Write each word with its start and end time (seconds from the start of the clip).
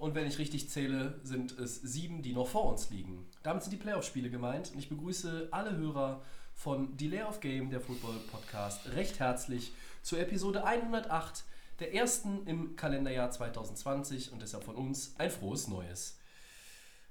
und 0.00 0.14
wenn 0.14 0.26
ich 0.26 0.38
richtig 0.38 0.70
zähle, 0.70 1.20
sind 1.22 1.52
es 1.58 1.76
sieben, 1.82 2.22
die 2.22 2.32
noch 2.32 2.48
vor 2.48 2.64
uns 2.64 2.88
liegen. 2.88 3.26
Damit 3.42 3.62
sind 3.62 3.72
die 3.72 3.76
Playoff-Spiele 3.76 4.30
gemeint 4.30 4.72
und 4.72 4.78
ich 4.78 4.88
begrüße 4.88 5.48
alle 5.50 5.76
Hörer 5.76 6.22
von 6.54 6.96
Delay 6.96 7.22
of 7.22 7.40
Game, 7.40 7.68
der 7.68 7.82
Football-Podcast, 7.82 8.94
recht 8.94 9.20
herzlich 9.20 9.72
zur 10.00 10.18
Episode 10.18 10.64
108, 10.64 11.44
der 11.80 11.94
ersten 11.94 12.46
im 12.46 12.76
Kalenderjahr 12.76 13.30
2020 13.30 14.32
und 14.32 14.40
deshalb 14.40 14.64
von 14.64 14.74
uns 14.74 15.14
ein 15.18 15.30
frohes 15.30 15.68
Neues. 15.68 16.18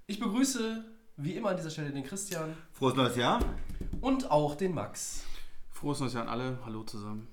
Ich 0.08 0.20
begrüße 0.20 0.84
wie 1.18 1.36
immer 1.36 1.50
an 1.50 1.58
dieser 1.58 1.70
Stelle 1.70 1.92
den 1.92 2.04
Christian 2.04 2.58
Frohes 2.74 2.96
neues 2.96 3.16
Jahr. 3.16 3.40
und 4.02 4.32
auch 4.32 4.56
den 4.56 4.74
Max. 4.74 5.26
Frohes 5.70 6.00
neues 6.00 6.14
Jahr 6.14 6.24
an 6.24 6.30
alle. 6.30 6.60
Hallo 6.66 6.82
zusammen. 6.82 7.28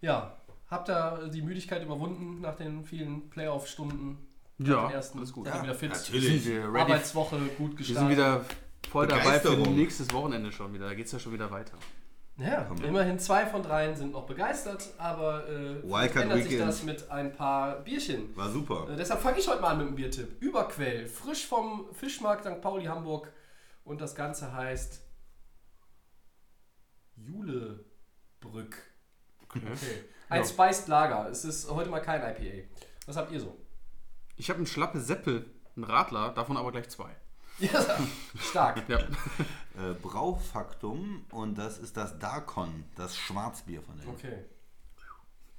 Ja, 0.00 0.36
habt 0.68 0.90
ihr 0.90 1.28
die 1.32 1.42
Müdigkeit 1.42 1.84
überwunden 1.84 2.40
nach 2.40 2.56
den 2.56 2.84
vielen 2.84 3.30
Playoff-Stunden? 3.30 4.26
Ja, 4.62 4.90
ersten, 4.90 5.18
alles 5.18 5.32
gut. 5.32 5.46
Ja, 5.46 5.62
wieder 5.62 5.74
fit. 5.74 5.90
natürlich. 5.90 6.42
Sind 6.44 6.54
wir 6.54 6.64
ready? 6.68 6.78
Arbeitswoche 6.92 7.38
gut 7.56 7.70
Wir 7.72 7.76
gestartet. 7.78 7.96
sind 8.00 8.10
wieder 8.10 8.44
voll 8.90 9.06
dabei 9.06 9.40
für 9.40 9.56
nächstes 9.56 10.12
Wochenende 10.12 10.52
schon 10.52 10.72
wieder. 10.74 10.86
Da 10.88 10.94
geht 10.94 11.06
es 11.06 11.12
ja 11.12 11.18
schon 11.18 11.32
wieder 11.32 11.50
weiter. 11.50 11.76
Ja, 12.36 12.66
immerhin 12.82 13.18
zwei 13.18 13.44
von 13.46 13.62
dreien 13.62 13.94
sind 13.94 14.12
noch 14.12 14.24
begeistert, 14.26 14.88
aber 14.96 15.46
äh, 15.48 15.82
Wildcard 15.82 16.24
ändert 16.24 16.38
sich 16.42 16.52
Weekend. 16.52 16.68
das 16.68 16.82
mit 16.84 17.10
ein 17.10 17.32
paar 17.34 17.80
Bierchen. 17.80 18.34
War 18.34 18.48
super. 18.50 18.88
Äh, 18.90 18.96
deshalb 18.96 19.20
fange 19.20 19.38
ich 19.38 19.46
heute 19.48 19.60
mal 19.60 19.72
an 19.72 19.78
mit 19.78 19.88
dem 19.88 19.94
Biertipp. 19.94 20.40
Überquell, 20.42 21.06
frisch 21.06 21.46
vom 21.46 21.92
Fischmarkt 21.92 22.44
St. 22.44 22.60
Pauli 22.62 22.84
Hamburg 22.86 23.30
und 23.84 24.00
das 24.00 24.14
Ganze 24.14 24.52
heißt 24.54 25.02
Julebrück. 27.16 28.76
Okay. 29.44 29.60
Ein 30.28 30.40
Ja. 30.42 30.46
Spiced 30.46 30.88
Lager. 30.88 31.28
Es 31.30 31.44
ist 31.44 31.70
heute 31.70 31.90
mal 31.90 32.00
kein 32.00 32.20
IPA. 32.22 32.68
Was 33.06 33.16
habt 33.16 33.32
ihr 33.32 33.40
so? 33.40 33.56
Ich 34.40 34.48
habe 34.48 34.56
einen 34.56 34.66
Schlappe 34.66 34.98
Seppel, 35.00 35.50
einen 35.76 35.84
Radler, 35.84 36.30
davon 36.30 36.56
aber 36.56 36.72
gleich 36.72 36.88
zwei. 36.88 37.14
Ja, 37.58 37.84
stark. 38.38 38.88
Ja. 38.88 39.00
Äh, 39.00 39.92
Braufaktum 40.00 41.26
und 41.30 41.58
das 41.58 41.76
ist 41.76 41.94
das 41.98 42.18
Darkon, 42.18 42.84
das 42.96 43.18
Schwarzbier 43.18 43.82
von 43.82 43.98
denen. 43.98 44.08
Okay. 44.08 44.44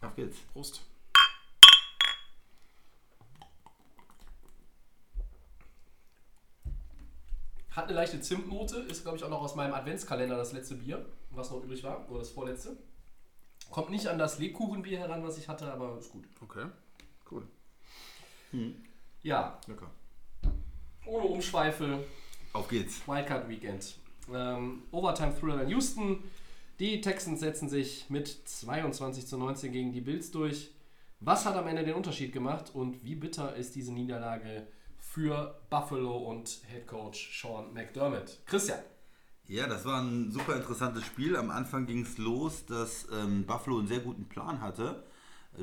Auf 0.01 0.15
geht's. 0.15 0.39
Prost. 0.51 0.81
Hat 7.69 7.85
eine 7.85 7.93
leichte 7.93 8.19
Zimtnote, 8.19 8.77
ist 8.77 9.03
glaube 9.03 9.19
ich 9.19 9.23
auch 9.23 9.29
noch 9.29 9.43
aus 9.43 9.53
meinem 9.53 9.75
Adventskalender 9.75 10.37
das 10.37 10.53
letzte 10.53 10.73
Bier, 10.73 11.05
was 11.29 11.51
noch 11.51 11.63
übrig 11.63 11.83
war, 11.83 12.09
oder 12.09 12.17
das 12.17 12.31
vorletzte. 12.31 12.77
Kommt 13.69 13.91
nicht 13.91 14.07
an 14.07 14.17
das 14.17 14.39
Lebkuchenbier 14.39 14.97
heran, 14.97 15.23
was 15.23 15.37
ich 15.37 15.47
hatte, 15.47 15.71
aber 15.71 15.99
ist 15.99 16.11
gut. 16.11 16.25
Okay. 16.41 16.65
Cool. 18.53 18.75
Ja, 19.23 19.59
Lecker. 19.67 19.89
ohne 21.05 21.25
Umschweife, 21.25 22.03
Auf 22.53 22.67
geht's. 22.67 23.01
Wildcard 23.07 23.47
Weekend. 23.49 23.95
Ähm, 24.33 24.83
Overtime 24.91 25.33
Thriller 25.39 25.63
in 25.63 25.69
Houston. 25.69 26.23
Die 26.79 27.01
Texans 27.01 27.39
setzen 27.39 27.69
sich 27.69 28.09
mit 28.09 28.27
22 28.27 29.27
zu 29.27 29.37
19 29.37 29.71
gegen 29.71 29.91
die 29.93 30.01
Bills 30.01 30.31
durch. 30.31 30.71
Was 31.19 31.45
hat 31.45 31.55
am 31.55 31.67
Ende 31.67 31.83
den 31.83 31.93
Unterschied 31.93 32.33
gemacht 32.33 32.71
und 32.73 33.03
wie 33.05 33.13
bitter 33.15 33.55
ist 33.55 33.75
diese 33.75 33.93
Niederlage 33.93 34.65
für 34.97 35.59
Buffalo 35.69 36.17
und 36.17 36.61
Head 36.71 36.87
Coach 36.87 37.39
Sean 37.39 37.71
McDermott? 37.73 38.39
Christian. 38.47 38.79
Ja, 39.47 39.67
das 39.67 39.85
war 39.85 40.01
ein 40.01 40.31
super 40.31 40.55
interessantes 40.55 41.05
Spiel. 41.05 41.35
Am 41.35 41.51
Anfang 41.51 41.85
ging 41.85 42.01
es 42.03 42.17
los, 42.17 42.65
dass 42.65 43.07
ähm, 43.11 43.45
Buffalo 43.45 43.79
einen 43.79 43.87
sehr 43.87 43.99
guten 43.99 44.25
Plan 44.25 44.61
hatte. 44.61 45.03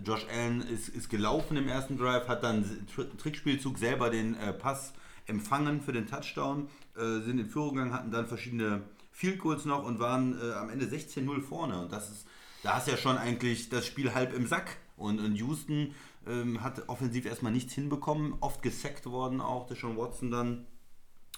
Josh 0.04 0.26
Allen 0.32 0.62
ist, 0.62 0.88
ist 0.88 1.08
gelaufen 1.08 1.56
im 1.56 1.68
ersten 1.68 1.96
Drive, 1.96 2.28
hat 2.28 2.42
dann 2.42 2.86
Tr 2.94 3.04
Trickspielzug 3.16 3.78
selber 3.78 4.10
den 4.10 4.34
äh, 4.36 4.52
Pass 4.52 4.92
empfangen 5.26 5.80
für 5.80 5.92
den 5.92 6.06
Touchdown, 6.06 6.68
äh, 6.96 7.20
sind 7.20 7.38
in 7.38 7.48
Führung 7.48 7.74
gegangen, 7.74 7.92
hatten 7.92 8.10
dann 8.10 8.26
verschiedene 8.26 8.82
Field 9.12 9.38
Goals 9.38 9.64
noch 9.64 9.84
und 9.84 9.98
waren 9.98 10.38
äh, 10.40 10.52
am 10.52 10.70
Ende 10.70 10.86
16-0 10.86 11.42
vorne. 11.42 11.80
Und 11.80 11.92
das 11.92 12.10
ist, 12.10 12.26
da 12.62 12.74
hast 12.74 12.88
ja 12.88 12.96
schon 12.96 13.18
eigentlich 13.18 13.68
das 13.68 13.86
Spiel 13.86 14.14
halb 14.14 14.34
im 14.34 14.46
Sack. 14.46 14.76
Und, 14.96 15.20
und 15.20 15.36
Houston 15.36 15.94
ähm, 16.26 16.62
hat 16.62 16.88
offensiv 16.88 17.24
erstmal 17.24 17.52
nichts 17.52 17.72
hinbekommen, 17.72 18.34
oft 18.40 18.62
gesackt 18.62 19.06
worden 19.06 19.40
auch, 19.40 19.66
der 19.66 19.76
Sean 19.76 19.96
Watson 19.96 20.30
dann. 20.30 20.66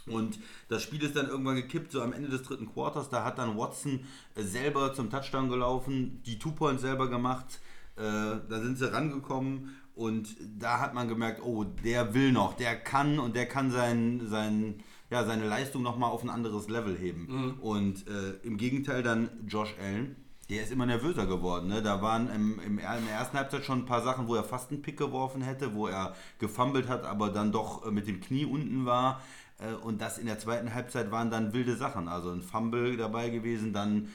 Und 0.07 0.39
das 0.69 0.83
Spiel 0.83 1.03
ist 1.03 1.15
dann 1.15 1.29
irgendwann 1.29 1.57
gekippt, 1.57 1.93
so 1.93 2.03
am 2.03 2.13
Ende 2.13 2.29
des 2.29 2.43
dritten 2.43 2.73
Quarters. 2.73 3.11
Da 3.11 3.25
hat 3.25 3.39
dann 3.39 3.57
Watson 3.57 4.01
äh, 4.35 4.43
selber 4.43 4.95
zum 4.95 5.11
Touchdown 5.11 5.49
gelaufen, 5.49 6.23
die 6.25 6.39
Two-Points 6.39 6.83
selber 6.83 7.09
gemacht. 7.09 7.61
Äh, 8.01 8.41
da 8.49 8.61
sind 8.61 8.79
sie 8.79 8.91
rangekommen 8.93 9.77
und 9.95 10.35
da 10.59 10.81
hat 10.81 10.95
man 10.95 11.09
gemerkt, 11.09 11.43
oh, 11.45 11.65
der 11.65 12.15
will 12.15 12.33
noch, 12.33 12.55
der 12.55 12.75
kann 12.77 13.19
und 13.19 13.37
der 13.37 13.47
kann 13.47 13.71
sein, 13.71 14.23
sein, 14.27 14.83
ja, 15.11 15.25
seine 15.25 15.47
Leistung 15.47 15.83
nochmal 15.83 16.11
auf 16.11 16.23
ein 16.23 16.31
anderes 16.31 16.69
Level 16.69 16.97
heben. 16.97 17.27
Und 17.61 18.07
äh, 18.09 18.31
im 18.43 18.57
Gegenteil 18.57 19.03
dann 19.03 19.29
Josh 19.47 19.75
Allen, 19.79 20.17
der 20.49 20.63
ist 20.63 20.73
immer 20.73 20.87
nervöser 20.87 21.27
geworden. 21.27 21.69
Ne? 21.69 21.83
Da 21.83 22.01
waren 22.03 22.29
im, 22.35 22.59
im, 22.67 22.79
in 22.79 22.85
der 22.85 23.15
ersten 23.19 23.37
Halbzeit 23.37 23.65
schon 23.65 23.81
ein 23.81 23.87
paar 23.87 24.03
Sachen, 24.03 24.27
wo 24.27 24.35
er 24.35 24.43
fast 24.45 24.71
einen 24.71 24.83
Pick 24.83 24.97
geworfen 24.97 25.43
hätte, 25.43 25.75
wo 25.75 25.87
er 25.87 26.15
gefummelt 26.39 26.89
hat, 26.89 27.05
aber 27.05 27.29
dann 27.29 27.53
doch 27.53 27.87
äh, 27.87 27.91
mit 27.91 28.09
dem 28.09 28.21
Knie 28.21 28.47
unten 28.47 28.87
war. 28.87 29.21
Äh, 29.59 29.75
Und 29.75 30.01
das 30.01 30.19
in 30.19 30.27
der 30.27 30.39
zweiten 30.39 30.73
Halbzeit 30.75 31.11
waren 31.11 31.31
dann 31.31 31.53
wilde 31.53 31.77
Sachen. 31.77 32.09
Also 32.09 32.31
ein 32.31 32.43
Fumble 32.43 32.97
dabei 32.97 33.29
gewesen, 33.31 33.73
dann 33.73 34.09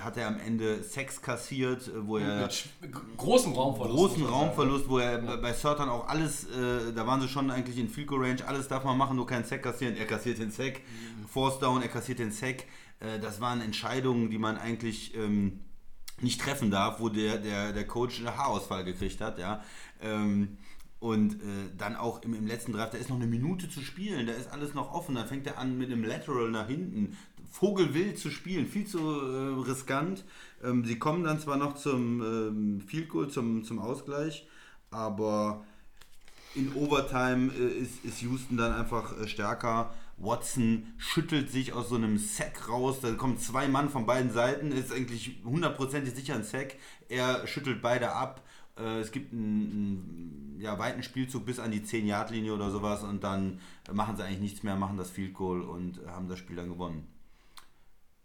hat 0.00 0.16
er 0.16 0.26
am 0.28 0.38
Ende 0.40 0.82
Sex 0.82 1.22
kassiert, 1.22 1.88
äh, 1.88 2.06
wo 2.06 2.18
er 2.18 2.42
Mit 2.80 2.96
großem 3.16 3.52
Raumverlust. 3.52 3.96
großen. 4.16 4.26
Raumverlust, 4.26 4.88
wo 4.88 4.98
er 4.98 5.18
bei- 5.18 5.36
bei 5.36 5.52
Surtan 5.52 5.88
auch 5.88 6.08
alles, 6.08 6.44
äh, 6.44 6.92
da 6.94 7.06
waren 7.06 7.20
sie 7.20 7.28
schon 7.28 7.50
eigentlich 7.50 7.78
in 7.78 7.88
Field 7.88 8.08
Goal 8.08 8.24
Range, 8.24 8.46
alles 8.46 8.66
darf 8.68 8.84
man 8.84 8.98
machen, 8.98 9.16
nur 9.16 9.26
keinen 9.26 9.44
Sack 9.44 9.62
kassieren. 9.62 9.96
Er 9.96 10.06
kassiert 10.06 10.38
den 10.38 10.50
Sack, 10.50 10.80
Force 11.28 11.58
Down, 11.60 11.82
er 11.82 11.88
kassiert 11.88 12.18
den 12.18 12.32
Sack. 12.32 12.64
Äh, 12.98 13.20
das 13.20 13.40
waren 13.40 13.60
Entscheidungen, 13.60 14.28
die 14.30 14.38
man 14.38 14.58
eigentlich 14.58 15.14
ähm, 15.14 15.60
nicht 16.20 16.40
treffen 16.40 16.70
darf, 16.70 17.00
wo 17.00 17.08
der, 17.08 17.38
der, 17.38 17.72
der 17.72 17.86
Coach 17.86 18.18
einen 18.18 18.36
Haarausfall 18.36 18.84
gekriegt 18.84 19.20
hat, 19.20 19.38
ja. 19.38 19.62
Ähm, 20.02 20.58
und 20.98 21.36
äh, 21.36 21.70
dann 21.78 21.96
auch 21.96 22.20
im, 22.24 22.34
im 22.34 22.46
letzten 22.46 22.72
Draft, 22.72 22.92
da 22.92 22.98
ist 22.98 23.08
noch 23.08 23.16
eine 23.16 23.26
Minute 23.26 23.70
zu 23.70 23.80
spielen, 23.80 24.26
da 24.26 24.34
ist 24.34 24.50
alles 24.52 24.74
noch 24.74 24.92
offen, 24.92 25.14
dann 25.14 25.26
fängt 25.26 25.46
er 25.46 25.56
an 25.56 25.78
mit 25.78 25.90
einem 25.90 26.04
Lateral 26.04 26.50
nach 26.50 26.66
hinten. 26.68 27.16
Vogelwild 27.50 28.18
zu 28.18 28.30
spielen, 28.30 28.66
viel 28.66 28.86
zu 28.86 28.98
äh, 28.98 29.68
riskant. 29.68 30.24
Ähm, 30.62 30.84
sie 30.84 30.98
kommen 30.98 31.24
dann 31.24 31.40
zwar 31.40 31.56
noch 31.56 31.74
zum 31.74 32.22
ähm, 32.22 32.80
Field 32.80 33.08
Goal, 33.08 33.28
zum, 33.28 33.64
zum 33.64 33.78
Ausgleich, 33.78 34.46
aber 34.90 35.64
in 36.54 36.72
Overtime 36.74 37.52
äh, 37.52 37.78
ist, 37.78 38.04
ist 38.04 38.22
Houston 38.22 38.56
dann 38.56 38.72
einfach 38.72 39.18
äh, 39.18 39.28
stärker. 39.28 39.92
Watson 40.16 40.92
schüttelt 40.98 41.50
sich 41.50 41.72
aus 41.72 41.88
so 41.88 41.96
einem 41.96 42.18
Sack 42.18 42.68
raus. 42.68 43.00
Da 43.00 43.12
kommen 43.12 43.38
zwei 43.38 43.68
Mann 43.68 43.88
von 43.88 44.06
beiden 44.06 44.30
Seiten. 44.30 44.70
Ist 44.70 44.92
eigentlich 44.92 45.38
hundertprozentig 45.44 46.14
sicher 46.14 46.34
ein 46.34 46.44
Sack. 46.44 46.76
Er 47.08 47.46
schüttelt 47.46 47.80
beide 47.80 48.12
ab. 48.12 48.42
Äh, 48.78 49.00
es 49.00 49.12
gibt 49.12 49.32
einen, 49.32 49.40
einen 49.42 50.56
ja, 50.60 50.78
weiten 50.78 51.02
Spielzug 51.02 51.46
bis 51.46 51.58
an 51.58 51.70
die 51.70 51.80
10-Yard-Linie 51.80 52.52
oder 52.52 52.70
sowas. 52.70 53.02
Und 53.02 53.24
dann 53.24 53.60
machen 53.90 54.16
sie 54.16 54.24
eigentlich 54.24 54.40
nichts 54.40 54.62
mehr, 54.62 54.76
machen 54.76 54.98
das 54.98 55.10
Field 55.10 55.34
Goal 55.34 55.62
und 55.62 56.00
haben 56.06 56.28
das 56.28 56.38
Spiel 56.38 56.56
dann 56.56 56.68
gewonnen. 56.68 57.06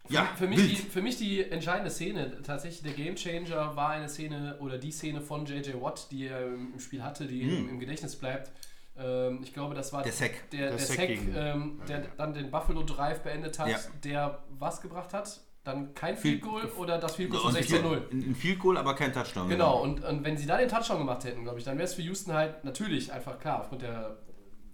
Für, 0.08 0.24
für, 0.36 0.46
mich 0.46 0.58
die, 0.68 0.76
für 0.76 1.02
mich 1.02 1.16
die 1.18 1.42
entscheidende 1.50 1.90
Szene, 1.90 2.42
tatsächlich 2.42 2.82
der 2.82 2.92
Gamechanger 3.04 3.76
war 3.76 3.90
eine 3.90 4.08
Szene 4.08 4.56
oder 4.60 4.78
die 4.78 4.90
Szene 4.92 5.20
von 5.20 5.46
JJ 5.46 5.72
Watt, 5.80 6.08
die 6.10 6.26
er 6.26 6.46
im 6.46 6.78
Spiel 6.78 7.02
hatte, 7.02 7.26
die 7.26 7.42
im, 7.42 7.68
im 7.70 7.78
Gedächtnis 7.80 8.16
bleibt. 8.16 8.50
Ähm, 8.98 9.40
ich 9.42 9.52
glaube, 9.52 9.74
das 9.74 9.92
war 9.92 10.02
Der 10.02 10.12
Sack. 10.12 10.50
der, 10.52 10.60
der, 10.60 10.70
Der 10.70 10.78
Sack 10.78 10.96
Sack, 10.96 11.08
ähm, 11.34 11.80
der 11.88 12.02
dann 12.16 12.32
den 12.34 12.50
Buffalo 12.50 12.82
Drive 12.82 13.20
beendet 13.22 13.58
hat, 13.58 13.68
Ja. 13.68 13.78
der 14.04 14.42
was 14.58 14.80
gebracht 14.80 15.12
hat? 15.12 15.40
Dann 15.64 15.94
kein 15.94 16.16
Field 16.16 16.42
Goal 16.42 16.64
oder 16.78 16.96
das 16.98 17.16
Field 17.16 17.30
Goal 17.30 17.42
zu 17.42 17.48
Und 17.48 17.56
16-0? 17.56 18.10
Ein, 18.12 18.30
ein 18.30 18.34
Field 18.36 18.60
Goal, 18.60 18.76
aber 18.78 18.94
kein 18.94 19.12
Touchdown. 19.12 19.48
Genau, 19.48 19.82
und, 19.82 20.04
und 20.04 20.24
wenn 20.24 20.36
sie 20.36 20.46
da 20.46 20.56
den 20.58 20.68
Touchdown 20.68 20.98
gemacht 20.98 21.24
hätten, 21.24 21.42
glaube 21.42 21.58
ich, 21.58 21.64
dann 21.64 21.76
wäre 21.76 21.86
es 21.88 21.94
für 21.94 22.02
Houston 22.02 22.32
halt 22.34 22.64
natürlich 22.64 23.12
einfach 23.12 23.38
klar, 23.40 23.60
aufgrund 23.62 23.82
der 23.82 24.16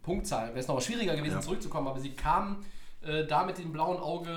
Punktzahl, 0.03 0.49
wäre 0.49 0.59
es 0.59 0.69
noch 0.69 0.81
schwieriger 0.83 1.17
gewesen, 1.17 1.37
Ja. 1.37 1.41
zurückzukommen, 1.41 1.89
aber 1.89 1.99
sie 2.01 2.11
kamen 2.11 2.65
äh, 3.03 3.27
da 3.27 3.45
mit 3.45 3.59
dem 3.59 3.73
blauen 3.73 3.99
Auge, 3.99 4.31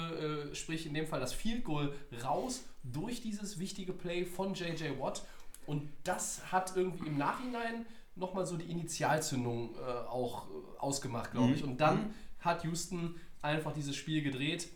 äh, 0.51 0.55
sprich 0.55 0.85
in 0.85 0.93
dem 0.93 1.07
Fall 1.07 1.19
das 1.19 1.33
Field 1.33 1.63
Goal, 1.63 1.93
raus 2.23 2.65
durch 2.83 3.21
dieses 3.21 3.59
wichtige 3.59 3.93
Play 3.93 4.25
von 4.25 4.53
JJ 4.53 4.99
Watt. 4.99 5.23
Und 5.65 5.89
das 6.03 6.51
hat 6.51 6.73
irgendwie 6.75 7.07
im 7.07 7.17
Nachhinein 7.17 7.85
nochmal 8.15 8.45
so 8.45 8.57
die 8.57 8.69
Initialzündung 8.69 9.75
äh, 9.75 10.07
auch 10.07 10.47
äh, 10.47 10.79
ausgemacht, 10.79 11.31
glaube 11.31 11.53
ich. 11.53 11.63
Und 11.63 11.81
dann 11.81 12.13
hat 12.39 12.63
Houston 12.63 13.15
einfach 13.41 13.73
dieses 13.73 13.95
Spiel 13.95 14.21
gedreht. 14.21 14.69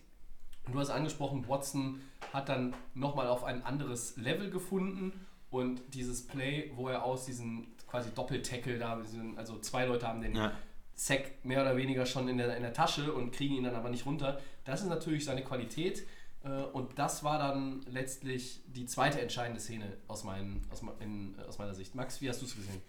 Und 0.65 0.74
du 0.74 0.80
hast 0.80 0.89
angesprochen, 0.89 1.47
Watson 1.47 2.01
hat 2.33 2.50
dann 2.50 2.75
nochmal 2.94 3.27
auf 3.27 3.44
ein 3.44 3.63
anderes 3.63 4.18
Level 4.18 4.50
gefunden 4.50 5.13
und 5.50 5.81
dieses 5.94 6.27
Play, 6.27 6.71
wo 6.75 6.89
er 6.89 7.03
aus 7.03 7.25
diesem 7.25 7.68
quasi 7.88 8.12
Doppeltackle 8.13 8.77
da, 8.77 9.01
also 9.36 9.59
zwei 9.59 9.86
Leute 9.86 10.07
haben 10.07 10.21
den 10.21 10.36
Ja. 10.36 10.51
Sack 11.00 11.46
mehr 11.46 11.62
oder 11.62 11.78
weniger 11.78 12.06
schon 12.06 12.28
in 12.28 12.38
der, 12.38 12.57
in 12.57 12.62
der 12.62 12.74
Tasche 12.74 13.13
und 13.13 13.31
kriegen 13.31 13.56
ihn 13.56 13.63
dann 13.63 13.75
aber 13.75 13.90
nicht 13.90 14.06
runter. 14.06 14.42
Das 14.66 14.81
ist 14.81 14.90
natürlich 14.90 15.24
seine 15.24 15.44
Qualität 15.46 16.06
äh, 16.44 16.63
und 16.74 17.00
das 17.00 17.24
war 17.24 17.40
dann 17.40 17.81
letztlich 17.90 18.62
die 18.68 18.86
zweite 18.86 19.22
entscheidende 19.22 19.62
Szene 19.62 19.96
aus, 20.10 20.25
meinen, 20.25 20.62
aus, 20.69 20.84
in, 21.00 21.36
aus 21.48 21.57
meiner 21.57 21.74
Sicht. 21.74 21.96
Max, 21.96 22.19
wie 22.19 22.28
hast 22.28 22.42
du 22.42 22.46
es 22.46 22.54
gesehen? 22.54 22.81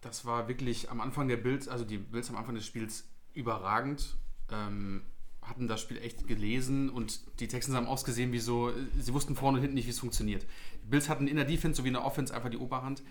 Das 0.00 0.24
war 0.24 0.48
wirklich 0.48 0.90
am 0.90 1.02
Anfang 1.02 1.28
der 1.28 1.36
Bills, 1.36 1.68
also 1.68 1.84
die 1.84 1.98
Bills 1.98 2.30
am 2.30 2.36
Anfang 2.36 2.54
des 2.54 2.64
Spiels 2.64 3.04
überragend. 3.34 4.16
Ähm, 4.50 5.02
hatten 5.42 5.68
das 5.68 5.82
Spiel 5.82 5.98
echt 5.98 6.26
gelesen 6.26 6.88
und 6.88 7.20
die 7.38 7.48
Texans 7.48 7.76
haben 7.76 7.86
ausgesehen 7.86 8.32
wie 8.32 8.38
so, 8.38 8.72
sie 8.98 9.12
wussten 9.12 9.36
vorne 9.36 9.58
und 9.58 9.62
hinten 9.62 9.74
nicht, 9.74 9.86
wie 9.86 9.90
es 9.90 9.98
funktioniert. 9.98 10.46
Die 10.82 10.88
Bills 10.88 11.10
hatten 11.10 11.28
in 11.28 11.36
der 11.36 11.44
Defense 11.44 11.76
sowie 11.76 11.88
in 11.88 11.94
der 11.94 12.04
Offense 12.06 12.34
einfach 12.34 12.48
die 12.48 12.56
Oberhand. 12.56 13.02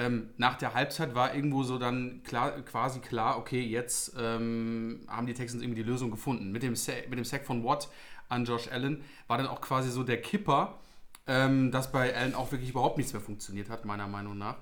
Ähm, 0.00 0.30
nach 0.38 0.56
der 0.56 0.72
Halbzeit 0.72 1.14
war 1.14 1.34
irgendwo 1.34 1.62
so 1.62 1.78
dann 1.78 2.22
klar, 2.24 2.52
quasi 2.62 3.00
klar, 3.00 3.36
okay, 3.36 3.60
jetzt 3.60 4.14
ähm, 4.18 5.00
haben 5.08 5.26
die 5.26 5.34
Texans 5.34 5.62
irgendwie 5.62 5.82
die 5.82 5.88
Lösung 5.88 6.10
gefunden. 6.10 6.52
Mit 6.52 6.62
dem, 6.62 6.72
mit 6.72 7.18
dem 7.18 7.24
Sack 7.24 7.44
von 7.44 7.64
Watt 7.64 7.88
an 8.30 8.46
Josh 8.46 8.68
Allen 8.68 9.04
war 9.26 9.36
dann 9.36 9.46
auch 9.46 9.60
quasi 9.60 9.90
so 9.90 10.02
der 10.02 10.22
Kipper, 10.22 10.78
ähm, 11.26 11.70
dass 11.70 11.92
bei 11.92 12.16
Allen 12.16 12.34
auch 12.34 12.50
wirklich 12.50 12.70
überhaupt 12.70 12.96
nichts 12.96 13.12
mehr 13.12 13.20
funktioniert 13.20 13.68
hat, 13.68 13.84
meiner 13.84 14.08
Meinung 14.08 14.38
nach. 14.38 14.56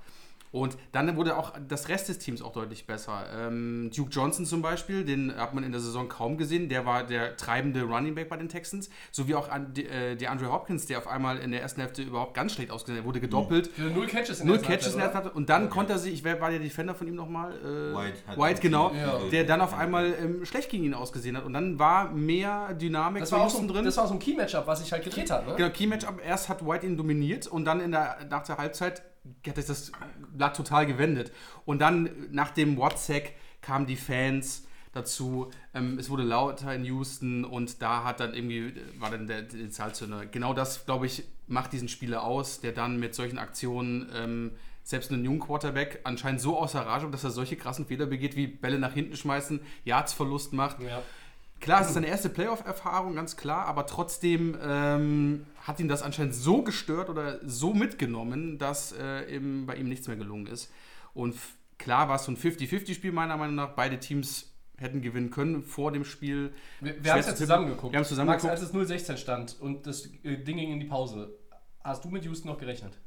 Und 0.50 0.76
dann 0.92 1.16
wurde 1.16 1.36
auch 1.36 1.52
das 1.68 1.88
Rest 1.88 2.08
des 2.08 2.18
Teams 2.18 2.40
auch 2.42 2.52
deutlich 2.52 2.86
besser. 2.86 3.24
Ähm, 3.36 3.90
Duke 3.94 4.10
Johnson 4.10 4.46
zum 4.46 4.62
Beispiel, 4.62 5.04
den 5.04 5.34
hat 5.36 5.52
man 5.54 5.64
in 5.64 5.72
der 5.72 5.80
Saison 5.80 6.08
kaum 6.08 6.38
gesehen. 6.38 6.68
Der 6.68 6.86
war 6.86 7.04
der 7.04 7.36
treibende 7.36 7.82
Running 7.82 8.14
Back 8.14 8.28
bei 8.28 8.36
den 8.36 8.48
Texans. 8.48 8.88
Sowie 9.12 9.34
auch 9.34 9.48
an, 9.50 9.74
die, 9.74 9.86
äh, 9.86 10.16
die 10.16 10.26
Andre 10.28 10.50
Hopkins, 10.52 10.86
der 10.86 10.98
auf 10.98 11.06
einmal 11.06 11.38
in 11.38 11.50
der 11.50 11.60
ersten 11.60 11.80
Hälfte 11.80 12.02
überhaupt 12.02 12.34
ganz 12.34 12.52
schlecht 12.54 12.70
ausgesehen 12.70 12.98
hat. 12.98 13.04
Er 13.04 13.06
wurde 13.06 13.20
gedoppelt. 13.20 13.70
Null 13.78 14.06
Catches 14.06 14.40
in 14.40 14.46
Null 14.46 14.58
der 14.58 14.64
ersten 14.70 14.72
Catches 14.80 14.92
in 14.94 15.00
der 15.00 15.12
Halbzeit. 15.14 15.34
Und 15.34 15.48
dann 15.48 15.68
konnte 15.70 15.92
er 15.92 15.98
sich, 15.98 16.14
ich 16.14 16.24
wer 16.24 16.40
war 16.40 16.50
der 16.50 16.58
Defender 16.60 16.94
von 16.94 17.06
ihm 17.06 17.14
nochmal? 17.14 17.52
Äh, 17.52 17.94
White 17.96 18.18
hat- 18.26 18.38
White, 18.38 18.60
genau. 18.60 18.92
Ja. 18.94 19.18
Der 19.30 19.44
dann 19.44 19.60
auf 19.60 19.74
einmal 19.74 20.14
ähm, 20.22 20.44
schlecht 20.44 20.70
gegen 20.70 20.84
ihn 20.84 20.94
ausgesehen 20.94 21.36
hat. 21.36 21.44
Und 21.44 21.52
dann 21.52 21.78
war 21.78 22.10
mehr 22.10 22.74
Dynamik 22.74 23.20
Das 23.20 23.32
war, 23.32 23.42
auch 23.42 23.50
so, 23.50 23.66
drin. 23.66 23.84
das 23.84 23.96
war 23.96 24.06
so 24.06 24.14
ein 24.14 24.18
Key-Matchup, 24.18 24.66
was 24.66 24.80
sich 24.80 24.92
halt 24.92 25.04
gedreht 25.04 25.30
hat. 25.30 25.46
Ne? 25.46 25.54
Genau, 25.56 25.70
Key-Matchup, 25.70 26.20
erst 26.24 26.48
hat 26.48 26.66
White 26.66 26.86
ihn 26.86 26.96
dominiert 26.96 27.46
und 27.46 27.64
dann 27.64 27.80
in 27.80 27.90
der, 27.92 28.18
nach 28.30 28.44
der 28.44 28.56
Halbzeit 28.56 29.02
hat 29.46 29.56
sich 29.56 29.66
das 29.66 29.92
Blatt 30.32 30.56
total 30.56 30.86
gewendet. 30.86 31.32
Und 31.64 31.80
dann 31.80 32.10
nach 32.30 32.50
dem 32.50 32.76
WhatsApp 32.76 33.30
kamen 33.60 33.86
die 33.86 33.96
Fans 33.96 34.64
dazu, 34.92 35.50
ähm, 35.74 35.98
es 35.98 36.10
wurde 36.10 36.22
lauter 36.22 36.74
in 36.74 36.84
Houston 36.84 37.44
und 37.44 37.82
da 37.82 38.04
hat 38.04 38.20
dann 38.20 38.34
irgendwie, 38.34 38.72
war 38.98 39.10
dann 39.10 39.26
der, 39.26 39.42
der 39.42 39.70
Zahlzünder. 39.70 40.26
Genau 40.26 40.54
das, 40.54 40.86
glaube 40.86 41.06
ich, 41.06 41.24
macht 41.46 41.72
diesen 41.72 41.88
Spieler 41.88 42.24
aus, 42.24 42.60
der 42.60 42.72
dann 42.72 42.98
mit 42.98 43.14
solchen 43.14 43.38
Aktionen 43.38 44.10
ähm, 44.14 44.52
selbst 44.82 45.12
einen 45.12 45.24
jungen 45.24 45.40
Quarterback 45.40 46.00
anscheinend 46.04 46.40
so 46.40 46.58
außer 46.58 46.80
Rage, 46.80 47.10
dass 47.10 47.24
er 47.24 47.30
solche 47.30 47.56
krassen 47.56 47.86
Fehler 47.86 48.06
begeht, 48.06 48.36
wie 48.36 48.46
Bälle 48.46 48.78
nach 48.78 48.94
hinten 48.94 49.16
schmeißen, 49.16 49.60
Yardsverlust 49.84 50.52
macht. 50.54 50.80
Ja. 50.80 51.02
Klar, 51.60 51.80
es 51.80 51.88
ist 51.88 51.94
seine 51.94 52.06
erste 52.06 52.28
Playoff-Erfahrung, 52.28 53.14
ganz 53.16 53.36
klar, 53.36 53.66
aber 53.66 53.84
trotzdem 53.86 54.56
ähm, 54.62 55.44
hat 55.68 55.78
ihn 55.80 55.86
das 55.88 56.02
anscheinend 56.02 56.34
so 56.34 56.62
gestört 56.62 57.10
oder 57.10 57.38
so 57.46 57.74
mitgenommen, 57.74 58.58
dass 58.58 58.92
äh, 58.92 59.30
eben 59.32 59.66
bei 59.66 59.76
ihm 59.76 59.88
nichts 59.88 60.08
mehr 60.08 60.16
gelungen 60.16 60.46
ist. 60.46 60.72
Und 61.12 61.36
klar 61.76 62.08
war 62.08 62.16
es 62.16 62.24
so 62.24 62.32
ein 62.32 62.36
50-50-Spiel 62.38 63.12
meiner 63.12 63.36
Meinung 63.36 63.54
nach. 63.54 63.74
Beide 63.74 64.00
Teams 64.00 64.54
hätten 64.78 65.02
gewinnen 65.02 65.30
können 65.30 65.62
vor 65.62 65.92
dem 65.92 66.04
Spiel. 66.04 66.52
Wir, 66.80 67.04
wir 67.04 67.12
haben 67.12 67.20
es 67.20 67.26
ja 67.26 67.32
tippen. 67.32 67.46
zusammen 67.46 67.66
geguckt. 67.68 67.92
Wir 67.92 67.98
haben 67.98 68.06
zusammen 68.06 68.28
Max, 68.28 68.42
geguckt. 68.42 68.60
als 68.60 68.68
es 68.70 68.74
0-16 68.74 69.16
stand 69.18 69.60
und 69.60 69.86
das 69.86 70.06
äh, 70.24 70.38
Ding 70.38 70.56
ging 70.56 70.72
in 70.72 70.80
die 70.80 70.86
Pause, 70.86 71.36
hast 71.84 72.04
du 72.04 72.08
mit 72.08 72.24
Houston 72.24 72.48
noch 72.48 72.58
gerechnet? 72.58 72.98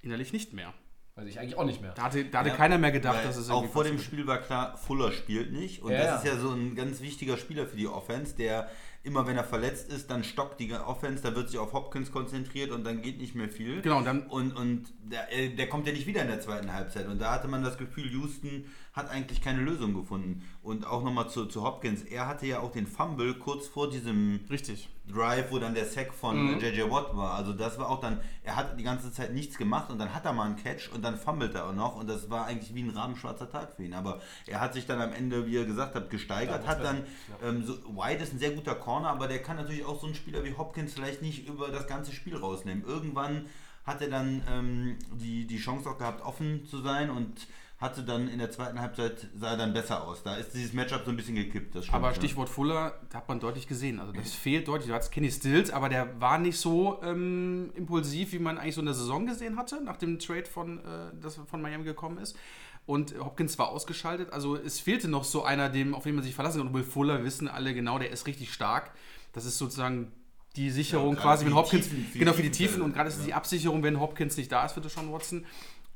Innerlich 0.00 0.32
nicht 0.32 0.52
mehr. 0.52 0.74
Weiß 1.14 1.28
ich 1.28 1.38
eigentlich 1.38 1.56
auch 1.58 1.64
nicht 1.66 1.82
mehr. 1.82 1.92
Da 1.92 2.04
hatte, 2.04 2.24
da 2.24 2.38
hatte 2.38 2.48
Ja, 2.48 2.56
keiner 2.56 2.78
mehr 2.78 2.90
gedacht, 2.90 3.22
dass 3.24 3.36
es 3.36 3.50
auch 3.50 3.66
vor 3.66 3.84
dem. 3.84 3.98
Spiel 3.98 4.26
war 4.26 4.38
klar, 4.38 4.78
Fuller 4.78 5.12
spielt 5.12 5.52
nicht. 5.52 5.82
Und 5.82 5.92
Ja, 5.92 5.98
das 5.98 6.06
ja. 6.06 6.16
ist 6.16 6.24
ja 6.24 6.36
so 6.40 6.50
ein 6.50 6.74
ganz 6.74 7.02
wichtiger 7.02 7.36
Spieler 7.36 7.66
für 7.66 7.76
die 7.76 7.86
Offense, 7.86 8.34
der 8.34 8.70
immer, 9.04 9.26
wenn 9.26 9.36
er 9.36 9.44
verletzt 9.44 9.92
ist, 9.92 10.10
dann 10.10 10.22
stockt 10.24 10.60
die 10.60 10.72
Offense, 10.72 11.22
da 11.22 11.34
wird 11.34 11.50
sich 11.50 11.58
auf 11.58 11.72
Hopkins 11.72 12.12
konzentriert 12.12 12.70
und 12.70 12.84
dann 12.84 13.02
geht 13.02 13.18
nicht 13.18 13.34
mehr 13.34 13.48
viel. 13.48 13.82
Genau, 13.82 13.98
und 13.98 14.04
dann- 14.04 14.26
und, 14.28 14.52
und 14.56 14.84
der, 15.02 15.32
äh, 15.32 15.48
der 15.50 15.68
kommt 15.68 15.86
ja 15.86 15.92
nicht 15.92 16.06
wieder 16.06 16.22
in 16.22 16.28
der 16.28 16.40
zweiten 16.40 16.72
Halbzeit. 16.72 17.06
Und 17.08 17.20
da 17.20 17.32
hatte 17.32 17.48
man 17.48 17.62
das 17.64 17.78
Gefühl, 17.78 18.10
Houston 18.12 18.64
hat 18.92 19.08
eigentlich 19.10 19.40
keine 19.40 19.62
Lösung 19.62 19.94
gefunden. 19.94 20.46
Und 20.62 20.86
auch 20.86 21.02
nochmal 21.02 21.30
zu, 21.30 21.46
zu 21.46 21.62
Hopkins, 21.64 22.02
er 22.02 22.26
hatte 22.26 22.46
ja 22.46 22.60
auch 22.60 22.72
den 22.72 22.86
Fumble 22.86 23.32
kurz 23.34 23.66
vor 23.66 23.88
diesem 23.88 24.40
Richtig. 24.50 24.88
Drive, 25.10 25.50
wo 25.50 25.58
dann 25.58 25.74
der 25.74 25.86
Sack 25.86 26.12
von 26.12 26.52
Mhm. 26.54 26.60
JJ 26.60 26.82
Watt 26.90 27.16
war. 27.16 27.32
Also 27.34 27.52
das 27.54 27.78
war 27.78 27.88
auch 27.88 28.00
dann, 28.00 28.20
er 28.44 28.54
hat 28.54 28.78
die 28.78 28.84
ganze 28.84 29.10
Zeit 29.10 29.32
nichts 29.32 29.56
gemacht 29.56 29.90
und 29.90 29.98
dann 29.98 30.14
hat 30.14 30.24
er 30.26 30.32
mal 30.34 30.44
einen 30.44 30.56
Catch 30.56 30.90
und 30.94 31.02
dann 31.02 31.16
fummelt 31.16 31.54
er 31.54 31.66
auch 31.68 31.72
noch 31.74 31.96
und 31.96 32.06
das 32.06 32.28
war 32.30 32.44
eigentlich 32.46 32.74
wie 32.74 32.82
ein 32.82 32.90
rabenschwarzer 32.90 33.50
Tag 33.50 33.72
für 33.74 33.82
ihn. 33.82 33.94
Aber 33.94 34.20
er 34.46 34.60
hat 34.60 34.74
sich 34.74 34.86
dann 34.86 35.00
am 35.00 35.12
Ende, 35.12 35.46
wie 35.46 35.56
er 35.56 35.64
gesagt 35.64 35.94
hat, 35.94 36.10
gesteigert, 36.10 36.62
Ja, 36.64 36.68
hat 36.68 36.84
dann, 36.84 36.98
ja. 37.40 37.48
ähm, 37.48 37.64
so, 37.66 37.72
White 37.96 38.22
ist 38.22 38.34
ein 38.34 38.38
sehr 38.38 38.50
guter 38.52 38.74
Corner, 38.74 39.08
aber 39.08 39.26
der 39.26 39.42
kann 39.42 39.56
natürlich 39.56 39.84
auch 39.86 39.98
so 40.00 40.06
ein 40.06 40.14
Spieler 40.14 40.44
wie 40.44 40.54
Hopkins 40.54 40.92
vielleicht 40.92 41.22
nicht 41.22 41.48
über 41.48 41.68
das 41.68 41.86
ganze 41.86 42.12
Spiel 42.12 42.36
rausnehmen. 42.36 42.84
Irgendwann 42.84 43.46
hat 43.84 44.00
er 44.02 44.08
dann 44.10 44.42
ähm, 44.48 44.96
die, 45.14 45.46
die 45.46 45.58
Chance 45.58 45.88
auch 45.90 45.98
gehabt, 45.98 46.24
offen 46.24 46.64
zu 46.66 46.80
sein 46.82 47.10
und 47.10 47.48
hatte 47.82 48.02
dann 48.04 48.28
in 48.28 48.38
der 48.38 48.50
zweiten 48.50 48.80
Halbzeit, 48.80 49.28
sah 49.36 49.50
er 49.50 49.56
dann 49.56 49.72
besser 49.74 50.06
aus. 50.06 50.22
Da 50.22 50.36
ist 50.36 50.54
dieses 50.54 50.72
Matchup 50.72 51.02
so 51.04 51.10
ein 51.10 51.16
bisschen 51.16 51.34
gekippt. 51.34 51.76
Aber 51.92 52.08
ja. 52.08 52.14
Stichwort 52.14 52.48
Fuller, 52.48 53.00
da 53.10 53.18
hat 53.18 53.28
man 53.28 53.40
deutlich 53.40 53.66
gesehen. 53.66 53.98
Also 53.98 54.12
das 54.12 54.32
fehlt 54.32 54.68
deutlich. 54.68 54.88
Du 54.88 54.94
hattest 54.94 55.10
Kenny 55.12 55.30
Stills, 55.30 55.70
aber 55.70 55.88
der 55.88 56.20
war 56.20 56.38
nicht 56.38 56.58
so 56.58 57.02
ähm, 57.02 57.70
impulsiv, 57.74 58.32
wie 58.32 58.38
man 58.38 58.56
eigentlich 58.56 58.76
so 58.76 58.80
in 58.80 58.86
der 58.86 58.94
Saison 58.94 59.26
gesehen 59.26 59.58
hatte, 59.58 59.82
nach 59.82 59.96
dem 59.96 60.18
Trade 60.20 60.44
von, 60.44 60.78
äh, 60.78 60.82
das 61.20 61.40
von 61.44 61.60
Miami 61.60 61.84
gekommen 61.84 62.18
ist. 62.18 62.36
Und 62.86 63.18
Hopkins 63.18 63.58
war 63.58 63.68
ausgeschaltet. 63.68 64.32
Also 64.32 64.56
es 64.56 64.80
fehlte 64.80 65.08
noch 65.08 65.24
so 65.24 65.44
einer, 65.44 65.68
dem, 65.68 65.94
auf 65.94 66.04
den 66.04 66.14
man 66.14 66.24
sich 66.24 66.34
verlassen 66.34 66.58
kann. 66.58 66.68
Und 66.68 66.74
Will 66.74 66.84
Fuller 66.84 67.24
wissen 67.24 67.48
alle 67.48 67.74
genau, 67.74 67.98
der 67.98 68.10
ist 68.10 68.26
richtig 68.26 68.52
stark. 68.52 68.92
Das 69.32 69.44
ist 69.44 69.58
sozusagen 69.58 70.12
die 70.56 70.70
Sicherung 70.70 71.14
Ja, 71.14 71.20
quasi, 71.20 71.46
wenn 71.46 71.54
Hopkins, 71.54 71.88
Tiefen, 71.88 72.18
genau 72.18 72.32
für 72.32 72.42
die 72.42 72.50
Tiefen, 72.50 72.74
Tiefen 72.74 72.82
und 72.82 72.92
gerade 72.92 73.08
ist 73.08 73.18
es 73.18 73.24
die 73.24 73.34
Absicherung, 73.34 73.82
wenn 73.82 73.98
Hopkins 73.98 74.36
nicht 74.36 74.52
da 74.52 74.66
ist 74.66 74.72
für 74.72 74.80
Deshaun 74.80 75.10
Watson. 75.12 75.46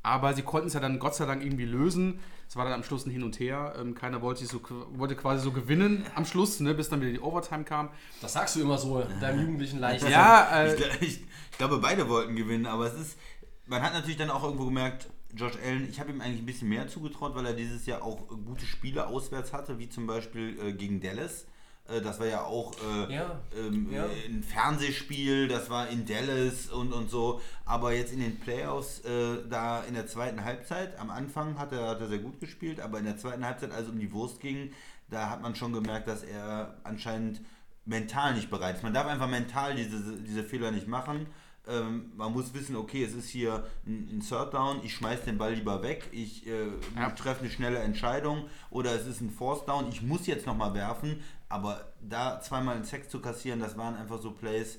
Aber 0.07 0.35
sie 0.35 0.43
konnten 0.43 0.69
es 0.69 0.75
ja 0.75 0.79
dann 0.79 1.01
Gott 1.01 1.17
sei 1.17 1.27
Dank 1.27 1.43
irgendwie 1.43 1.65
lösen. 1.65 2.21
Es 2.49 2.55
war 2.55 2.65
dann 2.65 2.75
am 2.75 2.85
Schluss 2.85 3.07
ein 3.07 3.11
Hin 3.11 3.25
und 3.25 3.41
Her. 3.41 3.75
Ähm, 3.77 3.97
keiner 3.97 4.23
wollte, 4.23 4.47
so, 4.47 4.61
wollte 4.93 5.17
quasi 5.17 5.43
so 5.43 5.51
gewinnen 5.51 6.07
am 6.15 6.25
Schluss, 6.25 6.61
ne, 6.61 6.75
bis 6.75 6.89
dann 6.89 7.01
wieder 7.01 7.11
die 7.11 7.19
Overtime 7.19 7.65
kam. 7.65 7.91
Das 8.21 8.35
sagst 8.35 8.55
du 8.55 8.61
immer 8.61 8.79
so 8.79 9.01
in 9.01 9.19
deinem 9.19 9.41
jugendlichen 9.41 9.81
Leichtsinn. 9.81 10.13
Ja, 10.13 10.63
äh, 10.63 10.77
ich, 10.77 11.03
ich, 11.03 11.21
ich 11.51 11.59
glaube, 11.59 11.79
beide 11.79 12.09
wollten 12.09 12.37
gewinnen, 12.37 12.67
aber 12.67 12.87
es 12.87 12.95
ist, 12.95 13.19
man 13.67 13.83
hat 13.83 13.95
natürlich 13.95 14.17
dann 14.17 14.31
auch 14.31 14.45
irgendwo 14.45 14.67
gemerkt, 14.67 15.09
Josh 15.35 15.55
Allen, 15.65 15.89
ich 15.91 15.99
habe 15.99 16.13
ihm 16.13 16.21
eigentlich 16.21 16.43
ein 16.43 16.47
bisschen 16.47 16.69
mehr 16.69 16.87
zugetraut, 16.87 17.35
weil 17.35 17.45
er 17.45 17.55
dieses 17.55 17.85
Jahr 17.87 18.05
auch 18.05 18.29
gute 18.29 18.65
Spiele 18.65 19.09
auswärts 19.09 19.53
hatte, 19.53 19.81
wie 19.81 19.89
zum 19.89 20.07
Beispiel 20.07 20.57
äh, 20.61 20.73
gegen 20.73 21.01
Dallas. 21.01 21.47
Äh, 21.89 22.01
das 22.01 22.19
war 22.21 22.27
ja 22.27 22.43
auch 22.45 22.73
äh, 23.09 23.15
Ja, 23.15 23.41
ähm, 23.57 23.89
ja. 23.93 24.05
ein 24.29 24.43
Fernsehspiel, 24.43 25.49
das 25.49 25.71
war 25.71 25.89
in 25.89 26.05
Dallas 26.07 26.69
und, 26.69 26.93
und 26.93 27.11
so. 27.11 27.41
Aber 27.65 27.93
jetzt 27.93 28.13
in 28.13 28.21
den 28.21 28.39
Playoffs, 28.39 29.01
äh, 29.01 29.39
da 29.49 29.83
in 29.85 29.95
der 29.95 30.07
zweiten 30.07 30.45
Halbzeit, 30.45 30.99
am 30.99 31.11
Anfang 31.11 31.59
hat 31.59 31.73
er, 31.73 31.89
hat 31.89 32.01
er 32.01 32.09
sehr 32.09 32.19
gut 32.19 32.41
gespielt, 32.41 32.81
aber 32.81 32.99
in 32.99 33.05
der 33.05 33.17
zweiten 33.17 33.45
Halbzeit, 33.45 33.73
als 33.73 33.85
es 33.85 33.89
um 33.93 33.99
die 33.99 34.13
Wurst 34.13 34.41
ging, 34.41 34.73
da 35.09 35.31
hat 35.31 35.41
man 35.43 35.55
schon 35.55 35.73
gemerkt, 35.73 36.09
dass 36.09 36.23
er 36.23 36.77
anscheinend 36.85 37.41
mental 37.85 38.35
nicht 38.35 38.51
bereit 38.51 38.77
ist. 38.77 38.83
Man 38.83 38.95
darf 38.95 39.07
einfach 39.07 39.29
mental 39.29 39.75
diese, 39.77 40.17
diese 40.21 40.43
Fehler 40.43 40.73
nicht 40.73 40.89
machen. 40.89 41.27
Ähm, 41.69 42.13
man 42.17 42.33
muss 42.33 42.55
wissen, 42.55 42.77
okay, 42.77 43.03
es 43.05 43.13
ist 43.13 43.29
hier 43.29 43.67
ein, 43.87 44.09
ein 44.13 44.21
Third 44.21 44.55
Down, 44.55 44.81
ich 44.85 44.95
schmeiß 44.95 45.23
den 45.25 45.37
Ball 45.37 45.55
lieber 45.55 45.83
weg, 45.83 46.09
ich 46.13 46.47
äh, 46.47 46.67
Ja. 46.97 47.11
treffe 47.11 47.41
eine 47.41 47.51
schnelle 47.51 47.79
Entscheidung 47.79 48.45
oder 48.71 48.93
es 48.95 49.05
ist 49.07 49.21
ein 49.21 49.31
Fourth 49.31 49.69
Down, 49.69 49.89
ich 49.89 50.01
muss 50.03 50.29
jetzt 50.29 50.47
nochmal 50.47 50.75
werfen, 50.75 51.21
aber 51.49 51.93
da 52.01 52.41
zweimal 52.41 52.77
einen 52.77 52.85
Sex 52.85 53.09
zu 53.09 53.21
kassieren, 53.21 53.61
das 53.61 53.77
waren 53.77 53.95
einfach 53.97 54.21
so 54.21 54.33
Plays, 54.33 54.79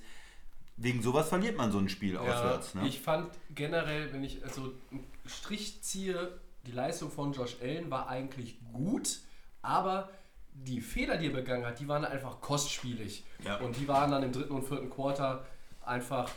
wegen 0.77 1.01
sowas 1.01 1.29
verliert 1.29 1.57
man 1.57 1.71
so 1.71 1.79
ein 1.79 1.89
Spiel 1.89 2.17
auswärts. 2.17 2.75
Ne? 2.75 2.87
Ich 2.87 3.01
fand 3.01 3.31
generell, 3.55 4.13
wenn 4.13 4.23
ich 4.23 4.43
also 4.43 4.73
einen 4.91 5.07
Strich 5.25 5.81
ziehe, 5.81 6.39
die 6.65 6.71
Leistung 6.71 7.09
von 7.09 7.33
Josh 7.33 7.57
Allen 7.61 7.89
war 7.89 8.07
eigentlich 8.07 8.59
gut, 8.73 9.21
aber 9.61 10.09
die 10.53 10.81
Fehler, 10.81 11.17
die 11.17 11.27
er 11.27 11.33
begangen 11.33 11.65
hat, 11.65 11.79
die 11.79 11.87
waren 11.87 12.05
einfach 12.05 12.41
kostspielig. 12.41 13.23
Ja. 13.43 13.57
Und 13.57 13.77
die 13.77 13.87
waren 13.87 14.11
dann 14.11 14.23
im 14.23 14.31
dritten 14.31 14.53
und 14.53 14.63
vierten 14.63 14.89
Quarter 14.89 15.45
einfach 15.83 16.29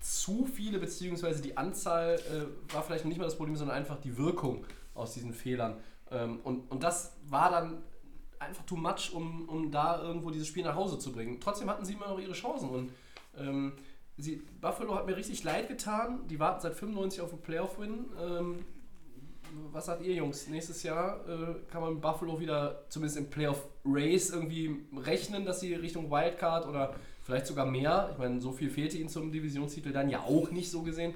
zu 0.00 0.46
viele, 0.46 0.78
beziehungsweise 0.78 1.42
die 1.42 1.56
Anzahl 1.56 2.14
äh, 2.14 2.74
war 2.74 2.82
vielleicht 2.82 3.04
nicht 3.04 3.18
mal 3.18 3.24
das 3.24 3.36
Problem, 3.36 3.56
sondern 3.56 3.76
einfach 3.76 4.00
die 4.00 4.16
Wirkung 4.16 4.64
aus 4.94 5.14
diesen 5.14 5.32
Fehlern. 5.32 5.76
Ähm, 6.10 6.40
und, 6.44 6.70
und 6.70 6.82
das 6.82 7.16
war 7.26 7.50
dann 7.50 7.78
einfach 8.40 8.64
too 8.64 8.76
much, 8.76 9.12
um, 9.12 9.48
um 9.48 9.70
da 9.70 10.02
irgendwo 10.02 10.30
dieses 10.30 10.48
Spiel 10.48 10.64
nach 10.64 10.74
Hause 10.74 10.98
zu 10.98 11.12
bringen. 11.12 11.40
Trotzdem 11.40 11.68
hatten 11.68 11.84
sie 11.84 11.94
immer 11.94 12.08
noch 12.08 12.18
ihre 12.18 12.32
Chancen 12.32 12.70
und 12.70 12.92
ähm, 13.36 13.72
sie, 14.16 14.42
Buffalo 14.60 14.94
hat 14.94 15.06
mir 15.06 15.16
richtig 15.16 15.44
leid 15.44 15.68
getan. 15.68 16.26
Die 16.28 16.38
warten 16.38 16.60
seit 16.60 16.74
95 16.74 17.20
auf 17.20 17.32
einen 17.32 17.42
Playoff-Win. 17.42 18.06
Ähm, 18.20 18.64
was 19.72 19.86
sagt 19.86 20.02
ihr 20.02 20.14
Jungs? 20.14 20.48
Nächstes 20.48 20.82
Jahr 20.82 21.26
äh, 21.28 21.54
kann 21.70 21.80
man 21.80 22.00
Buffalo 22.00 22.38
wieder 22.38 22.84
zumindest 22.88 23.18
im 23.18 23.30
Playoff 23.30 23.66
Race 23.84 24.30
irgendwie 24.30 24.84
rechnen, 24.96 25.44
dass 25.44 25.60
sie 25.60 25.74
Richtung 25.74 26.10
Wildcard 26.10 26.66
oder 26.66 26.94
vielleicht 27.22 27.46
sogar 27.46 27.66
mehr, 27.66 28.10
ich 28.12 28.18
meine, 28.18 28.40
so 28.40 28.52
viel 28.52 28.70
fehlte 28.70 28.98
ihnen 28.98 29.08
zum 29.08 29.32
Divisionstitel 29.32 29.92
dann 29.92 30.08
ja 30.08 30.20
auch 30.20 30.50
nicht 30.50 30.70
so 30.70 30.82
gesehen. 30.82 31.14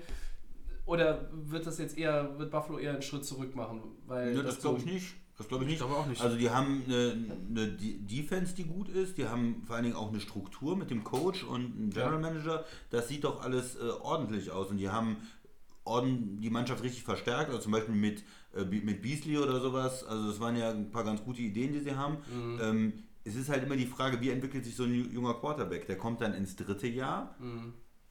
Oder 0.84 1.28
wird 1.32 1.66
das 1.66 1.78
jetzt 1.78 1.96
eher, 1.96 2.38
wird 2.38 2.50
Buffalo 2.50 2.78
eher 2.78 2.92
einen 2.92 3.02
Schritt 3.02 3.24
zurück 3.24 3.54
machen? 3.54 3.80
Weil 4.06 4.34
Ja, 4.34 4.42
das 4.42 4.60
glaube 4.60 4.80
ich 4.80 4.84
nicht. 4.84 5.14
Das 5.42 5.48
glaube 5.48 5.64
ich 5.64 5.70
nicht. 5.70 5.78
glaube 5.80 5.96
auch 5.96 6.06
nicht. 6.06 6.20
Also 6.22 6.36
die 6.36 6.50
haben 6.50 6.82
eine, 6.86 7.16
eine 7.50 7.68
De- 7.68 7.98
Defense, 7.98 8.54
die 8.54 8.64
gut 8.64 8.88
ist. 8.88 9.18
Die 9.18 9.26
haben 9.26 9.62
vor 9.66 9.74
allen 9.76 9.84
Dingen 9.84 9.96
auch 9.96 10.08
eine 10.10 10.20
Struktur 10.20 10.76
mit 10.76 10.90
dem 10.90 11.02
Coach 11.04 11.42
und 11.44 11.76
einem 11.76 11.90
General 11.90 12.18
Manager. 12.20 12.64
Das 12.90 13.08
sieht 13.08 13.24
doch 13.24 13.42
alles 13.42 13.76
äh, 13.76 13.80
ordentlich 14.02 14.50
aus. 14.50 14.68
Und 14.70 14.78
die 14.78 14.88
haben 14.88 15.16
orden, 15.84 16.40
die 16.40 16.50
Mannschaft 16.50 16.82
richtig 16.82 17.02
verstärkt. 17.02 17.48
Also 17.50 17.58
zum 17.62 17.72
Beispiel 17.72 17.94
mit, 17.94 18.22
äh, 18.54 18.64
mit 18.64 19.02
Beasley 19.02 19.38
oder 19.38 19.60
sowas. 19.60 20.04
Also 20.04 20.28
das 20.28 20.40
waren 20.40 20.56
ja 20.56 20.70
ein 20.70 20.90
paar 20.90 21.04
ganz 21.04 21.22
gute 21.24 21.42
Ideen, 21.42 21.72
die 21.72 21.80
sie 21.80 21.96
haben. 21.96 22.18
Ähm, 22.62 22.92
es 23.24 23.36
ist 23.36 23.48
halt 23.48 23.64
immer 23.64 23.76
die 23.76 23.86
Frage, 23.86 24.20
wie 24.20 24.30
entwickelt 24.30 24.64
sich 24.64 24.74
so 24.74 24.84
ein 24.84 24.92
ju- 24.92 25.10
junger 25.12 25.34
Quarterback? 25.34 25.86
Der 25.86 25.96
kommt 25.98 26.20
dann 26.20 26.34
ins 26.34 26.56
dritte 26.56 26.86
Jahr. 26.88 27.36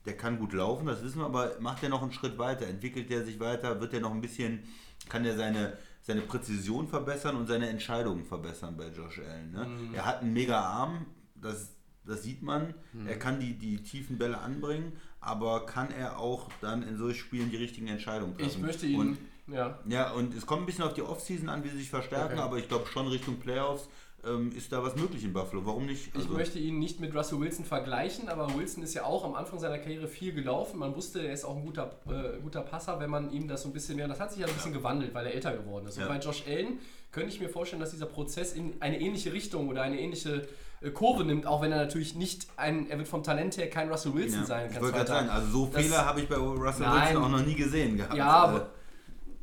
Der 0.06 0.18
kann 0.18 0.40
gut 0.40 0.54
laufen, 0.54 0.88
das 0.88 1.04
wissen 1.04 1.20
wir, 1.20 1.26
aber 1.26 1.52
macht 1.60 1.84
er 1.84 1.90
noch 1.90 2.02
einen 2.02 2.12
Schritt 2.12 2.38
weiter? 2.40 2.66
Entwickelt 2.66 3.12
er 3.12 3.24
sich 3.24 3.40
weiter? 3.40 3.80
Wird 3.82 3.94
er 3.94 4.00
noch 4.00 4.12
ein 4.14 4.22
bisschen, 4.22 4.64
kann 5.10 5.24
er 5.26 5.36
seine, 5.38 5.78
seine 6.02 6.22
Präzision 6.22 6.88
verbessern 6.88 7.36
und 7.36 7.48
seine 7.48 7.70
Entscheidungen 7.70 8.26
verbessern 8.26 8.76
bei 8.78 8.88
Josh 8.90 9.20
Allen? 9.20 9.52
Ne? 9.52 9.68
Er 9.94 10.06
hat 10.06 10.22
einen 10.22 10.34
mega 10.34 10.60
Arm, 10.60 11.06
das, 11.36 11.76
das 12.06 12.24
sieht 12.24 12.42
man. 12.42 12.74
Er 13.08 13.18
kann 13.20 13.40
die, 13.40 13.54
die 13.58 13.84
tiefen 13.84 14.18
Bälle 14.18 14.40
anbringen, 14.40 14.94
aber 15.20 15.66
kann 15.66 15.92
er 15.92 16.18
auch 16.20 16.50
dann 16.62 16.82
in 16.84 16.98
solchen 16.98 17.20
Spielen 17.20 17.50
die 17.52 17.58
richtigen 17.58 17.88
Entscheidungen 17.88 18.36
treffen? 18.36 18.50
Ich 18.50 18.58
möchte 18.60 18.86
ihn, 18.88 19.00
Und, 19.00 19.18
ja, 19.48 19.80
ja, 19.88 20.12
und 20.12 20.34
es 20.34 20.46
kommt 20.46 20.64
ein 20.64 20.66
bisschen 20.66 20.84
auf 20.84 20.94
die 20.94 21.02
Offseason 21.04 21.50
an, 21.50 21.64
wie 21.64 21.70
sie 21.70 21.78
sich 21.78 21.90
verstärken, 21.90 22.34
Okay. 22.34 22.42
aber 22.42 22.58
ich 22.58 22.68
glaube 22.68 22.88
schon 22.88 23.08
Richtung 23.08 23.40
Playoffs 23.40 23.88
ähm, 24.26 24.52
ist 24.56 24.72
da 24.72 24.84
was 24.84 24.96
möglich 24.96 25.24
in 25.24 25.34
Buffalo. 25.34 25.66
Warum 25.66 25.86
nicht? 25.88 26.12
Ich 26.16 26.30
möchte 26.30 26.60
ihn 26.60 26.78
nicht 26.80 27.00
mit 27.00 27.16
Russell 27.16 27.40
Wilson 27.40 27.66
vergleichen, 27.66 28.30
aber 28.30 28.54
Wilson 28.56 28.84
ist 28.84 28.94
ja 28.94 29.04
auch 29.04 29.24
am 29.26 29.34
Anfang 29.36 29.60
seiner 29.60 29.80
Karriere 29.80 30.08
viel 30.08 30.32
gelaufen. 30.34 30.80
Man 30.80 30.96
wusste, 30.96 31.26
er 31.26 31.34
ist 31.34 31.44
auch 31.44 31.56
ein 31.58 31.66
guter, 31.66 31.92
äh, 32.08 32.40
guter 32.42 32.62
Passer, 32.62 33.00
wenn 33.00 33.10
man 33.10 33.32
ihm 33.32 33.48
das 33.48 33.64
so 33.64 33.70
ein 33.70 33.74
bisschen 33.74 33.96
mehr. 33.96 34.08
Das 34.08 34.20
hat 34.20 34.32
sich 34.32 34.42
ja 34.42 34.48
ein 34.48 34.54
bisschen 34.54 34.74
gewandelt, 34.74 35.14
weil 35.14 35.26
er 35.26 35.34
älter 35.34 35.56
geworden 35.58 35.88
ist. 35.88 35.98
Ja. 35.98 36.04
Und 36.04 36.10
bei 36.10 36.20
Josh 36.20 36.44
Allen 36.48 36.80
könnte 37.12 37.30
ich 37.30 37.40
mir 37.40 37.50
vorstellen, 37.50 37.80
dass 37.82 37.92
dieser 37.92 38.06
Prozess 38.06 38.54
in 38.54 38.74
eine 38.80 39.00
ähnliche 39.02 39.34
Richtung 39.34 39.68
oder 39.70 39.82
eine 39.82 40.00
ähnliche 40.00 40.48
äh, 40.82 40.92
Kurve 40.92 41.24
nimmt, 41.26 41.46
auch 41.48 41.62
wenn 41.62 41.72
er 41.72 41.80
natürlich 41.80 42.16
nicht 42.16 42.48
ein, 42.58 42.90
er 42.90 42.98
wird 43.00 43.08
vom 43.08 43.24
Talent 43.24 43.58
her 43.58 43.70
kein 43.70 43.90
Russell 43.90 44.14
Wilson 44.14 44.42
Ja, 44.42 44.46
sein. 44.46 44.70
ich 44.72 44.80
wollte 44.80 44.98
gerade 44.98 45.08
sagen, 45.10 45.30
also 45.30 45.48
so 45.52 45.66
Das- 45.74 45.82
Fehler 45.84 46.06
habe 46.06 46.22
ich 46.22 46.30
bei 46.30 46.36
Russell 46.38 46.86
Nein. 46.86 47.08
Wilson 47.16 47.24
auch 47.24 47.30
noch 47.40 47.46
nie 47.46 47.56
gesehen 47.56 47.98
gehabt. 47.98 48.14
Ja, 48.16 48.44
Also, 48.44 48.56
aber 48.58 48.70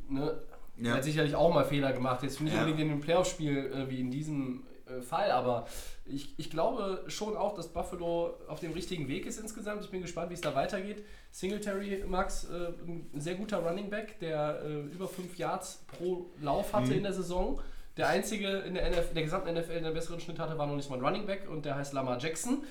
ne, 0.09 0.41
Ja. 0.77 0.89
er 0.91 0.93
hat 0.95 1.03
sicherlich 1.03 1.35
auch 1.35 1.53
mal 1.53 1.65
Fehler 1.65 1.91
gemacht. 1.93 2.23
Jetzt 2.23 2.39
nicht 2.41 2.53
Ja. 2.53 2.59
unbedingt 2.61 2.79
in 2.81 2.91
einem 2.91 3.01
Playoff-Spiel 3.01 3.71
äh, 3.73 3.89
wie 3.89 3.99
in 3.99 4.09
diesem 4.11 4.63
äh, 4.63 4.68
Fall, 5.01 5.31
aber 5.31 5.67
ich, 6.05 6.33
ich 6.37 6.49
glaube 6.49 7.03
schon 7.07 7.35
auch, 7.37 7.53
dass 7.55 7.67
Buffalo 7.69 8.35
auf 8.47 8.59
dem 8.59 8.73
richtigen 8.73 9.07
Weg 9.07 9.25
ist 9.25 9.39
insgesamt. 9.39 9.83
Ich 9.83 9.91
bin 9.91 10.01
gespannt, 10.01 10.29
wie 10.29 10.33
es 10.35 10.41
da 10.41 10.55
weitergeht. 10.55 11.03
Singletary, 11.31 12.03
Max, 12.07 12.45
äh, 12.45 12.69
ein 12.87 13.09
sehr 13.21 13.35
guter 13.35 13.57
Running 13.59 13.89
Back, 13.89 14.19
der 14.19 14.61
äh, 14.63 14.79
über 14.93 15.07
5 15.07 15.37
Yards 15.37 15.85
pro 15.97 16.25
Lauf 16.41 16.73
hatte 16.73 16.87
Mhm. 16.87 16.93
in 16.97 17.03
der 17.03 17.13
Saison. 17.13 17.61
Der 17.97 18.07
einzige 18.07 18.47
in 18.59 18.75
der, 18.75 18.85
NF 18.87 19.13
der 19.13 19.23
gesamten 19.23 19.53
NFL, 19.53 19.67
der 19.73 19.77
einen 19.85 19.93
besseren 19.93 20.19
Schnitt 20.19 20.39
hatte, 20.39 20.57
war 20.57 20.65
noch 20.67 20.75
nicht 20.75 20.89
mal 20.89 20.97
ein 20.97 21.05
Running 21.05 21.25
Back 21.25 21.49
und 21.49 21.65
der 21.65 21.75
heißt 21.75 21.93
Lamar 21.93 22.17
Jackson. 22.17 22.63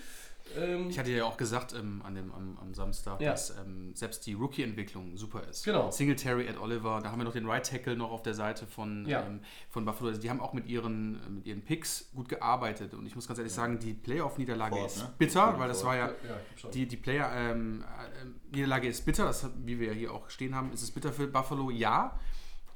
Ähm, 0.56 0.88
Ich 0.90 0.98
hatte 0.98 1.10
ja 1.10 1.24
auch 1.24 1.36
gesagt 1.36 1.74
ähm, 1.74 2.02
an 2.04 2.14
dem, 2.14 2.32
am, 2.32 2.58
am 2.60 2.74
Samstag, 2.74 3.20
Ja. 3.20 3.32
dass 3.32 3.50
ähm, 3.50 3.94
selbst 3.94 4.26
die 4.26 4.34
Rookie-Entwicklung 4.34 5.16
super 5.16 5.42
ist. 5.48 5.64
Genau. 5.64 5.90
Singletary, 5.90 6.46
Ed 6.46 6.58
Oliver, 6.58 7.00
da 7.02 7.10
haben 7.10 7.18
wir 7.18 7.24
noch 7.24 7.32
den 7.32 7.46
Right 7.46 7.66
Tackle 7.68 7.96
noch 7.96 8.10
auf 8.10 8.22
der 8.22 8.34
Seite 8.34 8.66
von, 8.66 9.06
Ja. 9.06 9.24
ähm, 9.26 9.40
von 9.68 9.84
Buffalo. 9.84 10.08
Also 10.10 10.20
die 10.20 10.30
haben 10.30 10.40
auch 10.40 10.52
mit 10.52 10.66
ihren, 10.66 11.34
mit 11.34 11.46
ihren 11.46 11.62
Picks 11.62 12.10
gut 12.14 12.28
gearbeitet. 12.28 12.94
Und 12.94 13.06
ich 13.06 13.14
muss 13.14 13.26
ganz 13.26 13.38
ehrlich 13.38 13.52
sagen, 13.52 13.78
die 13.78 13.94
Playoff-Niederlage 13.94 14.84
ist 14.84 14.98
ne? 14.98 15.12
bitter, 15.18 15.58
weil 15.58 15.68
das 15.68 15.84
war 15.84 15.96
ja, 15.96 16.06
ja, 16.08 16.70
die, 16.70 16.86
die 16.86 16.96
Player, 16.96 17.30
ähm, 17.34 17.82
äh, 17.82 18.54
Niederlage 18.56 18.88
ist 18.88 19.04
bitter, 19.04 19.24
das, 19.24 19.46
wie 19.64 19.78
wir 19.78 19.88
ja 19.88 19.92
hier 19.94 20.12
auch 20.12 20.30
stehen 20.30 20.54
haben, 20.54 20.72
ist 20.72 20.82
es 20.82 20.90
bitter 20.90 21.12
für 21.12 21.26
Buffalo, 21.26 21.70
ja. 21.70 22.18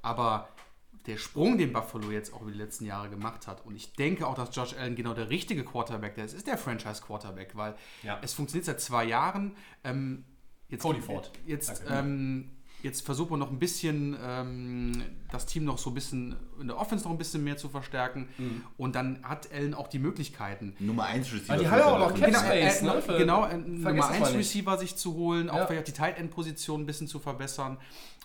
Aber 0.03 0.49
der 1.07 1.17
Sprung, 1.17 1.59
den 1.59 1.73
Buffalo 1.73 2.11
jetzt 2.11 2.33
auch 2.33 2.43
über 2.43 2.53
die 2.53 2.59
letzten 2.59 2.85
Jahre 2.85 3.09
gemacht 3.11 3.47
hat, 3.47 3.65
und 3.67 3.75
ich 3.75 3.93
denke 3.95 4.27
auch, 4.27 4.35
dass 4.35 4.55
Josh 4.55 4.75
Allen 4.75 4.95
genau 4.95 5.15
der 5.15 5.31
richtige 5.31 5.65
Quarterback 5.65 6.17
ist, 6.19 6.33
ist 6.33 6.47
der 6.47 6.59
Franchise-Quarterback, 6.59 7.57
weil 7.57 7.75
Ja. 8.03 8.19
es 8.23 8.33
funktioniert 8.35 8.67
seit 8.67 8.81
zwei 8.81 9.05
Jahren. 9.05 9.57
Ähm, 9.85 10.25
jetzt, 10.69 10.83
Cody 10.83 11.01
Ford. 11.01 11.33
Jetzt, 11.47 11.83
ähm, 11.91 12.51
jetzt 12.85 13.05
versucht 13.05 13.31
man 13.31 13.39
noch 13.41 13.51
ein 13.51 13.59
bisschen 13.59 14.17
ähm, 14.23 15.03
das 15.31 15.47
Team 15.47 15.65
noch 15.65 15.79
so 15.79 15.91
ein 15.91 15.95
bisschen 15.95 16.37
in 16.61 16.67
der 16.69 16.77
Offense 16.79 17.05
noch 17.05 17.11
ein 17.13 17.19
bisschen 17.19 17.43
mehr 17.45 17.57
zu 17.57 17.69
verstärken. 17.69 18.29
Mhm. 18.39 18.65
Und 18.77 18.95
dann 18.95 19.23
hat 19.25 19.51
Allen 19.53 19.75
auch 19.75 19.89
die 19.89 19.99
Möglichkeiten, 19.99 20.75
Nummer 20.79 21.05
1 21.05 21.33
Receiver. 21.33 21.57
Die 21.59 21.69
haben 21.69 21.79
ja 21.79 21.87
auch 21.87 21.99
noch. 22.11 22.15
Cap 22.19 22.35
Space, 22.37 22.83
äh, 22.83 22.85
ne, 22.85 23.03
für- 23.03 23.19
genau, 23.19 23.47
Nummer 23.49 23.93
das 23.95 24.09
1 24.11 24.21
mal 24.21 24.27
nicht. 24.31 24.39
Receiver 24.39 24.79
sich 24.79 24.97
zu 24.97 25.15
holen, 25.15 25.49
auch 25.51 25.57
Ja. 25.59 25.67
vielleicht 25.67 25.89
die 25.89 25.93
Tight 25.93 26.19
End 26.19 26.31
Position 26.31 26.83
ein 26.83 26.87
bisschen 26.87 27.07
zu 27.09 27.19
verbessern. 27.21 27.79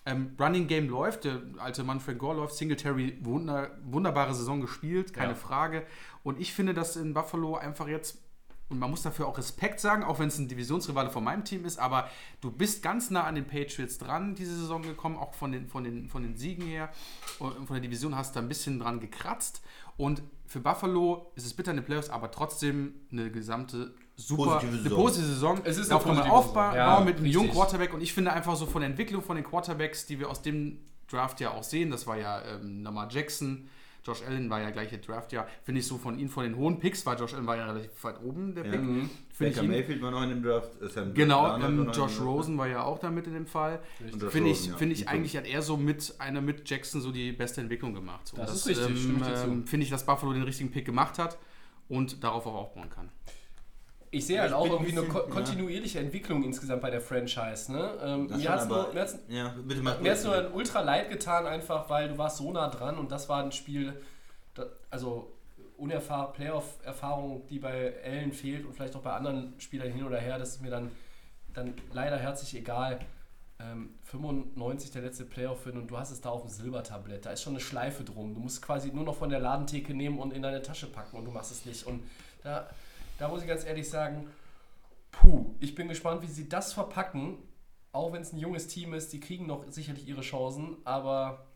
Ähm, 0.08 0.32
Running 0.40 0.68
Game 0.68 0.88
läuft, 0.88 1.26
der 1.26 1.42
alte 1.58 1.84
Manfred 1.84 2.18
Gore 2.18 2.38
läuft, 2.38 2.56
Singletary 2.56 3.18
wunder, 3.22 3.72
wunderbare 3.84 4.34
Saison 4.34 4.62
gespielt, 4.62 5.14
keine 5.14 5.34
Ja. 5.34 5.36
Frage. 5.36 5.86
Und 6.24 6.40
ich 6.40 6.54
finde, 6.54 6.74
dass 6.74 6.96
in 6.96 7.14
Buffalo 7.14 7.56
einfach 7.58 7.88
jetzt 7.88 8.20
und 8.70 8.80
man 8.80 8.90
muss 8.90 9.02
dafür 9.02 9.28
auch 9.28 9.38
Respekt 9.38 9.80
sagen, 9.80 10.04
auch 10.04 10.20
wenn 10.20 10.28
es 10.28 10.38
ein 10.40 10.50
Divisionsrivale 10.50 11.10
von 11.10 11.24
meinem 11.24 11.46
Team 11.46 11.64
ist, 11.64 11.80
aber 11.80 12.10
du 12.42 12.52
bist 12.52 12.84
ganz 12.84 13.10
nah 13.10 13.24
an 13.24 13.36
den 13.36 13.46
Patriots 13.48 13.98
dran 13.98 14.36
diese 14.36 14.58
Saison 14.58 14.82
gekommen, 14.82 15.16
auch 15.18 15.34
von 15.34 15.54
den, 15.54 15.68
von 15.70 15.86
den, 15.86 16.10
von 16.10 16.22
den 16.22 16.36
Siegen 16.36 16.66
her. 16.66 16.90
Und 17.40 17.66
von 17.66 17.76
der 17.76 17.80
Division 17.80 18.16
hast 18.16 18.36
du 18.36 18.40
da 18.40 18.46
ein 18.46 18.50
bisschen 18.50 18.78
dran 18.80 19.00
gekratzt. 19.00 19.62
Und 19.96 20.22
für 20.46 20.60
Buffalo 20.60 21.32
ist 21.36 21.46
es 21.46 21.54
bitter 21.54 21.72
in 21.72 21.78
den 21.78 21.86
Playoffs, 21.86 22.10
aber 22.10 22.30
trotzdem 22.30 22.94
eine 23.10 23.32
gesamte 23.32 23.94
super 24.18 24.44
Positive 24.60 24.72
eine 24.74 24.82
Saison. 24.84 24.98
positive 25.04 25.26
Saison. 25.28 25.62
Es 25.64 25.78
ist 25.78 25.92
Darauf 25.92 26.06
eine 26.06 26.16
kann 26.16 26.24
man 26.24 26.30
positive 26.32 26.50
aufbauen 26.50 26.74
Saison. 26.74 26.88
Ja, 27.00 27.00
mit 27.06 27.18
einem 27.18 27.26
jungen. 27.28 27.52
Quarterback. 27.52 27.94
Und 27.94 28.02
ich 28.02 28.14
finde 28.14 28.34
einfach 28.34 28.56
so 28.56 28.66
von 28.66 28.82
der 28.82 28.90
Entwicklung 28.90 29.22
von 29.22 29.36
den 29.38 29.46
Quarterbacks, 29.46 30.06
die 30.06 30.20
wir 30.20 30.30
aus 30.30 30.42
dem 30.42 30.80
Draft 31.10 31.40
ja 31.40 31.52
auch 31.52 31.64
sehen, 31.64 31.90
das 31.92 32.06
war 32.08 32.18
ja 32.18 32.42
ähm, 32.44 32.84
Lamar 32.84 33.08
Jackson, 33.10 33.70
Josh 34.06 34.24
Allen 34.26 34.50
war 34.50 34.62
ja 34.62 34.70
gleiche 34.72 34.98
Draftjahr, 34.98 35.48
finde 35.64 35.80
ich 35.82 35.88
so 35.88 35.98
von 35.98 36.18
ihnen, 36.18 36.30
von 36.30 36.44
den 36.46 36.56
hohen 36.56 36.80
Picks, 36.80 37.06
weil 37.06 37.18
Josh 37.20 37.34
Allen 37.34 37.46
war 37.46 37.56
ja 37.58 37.66
relativ 37.66 37.92
weit 38.04 38.22
oben, 38.24 38.56
der 38.56 38.66
Ja. 38.66 38.72
Pick. 38.72 38.82
Mhm. 38.82 39.10
Finde 39.34 39.52
ich 39.52 39.56
Baker 39.58 39.68
Mayfield 39.68 40.02
war 40.02 40.12
noch 40.12 40.24
in 40.24 40.30
dem 40.30 40.44
Draft. 40.44 40.82
äh, 40.82 40.88
Sam 40.88 41.14
Genau, 41.14 41.58
ähm, 41.58 41.86
Josh 41.94 41.96
Draft. 42.16 42.22
Rosen 42.22 42.58
war 42.58 42.68
ja 42.68 42.84
auch 42.84 43.00
damit 43.00 43.28
in 43.28 43.34
dem 43.34 43.46
Fall. 43.46 43.80
Finde 44.30 44.50
ich, 44.50 44.68
ja. 44.68 44.76
finde 44.78 44.96
ich 44.96 45.08
eigentlich, 45.10 45.36
hat 45.38 45.46
er 45.46 45.62
so 45.62 45.78
mit 45.78 46.16
einer 46.20 46.42
mit 46.42 46.70
Jackson 46.70 47.02
so 47.02 47.12
die 47.12 47.32
beste 47.34 47.62
Entwicklung 47.62 47.94
gemacht. 47.94 48.28
So, 48.28 48.38
Das 48.38 48.50
Und 48.50 48.56
ist 48.58 48.68
richtig, 48.68 49.02
zu. 49.02 49.10
ähm, 49.50 49.68
Finde 49.68 49.84
ich, 49.86 49.90
dass 49.90 50.06
Buffalo 50.06 50.34
den 50.34 50.44
richtigen 50.44 50.72
Pick 50.72 50.86
gemacht 50.86 51.20
hat 51.20 51.38
und 51.90 52.24
darauf 52.24 52.46
auch 52.48 52.56
aufbauen 52.56 52.90
kann. 52.90 53.10
Ich 54.18 54.26
sehe 54.28 54.42
halt 54.42 54.54
auch 54.54 54.66
irgendwie 54.66 54.92
eine 54.92 55.02
bisschen- 55.02 55.14
ko 55.14 55.28
kontinuierliche 55.30 56.00
Entwicklung 56.00 56.44
insgesamt 56.44 56.82
bei 56.82 56.90
der 56.90 57.02
Franchise. 57.02 57.72
Ne? 57.72 57.92
Ähm, 58.04 58.28
Das 58.28 58.38
mir 58.38 58.50
hat 58.50 58.62
es 58.62 58.68
nur, 58.68 58.94
mir 58.94 59.02
hat's, 59.02 59.20
Ja, 59.30 59.56
bitte 59.64 59.82
mach 59.82 60.00
mir 60.00 60.12
hat's 60.12 60.24
nur 60.24 60.36
ein 60.36 60.52
ultra 60.52 60.82
leid 60.82 61.10
getan, 61.10 61.46
einfach 61.46 61.90
weil 61.90 62.10
du 62.10 62.18
warst 62.18 62.38
so 62.38 62.52
nah 62.52 62.68
dran 62.70 62.98
und 62.98 63.12
das 63.12 63.28
war 63.30 63.44
ein 63.44 63.52
Spiel, 63.52 63.94
da, 64.56 64.66
also 64.90 65.32
unerfahr 65.78 66.34
Playoff-Erfahrung, 66.34 67.46
die 67.48 67.60
bei 67.60 67.94
Allen 68.04 68.32
fehlt 68.34 68.66
und 68.66 68.74
vielleicht 68.74 68.96
auch 68.96 69.02
bei 69.02 69.14
anderen 69.14 69.54
Spielern 69.60 69.92
hin 69.92 70.04
oder 70.06 70.18
her, 70.18 70.40
das 70.40 70.50
ist 70.56 70.62
mir 70.62 70.72
dann, 70.72 70.92
dann 71.54 71.74
leider 71.94 72.18
herzlich 72.18 72.56
egal. 72.56 73.00
Ähm, 73.60 73.96
95 74.04 74.92
der 74.92 75.02
letzte 75.02 75.26
Playoff 75.26 75.64
hin 75.64 75.78
und 75.78 75.88
du 75.88 75.98
hast 75.98 76.12
es 76.12 76.22
da 76.22 76.30
auf 76.30 76.42
dem 76.42 76.50
Silbertablett. 76.50 77.26
Da 77.26 77.32
ist 77.32 77.42
schon 77.42 77.54
eine 77.54 77.60
Schleife 77.60 78.04
drum. 78.04 78.36
Du 78.36 78.40
musst 78.40 78.62
quasi 78.62 78.92
nur 78.92 79.04
noch 79.04 79.16
von 79.16 79.30
der 79.32 79.40
Ladentheke 79.40 79.96
nehmen 79.96 80.20
und 80.20 80.32
in 80.32 80.44
deine 80.44 80.62
Tasche 80.62 80.86
packen 80.88 81.18
und 81.18 81.26
du 81.26 81.32
machst 81.32 81.52
es 81.52 81.66
nicht. 81.66 81.86
Und 81.88 82.04
da, 82.44 82.68
da 83.18 83.28
muss 83.28 83.42
ich 83.42 83.48
ganz 83.48 83.66
ehrlich 83.66 83.90
sagen, 83.90 84.28
puh, 85.12 85.56
ich 85.60 85.76
bin 85.76 85.88
gespannt, 85.88 86.22
wie 86.22 86.28
sie 86.28 86.50
das 86.50 86.74
verpacken. 86.74 87.38
Auch 87.92 88.14
wenn 88.14 88.22
es 88.22 88.34
ein 88.34 88.38
junges 88.38 88.68
Team 88.68 88.94
ist, 88.94 89.12
die 89.14 89.20
kriegen 89.20 89.48
noch 89.48 89.66
sicherlich 89.70 90.08
ihre 90.08 90.22
Chancen, 90.22 90.78
aber 90.84 91.48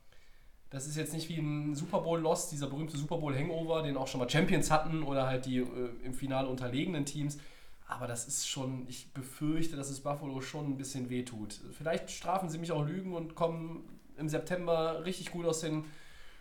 das 0.71 0.87
ist 0.87 0.95
jetzt 0.95 1.13
nicht 1.13 1.27
wie 1.29 1.37
ein 1.37 1.75
Super 1.75 1.99
Bowl-Loss, 1.99 2.49
dieser 2.49 2.67
berühmte 2.67 2.97
Super 2.97 3.17
Bowl-Hangover, 3.17 3.83
den 3.83 3.97
auch 3.97 4.07
schon 4.07 4.19
mal 4.19 4.29
Champions 4.29 4.71
hatten 4.71 5.03
oder 5.03 5.27
halt 5.27 5.45
die 5.45 5.57
äh, 5.57 5.89
im 6.03 6.13
Finale 6.13 6.47
unterlegenen 6.47 7.05
Teams. 7.05 7.37
Aber 7.87 8.07
das 8.07 8.25
ist 8.25 8.47
schon, 8.47 8.87
ich 8.87 9.11
befürchte, 9.13 9.75
dass 9.75 9.89
es 9.89 9.99
Buffalo 9.99 10.39
schon 10.39 10.65
ein 10.67 10.77
bisschen 10.77 11.09
wehtut. 11.09 11.59
Vielleicht 11.77 12.09
strafen 12.09 12.49
sie 12.49 12.57
mich 12.57 12.71
auch 12.71 12.85
Lügen 12.85 13.13
und 13.13 13.35
kommen 13.35 13.83
im 14.17 14.29
September 14.29 15.03
richtig 15.03 15.31
gut 15.31 15.45
aus, 15.45 15.59
den, 15.59 15.83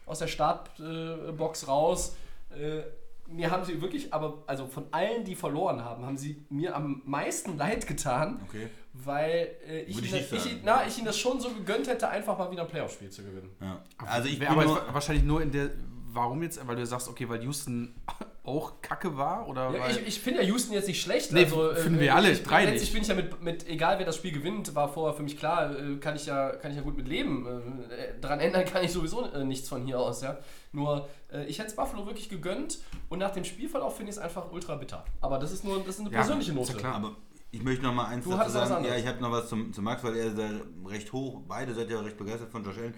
aus 0.07 0.21
der 0.21 0.29
Startbox 0.29 1.67
raus. 1.67 2.15
Äh, 2.51 2.83
mir 3.31 3.51
haben 3.51 3.65
sie 3.65 3.81
wirklich, 3.81 4.13
aber 4.13 4.43
also 4.47 4.67
von 4.67 4.85
allen, 4.91 5.25
die 5.25 5.35
verloren 5.35 5.85
haben, 5.85 6.05
haben 6.05 6.17
sie 6.17 6.45
mir 6.51 6.75
am 6.75 7.03
meisten 7.05 7.57
leid 7.57 7.87
getan, 7.87 8.41
Okay. 8.45 8.69
weil 8.93 9.49
äh, 9.67 9.83
ich, 9.83 9.99
ich 9.99 10.13
ihnen, 10.13 10.25
ich, 10.33 10.43
sagen. 10.43 10.61
na, 10.65 10.87
ich 10.87 10.97
ihnen 10.97 11.07
das 11.07 11.19
schon 11.19 11.41
so 11.41 11.51
gegönnt 11.51 11.87
hätte, 11.89 12.09
einfach 12.09 12.37
mal 12.39 12.51
wieder 12.51 12.63
ein 12.63 12.69
Playoff-Spiel 12.69 13.11
zu 13.11 13.23
gewinnen. 13.23 13.51
Ja. 13.61 13.81
Also 13.99 14.29
ich 14.29 14.39
bin 14.39 14.49
aber 14.49 14.93
wahrscheinlich 14.93 15.25
nur 15.25 15.43
in 15.43 15.51
der. 15.51 15.71
Warum 16.13 16.43
jetzt? 16.43 16.67
Weil 16.67 16.75
du 16.75 16.85
sagst, 16.85 17.09
okay, 17.09 17.29
weil 17.29 17.41
Houston 17.45 17.95
auch 18.43 18.81
kacke 18.81 19.17
war? 19.17 19.49
Oder 19.49 19.71
Ja, 19.71 19.81
weil, 19.81 19.91
ich, 19.91 20.07
ich 20.07 20.21
finde 20.21 20.43
ja 20.43 20.49
Houston 20.49 20.73
jetzt 20.73 20.89
nicht 20.89 21.01
schlecht. 21.01 21.33
Nee, 21.33 21.45
also, 21.45 21.75
finden 21.75 21.99
äh, 21.99 22.03
wir 22.03 22.15
alle, 22.15 22.31
ich, 22.31 22.43
drei 22.43 22.65
Letztlich 22.65 22.93
bin 22.93 23.03
ich 23.03 23.09
ja 23.09 23.15
mit, 23.15 23.43
mit, 23.43 23.69
egal 23.69 23.99
wer 23.99 24.07
das 24.07 24.17
Spiel 24.17 24.33
gewinnt, 24.33 24.75
war 24.75 24.89
vorher 24.89 25.15
für 25.15 25.23
mich 25.23 25.37
klar, 25.37 25.77
äh, 25.77 25.97
kann 25.97 26.17
ich 26.17 26.27
ja, 26.27 26.51
kann 26.51 26.71
ich 26.71 26.77
ja 26.77 26.83
gut 26.83 26.97
mit 26.97 27.07
leben. 27.07 27.47
Äh, 27.91 28.19
daran 28.21 28.41
ändern 28.41 28.65
kann 28.65 28.83
ich 28.83 28.93
sowieso 28.93 29.31
äh, 29.31 29.45
nichts 29.45 29.69
von 29.69 29.85
hier 29.85 29.99
aus, 29.99 30.23
ja. 30.23 30.39
Nur, 30.73 31.09
äh, 31.33 31.45
ich 31.47 31.59
hätte 31.59 31.69
es 31.69 31.77
Buffalo 31.77 32.07
wirklich 32.07 32.29
gegönnt 32.29 32.79
und 33.09 33.19
nach 33.19 33.33
dem 33.33 33.45
Spielverlauf 33.45 33.97
finde 33.97 34.11
ich 34.11 34.17
es 34.17 34.23
einfach 34.23 34.51
ultra 34.51 34.77
bitter. 34.77 35.05
Aber 35.21 35.39
das 35.39 35.53
ist 35.53 35.65
nur 35.65 35.79
das 35.81 35.97
ist 35.97 36.01
eine 36.01 36.11
Ja, 36.11 36.19
persönliche 36.19 36.53
ist 36.53 36.57
ja 36.57 36.63
Note. 36.63 36.75
klar. 36.75 36.95
Aber 36.95 37.17
ich 37.51 37.63
möchte 37.63 37.83
noch 37.85 37.93
mal 37.93 38.07
eins 38.07 38.25
Du 38.25 38.31
dazu 38.31 38.51
sagen. 38.51 38.85
Ja, 38.85 38.97
ich 38.97 39.07
habe 39.07 39.21
noch 39.21 39.33
was 39.33 39.49
zum, 39.49 39.73
zum 39.73 39.85
Max, 39.85 40.05
weil 40.05 40.17
er 40.17 40.27
ist 40.27 40.39
ja 40.39 40.49
recht 40.87 41.13
hoch. 41.13 41.43
Beide 41.49 41.75
seid 41.75 41.91
ja 41.91 42.01
recht 42.01 42.17
begeistert 42.17 42.51
von 42.51 42.65
Josh 42.65 42.79
Allen. 42.79 42.95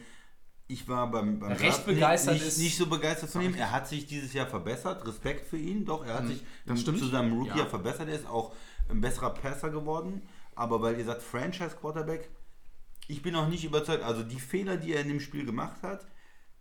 Ich 0.73 0.88
war 0.88 1.11
beim, 1.11 1.38
beim 1.38 1.52
Recht 1.52 1.85
begeistert 1.85 2.35
nicht, 2.35 2.47
ist- 2.47 2.59
nicht 2.59 2.76
so 2.79 2.87
begeistert 2.87 3.29
von 3.31 3.43
ihm. 3.43 3.55
Er 3.55 3.71
hat 3.73 3.87
sich 3.88 4.07
dieses 4.07 4.33
Jahr 4.33 4.47
verbessert. 4.47 5.07
Respekt 5.07 5.47
für 5.47 5.59
ihn. 5.59 5.85
Doch, 5.85 6.05
er 6.07 6.14
hat 6.14 6.26
sich 6.26 6.38
Hm, 6.41 6.47
das 6.67 6.81
stimmt. 6.81 6.99
zu 6.99 7.07
seinem 7.09 7.33
Rookie-Jahr 7.35 7.59
Ja. 7.59 7.67
verbessert. 7.67 8.09
Er 8.09 8.14
ist 8.14 8.26
auch 8.26 8.55
ein 8.88 9.00
besserer 9.00 9.31
Passer 9.35 9.69
geworden. 9.71 10.23
Aber 10.55 10.81
weil 10.81 10.99
ihr 10.99 11.05
sagt 11.05 11.23
Franchise-Quarterback, 11.23 12.31
ich 13.09 13.21
bin 13.23 13.35
noch 13.35 13.49
nicht 13.49 13.64
überzeugt. 13.64 14.02
Also 14.02 14.23
die 14.23 14.41
Fehler, 14.41 14.76
die 14.79 14.95
er 14.95 15.02
in 15.02 15.09
dem 15.09 15.21
Spiel 15.21 15.45
gemacht 15.45 15.83
hat, 15.83 16.07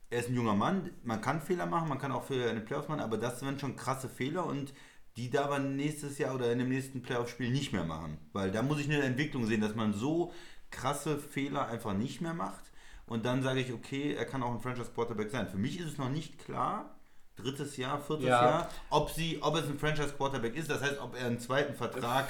er 0.10 0.20
ist 0.20 0.30
ein 0.30 0.36
junger 0.36 0.56
Mann, 0.56 0.90
man 1.04 1.22
kann 1.22 1.42
Fehler 1.42 1.66
machen, 1.66 1.88
man 1.88 1.98
kann 1.98 2.12
auch 2.12 2.26
Fehler 2.26 2.50
in 2.50 2.56
den 2.58 2.66
Playoffs 2.66 2.90
machen, 2.90 3.00
aber 3.00 3.18
das 3.18 3.40
sind 3.40 3.62
schon 3.62 3.78
krasse 3.78 4.10
Fehler 4.10 4.46
und 4.46 4.74
die 5.16 5.30
darf 5.30 5.50
man 5.50 5.78
nächstes 5.78 6.18
Jahr 6.18 6.36
oder 6.36 6.52
in 6.52 6.60
dem 6.60 6.68
nächsten 6.70 7.02
Playoff-Spiel 7.02 7.50
nicht 7.52 7.72
mehr 7.72 7.86
machen. 7.86 8.18
Weil 8.34 8.52
da 8.52 8.62
muss 8.62 8.80
ich 8.80 8.88
eine 8.88 9.02
Entwicklung 9.04 9.46
sehen, 9.46 9.62
dass 9.62 9.76
man 9.76 9.94
so 9.94 10.34
krasse 10.70 11.18
Fehler 11.18 11.68
einfach 11.68 11.94
nicht 11.94 12.20
mehr 12.22 12.34
macht. 12.34 12.71
Und 13.06 13.26
dann 13.26 13.44
sage 13.44 13.60
ich, 13.60 13.74
okay, 13.74 14.14
er 14.14 14.26
kann 14.26 14.42
auch 14.44 14.52
ein 14.54 14.60
Franchise-Quarterback 14.60 15.30
sein. 15.32 15.48
Für 15.50 15.58
mich 15.58 15.80
ist 15.80 15.88
es 15.88 15.98
noch 15.98 16.10
nicht 16.10 16.40
klar, 16.40 16.96
drittes 17.36 17.78
Jahr, 17.78 18.00
viertes 18.00 18.26
Ja. 18.28 18.42
Jahr, 18.44 18.70
ob, 18.90 19.10
sie, 19.10 19.40
ob 19.42 19.56
es 19.56 19.66
ein 19.68 19.78
Franchise-Quarterback 19.78 20.56
ist. 20.56 20.70
Das 20.70 20.82
heißt, 20.82 21.00
ob 21.00 21.16
er 21.20 21.28
einen 21.28 21.40
zweiten 21.40 21.74
Vertrag 21.74 22.28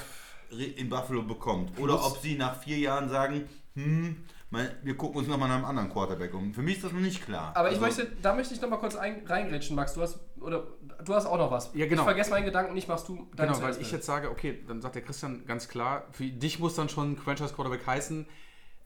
in 0.50 0.88
Buffalo 0.88 1.22
bekommt. 1.22 1.78
Oder 1.78 2.04
ob 2.04 2.18
sie 2.18 2.36
nach 2.36 2.56
vier 2.62 2.78
Jahren 2.78 3.08
sagen, 3.08 3.48
hm, 3.74 4.24
wir 4.82 4.96
gucken 4.98 5.16
uns 5.16 5.28
nochmal 5.28 5.48
nach 5.48 5.56
einem 5.56 5.64
anderen 5.64 5.90
Quarterback 5.90 6.34
um. 6.34 6.52
Für 6.52 6.60
mich 6.60 6.76
ist 6.76 6.84
das 6.84 6.92
noch 6.92 7.00
nicht 7.00 7.24
klar. 7.24 7.52
Aber 7.56 7.68
ich 7.70 7.80
Also- 7.82 8.02
möchte, 8.02 8.16
da 8.20 8.34
möchte 8.34 8.52
ich 8.52 8.60
noch 8.60 8.68
mal 8.68 8.76
kurz 8.76 8.96
ein, 8.96 9.22
reingrätschen, 9.26 9.74
Max. 9.74 9.94
Du 9.94 10.02
hast, 10.02 10.18
oder, 10.40 10.66
du 11.02 11.14
hast 11.14 11.24
auch 11.24 11.38
noch 11.38 11.50
was. 11.50 11.70
Ja, 11.74 11.86
genau. 11.86 12.02
Ich 12.02 12.04
vergesse 12.04 12.30
meinen 12.30 12.44
Gedanken 12.44 12.74
nicht, 12.74 12.86
machst 12.86 13.08
du 13.08 13.30
deinen 13.34 13.52
Genau, 13.52 13.62
weil 13.62 13.80
ich 13.80 13.90
jetzt 13.90 14.04
sage, 14.04 14.30
okay, 14.30 14.62
dann 14.68 14.82
sagt 14.82 14.94
der 14.96 15.02
Christian 15.02 15.46
ganz 15.46 15.68
klar, 15.68 16.04
für 16.12 16.24
dich 16.24 16.58
muss 16.58 16.74
dann 16.74 16.90
schon 16.90 17.16
Franchise 17.16 17.54
Quarterback 17.54 17.86
heißen, 17.86 18.26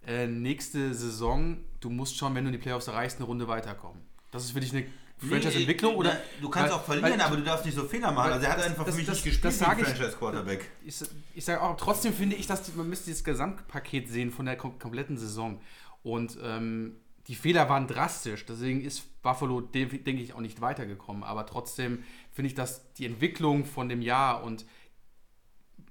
äh, 0.07 0.27
nächste 0.27 0.95
Saison, 0.95 1.59
du 1.81 1.91
musst 1.91 2.17
schon, 2.17 2.35
wenn 2.35 2.45
du 2.45 2.49
in 2.49 2.53
die 2.53 2.59
Playoffs 2.63 2.87
erreichst, 2.89 3.17
eine 3.19 3.27
Runde 3.27 3.49
weiterkommen. 3.49 4.01
Das 4.31 4.45
ist 4.45 4.53
für 4.53 4.61
dich 4.61 4.73
eine 4.73 4.87
Franchise-Entwicklung 5.19 5.93
Nee, 5.93 5.99
oder? 5.99 6.13
na, 6.15 6.41
Du 6.43 6.49
kannst 6.51 6.71
weil- 6.71 6.79
auch 6.79 6.85
verlieren, 6.85 7.11
weil- 7.13 7.21
aber 7.23 7.37
du 7.37 7.43
darfst 7.43 7.65
nicht 7.65 7.75
so 7.75 7.85
Fehler 7.85 8.13
machen. 8.13 8.33
Also 8.33 8.45
er 8.47 8.53
hat 8.53 8.59
das- 8.59 8.67
einfach 8.67 8.85
das- 8.85 8.95
für 8.95 8.99
mich 8.99 9.07
das- 9.07 9.17
nicht 9.17 9.25
gespielt 9.25 9.45
das 9.47 9.59
sage 9.59 9.83
ich- 9.83 9.89
Franchise-Quarterback. 9.89 10.71
Ich, 10.85 10.97
ich 11.35 11.45
sage 11.45 11.63
auch, 11.63 11.77
trotzdem 11.77 12.13
finde 12.13 12.37
ich, 12.37 12.47
dass 12.47 12.63
die, 12.65 12.73
man 12.77 12.89
müsste 12.89 13.11
das 13.11 13.25
Gesamtpaket 13.25 14.09
sehen 14.11 14.31
von 14.31 14.47
der 14.47 14.57
kom 14.57 14.79
kompletten 14.79 15.17
Saison. 15.17 15.61
Und 16.03 16.37
ähm, 16.43 16.97
die 17.29 17.35
Fehler 17.35 17.69
waren 17.69 17.89
drastisch, 17.89 18.45
deswegen 18.47 18.83
ist 18.83 19.21
Buffalo, 19.23 19.61
de- 19.61 19.87
denke 19.99 20.23
ich, 20.23 20.35
auch 20.35 20.41
nicht 20.41 20.61
weitergekommen. 20.61 21.25
Aber 21.25 21.47
trotzdem 21.47 22.05
finde 22.33 22.49
ich, 22.49 22.55
dass 22.55 22.93
die 22.93 23.07
Entwicklung 23.07 23.65
von 23.65 23.89
dem 23.89 24.03
Jahr 24.03 24.45
und 24.45 24.67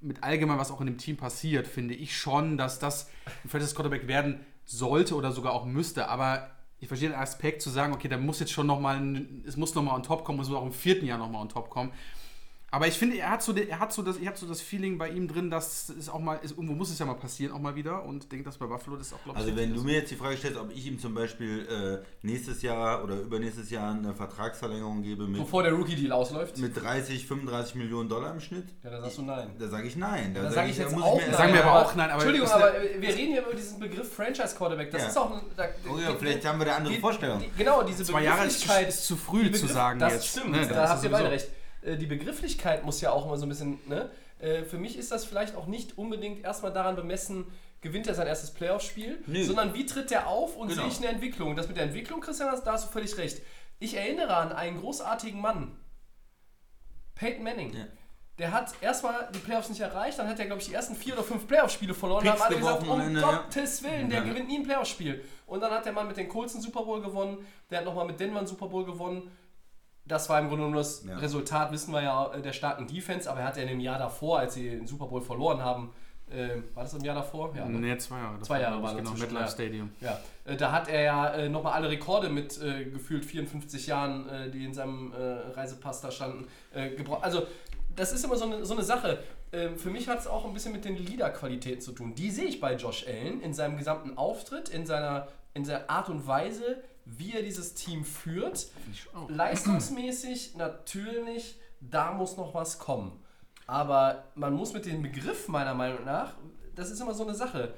mit 0.06 0.24
allgemein, 0.24 0.58
was 0.58 0.72
auch 0.72 0.80
in 0.80 0.88
dem 0.88 0.98
Team 0.98 1.18
passiert, 1.18 1.68
finde 1.68 1.94
ich 1.94 2.18
schon, 2.18 2.58
dass 2.58 2.80
das 2.80 3.10
ein 3.44 3.50
Franchise 3.50 3.76
Quarterback 3.76 4.08
werden 4.08 4.46
sollte 4.66 5.16
oder 5.16 5.32
sogar 5.32 5.54
auch 5.54 5.66
müsste. 5.66 6.08
Aber 6.08 6.50
ich 6.80 6.88
verstehe 6.88 7.10
den 7.10 7.18
Aspekt 7.18 7.62
zu 7.62 7.70
sagen, 7.70 7.94
okay, 7.94 8.08
da 8.08 8.18
muss 8.18 8.40
jetzt 8.40 8.52
schon 8.52 8.68
nochmal, 8.68 9.26
es 9.46 9.58
muss 9.58 9.76
nochmal 9.76 9.96
on 9.96 10.04
top 10.04 10.24
kommen, 10.24 10.40
es 10.40 10.50
muss 10.50 10.58
auch 10.58 10.66
im 10.66 10.74
vierten 10.74 11.06
Jahr 11.06 11.18
nochmal 11.18 11.42
on 11.42 11.50
top 11.50 11.70
kommen. 11.70 11.92
Aber 12.76 12.88
ich 12.88 12.96
finde, 13.00 13.18
er 13.18 13.30
hat 13.30 13.42
so, 13.42 13.56
er 13.56 13.80
hat 13.80 13.94
so 13.94 14.02
das, 14.02 14.18
ich 14.18 14.28
habe 14.28 14.36
so 14.38 14.46
das 14.46 14.60
Feeling 14.60 14.98
bei 14.98 15.08
ihm 15.08 15.30
drin, 15.30 15.50
dass 15.50 15.88
es 15.98 16.10
auch 16.10 16.20
mal, 16.20 16.38
es, 16.44 16.52
irgendwo 16.52 16.74
muss 16.74 16.90
es 16.90 17.00
ja 17.00 17.06
mal 17.06 17.14
passieren, 17.14 17.54
auch 17.54 17.60
mal 17.60 17.74
wieder. 17.76 18.04
Und 18.04 18.30
denke, 18.34 18.44
dass 18.44 18.58
bei 18.58 18.66
Buffalo 18.66 18.98
das 18.98 19.14
auch, 19.14 19.24
glaube 19.24 19.40
ich, 19.40 19.46
Also 19.46 19.56
wenn 19.58 19.74
du 19.74 19.82
mir 19.82 19.94
jetzt 19.94 20.12
die 20.12 20.18
Frage 20.18 20.36
stellst, 20.36 20.60
ob 20.60 20.70
ich 20.76 20.86
ihm 20.86 21.00
zum 21.00 21.14
Beispiel 21.14 22.04
äh, 22.04 22.26
nächstes 22.28 22.62
Jahr 22.64 23.02
oder 23.02 23.16
übernächstes 23.16 23.70
Jahr 23.70 23.94
eine 23.94 24.14
Vertragsverlängerung 24.14 25.04
gebe 25.04 25.26
mit, 25.26 25.40
Bevor 25.40 25.64
der 25.64 25.72
Rookie-Deal 25.72 26.12
ausläuft, 26.12 26.58
mit 26.58 26.76
30, 26.76 27.26
35 27.26 27.76
Millionen 27.76 28.10
Dollar 28.10 28.34
im 28.34 28.42
Schnitt, 28.42 28.66
ja, 28.84 28.90
dann 28.90 29.04
sagst 29.04 29.20
du 29.20 29.22
nein. 29.22 29.52
da 29.58 29.68
sage 29.70 29.88
ich 29.88 29.96
nein. 29.96 30.34
Da 30.34 30.44
sag 30.44 30.52
sage 30.54 30.70
ich 30.72 30.78
jetzt 30.78 30.92
da 30.92 30.96
muss 30.98 31.06
auch 31.06 31.16
mir- 31.16 31.28
nein. 31.28 31.34
Sagen 31.38 31.54
wir 31.54 31.66
aber 31.66 31.82
auch 31.86 31.96
nein, 31.96 32.10
aber 32.10 32.14
Entschuldigung, 32.26 32.50
aber 32.50 32.74
wir 33.00 33.10
reden 33.10 33.32
hier 33.32 33.42
über 33.46 33.54
diesen 33.56 33.80
Begriff 33.80 34.12
Franchise-Quarterback. 34.14 34.92
Das 34.92 35.02
Ja. 35.04 35.08
ist 35.08 35.18
auch 35.18 35.32
ein... 35.32 35.42
Da, 35.56 35.64
Oh 35.90 35.98
ja, 35.98 36.14
vielleicht 36.20 36.46
haben 36.46 36.60
wir 36.60 36.66
da 36.66 36.76
andere 36.76 36.94
die- 36.96 37.00
Vorstellungen. 37.00 37.40
Die, 37.42 37.58
genau, 37.58 37.84
diese 37.84 38.04
Zwei 38.04 38.24
Jahre 38.24 38.48
ist, 38.48 38.60
Begrifflichkeit... 38.60 38.90
ist 38.90 39.06
zu 39.06 39.16
früh 39.16 39.50
zu 39.54 39.66
sagen 39.68 39.98
das 40.00 40.12
jetzt. 40.12 40.28
stimmt, 40.28 40.52
Ne, 40.52 40.68
da 40.68 40.84
ist 40.84 40.90
habt 40.90 41.04
ihr 41.06 41.10
beide 41.12 41.32
recht. 41.32 41.48
Äh, 41.86 41.98
Die 41.98 42.06
Begrifflichkeit 42.06 42.84
muss 42.84 43.02
ja 43.02 43.12
auch 43.12 43.26
immer 43.26 43.38
so 43.38 43.46
ein 43.46 43.50
bisschen, 43.50 43.80
ne? 43.88 44.10
Äh, 44.40 44.64
Für 44.64 44.78
mich 44.78 44.98
ist 44.98 45.12
das 45.12 45.24
vielleicht 45.26 45.56
auch 45.56 45.68
nicht 45.68 45.98
unbedingt 45.98 46.44
erstmal 46.44 46.74
daran 46.74 46.96
bemessen, 46.96 47.46
gewinnt 47.82 48.08
er 48.08 48.16
sein 48.16 48.28
erstes 48.28 48.52
Playoff-Spiel, 48.54 49.24
Nö. 49.28 49.44
sondern 49.44 49.74
wie 49.74 49.86
tritt 49.86 50.12
er 50.12 50.28
auf 50.28 50.56
und 50.58 50.70
Genau. 50.70 50.82
sehe 50.82 50.92
ich 50.92 50.98
eine 50.98 51.08
Entwicklung. 51.08 51.56
Das 51.56 51.68
mit 51.68 51.78
der 51.78 51.84
Entwicklung, 51.86 52.20
Christian, 52.20 52.50
da 52.66 52.72
hast 52.74 52.86
du 52.86 52.92
völlig 52.92 53.18
recht. 53.18 53.42
Ich 53.80 53.96
erinnere 53.96 54.36
an 54.36 54.52
einen 54.52 54.80
großartigen 54.80 55.40
Mann, 55.40 55.78
Peyton 57.16 57.44
Manning. 57.44 57.74
Ja. 57.74 57.86
Der 58.38 58.52
hat 58.52 58.74
erstmal 58.82 59.30
die 59.34 59.40
Playoffs 59.40 59.70
nicht 59.70 59.80
erreicht, 59.80 60.20
dann 60.20 60.28
hat 60.28 60.38
er, 60.40 60.46
glaube 60.46 60.62
ich, 60.62 60.68
die 60.68 60.74
ersten 60.74 60.94
vier 60.96 61.14
oder 61.14 61.24
fünf 61.24 61.48
Playoff-Spiele 61.48 61.94
verloren. 61.94 62.24
Picks 62.24 62.36
Da 62.38 62.44
haben 62.44 62.48
alle 62.52 62.58
gesagt, 62.60 62.88
um 62.88 63.00
Ende. 63.00 63.22
Gottes 63.22 63.82
Willen, 63.84 64.10
der 64.10 64.20
Ja. 64.20 64.26
gewinnt 64.26 64.48
nie 64.50 64.58
ein 64.58 64.64
Playoff-Spiel. 64.64 65.24
Und 65.46 65.62
dann 65.62 65.72
hat 65.72 65.86
der 65.86 65.94
Mann 65.94 66.08
mit 66.08 66.18
den 66.18 66.28
Colts 66.28 66.54
einen 66.54 66.62
Super 66.64 66.84
Bowl 66.84 67.02
gewonnen, 67.02 67.46
der 67.70 67.78
hat 67.80 67.86
nochmal 67.86 68.06
mit 68.06 68.20
Denver 68.20 68.40
einen 68.40 68.48
Super 68.48 68.68
Bowl 68.68 68.84
gewonnen. 68.86 69.32
Das 70.08 70.30
war 70.30 70.40
im 70.40 70.48
Grunde 70.48 70.66
genommen 70.66 70.76
das 70.78 71.04
Ja. 71.06 71.18
Resultat, 71.18 71.72
wissen 71.72 71.92
wir 71.92 72.04
ja, 72.04 72.32
äh, 72.34 72.42
der 72.42 72.54
starken 72.54 72.88
Defense, 72.88 73.30
aber 73.30 73.40
er 73.42 73.48
hat 73.48 73.58
ja 73.58 73.64
in 73.64 73.70
dem 73.70 73.80
Jahr 73.80 73.98
davor, 73.98 74.40
als 74.40 74.54
sie 74.54 74.70
den 74.70 74.86
Super 74.88 75.08
Bowl 75.08 75.22
verloren 75.22 75.64
haben, 75.64 75.92
äh, 76.32 76.50
war 76.74 76.84
das 76.84 76.94
im 76.96 77.04
Jahr 77.04 77.16
davor? 77.16 77.54
Ja, 77.56 77.66
ne? 77.66 77.80
Nee, 77.80 77.98
zwei 77.98 78.18
Jahre. 78.18 78.42
Zwei 78.42 78.62
Jahre 78.62 78.76
war 78.78 78.84
waren 78.84 78.98
Genau, 78.98 79.12
MetLife 79.12 79.36
ja. 79.42 79.48
Stadium. 79.48 79.92
Ja, 80.02 80.20
äh, 80.46 80.56
da 80.58 80.72
hat 80.72 80.88
er 80.88 81.04
ja 81.04 81.28
äh, 81.36 81.50
nochmal 81.50 81.74
alle 81.74 81.90
Rekorde 81.90 82.30
mit 82.30 82.60
äh, 82.62 82.86
gefühlt 82.86 83.24
54 83.26 83.86
Jahren, 83.88 84.28
äh, 84.30 84.50
die 84.50 84.66
in 84.66 84.74
seinem 84.74 85.14
äh, 85.14 85.18
Reisepass 85.56 86.02
da 86.02 86.10
standen, 86.12 86.48
äh, 86.74 86.90
gebraucht. 86.90 87.24
Also, 87.24 87.44
das 87.96 88.12
ist 88.12 88.26
immer 88.26 88.36
so 88.38 88.46
eine, 88.46 88.66
so 88.66 88.74
eine 88.74 88.84
Sache. 88.84 89.20
Ähm, 89.54 89.78
für 89.78 89.90
mich 89.90 90.08
hat 90.10 90.20
es 90.20 90.28
auch 90.28 90.46
ein 90.46 90.54
bisschen 90.54 90.72
mit 90.72 90.84
den 90.84 90.98
Leader-Qualitäten 90.98 91.82
zu 91.82 91.92
tun. 91.92 92.16
Die 92.16 92.32
sehe 92.32 92.46
ich 92.46 92.60
bei 92.60 92.76
Josh 92.76 93.06
Allen 93.08 93.40
in 93.42 93.54
seinem 93.54 93.78
gesamten 93.78 94.18
Auftritt, 94.18 94.70
in 94.70 94.86
seiner, 94.86 95.28
in 95.54 95.64
seiner 95.64 95.88
Art 95.90 96.10
und 96.10 96.26
Weise, 96.28 96.78
wie 97.06 97.34
er 97.34 97.44
dieses 97.44 97.74
Team 97.74 98.04
führt. 98.04 98.68
Leistungsmäßig 99.28 100.56
natürlich, 100.56 101.60
da 101.80 102.12
muss 102.12 102.38
noch 102.38 102.54
was 102.54 102.80
kommen. 102.80 103.20
Aber 103.68 104.26
man 104.36 104.54
muss 104.54 104.74
mit 104.74 104.86
dem 104.86 105.02
Begriff 105.02 105.48
meiner 105.48 105.74
Meinung 105.74 106.04
nach, 106.06 106.34
das 106.76 106.92
ist 106.92 107.00
immer 107.00 107.14
so 107.14 107.24
eine 107.24 107.36
Sache 107.36 107.74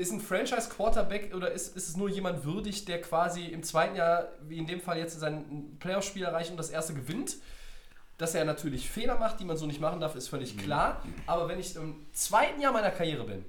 ist 0.00 0.12
ein 0.12 0.20
Franchise-Quarterback 0.20 1.34
oder 1.34 1.52
ist, 1.52 1.76
ist 1.76 1.88
es 1.88 1.96
nur 1.96 2.08
jemand 2.08 2.44
würdig, 2.44 2.86
der 2.86 3.02
quasi 3.02 3.44
im 3.44 3.62
zweiten 3.62 3.96
Jahr, 3.96 4.28
wie 4.48 4.56
in 4.56 4.66
dem 4.66 4.80
Fall 4.80 4.98
jetzt, 4.98 5.20
sein 5.20 5.76
Playoff-Spiel 5.78 6.24
erreicht 6.24 6.50
und 6.50 6.56
das 6.56 6.70
erste 6.70 6.94
gewinnt? 6.94 7.36
Dass 8.16 8.34
er 8.34 8.46
natürlich 8.46 8.90
Fehler 8.90 9.18
macht, 9.18 9.40
die 9.40 9.44
man 9.44 9.58
so 9.58 9.66
nicht 9.66 9.80
machen 9.80 10.00
darf, 10.00 10.14
ist 10.14 10.28
völlig 10.28 10.56
klar. 10.56 11.02
Aber 11.26 11.48
wenn 11.48 11.58
ich 11.58 11.76
im 11.76 12.06
zweiten 12.12 12.60
Jahr 12.60 12.72
meiner 12.72 12.90
Karriere 12.90 13.24
bin, 13.24 13.44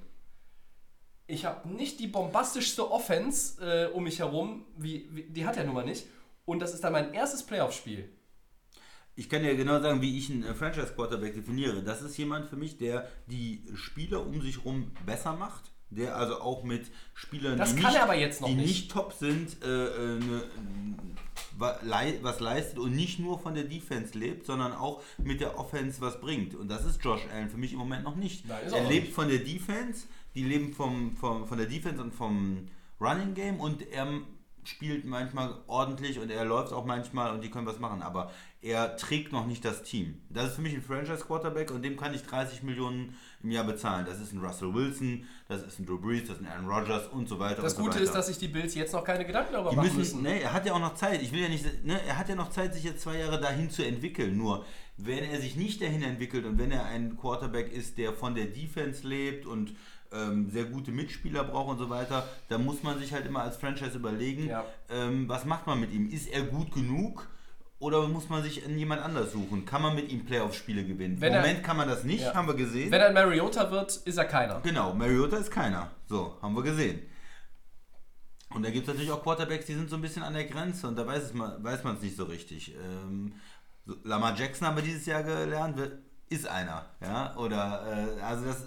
ich 1.26 1.44
habe 1.44 1.68
nicht 1.68 2.00
die 2.00 2.08
bombastischste 2.08 2.90
Offense 2.90 3.62
äh, 3.62 3.92
um 3.92 4.04
mich 4.04 4.18
herum, 4.18 4.64
wie, 4.76 5.08
wie, 5.10 5.22
die 5.24 5.46
hat 5.46 5.56
er 5.56 5.64
nun 5.64 5.74
mal 5.74 5.84
nicht. 5.84 6.06
Und 6.44 6.60
das 6.60 6.74
ist 6.74 6.82
dann 6.82 6.92
mein 6.92 7.14
erstes 7.14 7.42
Playoff-Spiel. 7.44 8.08
Ich 9.14 9.28
kann 9.28 9.42
dir 9.42 9.54
genau 9.54 9.80
sagen, 9.80 10.00
wie 10.00 10.18
ich 10.18 10.30
einen 10.30 10.44
äh, 10.44 10.54
Franchise-Quarterback 10.54 11.34
definiere. 11.34 11.82
Das 11.82 12.02
ist 12.02 12.16
jemand 12.16 12.48
für 12.48 12.56
mich, 12.56 12.78
der 12.78 13.08
die 13.26 13.62
Spieler 13.74 14.26
um 14.26 14.40
sich 14.40 14.58
herum 14.58 14.90
besser 15.06 15.34
macht. 15.34 15.70
Der 15.90 16.16
also 16.16 16.40
auch 16.40 16.64
mit 16.64 16.90
Spielern, 17.12 17.58
Das 17.58 17.74
die, 17.74 17.82
nicht, 17.82 18.40
die 18.40 18.54
nicht. 18.54 18.66
nicht 18.66 18.90
top 18.90 19.12
sind, 19.12 19.62
äh, 19.62 19.66
äh, 19.66 20.18
ne, 20.18 20.42
was 21.58 22.40
leistet 22.40 22.78
und 22.78 22.96
nicht 22.96 23.18
nur 23.18 23.38
von 23.38 23.54
der 23.54 23.64
Defense 23.64 24.18
lebt, 24.18 24.46
sondern 24.46 24.72
auch 24.72 25.02
mit 25.18 25.42
der 25.42 25.58
Offense 25.58 26.00
was 26.00 26.18
bringt. 26.18 26.54
Und 26.54 26.68
das 26.68 26.86
ist 26.86 27.04
Josh 27.04 27.20
Allen 27.30 27.50
für 27.50 27.58
mich 27.58 27.74
im 27.74 27.78
Moment 27.78 28.04
noch 28.04 28.16
nicht. 28.16 28.48
Nein, 28.48 28.60
er 28.72 28.88
lebt 28.88 29.04
nicht. 29.08 29.14
von 29.14 29.28
der 29.28 29.40
Defense, 29.40 30.06
die 30.34 30.44
leben 30.44 30.72
vom, 30.72 31.16
vom, 31.16 31.46
von 31.46 31.58
der 31.58 31.66
Defense 31.66 32.02
und 32.02 32.14
vom 32.14 32.68
Running 33.00 33.34
Game 33.34 33.60
und 33.60 33.82
er 33.90 34.06
spielt 34.64 35.04
manchmal 35.04 35.56
ordentlich 35.66 36.20
und 36.20 36.30
er 36.30 36.44
läuft 36.44 36.72
auch 36.72 36.84
manchmal 36.84 37.34
und 37.34 37.42
die 37.42 37.50
können 37.50 37.66
was 37.66 37.80
machen, 37.80 38.00
aber 38.00 38.30
er 38.60 38.96
trägt 38.96 39.32
noch 39.32 39.44
nicht 39.44 39.64
das 39.64 39.82
Team. 39.82 40.22
Das 40.30 40.50
ist 40.50 40.54
für 40.54 40.60
mich 40.62 40.72
ein 40.72 40.82
Franchise-Quarterback 40.82 41.72
und 41.72 41.82
dem 41.82 41.96
kann 41.96 42.14
ich 42.14 42.22
30 42.22 42.62
Millionen 42.62 43.16
im 43.42 43.50
Jahr 43.50 43.64
bezahlen. 43.64 44.06
Das 44.06 44.20
ist 44.20 44.32
ein 44.32 44.38
Russell 44.38 44.72
Wilson, 44.72 45.24
das 45.48 45.64
ist 45.64 45.80
ein 45.80 45.86
Drew 45.86 45.98
Brees, 45.98 46.28
das 46.28 46.36
ist 46.38 46.44
ein 46.44 46.46
Aaron 46.46 46.68
Rodgers 46.70 47.08
und 47.08 47.28
so 47.28 47.40
weiter 47.40 47.60
Das 47.60 47.72
und 47.72 47.78
so 47.78 47.82
Gute 47.86 47.94
weiter. 47.96 48.04
ist, 48.04 48.14
dass 48.14 48.28
sich 48.28 48.38
die 48.38 48.46
Bills 48.46 48.76
jetzt 48.76 48.92
noch 48.92 49.02
keine 49.02 49.26
Gedanken 49.26 49.52
darüber 49.52 49.70
Die 49.70 49.76
machen 49.76 49.86
müssen, 49.96 49.98
müssen. 49.98 50.22
ne, 50.22 50.40
er 50.40 50.52
hat 50.52 50.64
ja 50.64 50.74
auch 50.74 50.80
noch 50.80 50.94
Zeit. 50.94 51.20
Ich 51.22 51.32
will 51.32 51.40
ja 51.42 51.48
nicht, 51.48 51.84
ne, 51.84 52.00
er 52.06 52.16
hat 52.16 52.28
ja 52.28 52.36
noch 52.36 52.50
Zeit, 52.50 52.72
sich 52.72 52.84
jetzt 52.84 53.00
zwei 53.00 53.18
Jahre 53.18 53.40
dahin 53.40 53.68
zu 53.68 53.84
entwickeln. 53.84 54.36
Nur, 54.36 54.64
wenn 54.96 55.24
er 55.24 55.40
sich 55.40 55.56
nicht 55.56 55.82
dahin 55.82 56.02
entwickelt 56.04 56.46
und 56.46 56.56
wenn 56.58 56.70
er 56.70 56.84
ein 56.84 57.16
Quarterback 57.16 57.72
ist, 57.72 57.98
der 57.98 58.12
von 58.12 58.36
der 58.36 58.46
Defense 58.46 59.04
lebt 59.04 59.44
und 59.44 59.74
ähm, 60.14 60.50
sehr 60.50 60.64
gute 60.64 60.90
Mitspieler 60.90 61.44
braucht 61.44 61.70
und 61.70 61.78
so 61.78 61.88
weiter, 61.90 62.26
dann 62.48 62.64
muss 62.64 62.82
man 62.82 62.98
sich 62.98 63.12
halt 63.12 63.26
immer 63.26 63.42
als 63.42 63.56
Franchise 63.56 63.96
überlegen, 63.96 64.46
Ja. 64.48 64.64
ähm, 64.90 65.28
was 65.28 65.44
macht 65.44 65.66
man 65.66 65.80
mit 65.80 65.92
ihm? 65.92 66.08
Ist 66.10 66.28
er 66.28 66.42
gut 66.42 66.72
genug? 66.72 67.28
Oder 67.78 68.06
muss 68.06 68.28
man 68.28 68.44
sich 68.44 68.64
in 68.64 68.78
jemand 68.78 69.02
anders 69.02 69.32
suchen? 69.32 69.64
Kann 69.64 69.82
man 69.82 69.96
mit 69.96 70.12
ihm 70.12 70.24
Playoff-Spiele 70.24 70.84
gewinnen? 70.84 71.20
Wenn 71.20 71.30
Im 71.32 71.34
er- 71.34 71.40
Moment 71.40 71.64
kann 71.64 71.76
man 71.76 71.88
das 71.88 72.04
nicht, 72.04 72.22
Ja. 72.22 72.32
haben 72.34 72.46
wir 72.46 72.54
gesehen. 72.54 72.92
Wenn 72.92 73.00
er 73.00 73.08
ein 73.08 73.14
Mariota 73.14 73.72
wird, 73.72 73.96
ist 73.96 74.16
er 74.16 74.24
keiner. 74.24 74.60
Genau, 74.60 74.94
Mariota 74.94 75.36
ist 75.38 75.50
keiner. 75.50 75.90
So, 76.06 76.38
haben 76.40 76.54
wir 76.54 76.62
gesehen. 76.62 77.00
Und 78.54 78.64
da 78.64 78.70
gibt 78.70 78.86
es 78.86 78.88
natürlich 78.92 79.10
auch 79.10 79.22
Quarterbacks, 79.22 79.66
die 79.66 79.74
sind 79.74 79.88
so 79.90 79.96
ein 79.96 80.02
bisschen 80.02 80.22
an 80.22 80.34
der 80.34 80.44
Grenze 80.44 80.86
und 80.86 80.96
da 80.96 81.06
weiß, 81.06 81.32
man, 81.34 81.96
es 81.96 82.02
nicht 82.02 82.16
so 82.16 82.24
richtig. 82.24 82.74
Ähm, 82.76 83.32
so, 83.86 83.96
Lamar 84.04 84.36
Jackson 84.38 84.68
haben 84.68 84.76
wir 84.76 84.82
dieses 84.84 85.06
Jahr 85.06 85.22
gelernt, 85.24 85.76
ist 86.32 86.46
einer. 86.46 86.86
Ja? 87.00 87.36
Oder, 87.36 88.16
äh, 88.18 88.20
also 88.22 88.44
das 88.46 88.64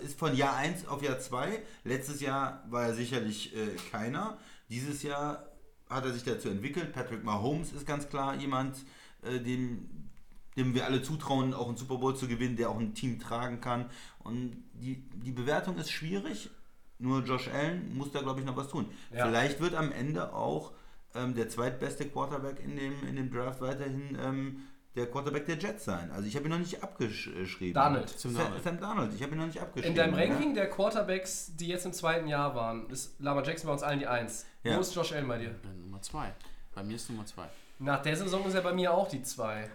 ist 0.00 0.18
von 0.18 0.34
Jahr 0.36 0.56
1 0.56 0.86
auf 0.86 1.02
Jahr 1.02 1.18
2. 1.18 1.62
Letztes 1.84 2.20
Jahr 2.20 2.62
war 2.70 2.84
er 2.84 2.94
sicherlich 2.94 3.54
äh, 3.56 3.74
keiner. 3.90 4.38
Dieses 4.70 5.02
Jahr 5.02 5.44
hat 5.90 6.04
er 6.04 6.12
sich 6.12 6.22
dazu 6.24 6.48
entwickelt. 6.48 6.92
Patrick 6.92 7.24
Mahomes 7.24 7.72
ist 7.72 7.86
ganz 7.86 8.08
klar 8.08 8.36
jemand, 8.36 8.76
äh, 9.22 9.40
dem, 9.40 10.08
dem 10.56 10.74
wir 10.74 10.86
alle 10.86 11.02
zutrauen, 11.02 11.54
auch 11.54 11.68
einen 11.68 11.76
Super 11.76 11.96
Bowl 11.96 12.16
zu 12.16 12.28
gewinnen, 12.28 12.56
der 12.56 12.70
auch 12.70 12.78
ein 12.78 12.94
Team 12.94 13.18
tragen 13.18 13.60
kann. 13.60 13.86
Und 14.20 14.62
die, 14.74 15.02
die 15.14 15.32
Bewertung 15.32 15.76
ist 15.76 15.90
schwierig. 15.90 16.50
Nur 17.00 17.24
Josh 17.24 17.48
Allen 17.48 17.96
muss 17.96 18.12
da, 18.12 18.20
glaube 18.20 18.40
ich, 18.40 18.46
noch 18.46 18.56
was 18.56 18.68
tun. 18.68 18.86
Ja. 19.12 19.26
Vielleicht 19.26 19.60
wird 19.60 19.74
am 19.74 19.92
Ende 19.92 20.32
auch 20.32 20.72
ähm, 21.14 21.34
der 21.34 21.48
zweitbeste 21.48 22.06
Quarterback 22.06 22.60
in 22.60 22.76
dem, 22.76 23.06
in 23.08 23.16
dem 23.16 23.30
Draft 23.30 23.60
weiterhin 23.60 24.16
ähm, 24.20 24.67
der 24.94 25.06
Quarterback 25.10 25.46
der 25.46 25.58
Jets 25.58 25.84
sein. 25.84 26.10
Also 26.10 26.26
ich 26.26 26.36
habe 26.36 26.46
ihn 26.46 26.50
noch 26.50 26.58
nicht 26.58 26.82
abgeschrieben. 26.82 27.74
Darnold. 27.74 28.08
Sam, 28.08 28.34
Sam 28.62 28.80
Darnold. 28.80 29.14
Ich 29.14 29.22
habe 29.22 29.32
ihn 29.32 29.38
noch 29.38 29.46
nicht 29.46 29.60
abgeschrieben. 29.60 29.90
In 29.90 29.96
deinem 29.96 30.18
ja. 30.18 30.24
Ranking 30.24 30.54
der 30.54 30.68
Quarterbacks, 30.68 31.54
die 31.56 31.68
jetzt 31.68 31.86
im 31.86 31.92
zweiten 31.92 32.26
Jahr 32.26 32.54
waren, 32.54 32.88
ist 32.90 33.20
Lamar 33.20 33.44
Jackson 33.44 33.68
bei 33.68 33.72
uns 33.72 33.82
allen 33.82 33.98
die 33.98 34.06
Eins. 34.06 34.46
Ja. 34.64 34.76
Wo 34.76 34.80
ist 34.80 34.94
Josh 34.94 35.12
Allen 35.12 35.28
bei 35.28 35.38
dir? 35.38 35.50
Äh, 35.50 35.80
Nummer 35.80 36.02
2. 36.02 36.34
Bei 36.74 36.82
mir 36.82 36.96
ist 36.96 37.08
Nummer 37.10 37.26
2. 37.26 37.48
Nach 37.80 38.02
der 38.02 38.16
Saison 38.16 38.44
ist 38.46 38.54
er 38.54 38.62
bei 38.62 38.72
mir 38.72 38.92
auch 38.92 39.08
die 39.08 39.22
Zwei. 39.22 39.70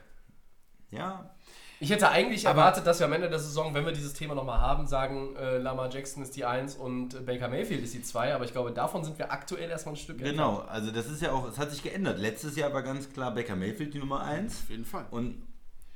Ja, 0.92 1.34
Ich 1.80 1.90
hätte 1.90 2.10
eigentlich 2.10 2.48
Aber- 2.48 2.60
erwartet, 2.62 2.88
dass 2.88 3.00
wir 3.00 3.08
am 3.08 3.14
Ende 3.14 3.30
der 3.30 3.40
Saison, 3.40 3.74
wenn 3.74 3.86
wir 3.86 3.92
dieses 3.92 4.14
Thema 4.14 4.36
nochmal 4.36 4.62
haben, 4.62 4.88
sagen, 4.88 5.36
äh, 5.36 5.58
Lamar 5.58 5.90
Jackson 5.92 6.24
ist 6.24 6.36
die 6.36 6.46
Eins 6.46 6.76
und 6.76 7.26
Baker 7.26 7.50
Mayfield 7.50 7.84
ist 7.84 7.94
die 7.94 8.02
Zwei. 8.02 8.34
Aber 8.34 8.46
ich 8.46 8.52
glaube, 8.54 8.72
davon 8.72 9.04
sind 9.04 9.18
wir 9.20 9.32
aktuell 9.32 9.70
erstmal 9.70 9.96
ein 9.96 9.98
Stück 9.98 10.18
genau. 10.20 10.60
Also 10.70 10.92
das 10.92 11.08
ist 11.10 11.22
ja 11.22 11.32
auch, 11.34 11.48
es 11.50 11.58
hat 11.58 11.72
sich 11.72 11.84
geändert. 11.84 12.20
Letztes 12.20 12.56
Jahr 12.56 12.74
war 12.74 12.84
ganz 12.84 13.12
klar 13.12 13.34
Baker 13.34 13.56
Mayfield 13.56 13.94
die 13.94 14.00
Nummer 14.00 14.22
1. 14.22 14.64
Auf 14.64 14.70
jeden 14.70 14.86
Fall. 14.86 15.06
Und 15.12 15.42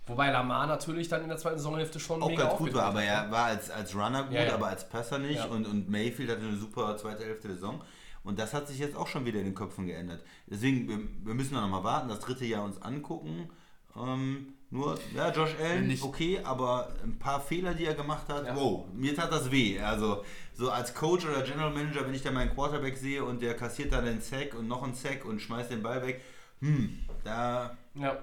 Wobei 0.07 0.31
Lamar 0.31 0.67
natürlich 0.67 1.09
dann 1.09 1.21
in 1.23 1.27
der 1.27 1.37
zweiten 1.37 1.57
Saisonhälfte 1.57 1.99
schon 1.99 2.21
auch 2.23 2.29
mega 2.29 2.45
ganz 2.45 2.57
gut 2.57 2.73
war, 2.73 2.83
aber 2.85 3.03
er 3.03 3.29
war 3.29 3.45
als, 3.47 3.69
als 3.69 3.93
Runner 3.93 4.23
gut, 4.23 4.31
Ja, 4.33 4.43
ja. 4.45 4.53
aber 4.53 4.67
als 4.67 4.87
Passer 4.87 5.19
nicht. 5.19 5.35
Ja. 5.35 5.45
Und, 5.47 5.67
und 5.67 5.89
Mayfield 5.89 6.29
hatte 6.29 6.43
eine 6.43 6.55
super 6.55 6.95
zweite 6.95 7.25
Hälfte 7.25 7.49
der 7.49 7.57
Saison. 7.57 7.81
Und 8.23 8.39
das 8.39 8.53
hat 8.53 8.67
sich 8.69 8.79
jetzt 8.79 8.95
auch 8.95 9.07
schon 9.07 9.25
wieder 9.25 9.39
in 9.39 9.45
den 9.45 9.55
Köpfen 9.55 9.85
geändert. 9.85 10.23
Deswegen, 10.47 10.87
wir, 10.87 10.99
wir 11.25 11.33
müssen 11.33 11.55
da 11.55 11.61
nochmal 11.61 11.83
warten, 11.83 12.07
das 12.07 12.19
dritte 12.21 12.45
Jahr 12.45 12.63
uns 12.63 12.81
angucken. 12.81 13.49
Ähm, 13.97 14.53
nur, 14.69 14.99
ja, 15.15 15.31
Josh 15.31 15.55
Allen, 15.61 15.87
Nicht- 15.87 16.03
okay, 16.03 16.39
aber 16.43 16.89
ein 17.03 17.17
paar 17.17 17.39
Fehler, 17.41 17.73
die 17.73 17.85
er 17.85 17.93
gemacht 17.93 18.27
hat, 18.29 18.45
Ja. 18.45 18.55
wow, 18.55 18.85
mir 18.93 19.15
tat 19.15 19.31
das 19.31 19.49
weh. 19.51 19.79
Also, 19.79 20.23
so 20.53 20.69
als 20.71 20.93
Coach 20.93 21.25
oder 21.25 21.41
General 21.43 21.71
Manager, 21.71 22.05
wenn 22.05 22.13
ich 22.13 22.21
da 22.23 22.31
meinen 22.31 22.53
Quarterback 22.53 22.97
sehe 22.97 23.23
und 23.23 23.41
der 23.41 23.55
kassiert 23.55 23.91
dann 23.93 24.05
einen 24.05 24.21
Sack 24.21 24.53
und 24.55 24.67
noch 24.67 24.83
einen 24.83 24.93
Sack 24.95 25.23
und 25.25 25.41
schmeißt 25.41 25.71
den 25.71 25.81
Ball 25.83 26.05
weg, 26.05 26.21
hm, 26.59 26.99
da 27.23 27.77
Ja. 27.95 28.17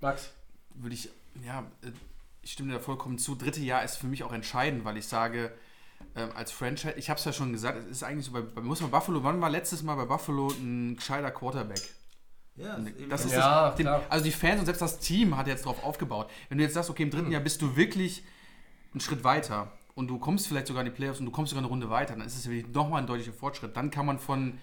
Max. 0.00 0.30
würde 0.74 0.94
ich, 0.94 1.08
ja, 1.44 1.60
äh, 1.82 1.90
ich 2.42 2.52
stimme 2.52 2.70
dir 2.72 2.78
da 2.78 2.82
vollkommen 2.84 3.18
zu. 3.18 3.34
Dritte 3.34 3.60
Jahr 3.60 3.82
ist 3.84 3.96
für 3.96 4.06
mich 4.06 4.22
auch 4.24 4.32
entscheidend, 4.32 4.84
weil 4.84 4.96
ich 4.96 5.06
sage, 5.06 5.52
ähm, 6.14 6.30
als 6.34 6.52
Franchise, 6.52 6.94
ich 6.96 7.10
habe 7.10 7.18
es 7.18 7.24
ja 7.24 7.32
schon 7.32 7.52
gesagt, 7.52 7.78
es 7.78 7.86
ist 7.86 8.02
eigentlich 8.04 8.26
so, 8.26 8.32
bei, 8.32 8.40
bei, 8.42 8.60
muss 8.60 8.80
man 8.80 8.90
Buffalo, 8.90 9.22
wann 9.24 9.40
war 9.40 9.50
letztes 9.50 9.82
Mal 9.82 9.96
bei 9.96 10.04
Buffalo 10.04 10.48
ein 10.50 10.96
gescheiter 10.96 11.30
Quarterback? 11.30 11.80
Ja, 12.58 12.78
Das 13.08 13.24
ist 13.24 13.32
Ja, 13.32 13.66
das, 13.68 13.76
den, 13.76 13.86
klar. 13.86 14.02
also 14.08 14.24
die 14.24 14.30
Fans 14.32 14.60
und 14.60 14.66
selbst 14.66 14.82
das 14.82 14.98
Team 14.98 15.36
hat 15.36 15.46
jetzt 15.46 15.64
darauf 15.64 15.82
aufgebaut. 15.84 16.30
Wenn 16.48 16.58
du 16.58 16.64
jetzt 16.64 16.74
sagst, 16.74 16.90
okay, 16.90 17.02
im 17.02 17.10
dritten 17.10 17.30
Jahr 17.30 17.40
bist 17.42 17.62
du 17.62 17.76
wirklich 17.76 18.22
einen 18.92 19.00
Schritt 19.00 19.24
weiter 19.24 19.72
und 19.94 20.08
du 20.08 20.18
kommst 20.18 20.46
vielleicht 20.48 20.66
sogar 20.66 20.82
in 20.82 20.90
die 20.90 20.96
Playoffs 20.96 21.20
und 21.20 21.26
du 21.26 21.32
kommst 21.32 21.50
sogar 21.50 21.62
eine 21.62 21.68
Runde 21.68 21.90
weiter, 21.90 22.14
dann 22.14 22.26
ist 22.26 22.36
es 22.36 22.44
ja 22.44 22.50
wirklich 22.50 22.74
nochmal 22.74 23.00
ein 23.02 23.06
deutlicher 23.06 23.32
Fortschritt. 23.32 23.76
Dann 23.76 23.90
kann 23.90 24.06
man 24.06 24.18
von, 24.18 24.58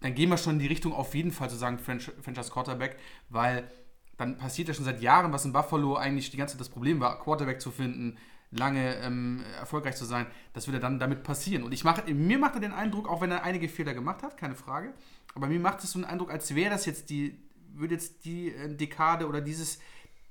dann 0.00 0.14
gehen 0.14 0.28
wir 0.30 0.36
schon 0.38 0.54
in 0.54 0.58
die 0.58 0.66
Richtung 0.66 0.92
auf 0.92 1.14
jeden 1.14 1.32
Fall 1.32 1.48
zu 1.50 1.56
sagen 1.56 1.78
Franch- 1.78 2.12
Franchise 2.22 2.50
Quarterback, 2.50 2.96
weil 3.28 3.70
dann 4.16 4.36
passiert 4.36 4.68
ja 4.68 4.74
schon 4.74 4.84
seit 4.84 5.00
Jahren, 5.00 5.32
was 5.32 5.44
in 5.44 5.52
Buffalo 5.52 5.96
eigentlich 5.96 6.30
die 6.30 6.36
ganze 6.36 6.54
Zeit 6.54 6.60
das 6.60 6.68
Problem 6.68 7.00
war, 7.00 7.18
Quarterback 7.20 7.60
zu 7.60 7.70
finden, 7.70 8.18
lange 8.50 8.96
ähm, 8.96 9.42
erfolgreich 9.58 9.94
zu 9.96 10.04
sein, 10.04 10.26
das 10.52 10.66
würde 10.66 10.80
dann 10.80 10.98
damit 10.98 11.22
passieren. 11.22 11.62
Und 11.62 11.72
ich 11.72 11.84
mache, 11.84 12.02
mir 12.12 12.38
macht 12.38 12.54
er 12.54 12.60
den 12.60 12.72
Eindruck, 12.72 13.08
auch 13.08 13.20
wenn 13.20 13.30
er 13.30 13.44
einige 13.44 13.68
Fehler 13.68 13.94
gemacht 13.94 14.22
hat, 14.24 14.36
keine 14.36 14.56
Frage, 14.56 14.92
aber 15.34 15.46
mir 15.46 15.60
macht 15.60 15.82
es 15.84 15.92
so 15.92 15.98
einen 15.98 16.06
Eindruck, 16.06 16.30
als 16.30 16.54
wäre 16.54 16.70
das 16.70 16.86
jetzt 16.86 17.10
die, 17.10 17.38
würde 17.74 17.94
jetzt 17.94 18.24
die 18.24 18.48
äh, 18.48 18.74
Dekade 18.74 19.26
oder 19.26 19.40
dieses, 19.40 19.78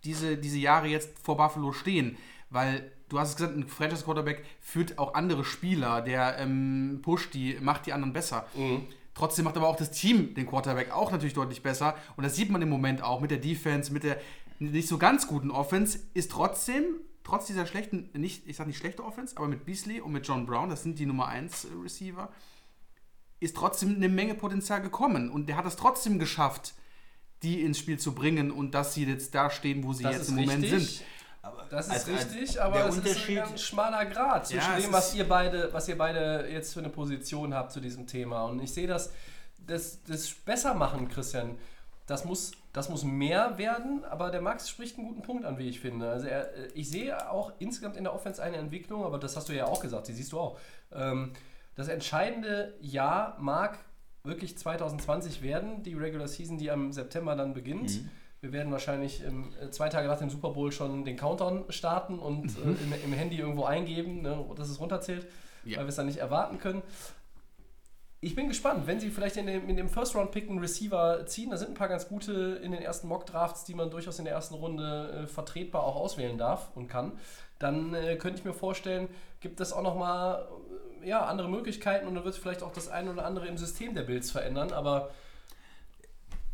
diese, 0.04 0.38
diese 0.38 0.58
Jahre 0.58 0.88
jetzt 0.88 1.18
vor 1.20 1.38
Buffalo 1.38 1.72
stehen, 1.72 2.18
weil 2.50 2.92
du 3.10 3.20
hast 3.20 3.30
es 3.30 3.36
gesagt, 3.36 3.56
ein 3.56 3.68
Franchise 3.68 4.04
Quarterback 4.04 4.44
führt 4.62 4.98
auch 4.98 5.14
andere 5.14 5.44
Spieler, 5.44 6.02
der 6.02 6.38
ähm, 6.38 7.00
pusht 7.02 7.34
die, 7.34 7.58
macht 7.62 7.86
die 7.86 7.94
anderen 7.94 8.14
besser. 8.14 8.46
Trotzdem 9.14 9.46
macht 9.46 9.58
aber 9.58 9.68
auch 9.68 9.76
das 9.76 9.92
Team 9.92 10.34
den 10.34 10.46
Quarterback 10.46 10.92
auch 10.92 11.12
natürlich 11.12 11.34
deutlich 11.34 11.62
besser. 11.62 11.96
Und 12.16 12.24
das 12.24 12.36
sieht 12.36 12.50
man 12.50 12.62
im 12.62 12.70
Moment 12.70 13.04
auch 13.04 13.20
mit 13.20 13.32
der 13.32 13.40
Defense, 13.40 13.92
mit 13.92 14.04
der 14.04 14.18
nicht 14.60 14.88
so 14.88 14.98
ganz 14.98 15.28
guten 15.28 15.52
Offense, 15.52 16.00
ist 16.14 16.32
trotzdem, 16.32 16.86
trotz 17.24 17.48
dieser 17.48 17.66
schlechten, 17.66 18.10
nicht, 18.14 18.48
ich 18.48 18.56
sag 18.56 18.68
nicht 18.68 18.78
schlechte 18.78 19.04
Offense, 19.04 19.36
aber 19.38 19.48
mit 19.48 19.66
Beasley 19.66 20.00
und 20.02 20.12
mit 20.12 20.28
John 20.28 20.46
Brown, 20.46 20.70
das 20.70 20.84
sind 20.84 21.00
die 21.00 21.06
Nummer 21.06 21.28
1 21.28 21.68
Receiver, 21.84 22.30
ist 23.40 23.56
trotzdem 23.56 23.96
eine 23.96 24.10
Menge 24.10 24.36
Potenzial 24.36 24.82
gekommen. 24.82 25.30
Und 25.32 25.48
der 25.48 25.56
hat 25.58 25.66
es 25.66 25.76
trotzdem 25.76 26.20
geschafft, 26.20 26.74
die 27.44 27.62
ins 27.64 27.78
Spiel 27.80 27.98
zu 28.00 28.14
bringen 28.14 28.52
und 28.52 28.72
dass 28.76 28.94
sie 28.94 29.06
jetzt 29.06 29.34
da 29.34 29.50
stehen, 29.50 29.84
wo 29.84 29.94
sie 29.94 30.04
Das 30.04 30.14
jetzt 30.16 30.30
im 30.30 30.36
Moment 30.36 30.64
richtig. 30.64 30.98
sind. 30.98 31.06
Das 31.70 31.88
ist 31.88 31.94
Als- 31.94 32.10
als 32.10 32.34
richtig, 32.36 32.62
aber 32.62 32.86
es 32.90 32.98
ist 32.98 33.30
ein 33.30 33.58
schmaler 33.58 34.06
Grad 34.08 34.48
zwischen 34.48 34.72
Ja, 34.72 34.78
dem, 34.80 34.92
was 34.92 35.16
ihr 35.16 35.28
beide, 35.28 35.72
was 35.72 35.88
ihr 35.88 35.98
beide 35.98 36.48
jetzt 36.52 36.74
für 36.74 36.80
eine 36.80 36.90
Position 36.90 37.54
habt 37.54 37.72
zu 37.72 37.80
diesem 37.80 38.06
Thema. 38.08 38.44
Und 38.46 38.62
ich 38.62 38.74
sehe 38.74 38.88
das, 38.88 39.12
das, 39.66 40.04
das 40.04 40.30
besser 40.32 40.74
machen, 40.74 41.08
Christian. 41.08 41.58
Das 42.08 42.26
muss, 42.26 42.52
das 42.74 42.90
muss 42.90 43.04
mehr 43.04 43.58
werden, 43.58 44.04
aber 44.10 44.32
der 44.32 44.42
Max 44.42 44.68
spricht 44.70 44.98
einen 44.98 45.08
guten 45.08 45.22
Punkt 45.22 45.46
an, 45.46 45.58
wie 45.60 45.70
ich 45.70 45.80
finde. 45.80 46.10
Also 46.10 46.28
er, 46.28 46.50
ich 46.76 46.90
sehe 46.90 47.30
auch 47.32 47.54
insgesamt 47.60 47.96
in 47.96 48.04
der 48.04 48.14
Offense 48.14 48.42
eine 48.44 48.58
Entwicklung, 48.58 49.06
aber 49.06 49.18
das 49.18 49.38
hast 49.38 49.48
du 49.48 49.54
ja 49.54 49.66
auch 49.66 49.80
gesagt, 49.80 50.08
die 50.10 50.14
siehst 50.14 50.32
du 50.34 50.40
auch. 50.40 50.60
Ähm, 50.92 51.32
das 51.80 51.88
entscheidende 51.88 52.74
Jahr 52.82 53.38
mag 53.40 53.80
wirklich 54.26 54.58
2020 54.58 55.42
werden, 55.42 55.82
die 55.82 55.94
Regular 55.94 56.28
Season, 56.28 56.58
die 56.58 56.70
am 56.70 56.92
September 56.92 57.38
dann 57.38 57.54
beginnt. 57.54 58.02
Mhm. 58.02 58.12
Wir 58.42 58.52
werden 58.52 58.70
wahrscheinlich 58.74 59.24
ähm, 59.26 59.54
zwei 59.72 59.88
Tage 59.88 60.10
nach 60.10 60.20
dem 60.20 60.30
Super 60.30 60.50
Bowl 60.50 60.74
schon 60.74 61.06
den 61.06 61.16
Countdown 61.16 61.64
starten 61.70 62.20
und 62.20 62.50
äh, 62.58 62.62
im, 62.64 62.94
im 63.06 63.14
Handy 63.14 63.38
irgendwo 63.38 63.64
eingeben, 63.64 64.22
ne, 64.24 64.46
dass 64.58 64.68
es 64.70 64.78
runterzählt, 64.82 65.26
Ja. 65.64 65.78
weil 65.78 65.86
wir 65.86 65.90
es 65.90 65.96
dann 65.96 66.08
nicht 66.08 66.18
erwarten 66.18 66.58
können. 66.60 66.82
Ich 68.20 68.36
bin 68.36 68.50
gespannt, 68.50 68.86
wenn 68.86 69.00
sie 69.00 69.10
vielleicht 69.10 69.38
in 69.38 69.48
dem, 69.48 69.70
in 69.70 69.78
dem 69.78 69.88
First-Round-Pick 69.88 70.50
einen 70.50 70.60
Receiver 70.60 71.26
ziehen, 71.28 71.50
da 71.52 71.56
sind 71.56 71.70
ein 71.70 71.76
paar 71.76 71.88
ganz 71.88 72.10
gute 72.10 72.60
in 72.62 72.74
den 72.74 72.82
ersten 72.82 73.08
Mock-Drafts, 73.08 73.64
die 73.64 73.74
man 73.74 73.90
durchaus 73.90 74.20
in 74.20 74.26
der 74.26 74.34
ersten 74.34 74.56
Runde 74.56 75.24
äh, 75.24 75.28
vertretbar 75.28 75.84
auch 75.84 75.96
auswählen 75.96 76.38
darf 76.38 76.72
und 76.76 76.90
kann, 76.90 77.14
dann 77.60 77.94
äh, 77.94 78.16
könnte 78.16 78.40
ich 78.40 78.46
mir 78.46 78.54
vorstellen, 78.54 79.08
gibt 79.42 79.60
es 79.62 79.72
auch 79.74 79.84
nochmal 79.84 80.48
äh, 81.04 81.10
ja, 81.10 81.26
andere 81.26 81.48
Möglichkeiten 81.50 82.08
und 82.08 82.16
dann 82.16 82.24
wird 82.26 82.36
vielleicht 82.36 82.64
auch 82.64 82.72
das 82.74 82.88
eine 82.90 83.12
oder 83.12 83.26
andere 83.26 83.48
im 83.48 83.58
System 83.58 83.94
der 83.96 84.04
Bills 84.04 84.32
verändern, 84.32 84.72
aber 84.74 85.12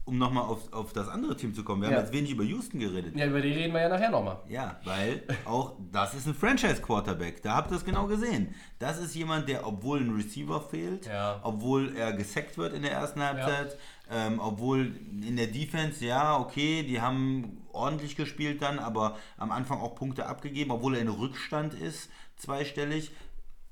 Um 0.08 0.20
nochmal 0.20 0.44
auf, 0.44 0.72
auf 0.72 0.94
das 0.94 1.08
andere 1.10 1.36
Team 1.36 1.56
zu 1.56 1.64
kommen, 1.64 1.82
wir 1.82 1.90
Ja. 1.90 1.96
haben 1.96 2.04
jetzt 2.04 2.14
wenig 2.14 2.30
über 2.30 2.44
Houston 2.44 2.78
geredet. 2.80 3.16
ja, 3.16 3.26
über 3.26 3.42
die 3.42 3.52
reden 3.54 3.74
wir 3.74 3.82
ja 3.82 3.90
nachher 3.90 4.12
nochmal. 4.12 4.38
Ja, 4.48 4.80
weil 4.84 5.24
auch 5.46 5.74
das 5.92 6.14
ist 6.14 6.28
ein 6.28 6.36
Franchise-Quarterback. 6.36 7.42
Da 7.42 7.56
habt 7.56 7.72
ihr 7.72 7.78
es 7.78 7.84
genau 7.86 8.06
gesehen. 8.06 8.54
Das 8.78 9.00
ist 9.00 9.16
jemand, 9.16 9.50
der, 9.50 9.66
obwohl 9.66 10.02
ein 10.02 10.12
Receiver 10.16 10.62
fehlt, 10.62 11.08
Ja. 11.08 11.40
obwohl 11.42 11.96
er 11.98 12.14
gesackt 12.14 12.56
wird 12.60 12.74
in 12.74 12.84
der 12.84 12.92
ersten 12.92 13.20
Halbzeit, 13.20 13.78
ähm, 14.12 14.40
obwohl 14.40 14.96
in 15.26 15.36
der 15.36 15.48
Defense, 15.48 16.06
ja, 16.06 16.38
okay, 16.38 16.84
die 16.84 17.02
haben 17.02 17.66
ordentlich 17.72 18.16
gespielt 18.16 18.62
dann, 18.62 18.80
aber 18.80 19.18
am 19.38 19.52
Anfang 19.52 19.80
auch 19.80 19.96
Punkte 19.96 20.26
abgegeben, 20.28 20.72
obwohl 20.72 20.96
er 20.96 21.02
in 21.02 21.10
Rückstand 21.10 21.74
ist, 21.74 22.10
zweistellig. 22.38 23.12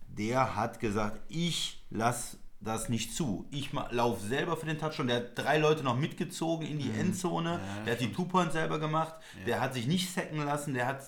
Der 0.08 0.56
hat 0.56 0.80
gesagt, 0.80 1.22
ich 1.30 1.84
lasse 1.90 2.38
das 2.60 2.88
nicht 2.88 3.14
zu. 3.14 3.46
Ich 3.52 3.72
laufe 3.92 4.26
selber 4.26 4.56
für 4.56 4.66
den 4.66 4.78
Touchdown. 4.78 5.08
Der 5.08 5.18
hat 5.18 5.38
drei 5.38 5.58
Leute 5.58 5.84
noch 5.84 5.98
mitgezogen 5.98 6.68
in 6.68 6.80
die 6.80 6.92
Endzone. 6.92 7.60
der 7.86 7.94
hat 7.94 8.02
die 8.02 8.12
Two-Point 8.12 8.52
selber 8.54 8.80
gemacht. 8.80 9.16
Der 9.46 9.60
hat 9.60 9.74
sich 9.74 9.88
nicht 9.88 10.14
sacken 10.14 10.38
lassen. 10.46 10.74
Der 10.74 10.88
hat 10.88 11.04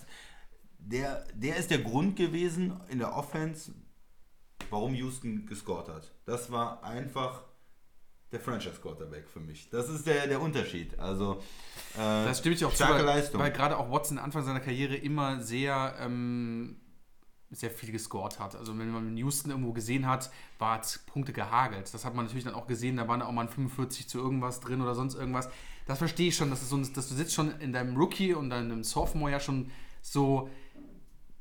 der, 0.86 1.26
der 1.34 1.56
ist 1.58 1.72
der 1.72 1.80
Grund 1.80 2.16
gewesen 2.16 2.80
in 2.90 3.00
der 3.00 3.16
Offense, 3.16 3.74
warum 4.70 4.94
Houston 4.94 5.46
gescored 5.48 5.88
hat. 5.88 6.12
Das 6.26 6.52
war 6.52 6.84
einfach 6.84 7.44
der 8.32 8.40
Franchise-Quarterback 8.40 9.30
für 9.30 9.40
mich. 9.40 9.70
Das 9.70 9.90
ist 9.90 10.06
der, 10.08 10.28
der 10.28 10.42
Unterschied. 10.42 10.98
Also, 11.00 11.42
äh, 11.96 12.26
Das 12.26 12.40
stimme 12.40 12.56
ich 12.56 12.66
auch 12.66 12.70
zu, 12.72 12.78
starke 12.78 12.96
weil, 13.00 13.06
Leistung. 13.06 13.40
weil 13.40 13.52
gerade 13.52 13.78
auch 13.78 13.90
Watson 13.92 14.18
Anfang 14.18 14.44
seiner 14.44 14.60
Karriere 14.60 14.96
immer 14.96 15.40
sehr, 15.40 15.96
ähm, 16.00 16.78
sehr 17.52 17.70
viel 17.70 17.92
gescored 17.92 18.40
hat. 18.40 18.56
Also 18.56 18.78
wenn 18.78 18.90
man 18.90 19.16
Houston 19.18 19.52
irgendwo 19.52 19.72
gesehen 19.72 20.08
hat, 20.08 20.30
war 20.60 20.80
es 20.82 21.00
Punkte 21.06 21.32
gehagelt. 21.32 21.94
Das 21.94 22.04
hat 22.04 22.16
man 22.16 22.26
natürlich 22.26 22.44
dann 22.44 22.56
auch 22.56 22.68
gesehen, 22.68 22.98
da 22.98 23.08
waren 23.08 23.22
auch 23.22 23.32
mal 23.32 23.44
ein 23.44 23.50
45 23.50 24.10
zu 24.10 24.18
irgendwas 24.18 24.60
drin 24.60 24.82
oder 24.82 24.96
sonst 24.96 25.16
irgendwas. 25.16 25.48
das 25.86 26.00
verstehe 26.00 26.30
ich 26.30 26.36
schon, 26.36 26.50
dass, 26.50 26.62
es 26.62 26.70
so, 26.70 26.78
dass 26.78 27.08
du 27.08 27.16
sitzt 27.16 27.34
schon 27.34 27.52
in 27.62 27.72
deinem 27.72 27.96
Rookie 27.96 28.34
und 28.34 28.50
deinem 28.50 28.84
Sophomore 28.84 29.32
ja 29.32 29.40
schon 29.40 29.72
so 30.02 30.50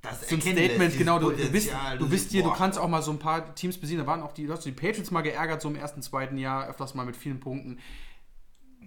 Das 0.04 0.28
so 0.28 0.34
ein 0.36 0.40
Statement, 0.40 0.98
genau, 0.98 1.18
du, 1.18 1.30
du 1.30 1.48
bist, 1.50 1.70
du 1.98 2.08
bist 2.08 2.30
hier, 2.30 2.42
du 2.42 2.50
kannst 2.58 2.78
auch 2.78 2.88
mal 2.88 3.02
so 3.02 3.10
ein 3.10 3.18
paar 3.18 3.54
Teams 3.54 3.78
besiegen, 3.78 4.04
da 4.04 4.06
waren 4.06 4.22
auch 4.22 4.32
die, 4.32 4.46
du 4.46 4.52
hast 4.52 4.64
die 4.64 4.72
Patriots 4.72 5.10
mal 5.10 5.22
geärgert, 5.22 5.60
so 5.62 5.68
im 5.68 5.76
ersten, 5.76 6.02
zweiten 6.02 6.36
Jahr, 6.38 6.68
öfters 6.68 6.94
mal 6.94 7.06
mit 7.06 7.16
vielen 7.16 7.40
Punkten. 7.40 7.78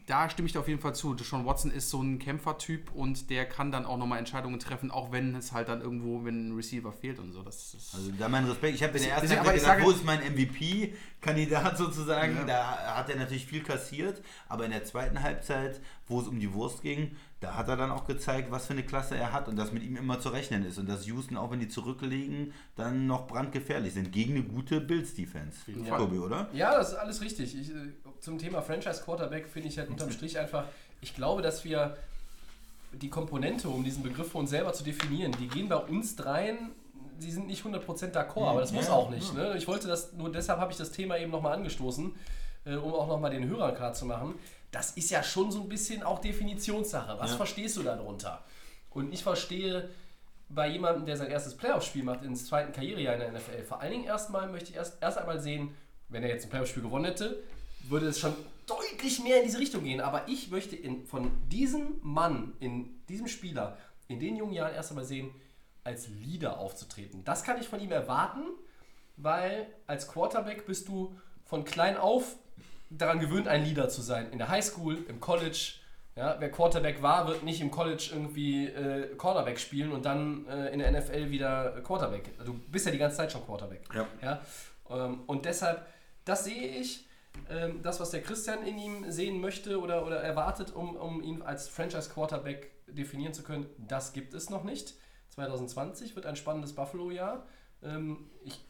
Da 0.06 0.30
stimme 0.30 0.46
ich 0.46 0.54
dir 0.54 0.60
auf 0.62 0.70
jeden 0.70 0.80
Fall 0.80 0.96
zu. 0.96 1.14
Deshaun 1.16 1.46
Watson 1.46 1.70
ist 1.70 1.90
so 1.90 2.02
ein 2.02 2.18
Kämpfertyp 2.18 2.92
und 2.94 3.30
der 3.30 3.46
kann 3.46 3.74
dann 3.74 3.86
auch 3.86 3.98
nochmal 3.98 4.20
Entscheidungen 4.20 4.58
treffen, 4.58 4.90
auch 4.90 5.12
wenn 5.12 5.36
es 5.36 5.52
halt 5.52 5.68
dann 5.68 5.82
irgendwo, 5.82 6.24
wenn 6.24 6.48
ein 6.48 6.56
Receiver 6.56 6.94
fehlt 6.94 7.20
und 7.20 7.34
so. 7.34 7.42
Das 7.42 7.76
Also 7.94 8.12
da 8.18 8.30
mein 8.30 8.46
Respekt. 8.46 8.76
Ich 8.76 8.84
habe 8.84 8.96
in 8.98 9.04
der 9.04 9.12
ersten 9.16 9.26
ich 9.34 9.38
gedacht, 9.38 9.60
sage- 9.60 9.84
wo 9.84 9.92
ist 9.92 10.06
mein 10.06 10.20
MVP-Kandidat 10.22 11.78
sozusagen? 11.78 12.38
Da 12.48 12.96
hat 12.96 13.10
er 13.10 13.18
natürlich 13.18 13.46
viel 13.48 13.64
kassiert, 13.64 14.22
aber 14.48 14.64
in 14.64 14.72
der 14.72 14.86
zweiten 14.86 15.22
Halbzeit, 15.22 15.82
wo 16.08 16.22
es 16.22 16.28
um 16.28 16.40
die 16.40 16.54
Wurst 16.54 16.82
ging, 16.84 17.18
da 17.40 17.56
hat 17.56 17.68
er 17.68 17.76
dann 17.76 17.92
auch 17.92 18.06
gezeigt, 18.06 18.50
was 18.50 18.66
für 18.66 18.74
eine 18.74 18.84
Klasse 18.84 19.16
er 19.16 19.32
hat 19.32 19.48
und 19.48 19.58
dass 19.58 19.72
mit 19.72 19.84
ihm 19.84 19.96
immer 19.96 20.20
zu 20.20 20.30
rechnen 20.30 20.66
ist 20.66 20.80
und 20.80 20.90
dass 20.90 21.06
Houston, 21.06 21.38
auch 21.38 21.52
wenn 21.52 21.60
die 21.60 21.68
zurückliegen, 21.68 22.54
dann 22.76 23.06
noch 23.06 23.28
brandgefährlich 23.28 23.94
sind 23.94 24.12
gegen 24.12 24.34
eine 24.34 24.44
gute 24.44 24.82
Bills-Defense. 24.82 25.58
Tobi, 25.88 26.18
oder? 26.18 26.50
Ja, 26.54 26.76
das 26.76 26.94
ist 26.94 26.96
alles 26.96 27.22
richtig. 27.22 27.56
Ich, 27.60 27.70
äh, 27.70 27.90
zum 28.20 28.40
Thema 28.40 28.62
Franchise 28.62 29.04
Quarterback 29.04 29.48
finde 29.48 29.68
ich 29.68 29.78
halt 29.78 29.90
unterm 29.90 30.12
Strich 30.12 30.40
einfach, 30.40 30.66
ich 31.02 31.16
glaube, 31.16 31.44
dass 31.44 31.64
wir 31.64 31.96
die 32.92 33.10
Komponente, 33.10 33.70
um 33.70 33.84
diesen 33.84 34.02
Begriff 34.02 34.32
für 34.32 34.40
uns 34.40 34.50
selber 34.50 34.74
zu 34.74 34.84
definieren, 34.84 35.36
die 35.40 35.48
gehen 35.48 35.70
bei 35.70 35.76
uns 35.76 36.16
dreien, 36.16 36.72
die 37.22 37.32
sind 37.32 37.48
nicht 37.48 37.64
100% 37.64 38.14
d'accord, 38.14 38.48
aber 38.48 38.62
das 38.62 38.72
muss 38.72 38.88
Ja, 38.88 38.94
auch 38.94 39.10
nicht. 39.10 39.34
Ne? 39.36 39.56
Ich 39.58 39.68
wollte 39.68 39.88
das, 39.88 40.14
nur 40.14 40.32
deshalb 40.32 40.60
habe 40.60 40.72
ich 40.72 40.78
das 40.78 40.92
Thema 40.92 41.18
eben 41.18 41.32
nochmal 41.32 41.54
angestoßen, 41.54 42.14
äh, 42.66 42.76
um 42.76 42.94
auch 42.94 43.08
nochmal 43.08 43.32
den 43.32 43.48
Hörern 43.48 43.76
klar 43.76 43.94
zu 43.94 44.06
machen. 44.06 44.36
Das 44.72 44.92
ist 44.92 45.10
ja 45.12 45.24
schon 45.24 45.52
so 45.52 45.62
ein 45.62 45.70
bisschen 45.70 46.04
auch 46.04 46.20
Definitionssache. 46.20 47.20
Was 47.20 47.36
verstehst 47.36 47.78
du 47.78 47.84
darunter? 47.84 48.44
Und 48.90 49.14
ich 49.14 49.24
verstehe 49.24 49.90
bei 50.50 50.70
jemandem, 50.70 51.06
der 51.06 51.18
sein 51.18 51.30
erstes 51.30 51.56
Playoff-Spiel 51.56 52.04
macht, 52.04 52.24
ins 52.24 52.48
zweiten 52.48 52.72
Karrierejahr 52.72 53.16
in 53.16 53.20
der 53.20 53.32
NFL, 53.32 53.64
vor 53.64 53.82
allen 53.82 53.92
Dingen 53.92 54.04
erstmal 54.06 54.48
möchte 54.50 54.72
ich 54.72 54.76
erst, 54.76 55.02
erst 55.02 55.18
einmal 55.18 55.40
sehen, 55.40 55.76
wenn 56.10 56.24
er 56.24 56.30
jetzt 56.30 56.46
ein 56.46 56.50
Playoff-Spiel 56.50 56.84
gewonnen 56.84 57.06
hätte, 57.06 57.44
würde 57.84 58.08
es 58.08 58.20
schon 58.20 58.34
deutlich 58.66 59.22
mehr 59.24 59.38
in 59.38 59.44
diese 59.44 59.60
Richtung 59.60 59.84
gehen. 59.84 60.02
Aber 60.02 60.28
ich 60.28 60.50
möchte 60.50 60.76
in, 60.76 61.06
von 61.06 61.32
diesem 61.50 62.00
Mann, 62.02 62.54
in 62.60 63.06
diesem 63.08 63.28
Spieler, 63.28 63.78
in 64.08 64.20
den 64.20 64.36
jungen 64.36 64.54
Jahren 64.54 64.74
erst 64.74 64.92
einmal 64.92 65.06
sehen, 65.06 65.32
als 65.84 66.08
Leader 66.08 66.60
aufzutreten. 66.60 67.24
Das 67.24 67.44
kann 67.44 67.60
ich 67.60 67.68
von 67.68 67.80
ihm 67.80 67.92
erwarten, 67.92 68.42
weil 69.16 69.68
als 69.86 70.08
Quarterback 70.08 70.66
bist 70.66 70.88
du 70.88 71.18
von 71.46 71.64
klein 71.64 71.98
auf 71.98 72.36
daran 72.90 73.20
gewöhnt, 73.20 73.48
ein 73.48 73.64
Leader 73.64 73.90
zu 73.90 74.02
sein. 74.02 74.32
In 74.32 74.38
der 74.38 74.50
Highschool, 74.50 75.06
im 75.08 75.20
College. 75.20 75.74
Ja, 76.16 76.36
wer 76.40 76.50
Quarterback 76.50 77.04
war, 77.04 77.28
wird 77.28 77.44
nicht 77.44 77.62
im 77.62 77.70
College 77.70 78.10
irgendwie 78.12 78.66
äh, 78.66 79.16
Quarterback 79.18 79.60
spielen 79.60 79.92
und 79.92 80.04
dann 80.04 80.48
äh, 80.48 80.70
in 80.70 80.80
der 80.80 80.92
NFL 80.92 81.30
wieder 81.30 81.80
Quarterback. 81.84 82.32
Du 82.44 82.54
bist 82.54 82.88
ja 82.88 82.92
die 82.92 82.98
ganze 82.98 83.18
Zeit 83.18 83.32
schon 83.32 83.46
Quarterback. 83.46 83.82
Ja. 83.94 84.08
Ja? 84.24 84.42
Ähm, 84.90 85.22
und 85.28 85.46
deshalb, 85.46 85.86
das 86.26 86.46
sehe 86.46 86.80
ich, 86.80 87.06
ähm, 87.50 87.82
das, 87.84 88.00
was 88.00 88.10
der 88.10 88.22
Christian 88.24 88.66
in 88.66 88.80
ihm 88.80 89.12
sehen 89.12 89.40
möchte 89.40 89.80
oder, 89.80 90.06
oder 90.06 90.22
erwartet, 90.22 90.74
um, 90.74 90.96
um 90.96 91.22
ihn 91.22 91.42
als 91.42 91.68
Franchise-Quarterback 91.70 92.72
definieren 92.88 93.34
zu 93.34 93.44
können, 93.44 93.68
das 93.78 94.14
gibt 94.14 94.34
es 94.34 94.50
noch 94.50 94.64
nicht. 94.64 94.96
2020 95.30 96.16
wird 96.16 96.26
ein 96.26 96.36
spannendes 96.36 96.74
Buffalo-Jahr. 96.74 97.46
Ähm, 97.84 98.30
ich 98.44 98.66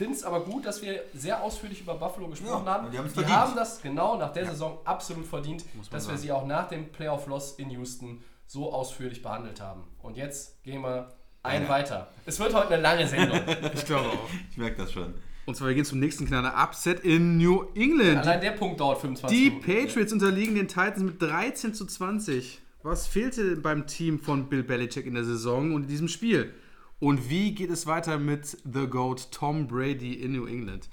finde 0.00 0.14
es 0.16 0.24
aber 0.24 0.40
gut, 0.40 0.64
dass 0.64 0.80
wir 0.80 1.02
sehr 1.12 1.42
ausführlich 1.42 1.82
über 1.82 1.94
Buffalo 1.94 2.26
gesprochen 2.28 2.64
Ja, 2.64 2.72
haben. 2.72 2.90
die 2.90 2.96
wir 2.96 3.04
verdient. 3.04 3.36
haben 3.36 3.54
das 3.54 3.82
genau 3.82 4.16
nach 4.16 4.32
der 4.32 4.46
Saison 4.46 4.78
absolut 4.86 5.26
verdient, 5.26 5.62
dass 5.76 5.90
wir 5.92 6.00
sagen. 6.00 6.18
sie 6.18 6.32
auch 6.32 6.46
nach 6.46 6.68
dem 6.68 6.90
Playoff-Loss 6.90 7.58
in 7.58 7.68
Houston 7.70 8.22
so 8.46 8.72
ausführlich 8.72 9.20
behandelt 9.22 9.60
haben. 9.60 9.82
Und 10.00 10.16
jetzt 10.16 10.62
gehen 10.64 10.80
wir 10.80 11.08
ein 11.42 11.64
Ja. 11.64 11.68
weiter. 11.68 12.08
Es 12.24 12.40
wird 12.40 12.54
heute 12.54 12.72
eine 12.72 12.82
lange 12.82 13.06
Sendung. 13.06 13.40
ich 13.74 13.84
glaube 13.84 14.08
auch. 14.08 14.28
Ich 14.50 14.56
merke 14.56 14.78
das 14.78 14.90
schon. 14.92 15.12
Und 15.44 15.54
zwar, 15.56 15.68
wir 15.68 15.74
gehen 15.74 15.84
zum 15.84 16.00
nächsten 16.00 16.26
kleinen 16.26 16.46
Upset 16.50 17.00
in 17.00 17.36
New 17.36 17.64
England. 17.74 18.18
Allein 18.20 18.40
der 18.40 18.52
Punkt 18.52 18.80
dauert 18.80 19.00
25 19.02 19.38
Die 19.38 19.50
Minuten. 19.50 19.66
Patriots 19.66 20.12
unterliegen 20.14 20.54
den 20.54 20.68
Titans 20.68 21.00
mit 21.02 21.20
13 21.20 21.74
zu 21.74 21.84
20. 21.84 22.60
Was 22.82 23.06
fehlte 23.06 23.50
denn 23.50 23.60
beim 23.62 23.86
Team 23.86 24.18
von 24.18 24.48
Bill 24.48 24.62
Belichick 24.62 25.04
in 25.04 25.12
der 25.14 25.24
Saison 25.24 25.74
und 25.74 25.82
in 25.82 25.88
diesem 25.88 26.08
Spiel? 26.08 26.54
Und 27.00 27.30
wie 27.30 27.54
geht 27.54 27.70
es 27.70 27.86
weiter 27.86 28.18
mit 28.18 28.58
The 28.70 28.86
GOAT 28.86 29.30
Tom 29.32 29.66
Brady 29.66 30.14
in 30.14 30.32
New 30.32 30.46
England? 30.46 30.88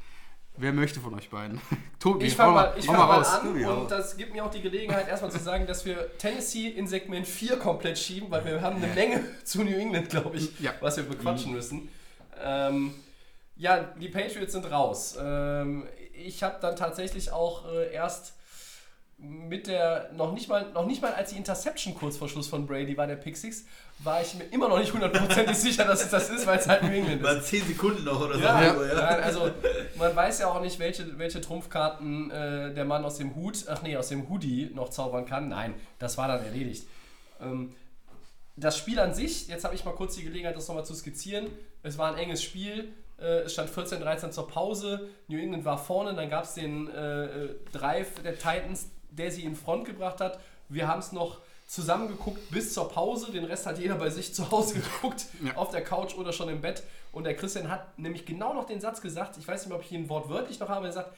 Wer 0.60 0.74
möchte 0.74 1.00
von 1.00 1.14
euch 1.14 1.30
beiden? 1.30 1.62
Tobi, 2.00 2.26
Ich 2.26 2.36
fange 2.36 2.54
mal, 2.54 2.74
ich 2.78 2.86
fang 2.86 2.96
mal 2.98 3.18
raus. 3.18 3.28
an 3.42 3.56
und 3.66 3.92
das 3.92 4.18
gibt 4.18 4.34
mir 4.34 4.44
auch 4.44 4.50
die 4.50 4.62
Gelegenheit, 4.62 5.08
erstmal 5.08 5.32
zu 5.32 5.38
sagen, 5.40 5.68
dass 5.68 5.86
wir 5.86 6.18
Tennessee 6.18 6.70
in 6.70 6.88
Segment 6.88 7.28
4 7.28 7.58
komplett 7.58 8.00
schieben, 8.00 8.32
weil 8.32 8.44
wir 8.46 8.62
haben 8.62 8.78
eine 8.82 8.92
Menge 8.94 9.24
zu 9.44 9.64
New 9.64 9.76
England, 9.78 10.10
glaube 10.10 10.38
ich, 10.38 10.60
Ja. 10.60 10.74
was 10.80 10.98
wir 10.98 11.04
bequatschen 11.04 11.52
müssen. 11.52 11.90
Ähm, 12.44 12.94
ja, 13.56 13.80
die 14.00 14.08
Patriots 14.10 14.54
sind 14.54 14.66
raus. 14.72 15.18
Ähm, 15.22 15.88
ich 16.14 16.42
habe 16.42 16.56
dann 16.62 16.76
tatsächlich 16.76 17.32
auch 17.32 17.68
äh, 17.72 17.92
erst 17.94 18.34
mit 19.20 19.66
der, 19.66 20.12
noch 20.14 20.34
nicht, 20.34 20.48
mal, 20.48 20.72
noch 20.74 20.86
nicht 20.86 21.02
mal 21.02 21.12
als 21.14 21.32
die 21.32 21.38
Interception 21.38 21.96
kurz 21.96 22.18
vor 22.18 22.30
Schluss 22.30 22.48
von 22.48 22.68
Brady 22.68 22.96
war, 22.98 23.08
der 23.08 23.16
Pick 23.16 23.36
Six, 23.36 23.66
war 24.00 24.22
ich 24.22 24.36
mir 24.36 24.44
immer 24.46 24.70
noch 24.70 24.78
nicht 24.78 24.94
hundertprozentig 24.94 25.58
sicher, 25.58 25.86
dass 25.86 26.04
es 26.04 26.12
das 26.12 26.30
ist, 26.30 26.46
weil 26.46 26.60
es 26.60 26.68
halt 26.68 26.84
New 26.84 26.92
England 26.92 27.22
ist. 27.22 27.24
War 27.24 27.42
10 27.42 27.66
Sekunden 27.66 28.04
noch 28.04 28.22
oder 28.22 28.36
so. 28.36 28.42
Ja, 28.42 28.62
Ja. 28.62 28.94
ja, 28.94 29.08
also 29.18 29.50
man 29.98 30.16
weiß 30.16 30.40
ja 30.40 30.48
auch 30.52 30.62
nicht, 30.62 30.78
welche, 30.78 31.18
welche 31.18 31.42
Trumpfkarten 31.42 32.30
äh, 32.30 32.74
der 32.76 32.86
Mann 32.86 33.04
aus 33.06 33.18
dem 33.18 33.36
Hut, 33.36 33.66
ach 33.68 33.82
nee, 33.82 33.98
aus 33.98 34.10
dem 34.10 34.30
Hoodie 34.30 34.70
noch 34.76 34.90
zaubern 34.90 35.26
kann. 35.26 35.50
Nein, 35.50 35.74
das 35.98 36.20
war 36.20 36.28
dann 36.28 36.44
erledigt. 36.44 36.86
Ähm, 37.42 37.74
das 38.56 38.78
Spiel 38.78 39.00
an 39.00 39.16
sich, 39.16 39.48
jetzt 39.48 39.64
habe 39.64 39.74
ich 39.74 39.84
mal 39.84 39.94
kurz 39.94 40.16
die 40.16 40.24
Gelegenheit, 40.24 40.56
das 40.56 40.68
nochmal 40.68 40.86
zu 40.86 40.94
skizzieren. 40.94 41.48
Es 41.82 41.98
war 41.98 42.12
ein 42.12 42.20
enges 42.20 42.44
Spiel. 42.44 42.94
Äh, 43.20 43.42
es 43.42 43.54
stand 43.54 43.70
14-13 43.72 44.30
zur 44.30 44.48
Pause. 44.48 45.10
New 45.28 45.40
England 45.40 45.66
war 45.66 45.78
vorne. 45.80 46.14
Dann 46.14 46.30
gab 46.30 46.44
es 46.44 46.54
den 46.54 46.88
äh, 46.90 47.26
äh, 47.26 47.56
Drive 47.72 48.22
der 48.24 48.36
Titans, 48.38 48.90
der 49.18 49.32
sie 49.32 49.44
in 49.44 49.56
Front 49.56 49.86
gebracht 49.86 50.22
hat. 50.22 50.40
Wir 50.70 50.88
haben 50.88 51.00
es 51.00 51.12
noch 51.12 51.40
zusammengeguckt 51.66 52.50
bis 52.50 52.74
zur 52.74 52.90
Pause. 52.90 53.32
Den 53.32 53.44
Rest 53.46 53.66
hat 53.66 53.78
jeder 53.78 53.96
bei 53.96 54.10
sich 54.10 54.34
zu 54.34 54.50
Hause 54.52 54.76
geguckt, 54.80 55.26
Ja. 55.46 55.56
auf 55.56 55.70
der 55.72 55.84
Couch 55.84 56.16
oder 56.16 56.32
schon 56.34 56.50
im 56.50 56.62
Bett. 56.62 56.84
Und 57.12 57.24
der 57.26 57.36
Christian 57.36 57.70
hat 57.70 57.98
nämlich 58.00 58.26
genau 58.26 58.54
noch 58.54 58.66
den 58.66 58.80
Satz 58.80 59.02
gesagt, 59.02 59.38
ich 59.38 59.48
weiß 59.48 59.62
nicht 59.62 59.70
mehr, 59.70 59.78
ob 59.78 59.84
ich 59.84 59.92
ihn 59.92 60.08
wortwörtlich 60.10 60.60
noch 60.60 60.70
habe, 60.70 60.88
er 60.88 60.94
sagt, 60.94 61.12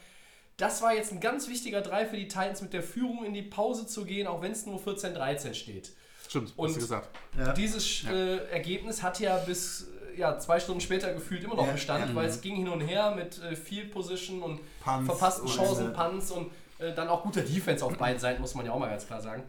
das 0.56 0.82
war 0.82 0.94
jetzt 0.94 1.12
ein 1.12 1.20
ganz 1.20 1.48
wichtiger 1.48 1.80
Drive 1.80 2.10
für 2.10 2.16
die 2.16 2.28
Titans, 2.28 2.60
mit 2.60 2.72
der 2.72 2.82
Führung 2.82 3.24
in 3.24 3.32
die 3.32 3.42
Pause 3.42 3.86
zu 3.86 4.04
gehen, 4.04 4.26
auch 4.26 4.42
wenn 4.42 4.52
es 4.52 4.66
nur 4.66 4.78
14-13 4.78 5.54
steht. 5.54 5.92
Stimmt, 6.28 6.52
Und 6.56 6.68
hast 6.68 6.76
du 6.76 6.80
gesagt. 6.80 7.08
Dieses 7.56 8.04
äh, 8.04 8.36
Ergebnis 8.50 9.02
hat 9.02 9.18
ja 9.20 9.36
bis 9.38 9.88
ja, 10.16 10.38
zwei 10.38 10.60
Stunden 10.60 10.80
später 10.80 11.12
gefühlt 11.14 11.42
immer 11.44 11.54
noch 11.54 11.66
Ja, 11.66 11.72
Bestand, 11.72 12.08
ja. 12.10 12.14
weil 12.14 12.28
es 12.28 12.40
ging 12.40 12.56
hin 12.56 12.68
und 12.68 12.80
her 12.82 13.12
mit 13.14 13.40
äh, 13.42 13.56
Field 13.56 13.90
Position 13.92 14.42
und 14.42 14.60
Punts 14.80 15.06
verpassten 15.06 15.48
Chancen. 15.48 15.92
Punts 15.92 16.30
und 16.30 16.50
äh, 16.80 16.94
dann 16.94 17.08
auch 17.08 17.22
guter 17.22 17.42
Defense 17.42 17.84
auf 17.84 17.96
beiden 17.96 18.18
Seiten, 18.18 18.40
muss 18.40 18.54
man 18.54 18.66
ja 18.66 18.72
auch 18.72 18.78
mal 18.78 18.90
ganz 18.90 19.06
klar 19.06 19.20
sagen. 19.20 19.44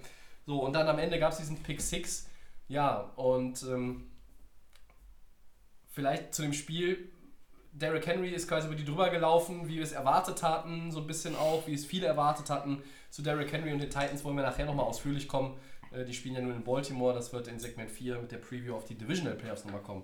So, 0.46 0.64
und 0.64 0.74
dann 0.74 0.88
am 0.88 1.00
Ende 1.00 1.20
gab 1.20 1.32
es 1.32 1.38
diesen 1.38 1.62
Pick 1.64 1.82
6. 1.82 2.28
Ja, 2.68 3.12
und 3.16 3.64
ähm, 3.64 4.12
vielleicht 5.90 6.34
zu 6.34 6.42
dem 6.42 6.54
Spiel. 6.54 7.12
Derrick 7.74 8.06
Henry 8.06 8.30
ist 8.30 8.48
quasi 8.50 8.68
über 8.68 8.76
die 8.76 8.84
drüber 8.84 9.10
gelaufen, 9.10 9.68
wie 9.68 9.76
wir 9.76 9.84
es 9.84 9.94
erwartet 9.94 10.44
hatten, 10.44 10.92
so 10.92 11.00
ein 11.00 11.08
bisschen 11.08 11.36
auch, 11.38 11.68
wie 11.68 11.74
es 11.74 11.86
viele 11.86 12.08
erwartet 12.08 12.50
hatten. 12.50 12.84
Zu 13.10 13.22
Derrick 13.22 13.52
Henry 13.52 13.72
und 13.72 13.80
den 13.80 13.90
Titans 13.90 14.24
wollen 14.24 14.36
wir 14.36 14.44
nachher 14.44 14.66
nochmal 14.66 14.86
ausführlich 14.86 15.28
kommen. 15.28 15.58
Äh, 15.92 16.04
Die 16.06 16.14
spielen 16.14 16.36
ja 16.36 16.42
nur 16.42 16.54
in 16.54 16.64
Baltimore, 16.64 17.14
das 17.14 17.32
wird 17.32 17.48
in 17.48 17.60
Segment 17.60 17.90
4 17.90 18.20
mit 18.20 18.32
der 18.32 18.38
Preview 18.38 18.76
auf 18.76 18.86
die 18.86 18.96
Divisional 18.96 19.36
Playoffs 19.36 19.64
nochmal 19.64 19.82
kommen. 19.82 20.04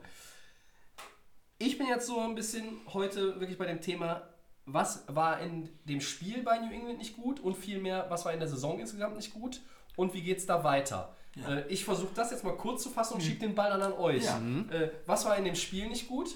Ich 1.60 1.78
bin 1.78 1.88
jetzt 1.88 2.06
so 2.08 2.20
ein 2.20 2.36
bisschen 2.36 2.80
heute 2.94 3.40
wirklich 3.40 3.58
bei 3.58 3.66
dem 3.66 3.82
Thema, 3.82 4.22
was 4.68 5.06
war 5.08 5.40
in 5.40 5.70
dem 5.86 6.02
Spiel 6.02 6.44
bei 6.44 6.60
New 6.60 6.72
England 6.72 7.00
nicht 7.00 7.16
gut 7.16 7.40
und 7.40 7.56
vielmehr, 7.56 8.06
was 8.10 8.26
war 8.26 8.34
in 8.34 8.40
der 8.40 8.50
Saison 8.50 8.80
insgesamt 8.80 9.16
nicht 9.16 9.34
gut 9.34 9.62
und 9.96 10.14
wie 10.14 10.22
geht 10.22 10.38
es 10.38 10.46
da 10.46 10.64
weiter. 10.64 11.16
Äh, 11.48 11.68
ich 11.68 11.86
versuche 11.86 12.14
das 12.14 12.32
jetzt 12.32 12.44
mal 12.44 12.56
kurz 12.56 12.84
zu 12.84 12.90
fassen 12.90 13.16
und 13.16 13.22
schiebe 13.22 13.40
den 13.40 13.56
Ball 13.56 13.70
dann 13.70 13.82
an 13.82 13.94
euch. 13.94 14.26
Ja. 14.26 14.40
Äh, 14.70 14.92
was 15.06 15.26
war 15.26 15.38
in 15.38 15.46
dem 15.46 15.56
Spiel 15.56 15.88
nicht 15.88 16.08
gut? 16.08 16.36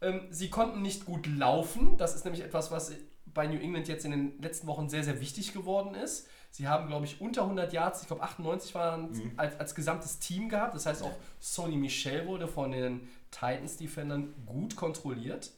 Ähm, 0.00 0.26
sie 0.30 0.50
konnten 0.50 0.82
nicht 0.82 1.06
gut 1.06 1.26
laufen. 1.26 1.96
Das 1.96 2.14
ist 2.14 2.24
nämlich 2.24 2.44
etwas, 2.44 2.70
was 2.70 2.92
bei 3.26 3.46
New 3.46 3.58
England 3.58 3.88
jetzt 3.88 4.04
in 4.04 4.10
den 4.10 4.42
letzten 4.42 4.66
Wochen 4.66 4.88
sehr, 4.88 5.04
sehr 5.04 5.20
wichtig 5.20 5.52
geworden 5.52 5.94
ist. 5.94 6.28
Sie 6.50 6.66
haben, 6.66 6.88
glaube 6.88 7.04
ich, 7.04 7.20
unter 7.20 7.42
100 7.42 7.72
Yards, 7.72 8.02
ich 8.02 8.06
glaube 8.08 8.22
98 8.22 8.74
waren 8.74 9.32
als, 9.36 9.60
als 9.60 9.74
gesamtes 9.74 10.18
Team 10.18 10.48
gehabt. 10.48 10.74
Das 10.74 10.86
heißt, 10.86 11.02
auch 11.02 11.14
Sony 11.38 11.76
Michel 11.76 12.26
wurde 12.26 12.48
von 12.48 12.72
den 12.72 13.08
Titans-Defendern 13.30 14.34
gut 14.46 14.74
kontrolliert. 14.74 15.52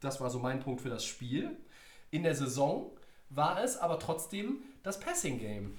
Das 0.00 0.20
war 0.20 0.30
so 0.30 0.38
mein 0.38 0.60
Punkt 0.60 0.80
für 0.80 0.90
das 0.90 1.04
Spiel. 1.04 1.56
In 2.10 2.22
der 2.22 2.34
Saison 2.34 2.90
war 3.30 3.62
es 3.62 3.76
aber 3.76 3.98
trotzdem 3.98 4.62
das 4.82 4.98
Passing-Game. 5.00 5.76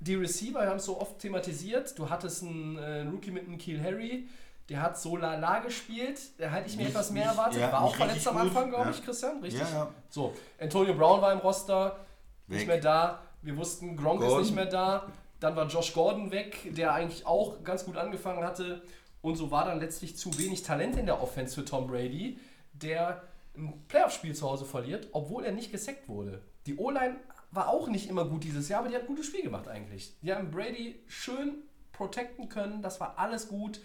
Die 0.00 0.14
Receiver 0.14 0.66
haben 0.66 0.78
es 0.78 0.86
so 0.86 0.98
oft 1.00 1.18
thematisiert. 1.18 1.98
Du 1.98 2.08
hattest 2.08 2.42
einen 2.42 2.78
äh, 2.78 3.02
Rookie 3.02 3.30
mit 3.30 3.46
einem 3.46 3.58
Kiel 3.58 3.82
Harry, 3.82 4.28
der 4.70 4.80
hat 4.82 4.98
so 4.98 5.16
lala 5.16 5.58
gespielt. 5.58 6.18
Da 6.38 6.48
hätte 6.48 6.68
ich 6.70 6.76
mir 6.76 6.84
Nicht- 6.84 6.92
etwas 6.92 7.10
mehr 7.10 7.24
nicht- 7.26 7.32
erwartet. 7.32 7.60
ja, 7.60 7.72
war 7.72 7.82
auch 7.82 7.88
nicht 7.88 7.96
verletzt 7.96 8.28
am. 8.28 8.36
Anfang, 8.38 8.70
glaube 8.70 8.84
Ja. 8.84 8.90
ich, 8.92 9.04
Christian. 9.04 9.40
Richtig? 9.42 9.60
Ja, 9.60 9.68
ja. 9.70 9.94
So, 10.08 10.32
Antonio 10.58 10.94
Brown 10.94 11.20
war 11.20 11.32
im 11.32 11.40
Roster, 11.40 11.98
nicht 12.46 12.60
Weg. 12.60 12.68
mehr 12.68 12.80
da. 12.80 13.22
Wir 13.42 13.56
wussten, 13.56 13.96
Gronk 13.96 14.20
Gordon. 14.20 14.40
ist 14.40 14.46
nicht 14.46 14.54
mehr 14.56 14.66
da. 14.66 15.06
Dann 15.40 15.56
war 15.56 15.66
Josh 15.66 15.92
Gordon 15.92 16.30
weg, 16.30 16.74
der 16.74 16.94
eigentlich 16.94 17.26
auch 17.26 17.62
ganz 17.64 17.84
gut 17.84 17.96
angefangen 17.96 18.44
hatte. 18.44 18.82
Und 19.22 19.36
so 19.36 19.50
war 19.50 19.64
dann 19.66 19.80
letztlich 19.80 20.16
zu 20.16 20.36
wenig 20.38 20.62
Talent 20.62 20.96
in 20.96 21.04
der 21.06 21.22
Offense 21.22 21.54
für 21.54 21.64
Tom 21.64 21.86
Brady, 21.86 22.38
der 22.82 23.22
ein 23.56 23.84
Playoff-Spiel 23.88 24.34
zu 24.34 24.48
Hause 24.48 24.64
verliert, 24.64 25.08
obwohl 25.12 25.44
er 25.44 25.52
nicht 25.52 25.72
gesackt 25.72 26.08
wurde. 26.08 26.42
Die 26.66 26.76
O-Line 26.76 27.16
war 27.50 27.68
auch 27.68 27.88
nicht 27.88 28.08
immer 28.08 28.24
gut 28.24 28.44
dieses 28.44 28.68
Jahr, 28.68 28.80
aber 28.80 28.88
die 28.90 28.94
hat 28.94 29.02
ein 29.02 29.08
gutes 29.08 29.26
Spiel 29.26 29.42
gemacht 29.42 29.66
eigentlich. 29.68 30.14
Die 30.20 30.32
haben 30.32 30.50
Brady 30.50 31.02
schön 31.08 31.62
protecten 31.92 32.48
können, 32.48 32.80
das 32.82 33.00
war 33.00 33.18
alles 33.18 33.48
gut. 33.48 33.80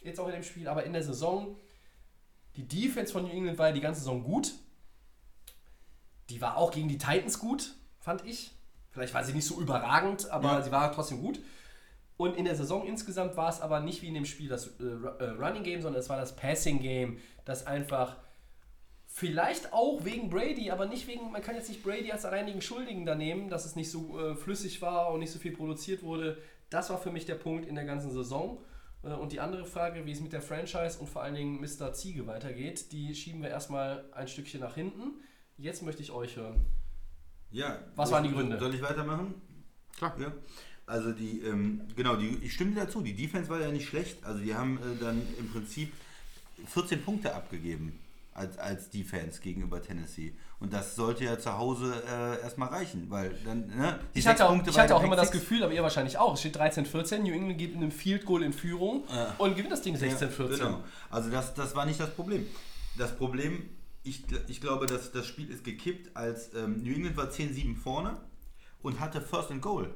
Jetzt 0.00 0.20
auch 0.20 0.26
in 0.28 0.34
dem 0.34 0.44
Spiel, 0.44 0.68
aber 0.68 0.84
in 0.84 0.92
der 0.92 1.02
Saison, 1.02 1.56
die 2.56 2.66
Defense 2.66 3.12
von 3.12 3.24
New 3.24 3.30
England 3.30 3.58
war 3.58 3.68
ja 3.68 3.72
die 3.74 3.80
ganze 3.80 4.00
Saison 4.00 4.22
gut. 4.22 4.52
Die 6.30 6.40
war 6.40 6.56
auch 6.56 6.70
gegen 6.70 6.88
die 6.88 6.98
Titans 6.98 7.38
gut, 7.38 7.74
fand 8.00 8.24
ich. 8.26 8.52
Vielleicht 8.90 9.14
war 9.14 9.24
sie 9.24 9.32
nicht 9.32 9.46
so 9.46 9.60
überragend, 9.60 10.30
aber 10.30 10.52
Ja. 10.52 10.62
sie 10.62 10.70
war 10.70 10.92
trotzdem 10.92 11.20
gut. 11.20 11.40
Und 12.16 12.36
in 12.36 12.44
der 12.44 12.56
Saison 12.56 12.84
insgesamt 12.86 13.36
war 13.36 13.48
es 13.48 13.60
aber 13.60 13.80
nicht 13.80 14.02
wie 14.02 14.08
in 14.08 14.14
dem 14.14 14.24
Spiel 14.24 14.48
das 14.48 14.68
äh, 14.80 14.84
äh, 14.84 15.30
Running 15.30 15.62
Game, 15.62 15.82
sondern 15.82 16.00
es 16.00 16.08
war 16.08 16.16
das 16.16 16.34
Passing 16.34 16.80
Game, 16.80 17.18
das 17.44 17.66
einfach 17.66 18.16
vielleicht 19.18 19.72
auch 19.72 20.04
wegen 20.04 20.30
Brady, 20.30 20.70
aber 20.70 20.86
nicht 20.86 21.08
wegen, 21.08 21.32
man 21.32 21.42
kann 21.42 21.56
jetzt 21.56 21.68
nicht 21.68 21.82
Brady 21.82 22.12
als 22.12 22.24
alleinigen 22.24 22.62
Schuldigen 22.62 23.04
da 23.04 23.16
nehmen, 23.16 23.50
dass 23.50 23.64
es 23.64 23.74
nicht 23.74 23.90
so 23.90 24.18
äh, 24.18 24.36
flüssig 24.36 24.80
war 24.80 25.12
und 25.12 25.18
nicht 25.18 25.32
so 25.32 25.40
viel 25.40 25.52
produziert 25.52 26.04
wurde. 26.04 26.38
Das 26.70 26.88
war 26.90 26.98
für 26.98 27.10
mich 27.10 27.26
der 27.26 27.34
Punkt 27.34 27.66
in 27.66 27.74
der 27.74 27.84
ganzen 27.84 28.12
Saison. 28.12 28.62
Äh, 29.02 29.08
und 29.08 29.32
die 29.32 29.40
andere 29.40 29.64
Frage, 29.64 30.06
wie 30.06 30.12
es 30.12 30.20
mit 30.20 30.32
der 30.32 30.40
Franchise 30.40 31.00
und 31.00 31.08
vor 31.08 31.22
allen 31.22 31.34
Dingen 31.34 31.60
Mr. 31.60 31.92
Ziege 31.92 32.28
weitergeht, 32.28 32.92
die 32.92 33.12
schieben 33.16 33.42
wir 33.42 33.48
erstmal 33.48 34.04
ein 34.12 34.28
Stückchen 34.28 34.60
nach 34.60 34.76
hinten. 34.76 35.14
Jetzt 35.56 35.82
möchte 35.82 36.00
ich 36.00 36.12
euch 36.12 36.36
hören. 36.36 36.64
Ja. 37.50 37.80
Was 37.96 38.12
waren 38.12 38.22
die 38.22 38.30
Gründe? 38.30 38.56
Soll 38.56 38.72
ich 38.72 38.82
weitermachen? 38.82 39.34
Klar. 39.96 40.14
Ja. 40.20 40.32
Also 40.86 41.10
die, 41.10 41.40
ähm, 41.40 41.82
genau, 41.96 42.14
die, 42.14 42.38
ich 42.40 42.54
stimme 42.54 42.70
dir 42.70 42.84
dazu, 42.84 43.02
die 43.02 43.14
Defense 43.14 43.50
war 43.50 43.60
ja 43.60 43.72
nicht 43.72 43.88
schlecht. 43.88 44.24
Also 44.24 44.40
die 44.40 44.54
haben 44.54 44.78
äh, 44.78 45.00
dann 45.00 45.20
im 45.40 45.50
Prinzip 45.50 45.92
14 46.66 47.02
Punkte 47.02 47.34
abgegeben 47.34 47.98
als, 48.38 48.58
als 48.58 48.90
Defense 48.90 49.40
gegenüber 49.40 49.82
Tennessee. 49.82 50.34
Und 50.60 50.72
das 50.72 50.96
sollte 50.96 51.24
ja 51.24 51.38
zu 51.38 51.56
Hause 51.56 52.02
äh, 52.06 52.40
erstmal 52.42 52.68
reichen, 52.68 53.10
weil 53.10 53.36
dann, 53.44 53.66
ne, 53.66 53.98
die 54.14 54.20
Ich 54.20 54.26
hatte 54.26 54.48
auch, 54.48 54.66
ich 54.66 54.78
hatte 54.78 54.96
auch 54.96 55.02
immer 55.02 55.16
das 55.16 55.30
Gefühl, 55.30 55.62
aber 55.62 55.72
ihr 55.72 55.82
wahrscheinlich 55.82 56.18
auch, 56.18 56.34
es 56.34 56.40
steht 56.40 56.56
13-14, 56.56 57.18
New 57.18 57.32
England 57.32 57.58
geht 57.58 57.72
in 57.72 57.78
einem 57.78 57.90
Field 57.90 58.24
Goal 58.24 58.42
in 58.42 58.52
Führung 58.52 59.04
und 59.38 59.56
gewinnt 59.56 59.72
das 59.72 59.82
Ding 59.82 59.96
16-14. 59.96 60.48
Genau. 60.48 60.84
Also 61.10 61.30
das, 61.30 61.54
das 61.54 61.74
war 61.74 61.84
nicht 61.84 62.00
das 62.00 62.10
Problem. 62.10 62.46
Das 62.96 63.16
Problem, 63.16 63.68
ich, 64.02 64.24
ich 64.48 64.60
glaube, 64.60 64.86
dass 64.86 65.12
das 65.12 65.26
Spiel 65.26 65.50
ist 65.50 65.64
gekippt, 65.64 66.16
als 66.16 66.54
ähm, 66.54 66.82
New 66.82 66.94
England 66.94 67.16
war 67.16 67.26
10-7 67.26 67.76
vorne 67.76 68.20
und 68.82 69.00
hatte 69.00 69.20
First 69.20 69.50
and 69.50 69.62
Goal. 69.62 69.92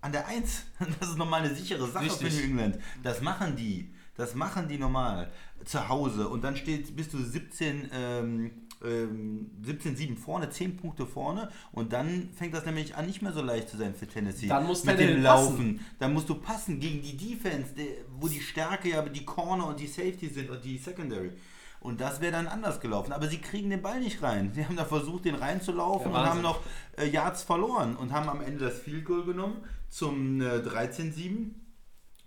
An 0.00 0.12
der 0.12 0.26
1. 0.26 0.64
Das 1.00 1.10
ist 1.10 1.18
nochmal 1.18 1.42
eine 1.42 1.54
sichere 1.54 1.86
Sache 1.88 2.04
Richtig. 2.04 2.32
für 2.32 2.40
New 2.40 2.44
England. 2.44 2.78
Das 3.02 3.20
machen 3.20 3.56
die. 3.56 3.92
Das 4.18 4.34
machen 4.34 4.66
die 4.68 4.78
normal. 4.78 5.30
Zu 5.64 5.88
Hause. 5.88 6.28
Und 6.28 6.42
dann 6.42 6.56
steht, 6.56 6.94
bist 6.96 7.14
du 7.14 7.18
17, 7.18 7.88
ähm, 7.94 8.50
ähm, 8.84 9.50
17-7 9.64 10.16
vorne, 10.16 10.50
10 10.50 10.76
Punkte 10.76 11.06
vorne. 11.06 11.50
Und 11.70 11.92
dann 11.92 12.28
fängt 12.34 12.52
das 12.52 12.66
nämlich 12.66 12.96
an, 12.96 13.06
nicht 13.06 13.22
mehr 13.22 13.32
so 13.32 13.42
leicht 13.42 13.68
zu 13.68 13.76
sein 13.76 13.94
für 13.94 14.08
Tennessee. 14.08 14.48
Dann 14.48 14.66
muss 14.66 14.82
Mit 14.82 14.98
dem 14.98 15.22
passen. 15.22 15.22
Laufen. 15.22 15.80
Dann 16.00 16.12
musst 16.12 16.28
du 16.28 16.34
passen 16.34 16.80
gegen 16.80 17.00
die 17.00 17.16
Defense, 17.16 17.72
wo 18.18 18.26
die 18.26 18.40
Stärke 18.40 18.90
ja 18.90 19.02
die 19.02 19.24
Corner 19.24 19.68
und 19.68 19.78
die 19.78 19.86
Safety 19.86 20.28
sind 20.28 20.50
und 20.50 20.64
die 20.64 20.78
Secondary. 20.78 21.30
Und 21.78 22.00
das 22.00 22.20
wäre 22.20 22.32
dann 22.32 22.48
anders 22.48 22.80
gelaufen. 22.80 23.12
Aber 23.12 23.28
sie 23.28 23.38
kriegen 23.38 23.70
den 23.70 23.82
Ball 23.82 24.00
nicht 24.00 24.20
rein. 24.20 24.50
Sie 24.52 24.64
haben 24.64 24.74
da 24.74 24.84
versucht, 24.84 25.26
den 25.26 25.36
reinzulaufen 25.36 26.10
Ja, 26.10 26.22
und 26.22 26.26
haben 26.26 26.42
noch 26.42 26.60
äh, 26.96 27.08
Yards 27.08 27.44
verloren 27.44 27.94
und 27.94 28.12
haben 28.12 28.28
am 28.28 28.40
Ende 28.40 28.64
das 28.64 28.80
Field 28.80 29.04
Goal 29.04 29.24
genommen 29.24 29.58
zum 29.88 30.40
äh, 30.40 30.56
13-7 30.56 31.50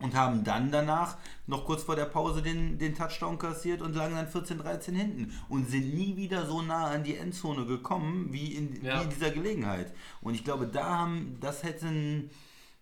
und 0.01 0.15
haben 0.15 0.43
dann 0.43 0.71
danach 0.71 1.17
noch 1.47 1.65
kurz 1.65 1.83
vor 1.83 1.95
der 1.95 2.05
Pause 2.05 2.41
den, 2.41 2.77
den 2.77 2.95
Touchdown 2.95 3.37
kassiert 3.37 3.81
und 3.81 3.95
lagen 3.95 4.15
dann 4.15 4.27
14-13 4.27 4.93
hinten 4.93 5.33
und 5.49 5.69
sind 5.69 5.93
nie 5.93 6.15
wieder 6.17 6.45
so 6.45 6.61
nah 6.61 6.87
an 6.87 7.03
die 7.03 7.15
Endzone 7.17 7.65
gekommen 7.65 8.27
wie 8.31 8.53
in, 8.55 8.83
Ja. 8.83 8.99
wie 8.99 9.03
in 9.03 9.09
dieser 9.09 9.31
Gelegenheit. 9.31 9.93
Und 10.21 10.33
ich 10.35 10.43
glaube, 10.43 10.67
da 10.67 10.97
haben, 10.99 11.37
das 11.41 11.63
hätte 11.63 11.87
ein, 11.87 12.29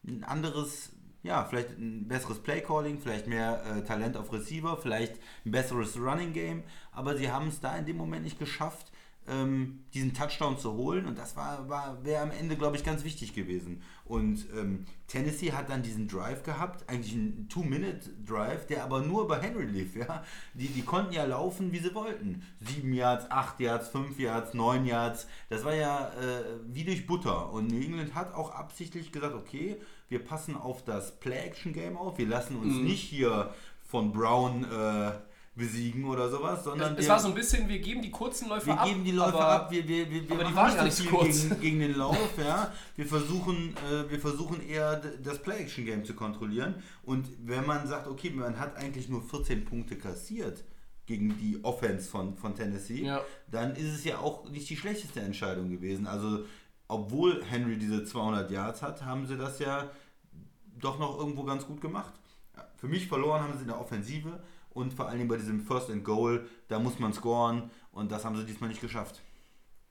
ein 0.07 0.23
anderes, 0.23 0.91
ja, 1.23 1.43
vielleicht 1.45 1.77
ein 1.77 2.07
besseres 2.07 2.39
Playcalling, 2.39 2.99
vielleicht 2.99 3.27
mehr 3.27 3.61
äh, 3.65 3.83
Talent 3.83 4.15
auf 4.15 4.31
Receiver, 4.31 4.77
vielleicht 4.77 5.15
ein 5.45 5.51
besseres 5.51 5.97
Running 5.97 6.31
Game, 6.33 6.63
aber 6.91 7.17
sie 7.17 7.31
haben 7.31 7.47
es 7.49 7.59
da 7.59 7.75
in 7.75 7.85
dem 7.85 7.97
Moment 7.97 8.23
nicht 8.23 8.39
geschafft, 8.39 8.91
ähm, 9.29 9.83
diesen 9.93 10.13
Touchdown 10.13 10.57
zu 10.57 10.73
holen 10.73 11.05
und 11.05 11.17
das 11.17 11.35
war, 11.35 11.69
war 11.69 12.03
wäre 12.03 12.23
am 12.23 12.31
Ende, 12.31 12.55
glaube 12.55 12.75
ich, 12.75 12.83
ganz 12.83 13.03
wichtig 13.03 13.33
gewesen. 13.33 13.81
Und 14.05 14.47
ähm, 14.57 14.85
Tennessee 15.07 15.51
hat 15.51 15.69
dann 15.69 15.83
diesen 15.83 16.07
Drive 16.07 16.43
gehabt, 16.43 16.89
eigentlich 16.89 17.13
einen 17.13 17.47
Two-Minute-Drive, 17.49 18.67
der 18.67 18.83
aber 18.83 19.01
nur 19.01 19.27
bei 19.27 19.39
Henry 19.39 19.65
lief. 19.65 19.95
Ja? 19.95 20.23
Die, 20.53 20.67
die 20.67 20.81
konnten 20.81 21.13
ja 21.13 21.25
laufen, 21.25 21.71
wie 21.71 21.79
sie 21.79 21.93
wollten. 21.93 22.43
Sieben 22.59 22.93
Yards, 22.93 23.29
acht 23.29 23.59
Yards, 23.59 23.89
fünf 23.89 24.19
Yards, 24.19 24.53
neun 24.53 24.85
Yards. 24.85 25.27
Das 25.49 25.63
war 25.63 25.75
ja 25.75 26.09
äh, 26.09 26.43
wie 26.65 26.83
durch 26.83 27.05
Butter. 27.05 27.51
Und 27.51 27.67
New 27.67 27.81
England 27.81 28.15
hat 28.15 28.33
auch 28.33 28.51
absichtlich 28.51 29.11
gesagt, 29.11 29.35
okay, 29.35 29.77
wir 30.07 30.19
passen 30.23 30.55
auf 30.55 30.83
das 30.83 31.19
Play-Action-Game 31.19 31.97
auf. 31.97 32.17
Wir 32.17 32.27
lassen 32.27 32.57
uns 32.57 32.75
nicht 32.75 33.01
hier 33.01 33.53
von 33.83 34.11
Brown 34.11 34.63
äh, 34.65 35.11
besiegen 35.59 36.05
oder 36.05 36.29
sowas, 36.29 36.63
sondern 36.63 36.95
Es 36.95 37.01
wir, 37.05 37.09
war 37.09 37.19
so 37.19 37.27
ein 37.27 37.35
bisschen, 37.35 37.67
wir 37.69 37.79
geben 37.79 38.01
die 38.01 38.09
kurzen 38.09 38.49
Läufe 38.49 38.67
wir 38.67 38.79
ab. 38.79 38.87
geben 38.87 39.03
die 39.03 39.11
Läufe 39.11 39.35
aber 39.35 39.47
ab, 39.47 39.71
wir, 39.71 39.87
wir, 39.87 40.09
wir, 40.09 40.27
wir 40.27 40.35
aber 40.35 40.43
die 40.49 40.55
waren 40.55 40.67
gar 40.73 40.77
so 40.79 40.83
nicht 40.85 40.97
viel 40.99 41.09
kurz. 41.11 41.43
Gegen, 41.43 41.59
gegen 41.61 41.79
den 41.81 41.95
Lauf, 41.95 42.17
ja. 42.37 42.73
Wir 42.95 43.05
versuchen, 43.05 43.75
äh, 43.91 44.09
wir 44.09 44.19
versuchen 44.19 44.67
eher 44.67 44.95
das 45.23 45.39
Play-Action-Game 45.43 46.05
zu 46.05 46.15
kontrollieren. 46.15 46.75
Und 47.03 47.27
wenn 47.45 47.65
man 47.67 47.85
sagt, 47.87 48.07
okay, 48.07 48.31
man 48.31 48.59
hat 48.59 48.75
eigentlich 48.77 49.09
nur 49.09 49.21
14 49.21 49.65
Punkte 49.65 49.97
kassiert 49.97 50.63
gegen 51.05 51.37
die 51.37 51.59
Offense 51.63 52.09
von, 52.09 52.35
von 52.37 52.55
Tennessee, 52.55 53.03
Ja. 53.05 53.21
dann 53.51 53.75
ist 53.75 53.93
es 53.93 54.03
ja 54.03 54.17
auch 54.19 54.49
nicht 54.49 54.69
die 54.69 54.77
schlechteste 54.77 55.19
Entscheidung 55.21 55.69
gewesen. 55.69 56.07
Also, 56.07 56.45
obwohl 56.87 57.43
Henry 57.43 57.77
diese 57.77 58.03
200 58.05 58.49
Yards 58.49 58.81
hat, 58.81 59.03
haben 59.05 59.27
sie 59.27 59.37
das 59.37 59.59
ja 59.59 59.89
doch 60.79 60.97
noch 60.99 61.19
irgendwo 61.19 61.43
ganz 61.43 61.65
gut 61.65 61.81
gemacht. 61.81 62.13
Für 62.77 62.87
mich 62.87 63.07
verloren 63.07 63.41
haben 63.41 63.53
sie 63.55 63.61
in 63.63 63.67
der 63.67 63.81
Offensive 63.81 64.39
und 64.69 64.93
vor 64.93 65.07
allen 65.07 65.17
Dingen 65.17 65.29
bei 65.29 65.37
diesem 65.37 65.61
First 65.61 65.89
and 65.89 66.03
Goal, 66.03 66.47
da 66.67 66.79
muss 66.79 66.99
man 66.99 67.13
scoren 67.13 67.69
und 67.91 68.11
das 68.11 68.25
haben 68.25 68.35
sie 68.35 68.45
diesmal 68.45 68.69
nicht 68.69 68.81
geschafft. 68.81 69.21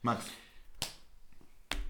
Max. 0.02 0.26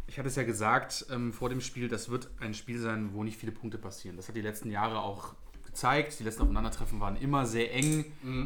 Ich 0.06 0.18
hatte 0.18 0.28
es 0.28 0.36
ja 0.36 0.42
gesagt 0.42 1.06
ähm, 1.10 1.32
vor 1.32 1.50
dem 1.50 1.60
Spiel, 1.60 1.88
das 1.88 2.08
wird 2.08 2.30
ein 2.40 2.54
Spiel 2.54 2.78
sein, 2.78 3.12
wo 3.12 3.24
nicht 3.24 3.36
viele 3.36 3.52
Punkte 3.52 3.76
passieren. 3.76 4.16
Das 4.16 4.28
hat 4.28 4.36
die 4.36 4.40
letzten 4.40 4.70
Jahre 4.70 5.00
auch 5.00 5.34
gezeigt. 5.78 6.18
Die 6.18 6.24
letzten 6.24 6.42
Aufeinandertreffen 6.42 6.98
waren 6.98 7.16
immer 7.16 7.46
sehr 7.46 7.72
eng, 7.74 8.04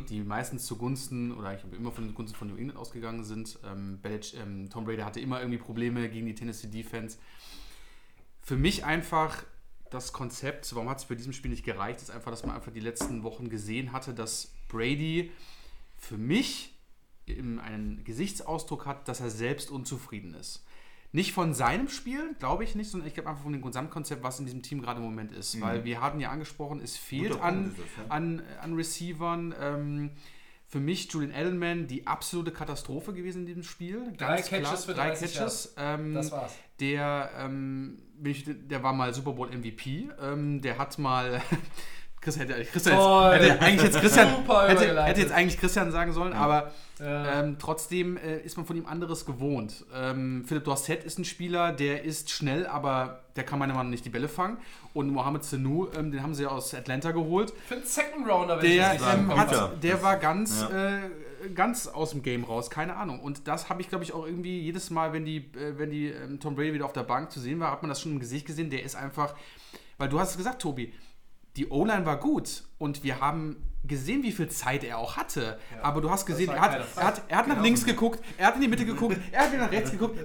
die 0.09 0.20
meistens 0.22 0.66
zugunsten 0.66 1.33
oder 1.33 1.55
ich 1.55 1.62
habe 1.62 1.74
immer 1.76 1.90
von 1.90 2.05
den 2.05 2.14
Gunsten 2.14 2.37
von 2.37 2.48
New 2.48 2.57
England 2.57 2.78
ausgegangen 2.78 3.24
sind. 3.24 3.59
Ähm, 3.64 4.00
Belichick, 4.02 4.40
ähm, 4.40 4.68
Tom 4.68 4.85
Brady 4.85 5.02
hatte 5.02 5.20
immer 5.20 5.40
irgendwie 5.40 5.59
Probleme 5.59 6.09
gegen 6.11 6.26
die 6.26 6.35
Tennessee 6.35 6.68
Defense. 6.68 7.18
Für 8.42 8.57
mich 8.57 8.85
einfach 8.85 9.44
das 9.92 10.12
Konzept, 10.12 10.74
warum 10.74 10.88
hat 10.88 10.98
es 10.98 11.05
für 11.05 11.16
diesem 11.16 11.33
Spiel 11.33 11.50
nicht 11.50 11.64
gereicht, 11.64 12.00
ist 12.00 12.11
einfach, 12.11 12.31
dass 12.31 12.44
man 12.44 12.55
einfach 12.55 12.72
die 12.72 12.81
letzten 12.81 13.22
Wochen 13.22 13.48
gesehen 13.48 13.92
hatte, 13.92 14.14
dass 14.14 14.52
Brady 14.68 15.31
für 15.96 16.16
mich 16.16 16.74
einen 17.28 18.02
Gesichtsausdruck 18.05 18.87
hat, 18.87 19.09
dass 19.09 19.20
er 19.20 19.31
selbst 19.31 19.70
unzufrieden 19.70 20.35
ist. 20.35 20.64
Nicht 21.12 21.33
von 21.35 21.52
seinem 21.52 21.88
Spiel, 21.88 22.35
glaube 22.38 22.64
ich 22.64 22.74
nicht, 22.74 22.90
sondern 22.90 23.07
ich 23.07 23.14
glaube 23.14 23.28
einfach 23.28 23.42
von 23.42 23.52
dem 23.52 23.61
Gesamtkonzept, 23.61 24.22
was 24.22 24.38
in 24.38 24.46
diesem 24.46 24.62
Team 24.62 24.81
gerade 24.81 24.98
im 24.98 25.05
Moment 25.05 25.31
ist. 25.31 25.61
Weil 25.61 25.85
wir 25.85 26.00
hatten 26.00 26.20
ja 26.20 26.31
angesprochen, 26.31 26.81
es 26.81 26.96
fehlt 26.96 27.38
an, 27.40 27.74
das, 27.76 27.87
ja. 27.98 28.11
an, 28.11 28.42
an 28.62 28.74
Receivern. 28.74 29.55
Ähm, 29.61 30.11
für 30.72 30.81
mich 30.81 31.12
Julian 31.12 31.33
Edelman 31.33 31.87
die 31.87 32.07
absolute 32.07 32.50
Katastrophe 32.50 33.12
gewesen 33.12 33.40
in 33.40 33.46
diesem 33.46 33.62
Spiel. 33.62 34.11
Drei 34.16 34.37
Ganz 34.37 34.48
Catches 34.48 34.85
für 34.87 34.94
drei 34.94 35.09
30 35.09 35.35
Catches. 35.35 35.74
Ähm, 35.76 36.14
Das 36.14 36.33
war's. 36.33 36.55
Der, 36.81 37.31
ähm, 37.37 37.98
ich- 38.25 38.45
der 38.69 38.83
war 38.83 38.93
mal 38.93 39.13
Super 39.15 39.33
Bowl 39.33 39.49
MVP. 39.51 40.09
Ähm, 40.23 40.61
der 40.61 40.79
hat 40.79 40.99
mal. 40.99 41.41
Chris 42.21 42.39
hätte, 42.39 42.55
Christian 42.67 42.97
Toll. 42.99 43.33
jetzt, 43.35 43.51
hätte 43.51 43.63
eigentlich 43.63 43.83
jetzt 43.83 43.99
Christian 44.01 44.29
Super 44.37 44.69
hätte, 44.69 45.03
hätte 45.05 45.21
jetzt 45.21 45.33
eigentlich 45.33 45.59
Christian 45.59 45.91
sagen 45.91 46.13
sollen, 46.13 46.33
aber 46.33 46.71
Ja. 47.01 47.41
ähm, 47.41 47.57
trotzdem 47.59 48.17
äh, 48.17 48.39
ist 48.39 48.57
man 48.57 48.65
von 48.65 48.77
ihm 48.77 48.87
anderes 48.87 49.27
gewohnt. 49.27 49.85
Ähm, 49.93 50.45
Philipp 50.47 50.62
Dorset 50.62 51.03
ist 51.03 51.18
ein 51.18 51.25
Spieler, 51.25 51.73
der 51.73 52.05
ist 52.05 52.31
schnell, 52.31 52.64
aber 52.68 53.25
der 53.35 53.43
kann 53.43 53.59
meiner 53.59 53.73
Meinung 53.75 53.87
nach 53.89 53.91
nicht 53.91 54.05
die 54.05 54.11
Bälle 54.11 54.29
fangen. 54.29 54.59
Und 54.95 55.09
Mohamed 55.11 55.43
Sanu, 55.43 55.89
ähm, 55.99 56.12
den 56.12 56.23
haben 56.23 56.35
sie 56.37 56.47
aus 56.47 56.73
Atlanta 56.75 57.11
geholt. 57.11 57.53
Für 57.66 57.75
einen 57.75 57.85
Second 57.85 58.29
Rounder, 58.31 58.59
wenn 58.62 58.70
ich 58.70 58.77
Der, 58.77 58.93
das 58.95 59.03
richtig 59.03 59.18
ähm, 59.18 59.37
hat, 59.37 59.61
habe. 59.61 59.77
der 59.79 60.03
war 60.05 60.16
ganz, 60.18 60.61
Ja. 60.70 60.97
äh, 60.99 61.01
ganz 61.55 61.86
aus 61.86 62.11
dem 62.11 62.22
Game 62.22 62.45
raus, 62.45 62.70
keine 62.70 62.97
Ahnung. 62.97 63.20
Und 63.20 63.49
das 63.49 63.68
habe 63.68 63.80
ich, 63.82 63.88
glaube 63.88 64.05
ich, 64.05 64.12
auch 64.12 64.24
irgendwie 64.26 64.61
jedes 64.61 64.90
Mal, 64.90 65.12
wenn 65.12 65.24
die, 65.24 65.38
äh, 65.57 65.78
wenn 65.78 65.90
die 65.90 66.09
ähm, 66.09 66.40
Tom 66.40 66.55
Brady 66.55 66.74
wieder 66.74 66.84
auf 66.84 66.93
der 66.93 67.03
Bank 67.05 67.30
zu 67.30 67.40
sehen 67.40 67.61
war, 67.61 67.70
hat 67.70 67.82
man 67.82 67.88
das 67.88 68.01
schon 68.01 68.12
im 68.12 68.20
Gesicht 68.20 68.47
gesehen. 68.47 68.70
Der 68.70 68.82
ist 68.82 68.95
einfach, 68.95 69.34
weil 69.99 70.09
du 70.09 70.18
hast 70.20 70.30
es 70.32 70.36
gesagt, 70.36 70.62
Tobi, 70.62 70.93
die 71.57 71.68
O-Line 71.68 72.07
war 72.07 72.18
gut 72.18 72.64
und 72.78 73.05
wir 73.05 73.20
haben 73.20 73.57
gesehen, 73.84 74.22
wie 74.22 74.32
viel 74.32 74.49
Zeit 74.49 74.84
er 74.84 74.97
auch 74.99 75.16
hatte. 75.16 75.59
Aber 75.82 76.01
du 76.01 76.09
hast 76.11 76.24
gesehen, 76.24 76.51
er 76.51 76.61
hat, 76.61 76.86
er 76.97 77.05
hat, 77.05 77.22
er 77.28 77.36
hat 77.36 77.47
nach 77.49 77.55
Genau. 77.57 77.64
links 77.66 77.84
geguckt, 77.84 78.24
er 78.38 78.47
hat 78.47 78.55
in 78.55 78.62
die 78.62 78.68
Mitte 78.68 78.86
geguckt, 78.86 79.18
er 79.32 79.43
hat 79.43 79.53
wieder 79.53 79.64
nach 79.64 79.72
rechts 79.72 79.90
geguckt, 79.90 80.18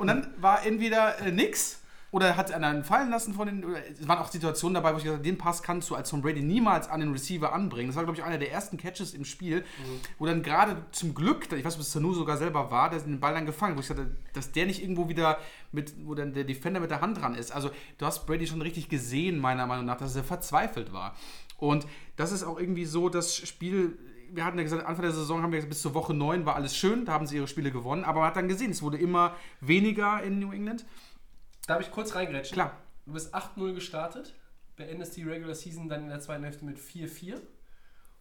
und 0.00 0.06
dann 0.06 0.26
war 0.38 0.64
entweder 0.66 1.18
äh, 1.20 1.30
nix 1.30 1.81
oder 2.12 2.36
hat 2.36 2.52
einer 2.52 2.68
einen 2.68 2.84
fallen 2.84 3.10
lassen 3.10 3.32
von 3.32 3.46
den. 3.46 3.64
Oder 3.64 3.78
es 3.90 4.06
waren 4.06 4.18
auch 4.18 4.30
Situationen 4.30 4.74
dabei, 4.74 4.92
wo 4.92 4.98
ich 4.98 5.02
gesagt 5.04 5.20
habe, 5.20 5.28
den 5.28 5.38
Pass 5.38 5.62
kannst 5.62 5.88
du 5.88 5.94
als 5.94 6.10
Tom 6.10 6.20
Brady 6.20 6.42
niemals 6.42 6.88
an 6.88 7.00
den 7.00 7.10
Receiver 7.10 7.52
anbringen. 7.52 7.88
Das 7.88 7.96
war, 7.96 8.04
glaube 8.04 8.18
ich, 8.18 8.22
einer 8.22 8.36
der 8.36 8.52
ersten 8.52 8.76
Catches 8.76 9.14
im 9.14 9.24
Spiel, 9.24 9.64
wo 10.18 10.26
dann 10.26 10.42
gerade 10.42 10.76
zum 10.92 11.14
Glück, 11.14 11.44
ich 11.46 11.50
weiß 11.50 11.64
nicht, 11.64 11.74
ob 11.76 11.80
es 11.80 11.92
Sanu 11.92 12.12
sogar 12.12 12.36
selber 12.36 12.70
war, 12.70 12.90
der 12.90 13.00
den 13.00 13.18
Ball 13.18 13.32
dann 13.32 13.46
gefangen, 13.46 13.72
hat, 13.72 13.78
wo 13.78 13.80
ich 13.80 13.86
sagte, 13.86 14.14
dass 14.34 14.52
der 14.52 14.66
nicht 14.66 14.82
irgendwo 14.82 15.08
wieder 15.08 15.38
mit, 15.72 15.94
wo 16.04 16.14
dann 16.14 16.34
der 16.34 16.44
Defender 16.44 16.80
mit 16.80 16.90
der 16.90 17.00
Hand 17.00 17.18
dran 17.18 17.34
ist. 17.34 17.50
Also 17.50 17.70
du 17.96 18.04
hast 18.04 18.26
Brady 18.26 18.46
schon 18.46 18.60
richtig 18.60 18.90
gesehen, 18.90 19.38
meiner 19.38 19.66
Meinung 19.66 19.86
nach, 19.86 19.96
dass 19.96 20.14
er 20.14 20.22
verzweifelt 20.22 20.92
war. 20.92 21.16
Und 21.56 21.86
das 22.16 22.30
ist 22.30 22.42
auch 22.42 22.60
irgendwie 22.60 22.84
so, 22.84 23.08
das 23.08 23.34
Spiel 23.34 23.96
wir 24.34 24.46
hatten 24.46 24.56
ja 24.56 24.64
gesagt, 24.64 24.86
Anfang 24.86 25.02
der 25.02 25.12
Saison 25.12 25.42
haben 25.42 25.52
wir 25.52 25.58
gesagt, 25.58 25.70
bis 25.70 25.82
zur 25.82 25.92
Woche 25.92 26.14
9 26.14 26.46
war 26.46 26.56
alles 26.56 26.74
schön, 26.74 27.04
da 27.04 27.12
haben 27.12 27.26
sie 27.26 27.36
ihre 27.36 27.48
Spiele 27.48 27.70
gewonnen, 27.70 28.02
aber 28.02 28.20
man 28.20 28.28
hat 28.28 28.36
dann 28.36 28.48
gesehen, 28.48 28.70
es 28.70 28.82
wurde 28.82 28.96
immer 28.96 29.36
weniger 29.60 30.22
in 30.22 30.38
New 30.38 30.52
England. 30.52 30.86
Darf 31.66 31.80
ich 31.80 31.90
kurz 31.90 32.14
reingrätschen? 32.14 32.54
Klar. 32.54 32.78
Du 33.06 33.12
bist 33.12 33.34
8-0 33.34 33.74
gestartet, 33.74 34.34
beendest 34.76 35.16
die 35.16 35.22
Regular 35.22 35.54
Season 35.54 35.88
dann 35.88 36.02
in 36.02 36.08
der 36.08 36.20
zweiten 36.20 36.44
Hälfte 36.44 36.64
mit 36.64 36.78
4-4 36.78 37.40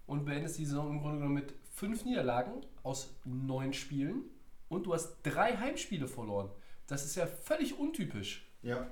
und 0.06 0.26
beendest 0.26 0.58
die 0.58 0.66
Saison 0.66 0.90
im 0.90 1.00
Grunde 1.02 1.18
genommen 1.18 1.36
mit 1.36 1.54
5 1.76 2.06
Niederlagen 2.06 2.66
aus 2.84 3.14
9 3.26 3.74
Spielen 3.74 4.24
und 4.70 4.86
du 4.86 4.94
hast 4.94 5.18
drei 5.24 5.58
Heimspiele 5.58 6.08
verloren. 6.08 6.50
Das 6.88 7.06
ist 7.06 7.16
ja 7.16 7.26
völlig 7.26 7.78
untypisch. 7.78 8.46
Ja. 8.64 8.88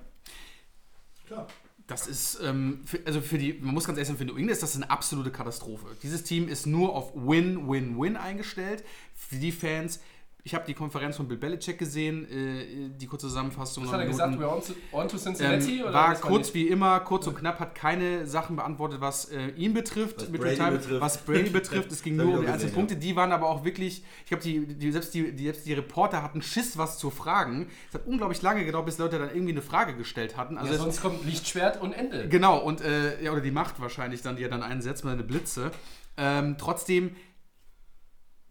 Klar. 1.28 1.48
Das 1.88 2.08
ist, 2.08 2.40
ähm, 2.44 2.82
für, 2.86 3.00
also 3.06 3.20
für 3.20 3.40
die, 3.40 3.54
man 3.54 3.74
muss 3.74 3.86
ganz 3.86 3.98
ehrlich 3.98 4.08
sagen, 4.08 4.20
für 4.20 4.26
New 4.26 4.34
England 4.34 4.52
ist 4.52 4.64
das 4.64 4.76
eine 4.76 4.90
absolute 4.92 5.32
Katastrophe. 5.32 5.88
Dieses 6.04 6.24
Team 6.24 6.48
ist 6.48 6.68
nur 6.68 6.96
auf 6.96 7.14
Win, 7.16 7.68
Win, 7.68 8.00
Win 8.00 8.16
eingestellt. 8.16 8.84
Für 9.16 9.38
die 9.38 9.52
Fans, 9.52 10.00
ich 10.46 10.56
habe 10.56 10.66
die 10.66 10.74
Konferenz 10.74 11.18
von 11.18 11.28
Bill 11.28 11.38
Belichick 11.38 11.78
gesehen, 11.78 12.26
äh, 12.32 12.90
die 12.98 13.06
kurze 13.08 13.28
Zusammenfassung. 13.28 13.84
Was 13.84 13.92
hat 13.92 14.00
er 14.00 14.06
Minuten. 14.08 14.32
gesagt? 14.38 14.42
We're 14.42 14.56
on 14.56 14.62
to, 14.62 14.74
on 14.98 15.08
to 15.10 15.18
Cincinnati? 15.18 15.80
Ähm, 15.80 15.84
oder 15.84 15.94
war 15.94 16.16
kurz 16.16 16.48
nicht? 16.48 16.54
wie 16.56 16.68
immer, 16.70 17.00
kurz 17.02 17.28
und 17.28 17.36
knapp, 17.36 17.60
hat 17.60 17.76
keine 17.76 18.26
Sachen 18.26 18.56
beantwortet, 18.56 19.02
was 19.02 19.26
äh, 19.26 19.50
ihn 19.58 19.74
betrifft, 19.74 20.22
Was 20.22 20.30
mit 20.30 20.40
Brady 20.42 20.56
dem 20.56 20.66
Time, 20.66 20.78
betrifft. 20.78 21.02
was 21.02 21.18
Brady 21.26 21.50
betrifft. 21.52 21.92
Es 21.92 22.02
ging 22.02 22.16
nur 22.16 22.38
um 22.38 22.42
die 22.42 22.48
einzelnen 22.48 22.74
Punkte. 22.74 22.96
Die 22.96 23.16
waren 23.18 23.32
aber 23.34 23.50
auch 23.50 23.66
wirklich, 23.66 24.04
ich 24.24 24.26
glaube, 24.30 24.42
die, 24.44 24.66
die, 24.66 24.92
selbst, 24.94 25.14
die, 25.14 25.34
die, 25.36 25.44
selbst 25.44 25.66
die 25.66 25.74
Reporter 25.74 26.24
hatten 26.24 26.42
Schiss, 26.42 26.78
was 26.78 26.98
zu 26.98 27.10
fragen. 27.10 27.68
Es 27.90 27.96
hat 27.96 28.08
unglaublich 28.08 28.42
lange 28.42 28.64
gedauert, 28.66 28.86
bis 28.86 28.98
Leute 28.98 29.20
dann 29.20 29.30
irgendwie 29.30 29.52
eine 29.52 29.62
Frage 29.62 29.96
gestellt 29.98 30.38
hatten. 30.38 30.58
Also 30.58 30.70
Ja, 30.72 30.76
es- 30.78 30.82
sonst 30.82 31.02
kommt 31.02 31.26
Lichtschwert 31.26 31.82
und 31.82 31.92
Ende. 31.94 32.30
Genau, 32.30 32.58
und 32.60 32.80
äh, 32.82 33.22
ja, 33.22 33.32
oder 33.34 33.42
die 33.42 33.52
Macht 33.52 33.80
wahrscheinlich 33.82 34.22
dann, 34.22 34.38
die 34.38 34.44
er 34.44 34.50
dann 34.50 34.64
einsetzt 34.64 35.04
mit 35.04 35.12
seine 35.12 35.24
Blitze. 35.24 35.72
Ähm, 36.18 36.56
trotzdem, 36.58 37.16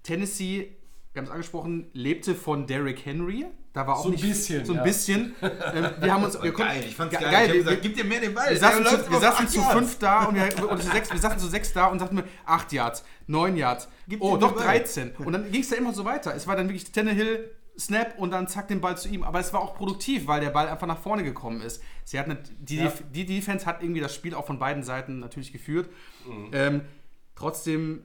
Tennessee, 0.03 0.77
wir 1.13 1.21
haben 1.21 1.27
es 1.27 1.31
angesprochen, 1.33 1.89
lebte 1.93 2.35
von 2.35 2.67
Derrick 2.67 3.05
Henry. 3.05 3.47
Da 3.73 3.87
war 3.87 3.97
auch 3.97 4.03
So 4.03 4.09
ein 4.09 4.13
nicht 4.13 4.23
bisschen, 4.23 4.65
so 4.65 4.73
ein 4.73 4.79
ja. 4.79 4.83
bisschen. 4.85 5.35
ähm, 5.43 5.91
wir 6.01 6.13
haben 6.13 6.25
uns, 6.25 6.35
wir 6.43 6.53
konnten- 6.53 6.73
Geil, 6.73 6.85
ich 6.87 6.95
fand's 6.97 7.13
Ge- 7.17 7.23
geil. 7.23 7.33
geil, 7.33 7.47
ich 7.49 7.53
wir- 7.55 7.63
gesagt, 7.65 7.83
gib 7.83 7.95
dir 7.97 8.05
mehr 8.05 8.21
den 8.21 8.35
Ball. 8.35 8.51
wir 8.51 8.57
saßen, 8.59 8.85
zu, 8.85 9.11
wir 9.11 9.21
saßen 9.21 9.49
zu 9.49 9.63
fünf 9.63 9.99
da 9.99 10.25
und 10.27 10.35
wir, 10.37 10.65
oder 10.65 10.81
zu 10.81 10.91
sechs, 10.91 11.11
wir 11.13 11.19
saßen 11.19 11.39
zu 11.39 11.47
sechs 11.49 11.73
da 11.73 11.87
und 11.87 11.99
sagten 11.99 12.17
mir, 12.17 12.25
acht 12.45 12.73
Yards, 12.73 13.05
neun 13.27 13.57
Yards, 13.57 13.89
Gib 14.09 14.21
oh, 14.23 14.37
doch 14.37 14.53
den 14.53 14.57
Ball. 14.57 14.67
13. 14.79 15.11
Und 15.17 15.33
dann 15.33 15.51
ging 15.53 15.61
es 15.63 15.69
da 15.69 15.77
immer 15.77 15.93
so 15.93 16.05
weiter. 16.05 16.35
Es 16.35 16.47
war 16.47 16.57
dann 16.57 16.69
wirklich 16.69 16.91
Tannehill, 16.93 17.51
Snap 17.79 18.19
und 18.19 18.33
dann 18.33 18.49
zack 18.49 18.67
den 18.69 18.81
Ball 18.81 18.97
zu 18.99 19.09
ihm. 19.09 19.23
Aber 19.23 19.39
es 19.39 19.53
war 19.53 19.61
auch 19.61 19.75
produktiv, 19.77 20.27
weil 20.27 20.41
der 20.41 20.51
Ball 20.51 20.69
einfach 20.69 20.87
nach 20.89 20.99
vorne 20.99 21.23
gekommen 21.23 21.61
ist. 21.61 21.81
Sie 22.05 22.19
hatten 22.19 22.37
die, 22.59 22.77
Ja. 22.79 22.93
die 23.13 23.25
Defense 23.25 23.67
hat 23.67 23.83
irgendwie 23.83 24.01
das 24.01 24.13
Spiel 24.15 24.35
auch 24.35 24.47
von 24.47 24.59
beiden 24.59 24.83
Seiten 24.83 25.21
natürlich 25.21 25.53
geführt. 25.53 25.89
Mhm. 26.27 26.51
Ähm, 26.53 26.81
trotzdem 27.37 28.03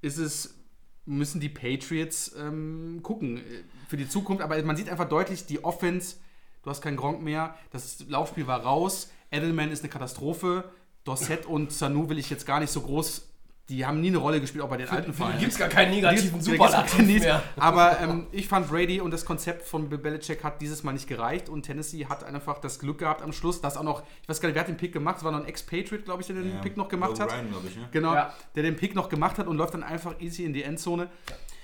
ist 0.00 0.18
es 0.18 0.58
müssen 1.04 1.40
die 1.40 1.48
Patriots 1.48 2.34
ähm, 2.38 3.00
gucken 3.02 3.38
äh, 3.38 3.40
für 3.88 3.96
die 3.96 4.08
Zukunft. 4.08 4.42
Aber 4.42 4.60
man 4.62 4.76
sieht 4.76 4.88
einfach 4.88 5.08
deutlich, 5.08 5.46
die 5.46 5.64
Offense, 5.64 6.16
du 6.62 6.70
hast 6.70 6.80
keinen 6.80 6.96
Gronk 6.96 7.22
mehr, 7.22 7.56
das 7.70 8.04
Laufspiel 8.08 8.46
war 8.46 8.62
raus, 8.62 9.10
Edelman 9.30 9.70
ist 9.70 9.82
eine 9.82 9.90
Katastrophe, 9.90 10.64
Dorset 11.04 11.46
und 11.46 11.72
Sanu 11.72 12.08
will 12.08 12.18
ich 12.18 12.30
jetzt 12.30 12.46
gar 12.46 12.60
nicht 12.60 12.70
so 12.70 12.80
groß, 12.82 13.31
die 13.68 13.86
haben 13.86 14.00
nie 14.00 14.08
eine 14.08 14.18
Rolle 14.18 14.40
gespielt, 14.40 14.62
auch 14.64 14.68
bei 14.68 14.76
den 14.76 14.88
alten 14.88 15.12
Vereinen. 15.12 15.38
Gibt 15.38 15.52
es 15.52 15.58
gar 15.58 15.68
keinen 15.68 15.92
negativen 15.92 16.40
Superlativ 16.40 16.98
mehr. 17.20 17.42
Aber 17.56 18.00
ähm, 18.00 18.26
ich 18.32 18.48
fand 18.48 18.68
Brady 18.68 19.00
und 19.00 19.12
das 19.12 19.24
Konzept 19.24 19.66
von 19.66 19.88
Bill 19.88 19.98
Belichick 19.98 20.42
hat 20.44 20.60
dieses 20.60 20.82
Mal 20.82 20.92
nicht 20.92 21.06
gereicht 21.08 21.48
und 21.48 21.62
Tennessee 21.62 22.06
hat 22.06 22.24
einfach 22.24 22.58
das 22.58 22.78
Glück 22.80 22.98
gehabt 22.98 23.22
am 23.22 23.32
Schluss, 23.32 23.60
dass 23.60 23.76
auch 23.76 23.82
noch, 23.84 24.02
ich 24.22 24.28
weiß 24.28 24.40
gar 24.40 24.48
nicht, 24.48 24.56
wer 24.56 24.62
hat 24.62 24.68
den 24.68 24.76
Pick 24.76 24.92
gemacht, 24.92 25.18
es 25.18 25.24
war 25.24 25.32
noch 25.32 25.40
ein 25.40 25.46
Ex-Patriot, 25.46 26.04
glaube 26.04 26.20
ich, 26.20 26.26
der 26.26 26.36
den 26.36 26.50
Ja, 26.54 26.60
Pick 26.60 26.76
noch 26.76 26.88
gemacht 26.88 27.18
hat. 27.20 27.30
Ryan, 27.32 27.46
ich, 27.66 27.76
ne? 27.76 27.88
Genau, 27.92 28.14
Ja. 28.14 28.32
der 28.56 28.62
den 28.64 28.76
Pick 28.76 28.94
noch 28.94 29.08
gemacht 29.08 29.38
hat 29.38 29.46
und 29.46 29.56
läuft 29.56 29.74
dann 29.74 29.84
einfach 29.84 30.20
easy 30.20 30.44
in 30.44 30.52
die 30.52 30.64
Endzone. 30.64 31.08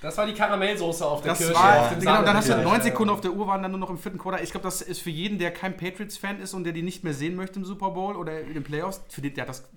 Das 0.01 0.16
war 0.16 0.26
die 0.26 0.32
Karamellsoße 0.34 1.05
auf 1.05 1.22
der 1.22 1.32
Das 1.32 1.38
Kirsche. 1.40 1.55
war, 1.55 1.80
auf 1.80 1.88
dem 1.90 1.99
genau, 1.99 2.22
dann 2.22 2.36
hast 2.36 2.49
du 2.49 2.57
neun 2.62 2.80
Sekunden 2.80 3.12
auf 3.12 3.20
der 3.20 3.32
Uhr, 3.32 3.49
waren 3.49 3.61
dann 3.62 3.72
nur 3.72 3.80
noch 3.80 3.90
im 3.90 3.99
vierten 3.99 4.18
Quarter. 4.18 4.40
Ich 4.44 4.53
glaube, 4.53 4.62
das 4.62 4.80
ist 4.80 5.01
für 5.03 5.11
jeden, 5.11 5.38
der 5.38 5.51
kein 5.51 5.76
Patriots-Fan 5.76 6.40
ist 6.40 6.55
und 6.55 6.62
der 6.62 6.72
die 6.72 6.82
nicht 6.82 7.03
mehr 7.03 7.12
sehen 7.14 7.34
möchte 7.34 7.59
im 7.59 7.64
Super 7.64 7.90
Bowl 7.90 8.14
oder 8.14 8.40
in 8.40 8.55
den 8.55 8.62
Playoffs, 8.62 9.03
für 9.09 9.20
den, 9.20 9.34
der 9.34 9.42
hat 9.42 9.49
das 9.49 9.68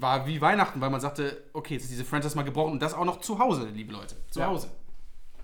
war 0.00 0.26
wie 0.26 0.40
Weihnachten, 0.40 0.80
weil 0.80 0.90
man 0.90 1.00
sagte, 1.00 1.44
okay, 1.52 1.74
jetzt 1.74 1.84
ist 1.84 1.92
diese 1.92 2.04
Franchise 2.04 2.36
mal 2.36 2.42
gebrochen 2.42 2.72
und 2.72 2.80
das 2.82 2.94
auch 2.94 3.04
noch 3.04 3.20
zu 3.20 3.38
Hause, 3.38 3.68
liebe 3.68 3.92
Leute. 3.92 4.16
Zu 4.30 4.40
Ja. 4.40 4.46
Hause. 4.48 4.68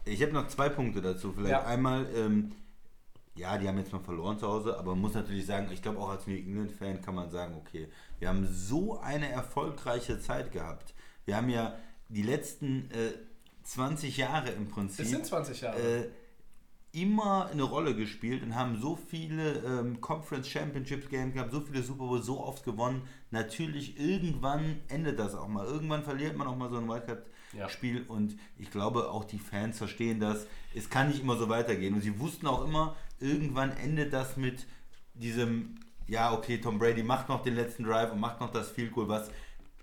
Ich 0.05 0.23
habe 0.23 0.33
noch 0.33 0.49
zwei 0.49 0.69
Punkte 0.69 1.01
dazu. 1.01 1.33
Vielleicht 1.33 1.51
Ja. 1.53 1.65
einmal, 1.65 2.07
ähm, 2.15 2.53
ja, 3.37 3.57
die 3.59 3.69
haben 3.69 3.79
jetzt 3.79 3.93
mal 3.93 4.01
verloren 4.01 4.39
zu 4.39 4.47
Hause, 4.49 4.79
aber 4.79 4.93
man 4.93 5.01
muss 5.03 5.15
natürlich 5.15 5.47
sagen, 5.47 5.69
ich 5.73 5.83
glaube 5.83 5.99
auch 5.99 6.09
als 6.11 6.27
New 6.27 6.35
England-Fan 6.37 7.01
kann 7.03 7.15
man 7.15 7.31
sagen, 7.31 7.55
okay, 7.57 7.89
wir 8.19 8.29
haben 8.29 8.47
so 8.51 8.99
eine 9.01 9.29
erfolgreiche 9.31 10.21
Zeit 10.21 10.53
gehabt. 10.53 10.95
Wir 11.25 11.37
haben 11.37 11.49
ja 11.49 11.75
die 12.09 12.23
letzten 12.23 12.91
äh, 12.91 13.13
20 13.63 14.17
Jahre 14.17 14.51
im 14.51 14.69
Prinzip. 14.69 15.05
Es 15.05 15.11
sind 15.11 15.25
20 15.27 15.61
Jahre. 15.61 15.79
äh, 15.79 16.09
immer 16.93 17.49
eine 17.51 17.63
Rolle 17.63 17.95
gespielt 17.95 18.43
und 18.43 18.55
haben 18.55 18.81
so 18.81 18.97
viele 18.97 19.63
ähm, 19.65 20.01
Conference 20.01 20.49
Championship 20.49 21.09
Games 21.09 21.35
gehabt, 21.35 21.53
so 21.53 21.61
viele 21.61 21.83
Super 21.83 22.07
Bowl 22.07 22.23
so 22.23 22.41
oft 22.41 22.65
gewonnen. 22.65 23.03
Natürlich, 23.31 23.99
irgendwann 23.99 24.81
endet 24.89 25.19
das 25.19 25.35
auch 25.35 25.47
mal. 25.47 25.67
Irgendwann 25.67 26.03
verliert 26.03 26.37
man 26.37 26.49
auch 26.49 26.57
mal 26.57 26.69
so 26.69 26.79
ein 26.79 26.89
Wildcard-Spiel 26.89 28.07
und 28.09 28.37
ich 28.59 28.71
glaube, 28.71 29.11
auch 29.11 29.25
die 29.25 29.39
Fans 29.39 29.79
verstehen 29.79 30.19
das. 30.19 30.47
Es 30.75 30.91
kann 30.91 31.09
nicht 31.09 31.23
immer 31.23 31.37
so 31.37 31.49
weitergehen. 31.49 31.95
Und 31.95 32.01
sie 32.01 32.19
wussten 32.19 32.49
auch 32.49 32.65
immer, 32.65 32.97
irgendwann 33.21 33.71
endet 33.71 34.13
das 34.13 34.37
mit 34.37 34.67
diesem, 35.15 35.77
ja, 36.09 36.33
okay, 36.33 36.59
Tom 36.61 36.79
Brady 36.79 37.05
macht 37.05 37.29
noch 37.29 37.43
den 37.43 37.55
letzten 37.55 37.85
Drive 37.85 38.11
und 38.11 38.19
macht 38.19 38.41
noch 38.41 38.51
das 38.51 38.69
Field 38.71 38.93
Goal, 38.93 39.09
was 39.09 39.31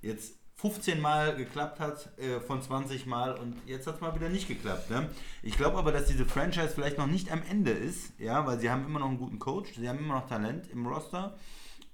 jetzt 0.01 0.36
15 0.59 0.99
Mal 0.99 1.35
geklappt 1.35 1.79
hat 1.79 2.09
äh, 2.17 2.39
von 2.39 2.61
20 2.61 3.05
Mal 3.05 3.35
und 3.35 3.55
jetzt 3.67 3.85
hat 3.85 3.95
es 3.95 4.01
mal 4.01 4.15
wieder 4.15 4.29
nicht 4.29 4.47
geklappt. 4.47 4.89
Ne? 4.89 5.07
Ich 5.43 5.55
glaube 5.55 5.77
aber, 5.77 5.91
dass 5.91 6.05
diese 6.05 6.25
Franchise 6.25 6.69
vielleicht 6.69 6.97
noch 6.97 7.05
nicht 7.07 7.31
am 7.31 7.41
Ende 7.49 7.71
ist, 7.71 8.13
ja, 8.19 8.45
weil 8.47 8.59
sie 8.59 8.69
haben 8.71 8.83
immer 8.85 8.99
noch 8.99 9.07
einen 9.09 9.19
guten 9.19 9.37
Coach, 9.37 9.73
sie 9.75 9.87
haben 9.87 9.99
immer 9.99 10.15
noch 10.15 10.27
Talent 10.27 10.67
im 10.71 10.87
Roster 10.87 11.37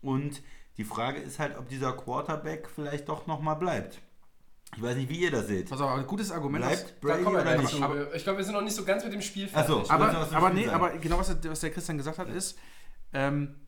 und 0.01 0.41
die 0.78 0.86
Frage 0.86 1.20
ist 1.20 1.39
halt, 1.39 1.57
ob 1.57 1.68
dieser 1.68 1.91
Quarterback 1.93 2.70
vielleicht 2.74 3.09
doch 3.09 3.28
nochmal 3.28 3.57
bleibt. 3.57 3.99
Ich 4.76 4.82
weiß 4.82 4.95
nicht, 4.95 5.09
wie 5.09 5.20
ihr 5.20 5.30
das 5.30 5.45
seht. 5.47 5.70
Pass 5.70 5.82
auf, 5.82 5.91
ein 5.91 6.07
gutes 6.07 6.32
Argument. 6.32 6.64
Bleibt 6.66 6.99
Brady 7.01 7.26
oder 7.26 7.57
nicht? 7.57 7.80
Aber- 7.82 8.16
ich 8.16 8.24
glaube, 8.24 8.38
wir 8.39 8.45
sind 8.45 8.53
noch 8.55 8.64
nicht 8.64 8.76
so 8.76 8.84
ganz 8.86 9.03
mit 9.03 9.14
dem 9.14 9.22
Spiel 9.22 9.47
Ach 9.53 9.68
so, 9.68 9.84
fertig. 9.84 9.91
aber- 9.91 10.36
aber, 10.36 10.49
nee, 10.49 10.68
aber 10.68 10.89
genau 10.97 11.20
was, 11.20 11.39
der- 11.39 11.51
was 11.51 11.59
der 11.59 11.70
Christian 11.70 11.97
gesagt 11.97 12.18
hat, 12.18 12.30
ist, 12.30 12.57
ähm, 13.14 13.62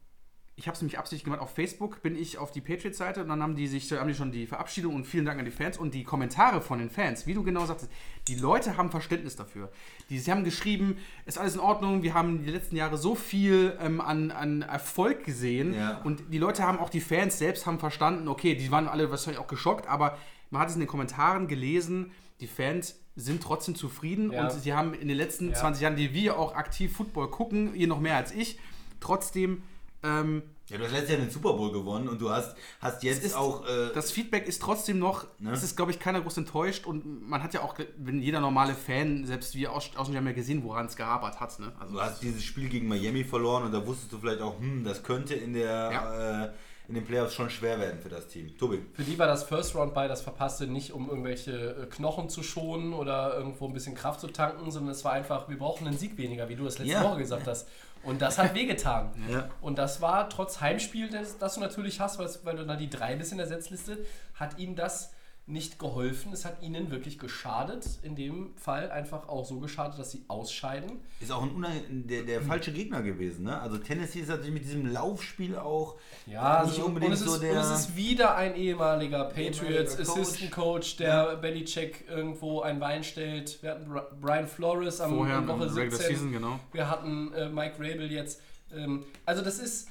ich 0.57 0.67
habe 0.67 0.75
es 0.75 0.81
nämlich 0.81 0.97
absichtlich 0.97 1.25
gemacht, 1.25 1.41
auf 1.41 1.53
Facebook 1.53 2.01
bin 2.01 2.15
ich 2.15 2.37
auf 2.37 2.49
die 2.51 2.61
Patriots-Seite 2.61 3.21
und 3.21 3.27
dann 3.27 3.43
haben 3.43 3.55
die 3.55 3.67
sich, 3.67 3.91
haben 3.91 4.07
die 4.07 4.13
schon 4.13 4.31
die 4.31 4.47
Verabschiedung 4.47 4.95
und 4.95 5.05
vielen 5.05 5.25
Dank 5.25 5.37
an 5.37 5.43
die 5.43 5.51
Fans 5.51 5.77
und 5.77 5.93
die 5.93 6.03
Kommentare 6.05 6.61
von 6.61 6.79
den 6.79 6.89
Fans, 6.89 7.27
wie 7.27 7.33
du 7.33 7.43
genau 7.43 7.65
sagtest, 7.65 7.91
die 8.29 8.35
Leute 8.35 8.77
haben 8.77 8.89
Verständnis 8.89 9.35
dafür. 9.35 9.69
Die, 10.09 10.17
sie 10.17 10.31
haben 10.31 10.45
geschrieben, 10.45 10.97
ist 11.25 11.37
alles 11.37 11.55
in 11.55 11.59
Ordnung, 11.59 12.03
wir 12.03 12.13
haben 12.13 12.45
die 12.45 12.51
letzten 12.51 12.77
Jahre 12.77 12.97
so 12.97 13.15
viel 13.15 13.77
ähm, 13.81 13.99
an, 13.99 14.31
an 14.31 14.61
Erfolg 14.61 15.25
gesehen 15.25 15.73
Ja. 15.73 15.99
und 16.05 16.23
die 16.31 16.37
Leute 16.37 16.63
haben 16.63 16.79
auch, 16.79 16.89
die 16.89 17.01
Fans 17.01 17.37
selbst 17.37 17.65
haben 17.65 17.77
verstanden, 17.79 18.29
okay, 18.29 18.55
die 18.55 18.71
waren 18.71 18.87
alle 18.87 19.11
wahrscheinlich 19.11 19.41
auch 19.41 19.47
geschockt, 19.47 19.87
aber 19.89 20.17
man 20.51 20.61
hat 20.61 20.69
es 20.69 20.75
in 20.75 20.79
den 20.79 20.87
Kommentaren 20.87 21.49
gelesen, 21.49 22.11
die 22.39 22.47
Fans 22.47 22.97
sind 23.17 23.43
trotzdem 23.43 23.75
zufrieden 23.75 24.31
Ja. 24.31 24.43
und 24.45 24.51
sie 24.53 24.73
haben 24.73 24.93
in 24.93 25.09
den 25.09 25.17
letzten 25.17 25.49
Ja. 25.49 25.55
20 25.55 25.81
Jahren, 25.83 25.95
die 25.97 26.13
wir 26.13 26.39
auch 26.39 26.55
aktiv 26.55 26.95
Football 26.95 27.29
gucken, 27.29 27.75
ihr 27.75 27.87
noch 27.87 27.99
mehr 27.99 28.15
als 28.15 28.31
ich, 28.33 28.57
trotzdem 29.01 29.63
ähm, 30.03 30.43
Ja, 30.69 30.77
du 30.79 30.83
hast 30.85 30.91
letztes 30.93 31.11
Jahr 31.11 31.19
den 31.19 31.29
Super 31.29 31.53
Bowl 31.53 31.71
gewonnen 31.71 32.07
und 32.09 32.19
du 32.19 32.29
hast, 32.31 32.55
hast 32.79 33.03
jetzt 33.03 33.23
ist- 33.23 33.35
auch. 33.35 33.65
Äh, 33.67 33.91
das 33.93 34.11
Feedback 34.11 34.47
ist 34.47 34.61
trotzdem 34.61 34.97
noch, 34.99 35.25
Ne? 35.39 35.51
es 35.51 35.61
ist, 35.63 35.75
glaube 35.75 35.91
ich, 35.91 35.99
keiner 35.99 36.21
groß 36.21 36.37
enttäuscht 36.37 36.85
und 36.87 37.27
man 37.29 37.43
hat 37.43 37.53
ja 37.53 37.61
auch, 37.61 37.75
wenn 37.97 38.19
jeder 38.21 38.39
normale 38.39 38.73
Fan, 38.73 39.25
selbst 39.25 39.53
wir 39.55 39.71
aus, 39.73 39.91
aus 39.95 40.07
haben 40.07 40.25
ja 40.25 40.31
gesehen, 40.31 40.63
woran 40.63 40.87
es 40.87 40.95
gehabert 40.95 41.39
hat. 41.39 41.59
Ne? 41.59 41.71
Also 41.79 41.93
Du 41.93 42.01
hast 42.01 42.21
dieses 42.23 42.43
Spiel 42.43 42.67
gegen 42.69 42.87
Miami 42.87 43.23
verloren 43.23 43.63
und 43.63 43.71
da 43.73 43.85
wusstest 43.85 44.11
du 44.11 44.17
vielleicht 44.17 44.41
auch, 44.41 44.59
hm, 44.59 44.83
das 44.83 45.03
könnte 45.03 45.35
in 45.35 45.53
der 45.53 46.51
äh, 46.53 46.57
in 46.87 46.93
den 46.93 47.03
Playoffs 47.03 47.33
schon 47.33 47.49
schwer 47.49 47.79
werden 47.79 47.99
für 47.99 48.09
das 48.09 48.27
Team. 48.27 48.55
Tobi. 48.59 48.79
Für 48.93 49.01
die 49.01 49.17
war 49.17 49.25
das 49.25 49.43
First 49.43 49.73
Round 49.73 49.95
bei 49.95 50.07
das 50.07 50.21
verpasste 50.21 50.67
nicht, 50.67 50.93
um 50.93 51.09
irgendwelche 51.09 51.51
äh, 51.81 51.85
Knochen 51.87 52.29
zu 52.29 52.43
schonen 52.43 52.93
oder 52.93 53.35
irgendwo 53.35 53.65
ein 53.67 53.73
bisschen 53.73 53.95
Kraft 53.95 54.19
zu 54.19 54.27
tanken, 54.27 54.69
sondern 54.69 54.91
es 54.91 55.03
war 55.03 55.13
einfach, 55.13 55.49
wir 55.49 55.57
brauchen 55.57 55.87
einen 55.87 55.97
Sieg 55.97 56.15
weniger, 56.19 56.47
wie 56.47 56.55
du 56.55 56.63
das 56.63 56.77
letzte 56.77 56.93
Ja. 56.93 57.03
Woche 57.03 57.17
gesagt 57.17 57.47
hast. 57.47 57.67
Und 58.05 58.21
das 58.21 58.37
hat 58.37 58.53
wehgetan. 58.53 59.11
Ja. 59.27 59.49
Und 59.59 59.79
das 59.79 60.01
war 60.01 60.29
trotz 60.29 60.61
Heimspiel, 60.61 61.09
das, 61.09 61.39
das 61.39 61.55
du 61.55 61.59
natürlich 61.59 61.99
hast, 61.99 62.19
weil, 62.19 62.29
weil 62.43 62.55
du 62.57 62.65
dann 62.65 62.77
die 62.77 62.89
drei 62.89 63.15
bist 63.15 63.31
in 63.31 63.39
der 63.39 63.47
Setzliste, 63.47 64.05
hat 64.35 64.59
ihm 64.59 64.75
das 64.75 65.14
nicht 65.47 65.77
geholfen. 65.77 66.33
Es 66.33 66.43
hat 66.43 66.63
ihnen 66.63 66.89
wirklich 66.89 67.19
geschadet. 67.19 67.85
In 68.01 68.15
dem 68.15 68.55
Fall 68.57 68.89
einfach 68.89 69.27
auch 69.29 69.45
so 69.45 69.59
geschadet, 69.59 69.99
dass 69.99 70.09
sie 70.11 70.23
ausscheiden. 70.27 70.93
Ist 71.19 71.31
auch 71.31 71.43
ein 71.43 71.51
unang- 71.51 71.81
der, 72.07 72.23
der 72.23 72.41
falsche 72.41 72.71
Gegner 72.73 73.03
gewesen. 73.03 73.43
Ne? 73.45 73.61
Also 73.61 73.77
Tennessee 73.77 74.21
ist 74.21 74.29
natürlich 74.29 74.53
mit 74.53 74.63
diesem 74.63 74.87
Laufspiel 74.91 75.55
auch 75.55 75.97
Ja, 76.25 76.63
nicht 76.63 76.75
so, 76.77 76.85
unbedingt 76.85 77.11
und 77.11 77.13
es, 77.13 77.21
ist, 77.21 77.27
so 77.31 77.39
der. 77.39 77.51
und 77.51 77.57
es 77.59 77.69
ist 77.81 77.95
wieder 77.95 78.35
ein 78.35 78.55
ehemaliger 78.55 79.25
Patriots 79.25 79.61
Ehemaliger 79.61 80.03
Coach. 80.05 80.19
Assistant 80.19 80.51
Coach, 80.51 80.97
der 80.97 81.35
Belichick 81.37 82.05
irgendwo 82.09 82.61
ein 82.61 82.81
Wein 82.81 83.03
stellt. 83.03 83.61
Wir 83.61 83.71
hatten 83.71 83.91
Bri- 83.91 84.05
Brian 84.19 84.47
Flores 84.47 84.99
am 84.99 85.13
Vorher 85.15 85.47
Woche 85.47 85.61
Regular 85.75 85.79
17. 85.91 85.99
Season, 86.07 86.31
genau. 86.31 86.59
Wir 86.71 86.89
hatten 86.89 87.31
äh, 87.33 87.49
Mike 87.49 87.75
Rabel 87.77 88.11
jetzt. 88.11 88.41
Ähm, 88.75 89.05
also 89.27 89.43
das 89.43 89.59
ist, 89.59 89.89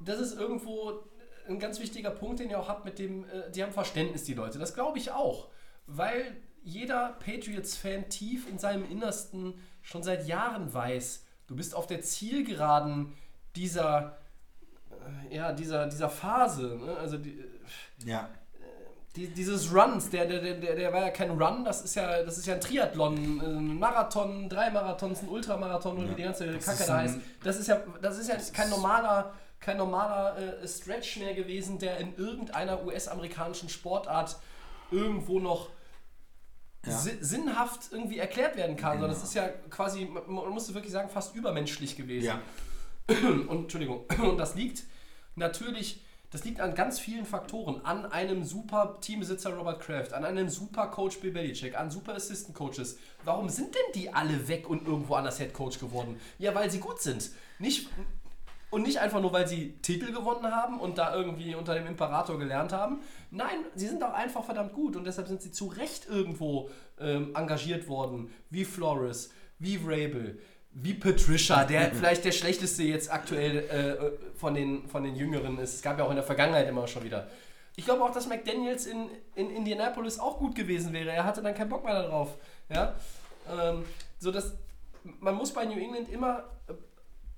das 0.00 0.20
ist 0.20 0.38
irgendwo 0.40 1.00
ein 1.48 1.58
ganz 1.58 1.80
wichtiger 1.80 2.10
Punkt, 2.10 2.40
den 2.40 2.50
ihr 2.50 2.58
auch 2.58 2.68
habt 2.68 2.84
mit 2.84 2.98
dem, 2.98 3.24
äh, 3.24 3.50
die 3.50 3.62
haben 3.62 3.72
Verständnis, 3.72 4.24
die 4.24 4.34
Leute. 4.34 4.58
Das 4.58 4.74
glaube 4.74 4.98
ich 4.98 5.10
auch. 5.12 5.48
Weil 5.86 6.36
jeder 6.62 7.16
Patriots-Fan 7.24 8.08
tief 8.08 8.48
in 8.48 8.58
seinem 8.58 8.90
Innersten 8.90 9.54
schon 9.82 10.02
seit 10.02 10.26
Jahren 10.26 10.74
weiß, 10.74 11.24
du 11.46 11.54
bist 11.54 11.74
auf 11.74 11.86
der 11.86 12.02
Zielgeraden 12.02 13.12
dieser, 13.54 14.18
äh, 15.30 15.36
ja, 15.36 15.52
dieser, 15.52 15.86
dieser 15.86 16.10
Phase. 16.10 16.78
Ne? 16.84 16.96
Also 16.96 17.18
die, 17.18 17.38
ja. 18.04 18.28
die, 19.14 19.28
dieses 19.28 19.72
Runs, 19.72 20.10
der, 20.10 20.26
der, 20.26 20.40
der, 20.40 20.74
der 20.74 20.92
war 20.92 21.02
ja 21.02 21.10
kein 21.10 21.30
Run, 21.30 21.64
das 21.64 21.82
ist 21.82 21.94
ja, 21.94 22.24
das 22.24 22.36
ist 22.36 22.46
ja 22.46 22.54
ein 22.54 22.60
Triathlon, 22.60 23.40
ein 23.40 23.78
Marathon, 23.78 24.48
drei 24.48 24.70
Marathons, 24.70 25.22
ein 25.22 25.28
Ultramarathon 25.28 25.98
oder 25.98 26.10
wie 26.10 26.14
die 26.16 26.22
ganze 26.24 26.46
Kacke 26.46 26.80
ist 26.80 26.88
da 26.88 26.98
heißt. 26.98 27.18
Das 27.44 27.56
ist 27.58 27.68
ja, 27.68 27.80
das 28.02 28.18
ist 28.18 28.28
ja 28.28 28.36
kein 28.52 28.70
normaler, 28.70 29.32
kein 29.60 29.76
normaler 29.78 30.36
äh, 30.62 30.68
Stretch 30.68 31.16
mehr 31.18 31.34
gewesen, 31.34 31.78
der 31.78 31.98
in 31.98 32.14
irgendeiner 32.16 32.84
US-amerikanischen 32.84 33.68
Sportart 33.68 34.36
irgendwo 34.90 35.38
noch 35.40 35.70
Ja. 36.86 36.92
si- 36.96 37.18
sinnhaft 37.20 37.90
irgendwie 37.90 38.18
erklärt 38.18 38.56
werden 38.56 38.76
kann, 38.76 38.92
sondern 39.00 39.10
Genau. 39.10 39.20
das 39.20 39.28
ist 39.28 39.34
ja 39.34 39.48
quasi, 39.70 40.04
man, 40.04 40.22
man 40.32 40.50
muss 40.50 40.72
wirklich 40.72 40.92
sagen, 40.92 41.08
fast 41.08 41.34
übermenschlich 41.34 41.96
gewesen. 41.96 42.26
ja. 42.26 42.40
Und, 43.08 43.50
Entschuldigung, 43.50 44.04
und 44.22 44.36
das 44.38 44.54
liegt 44.56 44.82
natürlich, 45.36 46.02
das 46.30 46.44
liegt 46.44 46.60
an 46.60 46.74
ganz 46.74 46.98
vielen 46.98 47.24
Faktoren. 47.24 47.84
An 47.84 48.04
einem 48.06 48.44
super 48.44 48.98
Teambesitzer 49.00 49.54
Robert 49.54 49.80
Kraft, 49.80 50.12
an 50.12 50.24
einem 50.24 50.48
super 50.48 50.88
Coach 50.88 51.20
Bill 51.20 51.30
Belichick, 51.30 51.78
an 51.78 51.88
super 51.90 52.14
Assistant 52.14 52.56
Coaches. 52.56 52.98
Warum 53.24 53.48
sind 53.48 53.74
denn 53.74 53.92
die 53.94 54.12
alle 54.12 54.48
weg 54.48 54.68
und 54.68 54.86
irgendwo 54.86 55.14
anders 55.14 55.38
Head 55.38 55.52
Coach 55.54 55.78
geworden? 55.78 56.20
Ja, 56.38 56.52
weil 56.54 56.68
sie 56.70 56.80
gut 56.80 57.00
sind. 57.00 57.30
Nicht, 57.60 57.88
und 58.76 58.82
nicht 58.82 59.00
einfach 59.00 59.22
nur, 59.22 59.32
weil 59.32 59.48
sie 59.48 59.72
Titel 59.80 60.12
gewonnen 60.12 60.54
haben 60.54 60.78
und 60.80 60.98
da 60.98 61.14
irgendwie 61.14 61.54
unter 61.54 61.74
dem 61.74 61.86
Imperator 61.86 62.38
gelernt 62.38 62.74
haben. 62.74 63.00
Nein, 63.30 63.64
sie 63.74 63.88
sind 63.88 64.04
auch 64.04 64.12
einfach 64.12 64.44
verdammt 64.44 64.74
gut 64.74 64.96
und 64.96 65.06
deshalb 65.06 65.28
sind 65.28 65.40
sie 65.40 65.50
zu 65.50 65.68
Recht 65.68 66.06
irgendwo 66.06 66.68
ähm, 67.00 67.34
engagiert 67.34 67.88
worden. 67.88 68.30
Wie 68.50 68.66
Flores, 68.66 69.30
wie 69.58 69.80
Rabel, 69.82 70.38
wie 70.72 70.92
Patricia, 70.92 71.64
der 71.64 71.90
vielleicht 71.94 72.26
der 72.26 72.32
schlechteste 72.32 72.82
jetzt 72.82 73.10
aktuell 73.10 73.60
äh, 73.70 74.36
von, 74.38 74.52
den, 74.52 74.86
von 74.88 75.04
den 75.04 75.16
Jüngeren 75.16 75.58
ist. 75.58 75.76
Es 75.76 75.80
gab 75.82 75.98
ja 75.98 76.04
auch 76.04 76.10
in 76.10 76.16
der 76.16 76.24
Vergangenheit 76.24 76.68
immer 76.68 76.86
schon 76.86 77.02
wieder. 77.02 77.28
Ich 77.76 77.86
glaube 77.86 78.04
auch, 78.04 78.12
dass 78.12 78.26
McDaniels 78.26 78.84
in, 78.84 79.08
in 79.36 79.48
Indianapolis 79.48 80.18
auch 80.18 80.38
gut 80.38 80.54
gewesen 80.54 80.92
wäre. 80.92 81.12
Er 81.12 81.24
hatte 81.24 81.40
dann 81.40 81.54
keinen 81.54 81.70
Bock 81.70 81.82
mehr 81.82 82.02
darauf. 82.02 82.36
Ja? 82.68 82.94
Ähm, 83.50 83.84
so 84.18 84.30
dass 84.30 84.52
man 85.20 85.34
muss 85.34 85.52
bei 85.52 85.64
New 85.64 85.78
England 85.78 86.08
immer, 86.10 86.38
äh, 86.38 86.42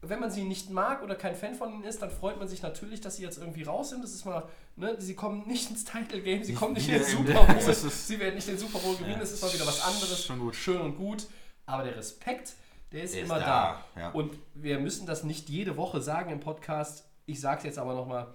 wenn 0.01 0.21
man 0.21 0.31
sie 0.31 0.45
nicht 0.45 0.71
mag 0.71 1.03
oder 1.03 1.15
kein 1.17 1.35
Fan 1.35 1.55
von 1.55 1.73
ihnen 1.73 1.83
ist, 1.85 2.01
dann 2.03 2.11
freut 2.11 2.39
man 2.39 2.47
sich 2.47 2.63
natürlich, 2.63 3.01
dass 3.01 3.17
sie 3.17 3.23
jetzt 3.25 3.39
irgendwie 3.39 3.65
raus 3.65 3.91
sind. 3.91 4.03
Das 4.03 4.13
ist 4.13 4.25
mal, 4.25 4.49
ne, 4.77 4.95
sie 5.01 5.15
kommen 5.15 5.47
nicht 5.49 5.71
ins 5.71 5.85
Title 5.85 6.21
Game, 6.23 6.45
sie 6.45 6.53
Nicht 6.53 6.59
kommen 6.61 6.75
nicht 6.75 6.89
in 6.89 6.95
den 6.95 7.05
Super 7.05 7.45
Bowl, 7.45 7.57
ist- 7.57 8.07
sie 8.07 8.19
werden 8.21 8.35
nicht 8.37 8.47
den 8.47 8.59
Super 8.59 8.79
Bowl 8.79 8.97
gewinnen. 8.97 9.19
Das 9.19 9.33
ist 9.33 9.43
mal 9.43 9.53
wieder 9.53 9.67
was 9.67 9.81
anderes. 9.83 10.25
Schon 10.25 10.39
gut. 10.39 10.55
Schön 10.55 10.81
und 10.81 10.97
gut. 10.97 11.27
Aber 11.67 11.83
der 11.83 11.97
Respekt, 11.97 12.55
der 12.93 13.03
ist 13.03 13.15
Der 13.15 13.23
ist 13.23 13.27
immer 13.29 13.41
da, 13.41 13.85
da. 13.95 14.01
ja. 14.01 14.11
Und 14.13 14.39
wir 14.55 14.79
müssen 14.79 15.05
das 15.07 15.25
nicht 15.25 15.49
jede 15.49 15.77
Woche 15.77 16.01
sagen 16.01 16.31
im 16.31 16.41
Podcast. 16.41 17.05
Ich 17.27 17.41
sage 17.41 17.59
es 17.59 17.65
jetzt 17.65 17.79
aber 17.79 17.95
nochmal, 17.95 18.33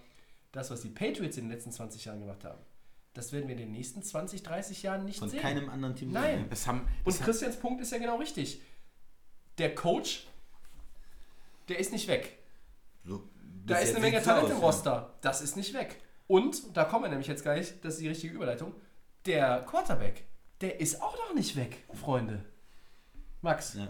das, 0.52 0.70
was 0.70 0.82
die 0.82 0.90
Patriots 0.90 1.38
in 1.38 1.46
den 1.46 1.52
letzten 1.52 1.72
20 1.72 2.06
Jahren 2.06 2.20
gemacht 2.20 2.44
haben, 2.44 2.60
das 3.14 3.32
werden 3.32 3.48
wir 3.48 3.54
in 3.56 3.62
den 3.62 3.72
nächsten 3.72 4.04
20, 4.04 4.44
30 4.44 4.84
Jahren 4.84 5.06
nicht 5.06 5.20
Von 5.20 5.30
sehen. 5.30 5.40
keinem 5.42 5.70
anderen 5.70 5.96
Team. 5.96 6.12
Nein. 6.12 6.46
Das 6.50 6.68
haben, 6.68 6.82
Und 6.82 6.90
das 7.06 7.16
haben, 7.20 7.26
Christians 7.26 7.56
Punkt 7.58 7.82
ist 7.82 7.92
ja 7.92 7.98
genau 8.00 8.18
richtig. 8.18 8.62
Der 9.58 9.74
Coach, 9.74 10.28
der 11.70 11.80
ist 11.80 11.92
nicht 11.92 12.08
weg. 12.08 12.38
So, 13.06 13.24
Da 13.66 13.78
ist 13.78 13.92
eine 13.96 14.00
Menge 14.00 14.22
Talent 14.22 14.50
im 14.50 14.58
ja. 14.58 14.64
Roster. 14.64 15.14
Das 15.22 15.42
ist 15.42 15.56
nicht 15.56 15.74
weg. 15.74 16.02
Und, 16.28 16.76
da 16.76 16.86
kommen 16.86 17.04
wir 17.04 17.10
nämlich 17.10 17.28
jetzt 17.28 17.44
gleich, 17.44 17.74
das 17.82 17.96
ist 17.96 18.02
die 18.02 18.08
richtige 18.08 18.34
Überleitung, 18.34 18.74
der 19.26 19.62
Quarterback, 19.70 20.26
der 20.62 20.80
ist 20.80 21.02
auch 21.02 21.18
noch 21.18 21.36
nicht 21.36 21.56
weg, 21.56 21.84
Freunde. 21.94 22.44
Max. 23.42 23.74
Ja. 23.74 23.90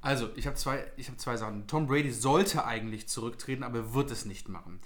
also, 0.00 0.30
ich 0.36 0.46
habe 0.46 0.56
zwei, 0.56 0.90
ich 0.96 1.08
hab 1.08 1.20
zwei 1.20 1.36
Sachen. 1.36 1.66
Tom 1.66 1.86
Brady 1.86 2.10
sollte 2.10 2.64
eigentlich 2.64 3.08
zurücktreten, 3.08 3.62
aber 3.62 3.78
er 3.78 3.94
wird 3.94 4.10
es 4.10 4.24
nicht 4.24 4.48
machen. 4.48 4.80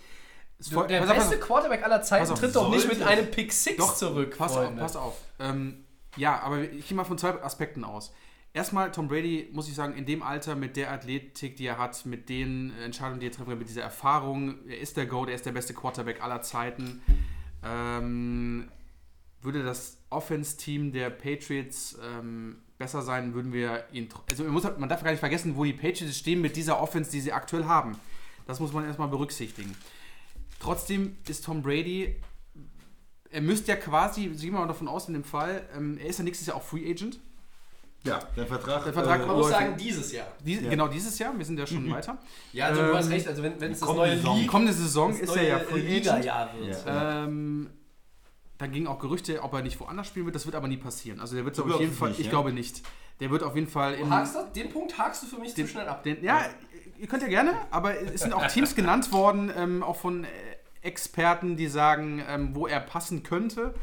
Der 0.58 1.02
auf, 1.02 1.08
pass 1.08 1.16
beste 1.16 1.36
auf. 1.36 1.40
Quarterback 1.40 1.84
aller 1.84 2.02
Zeiten 2.02 2.34
tritt 2.34 2.54
doch 2.54 2.70
nicht 2.70 2.88
mit 2.88 3.02
einem 3.02 3.30
Pick 3.30 3.52
6 3.52 3.76
Doch, 3.76 3.94
zurück, 3.94 4.36
Pass 4.36 4.54
Freunde. 4.54 4.82
auf, 4.82 4.92
pass 4.92 4.96
auf. 4.96 5.16
Ähm, 5.38 5.84
ja, 6.16 6.40
aber 6.40 6.60
ich 6.60 6.88
gehe 6.88 6.96
mal 6.96 7.04
von 7.04 7.18
zwei 7.18 7.42
Aspekten 7.42 7.84
aus. 7.84 8.12
Erstmal, 8.54 8.92
Tom 8.92 9.08
Brady, 9.08 9.50
muss 9.52 9.68
ich 9.68 9.74
sagen, 9.74 9.94
in 9.94 10.06
dem 10.06 10.22
Alter, 10.22 10.54
mit 10.54 10.76
der 10.76 10.92
Athletik, 10.92 11.56
die 11.56 11.66
er 11.66 11.76
hat, 11.76 12.06
mit 12.06 12.28
den 12.28 12.72
Entscheidungen, 12.78 13.20
die 13.20 13.26
er 13.26 13.32
treffen 13.32 13.50
kann, 13.50 13.58
mit 13.58 13.68
dieser 13.68 13.82
Erfahrung, 13.82 14.66
er 14.68 14.78
ist 14.78 14.96
der 14.96 15.06
GOAT, 15.06 15.28
er 15.28 15.34
ist 15.34 15.44
der 15.44 15.52
beste 15.52 15.74
Quarterback 15.74 16.22
aller 16.22 16.40
Zeiten, 16.40 17.02
ähm, 17.64 18.68
würde 19.42 19.64
das 19.64 19.98
Offense-Team 20.08 20.92
der 20.92 21.10
Patriots 21.10 21.98
ähm, 22.02 22.58
besser 22.78 23.02
sein, 23.02 23.34
würden 23.34 23.52
wir 23.52 23.84
ihn. 23.92 24.08
Also 24.30 24.44
man, 24.44 24.52
muss, 24.52 24.62
man 24.78 24.88
darf 24.88 25.02
gar 25.02 25.10
nicht 25.10 25.20
vergessen, 25.20 25.56
wo 25.56 25.64
die 25.64 25.72
Patriots 25.72 26.16
stehen 26.16 26.40
mit 26.40 26.54
dieser 26.54 26.80
Offense, 26.80 27.10
die 27.10 27.20
sie 27.20 27.32
aktuell 27.32 27.64
haben. 27.64 27.98
Das 28.46 28.60
muss 28.60 28.72
man 28.72 28.84
erstmal 28.84 29.08
berücksichtigen. 29.08 29.74
Trotzdem 30.60 31.16
ist 31.26 31.44
Tom 31.44 31.60
Brady 31.60 32.14
er 33.34 33.40
müsste 33.40 33.72
ja 33.72 33.76
quasi, 33.76 34.28
gehen 34.28 34.52
wir 34.52 34.60
mal 34.60 34.68
davon 34.68 34.86
aus, 34.86 35.08
in 35.08 35.14
dem 35.14 35.24
Fall, 35.24 35.68
ähm, 35.76 35.98
er 35.98 36.06
ist 36.06 36.18
ja 36.18 36.24
nächstes 36.24 36.46
Jahr 36.46 36.56
auch 36.56 36.62
Free 36.62 36.88
Agent. 36.88 37.18
Ja, 38.04 38.20
der 38.36 38.46
Vertrag. 38.46 38.84
Der 38.84 38.92
Vertrag 38.92 39.26
Man 39.26 39.36
muss 39.36 39.48
sagen, 39.48 39.76
dieses 39.78 40.12
Jahr. 40.12 40.26
Dies, 40.44 40.60
Ja. 40.62 40.68
Genau 40.70 40.88
dieses 40.88 41.18
Jahr, 41.18 41.36
wir 41.36 41.44
sind 41.44 41.58
ja 41.58 41.66
schon 41.66 41.90
weiter. 41.90 42.18
Ja, 42.52 42.66
also 42.66 42.82
du 42.82 42.94
hast 42.94 43.06
Ähm, 43.06 43.12
recht, 43.12 43.28
also 43.28 43.42
wenn, 43.42 43.52
es 43.72 43.80
das 43.80 43.88
neue 43.88 44.16
Saison. 44.16 44.36
League, 44.36 44.48
Kommende 44.48 44.72
Saison 44.74 45.10
das 45.10 45.20
ist 45.20 45.28
neue 45.28 45.38
er 45.38 45.48
ja 45.48 45.58
Free 45.60 45.80
Agent. 45.80 45.88
Liga-Jahr 46.04 46.50
wird. 46.58 46.86
Ja. 46.86 47.24
Ähm, 47.24 47.70
dann 48.58 48.72
gingen 48.72 48.86
auch 48.86 48.98
Gerüchte, 48.98 49.42
ob 49.42 49.52
er 49.54 49.62
nicht 49.62 49.80
woanders 49.80 50.06
spielen 50.06 50.26
wird. 50.26 50.34
Das 50.36 50.44
wird 50.44 50.54
aber 50.54 50.68
nie 50.68 50.76
passieren. 50.76 51.18
Also 51.20 51.34
der 51.34 51.44
wird 51.44 51.56
Du 51.58 51.64
auf 51.64 51.80
jeden 51.80 51.92
Fall, 51.94 52.10
nicht, 52.10 52.20
ich 52.20 52.26
ja? 52.26 52.30
glaube 52.30 52.52
nicht. 52.52 52.82
Der 53.20 53.30
wird 53.30 53.42
auf 53.42 53.54
jeden 53.54 53.68
Fall 53.68 53.96
Du 53.96 54.02
in 54.02 54.10
hakst 54.10 54.34
das, 54.36 54.52
den 54.52 54.70
Punkt 54.70 54.98
hakst 54.98 55.22
du 55.22 55.26
für 55.26 55.40
mich 55.40 55.54
den, 55.54 55.66
zu 55.66 55.72
schnell 55.72 55.88
ab. 55.88 56.02
Den, 56.02 56.22
ja, 56.22 56.42
ihr 56.98 57.06
könnt 57.06 57.22
ja 57.22 57.28
gerne, 57.28 57.52
aber 57.70 57.98
es 58.00 58.20
sind 58.20 58.32
auch 58.34 58.46
Teams 58.48 58.74
genannt 58.74 59.12
worden, 59.12 59.50
ähm, 59.56 59.82
auch 59.82 59.96
von 59.96 60.24
äh, 60.24 60.28
Experten, 60.82 61.56
die 61.56 61.68
sagen, 61.68 62.22
ähm, 62.28 62.50
wo 62.54 62.66
er 62.66 62.80
passen 62.80 63.22
könnte. 63.22 63.74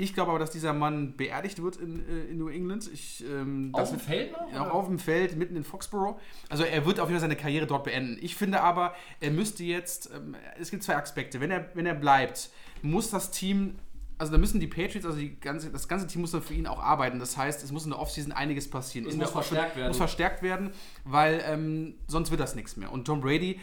Ich 0.00 0.14
glaube 0.14 0.30
aber, 0.30 0.38
dass 0.38 0.50
dieser 0.50 0.72
Mann 0.72 1.14
beerdigt 1.14 1.62
wird 1.62 1.76
in, 1.76 2.08
äh, 2.08 2.30
in 2.30 2.38
New 2.38 2.48
England. 2.48 2.90
Ich, 2.90 3.22
ähm, 3.22 3.68
Auf 3.74 3.90
dem 3.90 4.00
Feld 4.00 4.32
noch? 4.32 4.48
Oder? 4.48 4.74
auf 4.74 4.86
dem 4.86 4.98
Feld, 4.98 5.36
mitten 5.36 5.56
in 5.56 5.62
Foxborough. 5.62 6.18
Also 6.48 6.64
er 6.64 6.86
wird 6.86 7.00
auf 7.00 7.08
jeden 7.08 7.20
Fall 7.20 7.28
seine 7.28 7.36
Karriere 7.36 7.66
dort 7.66 7.84
beenden. 7.84 8.16
Ich 8.22 8.34
finde 8.34 8.62
aber, 8.62 8.94
er 9.20 9.30
müsste 9.30 9.62
jetzt, 9.62 10.10
ähm, 10.14 10.36
es 10.58 10.70
gibt 10.70 10.84
zwei 10.84 10.96
Aspekte. 10.96 11.40
Wenn 11.40 11.50
er, 11.50 11.68
wenn 11.74 11.84
er 11.84 11.94
bleibt, 11.94 12.48
muss 12.80 13.10
das 13.10 13.30
Team, 13.30 13.76
also 14.16 14.32
da 14.32 14.38
müssen 14.38 14.58
die 14.58 14.68
Patriots, 14.68 15.04
also 15.04 15.18
die 15.18 15.38
ganze, 15.38 15.70
das 15.70 15.86
ganze 15.86 16.06
Team 16.06 16.22
muss 16.22 16.30
dann 16.30 16.40
für 16.40 16.54
ihn 16.54 16.66
auch 16.66 16.80
arbeiten. 16.80 17.18
Das 17.18 17.36
heißt, 17.36 17.62
es 17.62 17.70
muss 17.70 17.84
in 17.84 17.90
der 17.90 17.98
Offseason 17.98 18.32
einiges 18.32 18.70
passieren. 18.70 19.06
Es 19.06 19.16
muss 19.16 19.30
verstärkt 19.30 19.76
werden. 19.76 19.88
Muss 19.88 19.98
verstärkt 19.98 20.42
werden, 20.42 20.70
weil 21.04 21.42
ähm, 21.44 21.96
sonst 22.06 22.30
wird 22.30 22.40
das 22.40 22.54
nichts 22.54 22.78
mehr. 22.78 22.90
Und 22.90 23.04
Tom 23.04 23.20
Brady, 23.20 23.60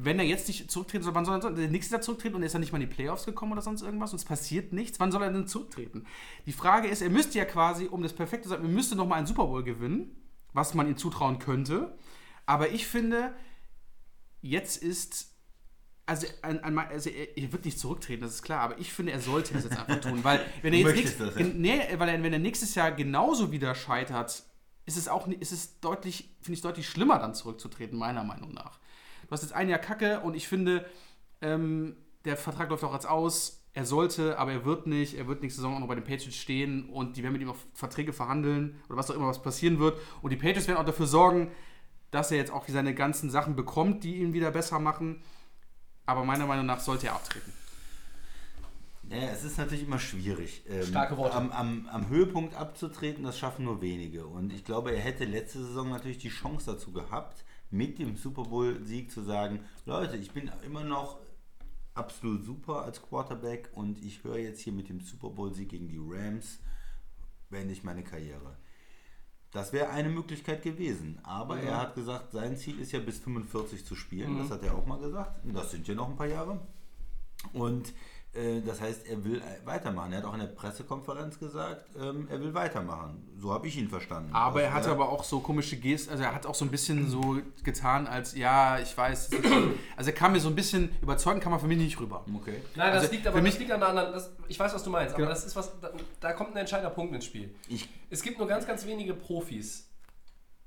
wenn 0.00 0.18
er 0.18 0.24
jetzt 0.24 0.46
nicht 0.48 0.70
zurücktreten 0.70 1.02
soll, 1.02 1.14
wann 1.14 1.24
soll 1.24 1.36
er 1.36 1.42
soll 1.42 1.58
er 1.58 1.68
nächstes 1.68 1.92
Jahr 1.92 2.00
zurücktreten 2.00 2.36
und 2.36 2.42
er 2.42 2.46
ist 2.46 2.52
dann 2.54 2.60
nicht 2.60 2.72
mal 2.72 2.80
in 2.80 2.88
die 2.88 2.94
Playoffs 2.94 3.24
gekommen 3.24 3.52
oder 3.52 3.62
sonst 3.62 3.82
irgendwas 3.82 4.12
und 4.12 4.18
es 4.18 4.24
passiert 4.24 4.72
nichts, 4.72 5.00
wann 5.00 5.10
soll 5.10 5.22
er 5.22 5.32
denn 5.32 5.46
zurücktreten? 5.48 6.06
Die 6.46 6.52
Frage 6.52 6.88
ist, 6.88 7.02
er 7.02 7.10
müsste 7.10 7.38
ja 7.38 7.44
quasi, 7.44 7.86
um 7.86 8.02
das 8.02 8.12
perfekte 8.12 8.44
zu 8.44 8.50
sein, 8.50 8.62
er 8.62 8.68
müsste 8.68 8.94
nochmal 8.96 9.18
einen 9.18 9.26
Super 9.26 9.46
Bowl 9.46 9.64
gewinnen, 9.64 10.16
was 10.52 10.74
man 10.74 10.86
ihm 10.88 10.96
zutrauen 10.96 11.38
könnte. 11.38 11.96
Aber 12.46 12.70
ich 12.70 12.86
finde, 12.86 13.34
jetzt 14.40 14.82
ist. 14.82 15.34
Also, 16.06 16.26
ein, 16.40 16.64
ein, 16.64 16.78
also 16.78 17.10
er, 17.10 17.36
er 17.36 17.52
wird 17.52 17.66
nicht 17.66 17.78
zurücktreten, 17.78 18.22
das 18.22 18.36
ist 18.36 18.42
klar, 18.42 18.60
aber 18.60 18.78
ich 18.78 18.94
finde, 18.94 19.12
er 19.12 19.20
sollte 19.20 19.54
es 19.58 19.64
jetzt 19.64 19.76
einfach 19.76 20.00
tun, 20.00 20.24
weil 20.24 20.40
wenn 20.62 20.72
er 20.72 20.80
jetzt 20.80 20.96
nächst- 20.96 21.20
das, 21.20 21.34
ja. 21.36 21.44
nee, 21.44 21.80
weil 21.98 22.08
er, 22.08 22.22
wenn 22.22 22.32
er 22.32 22.38
nächstes 22.38 22.74
Jahr 22.74 22.92
genauso 22.92 23.52
wieder 23.52 23.74
scheitert, 23.74 24.42
ist 24.86 24.96
es 24.96 25.06
auch 25.08 25.28
ist 25.28 25.52
es 25.52 25.80
deutlich, 25.80 26.34
finde 26.40 26.54
ich 26.54 26.62
deutlich 26.62 26.88
schlimmer, 26.88 27.18
dann 27.18 27.34
zurückzutreten, 27.34 27.98
meiner 27.98 28.24
Meinung 28.24 28.54
nach. 28.54 28.80
Du 29.28 29.32
hast 29.32 29.42
jetzt 29.42 29.52
ein 29.52 29.68
Jahr 29.68 29.78
Kacke 29.78 30.20
und 30.20 30.34
ich 30.34 30.48
finde, 30.48 30.86
ähm, 31.42 31.96
der 32.24 32.36
Vertrag 32.36 32.70
läuft 32.70 32.82
auch 32.82 32.94
jetzt 32.94 33.08
aus. 33.08 33.66
Er 33.74 33.84
sollte, 33.84 34.38
aber 34.38 34.52
er 34.52 34.64
wird 34.64 34.86
nicht. 34.86 35.14
Er 35.14 35.28
wird 35.28 35.42
nächste 35.42 35.60
Saison 35.60 35.76
auch 35.76 35.80
noch 35.80 35.86
bei 35.86 35.94
den 35.94 36.02
Patriots 36.02 36.34
stehen 36.34 36.88
und 36.88 37.16
die 37.16 37.22
werden 37.22 37.34
mit 37.34 37.42
ihm 37.42 37.50
auf 37.50 37.64
Verträge 37.74 38.12
verhandeln 38.12 38.80
oder 38.88 38.96
was 38.96 39.10
auch 39.10 39.14
immer 39.14 39.28
was 39.28 39.42
passieren 39.42 39.78
wird. 39.78 40.00
Und 40.22 40.30
die 40.30 40.36
Patriots 40.36 40.66
werden 40.66 40.78
auch 40.78 40.86
dafür 40.86 41.06
sorgen, 41.06 41.52
dass 42.10 42.30
er 42.30 42.38
jetzt 42.38 42.50
auch 42.50 42.66
seine 42.66 42.94
ganzen 42.94 43.30
Sachen 43.30 43.54
bekommt, 43.54 44.02
die 44.02 44.16
ihn 44.16 44.32
wieder 44.32 44.50
besser 44.50 44.80
machen. 44.80 45.22
Aber 46.06 46.24
meiner 46.24 46.46
Meinung 46.46 46.64
nach 46.66 46.80
sollte 46.80 47.08
er 47.08 47.14
abtreten. 47.14 47.52
Ja, 49.10 49.28
es 49.32 49.44
ist 49.44 49.58
natürlich 49.58 49.84
immer 49.84 49.98
schwierig. 49.98 50.62
Ähm, 50.68 50.84
Starke 50.84 51.16
Worte. 51.16 51.36
Am, 51.36 51.52
am, 51.52 51.88
am 51.90 52.08
Höhepunkt 52.08 52.54
abzutreten, 52.54 53.24
das 53.24 53.38
schaffen 53.38 53.64
nur 53.64 53.80
wenige. 53.80 54.26
Und 54.26 54.52
ich 54.52 54.64
glaube, 54.64 54.92
er 54.92 55.00
hätte 55.00 55.24
letzte 55.24 55.64
Saison 55.64 55.90
natürlich 55.90 56.18
die 56.18 56.30
Chance 56.30 56.72
dazu 56.72 56.92
gehabt, 56.92 57.44
mit 57.70 57.98
dem 57.98 58.16
Super 58.16 58.44
Bowl-Sieg 58.44 59.10
zu 59.10 59.22
sagen, 59.22 59.60
Leute, 59.84 60.16
ich 60.16 60.30
bin 60.32 60.50
immer 60.64 60.84
noch 60.84 61.18
absolut 61.94 62.44
super 62.44 62.82
als 62.82 63.02
Quarterback 63.02 63.70
und 63.74 64.02
ich 64.04 64.24
höre 64.24 64.38
jetzt 64.38 64.60
hier 64.60 64.72
mit 64.72 64.88
dem 64.88 65.00
Super 65.00 65.30
Bowl-Sieg 65.30 65.68
gegen 65.68 65.88
die 65.88 66.00
Rams, 66.00 66.60
beende 67.50 67.72
ich 67.72 67.84
meine 67.84 68.04
Karriere. 68.04 68.56
Das 69.50 69.72
wäre 69.72 69.88
eine 69.90 70.10
Möglichkeit 70.10 70.62
gewesen. 70.62 71.18
Aber 71.22 71.58
er 71.58 71.78
hat 71.78 71.94
gesagt, 71.94 72.32
sein 72.32 72.56
Ziel 72.56 72.78
ist 72.80 72.92
ja 72.92 73.00
bis 73.00 73.18
45 73.18 73.84
zu 73.84 73.94
spielen. 73.94 74.38
Das 74.38 74.50
hat 74.50 74.62
er 74.62 74.74
auch 74.74 74.84
mal 74.84 75.00
gesagt. 75.00 75.44
Und 75.44 75.54
das 75.54 75.70
sind 75.70 75.88
ja 75.88 75.94
noch 75.94 76.08
ein 76.08 76.16
paar 76.16 76.26
Jahre. 76.26 76.60
Und 77.52 77.94
das 78.66 78.80
heißt, 78.80 79.06
er 79.08 79.24
will 79.24 79.38
äh, 79.40 79.66
weitermachen. 79.66 80.12
Er 80.12 80.18
hat 80.18 80.24
auch 80.26 80.34
in 80.34 80.40
der 80.40 80.46
Pressekonferenz 80.48 81.38
gesagt, 81.38 81.86
ähm, 82.00 82.28
er 82.30 82.40
will 82.40 82.52
weitermachen. 82.54 83.26
So 83.38 83.52
habe 83.52 83.66
ich 83.66 83.76
ihn 83.76 83.88
verstanden. 83.88 84.30
Aber 84.32 84.62
er 84.62 84.68
Also 84.74 84.90
hatte 84.90 84.90
aber 85.02 85.08
auch 85.10 85.24
so 85.24 85.40
komische 85.40 85.76
Gesten, 85.76 86.10
also 86.12 86.22
er 86.22 86.34
hat 86.34 86.44
auch 86.46 86.54
so 86.54 86.64
ein 86.64 86.70
bisschen 86.70 87.08
so 87.08 87.38
getan, 87.64 88.06
als 88.06 88.36
ja, 88.36 88.78
ich 88.78 88.96
weiß. 88.96 89.30
Also 89.96 90.10
er 90.10 90.14
kam 90.16 90.32
mir 90.32 90.40
so 90.40 90.48
ein 90.48 90.54
bisschen 90.54 90.90
überzeugend, 91.02 91.42
kam 91.42 91.52
er 91.52 91.58
für 91.58 91.66
mich 91.66 91.78
nicht 91.78 91.98
rüber. 91.98 92.24
Okay. 92.34 92.60
Nein, 92.76 92.92
das 92.92 93.02
Also 93.02 93.12
liegt 93.14 93.26
aber 93.26 93.38
für 93.38 93.42
das 93.44 93.52
mich- 93.54 93.58
liegt 93.60 93.72
an 93.72 93.82
einer 93.82 93.88
anderen. 93.90 94.12
Das, 94.12 94.30
ich 94.46 94.58
weiß, 94.60 94.72
was 94.74 94.84
du 94.84 94.90
meinst, 94.90 95.14
aber 95.14 95.22
Genau. 95.24 95.30
das 95.34 95.44
ist 95.44 95.56
was. 95.56 95.80
Da, 95.80 95.90
da 96.20 96.32
kommt 96.34 96.52
ein 96.52 96.58
entscheidender 96.58 96.90
Punkt 96.94 97.14
ins 97.14 97.24
Spiel. 97.24 97.52
Ich, 97.68 97.88
Es 98.10 98.22
gibt 98.22 98.38
nur 98.38 98.46
ganz, 98.46 98.66
ganz 98.66 98.86
wenige 98.86 99.14
Profis, 99.14 99.88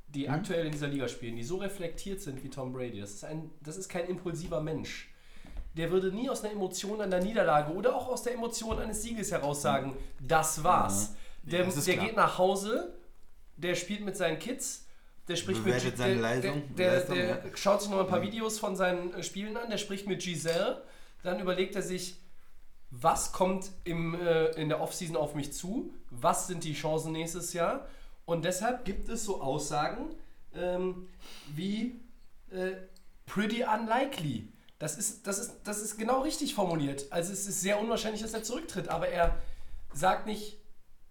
die 0.09 0.27
Mhm. 0.27 0.33
aktuell 0.33 0.65
in 0.65 0.71
dieser 0.73 0.87
Liga 0.87 1.07
spielen, 1.07 1.37
die 1.37 1.43
so 1.43 1.57
reflektiert 1.57 2.19
sind 2.21 2.43
wie 2.43 2.49
Tom 2.49 2.73
Brady. 2.73 2.99
Das 2.99 3.11
ist, 3.11 3.23
ein, 3.23 3.49
das 3.61 3.77
ist 3.77 3.87
kein 3.87 4.07
impulsiver 4.07 4.59
Mensch. 4.61 5.10
Der 5.75 5.89
würde 5.91 6.11
nie 6.11 6.29
aus 6.29 6.43
einer 6.43 6.53
Emotion 6.53 6.99
einer 7.01 7.19
Niederlage 7.19 7.71
oder 7.73 7.95
auch 7.95 8.09
aus 8.09 8.23
der 8.23 8.33
Emotion 8.33 8.79
eines 8.79 9.01
Sieges 9.01 9.31
heraus 9.31 9.61
sagen, 9.61 9.95
das 10.19 10.63
war's. 10.63 11.13
Der, 11.43 11.63
das 11.63 11.85
der 11.85 11.97
geht 11.97 12.15
nach 12.15 12.37
Hause, 12.37 12.93
der 13.57 13.75
spielt 13.75 14.03
mit 14.03 14.17
seinen 14.17 14.37
Kids, 14.37 14.85
der 15.27 15.35
spricht 15.35 15.63
Bewertet 15.63 15.91
mit 15.91 15.97
seine 15.97 16.13
der, 16.13 16.21
Leistung- 16.21 16.75
der, 16.75 16.89
der, 16.89 16.93
Leistung, 16.99 17.15
der 17.15 17.27
ja. 17.27 17.57
schaut 17.57 17.81
sich 17.81 17.89
noch 17.89 17.99
ein 17.99 18.07
paar 18.07 18.21
Videos 18.21 18.59
von 18.59 18.75
seinen 18.75 19.13
äh, 19.13 19.23
Spielen 19.23 19.55
an, 19.57 19.69
der 19.69 19.77
spricht 19.77 20.07
mit 20.07 20.21
Giselle, 20.21 20.83
dann 21.23 21.39
überlegt 21.39 21.75
er 21.75 21.81
sich, 21.81 22.17
was 22.89 23.31
kommt 23.31 23.71
im, 23.85 24.15
äh, 24.15 24.47
in 24.51 24.67
der 24.69 24.81
Offseason 24.81 25.15
auf 25.15 25.33
mich 25.35 25.53
zu, 25.53 25.93
was 26.09 26.47
sind 26.47 26.63
die 26.63 26.73
Chancen 26.73 27.13
nächstes 27.13 27.53
Jahr 27.53 27.87
und 28.25 28.43
deshalb 28.43 28.83
gibt 28.83 29.07
es 29.09 29.23
so 29.23 29.41
Aussagen 29.41 30.13
ähm, 30.53 31.07
wie 31.55 32.01
äh, 32.51 32.71
pretty 33.25 33.63
unlikely. 33.63 34.49
Das 34.81 34.97
ist, 34.97 35.27
das, 35.27 35.37
ist, 35.37 35.59
das 35.63 35.79
ist 35.79 35.99
genau 35.99 36.21
richtig 36.21 36.55
formuliert. 36.55 37.05
Also 37.11 37.31
es 37.31 37.45
ist 37.45 37.61
sehr 37.61 37.79
unwahrscheinlich, 37.79 38.23
dass 38.23 38.33
er 38.33 38.41
zurücktritt, 38.41 38.87
aber 38.87 39.07
er 39.09 39.37
sagt 39.93 40.25
nicht 40.25 40.57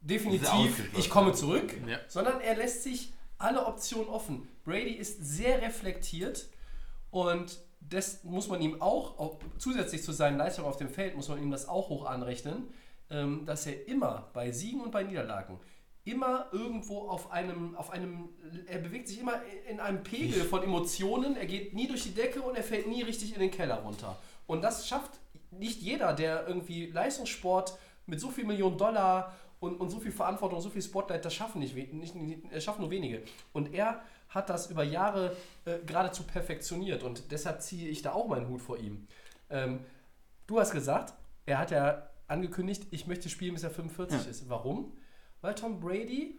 definitiv, 0.01 0.91
ich 0.99 1.09
komme 1.09 1.35
zurück, 1.35 1.73
Ja. 1.87 1.99
sondern 2.09 2.41
er 2.41 2.57
lässt 2.57 2.83
sich 2.83 3.13
alle 3.39 3.65
Optionen 3.67 4.09
offen. 4.09 4.49
Brady 4.65 4.95
ist 4.95 5.23
sehr 5.25 5.63
reflektiert 5.63 6.49
und 7.11 7.61
das 7.79 8.25
muss 8.25 8.49
man 8.49 8.61
ihm 8.61 8.83
auch, 8.83 9.19
auch 9.21 9.39
zusätzlich 9.59 10.03
zu 10.03 10.11
seinen 10.11 10.37
Leistungen 10.37 10.67
auf 10.67 10.77
dem 10.77 10.89
Feld, 10.89 11.15
muss 11.15 11.29
man 11.29 11.41
ihm 11.41 11.53
das 11.53 11.69
auch 11.69 11.91
hoch 11.91 12.07
anrechnen, 12.07 12.69
ähm, 13.09 13.47
dass 13.47 13.67
er 13.67 13.87
immer 13.87 14.31
bei 14.33 14.51
Siegen 14.51 14.81
und 14.81 14.91
bei 14.91 15.05
Niederlagen 15.05 15.61
immer 16.05 16.47
irgendwo 16.53 17.09
auf 17.09 17.31
einem, 17.31 17.77
auf 17.77 17.91
einem, 17.91 18.31
er 18.67 18.79
bewegt 18.79 19.09
sich 19.09 19.21
immer 19.21 19.41
in 19.69 19.81
einem 19.81 20.03
Pegel 20.03 20.45
von 20.45 20.63
Emotionen, 20.63 21.37
er 21.37 21.47
geht 21.47 21.75
nie 21.75 21.87
durch 21.87 22.05
die 22.05 22.15
Decke 22.15 22.41
und 22.41 22.57
er 22.57 22.63
fällt 22.63 22.89
nie 22.89 23.03
richtig 23.03 23.35
in 23.35 23.41
den 23.41 23.51
Keller 23.51 23.77
runter. 23.77 24.17
Und 24.47 24.63
das 24.63 24.89
schafft 24.89 25.13
nicht 25.51 25.83
jeder, 25.83 26.13
der 26.13 26.47
irgendwie 26.49 26.87
Leistungssport 26.87 27.79
mit 28.07 28.21
so 28.21 28.31
viel 28.31 28.45
Millionen 28.45 28.79
Dollar 28.79 29.35
und, 29.61 29.79
und 29.79 29.91
so 29.91 30.01
viel 30.01 30.13
Verantwortung, 30.13 30.61
so 30.61 30.71
viel 30.71 30.83
Spotlight, 30.83 31.25
das 31.25 31.35
schaffen 31.35 31.61
nicht, 31.61 31.77
nicht, 31.93 32.15
nicht 32.15 32.63
schaffen 32.63 32.81
nur 32.81 32.91
wenige. 32.91 33.23
Und 33.53 33.75
er 33.75 34.03
hat 34.31 34.49
das 34.49 34.71
über 34.71 34.85
Jahre 34.85 35.37
äh, 35.65 35.79
geradezu 35.85 36.23
perfektioniert 36.23 37.03
und 37.03 37.31
deshalb 37.31 37.61
ziehe 37.63 37.89
ich 37.89 38.01
da 38.03 38.13
auch 38.13 38.29
meinen 38.29 38.49
Hut 38.49 38.63
vor 38.63 38.79
ihm. 38.79 39.07
Ähm, 39.51 39.81
du 40.47 40.59
hast 40.59 40.73
gesagt, 40.73 41.15
er 41.47 41.59
hat 41.59 41.71
ja 41.71 42.09
angekündigt, 42.27 42.87
ich 42.91 43.07
möchte 43.07 43.29
spielen, 43.29 43.55
bis 43.55 43.65
er 43.65 43.71
45 43.71 44.29
ist. 44.29 44.49
Warum? 44.49 44.93
Weil 45.41 45.55
Tom 45.55 45.81
Brady, 45.81 46.39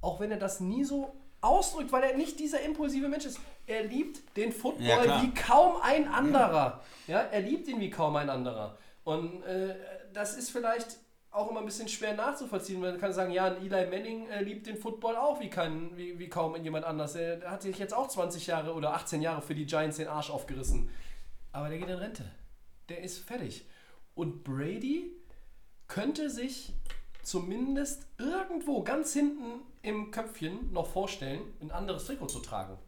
auch 0.00 0.20
wenn 0.20 0.30
er 0.30 0.38
das 0.38 0.60
nie 0.60 0.84
so 0.84 1.14
ausdrückt, 1.40 1.92
weil 1.92 2.04
er 2.04 2.16
nicht 2.16 2.38
dieser 2.38 2.60
impulsive 2.62 3.08
Mensch 3.08 3.24
ist, 3.26 3.40
er 3.66 3.84
liebt 3.84 4.36
den 4.36 4.50
Ja, 4.50 4.56
Football 4.56 5.02
klar. 5.02 5.22
wie 5.22 5.34
kaum 5.34 5.76
ein 5.82 6.08
anderer. 6.08 6.82
Ja, 7.06 7.20
er 7.20 7.40
liebt 7.40 7.68
ihn 7.68 7.80
wie 7.80 7.90
kaum 7.90 8.16
ein 8.16 8.30
anderer. 8.30 8.76
Und 9.04 9.42
äh, 9.42 9.74
das 10.12 10.36
ist 10.36 10.50
vielleicht 10.50 10.98
auch 11.32 11.50
immer 11.50 11.60
ein 11.60 11.66
bisschen 11.66 11.88
schwer 11.88 12.14
nachzuvollziehen. 12.14 12.80
Man 12.80 12.98
kann 12.98 13.12
sagen, 13.12 13.32
ja, 13.32 13.48
Eli 13.48 13.86
Manning 13.86 14.28
äh, 14.28 14.42
liebt 14.42 14.66
den 14.66 14.76
Football 14.76 15.16
auch 15.16 15.40
wie, 15.40 15.48
kein, 15.48 15.96
wie, 15.96 16.18
wie 16.18 16.28
kaum 16.28 16.54
jemand 16.62 16.84
anders. 16.84 17.14
Er, 17.14 17.50
hat 17.50 17.62
sich 17.62 17.78
jetzt 17.78 17.94
auch 17.94 18.06
20 18.08 18.46
Jahre 18.46 18.74
oder 18.74 18.94
18 18.94 19.22
Jahre 19.22 19.42
für 19.42 19.54
die 19.54 19.66
Giants 19.66 19.96
den 19.96 20.08
Arsch 20.08 20.30
aufgerissen. 20.30 20.90
Aber 21.50 21.68
der 21.68 21.78
geht 21.78 21.88
in 21.88 21.96
Rente. 21.96 22.24
Der 22.88 23.00
ist 23.02 23.18
fertig. 23.18 23.66
Und 24.14 24.44
Brady 24.44 25.10
könnte 25.88 26.28
sich 26.30 26.74
zumindest 27.22 28.06
irgendwo 28.18 28.82
ganz 28.82 29.12
hinten 29.12 29.62
im 29.82 30.10
Köpfchen 30.10 30.72
noch 30.72 30.86
vorstellen, 30.86 31.42
ein 31.60 31.70
anderes 31.70 32.06
Trikot 32.06 32.26
zu 32.26 32.40
tragen. 32.40 32.78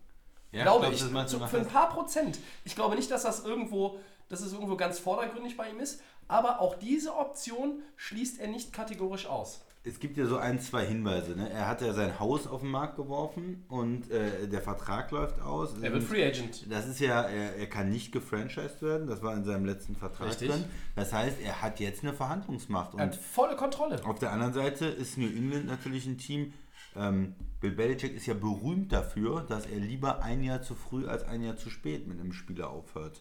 ja, 0.53 0.63
glaube 0.63 0.81
glaub, 0.81 0.93
ich. 0.93 1.01
das 1.01 1.11
meinst 1.11 1.35
du, 1.35 1.39
Zu, 1.39 1.47
für 1.47 1.59
ein 1.59 1.67
paar 1.67 1.91
Prozent. 1.91 2.39
Ich 2.65 2.75
glaube 2.75 2.97
nicht, 2.97 3.11
dass 3.11 3.23
das 3.23 3.45
irgendwo, 3.45 3.99
dass 4.29 4.41
es 4.41 4.53
irgendwo 4.53 4.77
ganz 4.77 4.99
vordergründig 4.99 5.57
bei 5.57 5.71
ihm 5.71 5.81
ist, 5.81 6.01
aber 6.29 6.61
auch 6.61 6.77
diese 6.77 7.15
Option 7.17 7.83
schließt 7.97 8.41
er 8.41 8.49
nicht 8.49 8.73
kategorisch 8.73 9.27
aus. 9.27 9.61
Es 9.87 10.01
gibt 10.01 10.17
ja 10.17 10.25
so 10.25 10.39
ein, 10.39 10.61
zwei 10.61 10.87
Hinweise. 10.87 11.37
Ne? 11.37 11.51
Er 11.51 11.69
hat 11.69 11.83
ja 11.83 11.93
sein 11.93 12.19
Haus 12.19 12.47
auf 12.47 12.63
den 12.63 12.71
Markt 12.71 12.97
geworfen 12.97 13.65
und 13.69 14.11
äh, 14.11 14.49
der 14.49 14.63
Vertrag 14.63 15.11
läuft 15.11 15.41
aus. 15.43 15.75
Er 15.83 15.93
wird 15.93 15.97
Und 15.97 16.09
Free 16.09 16.25
Agent. 16.27 16.65
Das 16.73 16.89
ist 16.89 17.01
ja, 17.01 17.21
er, 17.21 17.57
er 17.57 17.67
kann 17.67 17.91
nicht 17.91 18.11
gefranchised 18.11 18.81
werden, 18.81 19.07
das 19.07 19.23
war 19.23 19.37
in 19.37 19.45
seinem 19.45 19.67
letzten 19.67 19.95
Vertrag 19.95 20.29
Richtig. 20.29 20.49
drin. 20.51 20.65
Das 20.97 21.13
heißt, 21.13 21.37
er 21.45 21.61
hat 21.61 21.81
jetzt 21.81 22.03
eine 22.03 22.15
Verhandlungsmacht. 22.15 22.95
Er 22.95 23.01
hat 23.07 23.13
Und 23.13 23.21
volle 23.21 23.57
Kontrolle. 23.57 24.03
auf 24.07 24.19
der 24.19 24.33
anderen 24.33 24.55
Seite 24.55 24.87
ist 24.87 25.19
New 25.19 25.29
England 25.29 25.67
natürlich 25.67 26.07
ein 26.07 26.17
Team. 26.17 26.55
Ähm, 26.97 27.35
Bill 27.61 27.73
Belichick 27.73 28.15
ist 28.17 28.25
ja 28.25 28.35
berühmt 28.35 28.91
dafür, 28.91 29.43
dass 29.43 29.67
er 29.67 29.81
lieber 29.81 30.23
ein 30.23 30.43
Jahr 30.43 30.63
zu 30.63 30.75
früh 30.75 31.07
als 31.07 31.25
ein 31.25 31.43
Jahr 31.43 31.57
zu 31.57 31.69
spät 31.69 32.07
mit 32.09 32.19
einem 32.21 32.33
Spieler 32.33 32.71
aufhört. 32.71 33.21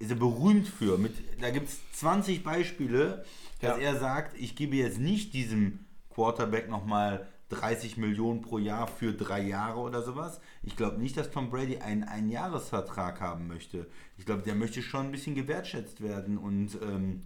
Ist 0.00 0.10
er 0.10 0.16
berühmt 0.16 0.66
für. 0.66 0.98
Mit, 0.98 1.12
da 1.40 1.50
gibt 1.50 1.68
es 1.68 1.78
20 2.00 2.42
Beispiele, 2.42 3.24
dass 3.60 3.78
Ja. 3.78 3.84
er 3.84 3.96
sagt, 4.00 4.36
ich 4.38 4.56
gebe 4.56 4.74
jetzt 4.76 4.98
nicht 4.98 5.34
diesem 5.34 5.83
Quarterback 6.14 6.68
nochmal 6.68 7.26
30 7.50 7.96
Millionen 7.98 8.40
pro 8.40 8.58
Jahr 8.58 8.86
für 8.86 9.12
drei 9.12 9.42
Jahre 9.42 9.78
oder 9.80 10.02
sowas. 10.02 10.40
Ich 10.62 10.76
glaube 10.76 11.00
nicht, 11.00 11.16
dass 11.16 11.30
Tom 11.30 11.50
Brady 11.50 11.78
einen 11.78 12.02
Einjahresvertrag 12.04 13.20
haben 13.20 13.46
möchte. 13.48 13.86
Ich 14.16 14.24
glaube, 14.26 14.42
der 14.42 14.54
möchte 14.54 14.82
schon 14.82 15.06
ein 15.06 15.12
bisschen 15.12 15.34
gewertschätzt 15.34 16.00
werden 16.00 16.38
und 16.38 16.70
ähm, 16.82 17.20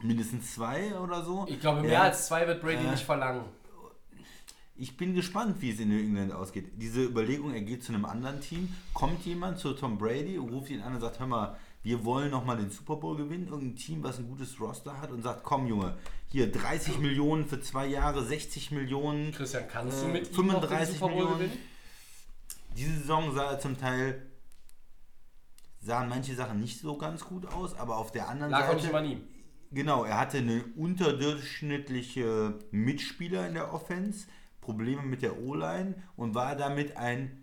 mindestens 0.00 0.54
zwei 0.54 0.96
oder 0.98 1.22
so. 1.24 1.44
Ich 1.48 1.60
glaube, 1.60 1.82
mehr 1.82 1.90
Ja. 1.92 2.02
als 2.02 2.28
zwei 2.28 2.46
wird 2.46 2.62
Brady 2.62 2.86
Äh, 2.86 2.90
nicht 2.92 3.04
verlangen. 3.04 3.44
Ich 4.80 4.96
bin 4.96 5.12
gespannt, 5.12 5.56
wie 5.60 5.70
es 5.72 5.80
in 5.80 5.88
New 5.88 5.98
England 5.98 6.32
ausgeht. 6.32 6.70
Diese 6.76 7.02
Überlegung, 7.02 7.52
er 7.52 7.62
geht 7.62 7.82
zu 7.82 7.92
einem 7.92 8.04
anderen 8.04 8.40
Team, 8.40 8.72
kommt 8.94 9.24
jemand 9.26 9.58
zu 9.58 9.72
Tom 9.72 9.98
Brady 9.98 10.38
und 10.38 10.50
ruft 10.50 10.70
ihn 10.70 10.82
an 10.82 10.94
und 10.94 11.00
sagt, 11.00 11.18
hör 11.18 11.26
mal, 11.26 11.56
wir 11.82 12.04
wollen 12.04 12.30
nochmal 12.30 12.56
den 12.56 12.70
Super 12.70 12.96
Bowl 12.96 13.16
gewinnen, 13.16 13.48
irgendein 13.48 13.76
Team, 13.76 14.02
was 14.02 14.18
ein 14.18 14.28
gutes 14.28 14.60
Roster 14.60 15.00
hat 15.00 15.10
und 15.10 15.22
sagt, 15.22 15.42
komm 15.44 15.66
Junge, 15.66 15.96
hier 16.26 16.50
30 16.50 16.98
Millionen 16.98 17.46
für 17.46 17.60
zwei 17.60 17.86
Jahre, 17.86 18.24
60 18.24 18.72
Millionen. 18.72 19.32
Christian, 19.32 19.64
kannst 19.68 20.02
äh, 20.02 20.06
du 20.06 20.12
mit 20.12 20.36
ihm 20.36 20.46
noch 20.46 20.60
den 20.60 20.68
35 20.68 20.94
Super 20.94 21.06
Bowl 21.06 21.16
Millionen. 21.16 21.38
gewinnen? 21.38 21.58
Diese 22.76 22.94
Saison 22.98 23.34
sah 23.34 23.52
er 23.52 23.60
zum 23.60 23.78
Teil, 23.78 24.26
sahen 25.80 26.08
manche 26.08 26.34
Sachen 26.34 26.60
nicht 26.60 26.80
so 26.80 26.96
ganz 26.96 27.24
gut 27.24 27.46
aus, 27.46 27.78
aber 27.78 27.96
auf 27.96 28.12
der 28.12 28.28
anderen 28.28 28.52
Lag 28.52 28.68
auch 28.68 28.80
Seite... 28.80 28.96
an 28.96 29.04
ihm. 29.04 29.22
Genau, 29.70 30.04
er 30.04 30.18
hatte 30.18 30.38
eine 30.38 30.64
unterdurchschnittliche 30.76 32.58
Mitspieler 32.70 33.46
in 33.46 33.54
der 33.54 33.74
Offense, 33.74 34.26
Probleme 34.60 35.02
mit 35.02 35.22
der 35.22 35.38
O-Line 35.38 35.94
und 36.16 36.34
war 36.34 36.56
damit 36.56 36.96
ein 36.96 37.37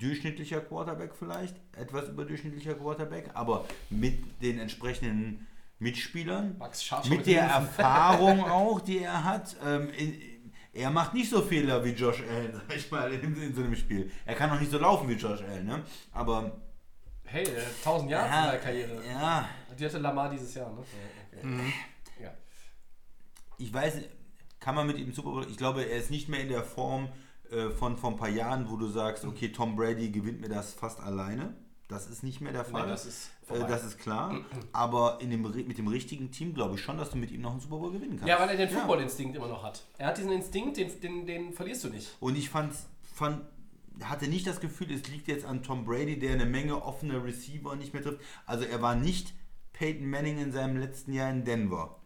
durchschnittlicher 0.00 0.60
Quarterback 0.60 1.14
vielleicht, 1.14 1.56
etwas 1.76 2.08
überdurchschnittlicher 2.08 2.74
Quarterback, 2.74 3.30
aber 3.34 3.66
mit 3.90 4.42
den 4.42 4.58
entsprechenden 4.58 5.46
Mitspielern, 5.78 6.60
mit 7.08 7.26
der. 7.26 7.42
Erfahrung 7.42 8.44
auch, 8.50 8.80
die 8.80 8.98
er 8.98 9.24
hat. 9.24 9.56
Ähm, 9.64 9.90
in, 9.96 10.20
er 10.72 10.90
macht 10.90 11.14
nicht 11.14 11.30
so 11.30 11.42
Fehler 11.42 11.84
wie 11.84 11.90
Josh 11.90 12.22
Allen, 12.22 12.52
sag 12.68 12.76
ich 12.76 12.90
mal, 12.90 13.12
in, 13.12 13.42
in 13.42 13.54
so 13.54 13.62
einem 13.62 13.74
Spiel. 13.74 14.10
Er 14.24 14.34
kann 14.34 14.50
auch 14.50 14.60
nicht 14.60 14.70
so 14.70 14.78
laufen 14.78 15.08
wie 15.08 15.14
Josh 15.14 15.42
Allen, 15.42 15.66
ne? 15.66 15.82
Aber 16.12 16.60
Hey, 17.32 17.44
der 17.44 17.64
hat 17.64 17.72
1000 17.84 18.10
Jahre 18.10 18.28
ja, 18.28 18.38
in 18.38 18.46
seiner 18.46 18.58
Karriere. 18.58 19.06
ja, 19.06 19.48
Die 19.78 19.84
hatte 19.84 19.98
Lamar 19.98 20.30
dieses 20.30 20.52
Jahr, 20.52 20.72
ne? 20.72 20.82
Ja, 21.32 21.38
okay. 21.38 21.72
ja. 22.20 22.34
ich 23.56 23.72
weiß, 23.72 23.98
kann 24.58 24.74
man 24.74 24.88
mit 24.88 24.98
ihm 24.98 25.12
Super 25.12 25.30
Bowl, 25.30 25.46
ich 25.48 25.56
glaube, 25.56 25.84
er 25.84 25.98
ist 25.98 26.10
nicht 26.10 26.28
mehr 26.28 26.40
in 26.40 26.48
der 26.48 26.64
Form 26.64 27.08
äh, 27.50 27.70
von 27.70 27.96
vor 27.96 28.10
ein 28.10 28.16
paar 28.16 28.28
Jahren, 28.28 28.70
wo 28.70 28.76
du 28.76 28.86
sagst, 28.86 29.24
okay, 29.24 29.50
Tom 29.50 29.76
Brady 29.76 30.10
gewinnt 30.10 30.40
mir 30.40 30.48
das 30.48 30.72
fast 30.72 31.00
alleine. 31.00 31.54
Das 31.88 32.08
ist 32.08 32.22
nicht 32.22 32.40
mehr 32.40 32.52
der 32.52 32.64
Fall. 32.64 32.86
das 32.86 33.04
ist 33.04 33.30
äh, 33.50 33.66
das 33.66 33.84
ist 33.84 33.98
klar. 33.98 34.40
Aber 34.72 35.18
in 35.20 35.30
dem, 35.30 35.42
mit 35.42 35.76
dem 35.76 35.88
richtigen 35.88 36.30
Team 36.30 36.54
glaube 36.54 36.76
ich 36.76 36.80
schon, 36.80 36.96
dass 36.98 37.10
du 37.10 37.18
mit 37.18 37.30
ihm 37.30 37.40
noch 37.40 37.50
einen 37.50 37.60
Super 37.60 37.78
Bowl 37.78 37.90
gewinnen 37.92 38.16
kannst. 38.16 38.28
Ja, 38.28 38.38
weil 38.38 38.50
er 38.50 38.56
den 38.56 38.68
Football-Instinkt 38.68 39.36
immer 39.36 39.48
noch 39.48 39.62
hat. 39.62 39.82
Er 39.98 40.08
hat 40.08 40.18
diesen 40.18 40.30
Instinkt, 40.30 40.76
den, 40.76 41.00
den, 41.00 41.26
den 41.26 41.52
verlierst 41.52 41.84
du 41.84 41.88
nicht. 41.88 42.16
Und 42.20 42.36
ich 42.36 42.48
fand, 42.48 42.72
fand, 43.12 43.42
hatte 44.02 44.28
nicht 44.28 44.46
das 44.46 44.60
Gefühl, 44.60 44.92
es 44.92 45.08
liegt 45.08 45.28
jetzt 45.28 45.44
an 45.44 45.62
Tom 45.62 45.84
Brady, 45.84 46.18
der 46.18 46.34
eine 46.34 46.46
Menge 46.46 46.82
offene 46.82 47.22
Receiver 47.22 47.74
nicht 47.76 47.92
mehr 47.92 48.02
trifft. 48.02 48.20
Also 48.46 48.64
er 48.64 48.80
war 48.80 48.94
nicht 48.94 49.34
Peyton 49.72 50.08
Manning 50.08 50.38
in 50.38 50.52
seinem 50.52 50.76
letzten 50.76 51.12
Jahr 51.12 51.30
in 51.30 51.44
Denver. 51.44 51.99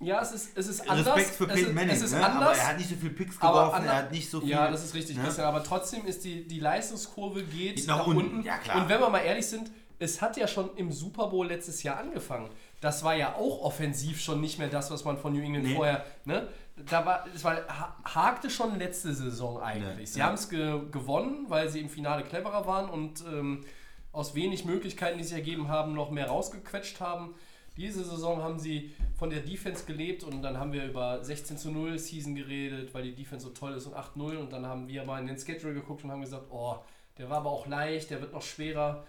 Ja, 0.00 0.20
es 0.20 0.32
ist, 0.32 0.56
es 0.58 0.66
ist 0.66 0.88
anders. 0.90 1.06
Respekt 1.16 1.36
für 1.36 1.44
es 1.44 1.52
Peyton 1.54 1.68
ist, 1.70 1.74
Manning, 1.74 1.90
es 1.96 2.02
ist 2.02 2.12
ne? 2.12 2.24
anders. 2.26 2.42
aber 2.48 2.56
er 2.58 2.66
hat 2.68 2.76
nicht 2.78 2.90
so 2.90 2.96
viel 2.96 3.10
Picks 3.10 3.38
geworfen, 3.38 3.74
ander- 3.76 3.90
er 3.90 3.96
hat 3.98 4.10
nicht 4.12 4.28
so 4.28 4.40
viel... 4.40 4.50
Ja, 4.50 4.70
das 4.70 4.84
ist 4.84 4.94
richtig, 4.94 5.16
ne? 5.16 5.22
Christian. 5.22 5.46
Aber 5.46 5.62
trotzdem 5.64 6.04
ist 6.06 6.24
die, 6.24 6.46
die 6.46 6.60
Leistungskurve 6.60 7.42
geht 7.44 7.76
Geht 7.76 7.86
nach 7.86 7.98
nach, 7.98 8.06
unten. 8.08 8.36
unten. 8.36 8.42
Ja. 8.42 8.58
Und 8.74 8.88
wenn 8.88 9.00
wir 9.00 9.08
mal 9.08 9.20
ehrlich 9.20 9.46
sind, 9.46 9.70
es 9.98 10.20
hat 10.20 10.36
ja 10.36 10.46
schon 10.48 10.76
im 10.76 10.92
Super 10.92 11.28
Bowl 11.28 11.46
letztes 11.46 11.82
Jahr 11.84 11.98
angefangen. 11.98 12.50
Das 12.80 13.04
war 13.04 13.14
ja 13.14 13.34
auch 13.36 13.62
offensiv 13.62 14.20
schon 14.20 14.40
nicht 14.40 14.58
mehr 14.58 14.68
das, 14.68 14.90
was 14.90 15.04
man 15.04 15.16
von 15.16 15.32
New 15.32 15.40
England 15.40 15.64
Nee. 15.66 15.74
vorher. 15.76 16.04
Ne? 16.24 16.48
Da 16.90 17.06
war, 17.06 17.24
es 17.34 17.44
war, 17.44 17.54
ha- 17.68 17.96
hakte 18.04 18.50
schon 18.50 18.76
letzte 18.78 19.14
Saison 19.14 19.62
eigentlich. 19.62 20.08
Ja, 20.10 20.12
Sie 20.14 20.18
ja. 20.18 20.26
haben 20.26 20.34
es 20.34 20.48
ge 20.50 20.80
gewonnen, 20.90 21.46
weil 21.48 21.68
sie 21.70 21.80
im 21.80 21.88
Finale 21.88 22.24
cleverer 22.24 22.66
waren 22.66 22.90
und 22.90 23.22
ähm, 23.26 23.64
aus 24.12 24.34
wenig 24.34 24.64
Möglichkeiten, 24.64 25.16
die 25.18 25.24
sich 25.24 25.34
ergeben 25.34 25.68
haben, 25.68 25.94
noch 25.94 26.10
mehr 26.10 26.26
rausgequetscht 26.26 27.00
haben. 27.00 27.34
Diese 27.76 28.04
Saison 28.04 28.42
haben 28.42 28.58
sie 28.58 28.92
von 29.16 29.30
der 29.30 29.40
Defense 29.40 29.84
gelebt 29.84 30.22
und 30.22 30.42
dann 30.42 30.58
haben 30.58 30.72
wir 30.72 30.84
über 30.84 31.24
16 31.24 31.58
zu 31.58 31.70
0 31.70 31.98
Season 31.98 32.34
geredet, 32.34 32.94
weil 32.94 33.02
die 33.02 33.14
Defense 33.14 33.46
so 33.46 33.52
toll 33.52 33.72
ist 33.74 33.86
und 33.86 33.94
8-0 33.96 34.36
und 34.36 34.52
dann 34.52 34.66
haben 34.66 34.86
wir 34.86 35.04
mal 35.04 35.20
in 35.20 35.26
den 35.26 35.38
Schedule 35.38 35.74
geguckt 35.74 36.04
und 36.04 36.10
haben 36.12 36.20
gesagt, 36.20 36.46
oh, 36.50 36.76
der 37.18 37.30
war 37.30 37.38
aber 37.38 37.50
auch 37.50 37.66
leicht, 37.66 38.10
der 38.10 38.20
wird 38.20 38.32
noch 38.32 38.42
schwerer 38.42 39.06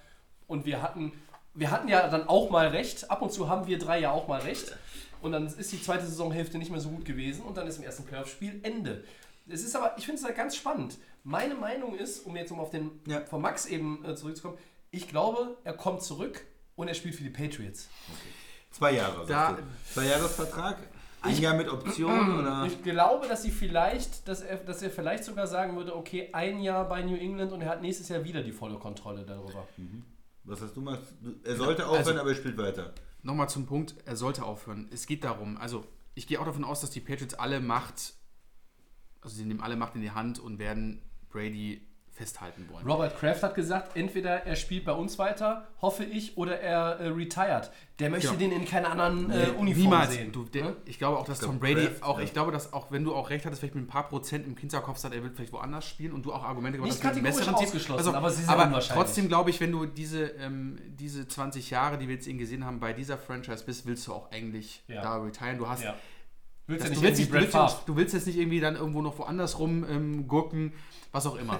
und 0.47 0.65
wir 0.65 0.81
hatten, 0.81 1.11
wir 1.53 1.69
hatten 1.69 1.87
ja 1.87 2.07
dann 2.07 2.27
auch 2.27 2.49
mal 2.49 2.67
recht, 2.67 3.09
ab 3.11 3.21
und 3.21 3.31
zu 3.31 3.49
haben 3.49 3.67
wir 3.67 3.77
drei 3.77 3.99
ja 3.99 4.11
auch 4.11 4.27
mal 4.27 4.41
recht 4.41 4.75
und 5.21 5.31
dann 5.31 5.45
ist 5.45 5.71
die 5.71 5.81
zweite 5.81 6.05
Saisonhälfte 6.05 6.57
nicht 6.57 6.71
mehr 6.71 6.79
so 6.79 6.89
gut 6.89 7.05
gewesen 7.05 7.43
und 7.43 7.57
dann 7.57 7.67
ist 7.67 7.77
im 7.77 7.83
ersten 7.83 8.05
Playoff-Spiel 8.05 8.61
Ende. 8.63 9.03
Es 9.47 9.63
ist 9.63 9.75
aber, 9.75 9.95
ich 9.97 10.05
finde 10.05 10.19
es 10.19 10.25
halt 10.25 10.35
ganz 10.35 10.55
spannend. 10.55 10.97
Meine 11.23 11.53
Meinung 11.55 11.95
ist, 11.95 12.25
um 12.25 12.35
jetzt 12.35 12.51
um 12.51 12.59
auf 12.59 12.71
den 12.71 12.91
Ja. 13.07 13.21
von 13.21 13.41
Max 13.41 13.67
eben 13.67 14.03
äh, 14.05 14.15
zurückzukommen, 14.15 14.57
ich 14.89 15.07
glaube, 15.07 15.57
er 15.63 15.73
kommt 15.73 16.01
zurück 16.01 16.45
und 16.75 16.87
er 16.87 16.93
spielt 16.93 17.15
für 17.15 17.23
die 17.23 17.29
Patriots. 17.29 17.89
Zwei 18.75 18.91
Jahre. 18.93 19.25
Da-. 19.25 19.57
Zwei 19.93 20.05
Jahresvertrag? 20.05 20.77
Ein 21.21 21.37
Jahr 21.41 21.55
mit 21.55 21.69
Option 21.69 22.39
oder? 22.39 22.65
Ich 22.65 22.83
glaube, 22.83 23.27
dass 23.27 23.41
sie 23.43 23.49
vielleicht, 23.51 24.27
dass 24.27 24.41
er, 24.41 24.57
dass 24.57 24.81
er 24.83 24.91
vielleicht 24.91 25.23
sogar 25.23 25.47
sagen 25.47 25.75
würde, 25.75 25.95
okay, 25.95 26.29
ein 26.33 26.59
Jahr 26.59 26.87
bei 26.87 27.01
New 27.01 27.15
England 27.15 27.51
und 27.51 27.61
er 27.61 27.69
hat 27.69 27.81
nächstes 27.81 28.09
Jahr 28.09 28.23
wieder 28.23 28.43
die 28.43 28.51
volle 28.51 28.77
Kontrolle 28.77 29.23
darüber. 29.25 29.67
Was 30.43 30.61
hast 30.61 30.75
du? 30.75 30.81
Du- 30.81 31.35
Er 31.43 31.55
sollte 31.55 31.85
aufhören, 31.87 31.97
Also- 32.07 32.19
aber 32.19 32.29
er 32.29 32.35
spielt 32.35 32.57
weiter. 32.57 32.93
Nochmal 33.23 33.49
zum 33.49 33.65
Punkt, 33.65 33.95
er 34.05 34.15
sollte 34.15 34.43
aufhören. 34.43 34.87
Es 34.93 35.07
geht 35.07 35.23
darum, 35.23 35.57
also 35.57 35.83
ich 36.13 36.27
gehe 36.27 36.39
auch 36.39 36.45
davon 36.45 36.63
aus, 36.63 36.81
dass 36.81 36.91
die 36.91 36.99
Patriots 37.01 37.33
alle 37.33 37.59
Macht, 37.59 38.13
also 39.21 39.35
sie 39.35 39.45
nehmen 39.45 39.61
alle 39.61 39.77
Macht 39.77 39.95
in 39.95 40.01
die 40.01 40.11
Hand 40.11 40.37
und 40.37 40.59
werden 40.59 41.01
Brady 41.29 41.81
festhalten 42.15 42.67
wollen. 42.71 42.87
Robert 42.87 43.19
Kraft 43.19 43.43
hat 43.43 43.55
gesagt, 43.55 43.95
entweder 43.97 44.45
er 44.45 44.55
spielt 44.55 44.85
bei 44.85 44.93
uns 44.93 45.19
weiter, 45.19 45.67
hoffe 45.81 46.03
ich, 46.05 46.37
oder 46.37 46.59
er 46.61 46.99
äh, 46.99 47.07
retired. 47.09 47.69
Der 47.99 48.09
möchte 48.09 48.27
Genau. 48.27 48.39
den 48.39 48.51
in 48.51 48.65
keiner 48.65 48.91
anderen 48.91 49.31
äh, 49.31 49.49
Uniform 49.57 49.83
Niemals. 49.83 50.11
sehen. 50.13 50.31
Du, 50.31 50.43
der, 50.45 50.63
Ne? 50.65 50.75
Ich 50.85 50.97
glaube 50.97 51.17
auch, 51.17 51.25
dass 51.25 51.39
glaub, 51.39 51.51
Tom 51.51 51.59
Brady, 51.59 51.85
Kraft, 51.87 52.03
auch 52.03 52.17
ja. 52.17 52.23
ich 52.25 52.33
glaube, 52.33 52.51
dass 52.51 52.73
auch 52.73 52.91
wenn 52.91 53.03
du 53.03 53.13
auch 53.13 53.29
recht 53.29 53.45
hattest, 53.45 53.59
vielleicht 53.61 53.75
mit 53.75 53.83
ein 53.85 53.87
paar 53.87 54.07
Prozent 54.09 54.45
im 54.47 54.55
Hinterkopf 54.57 55.01
hat, 55.03 55.13
er 55.13 55.23
wird 55.23 55.35
vielleicht 55.35 55.53
woanders 55.53 55.87
spielen 55.87 56.11
und 56.13 56.25
du 56.25 56.33
auch 56.33 56.43
Argumente 56.43 56.79
Nicht 56.79 56.91
hast 57.03 57.05
einem 57.05 57.23
kategorisch 57.23 57.47
ausgeschlossen, 57.53 58.15
aber 58.15 58.29
sie 58.31 58.41
sind 58.43 58.49
aber 58.49 58.79
trotzdem 58.79 59.27
glaube 59.27 59.49
ich, 59.49 59.59
wenn 59.61 59.71
du 59.71 59.85
diese, 59.85 60.23
ähm, 60.39 60.77
diese 60.87 61.27
20 61.27 61.69
Jahre, 61.69 61.97
die 61.97 62.07
wir 62.07 62.15
jetzt 62.15 62.27
ihn 62.27 62.37
gesehen 62.37 62.65
haben, 62.65 62.79
bei 62.79 62.91
dieser 62.93 63.17
Franchise 63.17 63.63
bist, 63.65 63.85
willst 63.85 64.07
du 64.07 64.13
auch 64.13 64.31
eigentlich 64.31 64.83
Ja. 64.87 65.01
da 65.01 65.17
retiren. 65.17 65.57
Du 65.57 65.67
hast 65.69 65.83
Ja. 65.83 65.95
Willst 66.67 66.83
ja 66.83 66.89
du, 66.89 66.95
nicht 66.95 67.03
willst 67.03 67.21
du, 67.29 67.31
willst, 67.33 67.53
ja 67.53 67.59
Favre. 67.59 67.75
nicht- 67.77 67.87
du 67.89 67.95
willst 67.95 68.13
jetzt 68.13 68.27
nicht 68.27 68.37
irgendwie 68.37 68.59
dann 68.59 68.75
irgendwo 68.75 69.01
noch 69.01 69.17
woanders 69.19 69.59
rum 69.59 69.85
ähm, 69.87 70.27
gurken, 70.27 70.73
was 71.11 71.25
auch 71.27 71.35
immer. 71.35 71.59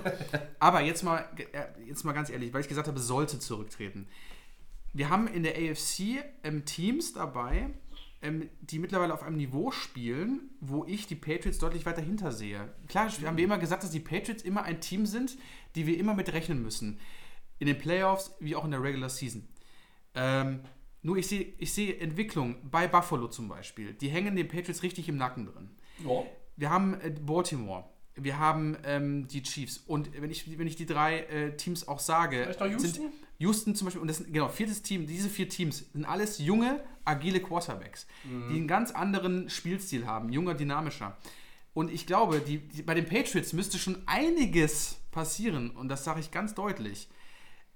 Aber 0.60 0.82
jetzt 0.82 1.04
mal, 1.04 1.26
äh, 1.54 1.66
jetzt 1.88 2.04
mal 2.04 2.14
ganz 2.14 2.30
ehrlich, 2.30 2.54
weil 2.54 2.62
ich 2.62 2.68
gesagt 2.68 2.88
habe, 2.88 3.00
sollte 3.00 3.38
zurücktreten. 3.40 4.08
Wir 4.94 5.10
haben 5.10 5.28
in 5.28 5.44
der 5.44 5.54
AFC 5.56 6.24
ähm, 6.44 6.66
Teams 6.66 7.14
dabei, 7.14 7.70
ähm, 8.22 8.50
die 8.62 8.80
mittlerweile 8.80 9.14
auf 9.14 9.22
einem 9.24 9.38
Niveau 9.38 9.70
spielen, 9.72 10.50
wo 10.60 10.86
ich 10.86 11.06
die 11.06 11.16
Patriots 11.16 11.60
deutlich 11.60 11.86
weiter 11.86 12.02
hinter 12.02 12.32
sehe. 12.32 12.74
Klar 12.88 13.10
haben 13.26 13.38
wir 13.38 13.44
immer 13.44 13.58
gesagt, 13.60 13.84
dass 13.84 13.92
die 13.92 14.00
Patriots 14.00 14.42
immer 14.42 14.64
ein 14.64 14.82
Team 14.82 15.06
sind, 15.06 15.38
die 15.76 15.86
wir 15.86 15.98
immer 16.00 16.16
mit 16.16 16.34
rechnen 16.34 16.64
müssen. 16.64 17.00
In 17.60 17.68
den 17.68 17.78
Playoffs 17.78 18.34
wie 18.40 18.56
auch 18.56 18.66
in 18.66 18.72
der 18.72 18.82
Regular 18.82 19.10
Season. 19.10 19.48
Ähm, 20.16 20.62
nur 21.06 21.18
ich 21.18 21.28
sehe 21.28 21.54
ich 21.60 21.72
sehe 21.72 21.98
Entwicklung 22.00 22.56
bei 22.70 22.88
Buffalo 22.88 23.28
zum 23.28 23.48
Beispiel. 23.48 23.94
Die 23.94 24.10
hängen 24.10 24.36
den 24.36 24.48
Patriots 24.48 24.82
richtig 24.82 25.08
im 25.08 25.18
Nacken 25.18 25.46
drin. 25.46 25.70
Ja. 26.04 26.24
Wir 26.58 26.70
haben 26.72 27.00
äh, 27.00 27.12
Baltimore. 27.12 27.86
Wir 28.16 28.40
haben 28.40 28.78
ähm, 28.86 29.28
die 29.28 29.44
Chiefs. 29.44 29.78
Und 29.86 30.10
wenn 30.20 30.32
ich, 30.32 30.58
wenn 30.58 30.68
ich 30.68 30.78
die 30.78 30.86
drei 30.86 31.20
äh, 31.20 31.56
Teams 31.58 31.88
auch 31.88 32.00
sage, 32.00 32.48
Houston? 32.60 32.80
sind 32.80 33.12
Houston 33.38 33.76
zum 33.76 33.86
Beispiel, 33.86 34.02
und 34.02 34.08
das 34.08 34.18
sind, 34.18 34.34
genau, 34.34 34.48
viertes 34.48 34.82
Team, 34.82 35.06
diese 35.06 35.30
vier 35.30 35.48
Teams 35.50 35.86
sind 35.94 36.06
alles 36.06 36.40
junge, 36.40 36.82
agile 37.04 37.40
Quarterbacks, 37.42 38.08
Mhm. 38.24 38.48
die 38.50 38.56
einen 38.56 38.68
ganz 38.68 38.92
anderen 38.92 39.50
Spielstil 39.50 40.08
haben, 40.08 40.30
junger, 40.30 40.54
dynamischer. 40.56 41.18
Und 41.74 41.92
ich 41.92 42.08
glaube, 42.08 42.40
die, 42.40 42.60
die, 42.60 42.82
bei 42.82 42.94
den 42.94 43.06
Patriots 43.06 43.52
müsste 43.52 43.78
schon 43.78 44.02
einiges 44.06 44.98
passieren, 45.12 45.72
und 45.72 45.90
das 45.90 46.06
sage 46.06 46.22
ich 46.22 46.32
ganz 46.32 46.56
deutlich. 46.56 47.10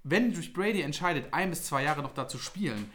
Wenn 0.04 0.34
durch 0.34 0.54
Brady 0.54 0.82
entscheidet, 0.82 1.34
ein 1.34 1.50
bis 1.50 1.64
zwei 1.66 1.84
Jahre 1.84 2.02
noch 2.02 2.14
da 2.14 2.28
zu 2.30 2.38
spielen, 2.38 2.90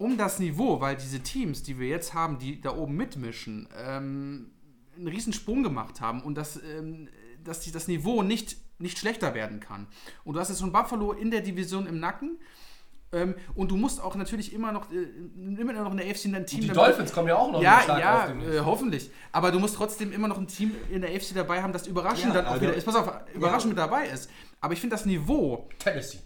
um 0.00 0.16
das 0.16 0.38
Niveau, 0.38 0.80
weil 0.80 0.96
diese 0.96 1.20
Teams, 1.20 1.62
die 1.62 1.78
wir 1.78 1.86
jetzt 1.86 2.14
haben, 2.14 2.38
die 2.38 2.60
da 2.60 2.74
oben 2.74 2.96
mitmischen, 2.96 3.68
ähm, 3.76 4.50
einen 4.96 5.06
riesen 5.08 5.32
Sprung 5.34 5.62
gemacht 5.62 6.00
haben 6.00 6.22
und 6.22 6.36
dass, 6.36 6.56
ähm, 6.62 7.08
dass 7.44 7.60
die, 7.60 7.70
das 7.70 7.86
Niveau 7.86 8.22
nicht, 8.22 8.56
nicht 8.78 8.98
schlechter 8.98 9.34
werden 9.34 9.60
kann. 9.60 9.86
Und 10.24 10.34
du 10.34 10.40
hast 10.40 10.48
jetzt 10.48 10.60
schon 10.60 10.72
Buffalo 10.72 11.12
in 11.12 11.30
der 11.30 11.42
Division 11.42 11.86
im 11.86 12.00
Nacken. 12.00 12.38
Ähm, 13.12 13.34
und 13.56 13.70
du 13.72 13.76
musst 13.76 14.00
auch 14.00 14.14
natürlich 14.14 14.52
immer 14.54 14.72
noch, 14.72 14.90
äh, 14.90 15.02
immer 15.60 15.72
noch 15.72 15.90
in 15.90 15.96
der 15.98 16.06
AFC 16.06 16.26
ein 16.26 16.46
Team 16.46 16.60
Die 16.60 16.68
dabei- 16.68 16.86
Dolphins 16.86 17.12
kommen 17.12 17.28
ja 17.28 17.36
auch 17.36 17.50
noch 17.52 17.60
ja, 17.60 17.98
ja, 17.98 18.28
äh, 18.30 18.60
hoffentlich. 18.64 19.10
Aber 19.32 19.50
du 19.50 19.58
musst 19.58 19.74
trotzdem 19.74 20.12
immer 20.12 20.28
noch 20.28 20.38
ein 20.38 20.46
Team 20.46 20.72
in 20.90 21.02
der 21.02 21.10
AFC 21.10 21.34
dabei 21.34 21.60
haben, 21.62 21.72
das 21.72 21.86
überraschend 21.88 22.28
Ja, 22.28 22.40
dann 22.40 22.46
auch 22.46 22.52
also- 22.52 22.62
wieder 22.62 22.74
ist. 22.74 22.84
Pass 22.84 22.94
auf, 22.94 23.10
überraschend 23.34 23.70
mit 23.70 23.78
dabei 23.78 24.06
ist. 24.06 24.30
Aber 24.60 24.72
ich 24.74 24.80
finde 24.80 24.94
das 24.96 25.04
Niveau, 25.06 25.68
Tennessee. 25.78 26.20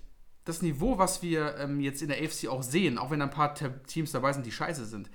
Das 0.45 0.63
Niveau, 0.63 0.99
was 0.99 1.23
wir 1.23 1.57
ähm, 1.59 1.81
jetzt 1.81 2.03
in 2.03 2.09
der 2.09 2.23
AFC 2.23 2.49
auch 2.49 2.63
sehen, 2.63 2.99
auch 2.99 3.11
wenn 3.11 3.21
da 3.21 3.27
ein 3.27 3.31
paar 3.31 3.55
Te- 3.55 3.83
Teams 3.87 4.13
dabei 4.13 4.33
sind, 4.33 4.45
die 4.45 4.53
scheiße 4.53 4.85
sind, 4.85 5.11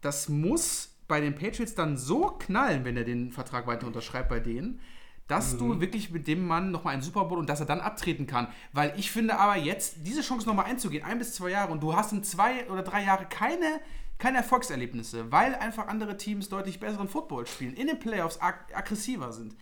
das 0.00 0.28
muss 0.28 0.94
bei 1.08 1.20
den 1.20 1.34
Patriots 1.34 1.74
dann 1.74 1.96
so 1.98 2.26
knallen, 2.38 2.84
wenn 2.84 2.96
er 2.96 3.04
den 3.04 3.32
Vertrag 3.32 3.66
weiter 3.66 3.86
unterschreibt 3.86 4.28
bei 4.28 4.40
denen, 4.40 4.80
dass 5.26 5.56
du 5.56 5.80
wirklich 5.80 6.10
mit 6.10 6.26
dem 6.26 6.44
Mann 6.44 6.72
nochmal 6.72 6.94
einen 6.94 7.02
Super 7.02 7.24
Bowl 7.24 7.38
und 7.38 7.48
dass 7.48 7.60
er 7.60 7.66
dann 7.66 7.80
abtreten 7.80 8.26
kann. 8.26 8.48
Weil 8.72 8.92
ich 8.96 9.12
finde 9.12 9.38
aber 9.38 9.56
jetzt, 9.56 9.98
diese 10.04 10.22
Chance 10.22 10.46
nochmal 10.48 10.64
einzugehen, 10.64 11.04
ein 11.04 11.18
bis 11.18 11.34
zwei 11.34 11.50
Jahre, 11.50 11.70
und 11.72 11.82
du 11.82 11.94
hast 11.94 12.12
in 12.12 12.24
zwei 12.24 12.68
oder 12.68 12.82
drei 12.82 13.04
Jahre 13.04 13.26
keine, 13.26 13.80
keine 14.18 14.38
Erfolgserlebnisse, 14.38 15.30
weil 15.30 15.54
einfach 15.54 15.86
andere 15.86 16.16
Teams 16.16 16.48
deutlich 16.48 16.80
besseren 16.80 17.08
Football 17.08 17.46
spielen, 17.46 17.74
in 17.74 17.86
den 17.86 18.00
Playoffs 18.00 18.40
ag 18.40 18.54
aggressiver 18.74 19.32
sind, 19.32 19.56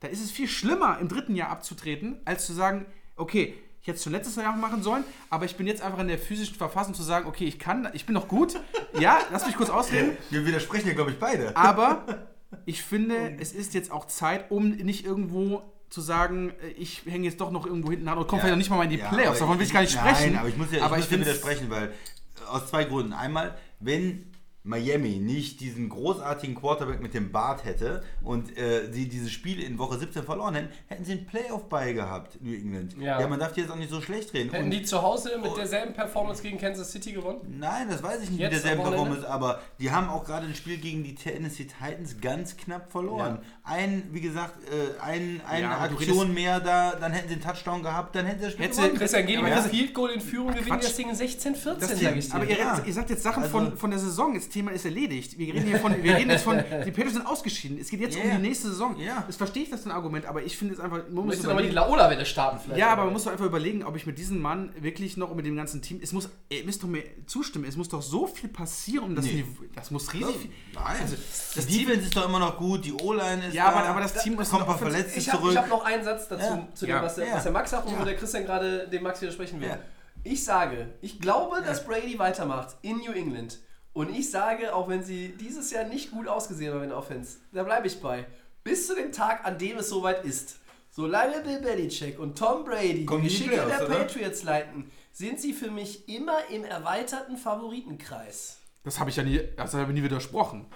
dann 0.00 0.12
ist 0.12 0.22
es 0.22 0.30
viel 0.30 0.46
schlimmer, 0.46 0.98
im 1.00 1.08
dritten 1.08 1.34
Jahr 1.34 1.50
abzutreten, 1.50 2.20
als 2.24 2.46
zu 2.46 2.52
sagen, 2.52 2.86
okay, 3.16 3.54
ich 3.88 3.92
hätte 3.92 3.96
es 3.96 4.04
schon 4.04 4.12
letztes 4.12 4.36
Jahr 4.36 4.54
machen 4.54 4.82
sollen, 4.82 5.02
aber 5.30 5.46
ich 5.46 5.56
bin 5.56 5.66
jetzt 5.66 5.80
einfach 5.80 6.00
in 6.00 6.08
der 6.08 6.18
physischen 6.18 6.56
Verfassung 6.56 6.92
zu 6.92 7.02
sagen, 7.02 7.26
okay, 7.26 7.46
ich 7.46 7.58
kann, 7.58 7.88
ich 7.94 8.04
bin 8.04 8.12
noch 8.14 8.28
gut. 8.28 8.60
Ja, 8.98 9.18
lass 9.30 9.46
mich 9.46 9.54
kurz 9.56 9.70
ausreden. 9.70 10.16
Wir 10.30 10.44
widersprechen 10.44 10.88
ja, 10.88 10.94
glaube 10.94 11.12
ich, 11.12 11.18
beide. 11.18 11.56
Aber 11.56 12.04
ich 12.66 12.82
finde, 12.82 13.36
es 13.38 13.52
ist 13.52 13.72
jetzt 13.74 13.92
auch 13.92 14.06
Zeit, 14.06 14.50
um 14.50 14.70
nicht 14.70 15.04
irgendwo 15.04 15.62
zu 15.88 16.00
sagen, 16.00 16.52
äh, 16.62 16.70
ich 16.70 17.02
hänge 17.06 17.26
jetzt 17.26 17.40
doch 17.40 17.52
noch 17.52 17.64
irgendwo 17.64 17.90
hinten 17.90 18.08
an 18.08 18.18
und 18.18 18.26
komme 18.26 18.40
vielleicht 18.40 18.52
noch 18.54 18.58
nicht 18.58 18.70
mal 18.70 18.82
in 18.82 18.90
die 18.90 18.96
Ja, 18.98 19.08
Playoffs. 19.08 19.38
Davon 19.38 19.58
will 19.58 19.66
ich 19.66 19.72
gar 19.72 19.82
nicht 19.82 19.92
sprechen. 19.92 20.32
Nein, 20.32 20.38
aber 20.38 20.48
ich 20.48 20.56
muss 20.56 20.72
ja, 20.72 20.78
ich 20.78 20.82
aber 20.82 20.96
muss 20.96 21.04
ich 21.04 21.10
ja 21.10 21.16
finde 21.16 21.26
widersprechen, 21.26 21.70
weil 21.70 21.88
äh, 21.88 22.48
aus 22.48 22.66
zwei 22.66 22.84
Gründen. 22.84 23.12
Einmal, 23.12 23.56
wenn 23.78 24.32
Miami 24.64 25.18
nicht 25.18 25.60
diesen 25.60 25.88
großartigen 25.88 26.54
Quarterback 26.54 27.00
mit 27.00 27.14
dem 27.14 27.32
Bart 27.32 27.64
hätte 27.64 28.02
und 28.22 28.56
äh, 28.58 28.92
sie 28.92 29.08
dieses 29.08 29.30
Spiel 29.30 29.62
in 29.62 29.78
Woche 29.78 29.98
17 29.98 30.24
verloren 30.24 30.54
hätten, 30.56 30.68
hätten 30.88 31.04
sie 31.04 31.12
einen 31.12 31.26
Playoff 31.26 31.68
bei 31.68 31.92
gehabt, 31.92 32.42
New 32.42 32.52
England. 32.52 32.94
Ja. 32.98 33.18
Ja, 33.20 33.28
man 33.28 33.38
darf 33.38 33.52
die 33.52 33.60
jetzt 33.62 33.70
auch 33.70 33.76
nicht 33.76 33.90
so 33.90 34.00
schlecht 34.02 34.34
reden. 34.34 34.50
Hätten 34.50 34.64
Und- 34.64 34.70
die 34.72 34.82
zu 34.82 35.00
Hause 35.00 35.38
mit 35.42 35.56
derselben 35.56 35.94
Performance 35.94 36.42
gegen 36.42 36.58
Kansas 36.58 36.90
City 36.92 37.12
gewonnen? 37.12 37.40
Nein, 37.58 37.88
das 37.88 38.02
weiß 38.02 38.22
ich 38.24 38.30
nicht 38.30 38.40
Jetzt 38.40 38.52
mit 38.56 38.64
derselben? 38.64 38.82
Performance, 38.82 39.28
aber 39.30 39.60
die 39.80 39.90
haben 39.90 40.08
auch 40.10 40.24
gerade 40.24 40.46
ein 40.46 40.54
Spiel 40.54 40.76
gegen 40.76 41.02
die 41.02 41.14
Tennessee 41.14 41.64
Titans 41.66 42.20
ganz 42.20 42.56
knapp 42.56 42.90
verloren. 42.92 43.38
Ein, 43.62 44.08
wie 44.12 44.20
gesagt, 44.20 44.56
äh, 44.70 45.00
ein, 45.00 45.40
eine 45.48 45.62
Ja, 45.62 45.78
Aktion 45.80 46.34
mehr 46.34 46.60
da, 46.60 46.94
dann 46.96 47.12
hätten 47.12 47.28
sie 47.28 47.34
einen 47.34 47.42
Touchdown 47.42 47.82
gehabt, 47.82 48.14
dann 48.16 48.26
hätten 48.26 48.40
sie 48.40 48.44
das 48.46 48.52
Spiel 48.54 48.66
Hätte- 48.66 48.76
gewonnen. 48.76 48.98
Christian, 48.98 49.22
gehen 49.26 49.28
die 49.32 49.36
Aber 49.38 49.48
mit 49.48 49.56
das- 49.56 49.64
dem 49.66 49.70
Field 49.70 49.94
Goal 49.94 50.10
in 50.10 50.20
Führung, 50.20 50.52
gewinnen 50.54 50.78
das 50.80 50.96
Ding 50.96 51.10
16-14, 51.10 51.80
Das 51.80 52.00
sag 52.00 52.16
ich 52.16 52.26
dir. 52.28 52.34
aber 52.34 52.44
ihr, 52.44 52.58
Ja. 52.58 52.82
ihr 52.84 52.92
sagt 52.92 53.08
jetzt 53.10 53.22
Sachen 53.22 53.44
Also- 53.44 53.52
von, 53.56 53.76
von 53.78 53.90
der 53.90 53.98
Saison. 53.98 54.34
Jetzt 54.34 54.57
Thema 54.58 54.72
ist 54.72 54.84
erledigt. 54.84 55.38
Wir 55.38 55.54
reden 55.54 55.66
hier 55.66 55.78
von, 55.78 56.02
wir 56.02 56.16
reden 56.16 56.30
jetzt 56.30 56.44
von, 56.44 56.56
die 56.58 56.90
Patriots 56.90 57.14
sind 57.14 57.26
ausgeschieden. 57.26 57.78
Es 57.80 57.88
geht 57.90 58.00
jetzt 58.00 58.16
Ja, 58.16 58.24
um 58.24 58.30
die 58.30 58.48
nächste 58.48 58.68
Saison. 58.68 58.98
Ja. 58.98 59.24
Das 59.26 59.36
verstehe 59.36 59.62
ich, 59.62 59.70
das 59.70 59.80
ist 59.80 59.86
ein 59.86 59.92
Argument, 59.92 60.26
aber 60.26 60.42
ich 60.42 60.56
finde 60.56 60.74
es 60.74 60.80
einfach, 60.80 60.98
man 61.10 61.26
muss 61.26 61.42
nochmal 61.42 61.62
die 61.62 61.70
Laola-Welle 61.70 62.26
starten 62.26 62.58
vielleicht? 62.62 62.80
ja, 62.80 62.88
aber 62.90 63.04
man 63.04 63.12
muss 63.12 63.24
doch 63.24 63.32
einfach 63.32 63.44
überlegen, 63.46 63.84
ob 63.84 63.96
ich 63.96 64.06
mit 64.06 64.18
diesem 64.18 64.40
Mann 64.40 64.72
wirklich 64.80 65.16
noch 65.16 65.30
und 65.30 65.36
mit 65.36 65.46
dem 65.46 65.56
ganzen 65.56 65.80
Team. 65.82 66.00
Es 66.02 66.12
muss, 66.12 66.28
ihr 66.50 66.64
müsst 66.64 66.82
doch 66.82 66.88
mir 66.88 67.02
zustimmen, 67.26 67.64
es 67.66 67.76
muss 67.76 67.88
doch 67.88 68.02
so 68.02 68.26
viel 68.26 68.48
passieren, 68.48 69.04
um 69.04 69.14
das 69.14 69.24
Nee. 69.26 69.32
Niveau. 69.34 69.64
Das 69.74 69.90
muss 69.90 70.12
riesig 70.12 70.36
viel. 70.36 70.50
Nein, 70.74 70.84
Also, 71.02 71.16
das 71.54 71.66
die 71.66 71.78
Defense 71.84 72.06
ist 72.06 72.16
doch 72.16 72.28
immer 72.28 72.38
noch 72.40 72.56
gut, 72.58 72.84
die 72.84 72.92
O-Line 72.92 73.46
ist 73.48 73.54
Ja, 73.54 73.70
da, 73.70 73.76
aber- 73.78 73.88
aber 73.90 74.00
das 74.00 74.14
Team 74.22 74.38
ist 74.40 74.50
kommt 74.50 74.62
ein 74.62 74.66
paar 74.66 74.78
Verletzte 74.78 75.18
Ich 75.18 75.30
habe 75.32 75.42
zurück. 75.42 75.56
hab 75.56 75.68
noch 75.68 75.84
einen 75.84 76.02
Satz 76.04 76.28
dazu, 76.28 76.44
Ja. 76.44 76.68
zu 76.74 76.86
dem, 76.86 76.94
Ja. 76.96 77.02
was 77.02 77.14
der, 77.14 77.26
Ja. 77.28 77.34
was 77.36 77.42
der 77.44 77.52
Max 77.52 77.70
sagt 77.70 77.86
und 77.86 77.92
Ja. 77.94 78.00
wo 78.00 78.04
der 78.04 78.16
Christian 78.16 78.44
gerade 78.44 78.88
dem 78.88 79.02
Max 79.02 79.20
widersprechen 79.22 79.60
will. 79.60 79.68
Ja. 79.68 79.78
Ich 80.24 80.42
sage, 80.44 80.88
ich 81.00 81.20
glaube, 81.20 81.62
dass 81.64 81.86
Brady 81.86 82.18
weitermacht 82.18 82.76
in 82.82 82.96
New 82.98 83.12
England. 83.12 83.58
Und 83.92 84.10
ich 84.10 84.30
sage, 84.30 84.74
auch 84.74 84.88
wenn 84.88 85.02
sie 85.02 85.34
dieses 85.40 85.70
Jahr 85.70 85.84
nicht 85.84 86.10
gut 86.10 86.28
ausgesehen 86.28 86.72
haben 86.72 86.82
in 86.82 86.90
der 86.90 86.98
Offense, 86.98 87.38
da 87.52 87.62
bleibe 87.62 87.86
ich 87.86 88.00
bei. 88.00 88.26
Bis 88.62 88.86
zu 88.86 88.94
dem 88.94 89.12
Tag, 89.12 89.44
an 89.44 89.58
dem 89.58 89.78
es 89.78 89.88
soweit 89.88 90.24
ist. 90.24 90.58
Solange 90.90 91.40
Bill 91.40 91.60
Belichick 91.60 92.18
und 92.18 92.36
Tom 92.36 92.64
Brady 92.64 93.04
Kommen 93.04 93.26
die 93.26 93.34
Playoffs, 93.34 93.78
der 93.78 93.86
oder? 93.86 93.98
Patriots 93.98 94.42
leiten, 94.42 94.90
sind 95.12 95.40
sie 95.40 95.52
für 95.52 95.70
mich 95.70 96.08
immer 96.08 96.38
im 96.50 96.64
erweiterten 96.64 97.36
Favoritenkreis. 97.36 98.58
Das 98.84 98.98
habe 99.00 99.10
ich 99.10 99.16
ja 99.16 99.22
nie, 99.22 99.40
das 99.56 99.74
habe 99.74 99.90
ich 99.90 99.98
nie 99.98 100.02
widersprochen. 100.02 100.66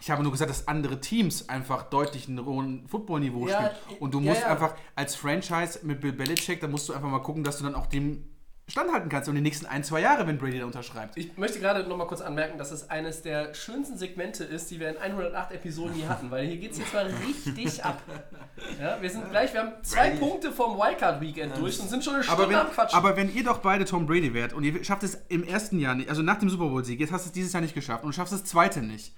Ich 0.00 0.10
habe 0.10 0.22
nur 0.22 0.32
gesagt, 0.32 0.50
dass 0.50 0.68
andere 0.68 1.00
Teams 1.00 1.48
einfach 1.48 1.84
deutlich 1.84 2.28
einen 2.28 2.44
hohen 2.44 2.86
Football-Niveau 2.86 3.48
Ja, 3.48 3.74
spielen. 3.74 3.98
Und 4.00 4.14
du 4.14 4.20
ja, 4.20 4.30
musst 4.30 4.42
ja. 4.42 4.48
einfach 4.48 4.76
als 4.94 5.14
Franchise 5.14 5.80
mit 5.82 6.00
Bill 6.00 6.12
Belichick, 6.12 6.60
da 6.60 6.68
musst 6.68 6.88
du 6.88 6.92
einfach 6.92 7.08
mal 7.08 7.20
gucken, 7.20 7.42
dass 7.42 7.58
du 7.58 7.64
dann 7.64 7.74
auch 7.74 7.86
dem 7.86 8.24
standhalten 8.68 9.08
kannst 9.08 9.28
und 9.28 9.36
die 9.36 9.40
nächsten 9.40 9.64
ein, 9.66 9.84
zwei 9.84 10.00
Jahre, 10.00 10.26
wenn 10.26 10.38
Brady 10.38 10.58
da 10.58 10.64
unterschreibt. 10.66 11.16
Ich 11.16 11.36
möchte 11.38 11.60
gerade 11.60 11.88
noch 11.88 11.96
mal 11.96 12.06
kurz 12.06 12.20
anmerken, 12.20 12.58
dass 12.58 12.72
es 12.72 12.90
eines 12.90 13.22
der 13.22 13.54
schönsten 13.54 13.96
Segmente 13.96 14.42
ist, 14.42 14.70
die 14.72 14.80
wir 14.80 14.88
in 14.90 14.96
108 14.98 15.52
Episoden 15.52 15.94
je 15.96 16.06
hatten, 16.08 16.32
weil 16.32 16.46
hier 16.46 16.56
geht 16.56 16.72
es 16.72 16.78
jetzt 16.78 16.92
mal 16.92 17.06
richtig 17.06 17.84
ab. 17.84 18.02
Ja, 18.80 19.00
wir 19.00 19.08
sind 19.08 19.30
gleich, 19.30 19.52
wir 19.52 19.60
haben 19.60 19.72
zwei 19.82 20.10
Punkte 20.10 20.50
vom 20.50 20.76
Wildcard-Weekend 20.78 21.56
durch 21.58 21.78
und 21.78 21.88
sind 21.88 22.02
schon 22.02 22.14
eine 22.14 22.24
Stunde 22.24 22.42
Aber 22.42 22.50
wenn, 22.50 22.58
am 22.58 22.70
Quatschen. 22.72 22.98
aber 22.98 23.16
wenn 23.16 23.32
ihr 23.32 23.44
doch 23.44 23.58
beide 23.58 23.84
Tom 23.84 24.04
Brady 24.04 24.34
wärt 24.34 24.52
und 24.52 24.64
ihr 24.64 24.82
schafft 24.82 25.04
es 25.04 25.16
im 25.28 25.44
ersten 25.44 25.78
Jahr 25.78 25.94
nicht, 25.94 26.08
also 26.08 26.22
nach 26.22 26.38
dem 26.40 26.50
Super 26.50 26.66
Bowl-Sieg, 26.68 26.98
jetzt 26.98 27.12
hast 27.12 27.24
du 27.24 27.28
es 27.28 27.32
dieses 27.32 27.52
Jahr 27.52 27.60
nicht 27.60 27.74
geschafft 27.74 28.02
und 28.02 28.14
schaffst 28.14 28.32
das 28.32 28.44
zweite 28.44 28.82
nicht. 28.82 29.14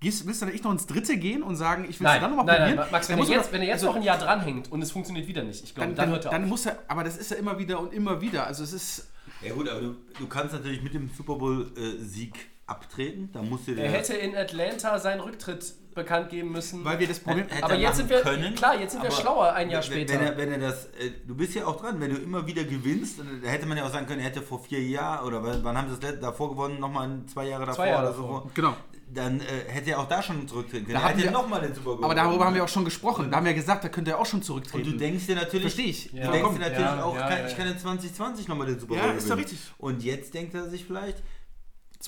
Gehst, 0.00 0.26
willst 0.26 0.42
du 0.42 0.44
dann 0.46 0.52
nicht 0.52 0.62
noch 0.64 0.72
ins 0.72 0.86
dritte 0.86 1.16
gehen 1.16 1.42
und 1.42 1.56
sagen, 1.56 1.84
ich 1.88 1.98
will 2.00 2.06
es 2.06 2.12
nein, 2.12 2.20
dann 2.20 2.30
nein, 2.32 2.38
nochmal 2.38 2.58
nein, 2.58 2.68
probieren? 2.76 2.92
Max, 2.92 3.08
wenn 3.08 3.18
er 3.18 3.24
jetzt, 3.24 3.52
wenn 3.52 3.60
er 3.62 3.66
jetzt 3.68 3.74
also, 3.76 3.86
noch 3.86 3.96
ein 3.96 4.02
Jahr 4.02 4.18
dranhängt 4.18 4.70
und 4.70 4.82
es 4.82 4.90
funktioniert 4.90 5.26
wieder 5.26 5.42
nicht, 5.42 5.64
ich 5.64 5.74
glaube, 5.74 5.94
dann, 5.94 5.96
dann, 5.96 6.04
dann, 6.06 6.12
hört 6.14 6.24
er 6.26 6.30
dann 6.32 6.42
auf. 6.44 6.48
muss 6.50 6.66
er, 6.66 6.78
aber 6.88 7.02
das 7.02 7.16
ist 7.16 7.30
ja 7.30 7.38
immer 7.38 7.58
wieder 7.58 7.80
und 7.80 7.94
immer 7.94 8.20
wieder. 8.20 8.46
Also 8.46 8.62
es 8.62 8.74
ist, 8.74 9.08
Ja 9.42 9.54
gut, 9.54 9.68
aber 9.70 9.80
du, 9.80 9.96
du 10.18 10.26
kannst 10.26 10.52
natürlich 10.52 10.82
mit 10.82 10.92
dem 10.92 11.08
Super 11.16 11.36
Bowl-Sieg 11.36 12.34
abtreten. 12.66 13.30
Da 13.32 13.42
musst 13.42 13.68
du 13.68 13.72
Er 13.72 13.90
hätte 13.90 14.14
in 14.14 14.36
Atlanta 14.36 14.98
seinen 14.98 15.20
Rücktritt 15.20 15.64
bekannt 15.94 16.28
geben 16.28 16.52
müssen. 16.52 16.84
weil 16.84 16.98
wir 16.98 17.08
das 17.08 17.20
Problem, 17.20 17.46
Hätte 17.48 17.64
aber 17.64 17.74
er 17.74 17.80
jetzt 17.80 17.96
sind 17.96 18.10
wir, 18.10 18.20
können, 18.20 18.54
klar, 18.54 18.78
jetzt 18.78 18.92
sind 18.92 19.02
wir 19.02 19.10
schlauer 19.10 19.54
ein 19.54 19.70
Jahr 19.70 19.80
wenn- 19.82 19.86
später. 19.90 20.12
Wenn 20.14 20.20
er, 20.26 20.36
wenn 20.36 20.52
er 20.52 20.58
das, 20.58 20.86
äh, 20.86 21.10
du 21.26 21.34
bist 21.34 21.54
ja 21.54 21.64
auch 21.66 21.80
dran, 21.80 21.98
wenn 22.00 22.10
du 22.10 22.16
immer 22.20 22.46
wieder 22.46 22.64
gewinnst, 22.64 23.18
und 23.18 23.40
da 23.42 23.48
hätte 23.48 23.64
man 23.64 23.78
ja 23.78 23.86
auch 23.86 23.90
sagen 23.92 24.06
können, 24.06 24.20
er 24.20 24.26
hätte 24.26 24.42
vor 24.42 24.62
vier 24.62 24.82
Jahren 24.82 25.26
oder 25.26 25.42
wann 25.64 25.78
haben 25.78 25.88
sie 25.88 25.98
das 25.98 26.20
davor 26.20 26.50
gewonnen, 26.50 26.80
nochmal 26.80 27.22
zwei 27.32 27.46
Jahre 27.48 27.64
davor 27.64 27.76
Zwei 27.76 27.88
Jahre 27.88 28.08
oder 28.08 28.16
davor. 28.16 28.42
so. 28.42 28.50
genau. 28.52 28.76
Dann 29.08 29.40
äh, 29.40 29.44
hätte 29.68 29.90
er 29.92 30.00
auch 30.00 30.08
da 30.08 30.20
schon 30.20 30.48
zurücktreten 30.48 30.86
können. 30.86 30.98
Da 30.98 31.04
er 31.04 31.14
hätte 31.14 31.22
wir- 31.22 31.30
nochmal 31.30 31.60
den 31.60 31.72
Super 31.74 31.94
Bowl 31.94 32.04
Aber 32.04 32.14
darüber 32.14 32.44
haben 32.44 32.54
wir 32.56 32.64
auch 32.64 32.68
schon 32.68 32.84
gesprochen. 32.84 33.30
Da 33.30 33.36
haben 33.36 33.46
wir 33.46 33.54
gesagt, 33.54 33.84
da 33.84 33.88
könnte 33.88 34.10
er 34.10 34.18
auch 34.18 34.26
schon 34.26 34.42
zurücktreten. 34.42 34.84
Und 34.84 34.92
du 34.94 34.98
denkst 34.98 35.26
dir 35.26 35.36
natürlich, 35.36 35.62
Versteh 35.74 35.82
ich. 35.90 36.10
du 36.10 36.16
Ja. 36.16 36.30
denkst 36.32 36.42
Komm. 36.42 36.54
dir 36.54 36.60
natürlich 36.62 36.80
Ja, 36.86 37.04
auch, 37.04 37.14
ja, 37.14 37.28
kann, 37.28 37.38
ja, 37.38 37.44
ich 37.46 37.52
ja. 37.52 37.58
kann 37.58 37.68
in 37.68 37.78
2020 37.78 38.48
nochmal 38.48 38.66
den 38.66 38.80
Super 38.80 38.96
Ja, 38.96 39.06
Bowl 39.06 39.14
ist 39.16 39.30
doch 39.30 39.36
richtig. 39.36 39.58
Und 39.78 40.02
jetzt 40.02 40.34
denkt 40.34 40.54
er 40.54 40.68
sich 40.68 40.84
vielleicht, 40.84 41.22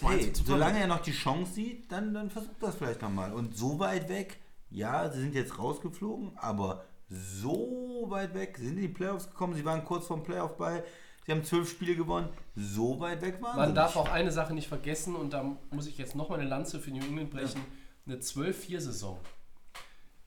hey, 0.03 0.33
solange 0.45 0.81
er 0.81 0.87
noch 0.89 1.01
die 1.01 1.13
Chance 1.13 1.53
sieht, 1.53 1.91
dann, 1.93 2.13
dann 2.15 2.31
versucht 2.31 2.61
das 2.61 2.75
vielleicht 2.75 3.01
nochmal. 3.03 3.33
Und 3.33 3.57
so 3.57 3.79
weit 3.79 4.09
weg, 4.09 4.39
ja, 4.71 5.09
sie 5.11 5.21
sind 5.21 5.35
jetzt 5.37 5.57
rausgeflogen, 5.59 6.33
aber 6.37 6.85
so 7.09 8.07
weit 8.09 8.35
weg, 8.35 8.57
sie 8.59 8.67
sind 8.67 8.77
in 8.77 8.83
die 8.83 8.89
Playoffs 8.89 9.29
gekommen, 9.31 9.55
sie 9.55 9.65
waren 9.65 9.85
kurz 9.85 10.07
vorm 10.07 10.23
Playoff 10.23 10.57
bei, 10.57 10.83
sie 11.29 11.33
haben 11.33 11.45
zwölf 11.45 11.69
Spiele 11.69 11.95
gewonnen, 11.95 12.31
so 12.57 13.01
weit 13.01 13.21
weg 13.21 13.43
waren 13.43 13.59
Man 13.59 13.75
darf 13.75 13.97
auch 13.97 14.09
eine 14.09 14.33
Sache 14.33 14.55
nicht 14.55 14.67
vergessen 14.67 15.15
und 15.15 15.35
da 15.35 15.45
muss 15.71 15.87
ich 15.87 15.99
jetzt 15.99 16.17
nochmal 16.17 16.41
eine 16.41 16.49
Lanze 16.49 16.81
für 16.81 16.91
New 16.91 17.05
England 17.05 17.31
brechen. 17.31 17.61
Eine 18.07 18.17
12-4-Saison 18.17 19.19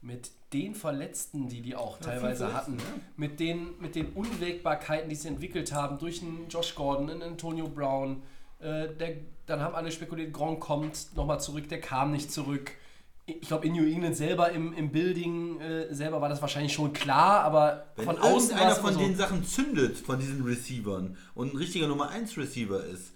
mit 0.00 0.30
den 0.52 0.76
Verletzten, 0.76 1.48
die 1.48 1.60
die 1.60 1.74
auch 1.74 1.98
teilweise 1.98 2.46
viel 2.46 2.54
hatten, 2.54 2.78
Verletzten, 2.78 3.06
mit, 3.16 3.40
den, 3.40 3.80
mit 3.80 3.96
den 3.96 4.12
Unwägbarkeiten, 4.12 5.08
die 5.08 5.16
sie 5.16 5.26
entwickelt 5.26 5.72
haben, 5.72 5.98
durch 5.98 6.22
einen 6.22 6.46
Josh 6.48 6.76
Gordon, 6.76 7.10
einen 7.10 7.22
Antonio 7.22 7.66
Brown, 7.66 8.22
äh, 8.60 8.86
der, 8.94 9.16
dann 9.46 9.60
haben 9.60 9.74
alle 9.74 9.90
spekuliert, 9.90 10.32
Gronk 10.32 10.60
kommt 10.60 11.16
nochmal 11.16 11.40
zurück, 11.40 11.68
der 11.68 11.80
kam 11.80 12.12
nicht 12.12 12.30
zurück. 12.30 12.76
Ich 13.24 13.42
glaube, 13.42 13.66
in 13.68 13.74
New 13.74 13.84
England 13.84 14.16
selber 14.16 14.50
im, 14.50 14.72
im 14.72 14.90
Building 14.90 15.60
äh, 15.60 15.94
selber 15.94 16.20
war 16.20 16.28
das 16.28 16.42
wahrscheinlich 16.42 16.72
schon 16.72 16.92
klar, 16.92 17.42
aber 17.44 17.86
Wenn 17.94 18.04
von 18.06 18.18
außen 18.18 18.26
war 18.26 18.36
irgendeiner 18.62 18.72
es 18.72 18.78
von 18.78 18.90
immer 18.94 18.98
den 19.02 19.12
so, 19.16 19.22
Sachen 19.22 19.44
zündet, 19.44 19.96
von 19.98 20.18
diesen 20.18 20.42
Receivern, 20.42 21.16
und 21.34 21.54
ein 21.54 21.56
richtiger 21.56 21.86
Nummer 21.86 22.08
1 22.10 22.36
Receiver 22.36 22.84
ist, 22.84 23.12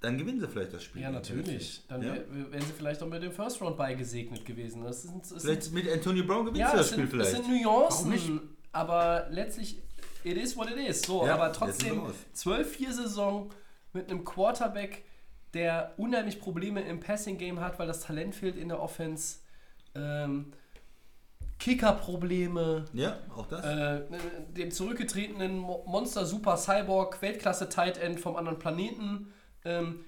dann 0.00 0.18
gewinnen 0.18 0.40
sie 0.40 0.48
vielleicht 0.48 0.72
das 0.72 0.82
Spiel. 0.84 1.02
Ja, 1.02 1.10
natürlich. 1.10 1.84
Dann 1.88 2.02
Ja? 2.02 2.14
wär- 2.14 2.52
wären 2.52 2.62
sie 2.62 2.72
vielleicht 2.76 3.02
auch 3.02 3.08
mit 3.08 3.22
dem 3.22 3.32
First 3.32 3.60
Round 3.60 3.76
beigesegnet 3.76 4.44
gewesen. 4.44 4.82
Das 4.84 5.02
sind, 5.02 5.22
das 5.22 5.28
sind 5.30 5.40
Vielleicht 5.42 5.72
mit 5.72 5.88
Antonio 5.92 6.24
Brown 6.24 6.44
gewinnst 6.46 6.60
Ja, 6.60 6.70
du 6.72 6.76
das 6.78 6.86
Spiel 6.90 7.08
sind, 7.08 7.20
es 7.20 7.28
vielleicht. 7.28 7.44
sind 7.44 7.64
Warum 7.64 7.80
Nuancen, 7.80 8.56
aber 8.72 9.26
letztlich, 9.30 9.80
it 10.24 10.36
is 10.36 10.56
what 10.56 10.68
it 10.70 10.76
is. 10.76 11.02
So, 11.02 11.24
Ja, 11.26 11.34
aber 11.34 11.52
trotzdem, 11.52 11.88
sind 11.88 11.96
wir 11.96 12.02
raus. 12.02 12.66
12-4-Saison 12.66 13.50
mit 13.92 14.10
einem 14.10 14.24
Quarterback, 14.24 15.04
der 15.54 15.94
unheimlich 15.96 16.40
Probleme 16.40 16.80
im 16.82 17.00
Passing-Game 17.00 17.60
hat, 17.60 17.78
weil 17.78 17.86
das 17.86 18.00
Talent 18.00 18.34
fehlt 18.34 18.56
in 18.56 18.68
der 18.68 18.80
Offense. 18.80 19.38
Ähm, 19.94 20.52
Kicker-Probleme, 21.58 22.84
Ja, 22.92 23.18
auch 23.34 23.46
das. 23.46 23.64
äh, 23.64 24.02
dem 24.56 24.70
zurückgetretenen 24.70 25.58
Mo- 25.58 25.82
Monster 25.86 26.24
Super 26.24 26.56
Cyborg, 26.56 27.20
Weltklasse 27.20 27.68
Tight 27.68 27.98
End 27.98 28.20
vom 28.20 28.36
anderen 28.36 28.58
Planeten. 28.58 29.32
Ähm, 29.64 30.04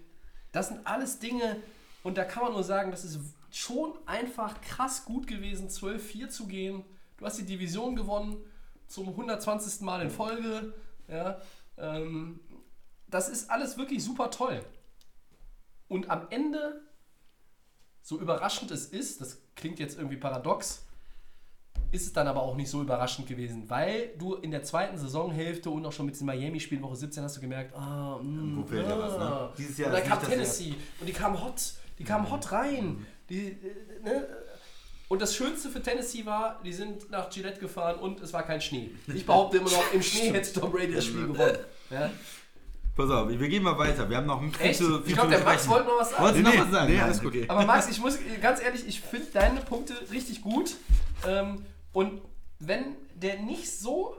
das 0.53 0.69
sind 0.69 0.87
alles 0.87 1.19
Dinge, 1.19 1.57
und 2.03 2.17
da 2.19 2.25
kann 2.25 2.45
man 2.45 2.53
nur 2.53 2.63
sagen, 2.65 2.91
das 2.93 3.05
ist 3.05 3.19
schon 3.51 3.93
einfach 4.07 4.61
krass 4.61 5.05
gut 5.05 5.27
gewesen, 5.27 5.69
12-4 5.69 6.29
zu 6.29 6.47
gehen. 6.47 6.85
Du 7.19 7.27
hast 7.27 7.39
die 7.39 7.45
Division 7.45 7.97
gewonnen 7.97 8.37
zum 8.87 9.09
120. 9.09 9.81
Mal 9.83 10.03
in 10.03 10.11
Folge. 10.11 10.73
Ja, 11.09 11.41
ähm, 11.77 12.41
das 13.09 13.29
ist 13.29 13.51
alles 13.51 13.77
wirklich 13.77 14.03
super 14.05 14.31
toll. 14.31 14.63
Und 15.91 16.09
am 16.09 16.29
Ende, 16.31 16.83
so 18.01 18.19
überraschend 18.21 18.71
es 18.71 18.87
ist, 18.87 19.21
das 19.21 19.39
klingt 19.57 19.81
jetzt 19.81 19.99
irgendwie 19.99 20.17
paradox, 20.17 20.87
ist 21.91 22.07
es 22.07 22.13
dann 22.13 22.29
aber 22.29 22.43
auch 22.43 22.55
nicht 22.55 22.71
so 22.71 22.81
überraschend 22.81 23.27
gewesen, 23.27 23.69
weil 23.69 24.11
du 24.17 24.35
in 24.37 24.53
der 24.53 24.63
zweiten 24.63 24.97
Saisonhälfte 24.97 25.69
und 25.69 25.85
auch 25.85 25.91
schon 25.91 26.07
mit 26.07 26.19
den 26.19 26.27
Miami-Spielen 26.27 26.81
Woche 26.83 26.95
17 26.95 27.25
hast 27.25 27.37
du 27.39 27.41
gemerkt, 27.41 27.75
ah, 27.75 28.21
mh, 28.23 28.63
Wo 28.63 28.67
fehlt 28.67 28.89
ja 28.89 28.99
was, 29.01 29.19
ne? 29.19 29.25
ah. 29.25 29.53
Dieses 29.59 29.79
Jahr 29.79 29.89
und 29.93 29.99
dann 29.99 30.09
kam 30.09 30.23
Tennessee 30.23 30.75
und 31.01 31.09
die 31.09 31.13
kamen 31.13 31.43
hot, 31.43 31.75
die 31.99 32.05
kamen 32.05 32.31
hot 32.31 32.53
rein. 32.53 33.05
Die, 33.29 33.49
äh, 33.49 33.57
ne? 34.05 34.29
Und 35.09 35.21
das 35.21 35.35
Schönste 35.35 35.71
für 35.71 35.83
Tennessee 35.83 36.25
war, 36.25 36.61
die 36.65 36.73
sind 36.73 37.11
nach 37.11 37.29
Gillette 37.31 37.59
gefahren 37.59 37.99
und 37.99 38.21
es 38.21 38.33
war 38.33 38.45
kein 38.45 38.61
Schnee. 38.61 38.93
Ich 39.13 39.27
behaupte 39.27 39.57
immer 39.57 39.71
noch, 39.71 39.93
im 39.93 40.03
Schnee 40.03 40.31
hätte 40.33 40.53
Tom 40.53 40.71
Brady 40.71 40.95
das 40.95 41.07
Spiel 41.07 41.27
gewonnen. 41.27 41.59
Ja? 41.91 42.11
Pass 43.01 43.11
auf, 43.11 43.29
wir 43.29 43.49
gehen 43.49 43.63
mal 43.63 43.77
weiter. 43.79 44.09
Wir 44.09 44.17
haben 44.19 44.27
noch 44.27 44.41
viel 44.43 44.67
Echt? 44.67 44.79
zu 44.79 45.01
viel 45.01 45.09
Ich 45.09 45.15
glaube, 45.15 45.31
der 45.31 45.41
Max 45.45 45.69
wollte 45.69 45.87
noch 45.89 45.99
was 46.01 46.11
sagen. 46.11 46.23
Wolltest 46.25 46.41
du 46.41 46.49
noch 46.49 46.53
Nee, 46.55 46.61
was 46.61 46.71
sagen? 46.71 46.87
nee, 46.91 46.97
Nein, 46.97 47.05
alles 47.05 47.21
gut. 47.21 47.29
okay. 47.29 47.45
Aber 47.49 47.65
Max, 47.67 47.89
ich 47.89 48.01
muss 48.01 48.19
ganz 48.41 48.63
ehrlich, 48.63 48.87
ich 48.87 49.01
finde 49.01 49.27
deine 49.33 49.61
Punkte 49.61 49.95
richtig 50.11 50.43
gut. 50.43 50.77
Ähm, 51.27 51.65
und 51.93 52.21
wenn 52.59 52.97
der 53.15 53.39
nicht 53.41 53.71
so 53.71 54.17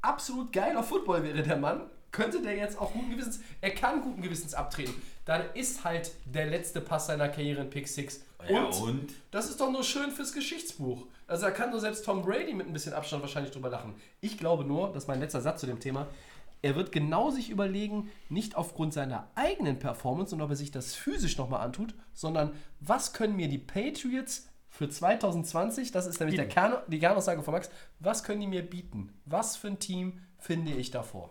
absolut 0.00 0.52
geiler 0.52 0.82
Football 0.82 1.22
wäre, 1.22 1.42
der 1.42 1.56
Mann, 1.56 1.82
könnte 2.10 2.42
der 2.42 2.56
jetzt 2.56 2.78
auch 2.78 2.92
guten 2.92 3.10
Gewissens, 3.10 3.40
er 3.60 3.70
kann 3.70 4.02
guten 4.02 4.20
Gewissens 4.22 4.54
abtreten. 4.54 4.94
Dann 5.24 5.42
ist 5.54 5.84
halt 5.84 6.12
der 6.26 6.46
letzte 6.46 6.80
Pass 6.80 7.06
seiner 7.06 7.28
Karriere 7.28 7.62
in 7.62 7.70
Pick 7.70 7.88
6. 7.88 8.20
Ja, 8.48 8.64
und? 8.64 9.12
das 9.30 9.48
ist 9.48 9.60
doch 9.60 9.70
nur 9.70 9.84
schön 9.84 10.10
fürs 10.10 10.32
Geschichtsbuch. 10.32 11.06
Also 11.28 11.44
da 11.46 11.50
kann 11.52 11.70
nur 11.70 11.80
selbst 11.80 12.04
Tom 12.04 12.22
Brady 12.22 12.52
mit 12.52 12.66
ein 12.66 12.72
bisschen 12.72 12.92
Abstand 12.92 13.22
wahrscheinlich 13.22 13.52
drüber 13.52 13.70
lachen. 13.70 13.94
Ich 14.20 14.36
glaube 14.36 14.64
nur, 14.64 14.88
das 14.88 15.04
ist 15.04 15.08
mein 15.08 15.20
letzter 15.20 15.40
Satz 15.40 15.60
zu 15.60 15.66
dem 15.66 15.78
Thema, 15.80 16.08
er 16.62 16.76
wird 16.76 16.92
genau 16.92 17.30
sich 17.30 17.50
überlegen, 17.50 18.10
nicht 18.28 18.54
aufgrund 18.56 18.94
seiner 18.94 19.28
eigenen 19.34 19.78
Performance 19.78 20.34
und 20.34 20.40
ob 20.40 20.50
er 20.50 20.56
sich 20.56 20.70
das 20.70 20.94
physisch 20.94 21.36
nochmal 21.36 21.60
antut, 21.60 21.94
sondern 22.14 22.52
was 22.80 23.12
können 23.12 23.36
mir 23.36 23.48
die 23.48 23.58
Patriots 23.58 24.48
für 24.68 24.88
2020, 24.88 25.92
das 25.92 26.06
ist 26.06 26.18
nämlich 26.20 26.36
der 26.36 26.48
Kern, 26.48 26.76
die 26.88 26.98
Kernaussage 26.98 27.42
von 27.42 27.52
Max, 27.52 27.68
was 27.98 28.24
können 28.24 28.40
die 28.40 28.46
mir 28.46 28.62
bieten? 28.62 29.12
Was 29.26 29.56
für 29.56 29.66
ein 29.68 29.78
Team 29.78 30.20
finde 30.38 30.72
ich 30.72 30.90
davor? 30.90 31.30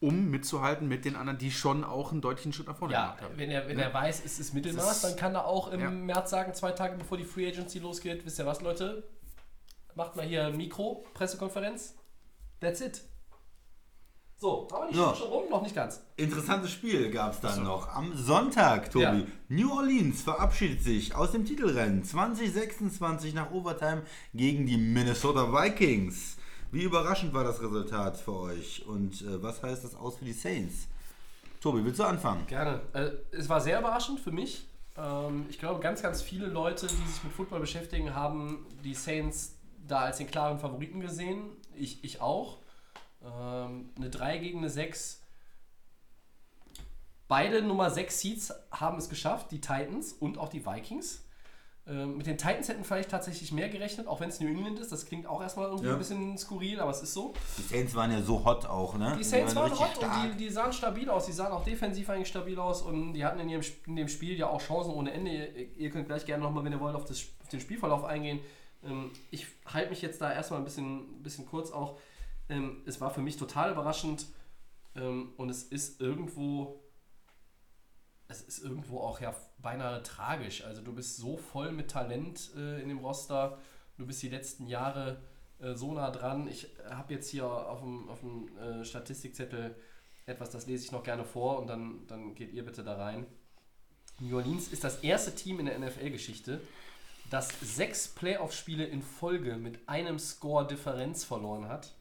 um 0.00 0.30
mitzuhalten 0.30 0.86
mit 0.86 1.04
den 1.04 1.16
anderen, 1.16 1.38
die 1.40 1.50
schon 1.50 1.82
auch 1.82 2.12
einen 2.12 2.20
deutlichen 2.20 2.52
Schritt 2.52 2.68
nach 2.68 2.76
vorne 2.76 2.94
Ja, 2.94 3.06
gemacht 3.06 3.22
haben. 3.22 3.34
wenn 3.36 3.50
er, 3.50 3.66
wenn 3.66 3.80
er 3.80 3.92
weiß, 3.92 4.22
es 4.24 4.38
ist 4.38 4.54
Mittelmaß, 4.54 5.00
dann 5.02 5.16
kann 5.16 5.34
er 5.34 5.44
auch 5.46 5.72
im 5.72 5.80
Ja. 5.80 5.90
März 5.90 6.30
sagen, 6.30 6.54
zwei 6.54 6.70
Tage 6.70 6.96
bevor 6.96 7.18
die 7.18 7.24
Free 7.24 7.48
Agency 7.48 7.80
losgeht, 7.80 8.24
wisst 8.24 8.38
ihr 8.38 8.46
was, 8.46 8.60
Leute? 8.60 9.08
Macht 9.96 10.14
mal 10.14 10.24
hier 10.24 10.50
Mikro, 10.50 11.04
Pressekonferenz. 11.14 11.96
That's 12.60 12.80
it. 12.80 13.02
So, 14.40 14.68
aber 14.70 14.86
die 14.86 14.96
ja. 14.96 15.12
schon 15.16 15.26
rum, 15.26 15.50
noch 15.50 15.62
nicht 15.62 15.74
ganz. 15.74 16.00
Interessantes 16.16 16.70
Spiel 16.70 17.10
gab 17.10 17.32
es 17.32 17.40
dann 17.40 17.64
noch. 17.64 17.88
Am 17.88 18.16
Sonntag, 18.16 18.88
Tobi. 18.88 19.02
Ja. 19.02 19.26
New 19.48 19.72
Orleans 19.72 20.22
verabschiedet 20.22 20.80
sich 20.84 21.12
aus 21.12 21.32
dem 21.32 21.44
Titelrennen 21.44 22.04
2026 22.04 23.34
nach 23.34 23.50
Overtime 23.50 24.02
gegen 24.32 24.64
die 24.64 24.76
Minnesota 24.76 25.52
Vikings. 25.52 26.36
Wie 26.70 26.84
überraschend 26.84 27.34
war 27.34 27.42
das 27.42 27.60
Resultat 27.60 28.16
für 28.16 28.34
euch? 28.34 28.86
Und 28.86 29.22
äh, 29.22 29.42
was 29.42 29.60
heißt 29.60 29.82
das 29.82 29.96
aus 29.96 30.18
für 30.18 30.24
die 30.24 30.32
Saints? 30.32 30.86
Tobi, 31.60 31.84
willst 31.84 31.98
du 31.98 32.04
anfangen? 32.04 32.46
Gerne. 32.46 32.80
Äh, 32.92 33.10
es 33.32 33.48
war 33.48 33.60
sehr 33.60 33.80
überraschend 33.80 34.20
für 34.20 34.30
mich. 34.30 34.68
Ähm, 34.96 35.46
ich 35.48 35.58
glaube, 35.58 35.80
ganz, 35.80 36.00
ganz 36.00 36.22
viele 36.22 36.46
Leute, 36.46 36.86
die 36.86 37.10
sich 37.10 37.24
mit 37.24 37.32
Football 37.32 37.58
beschäftigen, 37.58 38.14
haben 38.14 38.66
die 38.84 38.94
Saints 38.94 39.56
da 39.88 40.02
als 40.02 40.18
den 40.18 40.28
klaren 40.28 40.60
Favoriten 40.60 41.00
gesehen. 41.00 41.42
Ich, 41.74 42.04
ich 42.04 42.20
auch. 42.20 42.58
Ähm, 43.28 43.90
eine 43.96 44.10
3 44.10 44.38
gegen 44.38 44.58
eine 44.58 44.70
6. 44.70 45.22
Beide 47.28 47.60
Nummer 47.62 47.90
6 47.90 48.20
Seeds 48.20 48.52
haben 48.70 48.96
es 48.98 49.08
geschafft, 49.08 49.50
die 49.50 49.60
Titans 49.60 50.12
und 50.14 50.38
auch 50.38 50.48
die 50.48 50.64
Vikings. 50.64 51.24
Ähm, 51.86 52.16
mit 52.18 52.26
den 52.26 52.38
Titans 52.38 52.68
hätten 52.68 52.84
vielleicht 52.84 53.10
tatsächlich 53.10 53.52
mehr 53.52 53.68
gerechnet, 53.68 54.06
auch 54.06 54.20
wenn 54.20 54.28
es 54.30 54.40
New 54.40 54.46
England 54.48 54.78
ist. 54.78 54.92
Das 54.92 55.04
klingt 55.06 55.26
auch 55.26 55.40
erstmal 55.42 55.66
irgendwie 55.66 55.86
Ja. 55.88 55.92
ein 55.94 55.98
bisschen 55.98 56.36
skurril, 56.38 56.80
aber 56.80 56.90
es 56.90 57.02
ist 57.02 57.12
so. 57.14 57.34
Die 57.58 57.62
Saints 57.62 57.94
waren 57.94 58.12
ja 58.12 58.22
so 58.22 58.44
hot 58.44 58.64
auch, 58.66 58.96
ne? 58.96 59.14
Die 59.18 59.24
Saints 59.24 59.54
waren 59.54 59.70
richtig 59.70 59.86
hot 59.88 59.98
und 60.02 60.04
stark. 60.10 60.32
die, 60.32 60.36
die 60.36 60.50
sahen 60.50 60.72
stabil 60.72 61.08
aus. 61.10 61.26
Die 61.26 61.32
sahen 61.32 61.52
auch 61.52 61.64
defensiv 61.64 62.08
eigentlich 62.10 62.28
stabil 62.28 62.58
aus 62.58 62.80
und 62.82 63.12
die 63.14 63.24
hatten 63.24 63.40
in, 63.40 63.48
ihrem, 63.50 63.62
in 63.86 63.96
dem 63.96 64.08
Spiel 64.08 64.36
ja 64.38 64.48
auch 64.48 64.60
Chancen 64.62 64.92
ohne 64.92 65.12
Ende. 65.12 65.30
Ihr, 65.30 65.76
ihr 65.76 65.90
könnt 65.90 66.06
gleich 66.06 66.24
gerne 66.26 66.42
nochmal, 66.42 66.64
wenn 66.64 66.72
ihr 66.72 66.80
wollt, 66.80 66.94
auf, 66.94 67.04
das, 67.04 67.22
auf 67.42 67.48
den 67.48 67.60
Spielverlauf 67.60 68.04
eingehen. 68.04 68.40
Ähm, 68.84 69.10
ich 69.30 69.46
halte 69.66 69.90
mich 69.90 70.00
jetzt 70.02 70.20
da 70.20 70.32
erstmal 70.32 70.60
ein 70.60 70.64
bisschen, 70.64 71.22
bisschen 71.22 71.46
kurz 71.46 71.70
auch. 71.70 71.98
Ähm, 72.48 72.82
es 72.86 73.00
war 73.00 73.10
für 73.10 73.20
mich 73.20 73.36
total 73.36 73.72
überraschend 73.72 74.26
ähm, 74.94 75.32
und 75.36 75.50
es 75.50 75.62
ist 75.64 76.00
irgendwo. 76.00 76.82
Es 78.30 78.42
ist 78.42 78.58
irgendwo 78.58 79.00
auch 79.00 79.20
ja 79.20 79.34
beinahe 79.56 80.02
tragisch. 80.02 80.62
Also 80.62 80.82
du 80.82 80.92
bist 80.92 81.16
so 81.16 81.38
voll 81.38 81.72
mit 81.72 81.90
Talent 81.90 82.50
äh, 82.56 82.82
in 82.82 82.90
dem 82.90 82.98
Roster. 82.98 83.58
Du 83.96 84.06
bist 84.06 84.22
die 84.22 84.28
letzten 84.28 84.66
Jahre 84.66 85.22
äh, 85.60 85.74
so 85.74 85.94
nah 85.94 86.10
dran. 86.10 86.46
Ich 86.46 86.68
habe 86.90 87.14
jetzt 87.14 87.30
hier 87.30 87.46
auf 87.46 87.80
dem, 87.80 88.08
auf 88.08 88.20
dem 88.20 88.56
äh, 88.58 88.84
Statistikzettel 88.84 89.74
etwas, 90.26 90.50
das 90.50 90.66
lese 90.66 90.84
ich 90.84 90.92
noch 90.92 91.02
gerne 91.02 91.24
vor 91.24 91.58
und 91.58 91.68
dann, 91.68 92.06
dann 92.06 92.34
geht 92.34 92.52
ihr 92.52 92.64
bitte 92.64 92.84
da 92.84 92.96
rein. 92.96 93.26
New 94.20 94.36
Orleans 94.36 94.68
ist 94.68 94.84
das 94.84 95.02
erste 95.02 95.34
Team 95.34 95.60
in 95.60 95.66
der 95.66 95.78
NFL-Geschichte, 95.78 96.60
das 97.30 97.48
sechs 97.60 98.08
Playoff-Spiele 98.08 98.84
in 98.84 99.02
Folge 99.02 99.56
mit 99.56 99.88
einem 99.88 100.18
Score 100.18 100.66
Differenz 100.66 101.24
verloren 101.24 101.68
hat. 101.68 101.94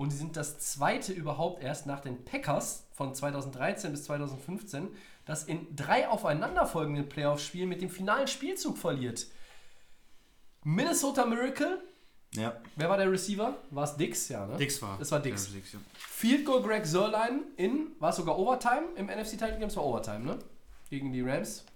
Und 0.00 0.12
sie 0.12 0.16
sind 0.16 0.34
das 0.34 0.58
zweite 0.58 1.12
überhaupt 1.12 1.62
erst 1.62 1.84
nach 1.84 2.00
den 2.00 2.24
Packers 2.24 2.86
von 2.94 3.14
2013 3.14 3.90
bis 3.92 4.04
2015, 4.04 4.88
das 5.26 5.44
in 5.44 5.76
drei 5.76 6.08
aufeinanderfolgenden 6.08 7.06
Playoff-Spielen 7.06 7.68
mit 7.68 7.82
dem 7.82 7.90
finalen 7.90 8.26
Spielzug 8.26 8.78
verliert. 8.78 9.26
Minnesota 10.64 11.26
Miracle, 11.26 11.82
Ja. 12.32 12.56
wer 12.76 12.88
war 12.88 12.96
der 12.96 13.12
Receiver? 13.12 13.58
War 13.68 13.84
es 13.84 13.94
Dix? 13.98 14.30
Ja, 14.30 14.46
ne? 14.46 14.56
Dix 14.56 14.80
war. 14.80 14.96
Das 14.98 15.12
war 15.12 15.20
Dix. 15.20 15.48
Ja, 15.48 15.52
Dix 15.56 15.72
ja. 15.74 15.78
Field 15.98 16.46
Goal 16.46 16.62
Greg 16.62 16.86
Sörlein 16.86 17.42
in, 17.58 17.88
war 17.98 18.08
es 18.08 18.16
sogar 18.16 18.38
Overtime 18.38 18.84
im 18.96 19.08
NFC 19.08 19.32
Title 19.32 19.58
Games, 19.58 19.76
war 19.76 19.84
Overtime, 19.84 20.20
ne? 20.20 20.38
Gegen 20.88 21.12
die 21.12 21.20
Rams. 21.20 21.66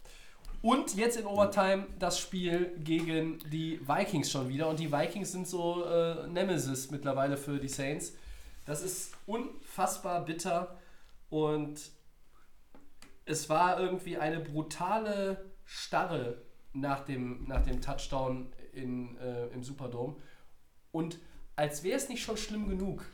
Und 0.64 0.94
jetzt 0.94 1.18
in 1.18 1.26
Overtime 1.26 1.88
das 1.98 2.18
Spiel 2.18 2.74
gegen 2.78 3.38
die 3.50 3.86
Vikings 3.86 4.30
schon 4.30 4.48
wieder. 4.48 4.66
Und 4.66 4.80
die 4.80 4.90
Vikings 4.90 5.30
sind 5.30 5.46
so 5.46 5.84
äh, 5.84 6.26
Nemesis 6.26 6.90
mittlerweile 6.90 7.36
für 7.36 7.58
die 7.58 7.68
Saints. 7.68 8.14
Das 8.64 8.80
ist 8.80 9.12
unfassbar 9.26 10.24
bitter. 10.24 10.78
Und 11.28 11.78
es 13.26 13.50
war 13.50 13.78
irgendwie 13.78 14.16
eine 14.16 14.40
brutale 14.40 15.50
Starre 15.66 16.40
nach 16.72 17.04
dem, 17.04 17.46
nach 17.46 17.60
dem 17.60 17.82
Touchdown 17.82 18.50
in, 18.72 19.18
äh, 19.18 19.48
im 19.48 19.62
Superdome. 19.62 20.16
Und 20.92 21.18
als 21.56 21.84
wäre 21.84 21.98
es 21.98 22.08
nicht 22.08 22.22
schon 22.22 22.38
schlimm 22.38 22.70
genug, 22.70 23.04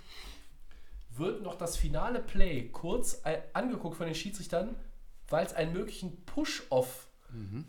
wird 1.17 1.43
noch 1.43 1.57
das 1.57 1.77
finale 1.77 2.21
Play 2.21 2.69
kurz 2.69 3.23
äh, 3.25 3.41
angeguckt 3.55 3.97
von 3.97 4.07
den 4.07 4.15
Schiedsrichtern, 4.15 4.77
weil 5.27 5.45
es 5.45 5.53
einen 5.53 5.73
möglichen 5.73 6.25
Push-Off 6.27 7.10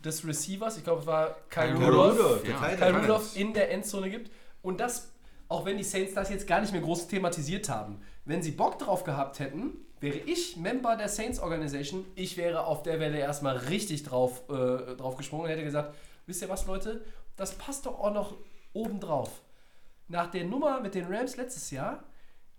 des 0.03 0.25
Receivers, 0.25 0.77
ich 0.77 0.83
glaube, 0.83 1.01
es 1.01 1.07
war 1.07 1.35
Kyle 1.49 1.75
Rudolph, 1.75 2.47
Ja. 2.47 2.75
Kyle 2.75 2.99
Rudolph 3.01 3.35
in 3.35 3.53
der 3.53 3.71
Endzone 3.71 4.09
gibt. 4.09 4.31
Und 4.61 4.79
das, 4.79 5.11
auch 5.47 5.65
wenn 5.65 5.77
die 5.77 5.83
Saints 5.83 6.13
das 6.13 6.29
jetzt 6.29 6.47
gar 6.47 6.61
nicht 6.61 6.71
mehr 6.71 6.81
groß 6.81 7.07
thematisiert 7.07 7.69
haben, 7.69 8.01
wenn 8.25 8.41
sie 8.41 8.51
Bock 8.51 8.79
drauf 8.79 9.03
gehabt 9.03 9.39
hätten, 9.39 9.73
wäre 9.99 10.17
ich 10.17 10.57
Member 10.57 10.95
der 10.95 11.09
Saints 11.09 11.39
Organization, 11.39 12.05
ich 12.15 12.37
wäre 12.37 12.65
auf 12.65 12.83
der 12.83 12.99
Welle 12.99 13.19
erstmal 13.19 13.57
richtig 13.57 14.03
drauf, 14.03 14.43
äh, 14.49 14.95
drauf 14.95 15.15
gesprungen 15.15 15.45
und 15.45 15.49
hätte 15.51 15.63
gesagt, 15.63 15.95
wisst 16.25 16.41
ihr 16.41 16.49
was, 16.49 16.65
Leute, 16.65 17.05
das 17.35 17.53
passt 17.55 17.85
doch 17.85 17.99
auch 17.99 18.13
noch 18.13 18.35
oben 18.73 18.99
drauf. 18.99 19.41
Nach 20.07 20.29
der 20.29 20.45
Nummer 20.45 20.79
mit 20.81 20.95
den 20.95 21.05
Rams 21.05 21.37
letztes 21.37 21.71
Jahr 21.71 22.03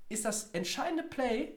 ist 0.08 0.24
das 0.24 0.50
entscheidende 0.50 1.02
Play 1.02 1.54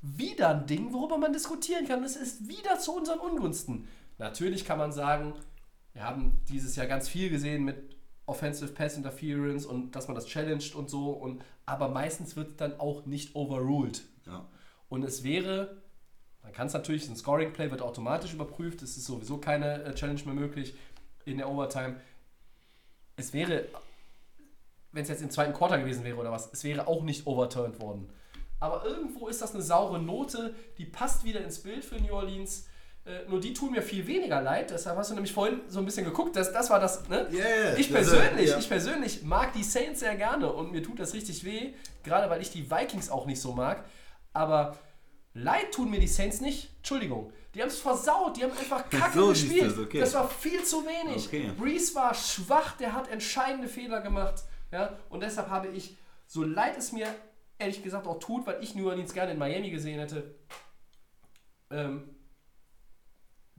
wieder 0.00 0.50
ein 0.50 0.66
Ding, 0.66 0.92
worüber 0.92 1.18
man 1.18 1.32
diskutieren 1.32 1.86
kann. 1.86 2.04
Es 2.04 2.16
ist 2.16 2.48
wieder 2.48 2.78
zu 2.78 2.94
unseren 2.94 3.18
Ungunsten. 3.18 3.88
Natürlich 4.18 4.64
kann 4.64 4.78
man 4.78 4.92
sagen, 4.92 5.34
wir 5.92 6.04
haben 6.04 6.40
dieses 6.48 6.76
Jahr 6.76 6.86
ganz 6.86 7.08
viel 7.08 7.30
gesehen 7.30 7.64
mit 7.64 7.96
Offensive 8.26 8.72
Pass 8.72 8.96
Interference 8.96 9.66
und 9.66 9.92
dass 9.92 10.08
man 10.08 10.14
das 10.14 10.26
challenged 10.26 10.74
und 10.74 10.88
so. 10.88 11.10
Und, 11.10 11.42
aber 11.66 11.88
meistens 11.88 12.36
wird 12.36 12.50
es 12.50 12.56
dann 12.56 12.78
auch 12.80 13.06
nicht 13.06 13.34
overruled. 13.34 14.02
Ja. 14.26 14.46
Und 14.88 15.04
es 15.04 15.24
wäre, 15.24 15.82
man 16.42 16.52
kann 16.52 16.66
es 16.66 16.72
natürlich, 16.72 17.08
ein 17.08 17.16
Scoring 17.16 17.52
Play 17.52 17.70
wird 17.70 17.82
automatisch 17.82 18.32
überprüft, 18.32 18.82
es 18.82 18.96
ist 18.96 19.04
sowieso 19.04 19.38
keine 19.38 19.82
äh, 19.84 19.94
Challenge 19.94 20.22
mehr 20.24 20.34
möglich 20.34 20.74
in 21.24 21.38
der 21.38 21.48
Overtime. 21.48 22.00
Es 23.16 23.32
wäre, 23.32 23.66
wenn 24.92 25.02
es 25.02 25.08
jetzt 25.08 25.22
im 25.22 25.30
zweiten 25.30 25.52
Quarter 25.52 25.78
gewesen 25.78 26.04
wäre 26.04 26.16
oder 26.16 26.32
was, 26.32 26.52
es 26.52 26.64
wäre 26.64 26.86
auch 26.86 27.02
nicht 27.02 27.26
overturned 27.26 27.80
worden. 27.80 28.08
Aber 28.58 28.84
irgendwo 28.84 29.28
ist 29.28 29.42
das 29.42 29.54
eine 29.54 29.62
saure 29.62 30.00
Note, 30.00 30.54
die 30.78 30.86
passt 30.86 31.24
wieder 31.24 31.44
ins 31.44 31.62
Bild 31.62 31.84
für 31.84 31.96
New 31.96 32.14
Orleans. 32.14 32.66
Äh, 33.06 33.28
nur 33.28 33.38
die 33.40 33.52
tun 33.52 33.72
mir 33.72 33.82
viel 33.82 34.06
weniger 34.06 34.40
leid. 34.40 34.70
Deshalb 34.70 34.96
hast 34.96 35.10
du 35.10 35.14
nämlich 35.14 35.32
vorhin 35.32 35.60
so 35.68 35.78
ein 35.78 35.84
bisschen 35.84 36.06
geguckt. 36.06 36.36
Das, 36.36 36.52
das 36.52 36.70
war 36.70 36.80
das. 36.80 37.06
Ne? 37.08 37.26
Ja, 37.32 37.74
ich 37.76 37.92
das- 37.92 38.08
persönlich, 38.08 38.50
ja. 38.50 38.58
ich 38.58 38.68
persönlich 38.68 39.22
mag 39.22 39.52
die 39.52 39.62
Saints 39.62 40.00
sehr 40.00 40.16
gerne 40.16 40.50
und 40.52 40.72
mir 40.72 40.82
tut 40.82 40.98
das 40.98 41.12
richtig 41.12 41.44
weh, 41.44 41.74
gerade 42.02 42.30
weil 42.30 42.40
ich 42.40 42.50
die 42.50 42.70
Vikings 42.70 43.10
auch 43.10 43.26
nicht 43.26 43.40
so 43.40 43.52
mag. 43.52 43.84
Aber 44.32 44.78
leid 45.34 45.72
tun 45.72 45.90
mir 45.90 46.00
die 46.00 46.06
Saints 46.08 46.40
nicht. 46.40 46.70
Entschuldigung. 46.78 47.30
Die 47.54 47.60
haben 47.60 47.68
es 47.68 47.78
versaut, 47.78 48.36
die 48.38 48.42
haben 48.44 48.52
einfach 48.52 48.88
kacke 48.90 49.18
So 49.18 49.28
gespielt. 49.28 49.70
du's, 49.70 49.78
okay. 49.78 50.00
Das 50.00 50.14
war 50.14 50.28
viel 50.28 50.64
zu 50.64 50.84
wenig. 50.86 51.26
Okay. 51.26 51.50
Breeze 51.58 51.94
war 51.94 52.14
schwach, 52.14 52.76
der 52.78 52.94
hat 52.94 53.08
entscheidende 53.10 53.68
Fehler 53.68 54.00
gemacht. 54.00 54.42
Ja? 54.72 54.96
Und 55.10 55.22
deshalb 55.22 55.50
habe 55.50 55.68
ich, 55.68 55.96
so 56.26 56.42
leid 56.42 56.76
es 56.78 56.90
mir 56.92 57.06
ehrlich 57.58 57.82
gesagt 57.82 58.06
auch 58.06 58.18
tut, 58.18 58.46
weil 58.46 58.62
ich 58.62 58.74
New 58.74 58.88
Orleans 58.88 59.12
gerne 59.12 59.32
in 59.32 59.38
Miami 59.38 59.70
gesehen 59.70 60.00
hätte, 60.00 60.34
ähm, 61.70 62.13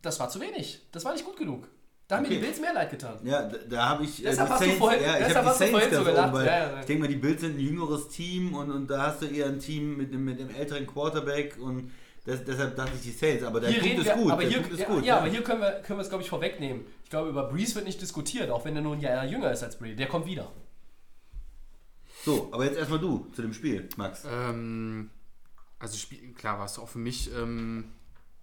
das 0.06 0.20
war 0.20 0.30
zu 0.30 0.39
wenig. 0.39 0.82
Das 0.91 1.03
war 1.06 1.14
nicht 1.14 1.26
gut 1.26 1.38
genug. 1.38 1.68
Da 2.08 2.18
haben 2.18 2.22
mir 2.24 2.28
Okay. 2.30 2.38
die 2.38 2.45
Bills 2.45 2.60
mehr 2.62 2.74
leid 2.74 2.91
getan. 2.91 3.18
Ja, 3.24 3.41
da, 3.43 3.58
da 3.68 3.89
habe 3.89 4.03
ich. 4.03 4.20
äh, 4.24 4.30
Deshalb 4.30 4.47
die 4.47 4.53
hast 4.53 4.62
du 4.62 4.66
Saints- 4.66 4.80
vorhin- 4.80 5.01
ja, 5.03 5.12
ich 5.14 5.18
deshalb 5.26 5.36
habe 5.38 5.47
hast 5.49 5.60
die 5.60 5.64
du 5.66 5.70
vorhin 5.72 5.89
Saints 5.89 5.97
so 5.97 6.03
ganz 6.03 6.16
gelacht. 6.16 6.28
oben, 6.30 6.38
weil 6.38 6.45
Ja, 6.45 6.58
ja, 6.60 6.72
ja. 6.74 6.80
ich 6.82 6.86
denke 6.86 7.01
mal, 7.01 7.08
die 7.08 7.16
Bills 7.16 7.41
sind 7.41 7.56
ein 7.58 7.60
jüngeres 7.60 8.08
Team 8.10 8.53
und, 8.56 8.72
und 8.72 8.88
da 8.88 9.08
hast 9.08 9.22
du 9.22 9.26
eher 9.26 9.47
ein 9.47 9.60
Team 9.60 9.97
mit, 9.97 10.14
dem- 10.14 10.24
mit 10.26 10.39
dem 10.39 10.49
älteren 10.53 10.86
Quarterback 10.86 11.58
und 11.60 11.91
das, 12.26 12.43
deshalb 12.43 12.76
dachte 12.76 12.91
ich 12.95 13.01
die 13.01 13.12
Saints. 13.12 13.43
Aber 13.43 13.60
der 13.60 13.72
Hier 13.72 13.97
ist 13.97 14.06
wir, 14.06 14.14
gut. 14.14 14.32
aber 14.32 14.41
hier, 14.43 14.58
Punkt 14.60 14.74
ist 14.74 14.80
ja, 14.82 14.86
gut. 14.88 15.03
ja, 15.06 15.18
aber 15.18 15.28
hier 15.30 15.43
können 15.43 15.62
wir, 15.62 15.72
können 15.82 15.97
wir 15.99 16.03
es, 16.03 16.10
glaube 16.10 16.24
ich, 16.24 16.30
vorwegnehmen. 16.30 16.86
Ich 17.03 17.10
glaube, 17.10 17.30
über 17.30 17.43
Breeze 17.49 17.74
wird 17.76 17.86
nicht 17.86 17.99
diskutiert, 18.01 18.49
auch 18.51 18.66
wenn 18.66 18.76
er 18.76 18.82
nur 18.84 18.93
ein 18.93 18.99
Jahr 19.01 19.26
jünger 19.26 19.51
ist 19.51 19.64
als 19.64 19.78
Brady. 19.78 19.95
Der 19.95 20.08
kommt 20.08 20.26
wieder. 20.28 20.51
So, 22.24 22.49
aber 22.51 22.66
jetzt 22.66 22.78
erstmal 22.78 22.99
du 22.99 23.28
zu 23.36 23.41
dem 23.41 23.53
Spiel, 23.53 23.88
Max. 23.97 24.24
Ähm, 24.32 25.10
also 25.80 25.97
Spiel, 25.97 26.34
klar 26.34 26.58
war 26.58 26.66
es 26.66 26.80
auch 26.80 26.88
für 26.89 26.97
mich 26.99 27.32
ähm, 27.34 27.91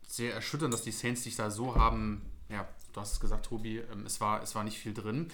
sehr 0.07 0.35
erschütternd, 0.35 0.73
dass 0.73 0.83
die 0.83 0.93
Saints 0.93 1.25
sich 1.25 1.37
da 1.37 1.51
so 1.51 1.75
haben, 1.75 2.23
ja, 2.49 2.67
du 2.93 3.01
hast 3.01 3.13
es 3.13 3.21
gesagt, 3.21 3.47
Tobi, 3.47 3.79
ähm, 3.79 4.05
es, 4.07 4.21
war, 4.21 4.43
es 4.43 4.55
war 4.55 4.65
nicht 4.65 4.79
viel 4.79 4.95
drin. 4.95 5.29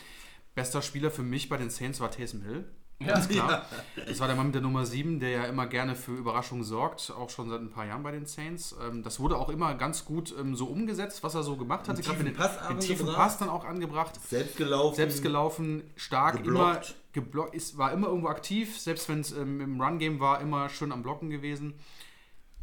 Bester 0.54 0.82
Spieler 0.82 1.10
für 1.10 1.22
mich 1.22 1.48
bei 1.48 1.56
den 1.56 1.70
Saints 1.70 2.00
war 2.00 2.10
Taysom 2.10 2.42
Hill. 2.42 2.64
Ja. 3.00 3.14
Ganz 3.14 3.28
klar. 3.28 3.64
Das 4.08 4.18
war 4.18 4.26
der 4.26 4.34
Mann 4.34 4.46
mit 4.46 4.56
der 4.56 4.62
Nummer 4.62 4.84
7, 4.84 5.20
der 5.20 5.30
ja 5.30 5.44
immer 5.44 5.66
gerne 5.66 5.94
für 5.94 6.12
Überraschungen 6.12 6.64
sorgt, 6.64 7.12
auch 7.16 7.30
schon 7.30 7.48
seit 7.48 7.60
ein 7.60 7.70
paar 7.70 7.86
Jahren 7.86 8.02
bei 8.02 8.10
den 8.10 8.26
Saints. 8.26 8.74
Ähm, 8.82 9.04
das 9.04 9.20
wurde 9.20 9.36
auch 9.36 9.50
immer 9.50 9.74
ganz 9.74 10.04
gut 10.04 10.34
ähm, 10.38 10.56
so 10.56 10.66
umgesetzt, 10.66 11.22
was 11.22 11.34
er 11.34 11.44
so 11.44 11.56
gemacht 11.56 11.88
hatte. 11.88 12.02
Gerade 12.02 12.30
Pass 12.32 12.58
den, 12.58 12.68
den 12.68 12.80
tiefen. 12.80 13.06
Pass 13.06 13.38
dann 13.38 13.50
auch 13.50 13.64
angebracht. 13.64 14.18
Selbst 14.28 14.56
gelaufen. 14.56 14.96
Selbst 14.96 15.22
gelaufen, 15.22 15.84
stark, 15.94 16.38
Geblockt. 16.38 16.88
immer 16.88 16.96
geblockt, 17.12 17.54
ist, 17.54 17.78
war 17.78 17.92
immer 17.92 18.08
irgendwo 18.08 18.28
aktiv, 18.28 18.78
selbst 18.78 19.08
wenn 19.08 19.20
es 19.20 19.30
ähm, 19.30 19.60
im 19.60 19.80
Run-Game 19.80 20.18
war, 20.18 20.40
immer 20.40 20.68
schön 20.68 20.90
am 20.90 21.02
Blocken 21.02 21.30
gewesen. 21.30 21.74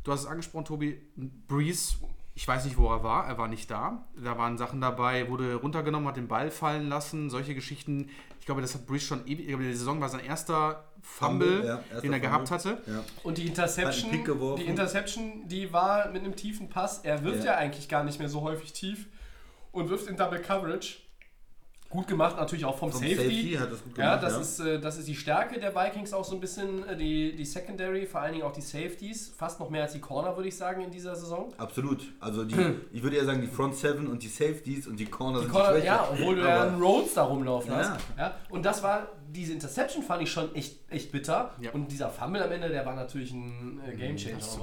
Du 0.05 0.11
hast 0.11 0.21
es 0.21 0.27
angesprochen, 0.27 0.65
Tobi, 0.65 1.01
Breeze 1.47 1.95
Ich 2.35 2.47
weiß 2.47 2.65
nicht, 2.65 2.77
wo 2.77 2.89
er 2.89 3.03
war. 3.03 3.27
Er 3.27 3.37
war 3.37 3.47
nicht 3.47 3.71
da. 3.71 4.05
Da 4.23 4.37
waren 4.37 4.57
Sachen 4.57 4.79
dabei, 4.79 5.29
wurde 5.29 5.55
runtergenommen, 5.55 6.07
hat 6.07 6.15
den 6.15 6.27
Ball 6.27 6.51
fallen 6.51 6.89
lassen. 6.89 7.29
Solche 7.29 7.55
Geschichten. 7.55 8.09
Ich 8.39 8.45
glaube, 8.45 8.61
das 8.61 8.75
hat 8.75 8.85
Brees 8.85 9.03
schon 9.03 9.25
ewig. 9.25 9.39
Ich 9.41 9.47
glaube, 9.47 9.63
die 9.63 9.73
Saison 9.73 9.99
war 9.99 10.09
sein 10.09 10.19
erster 10.19 10.83
Fumble, 11.01 11.47
Fumble, 11.47 11.67
ja, 11.67 11.75
erster 11.89 12.01
den 12.01 12.13
er 12.13 12.19
gehabt 12.19 12.47
Fumble. 12.47 12.77
hatte. 12.77 12.91
Ja. 12.91 13.03
Und 13.23 13.39
die 13.39 13.47
Interception, 13.47 14.11
die 14.57 14.65
Interception, 14.65 15.47
die 15.47 15.73
war 15.73 16.11
mit 16.11 16.23
einem 16.23 16.35
tiefen 16.35 16.69
Pass. 16.69 16.99
Er 16.99 17.23
wirft 17.23 17.39
Ja. 17.43 17.53
ja. 17.53 17.57
eigentlich 17.57 17.89
gar 17.89 18.03
nicht 18.03 18.19
mehr 18.19 18.29
so 18.29 18.41
häufig 18.41 18.73
tief 18.73 19.07
und 19.71 19.89
wirft 19.89 20.07
in 20.07 20.15
Double 20.15 20.39
Coverage. 20.39 20.97
Gut 21.95 22.07
gemacht, 22.07 22.35
natürlich 22.37 22.65
auch 22.65 22.77
vom, 22.77 22.91
Vom 22.91 22.99
Safety. 22.99 23.15
Safety 23.15 23.53
hat 23.59 23.71
das 23.71 23.83
gut 23.83 23.97
ja, 23.97 24.17
gemacht, 24.17 24.23
das, 24.23 24.33
ja. 24.33 24.39
Ist, 24.41 24.59
äh, 24.59 24.79
das 24.81 24.97
ist 24.97 25.07
die 25.07 25.15
Stärke 25.15 25.59
der 25.59 25.73
Vikings 25.73 26.11
auch 26.13 26.25
so 26.25 26.35
ein 26.35 26.41
bisschen, 26.41 26.85
äh, 26.87 26.97
die, 26.97 27.35
die 27.35 27.45
Secondary, 27.45 28.05
vor 28.05 28.21
allen 28.21 28.33
Dingen 28.33 28.43
auch 28.45 28.51
die 28.51 28.61
Safeties. 28.61 29.33
Fast 29.37 29.59
noch 29.59 29.69
mehr 29.69 29.83
als 29.83 29.93
die 29.93 29.99
Corner, 30.01 30.35
würde 30.35 30.49
ich 30.49 30.57
sagen, 30.57 30.81
in 30.83 30.91
dieser 30.91 31.15
Saison. 31.15 31.53
Absolut. 31.57 32.01
Also 32.19 32.43
die, 32.43 32.55
ich 32.91 33.01
würde 33.01 33.15
eher 33.15 33.25
sagen, 33.25 33.41
die 33.41 33.47
Front 33.47 33.75
Seven 33.75 34.07
und 34.07 34.21
die 34.23 34.27
Safeties 34.27 34.87
und 34.87 34.99
die 34.99 35.05
Corner 35.05 35.39
Die 35.39 35.45
sind 35.45 35.53
Corner, 35.53 35.69
schwächer. 35.71 35.85
ja, 35.85 36.07
obwohl 36.11 36.35
du 36.35 36.41
ja 36.41 36.63
einen 36.63 36.81
Rhodes 36.81 37.13
da 37.13 37.23
rumlaufen 37.23 37.71
Ja. 37.71 37.77
hast. 37.77 37.99
Ja, 38.17 38.35
und 38.49 38.65
das 38.65 38.83
war, 38.83 39.07
diese 39.31 39.53
Interception 39.53 40.03
fand 40.03 40.21
ich 40.23 40.31
schon 40.31 40.53
echt, 40.53 40.79
echt 40.91 41.11
bitter. 41.11 41.53
Ja. 41.61 41.71
Und 41.71 41.91
dieser 41.91 42.09
Fumble 42.09 42.43
am 42.43 42.51
Ende, 42.51 42.69
der 42.69 42.85
war 42.85 42.95
natürlich 42.95 43.31
ein 43.31 43.79
äh, 43.87 43.95
Gamechanger. 43.95 44.37
das 44.37 44.47
ist 44.55 44.59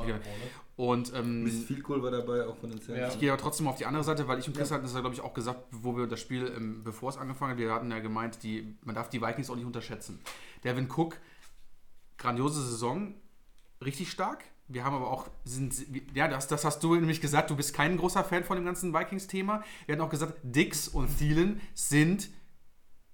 Und 0.82 1.14
ähm, 1.14 1.44
Miss 1.44 1.62
Field 1.62 1.84
Goal 1.84 2.02
war 2.02 2.10
dabei, 2.10 2.44
auch 2.44 2.56
von 2.56 2.68
den 2.68 2.80
Saints. 2.80 3.00
Ja. 3.00 3.08
Ich 3.08 3.20
gehe 3.20 3.32
aber 3.32 3.40
trotzdem 3.40 3.68
auf 3.68 3.76
die 3.76 3.86
andere 3.86 4.02
Seite, 4.02 4.26
weil 4.26 4.40
ich 4.40 4.48
und 4.48 4.56
Chris 4.56 4.72
hatten 4.72 4.82
das 4.82 4.92
ja, 4.94 4.98
glaube 4.98 5.14
ich, 5.14 5.20
auch 5.20 5.32
gesagt, 5.32 5.60
wo 5.70 5.96
wir 5.96 6.08
das 6.08 6.18
Spiel, 6.18 6.52
ähm, 6.56 6.82
bevor 6.82 7.08
es 7.08 7.16
angefangen 7.16 7.52
hat, 7.52 7.58
wir 7.58 7.72
hatten 7.72 7.88
ja 7.88 8.00
gemeint, 8.00 8.42
die, 8.42 8.74
man 8.82 8.96
darf 8.96 9.08
die 9.08 9.22
Vikings 9.22 9.48
auch 9.48 9.54
nicht 9.54 9.64
unterschätzen. 9.64 10.18
Devin 10.64 10.88
Cook, 10.90 11.18
grandiose 12.18 12.60
Saison, 12.60 13.14
richtig 13.80 14.10
stark. 14.10 14.42
Wir 14.66 14.82
haben 14.82 14.96
aber 14.96 15.08
auch, 15.08 15.28
sind, 15.44 15.72
ja, 16.14 16.26
das, 16.26 16.48
das 16.48 16.64
hast 16.64 16.82
du 16.82 16.96
nämlich 16.96 17.20
gesagt, 17.20 17.50
du 17.50 17.54
bist 17.54 17.74
kein 17.74 17.96
großer 17.96 18.24
Fan 18.24 18.42
von 18.42 18.56
dem 18.56 18.64
ganzen 18.64 18.92
Vikings-Thema. 18.92 19.62
Wir 19.86 19.92
hatten 19.92 20.02
auch 20.02 20.10
gesagt, 20.10 20.40
Dix 20.42 20.88
und 20.88 21.16
Thielen 21.16 21.60
sind 21.74 22.28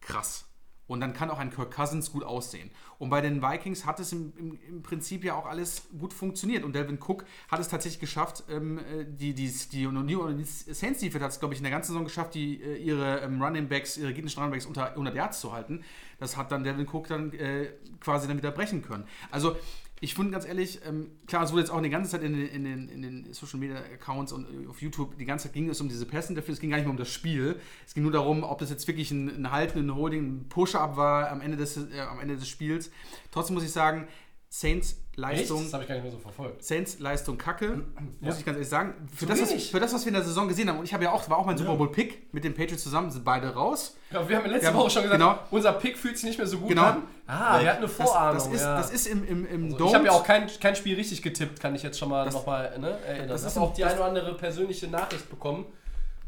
krass. 0.01 0.48
Und 0.89 1.01
dann 1.01 1.13
kann 1.13 1.31
auch 1.31 1.39
ein 1.39 1.51
Kirk 1.51 1.71
Cousins 1.71 2.11
gut 2.11 2.25
aussehen. 2.25 2.71
Und 2.99 3.11
bei 3.11 3.21
den 3.21 3.43
Vikings 3.43 3.87
hat 3.87 4.01
es 4.01 4.13
im, 4.13 4.33
im, 4.37 4.59
im 4.69 4.83
Prinzip 4.83 5.23
ja 5.23 5.35
auch 5.35 5.47
alles 5.47 5.89
gut 5.99 6.13
funktioniert. 6.13 6.65
Und 6.65 6.75
Delvin 6.75 6.99
Cook 6.99 7.25
hat 7.49 7.61
es 7.61 7.69
tatsächlich 7.69 8.01
geschafft, 8.01 8.45
ähm, 8.51 8.79
äh, 8.79 9.05
die, 9.07 9.35
die, 9.35 9.53
die 9.71 9.87
New 9.87 10.21
Orleans 10.21 10.65
Saints 10.67 11.01
Defense 11.01 11.25
hat 11.25 11.31
es, 11.31 11.39
glaube 11.39 11.55
ich, 11.55 11.61
in 11.61 11.65
der 11.65 11.71
ganzen 11.71 11.93
Saison 11.93 12.05
geschafft, 12.05 12.35
die, 12.35 12.61
äh, 12.61 12.77
ihre 12.77 13.21
ähm, 13.21 13.41
Running 13.41 13.69
Backs, 13.69 13.97
ihre 13.97 14.13
gegnerischen 14.13 14.43
Running 14.43 14.55
Backs 14.55 14.67
unter 14.67 14.91
100 14.91 15.15
Yards 15.15 15.41
zu 15.41 15.53
halten. 15.53 15.85
Das 16.19 16.37
hat 16.37 16.51
dann 16.51 16.65
Delvin 16.65 16.89
Cook 16.89 17.07
dann 17.07 17.33
äh, 17.35 17.69
quasi 18.01 18.27
dann 18.27 18.39
wieder 18.39 18.51
brechen 18.51 18.83
können. 18.83 19.05
Also 19.31 19.57
ich 20.01 20.15
finde 20.15 20.33
ganz 20.33 20.47
ehrlich, 20.47 20.81
ähm, 20.87 21.11
klar, 21.27 21.43
es 21.43 21.53
wurde 21.53 21.63
jetzt 21.63 21.71
auch 21.71 21.81
die 21.81 21.91
ganze 21.91 22.11
Zeit 22.11 22.23
in 22.23 22.33
den, 22.33 22.49
in 22.49 22.65
den, 22.65 22.89
in 22.89 23.03
den 23.03 23.33
Social 23.33 23.59
Media 23.59 23.77
Accounts 23.77 24.33
und 24.33 24.47
äh, 24.47 24.69
auf 24.69 24.81
YouTube, 24.81 25.19
die 25.19 25.25
ganze 25.25 25.47
Zeit 25.47 25.55
ging 25.55 25.69
es 25.69 25.81
um 25.81 25.89
diese 25.89 26.07
Pässe 26.07 26.35
dafür, 26.35 26.55
es 26.55 26.61
ging 26.61 26.71
gar 26.71 26.77
nicht 26.77 26.87
mehr 26.87 26.93
um 26.93 26.97
das 26.99 27.11
Spiel. 27.11 27.59
Es 27.87 27.95
ging 27.95 28.03
nur 28.03 28.13
darum, 28.13 28.45
ob 28.45 28.59
das 28.59 28.71
jetzt 28.71 28.87
wirklich 28.87 29.11
ein, 29.11 29.29
ein 29.29 29.51
Halten, 29.51 29.79
ein 29.79 29.95
Holding, 29.95 30.25
ein 30.25 30.49
Push-Up 30.49 30.97
war 30.97 31.31
am 31.31 31.41
Ende, 31.41 31.57
des, 31.57 31.77
äh, 31.77 32.01
am 32.01 32.21
Ende 32.21 32.37
des 32.37 32.49
Spiels. 32.49 32.91
Trotzdem 33.31 33.55
muss 33.55 33.65
ich 33.65 33.73
sagen, 33.73 34.07
Saints 34.51 34.93
Echt? 34.93 34.99
Leistung. 35.19 35.65
Das 35.65 35.73
habe 35.75 35.83
ich 35.83 35.89
gar 35.89 35.95
nicht 35.97 36.05
mehr 36.05 36.13
so 36.13 36.19
verfolgt. 36.19 36.63
Saints 36.65 37.01
Leistung 37.01 37.37
kacke, 37.37 37.83
muss 38.21 38.35
Ja. 38.35 38.39
ich 38.39 38.45
ganz 38.47 38.57
ehrlich 38.57 38.69
sagen. 38.69 38.95
Für 39.15 39.27
das, 39.27 39.43
was, 39.43 39.53
für 39.53 39.81
das, 39.81 39.93
was 39.93 40.05
wir 40.05 40.09
in 40.09 40.15
der 40.15 40.23
Saison 40.23 40.47
gesehen 40.49 40.69
haben, 40.71 40.79
und 40.79 40.85
ich 40.85 40.95
habe 40.95 41.05
ja 41.05 41.13
auch, 41.13 41.29
war 41.29 41.39
auch 41.39 41.45
mein 41.45 41.59
Super 41.59 41.75
Bowl 41.75 41.91
Pick 41.91 42.33
mit 42.33 42.45
den 42.45 42.55
Patriots 42.55 42.83
zusammen, 42.85 43.11
sind 43.11 43.25
beide 43.25 43.53
raus. 43.53 43.97
Ja, 44.11 44.27
wir 44.29 44.37
haben 44.37 44.47
ja 44.47 44.53
letzte 44.53 44.69
Ja, 44.71 44.75
Woche 44.75 44.91
schon 44.91 45.03
gesagt, 45.03 45.21
genau. 45.21 45.39
unser 45.51 45.73
Pick 45.73 45.99
fühlt 45.99 46.17
sich 46.17 46.25
nicht 46.25 46.39
mehr 46.39 46.47
so 46.47 46.59
gut 46.59 46.69
Genau. 46.71 46.85
an. 46.85 47.03
Ah, 47.27 47.61
wir 47.61 47.69
hatten 47.69 47.79
eine 47.79 47.87
Das, 47.89 47.93
Vorahnung. 47.97 48.35
das, 48.37 48.47
ist, 48.47 48.61
ja. 48.63 48.77
das 48.77 48.91
ist 48.91 49.07
im, 49.09 49.27
im, 49.29 49.47
im 49.47 49.73
Also 49.75 49.87
ich 49.89 49.95
habe 49.95 50.07
ja 50.07 50.13
auch 50.13 50.25
kein, 50.25 50.47
kein 50.61 50.77
Spiel 50.77 50.95
richtig 50.97 51.21
getippt, 51.21 51.61
kann 51.61 51.75
ich 51.75 51.83
jetzt 51.83 51.99
schon 51.99 52.09
mal 52.09 52.25
Das- 52.25 52.33
nochmal 52.35 52.79
ne, 52.79 52.97
erinnern. 53.07 53.29
das 53.29 53.43
Das 53.43 53.53
ist 53.53 53.59
auch 53.59 53.75
die 53.75 53.83
das- 53.83 53.91
eine 53.93 54.01
oder 54.01 54.09
andere 54.09 54.35
persönliche 54.35 54.87
Nachricht 54.87 55.29
bekommen. 55.29 55.67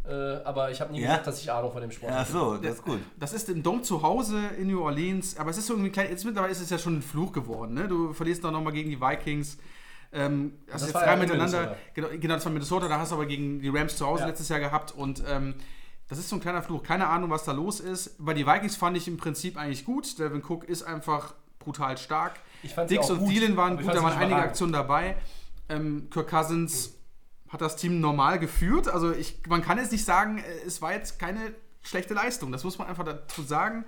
Äh, 0.09 0.13
aber 0.45 0.71
ich 0.71 0.81
habe 0.81 0.93
nie 0.93 1.01
Ja? 1.01 1.09
gesagt, 1.09 1.27
dass 1.27 1.41
ich 1.43 1.53
Ahnung 1.53 1.73
von 1.73 1.83
dem 1.83 1.91
Sport 1.91 2.13
Ach 2.15 2.19
habe. 2.21 2.33
so, 2.33 2.57
das 2.57 2.77
ist 2.77 2.83
gut. 2.85 3.01
Das 3.19 3.33
ist 3.33 3.49
im 3.51 3.63
Dom 3.63 3.83
zu 3.83 4.03
Hause 4.03 4.39
in 4.59 4.69
New 4.69 4.83
Orleans, 4.83 5.37
aber 5.37 5.51
es 5.51 5.59
ist 5.59 5.67
so 5.67 5.75
irgendwie 5.75 5.91
klein. 5.91 6.09
Jetzt 6.11 6.25
mittlerweile 6.25 6.53
ist 6.53 6.61
es 6.61 6.71
ja 6.71 6.79
schon 6.79 6.99
ein 6.99 7.03
Fluch 7.03 7.33
geworden. 7.33 7.75
Ne? 7.75 7.87
Du 7.87 8.13
verlierst 8.13 8.43
doch 8.43 8.51
nochmal 8.51 8.73
gegen 8.73 8.89
die 8.91 9.01
Vikings. 9.01 9.59
Ähm, 10.13 10.55
hast 10.73 10.83
Das 10.83 10.89
jetzt 10.89 10.95
drei 10.95 11.07
ja 11.07 11.13
in 11.15 11.19
miteinander. 11.21 11.77
Genau, 11.95 12.09
genau, 12.19 12.35
das 12.35 12.45
war 12.45 12.53
Minnesota, 12.53 12.89
da 12.89 12.99
hast 12.99 13.13
du 13.13 13.15
aber 13.17 13.27
gegen 13.27 13.61
die 13.61 13.69
Rams 13.69 13.97
zu 13.97 14.07
Hause 14.07 14.23
Ja. 14.23 14.29
letztes 14.29 14.49
Jahr 14.49 14.59
gehabt 14.59 14.93
und 14.93 15.23
ähm, 15.29 15.55
das 16.09 16.19
ist 16.19 16.29
so 16.29 16.35
ein 16.37 16.41
kleiner 16.41 16.63
Fluch. 16.63 16.83
Keine 16.83 17.07
Ahnung, 17.07 17.31
was 17.31 17.45
da 17.45 17.53
los 17.53 17.79
ist. 17.79 18.17
Bei 18.19 18.35
die 18.35 18.45
Vikings 18.45 18.75
fand 18.77 18.97
ich 18.97 19.07
im 19.07 19.17
Prinzip 19.19 19.57
eigentlich 19.57 19.85
gut. 19.85 20.19
Devin 20.19 20.43
Cook 20.43 20.65
ist 20.65 20.83
einfach 20.83 21.35
brutal 21.61 21.97
stark. 21.99 22.41
Ich 22.65 22.75
fand 22.75 22.89
sie 22.89 22.97
Dix 22.97 23.07
auch 23.07 23.11
und 23.15 23.19
gut, 23.21 23.29
Thielen 23.31 23.57
waren 23.57 23.77
gut, 23.77 23.87
da 23.95 24.03
waren 24.03 24.19
einige. 24.19 24.41
Aktionen 24.41 24.73
dabei. 24.73 25.17
Ähm, 25.69 26.09
Kirk 26.11 26.29
Cousins 26.29 26.97
hat 27.51 27.61
das 27.61 27.77
Team 27.77 28.01
normal 28.01 28.39
geführt. 28.39 28.89
Also 28.89 29.13
ich, 29.13 29.41
man 29.49 29.63
kann 29.63 29.79
jetzt 29.79 29.93
nicht 29.93 30.05
sagen, 30.05 30.39
äh, 30.39 30.67
es 30.67 30.81
war 30.81 30.93
jetzt 30.93 31.19
keine 31.19 31.55
schlechte 31.83 32.15
Leistung. 32.15 32.53
Das 32.53 32.65
muss 32.65 32.79
man 32.79 32.89
einfach 32.89 33.05
dazu 33.05 33.43
sagen. 33.43 33.85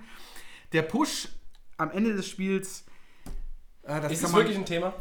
Der 0.73 0.81
Push 0.81 1.29
am 1.77 1.91
Ende 1.91 2.13
des 2.15 2.27
Spiels, 2.27 2.85
äh, 3.83 4.01
das 4.01 4.11
Ist 4.11 4.23
das 4.23 4.33
wirklich 4.33 4.57
ein 4.57 4.65
Thema? 4.65 4.93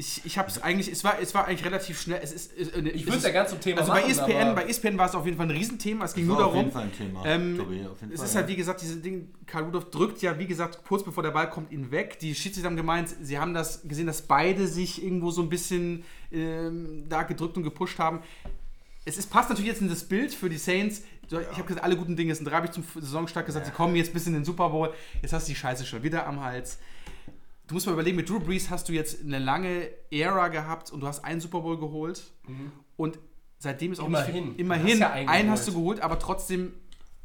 Ich, 0.00 0.22
ich 0.24 0.38
habe 0.38 0.48
es 0.48 0.60
eigentlich, 0.62 0.90
es 0.90 1.04
war, 1.04 1.20
es 1.20 1.34
war 1.34 1.46
eigentlich 1.46 1.64
relativ 1.64 2.00
schnell. 2.00 2.20
Es 2.22 2.32
ist, 2.32 2.52
äh, 2.56 2.80
Ich 2.88 3.04
würde 3.06 3.18
es 3.18 3.22
ja 3.22 3.30
ganz 3.30 3.50
zum 3.50 3.60
Thema 3.60 3.80
also 3.80 3.92
bei 3.92 4.00
machen, 4.00 4.10
ESPN, 4.10 4.36
aber- 4.48 4.54
bei 4.62 4.68
ESPN 4.68 4.96
war 4.98 5.06
es 5.06 5.14
auf 5.14 5.24
jeden 5.26 5.36
Fall 5.36 5.46
ein 5.46 5.50
Riesenthema. 5.50 6.06
Es 6.06 6.14
ging 6.14 6.24
Das 6.26 6.28
nur 6.28 6.38
war 6.38 6.46
auf 6.46 6.52
darum, 6.52 6.64
jeden 6.66 6.72
Fall 6.72 6.82
ein 6.84 6.92
Thema, 6.96 7.26
ähm, 7.26 7.56
Tobi, 7.58 7.86
auf 7.86 8.00
jeden 8.00 8.12
es 8.12 8.18
Fall, 8.20 8.26
ist 8.28 8.34
ja. 8.34 8.40
halt 8.40 8.48
wie 8.48 8.56
gesagt, 8.56 8.80
diese 8.80 8.96
Ding, 8.96 9.28
Karl 9.46 9.64
Rudolph 9.64 9.90
drückt 9.90 10.22
ja, 10.22 10.38
wie 10.38 10.46
gesagt, 10.46 10.80
kurz 10.88 11.04
bevor 11.04 11.22
der 11.22 11.30
Ball 11.32 11.50
kommt, 11.50 11.70
ihn 11.70 11.90
weg. 11.90 12.18
Die 12.18 12.34
Schiedsrichter 12.34 12.68
haben 12.68 12.76
gemeint, 12.76 13.14
sie 13.20 13.38
haben 13.38 13.52
das 13.54 13.82
gesehen, 13.82 14.06
dass 14.06 14.22
beide 14.22 14.66
sich 14.66 15.02
irgendwo 15.04 15.30
so 15.30 15.42
ein 15.42 15.48
bisschen 15.50 16.02
ähm, 16.32 17.04
da 17.08 17.22
gedrückt 17.22 17.56
und 17.58 17.62
gepusht 17.62 17.98
haben. 17.98 18.20
Es 19.04 19.18
ist, 19.18 19.30
passt 19.30 19.48
natürlich 19.50 19.70
jetzt 19.70 19.80
in 19.82 19.88
das 19.88 20.04
Bild 20.04 20.32
für 20.34 20.48
die 20.48 20.58
Saints. 20.58 21.02
Ich 21.30 21.36
habe 21.36 21.62
gesagt, 21.62 21.84
alle 21.84 21.96
guten 21.96 22.16
Dinge 22.16 22.34
sind 22.34 22.44
drei, 22.46 22.56
habe 22.56 22.66
ich 22.66 22.72
zum 22.72 22.82
Saisonstart 22.94 23.46
gesagt, 23.46 23.66
sie 23.66 23.72
kommen 23.72 23.94
jetzt 23.94 24.12
bis 24.12 24.26
in 24.26 24.32
den 24.32 24.44
Super 24.44 24.68
Bowl. 24.70 24.92
Jetzt 25.22 25.32
hast 25.32 25.46
du 25.46 25.52
die 25.52 25.56
Scheiße 25.56 25.86
schon 25.86 26.02
wieder 26.02 26.26
am 26.26 26.40
Hals. 26.42 26.78
Du 27.70 27.74
musst 27.74 27.86
mal 27.86 27.92
überlegen, 27.92 28.16
mit 28.16 28.28
Drew 28.28 28.40
Brees 28.40 28.68
hast 28.68 28.88
du 28.88 28.92
jetzt 28.92 29.22
eine 29.22 29.38
lange 29.38 29.88
Ära 30.10 30.48
gehabt 30.48 30.90
und 30.90 30.98
du 31.00 31.06
hast 31.06 31.24
einen 31.24 31.40
Super 31.40 31.60
Bowl 31.60 31.78
geholt. 31.78 32.20
Und 32.96 33.16
seitdem 33.58 33.92
ist 33.92 34.00
auch 34.00 34.08
Mhm. 34.08 34.14
Immerhin. 34.16 34.44
viel, 34.50 34.60
immerhin 34.60 34.98
ja 34.98 35.10
einen 35.10 35.28
einen 35.28 35.50
hast 35.50 35.68
du 35.68 35.72
geholt, 35.74 36.00
aber 36.00 36.18
trotzdem, 36.18 36.72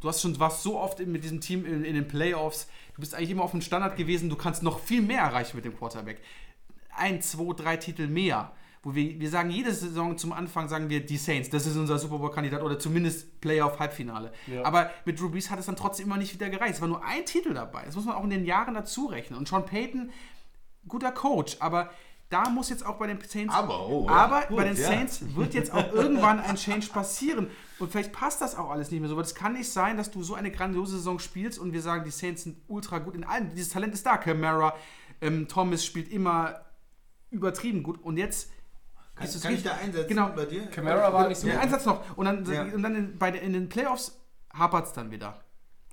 du 0.01 0.07
hast 0.07 0.21
schon 0.21 0.39
warst 0.39 0.61
so 0.61 0.77
oft 0.79 0.99
mit 0.99 1.23
diesem 1.23 1.41
Team 1.41 1.65
in, 1.65 1.83
in 1.83 1.95
den 1.95 2.07
Playoffs. 2.07 2.67
Du 2.93 3.01
bist 3.01 3.15
eigentlich 3.15 3.31
immer 3.31 3.41
auf 3.41 3.51
dem 3.51 3.61
Standard 3.61 3.97
gewesen. 3.97 4.29
Du 4.29 4.35
kannst 4.35 4.61
noch 4.61 4.77
viel 4.77 5.01
mehr 5.01 5.21
erreichen 5.21 5.55
mit 5.57 5.65
dem 5.65 5.75
Quarterback. 5.75 6.21
Ein, 6.95 7.23
zwei, 7.23 7.51
drei 7.55 7.77
Titel 7.77 8.05
mehr. 8.05 8.51
Wo 8.83 8.93
wir, 8.93 9.19
wir 9.19 9.29
sagen 9.31 9.49
jede 9.49 9.73
Saison 9.73 10.15
zum 10.15 10.31
Anfang 10.31 10.69
sagen 10.69 10.91
wir 10.91 11.03
die 11.03 11.17
Saints, 11.17 11.49
das 11.49 11.65
ist 11.65 11.75
unser 11.75 11.97
Super 11.97 12.19
Bowl 12.19 12.29
Kandidat 12.29 12.61
oder 12.61 12.77
zumindest 12.77 13.41
Playoff 13.41 13.79
Halbfinale. 13.79 14.31
Ja. 14.45 14.63
Aber 14.63 14.91
mit 15.05 15.19
Drew 15.19 15.27
Brees 15.31 15.49
hat 15.49 15.57
es 15.57 15.65
dann 15.65 15.75
trotzdem 15.75 16.05
immer 16.05 16.17
nicht 16.17 16.35
wieder 16.35 16.51
gereicht. 16.51 16.75
Es 16.75 16.81
war 16.81 16.87
nur 16.87 17.03
ein 17.03 17.25
Titel 17.25 17.55
dabei. 17.55 17.81
Das 17.87 17.95
muss 17.95 18.05
man 18.05 18.13
auch 18.13 18.23
in 18.23 18.29
den 18.29 18.45
Jahren 18.45 18.75
dazu 18.75 19.07
rechnen. 19.07 19.39
Und 19.39 19.47
Sean 19.47 19.65
Payton 19.65 20.11
guter 20.87 21.11
Coach, 21.11 21.57
aber 21.59 21.89
da 22.29 22.49
muss 22.49 22.69
jetzt 22.69 22.83
auch 22.85 22.97
bei 22.97 23.05
den 23.07 23.19
Saints. 23.21 23.53
Aber, 23.53 23.87
oh, 23.87 24.05
ja, 24.07 24.11
aber 24.15 24.41
gut, 24.47 24.57
bei 24.57 24.63
den 24.63 24.75
ja. 24.75 24.87
Saints 24.87 25.21
wird 25.35 25.53
jetzt 25.53 25.71
auch 25.71 25.93
irgendwann 25.93 26.39
ein 26.39 26.55
Change 26.55 26.87
passieren. 26.87 27.47
Und 27.77 27.91
vielleicht 27.91 28.11
passt 28.13 28.41
das 28.41 28.55
auch 28.57 28.71
alles 28.71 28.89
nicht 28.89 28.99
mehr 28.99 29.09
so. 29.09 29.15
Aber 29.15 29.21
es 29.21 29.35
kann 29.35 29.53
nicht 29.53 29.71
sein, 29.71 29.95
dass 29.95 30.09
du 30.09 30.23
so 30.23 30.33
eine 30.33 30.49
grandiose 30.49 30.97
Saison 30.97 31.19
spielst 31.19 31.59
und 31.59 31.71
wir 31.71 31.81
sagen, 31.83 32.03
die 32.03 32.09
Saints 32.09 32.43
sind 32.43 32.57
ultra 32.67 32.97
gut 32.97 33.13
in 33.15 33.23
allem. 33.23 33.51
Dieses 33.53 33.69
Talent 33.73 33.93
ist 33.93 34.05
da. 34.05 34.17
Camara, 34.17 34.73
ähm, 35.21 35.47
Thomas 35.47 35.85
spielt 35.85 36.11
immer 36.11 36.61
übertrieben 37.29 37.83
gut. 37.83 38.01
Und 38.03 38.17
jetzt. 38.17 38.49
Kann, 39.15 39.27
ist 39.27 39.35
es 39.35 39.43
kann 39.43 39.51
ich 39.53 39.59
richtig- 39.59 39.71
da 39.71 39.77
einsetzen 39.77 40.09
Genau. 40.09 40.29
bei 40.35 40.45
dir? 40.45 40.65
Camara 40.67 41.13
war 41.13 41.27
nicht 41.27 41.39
so 41.39 41.47
Ja, 41.47 41.59
ein 41.59 41.69
Satz 41.69 41.85
noch. 41.85 42.17
Und 42.17 42.25
dann, 42.25 42.43
Ja. 42.51 42.63
und 42.63 42.81
dann 42.81 42.95
in, 42.95 43.17
bei, 43.19 43.31
den- 43.31 43.43
in 43.43 43.53
den 43.53 43.69
Playoffs 43.69 44.19
hapert 44.53 44.87
es 44.87 44.93
dann 44.93 45.11
wieder. 45.11 45.41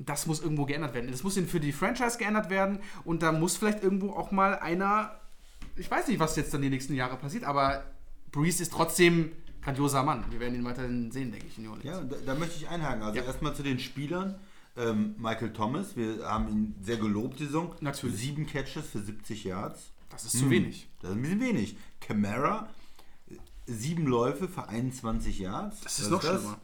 Das 0.05 0.27
muss 0.27 0.41
irgendwo 0.41 0.65
geändert 0.67 0.95
werden. 0.95 1.11
Das 1.11 1.23
muss 1.23 1.35
für 1.39 1.61
die 1.61 1.73
Franchise 1.73 2.19
geändert 2.19 2.51
werden. 2.51 2.81
Und 3.05 3.23
da 3.23 3.33
muss 3.33 3.57
vielleicht 3.57 3.83
irgendwo 3.83 4.11
auch 4.11 4.31
mal 4.31 4.59
einer. 4.59 5.13
Ich 5.77 5.91
weiß 5.91 6.09
nicht, 6.09 6.19
was 6.19 6.37
jetzt 6.37 6.53
dann 6.53 6.63
die 6.63 6.71
nächsten 6.71 6.95
Jahre 6.95 7.17
passiert, 7.17 7.45
aber 7.45 7.85
Breeze 8.31 8.63
ist 8.63 8.73
trotzdem 8.73 9.33
grandioser 9.63 10.03
Mann. 10.03 10.25
Wir 10.31 10.41
werden 10.41 10.55
ihn 10.57 10.65
weiterhin 10.65 11.11
sehen, 11.13 11.31
denke 11.31 11.47
ich, 11.47 11.57
in 11.57 11.65
New 11.65 11.71
Orleans. 11.71 11.87
Ja, 11.87 12.03
da, 12.03 12.17
da 12.27 12.35
möchte 12.35 12.57
ich 12.57 12.69
einhaken. 12.69 13.03
Also 13.03 13.19
Ja. 13.19 13.25
erstmal 13.25 13.55
zu 13.55 13.63
den 13.63 13.79
Spielern. 13.79 14.35
Ähm, 14.77 15.15
Michael 15.19 15.53
Thomas, 15.53 15.97
wir 15.97 16.25
haben 16.27 16.49
ihn 16.49 16.75
sehr 16.83 16.97
gelobt 16.97 17.39
die 17.39 17.45
Saison. 17.45 17.75
Natürlich. 17.81 18.17
Sieben 18.19 18.47
Catches 18.47 18.87
für 18.87 19.01
70 19.01 19.45
Yards. 19.45 19.91
Das 20.11 20.25
ist 20.25 20.39
zu 20.39 20.51
wenig. 20.51 20.89
Das 21.01 21.11
ist 21.11 21.17
ein 21.17 21.23
bisschen 21.23 21.41
wenig. 21.41 21.77
Camara, 22.01 22.69
sieben 23.67 24.07
Läufe 24.07 24.49
für 24.49 24.69
21 24.69 25.39
Yards. 25.39 25.81
Das 25.83 25.99
ist 25.99 26.05
Was 26.07 26.11
noch 26.11 26.23
schlimmer. 26.23 26.59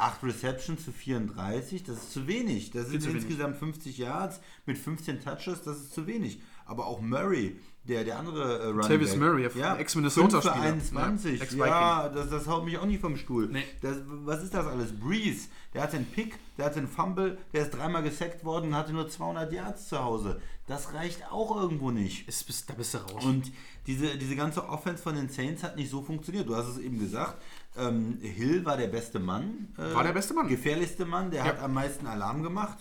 Acht 0.00 0.22
Receptions 0.22 0.84
zu 0.84 0.92
34, 0.92 1.82
das 1.84 1.98
ist 1.98 2.12
zu 2.12 2.26
wenig. 2.26 2.70
Das 2.70 2.88
sind 2.88 3.04
insgesamt 3.04 3.56
50 3.56 3.98
Yards 3.98 4.40
mit 4.64 4.78
15 4.78 5.20
Touches, 5.20 5.62
das 5.62 5.76
ist 5.78 5.92
zu 5.94 6.06
wenig. 6.06 6.40
Aber 6.64 6.86
auch 6.86 7.00
Murray, 7.00 7.56
der, 7.84 8.04
der 8.04 8.18
andere 8.18 8.60
äh, 8.60 8.66
Running 8.66 8.82
Tavis 8.82 9.16
Murray, 9.16 9.48
ja, 9.56 9.76
Ex-Minnesota-Spieler. 9.76 10.54
fünf 10.54 10.88
für 10.90 10.98
21, 10.98 11.52
Ja, 11.52 11.66
ja, 11.66 12.08
das, 12.08 12.30
das 12.30 12.46
haut 12.46 12.64
mich 12.64 12.78
auch 12.78 12.86
nicht 12.86 13.00
vom 13.00 13.16
Stuhl. 13.16 13.48
Nee. 13.48 13.64
Das, 13.82 13.98
was 14.06 14.42
ist 14.42 14.54
das 14.54 14.66
alles? 14.66 14.98
Breeze, 14.98 15.48
der 15.74 15.82
hat 15.82 15.92
den 15.92 16.06
Pick, 16.06 16.38
der 16.56 16.66
hat 16.66 16.76
den 16.76 16.86
Fumble, 16.86 17.38
der 17.52 17.62
ist 17.62 17.70
dreimal 17.70 18.02
gesackt 18.02 18.44
worden 18.44 18.68
und 18.68 18.76
hatte 18.76 18.92
nur 18.92 19.08
200 19.08 19.52
Yards 19.52 19.88
zu 19.88 19.98
Hause. 19.98 20.40
Das 20.66 20.94
reicht 20.94 21.30
auch 21.32 21.56
irgendwo 21.60 21.90
nicht. 21.90 22.28
Ist, 22.28 22.70
da 22.70 22.74
bist 22.74 22.94
du 22.94 22.98
raus. 22.98 23.24
Und 23.24 23.50
diese, 23.86 24.16
diese 24.16 24.36
ganze 24.36 24.68
Offense 24.68 25.02
von 25.02 25.16
den 25.16 25.28
Saints 25.28 25.64
hat 25.64 25.76
nicht 25.76 25.90
so 25.90 26.02
funktioniert. 26.02 26.48
Du 26.48 26.54
hast 26.54 26.68
es 26.68 26.78
eben 26.78 26.98
gesagt. 26.98 27.42
Ähm, 27.76 28.18
Hill 28.20 28.64
war 28.64 28.76
der 28.76 28.88
beste 28.88 29.18
Mann. 29.20 29.68
äh, 29.78 29.94
War 29.94 30.02
der 30.04 30.12
beste 30.12 30.34
Mann. 30.34 30.48
Gefährlichste 30.48 31.04
Mann, 31.04 31.30
der 31.30 31.40
Ja. 31.40 31.46
hat 31.46 31.60
am 31.60 31.72
meisten 31.74 32.06
Alarm 32.06 32.42
gemacht. 32.42 32.78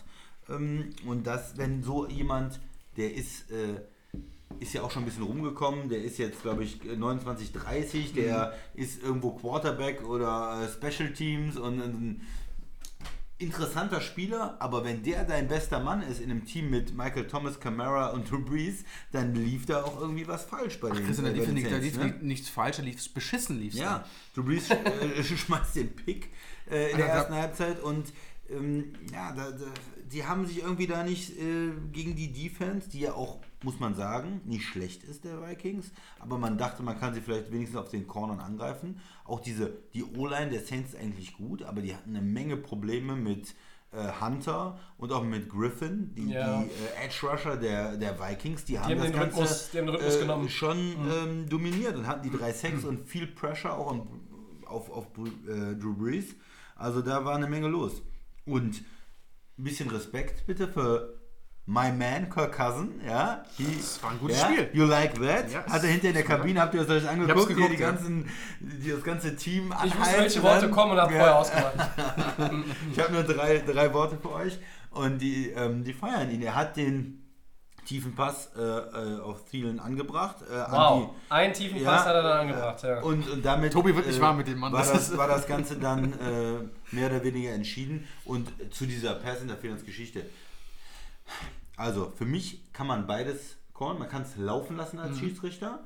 Ähm, 0.49 0.89
und 1.05 1.27
das, 1.27 1.57
wenn 1.57 1.83
so 1.83 2.07
jemand, 2.07 2.59
der 2.97 3.13
ist, 3.13 3.51
äh, 3.51 3.81
ist 4.59 4.73
ja 4.73 4.81
auch 4.81 4.89
schon 4.91 5.03
ein 5.03 5.05
bisschen 5.05 5.23
rumgekommen, 5.23 5.89
der 5.89 6.03
ist 6.03 6.17
jetzt, 6.17 6.41
glaube 6.41 6.63
ich, 6.63 6.81
29, 6.83 7.51
30, 7.53 8.13
der 8.13 8.53
Mhm. 8.75 8.81
ist 8.81 9.03
irgendwo 9.03 9.31
Quarterback 9.31 10.03
oder 10.03 10.63
äh, 10.63 10.67
Special 10.91 11.13
Teams 11.13 11.55
und 11.57 11.79
ein 11.81 12.21
interessanter 13.39 14.01
Spieler, 14.01 14.57
aber 14.59 14.83
wenn 14.83 15.01
der 15.01 15.23
dein 15.23 15.47
bester 15.47 15.79
Mann 15.79 16.01
ist 16.01 16.19
in 16.19 16.29
einem 16.29 16.45
Team 16.45 16.69
mit 16.69 16.93
Michael 16.95 17.25
Thomas, 17.25 17.59
Camara 17.59 18.09
und 18.09 18.29
Drew 18.29 18.43
Brees, 18.43 18.83
dann 19.13 19.33
lief 19.33 19.65
da 19.65 19.83
auch 19.83 19.99
irgendwie 19.99 20.27
was 20.27 20.43
falsch 20.43 20.79
bei 20.79 20.89
den, 20.89 21.05
Christian, 21.05 21.25
da 21.25 21.31
lief, 21.31 21.45
den 21.45 21.53
nicht, 21.53 21.71
da 21.71 21.77
lief 21.77 21.97
ne? 21.97 22.15
nichts 22.21 22.49
falsch, 22.49 22.77
da 22.77 22.83
lief 22.83 23.13
beschissen 23.13 23.57
lief 23.57 23.73
Ja, 23.73 24.05
Drew 24.35 24.43
Brees 24.43 24.69
äh, 24.69 25.23
schmeißt 25.23 25.77
den 25.77 25.95
Pick 25.95 26.29
äh, 26.69 26.91
in 26.91 26.97
der 26.97 27.07
ersten 27.07 27.33
Halbzeit 27.33 27.81
und 27.81 28.11
ähm, 28.49 28.93
ja, 29.13 29.31
da, 29.31 29.51
da, 29.51 29.65
die 30.11 30.25
haben 30.25 30.45
sich 30.45 30.61
irgendwie 30.61 30.87
da 30.87 31.03
nicht 31.03 31.37
äh, 31.39 31.71
gegen 31.91 32.15
die 32.15 32.33
Defense, 32.33 32.89
die 32.89 33.01
ja 33.01 33.13
auch, 33.13 33.39
muss 33.63 33.79
man 33.79 33.95
sagen, 33.95 34.41
nicht 34.45 34.65
schlecht 34.65 35.03
ist 35.03 35.23
der 35.23 35.41
Vikings, 35.47 35.91
aber 36.19 36.37
man 36.37 36.57
dachte, 36.57 36.83
man 36.83 36.99
kann 36.99 37.13
sie 37.13 37.21
vielleicht 37.21 37.51
wenigstens 37.51 37.79
auf 37.79 37.89
den 37.89 38.07
Cornern 38.07 38.39
angreifen. 38.39 38.99
Auch 39.29 39.39
diese, 39.39 39.71
die 39.93 40.03
O-Line 40.03 40.49
der 40.51 40.61
Saints 40.61 40.93
ist 40.93 40.99
eigentlich 40.99 41.33
gut, 41.33 41.63
aber 41.63 41.81
die 41.81 41.95
hatten 41.95 42.09
eine 42.15 42.21
Menge 42.25 42.57
Probleme 42.57 43.15
mit 43.15 43.53
äh, 43.91 44.07
Hunter 44.21 44.79
und 44.97 45.11
auch 45.11 45.23
mit 45.23 45.49
Griffin, 45.49 46.13
die, 46.15 46.31
Ja. 46.31 46.61
die 46.63 46.69
äh, 46.69 47.05
Edge 47.05 47.27
Rusher 47.27 47.57
der, 47.57 47.97
der 47.97 48.19
Vikings, 48.19 48.65
die 48.65 48.77
haben, 48.79 48.89
haben 48.91 48.97
das 48.97 49.05
den 49.11 49.13
Ganze 49.19 49.37
Rhythmus- 49.41 49.69
die 49.71 49.77
haben 49.77 49.85
den 49.87 49.95
Rhythmus 49.95 50.15
äh, 50.15 50.19
genommen. 50.19 50.49
schon 50.49 50.77
ähm, 50.77 51.49
dominiert 51.49 51.95
und 51.95 52.05
hatten 52.07 52.23
die 52.29 52.35
drei 52.35 52.51
Sacks 52.53 52.83
und 52.85 53.07
viel 53.07 53.27
Pressure 53.27 53.73
auch 53.77 53.91
an, 53.91 54.07
auf, 54.65 54.89
auf 54.89 55.05
äh, 55.47 55.75
Drew 55.75 55.93
Brees. 55.95 56.35
Also 56.75 57.01
da 57.01 57.25
war 57.25 57.35
eine 57.35 57.47
Menge 57.47 57.67
los. 57.67 58.01
Und 58.45 58.83
ein 59.57 59.63
bisschen 59.63 59.89
Respekt 59.89 60.45
bitte 60.47 60.67
für 60.67 61.18
my 61.69 61.91
man 61.91 62.27
Kirk 62.31 62.51
Cousin, 62.51 62.99
ja. 63.07 63.43
He, 63.55 63.77
Das 63.77 64.01
war 64.01 64.09
ein 64.11 64.19
gutes 64.19 64.41
ja, 64.41 64.47
Spiel. 64.47 64.69
You 64.73 64.85
like 64.85 65.13
that? 65.21 65.51
Ja, 65.51 65.63
Hat 65.67 65.83
er 65.83 65.89
hinter 65.89 66.07
in 66.07 66.13
der 66.15 66.23
Kabine, 66.23 66.61
habt 66.61 66.73
ihr 66.73 66.83
das 66.83 66.89
euch 66.89 67.07
angeguckt? 67.07 67.47
geguckt, 67.47 67.59
hier 67.59 67.69
die 67.77 67.81
ja. 67.81 67.91
ganzen, 67.91 68.27
die, 68.59 68.89
das 68.89 69.03
ganze 69.03 69.35
Team 69.35 69.71
Ich 69.85 69.99
wusste, 69.99 70.17
welche 70.17 70.41
Worte 70.43 70.69
kommen 70.71 70.93
und 70.93 70.99
habe 70.99 71.13
Ja. 71.13 71.19
vorher 71.19 71.37
ausgemacht. 71.37 71.73
Ich 72.91 72.99
habe 72.99 73.13
nur 73.13 73.23
drei, 73.23 73.59
drei 73.59 73.93
Worte 73.93 74.17
für 74.19 74.31
euch 74.31 74.57
und 74.89 75.19
die, 75.19 75.49
ähm, 75.51 75.83
die 75.83 75.93
feiern 75.93 76.31
ihn. 76.31 76.41
Er 76.41 76.55
hat 76.55 76.75
den 76.75 77.23
tiefen 77.85 78.15
Pass 78.15 78.49
äh, 78.57 78.61
äh, 78.61 79.19
auf 79.21 79.45
Thielen 79.45 79.79
angebracht. 79.79 80.37
Äh, 80.51 80.55
an 80.55 80.71
Wow, 80.71 81.09
einen 81.29 81.53
tiefen 81.53 81.77
die, 81.77 81.83
Pass 81.85 82.05
hat 82.05 82.15
er 82.15 82.23
dann 82.23 82.39
angebracht. 82.39 82.81
Ja. 82.81 82.99
Und, 83.01 83.29
und 83.29 83.45
damit 83.45 83.73
Tobi 83.73 83.95
wird 83.95 84.07
nicht 84.07 84.19
warm 84.19 84.37
mit 84.37 84.47
dem 84.47 84.57
Mann. 84.57 84.73
War 84.73 84.79
Das 84.79 84.91
das, 84.91 85.17
war 85.17 85.27
das 85.27 85.45
Ganze 85.45 85.75
dann 85.77 86.13
äh, 86.13 86.95
mehr 86.95 87.11
oder 87.11 87.23
weniger 87.23 87.51
entschieden. 87.51 88.07
Und 88.25 88.49
zu 88.71 88.87
dieser 88.87 89.13
Pass-Interference-Geschichte. 89.13 90.23
Also, 91.79 92.11
für 92.15 92.25
mich 92.25 92.71
kann 92.73 92.87
man 92.87 93.07
beides 93.07 93.57
callen. 93.73 93.99
Man 93.99 94.09
kann 94.09 94.23
es 94.23 94.35
laufen 94.35 94.75
lassen 94.75 94.97
Mhm. 94.97 95.01
als 95.03 95.19
Schiedsrichter. 95.19 95.79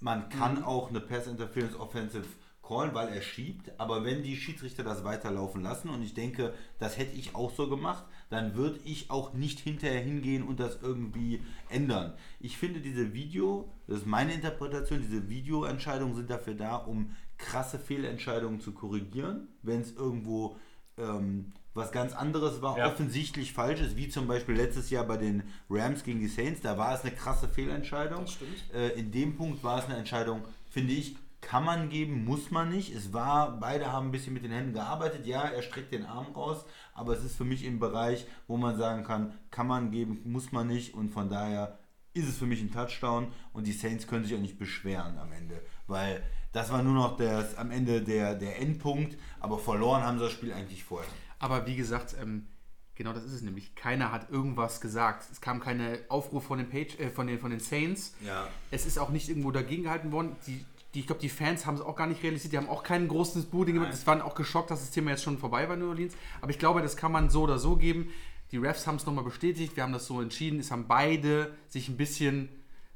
Man 0.00 0.28
kann 0.28 0.64
auch 0.64 0.90
eine 0.90 1.00
Pass-Interference-Offensive 1.00 2.24
callen, 2.62 2.92
weil 2.92 3.08
er 3.08 3.22
schiebt. 3.22 3.70
Aber 3.78 4.04
wenn 4.04 4.24
die 4.24 4.36
Schiedsrichter 4.36 4.82
das 4.82 5.04
weiterlaufen 5.04 5.62
lassen, 5.62 5.90
und 5.90 6.02
ich 6.02 6.12
denke, 6.14 6.52
das 6.80 6.98
hätte 6.98 7.16
ich 7.16 7.36
auch 7.36 7.52
so 7.54 7.68
gemacht, 7.68 8.04
dann 8.30 8.56
würde 8.56 8.80
ich 8.84 9.10
auch 9.12 9.32
nicht 9.32 9.60
hinterher 9.60 10.00
hingehen 10.00 10.42
und 10.42 10.58
das 10.58 10.80
irgendwie 10.82 11.40
ändern. 11.68 12.14
Ich 12.40 12.56
finde 12.58 12.80
diese 12.80 13.14
Video, 13.14 13.72
das 13.86 13.98
ist 13.98 14.06
meine 14.06 14.34
Interpretation, 14.34 15.00
diese 15.00 15.28
Videoentscheidungen 15.28 16.16
sind 16.16 16.30
dafür 16.30 16.54
da, 16.54 16.76
um 16.76 17.14
krasse 17.38 17.78
Fehlentscheidungen 17.78 18.60
zu 18.60 18.72
korrigieren, 18.72 19.48
wenn 19.62 19.80
es 19.82 19.92
irgendwo 19.92 20.56
ähm, 20.96 21.52
was 21.78 21.92
ganz 21.92 22.12
anderes 22.12 22.60
war, 22.60 22.76
Ja. 22.76 22.88
offensichtlich 22.88 23.52
falsch 23.52 23.80
ist, 23.80 23.96
wie 23.96 24.08
zum 24.08 24.26
Beispiel 24.26 24.54
letztes 24.56 24.90
Jahr 24.90 25.04
bei 25.04 25.16
den 25.16 25.42
Rams 25.70 26.04
gegen 26.04 26.20
die 26.20 26.28
Saints, 26.28 26.60
da 26.60 26.76
war 26.76 26.94
es 26.94 27.00
eine 27.02 27.12
krasse 27.12 27.48
Fehlentscheidung. 27.48 28.22
Das 28.22 28.32
stimmt. 28.32 28.74
Äh, 28.74 28.90
in 28.98 29.10
dem 29.10 29.36
Punkt 29.36 29.64
war 29.64 29.78
es 29.78 29.86
eine 29.86 29.96
Entscheidung, 29.96 30.42
finde 30.70 30.92
ich, 30.92 31.16
kann 31.40 31.64
man 31.64 31.88
geben, 31.88 32.24
muss 32.24 32.50
man 32.50 32.68
nicht. 32.68 32.92
Es 32.94 33.12
war, 33.12 33.58
beide 33.60 33.92
haben 33.92 34.08
ein 34.08 34.10
bisschen 34.10 34.34
mit 34.34 34.42
den 34.42 34.50
Händen 34.50 34.72
gearbeitet. 34.72 35.24
Ja, 35.24 35.42
er 35.42 35.62
streckt 35.62 35.92
den 35.92 36.04
Arm 36.04 36.26
raus, 36.34 36.64
aber 36.94 37.12
es 37.12 37.24
ist 37.24 37.36
für 37.36 37.44
mich 37.44 37.64
im 37.64 37.78
Bereich, 37.78 38.26
wo 38.48 38.56
man 38.56 38.76
sagen 38.76 39.04
kann, 39.04 39.32
kann 39.52 39.68
man 39.68 39.92
geben, 39.92 40.20
muss 40.24 40.50
man 40.50 40.66
nicht. 40.66 40.94
Und 40.94 41.10
von 41.10 41.28
daher 41.30 41.78
ist 42.12 42.28
es 42.28 42.38
für 42.38 42.46
mich 42.46 42.60
ein 42.60 42.72
Touchdown 42.72 43.28
und 43.52 43.68
die 43.68 43.72
Saints 43.72 44.08
können 44.08 44.24
sich 44.24 44.34
auch 44.34 44.40
nicht 44.40 44.58
beschweren 44.58 45.16
am 45.18 45.30
Ende, 45.30 45.62
weil 45.86 46.22
das 46.52 46.72
war 46.72 46.82
nur 46.82 46.94
noch 46.94 47.16
der, 47.16 47.46
am 47.56 47.70
Ende 47.70 48.02
der, 48.02 48.34
der 48.34 48.60
Endpunkt, 48.60 49.16
aber 49.38 49.58
verloren 49.58 50.02
haben 50.02 50.18
sie 50.18 50.24
das 50.24 50.32
Spiel 50.32 50.52
eigentlich 50.52 50.82
vorher. 50.82 51.08
Aber 51.38 51.66
wie 51.66 51.76
gesagt, 51.76 52.16
ähm, 52.20 52.46
genau 52.94 53.12
das 53.12 53.24
ist 53.24 53.32
es 53.32 53.42
nämlich. 53.42 53.74
Keiner 53.74 54.12
hat 54.12 54.30
irgendwas 54.30 54.80
gesagt. 54.80 55.26
Es 55.30 55.40
kam 55.40 55.60
keine 55.60 56.00
Aufruf 56.08 56.44
von 56.44 56.58
den, 56.58 56.68
Page, 56.68 56.98
äh, 56.98 57.10
von 57.10 57.26
den, 57.26 57.38
von 57.38 57.50
den 57.50 57.60
Saints. 57.60 58.14
Ja. 58.24 58.48
Es 58.70 58.86
ist 58.86 58.98
auch 58.98 59.10
nicht 59.10 59.28
irgendwo 59.28 59.50
dagegen 59.50 59.84
gehalten 59.84 60.12
worden. 60.12 60.36
Die, 60.46 60.64
die, 60.94 61.00
ich 61.00 61.06
glaube, 61.06 61.20
die 61.20 61.28
Fans 61.28 61.66
haben 61.66 61.76
es 61.76 61.80
auch 61.80 61.96
gar 61.96 62.06
nicht 62.06 62.22
realisiert. 62.22 62.52
Die 62.52 62.58
haben 62.58 62.68
auch 62.68 62.82
keinen 62.82 63.08
großen 63.08 63.44
Booting 63.44 63.74
gemacht. 63.74 63.92
Es 63.92 64.06
waren 64.06 64.20
auch 64.20 64.34
geschockt, 64.34 64.70
dass 64.70 64.80
das 64.80 64.90
Thema 64.90 65.10
jetzt 65.10 65.22
schon 65.22 65.38
vorbei 65.38 65.68
war 65.68 65.74
in 65.74 65.80
New 65.80 65.88
Orleans. 65.88 66.14
Aber 66.40 66.50
ich 66.50 66.58
glaube, 66.58 66.82
das 66.82 66.96
kann 66.96 67.12
man 67.12 67.30
so 67.30 67.42
oder 67.42 67.58
so 67.58 67.76
geben. 67.76 68.10
Die 68.50 68.56
Refs 68.56 68.86
haben 68.86 68.96
es 68.96 69.06
nochmal 69.06 69.24
bestätigt. 69.24 69.76
Wir 69.76 69.82
haben 69.82 69.92
das 69.92 70.06
so 70.06 70.20
entschieden. 70.20 70.58
Es 70.58 70.70
haben 70.70 70.86
beide 70.88 71.54
sich 71.68 71.88
ein 71.88 71.96
bisschen 71.96 72.48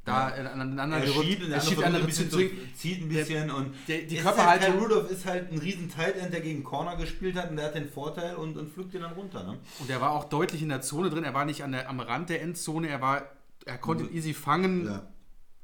da 0.04 0.30
äh, 0.36 0.40
aneinander 0.46 0.96
Er 0.98 1.04
gerückt. 1.06 1.24
schiebt 1.26 1.42
und 1.44 1.50
der 1.50 1.58
andere 1.58 1.70
schiebt 1.74 1.84
andere 1.84 2.02
ein 2.02 2.06
bisschen 2.06 2.30
zu 2.30 2.38
zu, 2.38 2.48
zwingen. 2.48 2.74
zieht 2.74 3.02
ein 3.02 3.08
bisschen 3.08 3.50
und 3.50 3.74
der- 3.88 4.02
die 4.02 4.16
Körperhaltung- 4.18 4.68
Ist 4.68 4.72
halt, 4.72 4.82
Rudolph 4.82 5.10
ist 5.10 5.26
halt 5.26 5.52
ein 5.52 5.58
riesen 5.58 5.88
Tight 5.90 6.16
End, 6.16 6.32
der 6.32 6.40
gegen 6.40 6.64
Corner 6.64 6.96
gespielt 6.96 7.36
hat 7.36 7.50
und 7.50 7.56
der 7.56 7.66
hat 7.66 7.74
den 7.76 7.88
Vorteil 7.88 8.34
und, 8.36 8.56
und 8.56 8.72
pflückt 8.72 8.94
den 8.94 9.02
dann 9.02 9.12
runter. 9.12 9.44
Ne? 9.44 9.58
Und 9.78 9.90
er 9.90 10.00
war 10.00 10.10
auch 10.10 10.24
deutlich 10.24 10.60
in 10.62 10.70
der 10.70 10.80
Zone 10.82 11.08
drin. 11.10 11.22
Er 11.24 11.34
war 11.34 11.44
nicht 11.44 11.62
an 11.62 11.72
der, 11.72 11.88
am 11.88 12.00
Rand 12.00 12.30
der 12.30 12.42
Endzone. 12.42 12.88
Er 12.88 13.00
war, 13.00 13.22
er 13.64 13.78
konnte 13.78 14.04
ihn 14.04 14.12
easy 14.14 14.34
fangen. 14.34 14.86
Ja. 14.86 15.06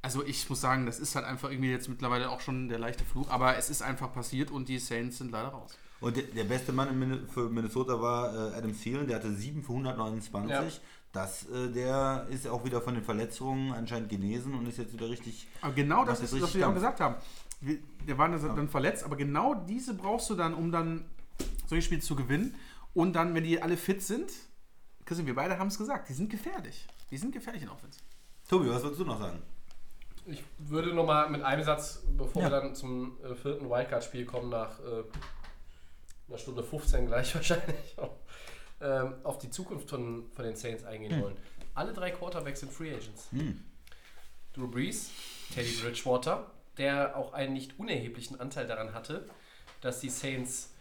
Also 0.02 0.24
ich 0.24 0.48
muss 0.48 0.60
sagen, 0.60 0.86
das 0.86 1.00
ist 1.00 1.16
halt 1.16 1.26
einfach 1.26 1.50
irgendwie 1.50 1.72
jetzt 1.72 1.88
mittlerweile 1.88 2.30
auch 2.30 2.40
schon 2.40 2.68
der 2.68 2.78
leichte 2.78 3.04
Fluch. 3.04 3.28
Aber 3.30 3.56
es 3.56 3.68
ist 3.68 3.82
einfach 3.82 4.12
passiert 4.14 4.52
und 4.52 4.68
die 4.68 4.78
Saints 4.78 5.18
sind 5.18 5.32
leider 5.32 5.48
raus. 5.48 5.76
Und 6.00 6.16
der, 6.16 6.22
der 6.22 6.44
beste 6.44 6.70
Mann 6.72 7.26
für 7.34 7.50
Minnesota 7.50 8.00
war 8.00 8.32
äh, 8.52 8.56
Adam 8.56 8.72
Thielen, 8.80 9.08
der 9.08 9.16
hatte 9.16 9.32
7 9.32 9.64
für 9.64 9.72
129. 9.72 10.50
Ja. 10.76 10.80
Das, 11.12 11.48
äh, 11.48 11.70
der 11.70 12.26
ist 12.30 12.46
auch 12.46 12.64
wieder 12.64 12.80
von 12.82 12.94
den 12.94 13.02
Verletzungen 13.02 13.72
anscheinend 13.72 14.08
genesen 14.10 14.54
und 14.54 14.66
ist 14.66 14.78
jetzt 14.78 14.92
wieder 14.92 15.08
richtig. 15.08 15.46
Aber 15.62 15.72
genau 15.72 16.04
das 16.04 16.20
ist, 16.20 16.40
was 16.40 16.54
wir 16.54 16.68
auch 16.68 16.74
gesagt 16.74 17.00
haben. 17.00 17.16
Wir, 17.60 17.78
der 18.06 18.18
war 18.18 18.28
dann 18.28 18.40
dann 18.56 18.68
verletzt, 18.68 19.02
aber 19.04 19.16
genau 19.16 19.54
diese 19.54 19.94
brauchst 19.94 20.30
du 20.30 20.34
dann, 20.34 20.54
um 20.54 20.70
dann 20.70 21.04
solche 21.66 21.82
Spiele 21.82 22.00
zu 22.00 22.14
gewinnen. 22.14 22.54
Und 22.94 23.14
dann, 23.14 23.34
wenn 23.34 23.44
die 23.44 23.60
alle 23.60 23.76
fit 23.76 24.02
sind, 24.02 24.30
Christian, 25.04 25.26
wir 25.26 25.34
beide 25.34 25.58
haben 25.58 25.68
es 25.68 25.78
gesagt, 25.78 26.08
die 26.08 26.12
sind 26.12 26.30
gefährlich. 26.30 26.86
Die 27.10 27.16
sind 27.16 27.32
gefährlich 27.32 27.62
in 27.62 27.68
Offense. 27.70 28.00
Tobi, 28.48 28.68
was 28.68 28.82
würdest 28.82 29.00
du 29.00 29.04
noch 29.04 29.18
sagen? 29.18 29.42
Ich 30.26 30.44
würde 30.58 30.92
noch 30.94 31.06
mal 31.06 31.28
mit 31.30 31.42
einem 31.42 31.64
Satz, 31.64 32.02
bevor 32.16 32.42
Ja. 32.42 32.50
wir 32.50 32.60
dann 32.60 32.74
zum 32.74 33.16
äh, 33.24 33.34
vierten 33.34 33.68
Wildcard-Spiel 33.70 34.26
kommen, 34.26 34.50
nach 34.50 34.78
äh, 34.80 35.02
einer 36.28 36.38
Stunde 36.38 36.62
15 36.62 37.06
gleich 37.06 37.34
wahrscheinlich, 37.34 37.96
ähm, 38.80 39.14
auf 39.24 39.38
die 39.38 39.50
Zukunft 39.50 39.90
von, 39.90 40.30
von 40.32 40.44
den 40.44 40.56
Saints 40.56 40.84
eingehen 40.84 41.20
wollen. 41.22 41.36
Alle 41.74 41.92
drei 41.92 42.10
Quarterbacks 42.10 42.60
sind 42.60 42.72
Free 42.72 42.90
Agents. 42.90 43.28
Drew 44.52 44.68
Brees, 44.68 45.10
Teddy 45.54 45.70
Bridgewater, 45.82 46.50
der 46.76 47.16
auch 47.16 47.32
einen 47.32 47.52
nicht 47.52 47.78
unerheblichen 47.78 48.40
Anteil 48.40 48.66
daran 48.66 48.94
hatte, 48.94 49.28
dass 49.80 50.00
die 50.00 50.08
Saints 50.10 50.72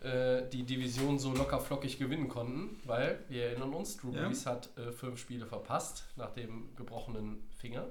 äh, 0.00 0.48
die 0.48 0.64
Division 0.64 1.18
so 1.18 1.32
locker 1.32 1.60
flockig 1.60 1.98
gewinnen 1.98 2.28
konnten, 2.28 2.80
weil 2.84 3.24
wir 3.28 3.46
erinnern 3.46 3.72
uns, 3.72 3.96
Drew 3.98 4.12
Ja. 4.12 4.26
Brees 4.26 4.46
hat 4.46 4.76
äh, 4.76 4.90
fünf 4.90 5.20
Spiele 5.20 5.46
verpasst 5.46 6.04
nach 6.16 6.30
dem 6.30 6.74
gebrochenen 6.76 7.48
Finger. 7.56 7.86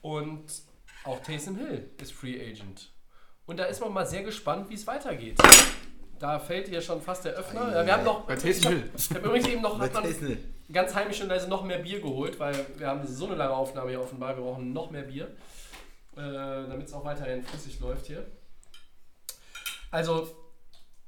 Und 0.00 0.44
auch 1.04 1.22
Taysom 1.22 1.56
Hill 1.56 1.90
ist 2.00 2.12
Free 2.12 2.40
Agent. 2.40 2.90
Und 3.46 3.58
da 3.58 3.64
ist 3.64 3.80
man 3.80 3.92
mal 3.92 4.06
sehr 4.06 4.22
gespannt, 4.22 4.68
wie 4.70 4.74
es 4.74 4.86
weitergeht. 4.86 5.38
Da 6.18 6.38
fällt 6.38 6.68
ihr 6.68 6.80
schon 6.80 7.00
fast 7.00 7.24
der 7.24 7.32
Öffner. 7.34 7.72
Ja, 7.72 7.86
wir 7.86 7.92
haben 7.92 8.04
noch. 8.04 8.22
Bei. 8.22 8.34
Ich 8.44 8.64
habe 8.64 9.26
übrigens 9.26 9.48
eben 9.48 9.62
noch 9.62 9.78
hat 9.78 9.94
man 9.94 10.04
ganz 10.72 10.94
heimisch 10.94 11.20
und 11.20 11.28
leise 11.28 11.48
noch 11.48 11.64
mehr 11.64 11.78
Bier 11.78 12.00
geholt, 12.00 12.38
weil 12.38 12.54
wir 12.76 12.86
haben 12.86 13.06
so 13.06 13.26
eine 13.26 13.36
lange 13.36 13.54
Aufnahme 13.54 13.90
hier 13.90 14.00
offenbar. 14.00 14.36
Wir 14.36 14.42
brauchen 14.42 14.72
noch 14.72 14.90
mehr 14.90 15.02
Bier, 15.02 15.28
äh, 16.16 16.20
damit 16.68 16.86
es 16.88 16.92
auch 16.92 17.04
weiterhin 17.04 17.42
flüssig 17.42 17.80
läuft 17.80 18.06
hier. 18.06 18.26
Also, 19.90 20.28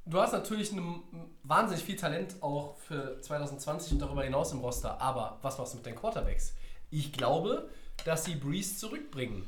du 0.05 0.19
hast 0.19 0.31
natürlich 0.31 0.71
ein, 0.71 1.03
wahnsinnig 1.43 1.83
viel 1.83 1.95
Talent 1.95 2.35
auch 2.41 2.77
für 2.77 3.21
2020 3.21 3.93
und 3.93 3.99
darüber 3.99 4.23
hinaus 4.23 4.51
im 4.51 4.59
Roster. 4.59 4.99
Aber 4.99 5.37
was 5.41 5.57
machst 5.57 5.73
du 5.73 5.77
mit 5.77 5.85
den 5.85 5.95
Quarterbacks? 5.95 6.53
Ich 6.89 7.13
glaube, 7.13 7.69
dass 8.05 8.25
sie 8.25 8.35
Breeze 8.35 8.77
zurückbringen. 8.77 9.47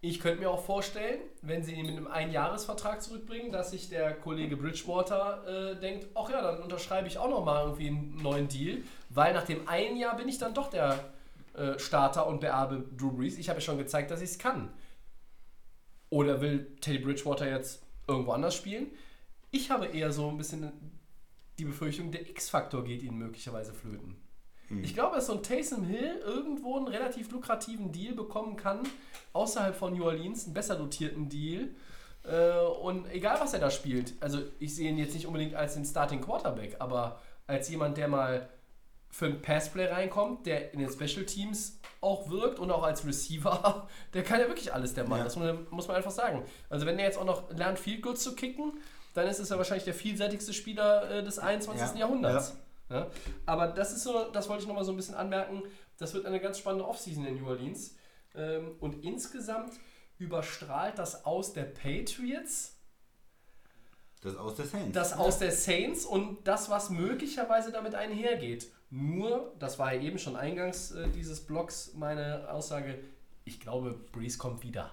Ich 0.00 0.20
könnte 0.20 0.40
mir 0.40 0.50
auch 0.50 0.64
vorstellen, 0.64 1.20
wenn 1.42 1.64
sie 1.64 1.74
ihn 1.74 1.86
mit 1.86 1.96
einem 1.96 2.06
Einjahresvertrag 2.06 3.02
zurückbringen, 3.02 3.50
dass 3.50 3.72
sich 3.72 3.88
der 3.88 4.14
Kollege 4.14 4.56
Bridgewater 4.56 5.72
äh, 5.72 5.80
denkt, 5.80 6.06
ach 6.14 6.30
ja, 6.30 6.40
dann 6.40 6.62
unterschreibe 6.62 7.08
ich 7.08 7.18
auch 7.18 7.28
nochmal 7.28 7.64
irgendwie 7.64 7.88
einen 7.88 8.22
neuen 8.22 8.46
Deal, 8.48 8.78
weil 9.10 9.34
nach 9.34 9.44
dem 9.44 9.66
einen 9.66 9.96
Jahr 9.96 10.16
bin 10.16 10.28
ich 10.28 10.38
dann 10.38 10.54
doch 10.54 10.70
der 10.70 11.12
äh, 11.54 11.76
Starter 11.80 12.28
und 12.28 12.40
beerbe 12.40 12.84
Drew 12.96 13.10
Brees. 13.10 13.38
Ich 13.38 13.48
habe 13.48 13.58
ja 13.58 13.64
schon 13.64 13.78
gezeigt, 13.78 14.12
dass 14.12 14.20
ich 14.20 14.30
es 14.30 14.38
kann. 14.38 14.70
Oder 16.10 16.40
will 16.40 16.76
Teddy 16.80 16.98
Bridgewater 16.98 17.50
jetzt 17.50 17.82
irgendwo 18.06 18.32
anders 18.32 18.54
spielen. 18.54 18.86
Ich 19.50 19.70
habe 19.70 19.86
eher 19.86 20.12
so 20.12 20.28
ein 20.28 20.38
bisschen 20.38 20.72
die 21.58 21.64
Befürchtung, 21.64 22.12
der 22.12 22.28
X-Faktor 22.28 22.84
geht 22.84 23.02
ihnen 23.02 23.18
möglicherweise 23.18 23.72
flöten. 23.72 24.16
Ich 24.82 24.94
glaube, 24.94 25.16
dass 25.16 25.26
so 25.26 25.34
ein 25.34 25.42
Taysom 25.42 25.84
Hill 25.84 26.20
irgendwo 26.24 26.76
einen 26.76 26.88
relativ 26.88 27.30
lukrativen 27.30 27.90
Deal 27.90 28.14
bekommen 28.14 28.56
kann, 28.56 28.80
außerhalb 29.32 29.74
von 29.74 29.96
New 29.96 30.04
Orleans, 30.04 30.44
einen 30.44 30.54
besser 30.54 30.76
dotierten 30.76 31.28
Deal. 31.28 31.70
Äh, 32.24 32.58
und 32.82 33.10
egal, 33.10 33.38
was 33.40 33.54
er 33.54 33.60
da 33.60 33.70
spielt, 33.70 34.14
also 34.20 34.40
ich 34.58 34.74
sehe 34.74 34.90
ihn 34.90 34.98
jetzt 34.98 35.14
nicht 35.14 35.26
unbedingt 35.26 35.54
als 35.54 35.74
den 35.74 35.84
Starting 35.84 36.20
Quarterback, 36.20 36.76
aber 36.80 37.20
als 37.46 37.70
jemand, 37.70 37.96
der 37.96 38.08
mal 38.08 38.48
für 39.10 39.26
ein 39.26 39.40
Passplay 39.40 39.86
reinkommt, 39.86 40.46
der 40.46 40.74
in 40.74 40.80
den 40.80 40.90
Special 40.90 41.24
Teams 41.24 41.80
auch 42.02 42.28
wirkt 42.28 42.58
und 42.58 42.70
auch 42.70 42.82
als 42.82 43.06
Receiver, 43.06 43.88
der 44.14 44.22
kann 44.22 44.40
ja 44.40 44.48
wirklich 44.48 44.72
alles, 44.72 44.92
der 44.92 45.08
Mann. 45.08 45.18
Ja. 45.18 45.24
Das 45.24 45.36
muss 45.36 45.46
man, 45.46 45.66
muss 45.70 45.88
man 45.88 45.96
einfach 45.96 46.10
sagen. 46.10 46.44
Also 46.68 46.84
wenn 46.84 46.98
er 46.98 47.06
jetzt 47.06 47.18
auch 47.18 47.24
noch 47.24 47.50
lernt, 47.56 47.78
Field 47.78 48.02
Goals 48.02 48.22
zu 48.22 48.34
kicken, 48.34 48.72
dann 49.14 49.26
ist 49.26 49.38
es 49.38 49.48
ja 49.48 49.56
wahrscheinlich 49.56 49.84
der 49.84 49.94
vielseitigste 49.94 50.52
Spieler 50.52 51.10
äh, 51.10 51.24
des 51.24 51.38
21. 51.38 51.94
Ja. 51.94 52.00
Jahrhunderts. 52.00 52.50
Ja? 52.50 52.67
Aber 53.46 53.68
das 53.68 53.92
ist 53.92 54.02
so, 54.02 54.30
das 54.32 54.48
wollte 54.48 54.62
ich 54.62 54.68
nochmal 54.68 54.84
so 54.84 54.92
ein 54.92 54.96
bisschen 54.96 55.14
anmerken. 55.14 55.62
Das 55.98 56.14
wird 56.14 56.26
eine 56.26 56.40
ganz 56.40 56.58
spannende 56.58 56.86
Offseason 56.86 57.26
in 57.26 57.36
New 57.40 57.48
Orleans. 57.48 57.94
Ähm, 58.34 58.76
und 58.80 59.04
insgesamt 59.04 59.72
überstrahlt 60.18 60.98
das 60.98 61.24
aus 61.24 61.52
der 61.52 61.64
Patriots 61.64 62.76
Das 64.22 64.36
aus 64.36 64.54
der 64.56 64.66
Saints. 64.66 64.92
das 64.92 65.12
aus 65.12 65.38
der 65.38 65.52
Saints 65.52 66.04
und 66.04 66.46
das, 66.46 66.70
was 66.70 66.90
möglicherweise 66.90 67.72
damit 67.72 67.94
einhergeht. 67.94 68.70
Nur, 68.90 69.54
das 69.58 69.78
war 69.78 69.92
ja 69.92 70.00
eben 70.00 70.18
schon 70.18 70.36
eingangs 70.36 70.92
äh, 70.92 71.08
dieses 71.08 71.44
Blogs 71.44 71.92
meine 71.94 72.50
Aussage, 72.50 72.98
ich 73.44 73.60
glaube, 73.60 73.92
Breeze 74.12 74.38
kommt 74.38 74.62
wieder. 74.62 74.90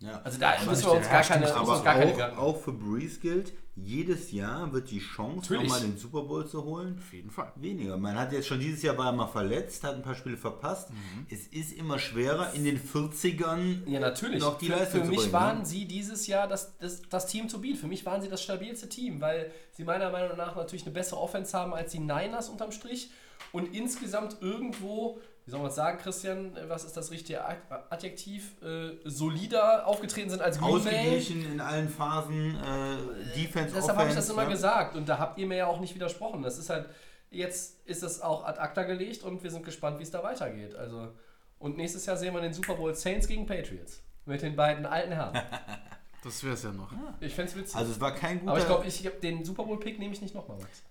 ja. 0.00 0.20
Also 0.22 0.38
da 0.38 0.54
müssen 0.64 0.84
wir 0.84 0.92
uns 0.92 1.06
ja, 1.06 1.12
gar 1.12 1.22
keine, 1.22 1.44
uns 1.44 1.84
gar 1.84 1.94
keine 1.94 2.10
auch, 2.10 2.14
Gedanken 2.14 2.38
auch 2.38 2.56
für 2.60 2.72
Breeze 2.72 3.20
gilt, 3.20 3.52
jedes 3.76 4.32
Jahr 4.32 4.72
wird 4.72 4.90
die 4.90 5.00
Chance, 5.00 5.52
nochmal 5.54 5.82
den 5.82 5.98
Super 5.98 6.22
Bowl 6.22 6.46
zu 6.46 6.64
holen, 6.64 6.96
Auf 6.98 7.12
jeden 7.12 7.30
Fall. 7.30 7.52
weniger. 7.56 7.98
Man 7.98 8.18
hat 8.18 8.32
jetzt 8.32 8.48
schon 8.48 8.58
dieses 8.58 8.82
Jahr 8.82 8.96
war 8.96 9.06
er 9.06 9.12
mal 9.12 9.26
verletzt, 9.26 9.84
hat 9.84 9.94
ein 9.94 10.02
paar 10.02 10.14
Spiele 10.14 10.38
verpasst. 10.38 10.90
Mhm. 10.90 11.26
Es 11.28 11.46
ist 11.48 11.74
immer 11.74 11.98
schwerer, 11.98 12.54
in 12.54 12.64
den 12.64 12.80
40ern 12.80 13.86
Ja, 13.86 14.00
natürlich. 14.00 14.40
noch 14.40 14.56
die 14.56 14.66
für, 14.66 14.72
Leistung 14.72 15.00
für 15.00 15.06
zu 15.06 15.10
mich 15.10 15.20
bringen, 15.20 15.32
waren 15.32 15.58
ne? 15.58 15.66
sie 15.66 15.84
dieses 15.84 16.26
Jahr 16.26 16.48
das, 16.48 16.78
das, 16.78 17.02
das 17.02 17.26
Team 17.26 17.48
to 17.48 17.58
beat. 17.58 17.76
Für 17.76 17.86
mich 17.86 18.04
waren 18.06 18.22
sie 18.22 18.28
das 18.28 18.42
stabilste 18.42 18.88
Team, 18.88 19.20
weil 19.20 19.52
sie 19.72 19.84
meiner 19.84 20.10
Meinung 20.10 20.36
nach 20.38 20.56
natürlich 20.56 20.84
eine 20.84 20.94
bessere 20.94 21.20
Offense 21.20 21.56
haben 21.56 21.74
als 21.74 21.92
die 21.92 22.00
Niners 22.00 22.48
unterm 22.48 22.72
Strich 22.72 23.10
und 23.52 23.74
insgesamt 23.74 24.38
irgendwo, 24.40 25.20
wie 25.46 25.50
soll 25.52 25.60
man 25.60 25.70
sagen, 25.70 25.98
Christian, 25.98 26.56
was 26.68 26.84
ist 26.84 26.96
das 26.96 27.10
richtige 27.12 27.44
Ad- 27.44 27.60
Adjektiv, 27.90 28.60
äh, 28.62 28.98
solider 29.04 29.86
aufgetreten 29.86 30.28
sind 30.28 30.42
als 30.42 30.58
Green 30.58 30.82
Bay. 30.84 30.96
ausgeglichen 30.96 31.52
in 31.52 31.60
allen 31.60 31.88
Phasen, 31.88 32.56
äh, 32.56 33.36
Defense, 33.38 33.72
Deshalb 33.74 33.96
habe 33.96 34.08
ich 34.10 34.14
das 34.16 34.28
immer 34.28 34.44
ne? 34.44 34.50
gesagt 34.50 34.96
und 34.96 35.08
da 35.08 35.18
habt 35.18 35.38
ihr 35.38 35.46
mir 35.46 35.56
ja 35.56 35.66
auch 35.66 35.78
nicht 35.80 35.94
widersprochen. 35.94 36.42
Das 36.42 36.58
ist 36.58 36.68
halt, 36.68 36.88
jetzt 37.30 37.86
ist 37.86 38.02
das 38.02 38.20
auch 38.20 38.44
ad 38.44 38.58
acta 38.58 38.82
gelegt 38.82 39.22
und 39.22 39.42
wir 39.44 39.50
sind 39.50 39.64
gespannt, 39.64 39.98
wie 39.98 40.02
es 40.02 40.10
da 40.10 40.22
weitergeht. 40.22 40.74
Also, 40.74 41.12
und 41.60 41.76
nächstes 41.76 42.04
Jahr 42.06 42.16
sehen 42.16 42.34
wir 42.34 42.40
den 42.40 42.52
Super 42.52 42.74
Bowl 42.74 42.94
Saints 42.94 43.26
gegen 43.28 43.46
Patriots. 43.46 44.02
Mit 44.24 44.42
den 44.42 44.56
beiden 44.56 44.84
alten 44.84 45.12
Herren. 45.12 45.40
Das 46.26 46.42
wäre 46.42 46.54
es 46.54 46.62
ja 46.64 46.72
noch. 46.72 46.90
Ich 47.20 47.34
fände 47.34 47.52
es 47.52 47.56
witzig. 47.56 47.76
Also 47.76 47.92
es 47.92 48.00
war 48.00 48.12
kein 48.12 48.40
guter, 48.40 48.50
Aber 48.50 48.58
ich 48.60 48.66
glaube, 48.66 48.86
ich 48.86 49.06
hab 49.06 49.20
den 49.20 49.44
Super 49.44 49.62
Bowl-Pick 49.64 49.98
nehme 50.00 50.12
ich 50.12 50.20
nicht 50.20 50.34
nochmal, 50.34 50.58
Max. 50.58 50.82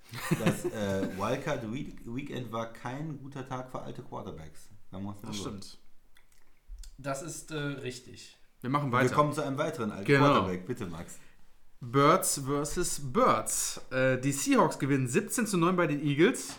das 0.46 0.64
äh, 0.66 1.10
Wildcard 1.18 1.74
Week 1.74 1.98
Weekend 2.06 2.52
war 2.54 2.72
kein 2.72 3.18
guter 3.20 3.46
Tag 3.46 3.70
für 3.70 3.82
alte 3.82 4.02
Quarterbacks. 4.02 4.70
Wir 4.92 5.00
mal 5.00 5.14
Das 5.26 5.36
stimmt. 5.38 5.78
Das 6.98 7.22
ist 7.22 7.52
äh, 7.52 7.56
richtig. 7.58 8.38
Wir 8.62 8.70
machen 8.70 8.92
Wir 8.92 9.00
weiter. 9.00 9.14
kommen 9.14 9.34
zu 9.34 9.42
einem 9.42 9.58
weiteren 9.58 9.92
alten 9.92 10.06
Genau. 10.06 10.26
Quarterback. 10.26 10.66
Bitte, 10.66 10.86
Max. 10.86 11.20
Birds 11.82 12.42
versus 12.46 13.02
Birds. 13.04 13.82
Äh, 13.92 14.18
die 14.22 14.32
Seahawks 14.32 14.80
gewinnen 14.80 15.08
17 15.10 15.48
zu 15.48 15.58
9 15.58 15.76
bei 15.76 15.88
den 15.88 16.02
Eagles. 16.02 16.56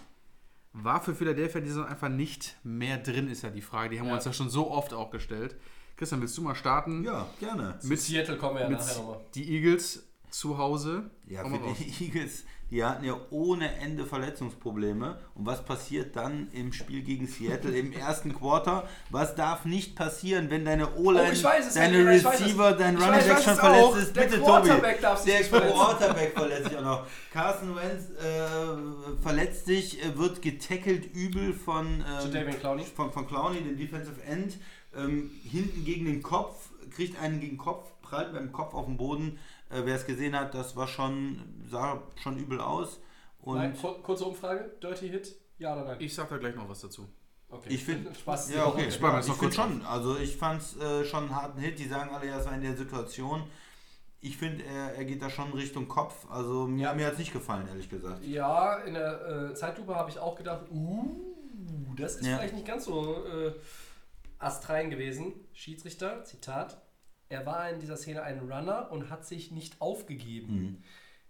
War 0.75 1.01
für 1.03 1.15
Philadelphia 1.15 1.63
die 1.63 1.69
Saison 1.69 1.87
einfach 1.87 2.11
nicht 2.11 2.57
mehr 2.63 2.99
drin, 2.99 3.29
ist 3.31 3.41
ja 3.43 3.49
die 3.49 3.63
Frage. 3.63 3.89
Die 3.91 3.99
haben 3.99 4.07
wir 4.07 4.11
Ja. 4.11 4.17
uns 4.17 4.27
ja 4.27 4.35
schon 4.35 4.51
so 4.51 4.71
oft 4.71 4.93
auch 4.93 5.11
gestellt. 5.11 5.57
Christian, 5.97 6.21
willst 6.21 6.37
du 6.37 6.43
mal 6.43 6.55
starten? 6.55 7.05
Ja, 7.05 7.27
gerne. 7.41 7.79
Mit 7.83 8.01
Seattle 8.01 8.37
kommen 8.37 8.57
wir 8.57 8.63
ja 8.65 8.69
nachher 8.71 8.97
nochmal. 8.97 9.21
die 9.35 9.51
Eagles 9.57 10.03
zu 10.31 10.59
Hause. 10.59 11.11
Ja, 11.27 11.43
Hau 11.43 11.49
für 11.49 11.59
die 11.83 12.05
Eagles, 12.05 12.45
die 12.71 12.85
hatten 12.85 13.05
ja 13.05 13.17
ohne 13.31 13.75
Ende 13.77 14.05
Verletzungsprobleme. 14.05 15.19
Und 15.35 15.47
was 15.47 15.65
passiert 15.65 16.15
dann 16.17 16.49
im 16.53 16.73
Spiel 16.75 17.03
gegen 17.03 17.27
Seattle 17.27 17.71
im 17.79 17.93
ersten 17.99 18.35
Quarter? 18.35 18.87
Was 19.09 19.35
darf 19.37 19.65
nicht 19.65 19.97
passieren, 19.97 20.51
wenn 20.51 20.65
deine 20.67 20.95
O-Line, 20.97 21.33
Oh, 21.33 21.73
deine 21.75 22.05
Herr, 22.05 22.13
ich 22.13 22.25
weiß 22.25 22.41
Receiver, 22.41 22.73
dein 22.73 22.97
Running 22.97 23.27
Back 23.27 23.43
schon 23.43 23.55
verletzt 23.57 23.85
auch. 23.85 23.97
ist? 23.97 24.17
Der 24.17 24.23
Bitte, 24.23 24.41
Quarterback 24.41 24.93
Tobi. 24.97 25.03
darf 25.03 25.19
sich 25.19 25.31
Der 25.31 25.39
nicht 25.41 25.49
verletzen. 25.49 25.75
Quarterback 25.79 26.33
verletzt 26.35 26.69
sich 26.69 26.77
auch 26.79 26.83
noch. 26.83 27.07
Carson 27.33 27.77
Wentz 27.77 28.11
äh, 28.11 29.23
verletzt 29.23 29.65
sich, 29.65 30.05
äh, 30.05 30.19
wird 30.19 30.43
getackelt 30.43 31.07
übel 31.15 31.55
von, 31.55 31.87
ähm, 31.87 32.85
von, 32.95 33.13
von 33.13 33.27
Clowney, 33.27 33.61
dem 33.63 33.79
Defensive 33.79 34.23
End. 34.25 34.59
Ähm, 34.97 35.31
hinten 35.45 35.85
gegen 35.85 36.05
den 36.07 36.23
Kopf, 36.23 36.71
kriegt 36.91 37.21
einen 37.21 37.41
gegen 37.41 37.53
den 37.55 37.59
Kopf, 37.59 37.87
prallt 38.03 38.35
dem 38.35 38.53
Kopf 38.53 38.75
auf 38.75 38.87
den 38.87 38.97
Boden. 38.97 39.39
Äh, 39.71 39.83
Wer 39.85 39.97
es 39.97 40.07
gesehen 40.07 40.35
hat, 40.39 40.55
das 40.55 40.77
war 40.77 40.87
schon, 40.89 41.43
sah 41.69 42.03
schon 42.23 42.39
übel 42.39 42.61
aus. 42.61 43.01
Und 43.41 43.59
Nein, 43.59 43.77
kur- 43.81 44.03
kurze 44.03 44.25
Umfrage. 44.25 44.71
Dirty 44.83 45.09
Hit? 45.09 45.35
Ja 45.59 45.73
oder 45.75 45.85
nein? 45.85 45.97
Ich 46.01 46.15
sag 46.15 46.29
da 46.29 46.37
gleich 46.39 46.55
noch 46.55 46.69
was 46.69 46.81
dazu. 46.81 47.07
Okay. 47.49 47.69
ich 47.75 47.85
finde, 47.85 48.15
Spaß. 48.21 48.53
ja, 48.53 48.67
okay. 48.67 48.83
Wir 48.83 49.19
ich 49.21 49.33
finde 49.35 49.53
schon, 49.55 49.83
also 49.87 50.17
ich 50.19 50.37
fand 50.37 50.61
es 50.63 50.77
äh, 50.79 51.05
schon 51.05 51.25
einen 51.25 51.35
harten 51.37 51.61
Hit. 51.61 51.79
Die 51.79 51.87
sagen 51.87 52.11
alle, 52.15 52.27
ja, 52.27 52.39
es 52.39 52.47
war 52.47 52.55
in 52.55 52.63
der 52.63 52.77
Situation. 52.77 53.45
Ich 54.21 54.37
finde, 54.37 54.65
er, 54.65 54.95
er 54.95 55.05
geht 55.05 55.23
da 55.23 55.31
schon 55.31 55.53
Richtung 55.53 55.87
Kopf. 55.89 56.27
Also 56.31 56.67
mir, 56.67 56.85
Ja. 56.85 56.95
mir 56.95 57.07
hat 57.07 57.13
es 57.15 57.19
nicht 57.21 57.33
gefallen, 57.33 57.69
ehrlich 57.69 57.89
gesagt. 57.89 58.25
Ja, 58.25 58.79
in 58.79 58.95
der 58.95 59.51
äh, 59.51 59.55
Zeitlupe 59.55 59.95
habe 59.95 60.11
ich 60.11 60.19
auch 60.19 60.35
gedacht, 60.37 60.67
uh, 60.73 61.05
das 61.97 62.17
ist 62.17 62.27
Ja. 62.27 62.39
vielleicht 62.39 62.55
nicht 62.55 62.67
ganz 62.67 62.85
so 62.87 63.25
äh, 63.25 63.53
astrein 64.47 64.91
gewesen. 64.91 65.33
Schiedsrichter, 65.53 66.25
Zitat, 66.25 66.81
er 67.29 67.45
war 67.45 67.69
in 67.71 67.81
dieser 67.81 67.97
Szene 67.97 68.23
ein 68.23 68.39
Runner 68.39 68.89
und 68.91 69.11
hat 69.11 69.27
sich 69.27 69.51
nicht 69.51 69.81
aufgegeben. 69.81 70.55
Mhm. 70.55 70.83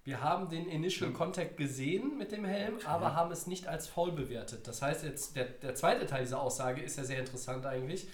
Wir 0.04 0.22
haben 0.22 0.48
den 0.48 0.68
Initial 0.68 1.10
Contact 1.10 1.56
gesehen 1.56 2.16
mit 2.16 2.30
dem 2.30 2.44
Helm, 2.44 2.78
aber 2.84 3.16
haben 3.16 3.32
es 3.32 3.48
nicht 3.48 3.66
als 3.66 3.88
Foul 3.88 4.12
bewertet. 4.12 4.68
Das 4.68 4.80
heißt, 4.80 5.02
jetzt 5.02 5.34
der, 5.34 5.46
der 5.46 5.74
zweite 5.74 6.06
Teil 6.06 6.22
dieser 6.22 6.40
Aussage 6.40 6.80
ist 6.80 6.96
ja 6.96 7.02
sehr 7.02 7.18
interessant 7.18 7.66
eigentlich. 7.66 8.06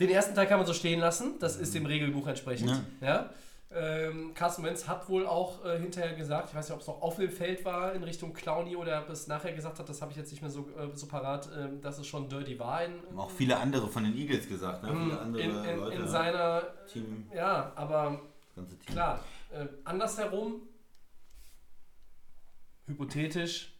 Den 0.00 0.10
ersten 0.10 0.34
Teil 0.34 0.48
kann 0.48 0.58
man 0.58 0.66
so 0.66 0.74
stehen 0.74 0.98
lassen, 0.98 1.38
das 1.38 1.56
ist 1.56 1.72
dem 1.74 1.86
Regelbuch 1.86 2.26
entsprechend. 2.26 2.82
Ja. 3.00 3.30
Ähm, 3.78 4.32
Carsten 4.32 4.64
Wentz 4.64 4.88
hat 4.88 5.08
wohl 5.08 5.26
auch 5.26 5.64
äh, 5.64 5.78
hinterher 5.78 6.14
gesagt, 6.14 6.48
ich 6.48 6.54
weiß 6.54 6.68
nicht, 6.68 6.74
ob 6.74 6.80
es 6.80 6.86
noch 6.86 7.02
auf 7.02 7.16
dem 7.16 7.30
Feld 7.30 7.64
war 7.64 7.92
in 7.92 8.02
Richtung 8.02 8.32
Clowny 8.32 8.74
oder 8.74 9.02
ob 9.02 9.10
es 9.10 9.26
nachher 9.26 9.52
gesagt 9.52 9.78
hat, 9.78 9.88
das 9.88 10.00
habe 10.00 10.12
ich 10.12 10.16
jetzt 10.16 10.30
nicht 10.30 10.40
mehr 10.40 10.50
so, 10.50 10.68
äh, 10.78 10.94
so 10.94 11.06
parat, 11.06 11.48
ähm, 11.56 11.80
dass 11.82 11.98
es 11.98 12.06
schon 12.06 12.28
dirty 12.28 12.58
war 12.58 12.84
in, 12.84 12.94
Haben 13.06 13.18
auch 13.18 13.30
viele 13.30 13.58
andere 13.58 13.88
von 13.88 14.04
den 14.04 14.16
Eagles 14.16 14.48
gesagt, 14.48 14.82
ne? 14.82 14.88
Viele 14.88 15.20
andere 15.20 15.42
in, 15.42 15.64
in, 15.64 15.78
Leute. 15.78 15.96
in 15.96 16.08
seiner, 16.08 16.62
Team, 16.86 17.30
ja, 17.34 17.72
aber. 17.74 18.20
Klar, 18.86 19.22
äh, 19.52 19.66
andersherum, 19.84 20.62
hypothetisch, 22.86 23.74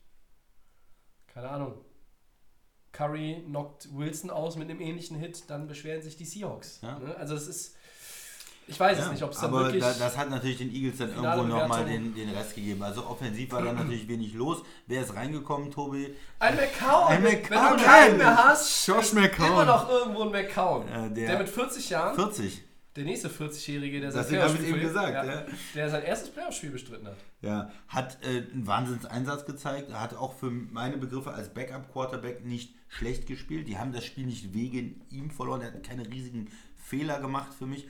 keine 1.26 1.48
Ahnung, 1.48 1.84
Curry 2.92 3.42
knockt 3.46 3.94
Wilson 3.94 4.30
aus 4.30 4.56
mit 4.56 4.70
einem 4.70 4.80
ähnlichen 4.80 5.18
Hit, 5.18 5.48
dann 5.48 5.66
beschweren 5.66 6.02
sich 6.02 6.16
die 6.16 6.24
Seahawks. 6.24 6.80
Ja. 6.80 6.98
Ne? 6.98 7.14
Also 7.16 7.34
es 7.34 7.46
ist, 7.46 7.76
ich 8.68 8.78
weiß 8.80 8.98
es 8.98 9.04
Ja, 9.06 9.12
nicht, 9.12 9.22
ob 9.22 9.30
es 9.32 9.38
dann 9.38 9.50
aber 9.50 9.64
wirklich... 9.64 9.82
da, 9.82 9.92
das 9.92 10.16
hat 10.16 10.28
natürlich 10.30 10.58
den 10.58 10.74
Eagles 10.74 10.98
dann 10.98 11.10
irgendwo 11.14 11.42
nochmal 11.44 11.84
den, 11.84 12.14
den 12.14 12.30
Rest 12.30 12.54
gegeben. 12.54 12.82
Also 12.82 13.06
offensiv 13.06 13.52
war 13.52 13.62
da 13.62 13.72
natürlich 13.72 14.08
wenig 14.08 14.34
los. 14.34 14.62
Wer 14.86 15.02
ist 15.02 15.14
reingekommen, 15.14 15.70
Tobi? 15.70 16.14
ein 16.38 16.56
McCown! 16.56 17.08
Ein 17.08 17.22
Wenn 17.24 17.32
McCown, 17.42 17.76
du 17.78 17.84
keinen 17.84 18.16
mehr 18.18 18.36
hast, 18.44 18.86
Josh 18.86 19.12
McCown. 19.12 19.46
immer 19.46 19.64
noch 19.64 19.88
irgendwo 19.88 20.22
ein 20.22 20.30
McCown. 20.30 20.88
Äh, 20.88 21.10
der- 21.14 21.26
der, 21.28 21.38
mit 21.38 21.48
40 21.48 21.90
Jahren, 21.90 22.14
40. 22.16 22.62
der 22.96 23.04
nächste 23.04 23.28
40-Jährige, 23.28 24.00
der 24.00 24.10
sein 24.10 24.22
Das 24.32 24.58
eben 24.60 24.80
gesagt. 24.80 25.12
ja, 25.14 25.24
Ja. 25.24 25.46
der 25.74 25.90
sein 25.90 26.02
erstes 26.02 26.30
Playoff-Spiel 26.30 26.70
bestritten 26.70 27.06
hat. 27.06 27.16
Ja, 27.42 27.70
hat 27.88 28.18
äh, 28.24 28.50
einen 28.52 28.66
Wahnsinnseinsatz 28.66 29.44
gezeigt. 29.44 29.90
Er 29.90 30.00
hat 30.00 30.14
auch 30.16 30.32
für 30.34 30.50
meine 30.50 30.96
Begriffe 30.96 31.32
als 31.32 31.52
Backup-Quarterback 31.54 32.44
nicht 32.44 32.74
schlecht 32.88 33.26
gespielt. 33.26 33.68
Die 33.68 33.78
haben 33.78 33.92
das 33.92 34.04
Spiel 34.04 34.26
nicht 34.26 34.54
wegen 34.54 35.04
ihm 35.10 35.30
verloren. 35.30 35.60
Er 35.60 35.68
hat 35.74 35.82
keine 35.84 36.06
riesigen 36.08 36.48
Fehler 36.82 37.20
gemacht 37.20 37.52
für 37.56 37.66
mich. 37.66 37.86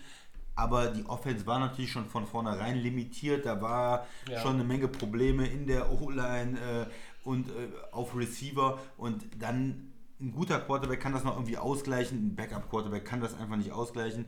Aber 0.57 0.87
die 0.89 1.05
Offense 1.07 1.47
war 1.47 1.59
natürlich 1.59 1.93
schon 1.93 2.07
von 2.07 2.27
vornherein 2.27 2.78
limitiert. 2.78 3.45
Da 3.47 3.61
war 3.61 4.07
Ja. 4.28 4.41
schon 4.41 4.55
eine 4.55 4.65
Menge 4.65 4.89
Probleme 4.89 5.47
in 5.47 5.66
der 5.66 5.93
O-Line 5.93 6.59
äh, 6.59 6.87
und 7.28 7.49
äh, 7.51 7.53
auf 7.93 8.16
Receiver. 8.16 8.78
Und 8.97 9.24
dann 9.39 9.93
ein 10.19 10.33
guter 10.33 10.59
Quarterback 10.59 11.01
kann 11.01 11.12
das 11.12 11.24
noch 11.24 11.35
irgendwie 11.37 11.59
ausgleichen. 11.59 12.19
Ein 12.28 12.37
Backup-Quarterback 12.37 13.05
kann 13.05 13.20
das 13.20 13.39
einfach 13.39 13.57
nicht 13.57 13.73
ausgleichen. 13.73 14.24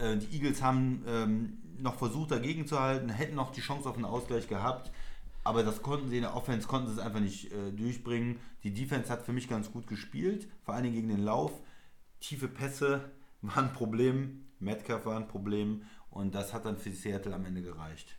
Äh, 0.00 0.16
die 0.16 0.34
Eagles 0.36 0.62
haben 0.62 1.04
ähm, 1.06 1.58
noch 1.78 1.94
versucht 1.94 2.32
dagegen 2.32 2.66
zu 2.66 2.80
halten, 2.80 3.08
hätten 3.08 3.36
noch 3.36 3.52
die 3.52 3.60
Chance 3.60 3.88
auf 3.88 3.94
einen 3.94 4.04
Ausgleich 4.04 4.48
gehabt. 4.48 4.90
Aber 5.44 5.62
das 5.62 5.80
konnten 5.82 6.08
sie 6.08 6.16
in 6.16 6.22
der 6.22 6.34
Offense, 6.34 6.66
konnten 6.66 6.88
sie 6.88 6.94
es 6.94 6.98
einfach 6.98 7.20
nicht 7.20 7.52
äh, 7.52 7.70
durchbringen. 7.70 8.40
Die 8.64 8.74
Defense 8.74 9.08
hat 9.10 9.22
für 9.22 9.32
mich 9.32 9.48
ganz 9.48 9.70
gut 9.70 9.86
gespielt, 9.86 10.48
vor 10.64 10.74
allen 10.74 10.82
Dingen 10.82 10.96
gegen 10.96 11.08
den 11.08 11.24
Lauf. 11.24 11.52
Tiefe 12.20 12.48
Pässe 12.48 13.12
waren 13.42 13.66
ein 13.68 13.72
Problem, 13.72 14.44
Metcalf 14.60 15.06
war 15.06 15.16
ein 15.16 15.28
Problem 15.28 15.82
Und 16.10 16.34
das 16.34 16.52
hat 16.52 16.64
dann 16.64 16.76
für 16.76 16.90
Seattle 16.90 17.34
am 17.34 17.44
Ende 17.44 17.62
gereicht. 17.62 18.16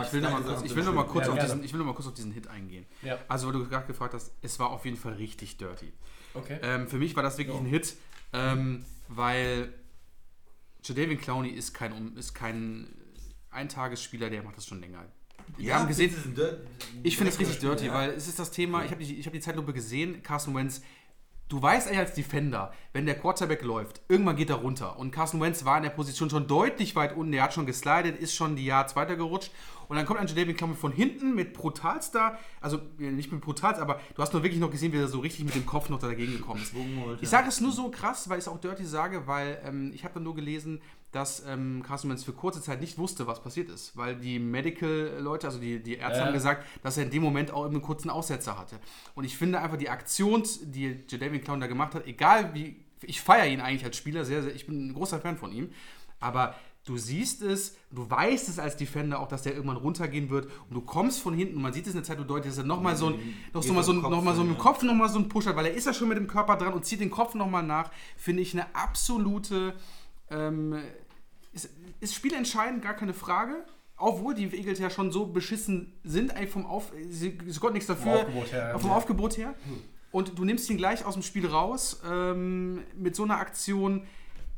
Ich 0.00 0.12
will, 0.14 0.22
noch 0.22 0.30
mal 0.30 0.40
kurz, 0.40 0.56
Sache 0.56 0.66
ich, 0.66 0.74
will 0.74 0.84
noch 0.84 0.94
mal 0.94 1.02
zum 1.02 1.12
kurz 1.12 1.26
Ja, 1.26 1.32
auf 1.34 1.38
diesen, 1.38 1.64
ich 1.64 1.72
will 1.72 1.78
noch 1.80 1.86
mal 1.86 1.94
kurz 1.94 2.08
auf 2.08 2.14
diesen 2.14 2.32
Hit 2.32 2.46
eingehen. 2.48 2.86
Ja. 3.02 3.18
Also, 3.28 3.46
weil 3.48 3.52
du 3.52 3.68
gerade 3.68 3.86
gefragt 3.86 4.14
hast, 4.14 4.32
es 4.40 4.58
war 4.58 4.70
auf 4.70 4.86
jeden 4.86 4.96
Fall 4.96 5.14
richtig 5.14 5.58
dirty. 5.58 5.92
Okay. 6.32 6.58
Ähm, 6.62 6.88
für 6.88 6.96
mich 6.96 7.14
war 7.14 7.22
das 7.22 7.36
wirklich 7.36 7.56
Ja. 7.56 7.60
ein 7.62 7.66
Hit, 7.66 7.96
ähm, 8.32 8.86
weil 9.08 9.74
Jadavion 10.82 11.20
Clowney 11.20 11.50
ist 11.50 11.74
kein, 11.74 12.16
ist 12.16 12.32
kein 12.32 12.88
Eintagesspieler, 13.50 14.30
der 14.30 14.42
macht 14.42 14.56
das 14.56 14.66
schon 14.66 14.80
länger. 14.80 15.04
Wir 15.58 15.74
haben 15.74 15.88
gesehen, 15.88 16.14
ich 17.02 17.16
finde 17.16 17.32
es 17.32 17.38
richtig 17.38 17.58
dirty, 17.58 17.86
ja. 17.86 17.94
weil 17.94 18.10
es 18.10 18.28
ist 18.28 18.38
das 18.38 18.50
Thema, 18.50 18.84
ich 18.84 18.90
habe 18.92 19.04
die, 19.04 19.18
ich 19.18 19.26
hab 19.26 19.32
die 19.32 19.40
Zeitlupe 19.40 19.72
gesehen, 19.74 20.22
Carson 20.22 20.54
Wentz, 20.54 20.82
du 21.48 21.60
weißt 21.60 21.86
eigentlich 21.86 21.98
als 21.98 22.14
Defender, 22.14 22.72
wenn 22.92 23.06
der 23.06 23.18
Quarterback 23.18 23.62
läuft, 23.62 24.00
irgendwann 24.08 24.36
geht 24.36 24.50
er 24.50 24.56
runter. 24.56 24.98
Und 24.98 25.10
Carson 25.10 25.40
Wentz 25.40 25.64
war 25.64 25.76
in 25.76 25.82
der 25.82 25.90
Position 25.90 26.30
schon 26.30 26.46
deutlich 26.46 26.96
weit 26.96 27.16
unten, 27.16 27.32
der 27.32 27.42
hat 27.42 27.54
schon 27.54 27.66
geslidet, 27.66 28.18
ist 28.18 28.34
schon 28.34 28.56
die 28.56 28.64
Yards 28.64 28.96
weitergerutscht. 28.96 29.50
Und 29.92 29.98
dann 29.98 30.06
kommt 30.06 30.20
ein 30.20 30.26
Jadavion 30.26 30.56
Clowney 30.56 30.74
von 30.74 30.90
hinten 30.90 31.34
mit 31.34 31.52
brutalster, 31.52 32.38
also 32.62 32.78
äh, 32.98 33.10
nicht 33.10 33.30
mit 33.30 33.42
brutal, 33.42 33.74
aber 33.74 34.00
du 34.14 34.22
hast 34.22 34.32
nur 34.32 34.42
wirklich 34.42 34.58
noch 34.58 34.70
gesehen, 34.70 34.90
wie 34.94 34.96
er 34.96 35.06
so 35.06 35.20
richtig 35.20 35.44
mit 35.44 35.54
dem 35.54 35.66
Kopf 35.66 35.90
noch 35.90 35.98
dagegen 35.98 36.32
gekommen 36.32 36.62
ist. 36.62 36.72
Ich 37.20 37.28
sage 37.28 37.48
es 37.48 37.60
nur 37.60 37.72
so 37.72 37.90
krass, 37.90 38.26
weil 38.30 38.38
ich 38.38 38.44
es 38.46 38.48
auch 38.48 38.58
dirty 38.58 38.86
sage, 38.86 39.26
weil 39.26 39.60
ähm, 39.66 39.92
ich 39.94 40.02
habe 40.04 40.14
dann 40.14 40.22
nur 40.22 40.34
gelesen, 40.34 40.80
dass 41.10 41.44
ähm, 41.46 41.82
Carson 41.86 42.08
Wentz 42.08 42.24
für 42.24 42.32
kurze 42.32 42.62
Zeit 42.62 42.80
nicht 42.80 42.96
wusste, 42.96 43.26
was 43.26 43.42
passiert 43.42 43.68
ist, 43.68 43.94
weil 43.94 44.16
die 44.16 44.38
Medical-Leute, 44.38 45.46
also 45.46 45.58
die, 45.58 45.82
die 45.82 45.96
Ärzte 45.96 46.20
Ja. 46.20 46.24
haben 46.24 46.32
gesagt, 46.32 46.66
dass 46.82 46.96
er 46.96 47.04
in 47.04 47.10
dem 47.10 47.22
Moment 47.22 47.50
auch 47.50 47.66
einen 47.66 47.82
kurzen 47.82 48.08
Aussetzer 48.08 48.58
hatte. 48.58 48.80
Und 49.14 49.24
ich 49.24 49.36
finde 49.36 49.60
einfach 49.60 49.76
die 49.76 49.90
Aktion, 49.90 50.42
die 50.62 51.04
Jadavion 51.06 51.42
Clown 51.42 51.60
da 51.60 51.66
gemacht 51.66 51.94
hat, 51.94 52.06
egal 52.06 52.54
wie, 52.54 52.76
ich 53.02 53.20
feiere 53.20 53.46
ihn 53.46 53.60
eigentlich 53.60 53.84
als 53.84 53.98
Spieler 53.98 54.24
sehr, 54.24 54.42
sehr, 54.42 54.54
ich 54.54 54.64
bin 54.66 54.86
ein 54.88 54.94
großer 54.94 55.20
Fan 55.20 55.36
von 55.36 55.52
ihm, 55.52 55.68
aber 56.18 56.54
du 56.84 56.96
siehst 56.96 57.42
es, 57.42 57.76
du 57.90 58.08
weißt 58.10 58.48
es 58.48 58.58
als 58.58 58.76
Defender 58.76 59.20
auch, 59.20 59.28
dass 59.28 59.42
der 59.42 59.54
irgendwann 59.54 59.76
runtergehen 59.76 60.30
wird 60.30 60.46
und 60.68 60.74
du 60.74 60.80
kommst 60.80 61.20
von 61.20 61.32
hinten 61.34 61.56
und 61.56 61.62
man 61.62 61.72
sieht 61.72 61.86
es 61.86 61.92
in 61.92 61.98
der 61.98 62.04
Zeit, 62.04 62.18
du 62.18 62.24
deutest, 62.24 62.58
dass 62.58 62.64
er 62.64 62.66
nochmal 62.66 62.96
so, 62.96 63.06
ein, 63.08 63.34
noch 63.52 63.62
so, 63.62 63.72
mal 63.72 63.82
so, 63.84 63.92
ein- 63.92 64.02
Kopf 64.02 64.10
noch 64.10 64.22
mal 64.22 64.34
so 64.34 64.42
mit 64.42 64.56
dem 64.56 64.58
Kopf 64.58 64.82
nochmal 64.82 65.08
so 65.08 65.18
einen 65.18 65.28
Push 65.28 65.46
hat, 65.46 65.56
weil 65.56 65.66
er 65.66 65.74
ist 65.74 65.86
ja 65.86 65.94
schon 65.94 66.08
mit 66.08 66.16
dem 66.18 66.26
Körper 66.26 66.56
dran 66.56 66.72
und 66.74 66.84
zieht 66.84 67.00
den 67.00 67.10
Kopf 67.10 67.34
nochmal 67.34 67.62
nach, 67.62 67.90
finde 68.16 68.42
ich 68.42 68.52
eine 68.52 68.74
absolute 68.74 69.74
ähm, 70.30 70.76
ist, 71.52 71.70
ist 72.00 72.14
spielentscheidend, 72.14 72.82
gar 72.82 72.94
keine 72.94 73.14
Frage. 73.14 73.64
Obwohl 73.98 74.34
die 74.34 74.44
Eagles 74.56 74.80
ja 74.80 74.90
schon 74.90 75.12
so 75.12 75.26
beschissen 75.26 75.92
sind, 76.02 76.34
eigentlich 76.34 76.50
vom 76.50 76.66
Auf, 76.66 76.92
sie, 77.10 77.38
sie 77.46 77.60
konnten 77.60 77.74
nichts 77.74 77.86
dafür. 77.86 78.14
Aufgebot 78.22 78.52
her, 78.52 78.68
ja. 78.70 78.78
Vom 78.78 78.90
Aufgebot 78.90 79.36
her. 79.36 79.54
Und 80.10 80.38
du 80.38 80.44
nimmst 80.44 80.68
ihn 80.70 80.76
gleich 80.76 81.04
aus 81.04 81.14
dem 81.14 81.22
Spiel 81.22 81.46
raus 81.46 82.00
ähm, 82.10 82.80
mit 82.96 83.14
so 83.14 83.22
einer 83.22 83.36
Aktion. 83.38 84.04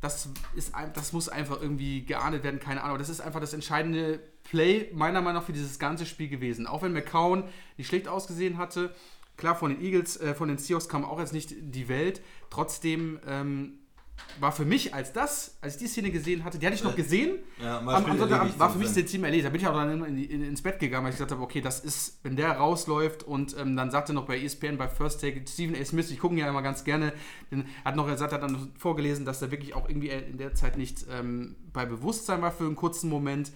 Das, 0.05 0.29
ist, 0.55 0.73
das 0.93 1.13
muss 1.13 1.29
einfach 1.29 1.61
irgendwie 1.61 2.05
geahndet 2.05 2.43
werden, 2.43 2.59
keine 2.59 2.81
Ahnung. 2.81 2.91
Aber 2.91 2.99
das 2.99 3.09
ist 3.09 3.21
einfach 3.21 3.39
das 3.39 3.53
entscheidende 3.53 4.19
Play, 4.43 4.89
meiner 4.93 5.21
Meinung 5.21 5.41
nach, 5.41 5.45
für 5.45 5.53
dieses 5.53 5.79
ganze 5.79 6.05
Spiel 6.05 6.29
gewesen. 6.29 6.67
Auch 6.67 6.83
wenn 6.83 6.93
McCown 6.93 7.45
nicht 7.77 7.87
schlecht 7.87 8.07
ausgesehen 8.07 8.57
hatte. 8.57 8.93
Klar, 9.37 9.55
von 9.55 9.71
den 9.71 9.81
Eagles, 9.81 10.17
äh, 10.17 10.33
von 10.33 10.47
den 10.47 10.57
Seahawks 10.57 10.87
kam 10.87 11.03
auch 11.03 11.19
jetzt 11.19 11.33
nicht 11.33 11.53
die 11.59 11.89
Welt. 11.89 12.21
Trotzdem 12.49 13.19
ähm, 13.27 13.79
war 14.39 14.51
für 14.51 14.65
mich, 14.65 14.93
als 14.93 15.13
das, 15.13 15.57
als 15.61 15.75
ich 15.75 15.79
die 15.79 15.87
Szene 15.87 16.11
gesehen 16.11 16.43
hatte, 16.43 16.59
die 16.59 16.65
hatte 16.65 16.75
ich 16.75 16.83
noch 16.83 16.95
gesehen. 16.95 17.39
Ja, 17.61 17.79
am, 17.79 17.89
am 17.89 18.05
Sonntagabend 18.05 18.57
war 18.59 18.71
für 18.71 18.77
mich 18.77 18.93
der 18.93 19.05
Team 19.05 19.23
erledigt. 19.23 19.45
Da 19.45 19.49
bin 19.49 19.61
ich 19.61 19.67
auch 19.67 19.73
dann 19.73 20.03
in, 20.03 20.17
in, 20.23 20.43
ins 20.43 20.61
Bett 20.61 20.79
gegangen, 20.79 21.05
weil 21.05 21.11
ich 21.11 21.17
gesagt 21.17 21.31
habe, 21.31 21.41
okay, 21.41 21.61
das 21.61 21.79
ist, 21.79 22.19
wenn 22.23 22.35
der 22.35 22.51
rausläuft 22.51 23.23
und 23.23 23.57
ähm, 23.57 23.75
dann 23.75 23.91
sagte 23.91 24.13
noch 24.13 24.25
bei 24.25 24.39
ESPN 24.39 24.77
bei 24.77 24.87
First 24.87 25.21
Take, 25.21 25.41
Stephen 25.47 25.75
A. 25.79 25.85
Smith, 25.85 26.11
ich 26.11 26.19
gucke 26.19 26.33
ihn 26.35 26.39
ja 26.39 26.49
immer 26.49 26.61
ganz 26.61 26.83
gerne, 26.83 27.13
den, 27.51 27.65
hat 27.83 27.95
noch, 27.95 28.07
er 28.07 28.17
sagt, 28.17 28.33
hat 28.33 28.43
dann 28.43 28.71
vorgelesen, 28.77 29.25
dass 29.25 29.41
er 29.41 29.51
wirklich 29.51 29.73
auch 29.73 29.87
irgendwie 29.87 30.09
in 30.09 30.37
der 30.37 30.53
Zeit 30.53 30.77
nicht 30.77 31.05
ähm, 31.11 31.55
bei 31.71 31.85
Bewusstsein 31.85 32.41
war 32.41 32.51
für 32.51 32.65
einen 32.65 32.75
kurzen 32.75 33.09
Moment. 33.09 33.51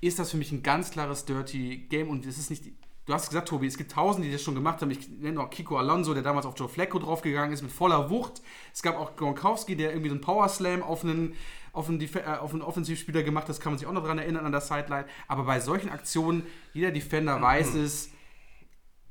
Ist 0.00 0.18
das 0.18 0.30
für 0.30 0.36
mich 0.36 0.52
ein 0.52 0.62
ganz 0.62 0.90
klares 0.90 1.24
Dirty 1.24 1.86
Game 1.88 2.08
und 2.08 2.26
es 2.26 2.38
ist 2.38 2.50
nicht. 2.50 2.64
Du 3.06 3.14
hast 3.14 3.28
gesagt, 3.28 3.48
Tobi, 3.48 3.68
es 3.68 3.76
gibt 3.78 3.92
tausende, 3.92 4.26
die 4.26 4.32
das 4.32 4.42
schon 4.42 4.56
gemacht 4.56 4.82
haben. 4.82 4.90
Ich 4.90 5.08
nenne 5.08 5.40
auch 5.40 5.48
Kiko 5.48 5.76
Alonso, 5.78 6.12
der 6.12 6.24
damals 6.24 6.44
auf 6.44 6.58
Joe 6.58 6.68
Flacco 6.68 6.98
draufgegangen 6.98 7.52
ist 7.52 7.62
mit 7.62 7.70
voller 7.70 8.10
Wucht. 8.10 8.42
Es 8.74 8.82
gab 8.82 8.96
auch 8.96 9.14
Gronkowski, 9.14 9.76
der 9.76 9.90
irgendwie 9.90 10.08
so 10.08 10.16
einen 10.16 10.22
Power 10.22 10.48
Slam 10.48 10.82
auf 10.82 11.04
einen, 11.04 11.34
auf 11.72 11.88
einen, 11.88 12.00
Def- 12.00 12.16
äh, 12.16 12.24
auf 12.38 12.52
einen 12.52 12.62
Offensivspieler 12.62 13.22
gemacht 13.22 13.44
hat. 13.44 13.50
Das 13.50 13.60
kann 13.60 13.72
man 13.72 13.78
sich 13.78 13.86
auch 13.86 13.92
noch 13.92 14.02
daran 14.02 14.18
erinnern 14.18 14.44
an 14.44 14.50
der 14.50 14.60
Sideline. 14.60 15.06
Aber 15.28 15.44
bei 15.44 15.60
solchen 15.60 15.88
Aktionen, 15.88 16.44
jeder 16.72 16.90
Defender 16.90 17.40
weiß 17.40 17.74
es, 17.76 18.10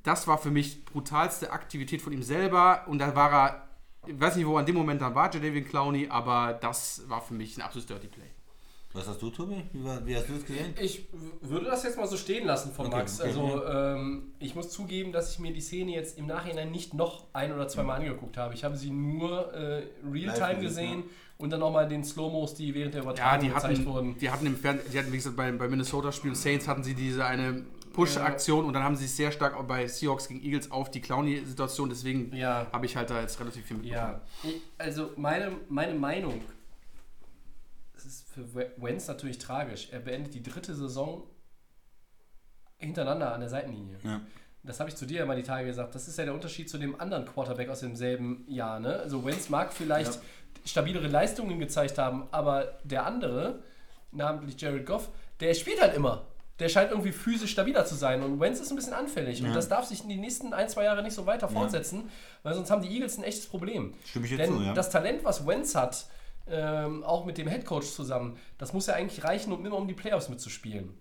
das 0.03 0.27
war 0.27 0.39
für 0.39 0.51
mich 0.51 0.83
brutalste 0.83 1.53
Aktivität 1.53 2.01
von 2.01 2.11
ihm 2.11 2.21
selber. 2.21 2.83
Und 2.87 2.99
da 2.99 3.15
war 3.15 3.31
er, 3.31 3.67
ich 4.07 4.19
weiß 4.19 4.35
nicht, 4.35 4.45
wo 4.45 4.57
er 4.57 4.59
in 4.59 4.65
dem 4.65 4.75
Moment 4.75 5.01
dann 5.01 5.15
war, 5.15 5.33
Jadavion 5.33 5.63
Clowney, 5.63 6.09
aber 6.09 6.51
das 6.51 7.03
war 7.07 7.21
für 7.21 7.33
mich 7.33 7.57
ein 7.57 7.61
absolutes 7.61 7.87
Dirty 7.87 8.07
Play. 8.09 8.29
Was 8.95 9.07
hast 9.07 9.21
du, 9.21 9.29
Tobi? 9.29 9.61
Wie, 9.73 9.83
war- 9.83 10.05
wie 10.05 10.15
hast 10.15 10.29
du 10.29 10.33
es 10.35 10.45
gesehen? 10.45 10.73
Ich 10.81 11.07
würde 11.41 11.65
das 11.65 11.83
jetzt 11.83 11.97
mal 11.97 12.07
so 12.07 12.15
stehen 12.17 12.45
lassen 12.47 12.71
von 12.71 12.87
Okay, 12.87 12.95
Max. 12.95 13.19
okay. 13.19 13.27
Also 13.29 13.65
ähm, 13.65 14.31
ich 14.39 14.55
muss 14.55 14.69
zugeben, 14.69 15.11
dass 15.11 15.31
ich 15.33 15.39
mir 15.39 15.51
die 15.53 15.59
Szene 15.61 15.91
jetzt 15.91 16.17
im 16.17 16.27
Nachhinein 16.27 16.71
nicht 16.71 16.93
noch 16.93 17.25
ein 17.33 17.51
oder 17.53 17.67
zweimal 17.67 17.99
angeguckt 17.99 18.37
habe. 18.37 18.53
Ich 18.53 18.63
habe 18.63 18.77
sie 18.77 18.89
nur 18.91 19.53
äh, 19.53 19.83
Realtime 20.09 20.61
gesehen 20.61 20.65
gesehen, 20.65 21.03
und 21.37 21.49
dann 21.51 21.59
nochmal 21.59 21.87
den 21.89 22.03
Slow-Mos, 22.05 22.55
die 22.55 22.73
während 22.73 22.93
der 22.93 23.01
Ja, 23.01 23.09
Übertragung 23.09 23.39
die 23.41 23.47
gezeigt 23.53 23.65
hatten, 23.79 23.85
wurden. 23.85 24.17
die 24.17 24.29
hatten 24.29 24.45
im 24.45 24.55
Fernsehen, 24.55 24.89
die 24.93 24.97
hatten, 24.99 25.11
wie 25.11 25.17
gesagt, 25.17 25.35
bei, 25.35 25.51
bei 25.51 25.67
Minnesota-Spiel 25.67 26.33
Saints 26.33 26.65
hatten 26.65 26.81
sie 26.83 26.93
diese 26.93 27.25
eine 27.25 27.65
Push-Aktion 27.91 28.63
und 28.65 28.71
dann 28.73 28.83
haben 28.83 28.95
sie 28.95 29.07
sehr 29.07 29.31
stark 29.33 29.55
auch 29.57 29.63
bei 29.65 29.85
Seahawks 29.87 30.29
gegen 30.29 30.41
Eagles 30.41 30.71
auf 30.71 30.91
die 30.91 31.01
Clowny-Situation, 31.01 31.89
deswegen 31.89 32.33
Ja. 32.35 32.67
habe 32.71 32.85
ich 32.85 32.95
halt 32.95 33.09
da 33.09 33.19
jetzt 33.19 33.37
relativ 33.41 33.65
viel 33.65 33.75
mitbekommen. 33.77 34.21
Ja, 34.43 34.49
ich, 34.49 34.61
also 34.77 35.11
meine, 35.17 35.51
meine 35.69 35.93
Meinung, 35.93 36.41
für 38.35 38.53
We- 38.53 38.71
Wentz 38.77 39.07
natürlich 39.07 39.37
tragisch. 39.37 39.87
Er 39.91 39.99
beendet 39.99 40.33
die 40.33 40.43
dritte 40.43 40.75
Saison 40.75 41.23
hintereinander 42.77 43.33
an 43.33 43.39
der 43.39 43.49
Seitenlinie. 43.49 43.97
Ja. 44.03 44.21
Das 44.63 44.79
habe 44.79 44.89
ich 44.89 44.95
zu 44.95 45.05
dir 45.05 45.19
ja 45.19 45.25
mal 45.25 45.35
die 45.37 45.43
Tage 45.43 45.67
gesagt. 45.67 45.95
Das 45.95 46.07
ist 46.07 46.17
ja 46.17 46.25
der 46.25 46.33
Unterschied 46.33 46.69
zu 46.69 46.77
dem 46.77 46.99
anderen 46.99 47.25
Quarterback 47.25 47.69
aus 47.69 47.79
demselben 47.79 48.43
Jahr. 48.47 48.79
Ne? 48.79 48.97
Also 48.99 49.23
Wentz 49.23 49.49
mag 49.49 49.71
vielleicht 49.71 50.15
Ja. 50.15 50.21
stabilere 50.65 51.07
Leistungen 51.07 51.59
gezeigt 51.59 51.97
haben, 51.97 52.27
aber 52.31 52.73
der 52.83 53.05
andere, 53.05 53.63
namentlich 54.11 54.59
Jared 54.59 54.85
Goff, 54.85 55.09
der 55.39 55.53
spielt 55.53 55.81
halt 55.81 55.95
immer. 55.95 56.25
Der 56.59 56.69
scheint 56.69 56.89
irgendwie 56.91 57.11
physisch 57.11 57.51
stabiler 57.51 57.85
zu 57.85 57.95
sein 57.95 58.23
und 58.23 58.39
Wentz 58.39 58.59
ist 58.61 58.69
ein 58.71 58.75
bisschen 58.77 58.93
anfällig 58.93 59.41
und 59.41 59.49
Ja. 59.49 59.53
das 59.53 59.67
darf 59.69 59.85
sich 59.85 60.03
in 60.03 60.09
den 60.09 60.21
nächsten 60.21 60.53
ein, 60.53 60.67
zwei 60.69 60.85
Jahre 60.85 61.03
nicht 61.03 61.13
so 61.13 61.25
weiter 61.25 61.47
fortsetzen, 61.49 62.09
weil 62.43 62.53
sonst 62.53 62.71
haben 62.71 62.81
die 62.81 62.89
Eagles 62.93 63.17
ein 63.17 63.23
echtes 63.25 63.45
Problem. 63.45 63.93
Stimme 64.05 64.25
ich 64.25 64.31
dir 64.31 64.37
Denn 64.37 64.49
zu, 64.57 64.61
ja. 64.61 64.73
das 64.73 64.89
Talent, 64.89 65.23
was 65.25 65.45
Wentz 65.45 65.75
hat, 65.75 66.05
ähm, 66.47 67.03
auch 67.03 67.25
mit 67.25 67.37
dem 67.37 67.47
Headcoach 67.47 67.93
zusammen, 67.93 68.37
das 68.57 68.73
muss 68.73 68.87
ja 68.87 68.93
eigentlich 68.93 69.23
reichen, 69.23 69.51
um 69.51 69.65
immer 69.65 69.77
um 69.77 69.87
die 69.87 69.93
Playoffs 69.93 70.29
mitzuspielen. 70.29 70.97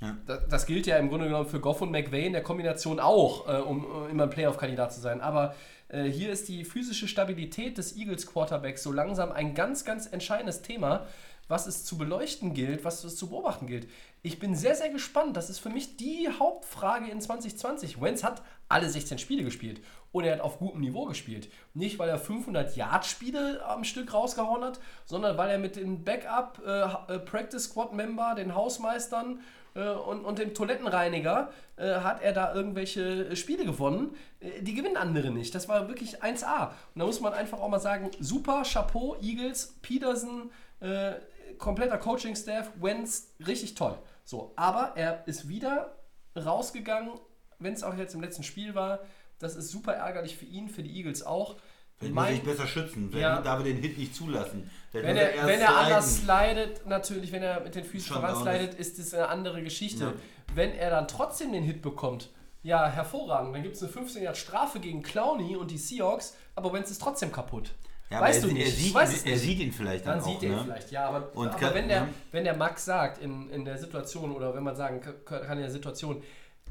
Ja. 0.00 0.16
Das, 0.26 0.46
das 0.48 0.66
gilt 0.66 0.86
ja 0.86 0.96
im 0.96 1.08
Grunde 1.08 1.26
genommen 1.26 1.48
für 1.48 1.60
Goff 1.60 1.82
und 1.82 1.90
McVay 1.90 2.26
in 2.26 2.32
der 2.32 2.42
Kombination 2.42 3.00
auch, 3.00 3.48
äh, 3.48 3.60
um 3.60 3.84
äh, 3.84 4.10
immer 4.10 4.24
ein 4.24 4.30
Playoff-Kandidat 4.30 4.92
zu 4.92 5.00
sein. 5.00 5.20
Aber 5.20 5.54
äh, 5.88 6.04
hier 6.04 6.30
ist 6.30 6.48
die 6.48 6.64
physische 6.64 7.08
Stabilität 7.08 7.78
des 7.78 7.96
Eagles-Quarterbacks 7.96 8.82
so 8.82 8.92
langsam 8.92 9.32
ein 9.32 9.54
ganz, 9.54 9.84
ganz 9.84 10.06
entscheidendes 10.06 10.62
Thema, 10.62 11.06
was 11.48 11.66
es 11.66 11.84
zu 11.84 11.98
beleuchten 11.98 12.54
gilt, 12.54 12.84
was 12.84 13.04
es 13.04 13.16
zu 13.16 13.30
beobachten 13.30 13.66
gilt. 13.66 13.88
Ich 14.22 14.38
bin 14.38 14.54
sehr, 14.54 14.74
sehr 14.74 14.90
gespannt. 14.90 15.36
Das 15.36 15.50
ist 15.50 15.58
für 15.58 15.70
mich 15.70 15.96
die 15.96 16.28
Hauptfrage 16.38 17.10
in 17.10 17.20
2020. 17.20 18.00
Wentz 18.00 18.22
hat 18.22 18.42
alle 18.68 18.88
16 18.88 19.18
Spiele 19.18 19.44
gespielt 19.44 19.80
und 20.12 20.24
er 20.24 20.34
hat 20.34 20.40
auf 20.40 20.58
gutem 20.58 20.80
Niveau 20.80 21.06
gespielt. 21.06 21.48
Nicht, 21.74 21.98
weil 21.98 22.08
er 22.08 22.18
500 22.18 22.76
Yard-Spiele 22.76 23.64
am 23.64 23.82
Stück 23.84 24.12
rausgehauen 24.12 24.64
hat, 24.64 24.80
sondern 25.04 25.38
weil 25.38 25.50
er 25.50 25.58
mit 25.58 25.76
den 25.76 26.02
Backup-Practice-Squad-Member, 26.04 28.34
den 28.36 28.54
Hausmeistern 28.54 29.40
äh, 29.74 29.90
und, 29.90 30.24
und 30.24 30.38
dem 30.38 30.54
Toilettenreiniger 30.54 31.50
äh, 31.76 31.96
hat 32.00 32.22
er 32.22 32.32
da 32.32 32.54
irgendwelche 32.54 33.36
Spiele 33.36 33.64
gewonnen. 33.64 34.14
Äh, 34.40 34.62
die 34.62 34.74
gewinnen 34.74 34.96
andere 34.96 35.30
nicht. 35.30 35.54
Das 35.54 35.68
war 35.68 35.88
wirklich 35.88 36.22
1A. 36.22 36.70
Und 36.94 37.00
da 37.00 37.06
muss 37.06 37.20
man 37.20 37.32
einfach 37.32 37.60
auch 37.60 37.68
mal 37.68 37.80
sagen, 37.80 38.10
super, 38.18 38.64
Chapeau, 38.64 39.16
Eagles, 39.22 39.76
Peterson, 39.82 40.50
äh, 40.80 41.12
kompletter 41.58 41.98
Coaching-Staff, 41.98 42.70
Wentz, 42.80 43.34
richtig 43.46 43.74
toll. 43.74 43.98
So, 44.24 44.52
aber 44.56 44.92
er 44.96 45.26
ist 45.26 45.48
wieder 45.48 45.96
rausgegangen, 46.36 47.12
wenn 47.58 47.72
es 47.74 47.82
auch 47.82 47.94
jetzt 47.96 48.14
im 48.14 48.20
letzten 48.20 48.42
Spiel 48.42 48.74
war. 48.74 49.00
Das 49.38 49.54
ist 49.56 49.70
super 49.70 49.94
ärgerlich 49.94 50.36
für 50.36 50.44
ihn, 50.44 50.68
für 50.68 50.82
die 50.82 50.96
Eagles 50.96 51.22
auch. 51.22 51.56
Vielleicht 51.98 52.14
muss 52.14 52.24
er 52.26 52.30
sich 52.32 52.42
besser 52.44 52.66
schützen. 52.66 53.08
Vielleicht 53.10 53.22
Ja. 53.22 53.40
darf 53.40 53.58
er 53.60 53.64
den 53.64 53.78
Hit 53.78 53.98
nicht 53.98 54.14
zulassen. 54.14 54.70
Vielleicht 54.90 55.08
wenn 55.08 55.16
er, 55.16 55.32
erst 55.34 55.46
wenn 55.48 55.60
er 55.60 55.76
anders 55.76 56.16
sliden. 56.18 56.56
slidet, 56.66 56.86
natürlich, 56.86 57.32
wenn 57.32 57.42
er 57.42 57.60
mit 57.60 57.74
den 57.74 57.84
Füßen 57.84 58.14
voran 58.14 58.36
slidet, 58.36 58.74
ist 58.74 58.98
das 58.98 59.14
eine 59.14 59.28
andere 59.28 59.62
Geschichte. 59.62 60.04
Ja. 60.04 60.12
Wenn 60.54 60.72
er 60.74 60.90
dann 60.90 61.08
trotzdem 61.08 61.52
den 61.52 61.64
Hit 61.64 61.82
bekommt, 61.82 62.30
ja, 62.62 62.86
hervorragend. 62.88 63.54
Dann 63.54 63.62
gibt 63.62 63.76
es 63.76 63.82
eine 63.82 63.90
15 63.90 64.22
Jahre 64.22 64.36
Strafe 64.36 64.80
gegen 64.80 65.02
Clowney 65.02 65.56
und 65.56 65.70
die 65.70 65.78
Seahawks, 65.78 66.36
aber 66.54 66.72
wenn 66.72 66.82
es 66.82 66.90
ist 66.90 67.00
trotzdem 67.00 67.32
kaputt. 67.32 67.72
Ja, 68.10 68.20
weißt 68.20 68.42
er, 68.42 68.48
du 68.48 68.54
nicht. 68.54 68.66
Er 68.66 68.72
sieht, 68.72 68.94
weiß 68.94 69.10
ihn, 69.10 69.16
es 69.16 69.24
er 69.24 69.30
nicht. 69.32 69.40
sieht 69.42 69.58
ihn 69.60 69.72
vielleicht 69.72 70.06
dann, 70.06 70.18
Dann 70.18 70.24
auch. 70.28 70.32
sieht 70.32 70.42
er 70.42 70.48
ihn 70.50 70.56
ne? 70.56 70.62
vielleicht, 70.64 70.90
ja, 70.90 71.08
aber, 71.08 71.30
Und 71.36 71.48
aber 71.48 71.58
kann- 71.58 71.74
wenn, 71.74 71.88
der, 71.88 71.96
ja. 71.98 72.08
wenn 72.32 72.44
der 72.44 72.56
Max 72.56 72.84
sagt, 72.84 73.22
in, 73.22 73.50
in 73.50 73.64
der 73.64 73.76
Situation, 73.78 74.32
oder 74.32 74.54
wenn 74.54 74.62
man 74.62 74.76
sagen 74.76 75.00
kann, 75.24 75.52
in 75.52 75.58
der 75.58 75.70
Situation, 75.70 76.22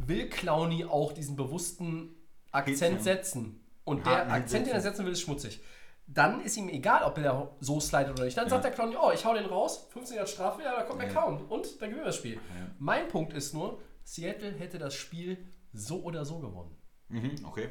will 0.05 0.29
Clowny 0.29 0.85
auch 0.85 1.11
diesen 1.11 1.35
bewussten 1.35 2.15
Akzent 2.51 2.97
ja. 2.97 3.03
setzen. 3.03 3.63
Und 3.83 4.05
der 4.05 4.31
Akzent, 4.31 4.67
den 4.67 4.73
er 4.73 4.81
setzen. 4.81 5.05
will, 5.05 5.13
ist 5.13 5.21
schmutzig. 5.21 5.61
dann 6.07 6.41
ist 6.43 6.57
ihm 6.57 6.69
egal, 6.69 7.03
ob 7.03 7.17
er 7.17 7.55
so 7.59 7.79
slidet 7.79 8.11
oder 8.11 8.25
nicht. 8.25 8.37
Dann 8.37 8.49
sagt 8.49 8.63
der 8.63 8.71
Clown, 8.71 8.95
oh, 8.95 9.11
ich 9.13 9.23
hau 9.25 9.33
den 9.33 9.45
raus, 9.45 9.87
15 9.91 10.15
Jahre 10.17 10.27
Strafe, 10.27 10.61
ja, 10.63 10.75
da 10.75 10.83
kommt 10.83 11.01
der 11.01 11.09
Clown. 11.09 11.45
Und 11.47 11.65
dann 11.81 11.89
gewinnen 11.89 12.03
wir 12.05 12.05
das 12.07 12.15
Spiel. 12.17 12.39
Mein 12.79 13.07
Punkt 13.09 13.33
ist 13.33 13.53
nur, 13.53 13.79
Seattle 14.03 14.53
hätte 14.53 14.77
das 14.77 14.93
Spiel 14.95 15.37
so 15.73 16.01
oder 16.03 16.25
so 16.25 16.39
gewonnen. 16.39 16.75
Mhm, 17.09 17.45
okay. 17.45 17.69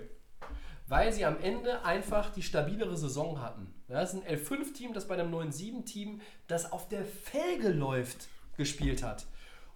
Weil 0.89 1.13
sie 1.13 1.25
am 1.25 1.39
Ende 1.41 1.85
einfach 1.85 2.31
die 2.31 2.43
stabilere 2.43 2.97
Saison 2.97 3.41
hatten. 3.41 3.75
Das 3.89 4.15
ist 4.15 4.23
ein 4.23 4.39
L5-Team, 4.39 4.93
das 4.93 5.09
bei 5.09 5.15
einem 5.15 5.35
9-7-Team, 5.35 6.21
das 6.47 6.71
auf 6.71 6.89
der 6.89 7.05
Felge 7.05 7.71
läuft, 7.71 8.29
gespielt 8.57 9.03
hat. 9.03 9.27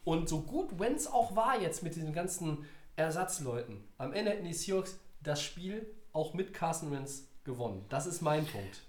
Und 0.05 0.29
so 0.29 0.43
gut 0.43 0.79
Wentz 0.79 1.07
auch 1.07 1.37
war 1.37 1.61
jetzt 1.61 1.83
mit 1.83 1.95
diesen 1.95 2.13
ganzen 2.13 2.65
Ersatzleuten, 2.97 3.83
am 3.99 4.13
Ende 4.13 4.33
hätten 4.33 4.45
die 4.45 4.53
Seahawks 4.53 4.99
das 5.23 5.43
Spiel 5.43 5.87
auch 6.13 6.35
mit 6.35 6.53
Carson 6.53 6.91
Wentz 6.91 7.29
gewonnen. 7.45 7.85
Das 7.89 8.07
ist 8.07 8.21
mein 8.21 8.47
Punkt. 8.47 8.83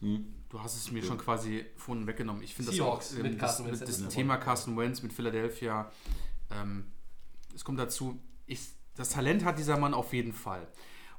Du 0.49 0.61
hast 0.61 0.75
es 0.75 0.91
mir 0.91 1.01
schon 1.03 1.17
quasi 1.17 1.65
vorhin 1.77 2.07
weggenommen. 2.07 2.43
Ich 2.43 2.53
finde 2.53 2.71
das 2.71 2.79
auch 2.81 3.01
ähm, 3.15 3.21
mit 3.21 3.41
das, 3.41 3.63
das 3.79 3.97
sie 3.97 4.07
Thema 4.09 4.37
Carson 4.37 4.75
Wentz 4.77 5.01
mit 5.01 5.13
Philadelphia. 5.13 5.89
Ähm, 6.51 6.91
es 7.55 7.63
kommt 7.63 7.79
dazu, 7.79 8.19
ich, 8.47 8.59
das 8.95 9.09
Talent 9.09 9.45
hat 9.45 9.57
dieser 9.57 9.77
Mann 9.77 9.93
auf 9.93 10.11
jeden 10.13 10.33
Fall. 10.33 10.67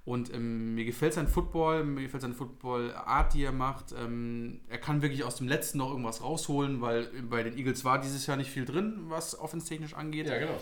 Und 0.05 0.35
ähm, 0.35 0.75
mir 0.75 0.85
gefällt 0.85 1.15
sein 1.15 1.29
Football, 1.29 1.85
mir 1.85 2.03
gefällt 2.03 2.23
seine 2.23 2.35
Football-Art, 2.35 3.35
die 3.35 3.45
er 3.45 3.53
macht. 3.53 3.93
Ähm, 3.93 4.61
er 4.69 4.79
kann 4.79 5.01
wirklich 5.01 5.23
aus 5.23 5.37
dem 5.37 5.47
Letzten 5.47 5.79
noch 5.79 5.91
irgendwas 5.91 6.23
rausholen, 6.23 6.81
weil 6.81 7.05
bei 7.23 7.45
den 7.45 7.57
Eagles 7.57 7.85
war 7.85 8.01
dieses 8.01 8.27
Jahr 8.27 8.37
nicht 8.37 8.51
viel 8.51 8.65
drin, 8.65 9.05
was 9.05 9.39
offenstechnisch 9.39 9.95
angeht. 9.95 10.27
Ja, 10.27 10.39
genau. 10.39 10.61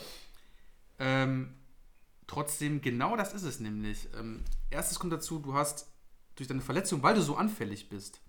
Ähm, 0.99 1.55
trotzdem, 2.27 2.83
genau 2.83 3.17
das 3.17 3.33
ist 3.33 3.45
es 3.45 3.61
nämlich. 3.61 4.09
Ähm, 4.19 4.45
erstes 4.69 4.99
kommt 4.99 5.13
dazu, 5.13 5.39
du 5.39 5.55
hast 5.55 5.91
durch 6.37 6.47
deine 6.47 6.61
Verletzung, 6.61 7.03
weil 7.03 7.15
du 7.15 7.23
so 7.23 7.37
anfällig 7.37 7.89
bist, 7.89 8.21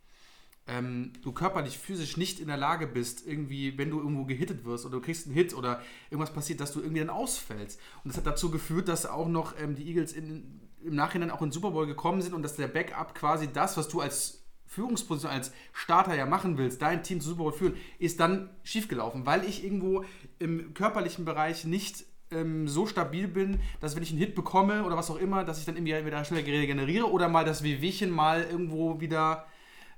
ähm, 0.68 1.12
du 1.24 1.34
körperlich, 1.34 1.78
physisch 1.78 2.16
nicht 2.16 2.40
in 2.40 2.48
der 2.48 2.56
Lage 2.56 2.88
bist, 2.88 3.28
irgendwie, 3.28 3.78
wenn 3.78 3.90
du 3.90 4.00
irgendwo 4.00 4.26
gehittet 4.26 4.64
wirst 4.64 4.86
oder 4.86 4.98
du 4.98 5.02
kriegst 5.02 5.26
einen 5.26 5.36
Hit 5.36 5.54
oder 5.54 5.82
irgendwas 6.10 6.34
passiert, 6.34 6.62
dass 6.62 6.72
du 6.72 6.80
irgendwie 6.80 7.00
dann 7.00 7.10
ausfällst. 7.10 7.80
Und 8.04 8.10
das 8.10 8.18
hat 8.18 8.26
dazu 8.26 8.50
geführt, 8.52 8.88
dass 8.88 9.06
auch 9.06 9.28
noch 9.28 9.60
ähm, 9.60 9.76
die 9.76 9.88
Eagles 9.88 10.14
in, 10.14 10.61
im 10.84 10.96
Nachhinein 10.96 11.32
auch 11.32 11.42
in 11.42 11.48
den 11.48 11.52
Super 11.54 11.72
Bowl 11.72 11.88
gekommen 11.88 12.22
sind 12.22 12.34
und 12.34 12.44
dass 12.44 12.56
der 12.56 12.68
Backup 12.68 13.16
quasi 13.16 13.52
das, 13.52 13.78
was 13.78 13.88
du 13.88 14.02
als 14.02 14.44
Führungsposition 14.66 15.32
als 15.32 15.52
Starter 15.74 16.16
ja 16.16 16.26
machen 16.26 16.58
willst, 16.58 16.82
dein 16.82 17.04
Team 17.04 17.20
zu 17.20 17.30
Super 17.30 17.44
Bowl 17.44 17.54
führen, 17.54 17.76
ist 18.00 18.20
dann 18.20 18.50
schiefgelaufen, 18.64 19.26
weil 19.26 19.44
ich 19.44 19.64
irgendwo 19.64 20.06
im 20.40 20.74
körperlichen 20.74 21.26
Bereich 21.26 21.66
nicht 21.66 22.06
ähm, 22.32 22.68
so 22.68 22.88
stabil 22.88 23.28
bin, 23.28 23.60
dass 23.82 23.96
wenn 23.96 24.04
ich 24.04 24.12
einen 24.12 24.20
Hit 24.20 24.34
bekomme 24.34 24.86
oder 24.86 24.96
was 24.96 25.10
auch 25.10 25.18
immer, 25.18 25.44
dass 25.44 25.60
ich 25.60 25.66
dann 25.66 25.76
irgendwie 25.76 26.06
wieder 26.06 26.24
schnell 26.24 26.44
regeneriere 26.44 27.12
oder 27.12 27.28
mal 27.28 27.44
das 27.44 27.64
Wehwehchen 27.64 28.10
mal 28.10 28.44
irgendwo 28.44 29.02
wieder 29.02 29.46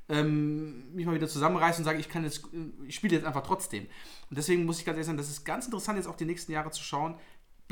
ähm, 0.10 0.93
mich 0.93 1.05
mal 1.05 1.15
wieder 1.15 1.27
zusammenreißen 1.27 1.81
und 1.81 1.85
sage, 1.85 1.99
ich 1.99 2.10
kann 2.10 2.23
jetzt, 2.23 2.43
äh, 2.53 2.88
ich 2.88 2.95
spiele 2.95 3.15
jetzt 3.15 3.26
einfach 3.26 3.43
trotzdem. 3.43 3.84
Und 4.30 4.38
deswegen 4.38 4.65
muss 4.65 4.80
ich 4.80 4.85
ganz 4.85 4.95
ehrlich 4.95 5.05
sagen, 5.05 5.18
das 5.18 5.30
ist 5.30 5.45
ganz 5.45 5.65
interessant, 5.65 5.97
jetzt 5.97 6.07
auch 6.07 6.18
die 6.18 6.26
nächsten 6.26 6.51
Jahre 6.51 6.72
zu 6.72 6.84
schauen, 6.84 7.15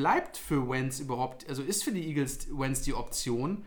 bleibt 0.01 0.35
für 0.35 0.67
Wentz 0.67 0.99
überhaupt, 0.99 1.47
also 1.47 1.61
ist 1.61 1.83
für 1.83 1.91
die 1.91 2.07
Eagles 2.07 2.47
Wentz 2.57 2.81
die 2.81 2.95
Option, 2.95 3.63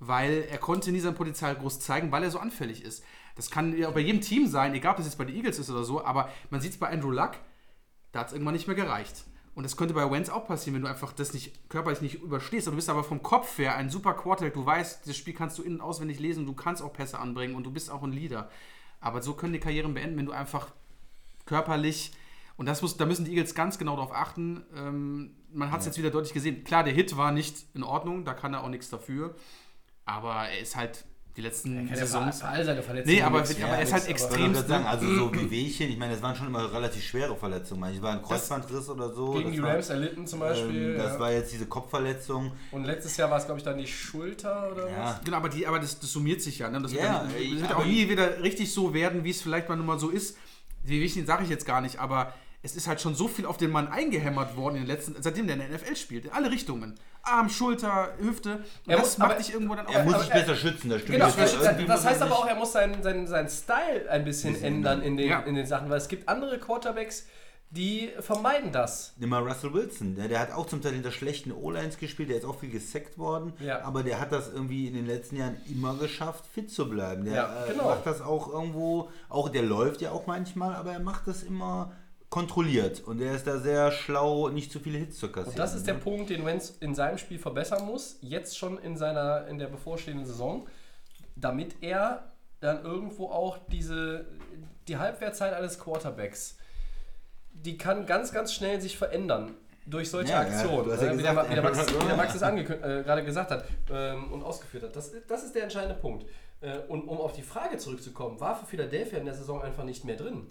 weil 0.00 0.44
er 0.50 0.58
konnte 0.58 0.90
nie 0.90 0.98
sein 0.98 1.14
Potenzial 1.14 1.54
groß 1.54 1.78
zeigen, 1.78 2.10
weil 2.10 2.24
er 2.24 2.32
so 2.32 2.40
anfällig 2.40 2.82
ist. 2.82 3.04
Das 3.36 3.48
kann 3.48 3.78
ja 3.78 3.88
bei 3.90 4.00
jedem 4.00 4.20
Team 4.20 4.48
sein, 4.48 4.74
egal 4.74 4.90
ob 4.90 4.96
das 4.96 5.06
jetzt 5.06 5.18
bei 5.18 5.24
den 5.24 5.36
Eagles 5.36 5.60
ist 5.60 5.70
oder 5.70 5.84
so, 5.84 6.04
aber 6.04 6.30
man 6.50 6.60
sieht 6.60 6.72
es 6.72 6.78
bei 6.78 6.88
Andrew 6.88 7.12
Luck, 7.12 7.34
da 8.10 8.18
hat 8.20 8.26
es 8.26 8.32
irgendwann 8.32 8.54
nicht 8.54 8.66
mehr 8.66 8.74
gereicht. 8.74 9.24
Und 9.54 9.62
das 9.62 9.76
könnte 9.76 9.94
bei 9.94 10.10
Wentz 10.10 10.30
auch 10.30 10.48
passieren, 10.48 10.74
wenn 10.74 10.82
du 10.82 10.88
einfach 10.88 11.12
das 11.12 11.32
nicht 11.32 11.68
körperlich 11.68 12.00
nicht 12.00 12.22
überstehst. 12.22 12.66
Und 12.66 12.72
du 12.72 12.76
bist 12.76 12.90
aber 12.90 13.04
vom 13.04 13.22
Kopf 13.22 13.56
her 13.58 13.76
ein 13.76 13.88
super 13.88 14.14
Quarterback. 14.14 14.54
Du 14.54 14.66
weißt, 14.66 15.08
das 15.08 15.16
Spiel 15.16 15.34
kannst 15.34 15.58
du 15.58 15.62
innen 15.62 15.80
auswendig 15.80 16.18
lesen, 16.18 16.44
du 16.44 16.54
kannst 16.54 16.82
auch 16.82 16.92
Pässe 16.92 17.20
anbringen 17.20 17.54
und 17.54 17.62
du 17.62 17.70
bist 17.70 17.88
auch 17.88 18.02
ein 18.02 18.12
Leader. 18.12 18.50
Aber 19.00 19.22
so 19.22 19.34
können 19.34 19.52
die 19.52 19.60
Karrieren 19.60 19.94
beenden, 19.94 20.16
wenn 20.16 20.26
du 20.26 20.32
einfach 20.32 20.72
körperlich 21.44 22.12
und 22.58 22.66
das 22.66 22.82
muss, 22.82 22.96
da 22.96 23.06
müssen 23.06 23.24
die 23.24 23.30
Eagles 23.30 23.54
ganz 23.54 23.78
genau 23.78 23.94
darauf 23.94 24.12
achten. 24.12 24.66
Ähm, 24.74 25.36
man 25.52 25.70
hat 25.70 25.80
es 25.80 25.86
jetzt 25.86 25.98
wieder 25.98 26.10
deutlich 26.10 26.34
gesehen. 26.34 26.64
Klar, 26.64 26.84
der 26.84 26.92
Hit 26.92 27.16
war 27.16 27.32
nicht 27.32 27.56
in 27.74 27.82
Ordnung, 27.82 28.24
da 28.24 28.34
kann 28.34 28.54
er 28.54 28.62
auch 28.62 28.68
nichts 28.68 28.90
dafür. 28.90 29.34
Aber 30.04 30.34
er 30.48 30.60
ist 30.60 30.76
halt 30.76 31.04
die 31.36 31.42
letzten 31.42 31.76
Kann 31.86 31.96
ja 31.96 32.04
Saisons. 32.04 32.40
für 32.40 32.48
all 32.48 32.64
seine 32.64 32.82
Verletzungen 32.82 33.14
Nee, 33.14 33.22
aber, 33.22 33.38
aber 33.38 33.46
er 33.48 33.82
ist 33.82 33.92
halt 33.92 34.02
Ich 34.04 34.10
extrem. 34.10 34.54
sagen, 34.56 34.84
also 34.86 35.06
so 35.06 35.32
wie 35.32 35.48
Wehchen, 35.52 35.88
ich 35.88 35.96
meine, 35.96 36.12
das 36.14 36.20
waren 36.22 36.34
schon 36.34 36.48
immer 36.48 36.72
relativ 36.72 37.04
schwere 37.04 37.36
Verletzungen. 37.36 37.80
Manchmal 37.80 38.02
war 38.02 38.12
ein 38.18 38.22
Kreuzbandriss 38.24 38.88
oder 38.88 39.12
so. 39.12 39.32
Gegen 39.34 39.44
das 39.44 39.52
die 39.52 39.62
war, 39.62 39.74
Rams 39.74 39.88
erlitten 39.90 40.26
zum 40.26 40.40
Beispiel. 40.40 40.92
ähm, 40.92 40.98
das 40.98 41.12
ja. 41.12 41.20
war 41.20 41.30
jetzt 41.32 41.52
diese 41.52 41.66
Kopfverletzung. 41.66 42.50
Und 42.72 42.84
letztes 42.84 43.16
Jahr 43.16 43.30
war 43.30 43.38
es, 43.38 43.44
glaube 43.44 43.58
ich, 43.60 43.64
dann 43.64 43.78
die 43.78 43.86
Schulter 43.86 44.72
oder 44.72 44.84
was? 44.86 44.90
Ja, 44.90 45.20
Genau, 45.24 45.36
aber, 45.36 45.48
die, 45.48 45.64
aber 45.64 45.78
das, 45.78 46.00
das 46.00 46.10
summiert 46.10 46.42
sich 46.42 46.58
ja. 46.58 46.70
Ne? 46.70 46.82
Das, 46.82 46.92
Ja, 46.92 47.22
wird, 47.28 47.36
ey, 47.36 47.50
das 47.52 47.60
wird 47.60 47.70
aber 47.70 47.82
auch 47.82 47.86
nie 47.86 48.08
wieder 48.08 48.42
richtig 48.42 48.72
so 48.72 48.92
werden, 48.92 49.22
wie 49.22 49.30
es 49.30 49.40
vielleicht 49.40 49.68
mal 49.68 49.76
nun 49.76 49.86
mal 49.86 49.98
so 50.00 50.08
ist. 50.10 50.36
Wie 50.82 51.00
wichtig 51.00 51.24
sage 51.26 51.44
ich 51.44 51.50
jetzt 51.50 51.66
gar 51.66 51.80
nicht, 51.80 52.00
aber 52.00 52.32
es 52.62 52.74
ist 52.74 52.86
halt 52.88 53.00
schon 53.00 53.14
so 53.14 53.28
viel 53.28 53.46
auf 53.46 53.56
den 53.56 53.70
Mann 53.70 53.88
eingehämmert 53.88 54.56
worden 54.56 54.76
in 54.76 54.82
den 54.82 54.88
letzten, 54.88 55.14
seitdem 55.22 55.46
der 55.46 55.54
in 55.56 55.60
der 55.62 55.70
NFL 55.78 55.94
spielt, 55.96 56.24
in 56.26 56.32
alle 56.32 56.50
Richtungen. 56.50 56.94
Arm, 57.22 57.48
Schulter, 57.50 58.08
Hüfte. 58.18 58.56
Und 58.56 58.64
Er 58.92 58.96
das 58.98 59.06
muss- 59.06 59.18
macht 59.18 59.38
dich 59.38 59.52
irgendwo 59.52 59.74
dann 59.74 59.86
auch. 59.86 59.92
er 59.94 60.04
muss 60.04 60.20
sich 60.20 60.30
er- 60.30 60.40
besser 60.40 60.56
schützen, 60.56 60.88
das 60.90 61.02
stimmt. 61.02 61.18
Genau, 61.18 61.26
Das- 61.26 62.04
heißt 62.04 62.20
er 62.20 62.26
aber 62.26 62.36
auch, 62.38 62.46
er 62.46 62.54
muss 62.56 62.72
seinen 62.72 63.02
sein, 63.02 63.26
sein 63.26 63.48
Style 63.48 64.10
ein 64.10 64.24
bisschen 64.24 64.60
ändern 64.62 65.02
in 65.02 65.16
den, 65.16 65.28
Ja. 65.28 65.40
in 65.40 65.54
den 65.54 65.66
Sachen, 65.66 65.88
weil 65.90 65.98
es 65.98 66.08
gibt 66.08 66.28
andere 66.28 66.58
Quarterbacks, 66.58 67.26
die 67.70 68.10
vermeiden 68.20 68.72
das. 68.72 69.12
Nimm 69.18 69.28
mal 69.28 69.42
Russell 69.46 69.74
Wilson, 69.74 70.14
der, 70.16 70.28
der 70.28 70.40
hat 70.40 70.52
auch 70.52 70.66
zum 70.66 70.80
Teil 70.80 70.94
hinter 70.94 71.10
schlechten 71.12 71.52
O-Lines 71.52 71.98
gespielt, 71.98 72.30
der 72.30 72.38
ist 72.38 72.46
auch 72.46 72.58
viel 72.58 72.70
gesackt 72.70 73.18
worden, 73.18 73.52
Ja. 73.60 73.82
aber 73.82 74.02
der 74.02 74.18
hat 74.20 74.32
das 74.32 74.48
irgendwie 74.50 74.86
in 74.88 74.94
den 74.94 75.06
letzten 75.06 75.36
Jahren 75.36 75.56
immer 75.70 75.94
geschafft, 75.94 76.46
fit 76.46 76.70
zu 76.72 76.88
bleiben. 76.88 77.24
Der 77.26 77.34
Ja, 77.34 77.64
äh, 77.66 77.72
genau. 77.72 77.84
macht 77.90 78.06
das 78.06 78.22
auch 78.22 78.48
irgendwo, 78.50 79.10
auch 79.28 79.50
der 79.50 79.62
läuft 79.64 80.00
ja 80.00 80.12
auch 80.12 80.26
manchmal, 80.26 80.74
aber 80.76 80.92
er 80.92 81.00
macht 81.00 81.26
das 81.28 81.42
immer 81.42 81.92
kontrolliert 82.30 83.00
und 83.00 83.20
er 83.22 83.34
ist 83.34 83.46
da 83.46 83.58
sehr 83.58 83.90
schlau, 83.90 84.48
nicht 84.48 84.70
zu 84.70 84.80
viele 84.80 84.98
Hits 84.98 85.18
zu 85.18 85.28
kassieren. 85.28 85.52
Und 85.52 85.58
das 85.58 85.74
ist 85.74 85.86
der 85.86 85.94
ne? 85.94 86.00
Punkt, 86.00 86.30
den 86.30 86.44
Wenz 86.44 86.76
in 86.80 86.94
seinem 86.94 87.18
Spiel 87.18 87.38
verbessern 87.38 87.86
muss, 87.86 88.18
jetzt 88.20 88.58
schon 88.58 88.78
in 88.78 88.96
seiner 88.96 89.46
in 89.46 89.58
der 89.58 89.68
bevorstehenden 89.68 90.26
Saison, 90.26 90.66
damit 91.36 91.76
er 91.80 92.32
dann 92.60 92.84
irgendwo 92.84 93.26
auch 93.28 93.58
diese 93.70 94.26
die 94.88 94.98
Halbwertzeit 94.98 95.54
eines 95.54 95.78
Quarterbacks, 95.78 96.56
die 97.52 97.78
kann 97.78 98.04
ganz 98.04 98.32
ganz 98.32 98.52
schnell 98.52 98.80
sich 98.80 98.98
verändern 98.98 99.54
durch 99.86 100.10
solche 100.10 100.32
Ja, 100.32 100.42
ja, 100.42 100.48
Aktionen, 100.48 100.90
ja 100.90 100.96
äh, 100.96 101.18
wie, 101.18 101.22
der, 101.22 101.50
wie, 101.50 101.54
der 101.54 101.62
Max, 101.62 101.78
ja. 101.78 102.00
wie 102.00 102.06
der 102.06 102.16
Max 102.16 102.34
es 102.34 102.42
äh, 102.42 103.02
gerade 103.04 103.24
gesagt 103.24 103.50
hat 103.50 103.64
ähm, 103.90 104.32
und 104.32 104.42
ausgeführt 104.42 104.82
hat. 104.84 104.96
Das, 104.96 105.12
das 105.26 105.44
ist 105.44 105.54
der 105.54 105.62
entscheidende 105.62 105.98
Punkt. 105.98 106.26
Äh, 106.60 106.78
und 106.88 107.08
um 107.08 107.18
auf 107.18 107.32
die 107.32 107.42
Frage 107.42 107.78
zurückzukommen, 107.78 108.38
war 108.40 108.56
für 108.56 108.66
Philadelphia 108.66 109.18
in 109.18 109.24
der 109.24 109.34
Saison 109.34 109.62
einfach 109.62 109.84
nicht 109.84 110.04
mehr 110.04 110.16
drin. 110.16 110.46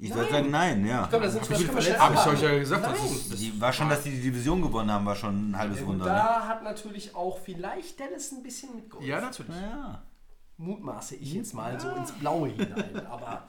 Ich 0.00 0.14
würde 0.14 0.30
sagen, 0.30 0.50
nein, 0.50 0.86
ja. 0.86 1.02
Ich 1.04 1.08
glaube, 1.10 1.24
das, 1.24 1.34
sind, 1.34 1.50
das 1.50 1.58
können 1.58 1.74
wir 1.74 1.82
schnell 1.82 1.98
Hab 1.98 2.14
ich 2.14 2.26
euch 2.32 2.42
ja 2.42 2.58
gesagt, 2.58 2.84
das 2.86 2.98
Nein. 2.98 3.10
ist- 3.12 3.40
die, 3.40 3.60
war 3.60 3.72
schon, 3.72 3.88
dass 3.88 4.02
die 4.04 4.10
die 4.10 4.20
Division 4.20 4.62
gewonnen 4.62 4.92
haben, 4.92 5.04
war 5.04 5.16
schon 5.16 5.50
ein 5.50 5.58
halbes 5.58 5.80
Ja, 5.80 5.86
Wunder. 5.86 6.04
gut, 6.04 6.12
Ne? 6.14 6.18
da 6.18 6.46
hat 6.48 6.62
natürlich 6.62 7.14
auch 7.16 7.38
vielleicht 7.40 7.98
Dennis 7.98 8.30
ein 8.32 8.42
bisschen 8.44 8.76
mitgeholfen. 8.76 9.08
ja, 9.10 9.20
natürlich. 9.20 9.50
Ja. 9.60 10.02
Mutmaße 10.56 11.16
ich 11.16 11.34
jetzt 11.34 11.52
mal 11.54 11.78
so 11.80 11.88
ins 11.90 12.12
Blaue 12.12 12.48
hinein. 12.48 13.06
Aber 13.06 13.46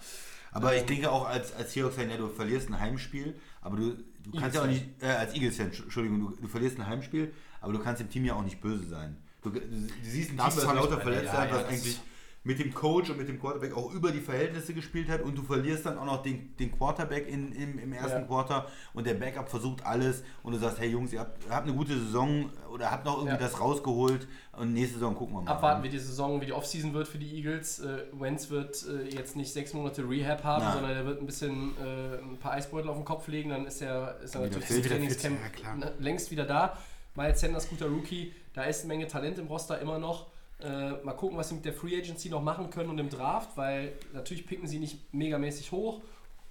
Aber 0.51 0.76
ich 0.76 0.85
denke 0.85 1.11
auch 1.11 1.27
als, 1.27 1.55
als 1.55 1.73
Seahawks-Fan, 1.73 2.09
ja, 2.09 2.17
du 2.17 2.27
verlierst 2.30 2.69
ein 2.69 2.80
Heimspiel, 2.80 3.39
aber 3.61 3.77
du, 3.77 3.97
du 4.23 4.39
kannst 4.39 4.55
ja 4.55 4.63
auch 4.63 4.67
nicht, 4.67 4.85
äh, 5.01 5.07
als 5.07 5.34
Eagles-Fan, 5.35 5.67
Entschuldigung, 5.67 6.19
du, 6.19 6.30
du 6.41 6.47
verlierst 6.47 6.80
ein 6.80 6.88
Heimspiel, 6.88 7.31
aber 7.61 7.73
du 7.73 7.80
kannst 7.80 8.01
dem 8.01 8.09
Team 8.09 8.26
ja 8.26 8.34
auch 8.34 8.43
nicht 8.43 8.59
böse 8.59 8.88
sein. 8.88 9.17
Du, 9.43 9.51
du, 9.51 9.59
siehst 10.03 10.31
ein 10.31 10.38
Das 10.38 10.55
Team, 10.55 10.65
das 10.65 10.76
lauter 10.76 10.99
verletzt 10.99 11.26
ja, 11.26 11.41
hat, 11.41 11.49
ja, 11.49 11.55
was 11.55 11.61
das- 11.63 11.71
eigentlich 11.71 12.01
mit 12.44 12.57
dem 12.57 12.74
Coach 12.74 13.10
und 13.10 13.18
mit 13.18 13.28
dem 13.28 13.38
Quarterback 13.40 13.76
auch 13.76 13.91
über 13.94 14.11
die 14.11 14.22
Verhältnisse 14.22 14.74
gespielt 14.74 15.10
hat 15.10 15.22
und 15.22 15.38
du 15.38 15.44
verlierst 15.44 15.86
dann 15.86 15.98
auch 15.98 16.06
noch 16.06 16.24
den, 16.24 16.56
den 16.57 16.72
Quarterback 16.72 17.28
in, 17.28 17.52
im, 17.52 17.78
im 17.78 17.91
ersten 17.91 18.22
Ja. 18.22 18.26
Quarter 18.28 18.68
und 18.94 19.06
der 19.06 19.16
Backup 19.16 19.49
versucht 19.49 19.86
alles 19.86 20.24
und 20.41 20.53
du 20.53 20.57
sagst, 20.57 20.80
hey 20.80 20.90
Jungs, 20.90 21.11
ihr 21.11 21.20
habt, 21.20 21.49
habt 21.49 21.68
eine 21.68 21.76
gute 21.76 21.99
Saison 21.99 22.49
oder 22.74 22.91
habt 22.91 23.03
noch 23.06 23.18
irgendwie 23.18 23.34
Ja. 23.34 23.38
das 23.38 23.60
rausgeholt 23.60 24.26
und 24.53 24.74
nächste 24.74 24.95
Saison 24.95 25.16
gucken 25.16 25.36
wir 25.36 25.41
mal. 25.41 25.52
abwarten, 25.52 25.84
wie 25.84 25.90
die 25.90 25.99
Saison, 25.99 26.40
wie 26.40 26.45
die 26.45 26.53
Offseason 26.53 26.94
wird 26.94 27.10
für 27.10 27.18
die 27.18 27.36
Eagles. 27.36 27.80
Äh, 27.80 28.03
Wentz 28.14 28.49
wird 28.49 28.86
äh, 28.88 29.14
jetzt 29.14 29.36
nicht 29.36 29.52
sechs 29.52 29.74
Monate 29.74 30.10
Rehab 30.10 30.44
haben, 30.45 30.64
Nein. 30.64 30.74
sondern 30.76 30.91
er 30.91 31.06
wird 31.06 31.20
ein 31.22 31.26
bisschen 31.26 31.74
äh, 31.78 32.20
ein 32.24 32.38
paar 32.40 32.53
Eisbeutel 32.53 32.90
auf 32.90 32.95
den 32.95 33.06
Kopf 33.06 33.28
legen. 33.28 33.49
Dann 33.49 33.66
ist 33.66 33.82
er, 33.82 34.18
ist 34.24 34.34
er 34.36 34.41
natürlich 34.41 34.68
das 34.68 34.82
Trainingscamp 34.82 35.38
ja, 35.61 35.91
längst 35.99 36.32
wieder 36.32 36.45
da. 36.45 36.78
Miles 37.16 37.41
Sanders, 37.41 37.68
guter 37.70 37.88
Rookie. 37.88 38.34
Da 38.53 38.64
ist 38.64 38.80
eine 38.86 38.88
Menge 38.94 39.07
Talent 39.07 39.38
im 39.40 39.48
Roster 39.48 39.80
immer 39.82 39.99
noch. 39.99 40.28
Äh, 40.61 40.91
mal 41.03 41.14
gucken, 41.14 41.38
was 41.38 41.49
sie 41.49 41.56
mit 41.56 41.65
der 41.65 41.73
Free 41.73 41.98
Agency 41.98 42.30
noch 42.30 42.41
machen 42.41 42.69
können 42.69 42.90
und 42.90 42.98
im 42.99 43.10
Draft, 43.10 43.56
weil 43.56 43.94
natürlich 44.14 44.45
picken 44.45 44.68
sie 44.68 44.80
nicht 44.80 45.14
megamäßig 45.14 45.72
hoch 45.72 46.02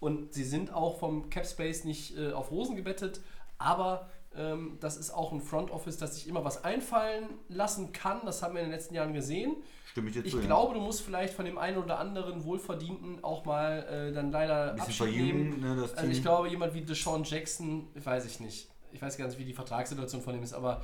und 0.00 0.32
sie 0.32 0.44
sind 0.44 0.72
auch 0.72 0.98
vom 0.98 1.28
Cap 1.28 1.46
Space 1.46 1.84
nicht 1.84 2.16
äh, 2.16 2.32
auf 2.32 2.50
Rosen 2.50 2.74
gebettet, 2.74 3.20
aber 3.58 4.08
ähm, 4.34 4.78
das 4.80 4.96
ist 4.96 5.10
auch 5.10 5.32
ein 5.32 5.40
Front 5.42 5.70
Office, 5.70 5.98
das 5.98 6.14
sich 6.14 6.26
immer 6.28 6.44
was 6.44 6.64
einfallen 6.64 7.24
lassen 7.48 7.92
kann. 7.92 8.20
Das 8.24 8.42
haben 8.42 8.54
wir 8.54 8.60
in 8.60 8.68
den 8.68 8.72
letzten 8.74 8.94
Jahren 8.94 9.12
gesehen. 9.12 9.56
Stimme 9.90 10.08
ich 10.08 10.14
dir 10.14 10.24
Ich 10.24 10.32
zu, 10.32 10.38
ja. 10.38 10.46
glaube, 10.46 10.74
du 10.74 10.80
musst 10.80 11.00
vielleicht 11.02 11.34
von 11.34 11.44
dem 11.44 11.58
einen 11.58 11.76
oder 11.78 11.98
anderen 11.98 12.44
Wohlverdienten 12.44 13.24
auch 13.24 13.44
mal 13.44 13.84
äh, 13.90 14.12
dann 14.12 14.30
leider 14.30 14.72
Ein 14.74 14.80
Abschied 14.80 15.16
nehmen. 15.16 15.60
ne, 15.60 15.88
Also 15.96 16.10
ich 16.10 16.22
glaube, 16.22 16.48
jemand 16.48 16.72
wie 16.74 16.82
Deshaun 16.82 17.24
Jackson, 17.24 17.88
weiß 17.94 18.26
ich 18.26 18.40
nicht. 18.40 18.68
Ich 18.92 19.02
weiß 19.02 19.18
gar 19.18 19.26
nicht, 19.26 19.38
wie 19.38 19.44
die 19.44 19.52
Vertragssituation 19.54 20.22
von 20.22 20.34
ihm 20.34 20.42
ist, 20.42 20.54
aber 20.54 20.82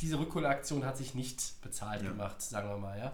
diese 0.00 0.18
Rückholaktion 0.18 0.84
hat 0.84 0.96
sich 0.96 1.14
nicht 1.14 1.60
bezahlt 1.62 2.02
gemacht, 2.02 2.40
sagen 2.42 2.68
wir 2.68 2.78
mal, 2.78 2.98
ja. 2.98 3.12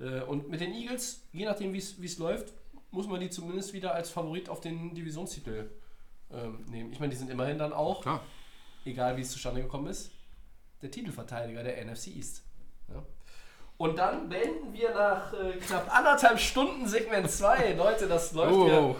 Äh, 0.00 0.22
und 0.22 0.48
mit 0.48 0.60
den 0.60 0.72
Eagles, 0.72 1.22
je 1.32 1.44
nachdem 1.44 1.72
wie 1.72 1.78
es 1.78 2.18
läuft, 2.18 2.52
muss 2.90 3.06
man 3.06 3.20
die 3.20 3.30
zumindest 3.30 3.72
wieder 3.72 3.94
als 3.94 4.10
Favorit 4.10 4.48
auf 4.48 4.60
den 4.60 4.94
Divisionstitel 4.94 5.70
ähm, 6.30 6.64
nehmen. 6.68 6.92
Ich 6.92 7.00
meine, 7.00 7.10
die 7.10 7.16
sind 7.16 7.30
immerhin 7.30 7.58
dann 7.58 7.72
auch, 7.72 8.02
Klar. 8.02 8.22
egal 8.84 9.16
wie 9.16 9.22
es 9.22 9.30
zustande 9.30 9.62
gekommen 9.62 9.86
ist, 9.86 10.10
der 10.82 10.90
Titelverteidiger 10.90 11.62
der 11.62 11.84
NFC 11.84 12.08
East. 12.08 12.42
Ja. 12.88 13.02
Und 13.78 13.98
dann 13.98 14.28
beenden 14.28 14.72
wir 14.72 14.92
nach 14.94 15.32
äh, 15.32 15.52
knapp 15.58 15.94
anderthalb 15.94 16.38
Stunden 16.38 16.86
Segment 16.86 17.30
2. 17.30 17.72
Leute, 17.76 18.06
das 18.06 18.32
läuft 18.32 18.52
Oh, 18.52 18.68
ja. 18.68 18.94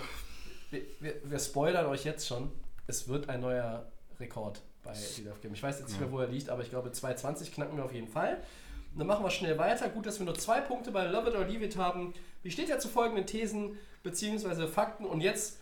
Wir, 0.71 0.83
wir, 1.01 1.31
wir 1.31 1.39
spoilern 1.39 1.87
euch 1.87 2.05
jetzt 2.05 2.27
schon. 2.27 2.51
Es 2.87 3.09
wird 3.09 3.29
ein 3.29 3.41
neuer 3.41 3.91
Rekord 4.19 4.63
bei 4.83 4.93
Deal 4.93 5.33
of 5.33 5.41
Game. 5.41 5.55
Ich 5.55 5.63
weiß 5.63 5.81
jetzt 5.81 5.91
nicht 5.91 6.01
mehr, 6.01 6.11
wo 6.11 6.19
er 6.19 6.29
liegt, 6.29 6.49
aber 6.49 6.63
ich 6.63 6.71
glaube 6.71 6.91
2,20 6.91 7.53
knacken 7.53 7.77
wir 7.77 7.85
auf 7.85 7.93
jeden 7.93 8.09
Fall. 8.09 8.43
Und 8.93 8.99
dann 8.99 9.07
machen 9.07 9.25
wir 9.25 9.31
schnell 9.31 9.57
weiter. 9.59 9.89
Gut, 9.89 10.07
dass 10.07 10.19
wir 10.19 10.27
nur 10.27 10.39
zwei 10.39 10.61
Punkte 10.61 10.91
bei 10.91 11.07
Love 11.07 11.31
It 11.31 11.37
or 11.37 11.45
Leave 11.45 11.65
It 11.65 11.77
haben. 11.77 12.13
Wie 12.43 12.51
steht 12.51 12.69
ja 12.69 12.79
zu 12.79 12.89
folgenden 12.89 13.27
Thesen 13.27 13.79
bzw. 14.03 14.67
Fakten? 14.67 15.07
Und 15.07 15.21
jetzt 15.21 15.59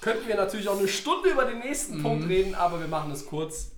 könnten 0.00 0.28
wir 0.28 0.36
natürlich 0.36 0.68
auch 0.68 0.78
eine 0.78 0.88
Stunde 0.88 1.30
über 1.30 1.44
den 1.44 1.58
nächsten 1.58 2.02
Punkt 2.02 2.28
reden, 2.28 2.54
aber 2.54 2.78
wir 2.78 2.86
machen 2.86 3.10
es 3.10 3.26
kurz. 3.26 3.72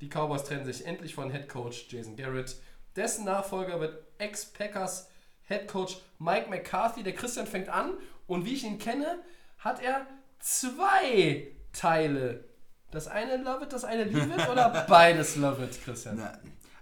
Die 0.00 0.08
Cowboys 0.08 0.44
trennen 0.44 0.64
sich 0.64 0.86
endlich 0.86 1.14
von 1.14 1.32
Head 1.32 1.48
Coach 1.48 1.86
Jason 1.88 2.14
Garrett. 2.14 2.56
Dessen 2.94 3.24
Nachfolger 3.24 3.80
wird 3.80 4.04
Ex-Packers 4.18 5.08
Head 5.48 5.66
Coach 5.66 5.98
Mike 6.18 6.48
McCarthy. 6.48 7.02
Der 7.02 7.14
Christian 7.14 7.46
fängt 7.46 7.68
an 7.68 7.94
und 8.28 8.44
wie 8.44 8.54
ich 8.54 8.64
ihn 8.64 8.78
kenne, 8.78 9.18
hat 9.58 9.82
er 9.82 10.06
zwei 10.38 11.48
Teile. 11.72 12.44
Das 12.90 13.06
eine 13.08 13.36
Love 13.36 13.64
It, 13.64 13.72
das 13.72 13.84
eine 13.84 14.04
Leave 14.04 14.34
It 14.34 14.48
oder 14.52 14.86
beides 14.88 15.36
Love 15.36 15.62
It, 15.64 15.82
Christian? 15.84 16.16
Na, 16.18 16.32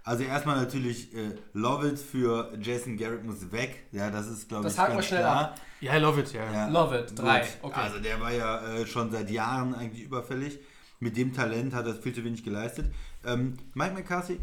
also 0.03 0.23
erstmal 0.23 0.55
natürlich 0.55 1.13
äh, 1.13 1.35
Love 1.53 1.89
It 1.89 1.99
für 1.99 2.53
Jason 2.61 2.95
Garrett 2.97 3.25
muss 3.25 3.51
weg. 3.51 3.83
Ja, 3.91 4.09
das 4.09 4.27
ist 4.27 4.47
glaube 4.47 4.63
Das 4.63 4.73
ich 4.73 4.79
haken 4.79 4.91
wir 4.91 4.95
ganz 4.97 5.05
schnell 5.07 5.19
klar. 5.21 5.41
ab. 5.51 5.61
Ja, 5.81 5.97
love 5.97 6.19
it, 6.21 6.33
ja. 6.33 6.51
Ja, 6.51 6.67
Love 6.69 6.99
It, 6.99 7.19
drei. 7.19 7.41
gut. 7.41 7.49
Okay. 7.61 7.79
Also 7.81 7.99
der 7.99 8.19
war 8.21 8.31
ja 8.31 8.75
äh, 8.77 8.85
schon 8.87 9.11
seit 9.11 9.29
Jahren 9.29 9.75
eigentlich 9.75 10.03
überfällig. 10.03 10.59
Mit 10.99 11.15
dem 11.17 11.33
Talent 11.35 11.73
hat 11.75 11.85
er 11.85 11.93
viel 11.93 12.15
zu 12.15 12.23
wenig 12.23 12.43
geleistet. 12.43 12.91
Ähm, 13.25 13.57
Mike 13.75 13.93
McCarthy, 13.93 14.39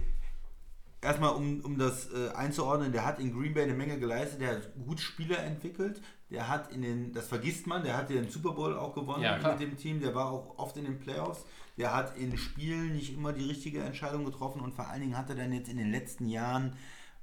erstmal 1.00 1.30
um, 1.34 1.60
um 1.62 1.76
das 1.78 2.08
äh, 2.12 2.30
einzuordnen, 2.36 2.92
der 2.92 3.04
hat 3.04 3.18
in 3.18 3.32
Green 3.36 3.54
Bay 3.54 3.64
eine 3.64 3.74
Menge 3.74 3.98
geleistet, 3.98 4.40
der 4.42 4.50
hat 4.56 4.70
gut 4.86 5.00
Spieler 5.00 5.38
entwickelt, 5.38 6.00
der 6.34 6.48
hat 6.48 6.72
in 6.72 6.82
den, 6.82 7.12
das 7.12 7.28
vergisst 7.28 7.66
man, 7.66 7.84
der 7.84 7.96
hat 7.96 8.10
den 8.10 8.28
Super 8.28 8.52
Bowl 8.52 8.76
auch 8.76 8.94
gewonnen 8.94 9.22
Ja, 9.22 9.38
mit 9.38 9.60
dem 9.60 9.76
Team, 9.76 10.00
der 10.00 10.14
war 10.14 10.30
auch 10.30 10.58
oft 10.58 10.76
in 10.76 10.84
den 10.84 10.98
Playoffs, 10.98 11.44
der 11.78 11.94
hat 11.94 12.16
in 12.16 12.36
Spielen 12.36 12.92
nicht 12.92 13.14
immer 13.14 13.32
die 13.32 13.44
richtige 13.44 13.80
Entscheidung 13.80 14.24
getroffen 14.24 14.60
und 14.60 14.74
vor 14.74 14.88
allen 14.88 15.00
Dingen 15.00 15.16
hat 15.16 15.30
er 15.30 15.36
dann 15.36 15.52
jetzt 15.52 15.68
in 15.68 15.76
den 15.76 15.90
letzten 15.90 16.28
Jahren 16.28 16.76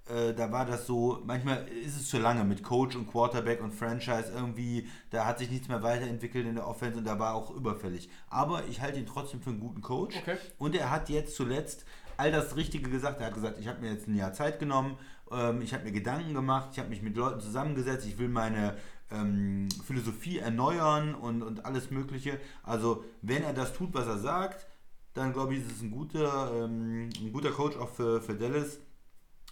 äh, 0.10 0.34
da 0.34 0.52
war 0.52 0.66
das 0.66 0.88
so, 0.88 1.22
manchmal 1.26 1.68
ist 1.68 1.96
es 1.96 2.10
zu 2.10 2.18
lange 2.18 2.44
mit 2.44 2.64
Coach 2.64 2.96
und 2.96 3.10
Quarterback 3.10 3.62
und 3.62 3.72
Franchise 3.72 4.32
irgendwie, 4.34 4.88
da 5.12 5.26
hat 5.26 5.40
sich 5.40 5.50
nichts 5.52 5.68
mehr 5.68 5.84
weiterentwickelt 5.84 6.48
in 6.48 6.56
der 6.56 6.68
Offense 6.68 6.98
und 6.98 7.06
da 7.06 7.20
war 7.20 7.36
auch 7.36 7.52
überfällig. 7.52 8.10
Aber 8.30 8.64
ich 8.68 8.82
halte 8.82 9.00
ihn 9.00 9.06
trotzdem 9.06 9.42
für 9.42 9.52
einen 9.52 9.60
guten 9.60 9.82
Coach. 9.82 10.18
Okay. 10.18 10.38
Und 10.58 10.76
er 10.76 10.90
hat 10.90 11.10
jetzt 11.10 11.36
zuletzt 11.36 11.86
all 12.18 12.32
das 12.32 12.56
Richtige 12.56 12.90
gesagt. 12.90 13.20
Er 13.20 13.28
hat 13.28 13.36
gesagt, 13.36 13.60
ich 13.60 13.68
habe 13.68 13.80
mir 13.82 13.92
jetzt 13.92 14.08
ein 14.08 14.16
Jahr 14.16 14.34
Zeit 14.34 14.60
genommen, 14.60 14.98
ähm, 15.32 15.62
ich 15.62 15.74
habe 15.74 15.84
mir 15.84 15.92
Gedanken 15.92 16.34
gemacht, 16.34 16.70
ich 16.74 16.80
habe 16.80 16.90
mich 16.90 17.02
mit 17.02 17.16
Leuten 17.16 17.40
zusammengesetzt, 17.40 18.06
ich 18.06 18.18
will 18.18 18.28
meine 18.30 18.78
ähm, 19.12 19.70
Philosophie 19.86 20.40
erneuern 20.40 21.16
und, 21.16 21.42
und 21.42 21.66
alles 21.66 21.92
Mögliche. 21.92 22.40
Also 22.64 23.04
wenn 23.22 23.44
er 23.44 23.54
das 23.54 23.74
tut, 23.74 23.94
was 23.94 24.08
er 24.08 24.18
sagt, 24.18 24.68
dann 25.14 25.34
glaube 25.34 25.54
ich, 25.56 25.62
ist 25.62 25.72
es 25.72 25.82
ein 25.82 25.92
guter, 25.92 26.52
ähm, 26.64 27.10
ein 27.20 27.34
guter 27.34 27.52
Coach 27.52 27.76
auch 27.78 27.90
für, 27.90 28.22
für 28.22 28.34
Dallas. 28.34 28.80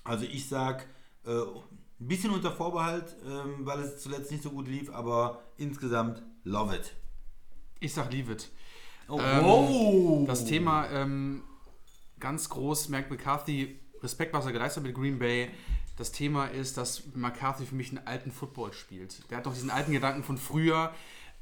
Also 0.03 0.25
ich 0.25 0.47
sag 0.47 0.85
äh, 1.25 1.31
ein 1.31 2.07
bisschen 2.07 2.31
unter 2.31 2.51
Vorbehalt, 2.51 3.15
ähm, 3.25 3.65
weil 3.65 3.79
es 3.81 4.01
zuletzt 4.01 4.31
nicht 4.31 4.43
so 4.43 4.51
gut 4.51 4.67
lief, 4.67 4.89
aber 4.93 5.43
insgesamt 5.57 6.23
love 6.43 6.75
it. 6.75 6.95
Ich 7.79 7.93
sag 7.93 8.11
leave 8.11 8.31
it. 8.31 8.49
Oh, 9.09 9.19
Ähm! 9.19 10.25
Das 10.27 10.45
Thema 10.45 10.87
ähm, 10.89 11.43
ganz 12.19 12.47
groß, 12.49 12.89
Mike 12.89 13.09
McCarthy, 13.09 13.79
Respekt, 14.01 14.33
was 14.33 14.45
er 14.45 14.53
geleistet 14.53 14.81
hat 14.81 14.87
mit 14.87 14.95
Green 14.95 15.19
Bay. 15.19 15.49
Das 15.99 16.13
Thema 16.13 16.45
ist, 16.45 16.77
dass 16.77 17.13
McCarthy 17.13 17.65
für 17.65 17.75
mich 17.75 17.89
einen 17.89 18.07
alten 18.07 18.31
Football 18.31 18.71
spielt. 18.71 19.29
Der 19.29 19.37
hat 19.37 19.45
doch 19.45 19.53
diesen 19.53 19.69
alten 19.69 19.91
Gedanken 19.91 20.23
von 20.23 20.37
früher. 20.37 20.93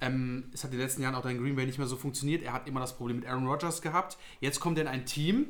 Ähm, 0.02 0.46
es 0.52 0.64
hat 0.64 0.72
in 0.72 0.80
den 0.80 0.84
letzten 0.84 1.04
Jahren 1.04 1.14
auch 1.14 1.28
in 1.28 1.38
Green 1.38 1.56
Bay 1.56 1.68
nicht 1.68 1.78
mehr 1.78 1.86
so 1.86 1.96
funktioniert. 1.96 2.42
Er 2.42 2.54
hat 2.54 2.68
immer 2.68 2.80
das 2.80 2.98
Problem 2.98 3.18
mit 3.18 3.28
Aaron 3.28 3.46
Rodgers 3.46 3.84
gehabt. 3.84 4.18
Jetzt 4.40 4.60
kommt 4.60 4.80
er 4.80 4.86
in 4.86 4.88
ein 4.88 5.06
Team, 5.06 5.46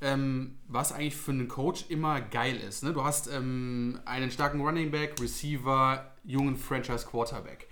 ähm, 0.00 0.60
was 0.68 0.92
eigentlich 0.92 1.16
für 1.16 1.32
einen 1.32 1.48
Coach 1.48 1.86
immer 1.88 2.20
geil 2.20 2.56
ist. 2.56 2.84
Ne? 2.84 2.92
Du 2.92 3.02
hast 3.02 3.26
ähm, 3.26 3.98
einen 4.04 4.30
starken 4.30 4.60
Running 4.60 4.92
Back, 4.92 5.20
Receiver, 5.20 6.12
jungen 6.22 6.56
Franchise 6.56 7.04
Quarterback. 7.04 7.66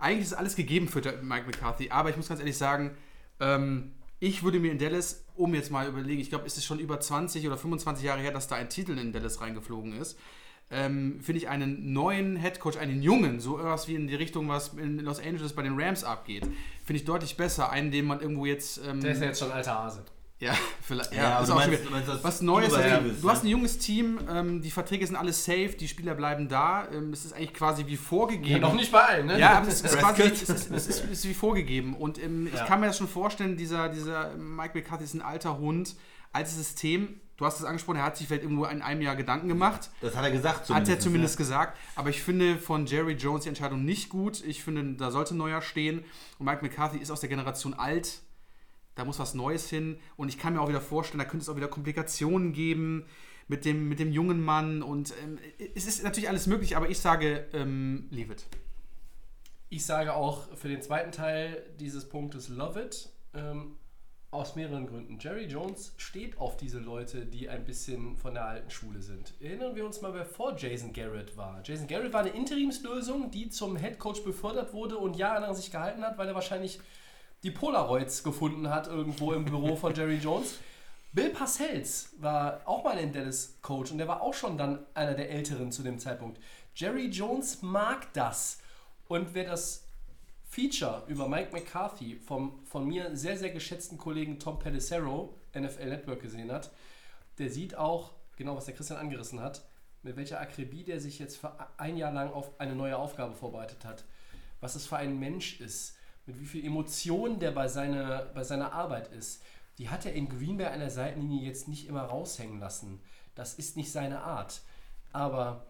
Eigentlich 0.00 0.24
ist 0.24 0.34
alles 0.34 0.56
gegeben 0.56 0.88
für 0.88 1.02
Mike 1.22 1.46
McCarthy, 1.46 1.90
aber 1.90 2.10
ich 2.10 2.16
muss 2.16 2.26
ganz 2.26 2.40
ehrlich 2.40 2.58
sagen, 2.58 2.96
ähm, 3.38 3.92
ich 4.22 4.44
würde 4.44 4.60
mir 4.60 4.70
in 4.70 4.78
Dallas, 4.78 5.24
um 5.34 5.52
jetzt 5.52 5.72
mal 5.72 5.88
überlegen, 5.88 6.20
ich 6.20 6.28
glaube, 6.28 6.46
ist 6.46 6.56
es 6.56 6.64
schon 6.64 6.78
über 6.78 7.00
20 7.00 7.44
oder 7.44 7.58
25 7.58 8.04
Jahre 8.04 8.20
her, 8.20 8.30
dass 8.30 8.46
da 8.46 8.54
ein 8.54 8.68
Titel 8.68 8.96
in 8.96 9.12
Dallas 9.12 9.40
reingeflogen 9.40 10.00
ist, 10.00 10.16
ähm, 10.70 11.18
finde 11.20 11.38
ich 11.38 11.48
einen 11.48 11.92
neuen 11.92 12.36
Headcoach, 12.36 12.78
einen 12.78 13.02
jungen, 13.02 13.40
so 13.40 13.58
etwas 13.58 13.88
wie 13.88 13.96
in 13.96 14.06
die 14.06 14.14
Richtung, 14.14 14.48
was 14.48 14.74
in 14.74 15.00
Los 15.00 15.18
Angeles 15.18 15.54
bei 15.54 15.62
den 15.62 15.74
Rams 15.76 16.04
abgeht, 16.04 16.44
finde 16.84 17.00
ich 17.00 17.04
deutlich 17.04 17.36
besser. 17.36 17.70
Einen, 17.70 17.90
den 17.90 18.04
man 18.04 18.20
irgendwo 18.20 18.46
jetzt. 18.46 18.80
Ähm, 18.86 19.00
Der 19.00 19.10
ist 19.10 19.20
ja 19.20 19.26
jetzt 19.26 19.40
schon 19.40 19.50
alter 19.50 19.74
Hase. 19.74 20.04
Ja, 20.42 20.54
vielleicht. 20.82 21.12
Ja, 21.14 21.22
Ja, 21.22 21.40
ist 21.40 21.50
auch 21.50 21.54
meinst- 21.54 21.90
meinst 21.90 22.24
was 22.24 22.42
Neues. 22.42 22.74
Also, 22.74 23.08
du 23.22 23.30
hast 23.30 23.42
ein 23.42 23.44
ne? 23.46 23.50
junges 23.52 23.78
Team, 23.78 24.18
ähm, 24.28 24.60
die 24.60 24.70
Verträge 24.70 25.06
sind 25.06 25.16
alles 25.16 25.44
safe, 25.44 25.70
die 25.78 25.86
Spieler 25.88 26.14
bleiben 26.14 26.48
da. 26.48 26.88
Ähm, 26.92 27.12
es 27.12 27.24
ist 27.24 27.32
eigentlich 27.32 27.54
quasi 27.54 27.86
wie 27.86 27.96
vorgegeben. 27.96 28.50
Ja, 28.50 28.58
noch 28.58 28.74
nicht 28.74 28.90
bei 28.90 29.00
allen, 29.00 29.26
ne? 29.26 29.38
Ja, 29.38 29.58
aber 29.58 29.68
es 29.68 29.80
ist 29.82 29.98
quasi 29.98 30.22
es 30.22 30.42
ist, 30.42 30.70
es 30.70 30.86
ist, 30.88 31.04
ist 31.04 31.28
wie 31.28 31.34
vorgegeben. 31.34 31.94
Und 31.94 32.22
ähm, 32.22 32.48
Ja. 32.52 32.60
ich 32.60 32.66
kann 32.66 32.80
mir 32.80 32.86
das 32.86 32.98
schon 32.98 33.08
vorstellen, 33.08 33.56
dieser, 33.56 33.88
dieser 33.88 34.34
Mike 34.34 34.76
McCarthy 34.76 35.04
ist 35.04 35.14
ein 35.14 35.22
alter 35.22 35.58
Hund, 35.58 35.94
altes 36.32 36.56
System. 36.56 37.20
Du 37.36 37.46
hast 37.46 37.58
es 37.58 37.64
angesprochen, 37.64 37.96
er 37.96 38.04
hat 38.04 38.16
sich 38.16 38.26
vielleicht 38.28 38.42
irgendwo 38.44 38.66
in 38.66 38.82
einem 38.82 39.00
Jahr 39.00 39.16
Gedanken 39.16 39.48
gemacht. 39.48 39.90
Das 40.00 40.14
hat 40.16 40.22
er 40.24 40.30
gesagt 40.30 40.68
Hat 40.70 40.88
er 40.88 41.00
zumindest 41.00 41.34
ne? 41.34 41.44
gesagt. 41.44 41.76
Aber 41.96 42.08
ich 42.10 42.22
finde 42.22 42.58
von 42.58 42.86
Jerry 42.86 43.14
Jones 43.14 43.44
die 43.44 43.48
Entscheidung 43.48 43.84
nicht 43.84 44.10
gut. 44.10 44.44
Ich 44.44 44.62
finde, 44.62 44.94
da 44.94 45.10
sollte 45.10 45.34
ein 45.34 45.38
neuer 45.38 45.60
stehen. 45.62 46.04
Und 46.38 46.46
Mike 46.46 46.62
McCarthy 46.62 46.98
ist 46.98 47.10
aus 47.10 47.20
der 47.20 47.28
Generation 47.28 47.74
alt. 47.74 48.20
Da 48.94 49.04
muss 49.04 49.18
was 49.18 49.34
Neues 49.34 49.68
hin. 49.68 49.98
Und 50.16 50.28
ich 50.28 50.38
kann 50.38 50.54
mir 50.54 50.60
auch 50.60 50.68
wieder 50.68 50.80
vorstellen, 50.80 51.18
da 51.18 51.24
könnte 51.24 51.42
es 51.42 51.48
auch 51.48 51.56
wieder 51.56 51.68
Komplikationen 51.68 52.52
geben 52.52 53.06
mit 53.48 53.64
dem, 53.64 53.88
mit 53.88 53.98
dem 53.98 54.12
jungen 54.12 54.42
Mann. 54.42 54.82
Und 54.82 55.14
ähm, 55.22 55.38
es 55.74 55.86
ist 55.86 56.02
natürlich 56.02 56.28
alles 56.28 56.46
möglich, 56.46 56.76
aber 56.76 56.88
ich 56.88 56.98
sage, 56.98 57.46
ähm, 57.52 58.08
leave 58.10 58.32
it. 58.32 58.46
Ich 59.68 59.86
sage 59.86 60.14
auch 60.14 60.54
für 60.56 60.68
den 60.68 60.82
zweiten 60.82 61.12
Teil 61.12 61.64
dieses 61.80 62.08
Punktes 62.08 62.48
Love 62.48 62.82
It. 62.82 63.08
Ähm, 63.34 63.78
aus 64.32 64.56
mehreren 64.56 64.86
Gründen. 64.86 65.18
Jerry 65.20 65.44
Jones 65.44 65.92
steht 65.98 66.38
auf 66.38 66.56
diese 66.56 66.78
Leute, 66.78 67.26
die 67.26 67.50
ein 67.50 67.66
bisschen 67.66 68.16
von 68.16 68.32
der 68.32 68.46
alten 68.46 68.70
Schule 68.70 69.02
sind. 69.02 69.34
Erinnern 69.40 69.76
wir 69.76 69.84
uns 69.84 70.00
mal, 70.00 70.14
wer 70.14 70.24
vor 70.24 70.56
Jason 70.56 70.94
Garrett 70.94 71.36
war. 71.36 71.60
Jason 71.62 71.86
Garrett 71.86 72.14
war 72.14 72.20
eine 72.20 72.30
Interimslösung, 72.30 73.30
die 73.30 73.50
zum 73.50 73.76
Head 73.76 73.98
Coach 73.98 74.24
befördert 74.24 74.72
wurde 74.72 74.96
und 74.96 75.18
jahrelang 75.18 75.54
sich 75.54 75.70
gehalten 75.70 76.02
hat, 76.02 76.16
weil 76.16 76.28
er 76.28 76.34
wahrscheinlich 76.34 76.80
die 77.42 77.50
Polaroids 77.50 78.22
gefunden 78.22 78.70
hat 78.70 78.86
irgendwo 78.86 79.32
im 79.32 79.44
Büro 79.44 79.76
von 79.76 79.94
Jerry 79.94 80.18
Jones. 80.18 80.58
Bill 81.12 81.30
Parcells 81.30 82.10
war 82.18 82.60
auch 82.64 82.84
mal 82.84 82.96
ein 82.96 83.12
Dallas 83.12 83.58
Coach 83.60 83.90
und 83.90 83.98
der 83.98 84.08
war 84.08 84.22
auch 84.22 84.32
schon 84.32 84.56
dann 84.56 84.86
einer 84.94 85.14
der 85.14 85.30
Älteren 85.30 85.70
zu 85.70 85.82
dem 85.82 85.98
Zeitpunkt. 85.98 86.40
Jerry 86.74 87.08
Jones 87.08 87.60
mag 87.62 88.12
das. 88.14 88.60
Und 89.08 89.34
wer 89.34 89.44
das 89.44 89.84
Feature 90.48 91.02
über 91.08 91.28
Mike 91.28 91.52
McCarthy 91.52 92.16
vom 92.16 92.64
von 92.66 92.86
mir 92.86 93.14
sehr, 93.16 93.36
sehr 93.36 93.50
geschätzten 93.50 93.98
Kollegen 93.98 94.38
Tom 94.38 94.58
Pelissero, 94.58 95.34
NFL 95.54 95.88
Network, 95.88 96.22
gesehen 96.22 96.50
hat, 96.50 96.70
der 97.38 97.50
sieht 97.50 97.74
auch, 97.74 98.12
genau 98.36 98.56
was 98.56 98.66
der 98.66 98.74
Christian 98.74 98.98
angerissen 98.98 99.40
hat, 99.40 99.62
mit 100.02 100.16
welcher 100.16 100.40
Akribie 100.40 100.84
der 100.84 101.00
sich 101.00 101.18
jetzt 101.18 101.36
für 101.36 101.52
ein 101.76 101.96
Jahr 101.96 102.12
lang 102.12 102.32
auf 102.32 102.58
eine 102.58 102.74
neue 102.74 102.96
Aufgabe 102.96 103.34
vorbereitet 103.34 103.84
hat. 103.84 104.04
Was 104.60 104.74
es 104.74 104.86
für 104.86 104.96
ein 104.96 105.18
Mensch 105.18 105.60
ist, 105.60 105.96
mit 106.26 106.40
wie 106.40 106.46
viel 106.46 106.64
Emotionen 106.64 107.38
der 107.38 107.50
bei 107.50 107.68
seiner, 107.68 108.26
bei 108.34 108.44
seiner 108.44 108.72
Arbeit 108.72 109.12
ist. 109.12 109.42
Die 109.78 109.88
hat 109.88 110.06
er 110.06 110.12
in 110.12 110.28
Green 110.28 110.58
Bay 110.58 110.66
an 110.66 110.80
der 110.80 110.90
Seitenlinie 110.90 111.46
jetzt 111.46 111.68
nicht 111.68 111.88
immer 111.88 112.02
raushängen 112.02 112.60
lassen. 112.60 113.00
Das 113.34 113.54
ist 113.54 113.76
nicht 113.76 113.90
seine 113.90 114.22
Art. 114.22 114.62
Aber 115.12 115.66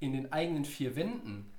in 0.00 0.12
den 0.12 0.32
eigenen 0.32 0.64
vier 0.64 0.96
Wänden, 0.96 1.52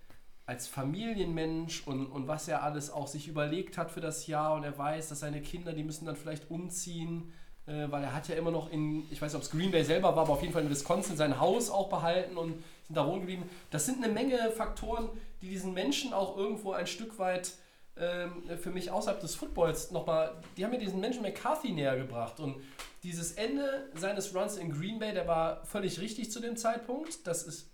als 0.45 0.67
Familienmensch 0.67 1.87
und, 1.87 2.07
und 2.07 2.27
was 2.27 2.47
er 2.47 2.63
alles 2.63 2.91
auch 2.91 3.07
sich 3.07 3.27
überlegt 3.27 3.77
hat 3.77 3.91
für 3.91 4.01
das 4.01 4.27
Jahr 4.27 4.55
und 4.55 4.63
er 4.63 4.77
weiß, 4.77 5.09
dass 5.09 5.21
seine 5.21 5.41
Kinder, 5.41 5.71
die 5.71 5.83
müssen 5.83 6.05
dann 6.05 6.17
vielleicht 6.17 6.51
umziehen, 6.51 7.31
äh, 7.65 7.89
weil 7.89 8.03
er 8.03 8.13
hat 8.13 8.27
ja 8.27 8.35
immer 8.35 8.51
noch 8.51 8.69
in, 8.69 9.09
ich 9.09 9.21
weiß 9.21 9.31
nicht, 9.31 9.37
ob 9.37 9.43
es 9.43 9.51
Green 9.51 9.71
Bay 9.71 9.85
selber 9.85 10.15
war, 10.15 10.23
aber 10.23 10.33
auf 10.33 10.41
jeden 10.41 10.53
Fall 10.53 10.63
in 10.63 10.69
Wisconsin 10.69 11.15
sein 11.15 11.39
Haus 11.39 11.69
auch 11.69 11.87
behalten 11.87 12.35
und 12.35 12.61
sind 12.85 12.97
da 12.97 13.07
wohnen 13.07 13.21
geblieben. 13.21 13.49
Das 13.71 13.85
sind 13.85 14.03
eine 14.03 14.11
Menge 14.11 14.51
Faktoren, 14.51 15.09
die 15.41 15.47
diesen 15.47 15.73
Menschen 15.73 16.11
auch 16.11 16.35
irgendwo 16.35 16.73
ein 16.73 16.87
Stück 16.87 17.19
weit 17.19 17.53
für 17.95 18.71
mich 18.71 18.89
außerhalb 18.89 19.19
des 19.19 19.35
Footballs 19.35 19.91
nochmal, 19.91 20.41
die 20.57 20.63
haben 20.63 20.71
mir 20.71 20.79
diesen 20.79 20.99
Menschen 20.99 21.21
McCarthy 21.21 21.71
näher 21.71 21.95
gebracht 21.95 22.39
und 22.39 22.61
dieses 23.03 23.33
Ende 23.33 23.91
seines 23.95 24.33
Runs 24.33 24.57
in 24.57 24.71
Green 24.71 24.97
Bay, 24.97 25.13
der 25.13 25.27
war 25.27 25.63
völlig 25.65 25.99
richtig 25.99 26.31
zu 26.31 26.39
dem 26.39 26.57
Zeitpunkt. 26.57 27.27
Das 27.27 27.43
ist 27.43 27.69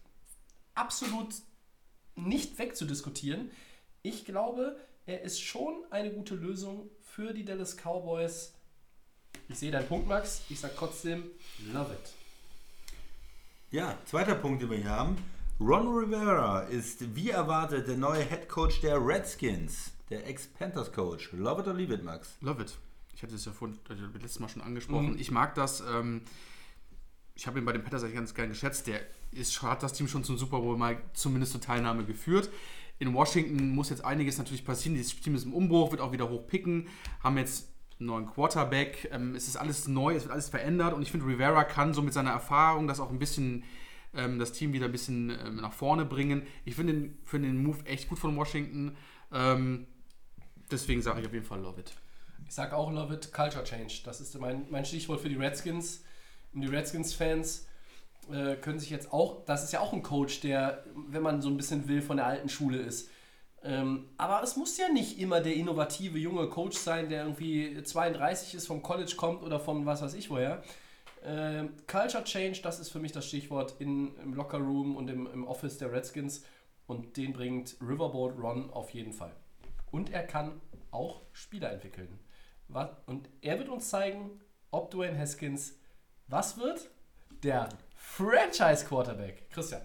absolut 0.74 1.34
nicht 2.16 2.58
wegzudiskutieren. 2.60 3.52
Ich 4.02 4.26
glaube, 4.26 4.78
er 5.06 5.22
ist 5.22 5.40
schon 5.42 5.86
eine 5.90 6.12
gute 6.12 6.36
Lösung 6.36 6.90
für 7.02 7.34
die 7.34 7.46
Dallas 7.46 7.78
Cowboys. 7.78 8.54
Ich 9.48 9.60
sehe 9.60 9.72
deinen 9.72 9.88
Punkt, 9.88 10.08
Max. 10.08 10.42
Ich 10.50 10.60
sage 10.60 10.74
trotzdem, 10.78 11.32
love 11.72 11.94
it. 11.94 12.14
Ja, 13.72 13.98
zweiter 14.06 14.36
Punkt, 14.36 14.62
den 14.64 14.70
wir 14.72 14.78
hier 14.78 14.90
haben. 14.90 15.18
Ron 15.60 15.88
Rivera 15.88 16.62
ist 16.64 17.16
wie 17.16 17.30
erwartet 17.30 17.88
der 17.88 17.98
neue 17.98 18.24
Head 18.24 18.48
Coach 18.48 18.82
der 18.82 19.06
Redskins, 19.06 19.92
der 20.10 20.28
Ex-Panthers-Coach. 20.28 21.34
Love 21.34 21.62
it 21.62 21.68
or 21.68 21.74
leave 21.74 21.94
it, 21.94 22.04
Max? 22.04 22.38
Love 22.42 22.62
it. 22.62 22.78
Ich 23.14 23.24
hatte 23.24 23.36
es 23.36 23.46
ja 23.46 23.52
vorhin 23.52 23.78
letztes 24.14 24.40
Mal 24.40 24.50
schon 24.50 24.62
angesprochen. 24.62 25.18
Ich 25.20 25.32
mag 25.32 25.54
das. 25.56 25.82
Ähm, 25.82 26.22
ich 27.36 27.48
habe 27.48 27.60
ihn 27.60 27.66
bei 27.66 27.74
den 27.74 27.82
Panthers 27.82 28.04
eigentlich 28.04 28.16
ganz 28.16 28.34
gern 28.34 28.50
geschätzt. 28.50 28.88
Der 28.88 29.02
ist, 29.32 29.62
hat 29.62 29.84
das 29.84 29.94
Team 29.94 30.08
schon 30.08 30.24
zum 30.24 30.38
Super 30.38 30.60
Bowl 30.60 30.78
mal 30.78 31.02
zumindest 31.14 31.52
zur 31.52 31.62
Teilnahme 31.62 32.06
geführt. 32.06 32.50
In 32.98 33.14
Washington 33.14 33.70
muss 33.70 33.90
jetzt 33.90 34.04
einiges 34.04 34.38
natürlich 34.38 34.66
passieren. 34.66 34.96
Dieses 34.96 35.20
Team 35.20 35.36
ist 35.36 35.46
im 35.46 35.54
Umbruch, 35.54 35.92
wird 35.92 36.02
auch 36.02 36.12
wieder 36.12 36.30
hochpicken. 36.30 36.88
Haben 37.24 37.38
jetzt 37.38 37.70
einen 38.00 38.08
neuen 38.08 38.26
Quarterback. 38.26 39.10
Ähm, 39.12 39.36
es 39.36 39.48
ist 39.48 39.58
alles 39.58 39.88
neu, 39.88 40.16
es 40.16 40.24
wird 40.24 40.34
alles 40.34 40.50
verändert. 40.50 40.94
Und 40.94 41.02
ich 41.02 41.12
finde, 41.12 41.26
Rivera 41.26 41.64
kann 41.64 41.94
so 41.94 42.02
mit 42.02 42.14
seiner 42.14 42.32
Erfahrung 42.32 42.88
das 42.88 43.00
auch 43.00 43.10
ein 43.10 43.20
bisschen, 43.20 43.64
ähm, 44.14 44.40
das 44.40 44.54
Team 44.54 44.74
wieder 44.74 44.86
ein 44.86 44.92
bisschen 44.92 45.30
ähm, 45.30 45.58
nach 45.58 45.74
vorne 45.74 46.06
bringen. 46.06 46.44
Ich 46.66 46.76
finde 46.76 46.94
den, 46.94 47.18
find 47.24 47.46
den 47.46 47.62
Move 47.64 47.86
echt 47.86 48.10
gut 48.10 48.20
von 48.20 48.36
Washington. 48.36 48.96
Ähm, 49.32 49.88
deswegen 50.72 51.02
sage 51.02 51.22
ich 51.22 51.28
auf 51.28 51.34
jeden 51.34 51.46
Fall 51.46 51.62
Love 51.62 51.80
it. 51.80 51.94
Ich 52.48 52.54
sage 52.54 52.76
auch 52.76 52.92
Love 52.92 53.14
it, 53.14 53.32
Culture 53.32 53.64
Change. 53.64 54.02
Das 54.04 54.22
ist 54.22 54.38
mein, 54.40 54.66
mein 54.70 54.86
Stichwort 54.86 55.22
für 55.22 55.30
die 55.30 55.36
Redskins. 55.36 56.04
Und 56.54 56.62
die 56.62 56.68
Redskins-Fans 56.68 57.68
äh, 58.32 58.56
können 58.56 58.80
sich 58.80 58.90
jetzt 58.90 59.14
auch, 59.14 59.46
das 59.46 59.64
ist 59.64 59.74
ja 59.74 59.80
auch 59.80 59.94
ein 59.94 60.04
Coach, 60.04 60.42
der, 60.42 60.84
wenn 61.10 61.22
man 61.22 61.42
so 61.42 61.50
ein 61.50 61.58
bisschen 61.58 61.88
will, 61.88 62.02
von 62.02 62.18
der 62.18 62.26
alten 62.26 62.50
Schule 62.50 62.78
ist. 62.78 63.10
Ähm, 63.62 64.10
aber 64.18 64.42
es 64.42 64.56
muss 64.56 64.78
ja 64.78 64.90
nicht 64.90 65.20
immer 65.20 65.42
der 65.42 65.56
innovative 65.56 66.18
junge 66.18 66.48
Coach 66.48 66.78
sein, 66.78 67.10
der 67.10 67.24
irgendwie 67.24 67.82
32 67.84 68.56
ist, 68.56 68.68
vom 68.68 68.82
College 68.82 69.14
kommt 69.18 69.44
oder 69.44 69.60
von 69.60 69.86
was 69.86 70.02
weiß 70.02 70.14
ich 70.14 70.30
woher. 70.30 70.64
Ähm, 71.24 71.74
Culture 71.86 72.24
Change, 72.24 72.62
das 72.64 72.80
ist 72.80 72.90
für 72.90 73.00
mich 73.00 73.12
das 73.12 73.28
Stichwort 73.28 73.76
in, 73.80 74.16
im 74.24 74.34
Locker 74.34 74.60
Room 74.60 74.96
und 74.96 75.10
im, 75.10 75.28
im 75.28 75.46
Office 75.46 75.78
der 75.78 75.92
Redskins. 75.92 76.44
Und 76.88 77.18
den 77.18 77.34
bringt 77.34 77.76
Riverboat 77.82 78.40
Ron 78.42 78.70
auf 78.72 78.90
jeden 78.92 79.14
Fall. 79.14 79.36
Und 79.92 80.12
er 80.12 80.24
kann 80.24 80.62
auch 80.92 81.22
Spieler 81.32 81.72
entwickeln. 81.72 82.20
Und 83.06 83.30
er 83.42 83.58
wird 83.58 83.70
uns 83.70 83.90
zeigen, 83.90 84.40
ob 84.72 84.92
Dwayne 84.92 85.18
Haskins 85.18 85.76
was 86.28 86.58
wird? 86.58 86.90
Der 87.44 87.70
Franchise 87.96 88.86
Quarterback. 88.86 89.50
Christian. 89.50 89.82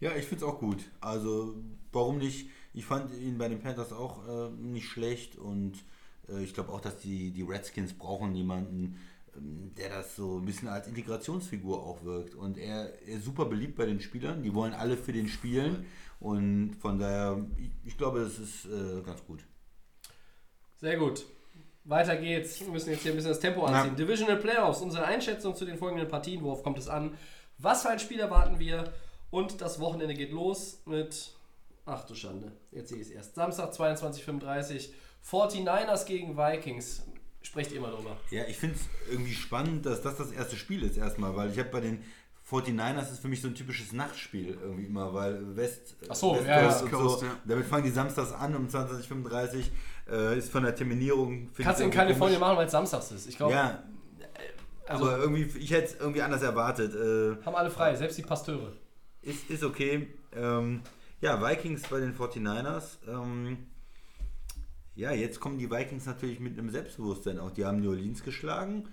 Ja, 0.00 0.14
ich 0.14 0.26
finde 0.26 0.44
es 0.44 0.50
auch 0.50 0.60
gut. 0.60 0.84
Also, 1.00 1.56
warum 1.92 2.18
nicht? 2.18 2.50
Ich 2.72 2.84
fand 2.84 3.12
ihn 3.12 3.38
bei 3.38 3.48
den 3.48 3.60
Panthers 3.60 3.92
auch 3.92 4.28
äh, 4.28 4.50
nicht 4.50 4.86
schlecht 4.86 5.36
und 5.36 5.84
äh, 6.28 6.42
ich 6.42 6.54
glaube 6.54 6.72
auch, 6.72 6.80
dass 6.80 6.98
die, 6.98 7.32
die 7.32 7.42
Redskins 7.42 7.94
brauchen 7.94 8.34
jemanden, 8.36 9.00
ähm, 9.36 9.72
der 9.76 9.88
das 9.88 10.14
so 10.14 10.38
ein 10.38 10.44
bisschen 10.44 10.68
als 10.68 10.86
Integrationsfigur 10.86 11.82
auch 11.82 12.04
wirkt. 12.04 12.36
Und 12.36 12.58
er, 12.58 12.92
er 13.02 13.16
ist 13.16 13.24
super 13.24 13.46
beliebt 13.46 13.76
bei 13.76 13.86
den 13.86 14.00
Spielern. 14.00 14.42
Die 14.42 14.54
wollen 14.54 14.74
alle 14.74 14.96
für 14.96 15.12
den 15.12 15.26
spielen. 15.26 15.86
Und 16.20 16.76
von 16.76 16.98
daher, 16.98 17.44
ich, 17.56 17.70
ich 17.84 17.98
glaube, 17.98 18.20
das 18.20 18.38
ist 18.38 18.66
äh, 18.66 19.02
ganz 19.02 19.24
gut. 19.24 19.44
Sehr 20.80 20.96
gut. 20.96 21.24
Weiter 21.84 22.16
geht's. 22.16 22.60
Wir 22.60 22.68
müssen 22.68 22.90
jetzt 22.90 23.02
hier 23.02 23.12
ein 23.12 23.16
bisschen 23.16 23.30
das 23.30 23.40
Tempo 23.40 23.64
anziehen. 23.64 23.96
Ja. 23.96 24.04
Divisional 24.04 24.36
Playoffs. 24.36 24.80
Unsere 24.80 25.04
Einschätzung 25.04 25.54
zu 25.54 25.64
den 25.64 25.78
folgenden 25.78 26.08
Partien. 26.08 26.42
Worauf 26.42 26.62
kommt 26.62 26.78
es 26.78 26.88
an? 26.88 27.16
Was 27.58 27.82
für 27.82 27.88
ein 27.88 27.98
Spiel 27.98 28.20
erwarten 28.20 28.58
wir? 28.58 28.92
Und 29.30 29.60
das 29.60 29.80
Wochenende 29.80 30.14
geht 30.14 30.30
los 30.30 30.82
mit. 30.86 31.32
Ach 31.86 32.04
du 32.04 32.14
Schande. 32.14 32.52
Jetzt 32.70 32.90
sehe 32.90 32.98
ich 32.98 33.08
es 33.08 33.10
erst. 33.10 33.34
Samstag 33.34 33.72
22.35 33.72 34.90
49ers 35.28 36.06
gegen 36.06 36.36
Vikings. 36.36 37.02
Sprecht 37.42 37.72
ihr 37.72 37.80
mal 37.80 37.90
drüber. 37.90 38.16
Ja, 38.30 38.44
ich 38.46 38.56
finde 38.58 38.76
es 38.76 38.82
irgendwie 39.10 39.32
spannend, 39.32 39.86
dass 39.86 40.02
das 40.02 40.16
das 40.16 40.32
erste 40.32 40.56
Spiel 40.56 40.82
ist 40.82 40.96
erstmal, 40.96 41.34
weil 41.36 41.50
ich 41.50 41.58
habe 41.58 41.70
bei 41.70 41.80
den 41.80 42.04
49ers 42.50 43.12
ist 43.12 43.20
für 43.20 43.28
mich 43.28 43.42
so 43.42 43.48
ein 43.48 43.54
typisches 43.54 43.92
Nachtspiel 43.92 44.58
irgendwie 44.60 44.86
immer, 44.86 45.12
weil 45.12 45.56
West, 45.56 45.96
Ach 46.08 46.14
so, 46.14 46.34
West 46.34 46.46
ja, 46.46 46.62
Coast 46.62 46.90
Coast, 46.90 47.20
so, 47.20 47.26
ja. 47.26 47.32
damit 47.44 47.66
fangen 47.66 47.84
die 47.84 47.90
samstags 47.90 48.32
an 48.32 48.56
um 48.56 48.66
20.35 48.66 49.64
äh, 50.10 50.38
ist 50.38 50.50
von 50.50 50.62
der 50.62 50.74
Terminierung. 50.74 51.50
Kannst 51.58 51.80
du 51.80 51.84
in 51.84 51.90
Kalifornien 51.90 52.38
komisch. 52.38 52.40
machen, 52.40 52.56
weil 52.58 52.66
es 52.66 52.72
samstags 52.72 53.12
ist. 53.12 53.28
Ich 53.28 53.36
glaube, 53.36 53.52
Ja, 53.52 53.82
also 54.86 55.04
aber 55.04 55.18
irgendwie, 55.18 55.42
ich 55.58 55.70
hätte 55.70 55.94
es 55.94 56.00
irgendwie 56.00 56.22
anders 56.22 56.42
erwartet. 56.42 56.94
Äh, 56.94 57.44
haben 57.44 57.54
alle 57.54 57.70
frei, 57.70 57.94
selbst 57.94 58.16
die 58.16 58.22
Pasteure. 58.22 58.72
ist, 59.22 59.50
ist 59.50 59.62
okay. 59.62 60.08
Ähm, 60.34 60.80
ja, 61.20 61.42
Vikings 61.46 61.82
bei 61.88 62.00
den 62.00 62.16
49ers. 62.16 62.98
Ähm, 63.06 63.66
ja, 64.94 65.12
jetzt 65.12 65.40
kommen 65.40 65.58
die 65.58 65.70
Vikings 65.70 66.06
natürlich 66.06 66.40
mit 66.40 66.58
einem 66.58 66.70
Selbstbewusstsein 66.70 67.38
auch. 67.38 67.50
Die 67.50 67.64
haben 67.64 67.80
New 67.80 67.90
Orleans 67.90 68.22
geschlagen. 68.22 68.88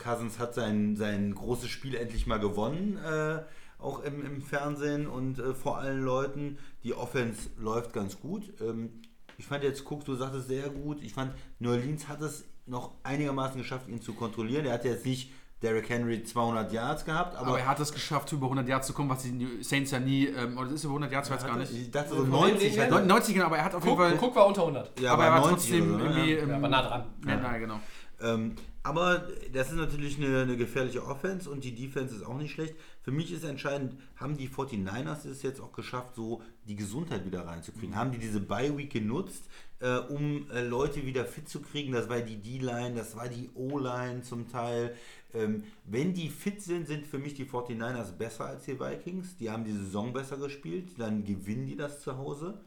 Cousins 0.00 0.38
hat 0.38 0.54
sein, 0.54 0.96
sein 0.96 1.34
großes 1.34 1.68
Spiel 1.68 1.94
endlich 1.94 2.26
mal 2.26 2.40
gewonnen, 2.40 2.98
äh, 2.98 3.38
auch 3.78 4.02
im, 4.02 4.24
im 4.26 4.42
Fernsehen 4.42 5.06
und 5.06 5.38
äh, 5.38 5.54
vor 5.54 5.78
allen 5.78 6.02
Leuten. 6.02 6.58
Die 6.84 6.94
Offense 6.94 7.50
läuft 7.58 7.92
ganz 7.92 8.18
gut. 8.20 8.52
Ähm, 8.60 8.90
ich 9.38 9.46
fand 9.46 9.62
jetzt, 9.62 9.88
Cook, 9.90 10.04
du 10.04 10.14
sagtest 10.16 10.48
sehr 10.48 10.68
gut. 10.68 11.00
Ich 11.02 11.14
fand, 11.14 11.32
New 11.60 11.70
Orleans 11.70 12.08
hat 12.08 12.20
es 12.20 12.44
noch 12.66 12.92
einigermaßen 13.04 13.56
geschafft, 13.58 13.88
ihn 13.88 14.00
zu 14.02 14.12
kontrollieren. 14.14 14.66
Er 14.66 14.74
hat 14.74 14.84
jetzt 14.84 15.06
nicht 15.06 15.32
Derrick 15.62 15.88
Henry 15.90 16.22
200 16.22 16.72
Yards 16.72 17.04
gehabt, 17.04 17.36
aber, 17.36 17.48
Aber 17.48 17.58
er 17.58 17.66
hat 17.68 17.80
es 17.80 17.92
geschafft, 17.92 18.32
über 18.32 18.46
100 18.46 18.66
Yards 18.68 18.86
zu 18.86 18.92
kommen, 18.94 19.10
was 19.10 19.22
die 19.24 19.62
Saints 19.62 19.90
ja 19.90 19.98
nie, 20.00 20.24
ähm, 20.26 20.56
oder 20.56 20.68
ist 20.68 20.74
es 20.76 20.84
über 20.84 20.92
100 20.94 21.12
Yards, 21.12 21.28
ich 21.28 21.34
weiß 21.34 21.44
gar 21.46 21.56
nicht. 21.58 21.72
Ich 21.74 21.90
dachte 21.90 22.10
so 22.10 22.16
Von 22.16 22.24
wem 22.24 22.30
90 22.32 22.62
reden 22.62 22.76
wir? 22.76 22.82
hat 22.84 22.90
Neun- 22.90 23.06
90 23.06 23.34
genau, 23.34 23.46
aber 23.46 23.58
er 23.58 23.64
hat 23.64 23.74
auf 23.74 23.84
jeden 23.84 23.96
Guck, 23.96 24.06
Fall, 24.06 24.16
guck 24.16 24.36
war 24.36 24.46
unter 24.46 24.62
100. 24.62 25.00
Ja, 25.00 25.12
aber 25.12 25.24
er 25.24 25.32
war 25.32 25.40
90 25.50 25.52
trotzdem 25.70 25.90
so, 25.92 25.98
irgendwie, 25.98 26.32
Ja. 26.32 26.38
ähm, 26.38 26.48
Ja, 26.50 26.56
aber 26.56 26.68
nah 26.68 26.82
dran. 26.82 27.04
Ja, 27.26 27.36
na, 27.42 27.58
genau. 27.58 27.80
Ähm, 28.22 28.54
aber 28.82 29.28
das 29.52 29.68
ist 29.68 29.76
natürlich 29.76 30.16
eine, 30.16 30.42
eine 30.42 30.56
gefährliche 30.56 31.04
Offense 31.04 31.50
und 31.50 31.64
die 31.64 31.74
Defense 31.74 32.14
ist 32.14 32.24
auch 32.24 32.38
nicht 32.38 32.52
schlecht. 32.52 32.74
Für 33.02 33.10
mich 33.10 33.30
ist 33.30 33.44
entscheidend, 33.44 34.00
haben 34.16 34.38
die 34.38 34.48
49ers 34.48 35.28
es 35.28 35.42
jetzt 35.42 35.60
auch 35.60 35.72
geschafft, 35.72 36.14
so 36.14 36.40
die 36.66 36.76
Gesundheit 36.76 37.26
wieder 37.26 37.46
reinzukriegen? 37.46 37.94
Haben 37.94 38.12
die 38.12 38.18
diese 38.18 38.40
Bye-Week 38.40 38.90
genutzt, 38.90 39.44
äh, 39.80 39.98
um 39.98 40.50
äh, 40.50 40.62
Leute 40.62 41.04
wieder 41.04 41.26
fit 41.26 41.46
zu 41.46 41.60
kriegen? 41.60 41.92
Das 41.92 42.08
war 42.08 42.20
die 42.20 42.36
D-Line, 42.36 42.94
das 42.94 43.16
war 43.16 43.28
die 43.28 43.50
O-Line 43.54 44.22
zum 44.22 44.48
Teil. 44.48 44.96
Ähm, 45.34 45.64
wenn 45.84 46.14
die 46.14 46.30
fit 46.30 46.62
sind, 46.62 46.86
sind 46.86 47.06
für 47.06 47.18
mich 47.18 47.34
die 47.34 47.44
49ers 47.44 48.12
besser 48.12 48.46
als 48.46 48.64
die 48.64 48.80
Vikings. 48.80 49.36
Die 49.36 49.50
haben 49.50 49.64
die 49.64 49.72
Saison 49.72 50.14
besser 50.14 50.38
gespielt, 50.38 50.98
dann 50.98 51.24
gewinnen 51.24 51.66
die 51.66 51.76
das 51.76 52.00
zu 52.00 52.16
Hause. 52.16 52.58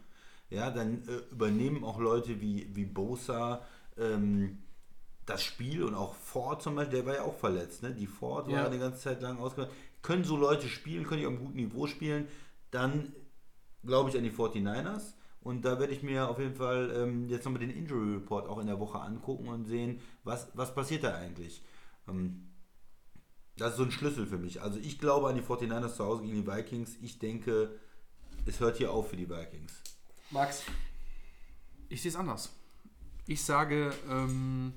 Ja, 0.52 0.70
dann 0.70 1.02
äh, 1.08 1.32
übernehmen 1.32 1.84
auch 1.84 2.00
Leute 2.00 2.40
wie, 2.40 2.68
wie 2.76 2.86
Bosa 2.86 3.62
ähm, 3.98 4.60
das 5.26 5.44
Spiel 5.44 5.84
und 5.84 5.96
auch 5.96 6.14
Ford 6.16 6.62
zum 6.62 6.76
Beispiel, 6.76 7.00
der 7.00 7.06
war 7.06 7.16
ja 7.16 7.24
auch 7.24 7.38
verletzt. 7.38 7.82
Ne? 7.84 7.94
Die 7.94 8.08
Ford 8.08 8.48
war 8.48 8.54
Ja. 8.54 8.66
eine 8.66 8.80
ganze 8.80 9.00
Zeit 9.02 9.22
lang 9.22 9.38
ausgefallen. 9.38 9.74
Können 10.02 10.24
so 10.26 10.36
Leute 10.36 10.68
spielen, 10.68 11.06
können 11.06 11.22
die 11.22 11.28
auf 11.28 11.34
einem 11.34 11.44
guten 11.46 11.56
Niveau 11.58 11.88
spielen, 11.88 12.28
dann 12.72 13.14
glaube 13.86 14.10
ich 14.10 14.18
an 14.18 14.24
die 14.24 14.32
49ers. 14.32 15.14
Und 15.42 15.64
da 15.66 15.80
werde 15.80 15.94
ich 15.94 16.04
mir 16.04 16.30
auf 16.30 16.40
jeden 16.40 16.56
Fall 16.56 16.92
ähm, 16.96 17.28
jetzt 17.30 17.44
nochmal 17.46 17.60
den 17.60 17.70
Injury 17.70 18.14
Report 18.16 18.48
auch 18.48 18.60
in 18.60 18.68
der 18.68 18.80
Woche 18.80 19.00
angucken 19.00 19.48
und 19.50 19.66
sehen, 19.66 20.00
was, 20.24 20.48
was 20.54 20.74
passiert 20.74 21.04
da 21.04 21.16
eigentlich. 21.16 21.64
Ähm, 22.08 22.50
das 23.58 23.72
ist 23.72 23.78
so 23.78 23.84
ein 23.84 23.92
Schlüssel 23.92 24.26
für 24.26 24.38
mich. 24.38 24.62
Also 24.62 24.80
ich 24.80 25.00
glaube 25.00 25.28
an 25.28 25.36
die 25.36 25.42
49ers 25.42 25.96
zu 25.96 26.06
Hause 26.06 26.24
gegen 26.24 26.34
die 26.44 26.48
Vikings. 26.48 26.98
Ich 27.02 27.20
denke, 27.20 27.78
es 28.46 28.60
hört 28.60 28.78
hier 28.78 28.92
auf 28.92 29.10
für 29.10 29.18
die 29.18 29.30
Vikings. 29.30 29.82
Max, 30.32 30.64
Ich 31.90 32.02
sehe 32.02 32.10
es 32.10 32.16
anders. 32.18 32.50
Ich 33.28 33.44
sage, 33.44 33.94
ähm, 34.10 34.74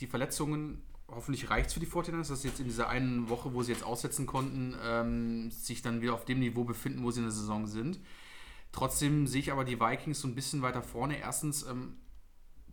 die 0.00 0.06
Verletzungen, 0.06 0.82
hoffentlich 1.08 1.50
reicht 1.50 1.68
es 1.68 1.74
für 1.74 1.80
die 1.80 1.86
49ers, 1.86 2.28
dass 2.28 2.42
sie 2.42 2.48
jetzt 2.48 2.60
in 2.60 2.66
dieser 2.66 2.88
einen 2.88 3.28
Woche, 3.28 3.54
wo 3.54 3.62
sie 3.62 3.72
jetzt 3.72 3.84
aussetzen 3.84 4.26
konnten, 4.26 4.76
ähm, 4.82 5.50
sich 5.50 5.82
dann 5.82 6.00
wieder 6.02 6.14
auf 6.14 6.24
dem 6.24 6.40
Niveau 6.40 6.64
befinden, 6.64 7.02
wo 7.02 7.10
sie 7.10 7.20
in 7.20 7.26
der 7.26 7.32
Saison 7.32 7.66
sind. 7.66 8.00
Trotzdem 8.72 9.26
sehe 9.26 9.40
ich 9.40 9.52
aber 9.52 9.64
die 9.64 9.80
Vikings 9.80 10.20
so 10.20 10.28
ein 10.28 10.34
bisschen 10.34 10.62
weiter 10.62 10.82
vorne. 10.82 11.18
Erstens, 11.18 11.64
ähm, 11.64 11.96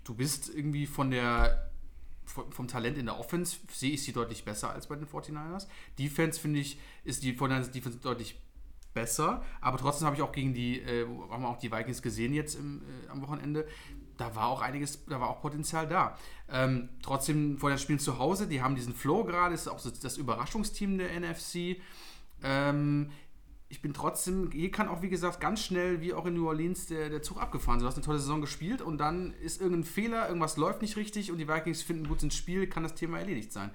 du 0.04 0.16
bist 0.16 0.54
irgendwie 0.54 0.86
von 0.86 1.12
der 1.12 1.70
vom 2.26 2.52
vom 2.52 2.68
Talent 2.70 2.98
in 2.98 3.06
der 3.06 3.20
Offense 3.20 3.58
sehe 3.70 3.91
ich 3.91 4.04
sie 4.04 4.14
deutlich 4.14 4.45
besser 4.45 4.70
als 4.72 4.88
bei 4.88 4.95
den 4.95 5.08
49ers. 5.08 5.68
Defense 6.00 6.40
finde 6.40 6.60
ich, 6.60 6.80
ist 7.04 7.24
die 7.24 7.38
49ers 7.38 7.72
Defense 7.72 8.00
deutlich 8.00 8.41
besser, 8.94 9.44
aber 9.60 9.78
trotzdem 9.78 10.06
habe 10.06 10.16
ich 10.16 10.22
auch 10.22 10.32
gegen 10.32 10.54
die, 10.54 10.80
äh, 10.80 11.06
haben 11.30 11.41
wir 11.41 11.50
auch 11.50 11.58
die 11.58 11.72
Vikings 11.72 12.02
gesehen 12.02 12.34
jetzt 12.34 12.56
im, 12.56 12.82
äh, 12.82 13.10
am 13.10 13.22
Wochenende, 13.22 13.68
da 14.18 14.35
war 14.35 14.48
auch 14.48 14.61
einiges, 14.61 15.06
da 15.06 15.19
war 15.19 15.30
auch 15.30 15.41
Potenzial 15.41 15.88
da. 15.88 16.18
Ähm, 16.49 16.90
trotzdem 17.02 17.57
vor 17.57 17.69
den 17.69 17.80
Spielen 17.80 17.99
zu 17.99 18.19
Hause, 18.19 18.48
die 18.48 18.61
haben 18.61 18.76
diesen 18.76 18.94
Flow 18.94 19.23
gerade, 19.23 19.53
ist 19.53 19.68
auch 19.68 19.81
das 19.81 20.18
Überraschungsteam 20.18 20.98
der 20.98 21.19
NFC. 21.19 21.77
Ähm, 22.44 23.11
ich 23.69 23.81
bin 23.81 23.94
trotzdem, 23.94 24.52
hier 24.52 24.69
kann 24.69 24.88
auch 24.88 25.02
wie 25.02 25.10
gesagt 25.10 25.40
ganz 25.41 25.61
schnell, 25.64 25.99
wie 25.99 26.14
auch 26.14 26.27
in 26.27 26.35
New 26.35 26.48
Orleans, 26.48 26.85
der, 26.85 27.10
der 27.10 27.23
Zug 27.23 27.41
abgefahren. 27.41 27.80
Du 27.80 27.88
hast 27.88 27.95
eine 27.95 28.06
tolle 28.06 28.19
Saison 28.19 28.40
gespielt 28.40 28.84
und 28.84 28.99
dann 28.99 29.34
ist 29.41 29.61
irgendein 29.61 29.84
Fehler, 29.84 30.27
irgendwas 30.27 30.57
läuft 30.57 30.84
nicht 30.84 30.95
richtig 30.95 31.31
und 31.31 31.40
die 31.40 31.48
Vikings 31.48 31.81
finden 31.81 32.07
gut 32.07 32.22
ins 32.22 32.35
Spiel, 32.35 32.68
kann 32.68 32.84
das 32.84 32.94
Thema 32.94 33.18
erledigt 33.18 33.52
sein. 33.52 33.72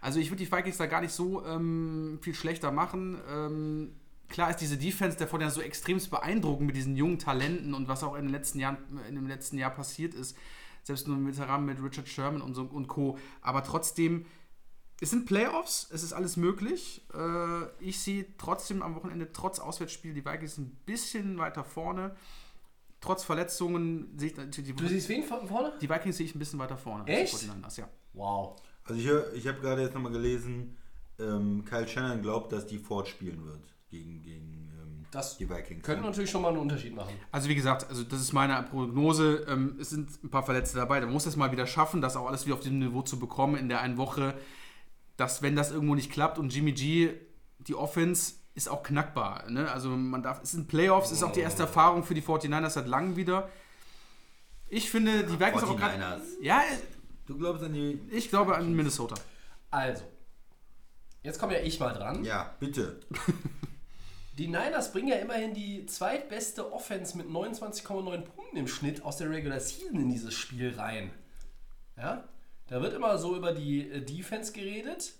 Also 0.00 0.20
ich 0.20 0.30
würde 0.30 0.42
die 0.42 0.50
Vikings 0.50 0.78
da 0.78 0.86
gar 0.86 1.02
nicht 1.02 1.12
so 1.12 1.44
ähm, 1.44 2.18
viel 2.22 2.34
schlechter 2.34 2.72
machen. 2.72 3.18
Ähm, 3.30 3.92
klar 4.32 4.50
ist 4.50 4.56
diese 4.56 4.76
Defense 4.76 5.16
der 5.16 5.28
Fortinanders 5.28 5.54
so 5.54 5.60
extremst 5.60 6.10
beeindruckend 6.10 6.66
mit 6.66 6.74
diesen 6.74 6.96
jungen 6.96 7.18
Talenten 7.18 7.74
und 7.74 7.86
was 7.86 8.02
auch 8.02 8.16
in 8.16 8.22
den 8.24 8.32
letzten 8.32 8.58
Jahren, 8.58 8.78
in 9.08 9.14
dem 9.14 9.28
letzten 9.28 9.58
Jahr 9.58 9.70
passiert 9.70 10.14
ist. 10.14 10.36
Selbst 10.82 11.06
nur 11.06 11.16
mit 11.16 11.36
Veteranen 11.36 11.66
mit 11.66 11.80
Richard 11.80 12.08
Sherman 12.08 12.42
und, 12.42 12.54
so, 12.54 12.62
und 12.62 12.88
Co. 12.88 13.16
Aber 13.40 13.62
trotzdem, 13.62 14.26
es 15.00 15.10
sind 15.10 15.26
Playoffs, 15.26 15.86
es 15.92 16.02
ist 16.02 16.12
alles 16.12 16.36
möglich. 16.36 17.06
Äh, 17.14 17.66
ich 17.78 18.00
sehe 18.00 18.26
trotzdem 18.36 18.82
am 18.82 18.96
Wochenende, 18.96 19.30
trotz 19.32 19.60
Auswärtsspiel, 19.60 20.12
die 20.12 20.24
Vikings 20.24 20.58
ein 20.58 20.70
bisschen 20.86 21.38
weiter 21.38 21.62
vorne. 21.62 22.16
Trotz 23.00 23.22
Verletzungen 23.22 24.16
sehe 24.16 24.30
ich 24.30 24.36
natürlich 24.36 24.74
Du 24.74 24.88
siehst 24.88 25.08
wen 25.08 25.24
von 25.24 25.46
vorne? 25.46 25.72
die 25.80 25.88
Vikings 25.88 26.16
sehe 26.16 26.26
ich 26.26 26.34
ein 26.34 26.38
bisschen 26.38 26.58
weiter 26.58 26.76
vorne. 26.76 27.04
Echt? 27.06 27.32
als 27.34 27.42
die 27.42 27.48
49ers, 27.48 27.78
ja. 27.80 27.88
Wow. 28.14 28.60
Also 28.84 29.00
ich, 29.00 29.38
ich 29.38 29.46
habe 29.46 29.60
gerade 29.60 29.82
jetzt 29.82 29.94
nochmal 29.94 30.12
gelesen, 30.12 30.76
ähm, 31.18 31.64
Kyle 31.64 31.86
Shannon 31.86 32.22
glaubt, 32.22 32.52
dass 32.52 32.66
die 32.66 32.78
Ford 32.78 33.06
spielen 33.06 33.44
wird 33.44 33.71
gegen, 33.92 34.22
gegen 34.22 34.70
ähm, 34.80 35.06
Das 35.10 35.36
die 35.36 35.48
Vikings. 35.48 35.84
Könnte 35.84 36.02
natürlich 36.04 36.30
schon 36.30 36.42
mal 36.42 36.48
einen 36.48 36.58
Unterschied 36.58 36.94
machen. 36.94 37.14
Also 37.30 37.48
wie 37.48 37.54
gesagt, 37.54 37.88
also 37.88 38.02
das 38.02 38.20
ist 38.20 38.32
meine 38.32 38.60
Prognose. 38.64 39.44
Ähm, 39.48 39.76
es 39.80 39.90
sind 39.90 40.22
ein 40.24 40.30
paar 40.30 40.42
Verletzte 40.42 40.78
dabei. 40.78 40.98
Da 40.98 41.06
muss 41.06 41.26
es 41.26 41.36
mal 41.36 41.52
wieder 41.52 41.66
schaffen, 41.66 42.00
das 42.00 42.16
auch 42.16 42.26
alles 42.26 42.46
wieder 42.46 42.56
auf 42.56 42.62
diesem 42.62 42.78
Niveau 42.78 43.02
zu 43.02 43.18
bekommen 43.18 43.56
in 43.56 43.68
der 43.68 43.80
einen 43.80 43.98
Woche. 43.98 44.34
Dass 45.16 45.42
wenn 45.42 45.54
das 45.54 45.70
irgendwo 45.70 45.94
nicht 45.94 46.10
klappt 46.10 46.38
und 46.38 46.52
Jimmy 46.52 46.72
G, 46.72 47.10
die 47.58 47.74
Offense 47.74 48.34
ist 48.54 48.68
auch 48.68 48.82
knackbar. 48.82 49.48
Ne? 49.50 49.70
Also 49.70 49.90
man 49.90 50.22
darf, 50.22 50.42
es 50.42 50.52
sind 50.52 50.68
Playoffs, 50.68 51.12
ist 51.12 51.22
auch 51.22 51.32
die 51.32 51.40
erste 51.40 51.62
Erfahrung 51.62 52.02
für 52.02 52.14
die 52.14 52.22
49ers 52.22 52.70
seit 52.70 52.88
langem 52.88 53.16
wieder. 53.16 53.48
Ich 54.68 54.90
finde, 54.90 55.24
die 55.24 55.38
Vikings 55.38 55.64
auch 55.64 55.76
gerade. 55.76 56.02
49ers. 56.02 56.20
Ja, 56.40 56.62
Du 57.26 57.38
glaubst 57.38 57.62
an 57.62 57.72
die... 57.72 58.00
ich 58.10 58.28
glaube 58.30 58.56
an 58.56 58.74
Minnesota. 58.74 59.14
Also, 59.70 60.02
jetzt 61.22 61.38
komme 61.38 61.54
ja 61.54 61.60
ich 61.60 61.78
mal 61.78 61.92
dran. 61.92 62.24
Ja, 62.24 62.54
bitte. 62.58 63.00
Die 64.38 64.46
Niners 64.46 64.92
bringen 64.92 65.08
ja 65.08 65.16
immerhin 65.16 65.52
die 65.52 65.84
zweitbeste 65.84 66.72
Offense 66.72 67.16
mit 67.18 67.26
29,9 67.26 68.22
Punkten 68.22 68.56
im 68.56 68.66
Schnitt 68.66 69.04
aus 69.04 69.18
der 69.18 69.28
Regular 69.28 69.60
Season 69.60 70.00
in 70.00 70.08
dieses 70.08 70.32
Spiel 70.32 70.74
rein. 70.74 71.10
Ja? 71.96 72.28
Da 72.68 72.80
wird 72.80 72.94
immer 72.94 73.18
so 73.18 73.36
über 73.36 73.52
die 73.52 73.90
äh, 73.90 74.00
Defense 74.00 74.52
geredet. 74.52 75.14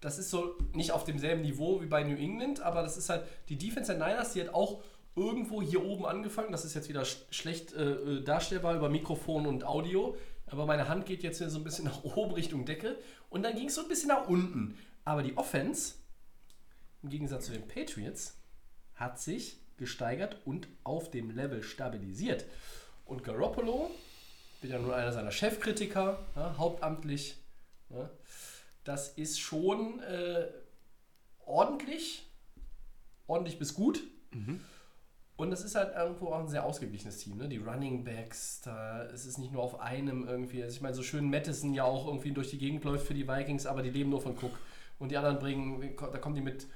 Das 0.00 0.18
ist 0.18 0.30
so 0.30 0.56
nicht 0.74 0.92
auf 0.92 1.04
demselben 1.04 1.42
Niveau 1.42 1.80
wie 1.80 1.86
bei 1.86 2.02
New 2.02 2.16
England, 2.16 2.60
aber 2.60 2.82
das 2.82 2.96
ist 2.96 3.08
halt 3.08 3.24
die 3.48 3.56
Defense 3.56 3.94
der 3.94 4.06
Niners, 4.06 4.32
die 4.32 4.40
hat 4.42 4.52
auch 4.52 4.82
irgendwo 5.16 5.62
hier 5.62 5.84
oben 5.84 6.04
angefangen. 6.06 6.52
Das 6.52 6.64
ist 6.64 6.74
jetzt 6.74 6.88
wieder 6.88 7.04
sch 7.04 7.24
schlecht 7.30 7.72
äh, 7.72 7.92
äh, 7.92 8.22
darstellbar 8.22 8.76
über 8.76 8.88
Mikrofon 8.88 9.46
und 9.46 9.64
Audio. 9.64 10.16
Aber 10.46 10.66
meine 10.66 10.88
Hand 10.88 11.06
geht 11.06 11.22
jetzt 11.22 11.38
hier 11.38 11.48
so 11.48 11.58
ein 11.58 11.64
bisschen 11.64 11.84
nach 11.86 12.04
oben 12.04 12.32
Richtung 12.32 12.66
Decke. 12.66 12.98
Und 13.30 13.42
dann 13.42 13.54
ging 13.54 13.68
es 13.68 13.74
so 13.74 13.82
ein 13.82 13.88
bisschen 13.88 14.08
nach 14.08 14.28
unten. 14.28 14.76
Aber 15.04 15.22
die 15.22 15.36
Offense, 15.36 15.94
im 17.02 17.08
Gegensatz 17.08 17.46
zu 17.46 17.52
den 17.52 17.66
Patriots, 17.66 18.39
hat 19.00 19.18
sich 19.18 19.58
gesteigert 19.76 20.36
und 20.44 20.68
auf 20.84 21.10
dem 21.10 21.30
Level 21.30 21.62
stabilisiert. 21.62 22.44
Und 23.06 23.24
Garoppolo, 23.24 23.90
bin 24.60 24.70
ja 24.70 24.78
nur 24.78 24.94
einer 24.94 25.12
seiner 25.12 25.32
Chefkritiker, 25.32 26.18
ja, 26.36 26.54
hauptamtlich, 26.58 27.36
ja, 27.88 28.08
das 28.84 29.08
ist 29.08 29.40
schon 29.40 30.00
äh, 30.00 30.46
ordentlich, 31.44 32.26
ordentlich 33.26 33.58
bis 33.58 33.74
gut. 33.74 34.02
Und 35.36 35.50
das 35.50 35.64
ist 35.64 35.74
halt 35.74 35.96
irgendwo 35.96 36.26
auch 36.28 36.40
ein 36.40 36.48
sehr 36.48 36.66
ausgeglichenes 36.66 37.16
Team. 37.16 37.38
Ne? 37.38 37.48
Die 37.48 37.56
Running 37.56 38.04
Backs, 38.04 38.60
da 38.60 39.04
es 39.06 39.24
ist 39.24 39.38
nicht 39.38 39.52
nur 39.52 39.62
auf 39.62 39.80
einem 39.80 40.28
irgendwie. 40.28 40.62
Also 40.62 40.76
ich 40.76 40.82
meine, 40.82 40.94
so 40.94 41.02
schön 41.02 41.30
Madison 41.30 41.72
ja 41.72 41.84
auch 41.84 42.06
irgendwie 42.06 42.32
durch 42.32 42.50
die 42.50 42.58
Gegend 42.58 42.84
läuft 42.84 43.06
für 43.06 43.14
die 43.14 43.26
Vikings, 43.26 43.64
aber 43.64 43.82
die 43.82 43.88
leben 43.88 44.10
nur 44.10 44.20
von 44.20 44.36
Cook. 44.36 44.58
Und 44.98 45.10
die 45.10 45.16
anderen 45.16 45.38
bringen, 45.38 45.96
da 45.96 46.18
kommen 46.18 46.34
die 46.34 46.42
mit 46.42 46.66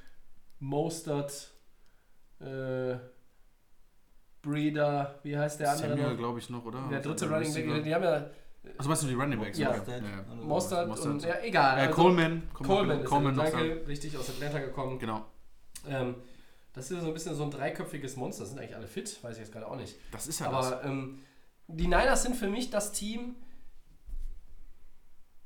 Mostert, 0.60 1.53
äh, 2.40 2.96
Breeder, 4.42 5.18
wie 5.22 5.36
heißt 5.36 5.60
der 5.60 5.72
andere? 5.72 5.96
Samuel, 5.96 6.16
glaube 6.16 6.38
ich, 6.38 6.50
noch, 6.50 6.64
oder? 6.64 6.86
Der 6.90 7.00
dritte 7.00 7.26
Oder 7.26 7.36
Running 7.38 7.54
Back, 7.54 7.84
die 7.84 7.94
haben 7.94 8.04
ja 8.04 8.26
Also 8.76 8.88
meinst 8.88 9.02
du 9.02 9.06
die 9.06 9.14
Running 9.14 9.40
Backs? 9.40 9.58
Ja. 9.58 9.70
Okay. 9.70 9.78
Mostert. 9.78 10.02
ja. 10.02 10.34
Mostert, 10.34 10.88
Mostert. 10.88 11.12
und 11.12 11.22
ja, 11.24 11.34
egal. 11.42 11.78
Äh, 11.78 11.80
also 11.82 11.94
Coleman. 11.94 12.42
Coleman 12.52 13.00
ist 13.00 13.08
Coleman 13.08 13.36
danke, 13.36 13.76
da. 13.80 13.86
richtig 13.86 14.16
aus 14.18 14.28
Atlanta 14.28 14.58
gekommen. 14.58 14.98
Genau. 14.98 15.24
Ähm, 15.88 16.16
das 16.74 16.90
ist 16.90 17.00
so 17.00 17.06
ein 17.06 17.14
bisschen 17.14 17.34
so 17.34 17.44
ein 17.44 17.50
dreiköpfiges 17.50 18.16
Monster. 18.16 18.44
Sind 18.44 18.58
eigentlich 18.58 18.76
alle 18.76 18.86
fit? 18.86 19.22
Weiß 19.22 19.36
ich 19.36 19.42
jetzt 19.42 19.52
gerade 19.52 19.66
auch 19.66 19.76
nicht. 19.76 19.96
Das 20.10 20.26
ist 20.26 20.40
ja 20.40 20.50
das. 20.50 20.72
Aber 20.72 20.84
ähm, 20.84 21.20
die 21.68 21.86
Niners 21.86 22.22
sind 22.22 22.36
für 22.36 22.48
mich 22.48 22.70
das 22.70 22.92
Team, 22.92 23.36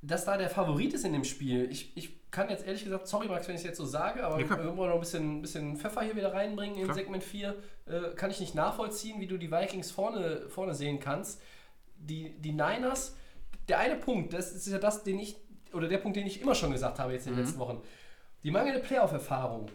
das 0.01 0.25
da 0.25 0.37
der 0.37 0.51
Favorit 0.51 0.95
ist 0.95 1.05
in 1.05 1.13
dem 1.13 1.25
Spiel. 1.25 1.71
Ich, 1.71 1.97
ich 1.97 2.31
kann 2.31 2.49
jetzt 2.51 2.67
ehrlich 2.67 2.85
gesagt, 2.85 3.09
sorry 3.09 3.29
Max, 3.29 3.49
wenn 3.49 3.55
ich 3.55 3.63
es 3.63 3.67
jetzt 3.67 3.79
so 3.79 3.85
sage, 3.85 4.25
aber 4.25 4.41
Ja, 4.41 4.49
wir 4.49 4.77
wollen 4.77 4.91
noch 4.91 4.97
ein 4.97 5.01
bisschen, 5.01 5.43
bisschen 5.43 5.77
Pfeffer 5.77 6.03
hier 6.03 6.15
wieder 6.15 6.33
reinbringen 6.33 6.77
in 6.77 6.85
Klar. 6.85 6.97
Segment 6.97 7.25
4. 7.25 7.57
Äh, 7.87 8.01
kann 8.15 8.31
ich 8.31 8.41
nicht 8.41 8.55
nachvollziehen, 8.55 9.21
wie 9.21 9.27
du 9.27 9.39
die 9.39 9.51
Vikings 9.51 9.91
vorne, 9.91 10.49
vorne 10.49 10.75
sehen 10.75 11.01
kannst. 11.01 11.41
Die, 11.97 12.39
die 12.41 12.53
Niners, 12.53 13.17
der 13.69 13.79
eine 13.81 13.97
Punkt, 13.97 14.33
das 14.33 14.53
ist 14.53 14.69
ja 14.69 14.79
das, 14.79 15.03
den 15.03 15.19
ich, 15.19 15.37
oder 15.73 15.89
der 15.89 15.99
Punkt, 15.99 16.17
den 16.17 16.27
ich 16.27 16.41
immer 16.41 16.55
schon 16.55 16.71
gesagt 16.71 16.99
habe 16.99 17.13
jetzt 17.13 17.27
in 17.27 17.35
den 17.35 17.45
letzten 17.45 17.59
Wochen. 17.59 17.83
Die 18.45 18.51
mangelnde 18.51 18.81
Playoff-Erfahrung 18.81 19.69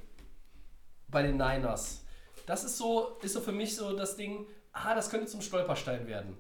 bei 1.10 1.22
den 1.22 1.36
Niners. 1.36 2.06
Das 2.46 2.64
ist 2.64 2.78
so, 2.78 3.18
ist 3.22 3.34
so 3.34 3.42
für 3.42 3.52
mich 3.52 3.76
so 3.76 3.96
das 3.96 4.16
Ding, 4.16 4.46
ah, 4.72 4.96
das 4.96 5.10
könnte 5.10 5.28
zum 5.28 5.42
Stolperstein 5.42 6.08
werden. 6.08 6.38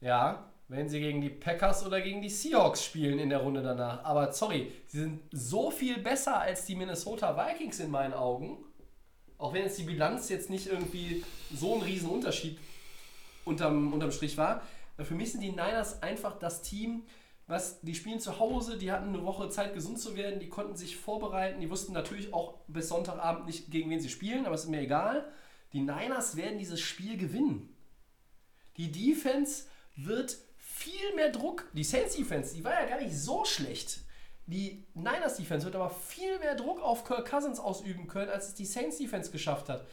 Ja, 0.00 0.49
wenn 0.70 0.88
sie 0.88 1.00
gegen 1.00 1.20
die 1.20 1.30
Packers 1.30 1.84
oder 1.84 2.00
gegen 2.00 2.22
die 2.22 2.28
Seahawks 2.28 2.84
spielen 2.84 3.18
in 3.18 3.28
der 3.28 3.40
Runde 3.40 3.60
danach. 3.60 4.04
Aber 4.04 4.32
sorry, 4.32 4.70
sie 4.86 5.00
sind 5.00 5.20
so 5.32 5.68
viel 5.72 5.98
besser 5.98 6.40
als 6.40 6.64
die 6.64 6.76
Minnesota 6.76 7.36
Vikings 7.36 7.80
in 7.80 7.90
meinen 7.90 8.14
Augen. 8.14 8.58
Auch 9.36 9.52
wenn 9.52 9.64
jetzt 9.64 9.78
die 9.78 9.82
Bilanz 9.82 10.28
jetzt 10.28 10.48
nicht 10.48 10.68
irgendwie 10.68 11.24
so 11.52 11.74
ein 11.74 11.82
Riesenunterschied 11.82 12.56
unterm, 13.44 13.92
unterm 13.92 14.12
Strich 14.12 14.38
war. 14.38 14.62
Für 14.96 15.14
mich 15.14 15.32
sind 15.32 15.40
die 15.40 15.50
Niners 15.50 16.04
einfach 16.04 16.38
das 16.38 16.62
Team, 16.62 17.02
was 17.48 17.80
die 17.80 17.96
spielen 17.96 18.20
zu 18.20 18.38
Hause, 18.38 18.78
die 18.78 18.92
hatten 18.92 19.08
eine 19.08 19.24
Woche 19.24 19.48
Zeit, 19.48 19.74
gesund 19.74 19.98
zu 19.98 20.14
werden, 20.14 20.38
die 20.38 20.48
konnten 20.48 20.76
sich 20.76 20.96
vorbereiten, 20.96 21.60
die 21.60 21.68
wussten 21.68 21.92
natürlich 21.92 22.32
auch 22.32 22.60
bis 22.68 22.88
Sonntagabend 22.88 23.46
nicht, 23.46 23.72
gegen 23.72 23.90
wen 23.90 23.98
sie 23.98 24.08
spielen, 24.08 24.46
aber 24.46 24.54
es 24.54 24.64
ist 24.64 24.70
mir 24.70 24.82
egal. 24.82 25.32
Die 25.72 25.80
Niners 25.80 26.36
werden 26.36 26.58
dieses 26.58 26.80
Spiel 26.80 27.16
gewinnen. 27.16 27.74
Die 28.76 28.92
Defense 28.92 29.64
wird 29.96 30.36
viel 30.80 31.14
mehr 31.14 31.30
Druck. 31.30 31.64
Die 31.72 31.84
Saints 31.84 32.16
Defense, 32.16 32.54
die 32.54 32.64
war 32.64 32.72
ja 32.72 32.86
gar 32.88 33.00
nicht 33.00 33.14
so 33.16 33.44
schlecht. 33.44 33.98
Die 34.46 34.84
Niners 34.94 35.36
Defense 35.36 35.64
wird 35.64 35.76
aber 35.76 35.90
viel 35.90 36.38
mehr 36.38 36.54
Druck 36.54 36.80
auf 36.82 37.04
Kirk 37.04 37.28
Cousins 37.30 37.60
ausüben 37.60 38.06
können, 38.08 38.30
als 38.30 38.48
es 38.48 38.54
die 38.54 38.64
Saints 38.66 38.98
Defense 38.98 39.30
geschafft 39.30 39.68
hat. 39.68 39.84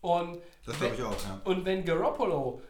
Und 0.00 0.38
Das 0.64 0.78
glaube 0.78 0.94
ich 0.94 1.02
auch, 1.02 1.24
ja. 1.24 1.40
und 1.44 1.64
wenn 1.64 1.84
Garoppolo 1.84 2.60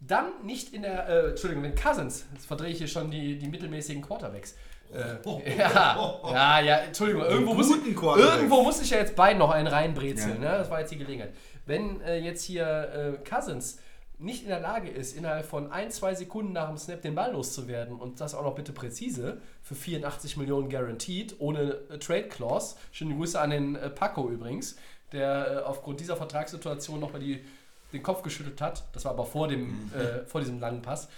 dann 0.00 0.26
nicht 0.44 0.72
in 0.72 0.82
der, 0.82 1.08
äh, 1.08 1.28
Entschuldigung, 1.30 1.64
wenn 1.64 1.74
Cousins, 1.74 2.26
jetzt 2.32 2.46
verdrehe 2.46 2.70
ich 2.70 2.78
hier 2.78 2.86
schon 2.86 3.10
die, 3.10 3.38
die 3.38 3.48
mittelmäßigen 3.48 4.02
Quarterbacks. 4.02 4.54
Äh, 4.92 5.16
ja, 5.58 6.20
ja, 6.30 6.60
ja, 6.60 6.76
Entschuldigung, 6.78 7.24
irgendwo 7.24 7.54
muss, 7.54 7.70
irgendwo 7.70 8.62
muss 8.62 8.80
ich 8.80 8.90
ja 8.90 8.98
jetzt 8.98 9.16
beiden 9.16 9.38
noch 9.38 9.50
einen 9.50 9.66
reinbrezeln, 9.66 10.40
Ja. 10.42 10.52
ne? 10.52 10.58
das 10.58 10.70
war 10.70 10.80
jetzt 10.80 10.92
die 10.92 10.98
Gelegenheit. 10.98 11.34
Wenn 11.66 12.00
äh, 12.02 12.18
jetzt 12.18 12.44
hier 12.44 13.18
äh, 13.24 13.28
Cousins 13.28 13.78
nicht 14.18 14.42
in 14.42 14.48
der 14.48 14.60
Lage 14.60 14.88
ist, 14.88 15.16
innerhalb 15.16 15.46
von 15.46 15.70
ein, 15.70 15.90
zwei 15.90 16.14
Sekunden 16.14 16.52
nach 16.52 16.68
dem 16.68 16.76
Snap 16.76 17.02
den 17.02 17.14
Ball 17.14 17.32
loszuwerden 17.32 17.96
und 17.96 18.20
das 18.20 18.34
auch 18.34 18.42
noch 18.42 18.54
bitte 18.54 18.72
präzise, 18.72 19.40
für 19.62 19.76
84 19.76 20.36
Millionen 20.36 20.68
guaranteed, 20.68 21.36
ohne 21.38 21.78
äh, 21.88 21.98
Trade 21.98 22.28
Clause, 22.28 22.76
schöne 22.90 23.14
Grüße 23.14 23.40
an 23.40 23.50
den 23.50 23.76
äh, 23.76 23.90
Paco 23.90 24.28
übrigens, 24.28 24.76
der 25.12 25.50
äh, 25.50 25.56
aufgrund 25.58 26.00
dieser 26.00 26.16
Vertragssituation 26.16 26.98
nochmal 26.98 27.20
die, 27.20 27.44
den 27.92 28.02
Kopf 28.02 28.22
geschüttelt 28.22 28.60
hat, 28.60 28.84
das 28.92 29.04
war 29.04 29.12
aber 29.12 29.24
vor, 29.24 29.46
dem, 29.46 29.90
äh, 29.94 30.24
vor 30.26 30.40
diesem 30.40 30.58
langen 30.58 30.82
Pass, 30.82 31.08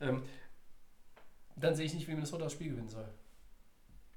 ähm, 0.00 0.22
dann 1.56 1.74
sehe 1.74 1.86
ich 1.86 1.94
nicht, 1.94 2.08
wie 2.08 2.12
Minnesota 2.12 2.44
das 2.44 2.52
Spiel 2.52 2.70
gewinnen 2.70 2.88
soll. 2.88 3.08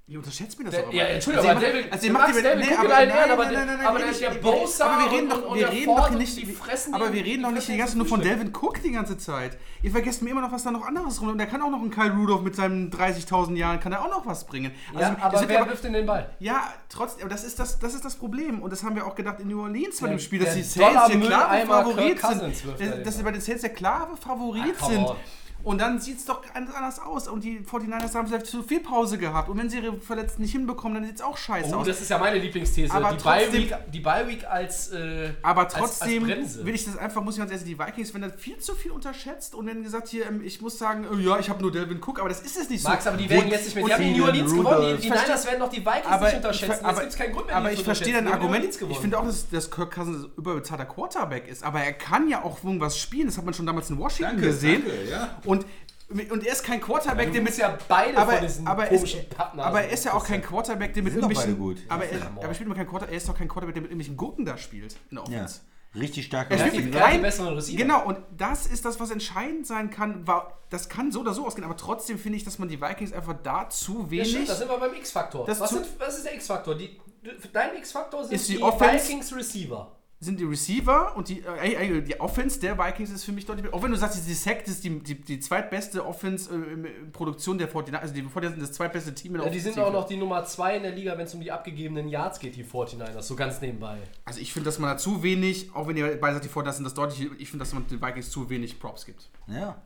Ihr 0.06 0.18
unterschätzt 0.18 0.58
mir 0.58 0.66
das 0.66 0.74
Der- 0.74 0.92
ja, 0.92 1.04
Entschuldigung, 1.04 1.48
Also 1.48 1.58
aber 1.64 1.66
David- 1.72 1.90
also 1.94 2.10
macht 2.12 2.28
über- 2.28 2.42
David 2.42 2.66
nee, 2.68 2.74
aber 2.76 2.88
nein, 2.88 3.10
aber 3.30 3.44
nein, 3.46 3.66
nein, 3.66 3.80
aber 3.80 3.98
wir 3.98 4.04
der- 4.04 4.14
reden 4.14 4.20
der 4.20 4.34
doch- 4.34 4.60
Bosa 4.60 4.84
aber 4.86 5.04
wir 5.04 5.12
reden 5.16 5.28
doch, 5.30 5.54
wir 5.54 5.70
reden 5.70 5.96
doch 5.96 6.10
nicht, 6.10 6.36
die 6.36 6.44
fressen 6.52 6.94
aber 6.94 7.10
wir 7.14 7.24
reden 7.24 7.42
doch 7.42 7.50
nicht 7.52 7.68
die 7.68 7.76
ganze 7.78 7.96
nur 7.96 8.06
von. 8.06 8.20
Delvin 8.20 8.48
Cook 8.54 8.82
die 8.82 8.90
ganze 8.92 9.16
Zeit. 9.16 9.56
Ihr 9.82 9.90
vergesst 9.90 10.20
mir 10.20 10.28
immer 10.32 10.42
noch, 10.42 10.52
was 10.52 10.62
da 10.62 10.70
noch 10.72 10.86
anderes 10.86 11.22
rum. 11.22 11.30
Und 11.30 11.38
der 11.38 11.46
kann 11.46 11.62
auch 11.62 11.70
noch 11.70 11.80
einen 11.80 11.90
Kyle 11.90 12.12
Rudolph 12.12 12.42
mit 12.42 12.54
seinen 12.54 12.90
30.000 12.90 13.56
Jahren, 13.56 13.80
kann 13.80 13.92
er 13.92 14.02
auch 14.04 14.10
noch 14.10 14.26
was 14.26 14.44
bringen. 14.46 14.72
Ja, 14.92 15.00
das 15.00 15.22
aber 15.22 15.40
wird 15.40 15.48
wer 15.48 15.66
wirft 15.68 15.84
denn 15.84 15.94
den 15.94 16.04
Ball? 16.04 16.28
ja, 16.38 16.74
trotzdem, 16.90 17.22
aber 17.24 17.30
das 17.34 17.42
ist 17.44 17.58
das, 17.58 17.78
das 17.78 17.94
ist 17.94 18.04
das 18.04 18.16
Problem. 18.16 18.60
Und 18.60 18.70
das 18.74 18.84
haben 18.84 18.96
wir 18.96 19.06
auch 19.06 19.14
gedacht 19.14 19.40
in 19.40 19.48
New 19.48 19.62
Orleans 19.62 20.02
bei 20.02 20.08
dem 20.08 20.18
Spiel, 20.18 20.40
dass 20.44 20.54
die 20.54 20.64
Saints 20.64 21.06
der 21.08 21.18
klare 21.18 21.64
Favorit 21.66 22.20
sind. 22.20 23.06
Dass, 23.06 23.16
sie 23.16 23.22
bei 23.22 23.30
den 23.32 23.40
Saints 23.40 23.62
der 23.62 23.70
klare 23.72 24.18
Favorit 24.18 24.78
sind. 24.86 25.06
Und 25.64 25.80
dann 25.80 25.98
sieht 25.98 26.18
es 26.18 26.26
doch 26.26 26.42
ganz 26.52 26.70
anders 26.74 27.00
aus. 27.00 27.26
Und 27.26 27.42
die 27.42 27.60
49ers 27.60 28.14
haben 28.14 28.28
vielleicht 28.28 28.46
zu 28.46 28.62
viel 28.62 28.80
Pause 28.80 29.16
gehabt. 29.18 29.48
Und 29.48 29.56
wenn 29.58 29.70
sie 29.70 29.78
ihre 29.78 29.96
Verletzten 29.98 30.42
nicht 30.42 30.52
hinbekommen, 30.52 30.94
dann 30.94 31.04
sieht 31.06 31.16
es 31.16 31.22
auch 31.22 31.36
scheiße 31.38 31.74
Oh, 31.74 31.78
aus. 31.80 31.86
das 31.86 32.00
ist 32.02 32.10
ja 32.10 32.18
meine 32.18 32.38
Lieblingsthese. 32.38 32.92
Aber 32.92 33.12
die 33.14 33.24
Bye 33.24 33.42
trotzdem- 33.44 33.62
Week, 33.62 33.74
die 33.92 34.00
Bye 34.00 34.28
Week 34.28 34.44
als, 34.46 34.92
äh, 34.92 35.30
Aber 35.42 35.62
als, 35.62 35.72
trotzdem 35.74 36.24
als 36.24 36.32
Bremse. 36.34 36.66
will 36.66 36.74
ich 36.74 36.84
das 36.84 36.96
einfach, 36.98 37.22
muss 37.24 37.34
ich 37.34 37.38
ganz 37.40 37.50
ehrlich, 37.50 37.66
die 37.66 37.78
Vikings 37.78 38.12
werden 38.14 38.30
da 38.30 38.36
viel 38.36 38.58
zu 38.58 38.74
viel 38.74 38.90
unterschätzt 38.90 39.54
und 39.54 39.66
wenn 39.66 39.82
gesagt 39.82 40.08
hier, 40.08 40.26
ähm, 40.26 40.42
ich 40.44 40.60
muss 40.60 40.78
sagen, 40.78 41.06
äh, 41.10 41.22
ja, 41.22 41.38
ich 41.38 41.48
habe 41.48 41.62
nur 41.62 41.72
Delvin 41.72 41.98
Cook, 42.04 42.20
aber 42.20 42.28
das 42.28 42.42
ist 42.42 42.58
es 42.58 42.68
nicht 42.68 42.82
so. 42.82 42.88
Max, 42.90 43.06
aber 43.06 43.16
die 43.16 43.30
werden 43.30 43.48
jetzt 43.48 43.64
nicht 43.64 43.74
mehr. 43.74 43.84
Die 43.86 43.92
haben 43.94 44.02
die 44.04 44.18
New 44.18 44.24
Orleans 44.24 44.52
Rudolph. 44.52 44.76
gewonnen. 44.76 44.96
Die, 44.98 45.02
die 45.02 45.10
Niners 45.10 45.46
werden 45.46 45.60
doch 45.60 45.70
die 45.70 45.80
Vikings 45.80 46.06
aber 46.06 46.26
nicht 46.26 46.36
unterschätzen. 46.36 46.84
ver- 46.84 47.02
Jetzt 47.02 47.16
keinen 47.18 47.32
Grund 47.32 47.46
mehr, 47.46 47.56
aber 47.56 47.72
ich 47.72 47.82
verstehe 47.82 48.12
dein 48.12 48.28
Argument. 48.28 48.64
Ich 48.90 48.98
finde 48.98 49.18
auch, 49.18 49.24
dass, 49.24 49.48
dass 49.48 49.70
Kirk 49.70 49.94
Cousins 49.94 50.24
ein 50.24 50.30
überbezahlter 50.36 50.84
Quarterback 50.84 51.48
ist, 51.48 51.64
aber 51.64 51.80
er 51.80 51.92
kann 51.94 52.28
ja 52.28 52.42
auch 52.44 52.62
irgendwas 52.62 52.98
spielen. 52.98 53.26
Das 53.28 53.38
hat 53.38 53.44
man 53.46 53.54
schon 53.54 53.64
damals 53.66 53.88
in 53.88 53.98
Washington 53.98 54.34
Danke, 54.36 54.46
gesehen. 54.48 54.82
danke, 54.86 55.10
ja. 55.10 55.38
Und, 55.44 55.53
und 56.30 56.46
er 56.46 56.52
ist 56.52 56.62
kein 56.64 56.80
Quarterback, 56.80 57.28
Du 57.28 57.32
der 57.34 57.42
mit 57.42 57.56
ja 57.56 57.78
beide 57.88 58.18
aber, 58.18 58.32
von 58.32 58.42
diesen 58.46 58.66
aber, 58.66 58.86
komischen 58.86 59.28
Pappnasen. 59.28 59.68
aber 59.68 59.82
er 59.82 59.90
ist 59.90 60.04
ja 60.04 60.12
auch 60.14 60.24
kein 60.26 60.42
Quarterback, 60.42 60.92
der 60.94 61.02
mit 61.02 61.14
irgendwelchen. 61.14 61.44
beide 61.52 61.56
gut. 61.58 61.78
Aber, 61.88 62.04
Ja, 62.04 62.10
er, 62.10 62.18
ja. 62.18 62.26
aber 62.26 62.42
er 62.42 62.54
spielt 62.54 62.66
immer 62.66 62.74
kein 62.76 62.86
Quarterback. 62.86 63.12
Er 63.12 63.16
ist 63.16 63.28
doch 63.28 63.36
kein 63.38 63.48
Quarterback, 63.48 63.74
der 63.74 63.82
mit 63.82 63.90
irgendwelchen 63.90 64.16
Gurken 64.16 64.44
da 64.44 64.56
spielt 64.58 64.96
in 65.10 65.16
der 65.16 65.24
Ja. 65.30 65.38
Offense. 65.44 65.60
Richtig 65.96 66.26
stark. 66.26 66.50
Er 66.50 66.58
spielt 66.58 66.86
mit 66.86 66.94
Receiver. 66.96 67.76
Genau, 67.78 68.04
und 68.04 68.18
das 68.36 68.66
ist 68.66 68.84
das, 68.84 68.98
was 68.98 69.12
entscheidend 69.12 69.64
sein 69.66 69.90
kann. 69.90 70.26
War, 70.26 70.58
das 70.68 70.88
kann 70.88 71.12
so 71.12 71.20
oder 71.20 71.32
so 71.34 71.46
ausgehen, 71.46 71.64
aber 71.64 71.76
trotzdem 71.76 72.18
finde 72.18 72.36
ich, 72.38 72.44
dass 72.44 72.58
man 72.58 72.68
die 72.68 72.80
Vikings 72.80 73.12
einfach 73.12 73.36
da 73.44 73.70
zu 73.70 74.00
Ja, 74.02 74.10
wenig. 74.10 74.30
stimmt, 74.30 74.48
da 74.48 74.54
sind 74.56 74.68
wir 74.68 74.76
beim 74.78 74.92
X-Faktor. 74.94 75.46
Das 75.46 75.60
Was, 75.60 75.72
was 75.98 76.16
ist 76.18 76.26
der 76.26 76.34
X-Faktor? 76.34 76.76
Dein 77.52 77.76
X-Faktor 77.76 78.24
sind 78.24 78.34
Ist 78.34 78.48
die 78.48 78.56
die, 78.56 78.62
Offense- 78.62 79.06
Vikings 79.08 79.34
Receiver. 79.36 79.92
Sind 80.24 80.40
die 80.40 80.44
Receiver 80.44 81.16
und 81.16 81.28
die, 81.28 81.42
äh, 81.42 81.74
äh, 81.98 82.00
die 82.02 82.18
Offense 82.20 82.58
der 82.58 82.76
Vikings 82.78 83.10
ist 83.10 83.24
für 83.24 83.32
mich 83.32 83.46
deutlich 83.46 83.64
besser. 83.64 83.74
Auch 83.76 83.82
wenn 83.82 83.90
du 83.90 83.96
sagst, 83.96 84.26
die 84.26 84.32
Sack 84.34 84.66
ist 84.66 84.82
die, 84.82 84.98
die, 85.00 85.20
die 85.20 85.38
zweitbeste 85.40 86.04
Offense 86.04 86.50
äh, 86.52 86.72
in- 86.72 86.84
in 86.84 87.12
Produktion 87.12 87.58
der 87.58 87.68
49 87.68 87.94
also 88.00 88.14
die 88.14 88.22
49 88.22 88.50
sind 88.58 88.62
das 88.62 88.72
zweitbeste 88.76 89.14
Team 89.14 89.32
in 89.34 89.38
der 89.42 89.46
Ja, 89.48 89.52
die 89.52 89.60
sind 89.60 89.78
auch 89.78 89.92
noch 89.92 90.06
die 90.06 90.16
Nummer 90.16 90.44
2 90.44 90.76
in 90.78 90.82
der 90.82 90.92
Liga, 90.92 91.16
wenn 91.16 91.26
es 91.26 91.34
um 91.34 91.40
die 91.40 91.52
abgegebenen 91.52 92.08
Yards 92.08 92.40
geht, 92.40 92.56
die 92.56 92.64
49ers. 92.64 93.22
So 93.22 93.36
ganz 93.36 93.60
nebenbei. 93.60 93.98
Also 94.24 94.40
ich 94.40 94.52
finde, 94.52 94.64
dass 94.66 94.78
man 94.78 94.90
da 94.90 94.96
zu 94.96 95.22
wenig, 95.22 95.74
auch 95.74 95.86
wenn 95.86 95.96
ihr 95.96 96.18
beide 96.20 96.34
sagt, 96.34 96.44
die 96.44 96.48
49 96.48 96.76
sind 96.76 96.84
das 96.84 96.94
deutlich, 96.94 97.30
ich 97.38 97.50
finde, 97.50 97.64
dass 97.64 97.72
man 97.74 97.86
den 97.86 98.00
Vikings 98.02 98.30
zu 98.30 98.48
wenig 98.50 98.80
Props 98.80 99.04
gibt. 99.06 99.28
Ja. 99.46 99.80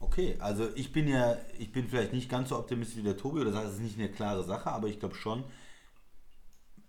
Okay, 0.00 0.36
also 0.38 0.68
ich 0.76 0.92
bin 0.92 1.08
ja, 1.08 1.36
ich 1.58 1.72
bin 1.72 1.88
vielleicht 1.88 2.12
nicht 2.12 2.30
ganz 2.30 2.50
so 2.50 2.56
optimistisch 2.56 2.98
wie 2.98 3.02
der 3.02 3.16
Tobi 3.16 3.40
oder 3.40 3.50
sage, 3.50 3.66
es 3.66 3.74
ist 3.74 3.80
nicht 3.82 3.98
eine 3.98 4.08
klare 4.08 4.44
Sache, 4.44 4.70
aber 4.70 4.86
ich 4.86 5.00
glaube 5.00 5.16
schon, 5.16 5.42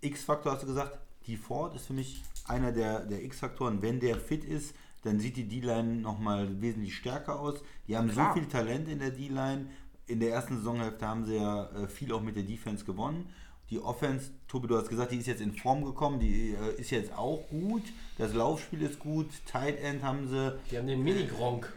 X-Faktor 0.01 0.53
hast 0.53 0.63
du 0.63 0.67
gesagt, 0.67 0.97
die 1.29 1.37
Ford 1.37 1.75
ist 1.75 1.85
für 1.87 1.93
mich 1.93 2.21
einer 2.47 2.71
der, 2.71 3.05
der 3.05 3.23
X-Faktoren. 3.23 3.81
Wenn 3.81 3.99
der 3.99 4.17
fit 4.17 4.43
ist, 4.43 4.73
dann 5.03 5.19
sieht 5.19 5.37
die 5.37 5.47
D-Line 5.47 6.01
nochmal 6.01 6.59
wesentlich 6.61 6.95
stärker 6.95 7.39
aus. 7.39 7.61
Die 7.87 7.95
haben 7.95 8.09
Klar. 8.09 8.33
so 8.33 8.39
viel 8.39 8.49
Talent 8.49 8.89
in 8.89 8.99
der 8.99 9.11
D-Line. 9.11 9.67
In 10.07 10.19
der 10.19 10.31
ersten 10.31 10.57
Saisonhälfte 10.57 11.07
haben 11.07 11.25
sie 11.25 11.35
ja 11.35 11.65
äh, 11.67 11.87
viel 11.87 12.11
auch 12.11 12.21
mit 12.21 12.35
der 12.35 12.43
Defense 12.43 12.83
gewonnen. 12.83 13.29
Die 13.69 13.79
Offense, 13.79 14.31
Tobi, 14.47 14.67
du 14.67 14.75
hast 14.77 14.89
gesagt, 14.89 15.11
die 15.11 15.17
ist 15.17 15.27
jetzt 15.27 15.41
in 15.41 15.53
Form 15.53 15.85
gekommen, 15.85 16.19
die 16.19 16.55
äh, 16.55 16.81
ist 16.81 16.89
jetzt 16.89 17.13
auch 17.15 17.47
gut. 17.49 17.83
Das 18.17 18.33
Laufspiel 18.33 18.81
ist 18.81 18.97
gut. 18.97 19.29
Tight 19.45 19.79
End 19.79 20.01
haben 20.01 20.27
sie. 20.27 20.57
Die 20.71 20.77
haben 20.79 20.87
den 20.87 21.03
Mini-Gronk. 21.03 21.71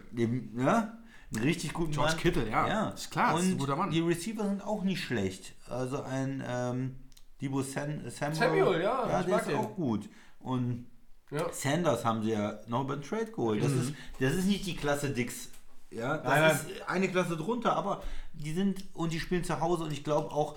Ja, 0.57 0.97
einen 1.35 1.43
richtig 1.45 1.75
guten 1.75 1.93
George 1.93 2.13
Mann. 2.13 2.21
Kittle, 2.21 2.49
ja. 2.51 2.67
ja. 2.69 2.89
Ist 2.91 3.11
klar, 3.11 3.39
ist 3.39 3.45
ein 3.45 3.53
Und 3.53 3.59
guter 3.59 3.77
Mann. 3.77 3.91
die 3.91 4.01
Receiver 4.01 4.45
sind 4.49 4.63
auch 4.65 4.83
nicht 4.83 5.03
schlecht. 5.05 5.55
Also 5.69 6.03
ein 6.03 6.43
ähm, 6.47 6.97
Debo 7.43 7.61
San 7.63 8.03
Samuel, 8.11 8.35
Samuel, 8.37 8.81
ja, 8.83 9.09
ja 9.09 9.23
der 9.25 9.39
ist 9.41 9.49
den. 9.49 9.57
auch 9.57 9.75
gut. 9.75 10.09
Und 10.39 10.87
Ja. 11.31 11.53
Sanders 11.53 12.05
haben 12.05 12.23
sie 12.23 12.31
ja 12.33 12.61
noch 12.69 12.83
über 12.85 12.97
den 12.97 13.03
Trade 13.03 13.27
geholt. 13.33 13.63
Das, 13.63 13.73
Mhm. 13.73 13.81
ist, 13.81 13.95
das 14.21 14.35
ist 14.35 14.45
nicht 14.47 14.65
die 14.67 14.77
Klasse 14.77 15.11
Dix. 15.11 15.49
Ja, 15.91 16.17
das 16.19 16.25
Nein, 16.27 16.41
nein. 16.43 16.51
ist 16.57 16.89
eine 16.89 17.09
Klasse 17.11 17.37
drunter, 17.37 17.75
aber 17.77 18.03
die 18.33 18.53
sind 18.53 18.85
und 18.95 19.13
die 19.13 19.21
spielen 19.21 19.45
zu 19.45 19.61
Hause 19.61 19.85
und 19.85 19.93
ich 19.93 20.05
glaube 20.05 20.31
auch 20.31 20.57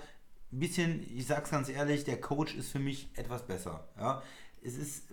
ein 0.52 0.60
bisschen, 0.60 1.04
ich 1.14 1.26
sag's 1.26 1.50
ganz 1.50 1.68
ehrlich, 1.68 2.04
der 2.04 2.20
Coach 2.20 2.54
ist 2.54 2.70
für 2.70 2.78
mich 2.78 3.08
etwas 3.16 3.46
besser. 3.46 3.88
Ja, 3.98 4.22
es 4.62 4.76
ist 4.76 5.04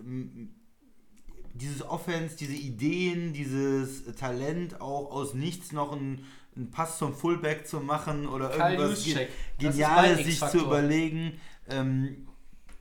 dieses 1.54 1.82
Offense, 1.82 2.36
diese 2.36 2.54
Ideen, 2.54 3.32
dieses 3.32 4.04
Talent, 4.16 4.80
auch 4.80 5.10
aus 5.12 5.34
nichts 5.34 5.72
noch 5.72 5.92
einen, 5.92 6.24
einen 6.56 6.70
Pass 6.70 6.98
zum 6.98 7.14
Fullback 7.14 7.66
zu 7.66 7.80
machen 7.80 8.26
oder 8.28 8.48
Kyle 8.48 8.74
irgendwas. 8.74 9.04
Ge- 9.04 9.28
Geniales 9.58 10.24
sich 10.24 10.40
zu 10.40 10.58
überlegen. 10.58 11.40
Ähm, 11.68 12.26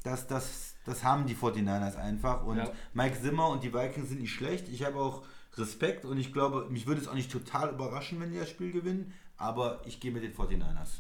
das, 0.04 0.28
das, 0.28 0.76
das 0.86 1.04
haben 1.04 1.26
die 1.28 1.36
49ers 1.36 1.96
einfach. 1.96 2.44
Und 2.44 2.58
Ja. 2.58 2.72
Mike 2.94 3.22
Zimmer 3.22 3.50
und 3.50 3.64
die 3.64 3.74
Vikings 3.74 4.10
sind 4.10 4.22
nicht 4.22 4.34
schlecht. 4.34 4.68
Ich 4.70 4.84
habe 4.84 4.98
auch 5.00 5.24
Respekt 5.56 6.04
und 6.06 6.18
ich 6.18 6.34
glaube, 6.34 6.68
mich 6.70 6.88
würde 6.88 7.02
es 7.02 7.08
auch 7.08 7.14
nicht 7.14 7.32
total 7.32 7.70
überraschen, 7.70 8.20
wenn 8.20 8.32
die 8.32 8.40
das 8.40 8.50
Spiel 8.50 8.72
gewinnen. 8.72 9.14
Aber 9.38 9.82
ich 9.86 10.00
gehe 10.00 10.12
mit 10.12 10.24
den 10.24 10.34
49ers. 10.34 11.00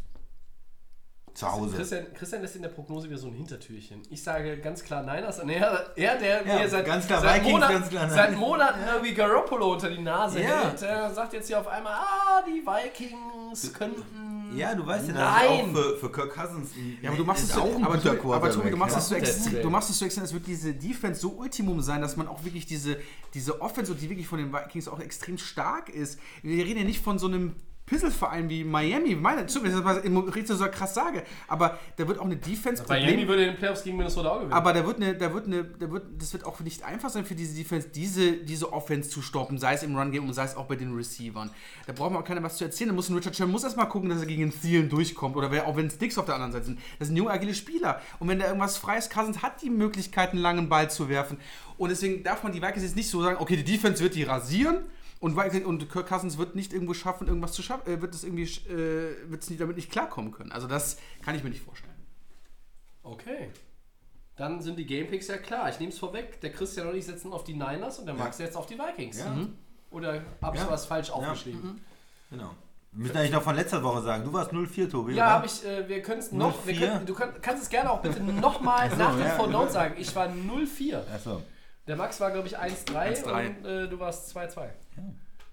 Zu 1.34 1.51
Hause. 1.51 1.76
Christian, 1.76 2.05
Christian 2.14 2.41
lässt 2.43 2.55
in 2.55 2.61
der 2.61 2.69
Prognose 2.69 3.10
wieder 3.10 3.18
so 3.18 3.27
ein 3.27 3.34
Hintertürchen. 3.34 4.03
Ich 4.11 4.22
sage 4.22 4.57
ganz 4.60 4.84
klar 4.84 5.01
Niners. 5.01 5.39
Und 5.39 5.49
er, 5.49 5.91
er 5.95 6.18
der 6.19 6.45
Ja, 6.45 6.60
mir 6.60 6.69
seit, 6.69 6.85
ganz 6.85 7.07
klar 7.07 7.22
seit, 7.22 7.41
Vikings, 7.41 7.53
Monaten, 7.53 7.73
ganz 7.73 7.89
klar 7.89 8.10
seit. 8.10 8.38
Monaten 8.38 8.80
irgendwie 8.88 9.14
Garoppolo 9.15 9.73
unter 9.73 9.89
die 9.89 10.01
Nase 10.01 10.41
Ja. 10.41 10.69
hält, 10.69 10.81
der 10.81 11.11
sagt 11.11 11.34
jetzt 11.34 11.47
hier 11.47 11.60
auf 11.60 11.68
einmal, 11.68 11.93
ah, 11.93 12.43
die 12.45 12.61
Vikings 12.64 13.73
könnten... 13.73 14.53
Ja, 14.55 14.76
du 14.76 14.85
weißt 14.85 15.07
ja, 15.07 15.14
das 15.15 15.23
Nein. 15.23 15.72
ist 15.72 15.76
auch 15.76 15.81
für, 15.81 15.97
für 15.97 16.11
Kirk 16.11 16.35
Cousins 16.35 16.69
Ja, 17.01 17.10
aber 17.10 17.18
du 17.18 17.26
machst 17.26 17.43
es 17.45 17.53
so, 17.53 17.61
auch 17.61 17.76
ein 17.76 17.84
aber, 17.84 17.95
guter 17.95 18.18
Tobi, 18.22 18.34
aber 18.35 18.51
Tobi, 18.51 18.69
du 18.69 18.77
machst 18.77 18.97
es 18.97 19.10
so 19.10 19.15
extrem, 19.15 19.61
du 19.64 19.69
machst 19.72 19.89
es 19.89 19.97
so 19.97 20.05
extrem, 20.05 20.23
es 20.26 20.34
wird 20.34 20.45
diese 20.45 20.76
Defense 20.76 21.19
so 21.22 21.30
Ultimum 21.31 21.81
sein, 21.81 22.01
dass 22.01 22.15
man 22.18 22.27
auch 22.27 22.43
wirklich 22.43 22.68
diese, 22.68 22.97
diese 23.34 23.60
Offense 23.61 23.95
die 23.95 24.07
wirklich 24.07 24.27
von 24.27 24.38
den 24.38 24.53
Vikings 24.53 24.88
auch 24.88 24.99
extrem 24.99 25.39
stark 25.39 25.89
ist. 25.89 26.19
Wir 26.43 26.64
reden 26.64 26.80
ja 26.80 26.85
nicht 26.85 27.03
von 27.03 27.18
so 27.18 27.26
einem 27.26 27.55
Pisselverein 27.85 28.49
wie 28.49 28.64
Miami, 28.64 29.14
meine, 29.15 29.45
ich 29.45 29.53
das 29.53 29.84
mal 29.84 29.97
im 29.97 30.18
richtig 30.18 30.55
so 30.55 30.65
krass 30.68 30.93
sage, 30.93 31.23
aber 31.49 31.80
da 31.97 32.07
wird 32.07 32.18
auch 32.18 32.26
eine 32.26 32.38
Defense 32.38 32.84
Miami 32.88 33.27
würde 33.27 33.43
in 33.43 33.49
den 33.49 33.57
Playoffs 33.57 33.84
gegen 33.84 33.97
Minnesota 33.97 34.30
auch 34.30 34.35
gewinnen. 34.35 34.53
aber 34.53 34.72
da 34.72 34.85
wird 34.85 34.97
eine, 34.97 35.15
da 35.15 35.34
wird 35.34 35.47
eine, 35.47 35.65
da 35.65 35.91
wird, 35.91 36.05
das 36.18 36.31
wird 36.31 36.45
auch 36.45 36.61
nicht 36.61 36.84
einfach 36.84 37.10
sein 37.10 37.26
für 37.26 37.35
diese 37.35 37.55
Defense, 37.55 37.89
diese, 37.89 38.38
diese 38.38 38.72
Offense 38.72 39.10
zu 39.10 39.22
stoppen, 39.22 39.57
sei 39.57 39.73
es 39.73 39.84
im 39.84 39.97
Run-Game 39.97 40.26
und 40.26 40.34
sei 40.34 40.45
es 40.45 40.55
auch 40.55 40.65
bei 40.65 40.77
den 40.77 40.95
Receivern. 40.95 41.49
Da 41.85 41.93
braucht 41.93 42.11
man 42.11 42.22
auch 42.22 42.26
keiner 42.26 42.41
was 42.41 42.57
zu 42.57 42.64
erzählen. 42.64 42.89
Da 42.89 42.95
muss 42.95 43.10
ein 43.10 43.15
Richard 43.15 43.35
Sherman 43.35 43.51
muss 43.51 43.64
erstmal 43.64 43.89
gucken, 43.89 44.10
dass 44.10 44.22
er 44.22 44.27
gegen 44.27 44.41
den 44.43 44.61
Thielen 44.61 44.89
durchkommt. 44.89 45.35
Oder 45.35 45.51
wer, 45.51 45.68
auch 45.68 45.76
wenn 45.76 45.88
es 45.88 45.97
Dicks 45.97 46.18
auf 46.18 46.26
der 46.26 46.35
anderen 46.35 46.53
Seite 46.53 46.65
sind. 46.65 46.80
Das 46.99 47.10
sind 47.10 47.18
junge, 47.18 47.31
agile 47.31 47.53
Spieler. 47.53 48.01
Und 48.19 48.30
wenn 48.30 48.39
da 48.39 48.47
irgendwas 48.47 48.77
frei 48.77 48.97
ist, 48.97 49.11
Cousins 49.11 49.41
hat 49.41 49.61
die 49.61 49.69
Möglichkeit, 49.69 50.31
einen 50.31 50.41
langen 50.41 50.69
Ball 50.69 50.89
zu 50.89 51.10
werfen. 51.10 51.38
Und 51.77 51.89
deswegen 51.89 52.23
darf 52.23 52.43
man 52.43 52.53
die 52.53 52.61
Vikings 52.61 52.84
jetzt 52.84 52.95
nicht 52.95 53.10
so 53.10 53.22
sagen, 53.22 53.38
okay, 53.39 53.57
die 53.57 53.64
Defense 53.64 54.01
wird 54.01 54.15
die 54.15 54.23
rasieren. 54.23 54.85
Und, 55.24 55.38
Vikings- 55.38 55.66
und 55.66 55.90
Kirk 55.90 56.08
Cousins 56.10 56.38
wird 56.38 56.54
nicht 56.54 56.74
irgendwo 56.74 56.94
schaffen, 56.94 57.30
irgendwas 57.30 57.54
zu 57.54 57.62
schaffen, 57.62 57.90
äh, 57.90 58.02
wird 58.02 58.14
es 58.14 58.26
irgendwie, 58.26 58.44
äh, 58.44 59.30
wird 59.30 59.41
es 59.41 59.50
nicht, 59.50 59.62
damit 59.62 59.78
nicht 59.78 59.90
klarkommen 59.90 60.34
können. 60.34 60.52
Also 60.52 60.68
das 60.68 60.98
kann 61.24 61.34
ich 61.34 61.45
mir 61.45 61.50
nicht 61.50 61.64
vorstellen. 61.64 61.94
Okay. 63.04 63.50
Dann 64.36 64.62
sind 64.62 64.78
die 64.78 64.86
Gamepicks 64.86 65.28
ja 65.28 65.38
klar. 65.38 65.70
Ich 65.70 65.80
nehme 65.80 65.94
es 65.94 65.98
vorweg. 66.00 66.41
Der 66.41 66.52
Christian 66.52 66.90
und 66.90 66.95
ich 66.95 67.06
setzen 67.06 67.32
auf 67.32 67.45
die 67.45 67.54
Niners 67.54 68.00
und 68.00 68.06
der 68.06 68.16
Max 68.16 68.36
setzt 68.36 68.58
auf 68.58 68.66
die 68.66 68.78
Vikings. 68.78 69.20
Ja. 69.20 69.30
Mhm. 69.30 69.58
Oder 69.91 70.24
habe 70.41 70.58
ich 70.58 70.64
Ja. 70.64 70.70
was 70.70 70.88
falsch 70.88 71.10
aufgeschrieben? 71.10 71.80
Genau. 72.30 72.52
Wir 72.91 73.04
müssen 73.04 73.16
eigentlich 73.16 73.32
noch 73.32 73.44
von 73.44 73.56
letzter 73.56 73.82
Woche 73.82 74.02
sagen. 74.02 74.26
Du 74.26 74.34
warst 74.34 74.52
0-4, 74.52 74.90
Tobi. 74.90 75.14
Ja, 75.14 75.30
habe 75.30 75.45
ich. 75.45 75.66
Äh, 75.66 75.88
wir 75.88 76.02
können 76.02 76.20
es 76.20 76.34
noch. 76.34 76.68
Wir 76.68 76.76
0-4? 76.76 76.80
können, 76.80 77.06
du 77.06 77.14
kann, 77.14 77.30
kannst 77.41 77.64
es 77.64 77.70
gerne 77.70 77.91
auch 77.91 78.02
bitte 78.02 78.22
nochmal 78.22 78.90
nach 78.98 79.16
dem 79.16 79.26
ja. 79.26 79.48
Note 79.48 79.72
sagen. 79.72 79.95
Ich 79.98 80.14
war 80.14 80.28
0-4. 80.28 80.98
Achso. 81.16 81.41
Der 81.88 81.95
Max 81.95 82.19
war, 82.22 82.31
glaube 82.31 82.47
ich, 82.47 82.57
1-3 82.57 83.23
1-3. 83.23 83.47
und 83.60 83.65
äh, 83.65 83.88
du 83.89 83.99
warst 83.99 84.35
2-2. 84.35 84.69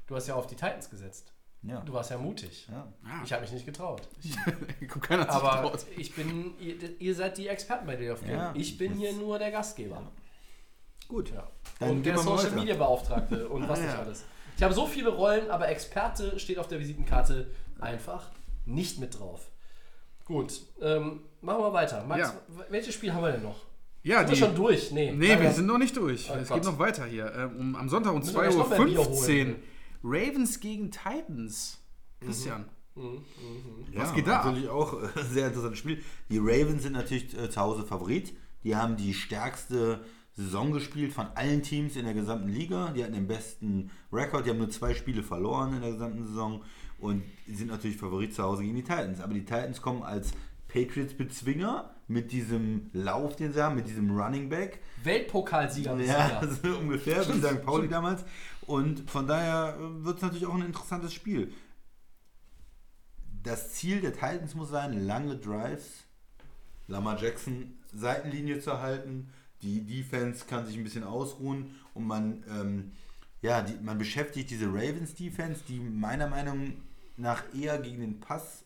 Du 0.06 0.16
hast 0.16 0.26
ja 0.28 0.34
auf 0.34 0.46
die 0.46 0.54
Titans 0.54 0.88
gesetzt. 0.90 1.32
Ja. 1.62 1.80
Du 1.80 1.92
warst 1.92 2.10
ja 2.10 2.16
mutig. 2.18 2.68
ja. 2.70 2.86
Ich 3.24 3.32
habe 3.32 3.42
mich 3.42 3.52
nicht 3.52 3.66
getraut. 3.66 4.02
Guck, 4.88 5.02
keiner 5.02 5.22
hat 5.22 5.30
Aber 5.30 5.62
getraut. 5.70 5.86
ich 5.96 6.14
bin, 6.14 6.54
ihr, 6.58 7.00
ihr 7.00 7.14
seid 7.14 7.36
die 7.36 7.48
Experten 7.48 7.86
bei 7.86 7.96
Day 7.96 8.10
of 8.10 8.20
Game. 8.22 8.30
Ja, 8.30 8.52
ich 8.56 8.78
bin 8.78 8.94
hier 8.94 9.12
nur 9.12 9.38
der 9.38 9.50
Gastgeber. 9.50 10.02
Gut. 11.08 11.30
Ja. 11.32 11.46
Dann 11.78 11.90
und 11.90 12.02
der 12.06 12.16
Social 12.16 12.46
weiter. 12.46 12.56
Media 12.56 12.74
Beauftragte 12.76 13.48
und 13.48 13.68
was 13.68 13.78
Ah, 13.80 13.82
nicht 13.82 13.92
ja. 13.92 13.98
alles. 13.98 14.24
Ich 14.56 14.62
habe 14.62 14.72
so 14.74 14.86
viele 14.86 15.10
Rollen, 15.10 15.50
aber 15.50 15.68
Experte 15.68 16.38
steht 16.38 16.58
auf 16.58 16.68
der 16.68 16.78
Visitenkarte 16.80 17.50
einfach 17.80 18.30
nicht 18.64 18.98
mit 18.98 19.18
drauf. 19.18 19.50
Gut, 20.24 20.60
ähm, 20.80 21.24
machen 21.40 21.62
wir 21.62 21.72
weiter. 21.72 22.04
Max, 22.04 22.20
Ja. 22.28 22.34
welches 22.68 22.94
Spiel 22.94 23.12
haben 23.12 23.22
wir 23.22 23.32
denn 23.32 23.42
noch? 23.42 23.66
Ja, 24.02 24.20
Sind 24.20 24.30
wir 24.30 24.36
schon 24.36 24.54
durch? 24.56 24.90
Nee, 24.92 25.12
Nee, 25.12 25.38
wir 25.40 25.50
sind 25.52 25.66
noch 25.66 25.78
nicht 25.78 25.96
durch. 25.96 26.30
Oh 26.30 26.34
es 26.36 26.48
Gott. 26.48 26.56
geht 26.58 26.64
noch 26.64 26.78
weiter 26.78 27.04
hier. 27.06 27.32
Ähm, 27.34 27.56
um, 27.58 27.76
am 27.76 27.88
Sonntag 27.88 28.12
um 28.12 28.20
Müssen 28.20 28.34
wir 28.34 28.42
gleich 28.42 28.56
noch 28.56 28.68
mehr 28.70 28.84
Bier 28.84 29.00
2.15 29.00 29.26
holen. 29.26 29.56
Uhr. 30.02 30.10
Ravens 30.12 30.60
gegen 30.60 30.90
Titans. 30.90 31.78
Christian. 32.20 32.64
Mhm, 32.94 33.22
Was 33.94 34.14
geht 34.14 34.26
da? 34.26 34.44
Natürlich 34.44 34.68
auch 34.68 34.94
äh, 34.94 35.06
ein 35.18 35.26
sehr 35.32 35.46
interessantes 35.48 35.78
Spiel. 35.78 36.02
Die 36.30 36.38
Ravens 36.38 36.82
sind 36.82 36.92
natürlich 36.94 37.36
äh, 37.38 37.50
zu 37.50 37.60
Hause 37.60 37.82
Favorit. 37.84 38.34
Die 38.64 38.74
haben 38.76 38.96
die 38.96 39.12
stärkste 39.14 40.00
Saison 40.32 40.72
gespielt 40.72 41.12
von 41.12 41.26
allen 41.34 41.62
Teams 41.62 41.96
in 41.96 42.04
der 42.04 42.14
gesamten 42.14 42.48
Liga. 42.48 42.92
Die 42.92 43.02
hatten 43.02 43.12
den 43.14 43.26
besten 43.28 43.90
Rekord. 44.12 44.46
Die 44.46 44.50
haben 44.50 44.58
nur 44.58 44.70
zwei 44.70 44.94
Spiele 44.94 45.22
verloren 45.22 45.74
in 45.74 45.82
der 45.82 45.92
gesamten 45.92 46.26
Saison 46.26 46.62
und 46.98 47.22
sind 47.46 47.68
natürlich 47.68 47.96
Favorit 47.98 48.34
zu 48.34 48.42
Hause 48.42 48.62
gegen 48.62 48.76
die 48.76 48.82
Titans. 48.82 49.20
Aber 49.20 49.34
die 49.34 49.44
Titans 49.44 49.80
kommen 49.82 50.02
als 50.02 50.32
Patriots-Bezwinger 50.68 51.94
mit 52.10 52.32
diesem 52.32 52.90
Lauf, 52.92 53.36
den 53.36 53.52
sie 53.52 53.62
haben, 53.62 53.76
mit 53.76 53.86
diesem 53.86 54.10
Running 54.10 54.48
Back. 54.48 54.80
Weltpokalsieger 55.04 55.96
Ja, 56.00 56.42
so 56.62 56.76
ungefähr, 56.76 57.26
wie 57.28 57.38
St. 57.38 57.62
Pauli 57.64 57.88
damals. 57.88 58.24
Und 58.62 59.08
von 59.08 59.28
daher 59.28 59.76
wird 59.78 60.16
es 60.16 60.22
natürlich 60.22 60.44
auch 60.44 60.54
ein 60.54 60.66
interessantes 60.66 61.14
Spiel. 61.14 61.52
Das 63.44 63.72
Ziel 63.74 64.00
der 64.00 64.12
Titans 64.12 64.56
muss 64.56 64.70
sein, 64.70 65.06
lange 65.06 65.36
Drives, 65.36 66.04
Lamar 66.88 67.22
Jackson 67.22 67.78
Seitenlinie 67.94 68.58
zu 68.58 68.80
halten. 68.80 69.30
Die 69.62 69.86
Defense 69.86 70.46
kann 70.46 70.66
sich 70.66 70.76
ein 70.76 70.82
bisschen 70.82 71.04
ausruhen 71.04 71.76
und 71.94 72.08
man, 72.08 72.42
ähm, 72.50 72.92
ja, 73.40 73.62
die, 73.62 73.80
man 73.84 73.98
beschäftigt 73.98 74.50
diese 74.50 74.66
Ravens 74.66 75.14
Defense, 75.14 75.62
die 75.68 75.78
meiner 75.78 76.26
Meinung 76.26 76.72
nach 77.16 77.44
eher 77.54 77.78
gegen 77.78 78.00
den 78.00 78.18
Pass 78.18 78.64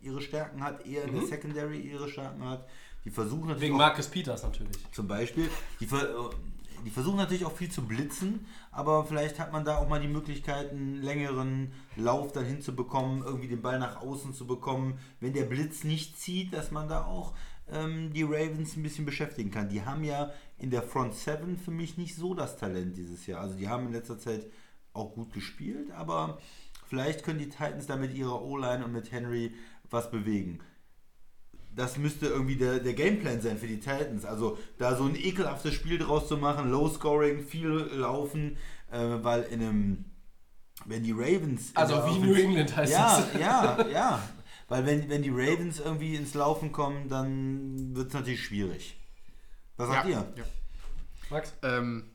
ihre 0.00 0.20
Stärken 0.22 0.62
hat, 0.62 0.86
eher 0.86 1.04
in 1.04 1.14
der 1.14 1.26
Secondary 1.26 1.80
ihre 1.80 2.08
Stärken 2.08 2.44
hat. 2.44 2.66
Die 3.06 3.10
versuchen 3.12 3.46
natürlich 3.46 3.62
Wegen 3.68 3.76
Marcus 3.76 4.08
Peters 4.08 4.42
natürlich. 4.42 4.76
zum 4.90 5.06
Beispiel. 5.06 5.48
Die, 5.78 5.86
die 6.84 6.90
versuchen 6.90 7.16
natürlich 7.16 7.44
auch 7.44 7.56
viel 7.56 7.70
zu 7.70 7.86
blitzen, 7.86 8.44
aber 8.72 9.04
vielleicht 9.04 9.38
hat 9.38 9.52
man 9.52 9.64
da 9.64 9.76
auch 9.76 9.88
mal 9.88 10.00
die 10.00 10.08
Möglichkeit, 10.08 10.72
einen 10.72 11.02
längeren 11.02 11.70
Lauf 11.94 12.32
dann 12.32 12.44
hinzubekommen, 12.44 13.22
irgendwie 13.22 13.46
den 13.46 13.62
Ball 13.62 13.78
nach 13.78 14.02
außen 14.02 14.34
zu 14.34 14.44
bekommen. 14.44 14.98
Wenn 15.20 15.34
der 15.34 15.44
Blitz 15.44 15.84
nicht 15.84 16.18
zieht, 16.18 16.52
dass 16.52 16.72
man 16.72 16.88
da 16.88 17.04
auch 17.04 17.34
ähm, 17.70 18.12
die 18.12 18.24
Ravens 18.24 18.76
ein 18.76 18.82
bisschen 18.82 19.06
beschäftigen 19.06 19.52
kann. 19.52 19.68
Die 19.68 19.84
haben 19.84 20.02
ja 20.02 20.32
in 20.58 20.70
der 20.70 20.82
Front 20.82 21.14
Seven 21.14 21.58
für 21.58 21.70
mich 21.70 21.96
nicht 21.96 22.16
so 22.16 22.34
das 22.34 22.56
Talent 22.56 22.96
dieses 22.96 23.24
Jahr. 23.28 23.40
Also 23.40 23.56
die 23.56 23.68
haben 23.68 23.86
in 23.86 23.92
letzter 23.92 24.18
Zeit 24.18 24.50
auch 24.92 25.14
gut 25.14 25.32
gespielt, 25.32 25.92
aber 25.92 26.38
vielleicht 26.88 27.22
können 27.22 27.38
die 27.38 27.50
Titans 27.50 27.86
da 27.86 27.94
mit 27.94 28.14
ihrer 28.14 28.42
O-Line 28.42 28.84
und 28.84 28.92
mit 28.92 29.12
Henry 29.12 29.54
was 29.90 30.10
bewegen 30.10 30.58
das 31.76 31.98
müsste 31.98 32.26
irgendwie 32.26 32.56
der, 32.56 32.78
der 32.78 32.94
Gameplan 32.94 33.40
sein 33.40 33.58
für 33.58 33.66
die 33.66 33.78
Titans. 33.78 34.24
Also 34.24 34.58
da 34.78 34.96
so 34.96 35.04
ein 35.04 35.14
ekelhaftes 35.14 35.74
Spiel 35.74 35.98
draus 35.98 36.26
zu 36.26 36.38
machen, 36.38 36.70
Low 36.70 36.88
Scoring, 36.88 37.44
viel 37.44 37.68
laufen, 37.68 38.56
äh, 38.90 38.98
weil 39.22 39.42
in 39.44 39.60
einem, 39.60 40.04
wenn 40.86 41.02
die 41.02 41.12
Ravens. 41.12 41.72
Also 41.74 41.94
wie 42.06 42.18
New 42.18 42.34
England 42.34 42.74
heißt 42.74 42.92
ja, 42.92 43.20
das. 43.20 43.40
Ja, 43.40 43.86
ja. 43.92 44.28
Weil 44.68 44.86
wenn, 44.86 45.08
wenn 45.10 45.22
die 45.22 45.30
Ravens 45.30 45.78
irgendwie 45.78 46.16
ins 46.16 46.34
Laufen 46.34 46.72
kommen, 46.72 47.08
dann 47.08 47.94
wird 47.94 48.08
es 48.08 48.14
natürlich 48.14 48.42
schwierig. 48.42 48.96
Was 49.76 49.88
sagt 49.88 50.08
ihr? 50.08 50.26
Ja. 50.34 50.44
Max? 51.30 51.54
Ähm, 51.62 52.10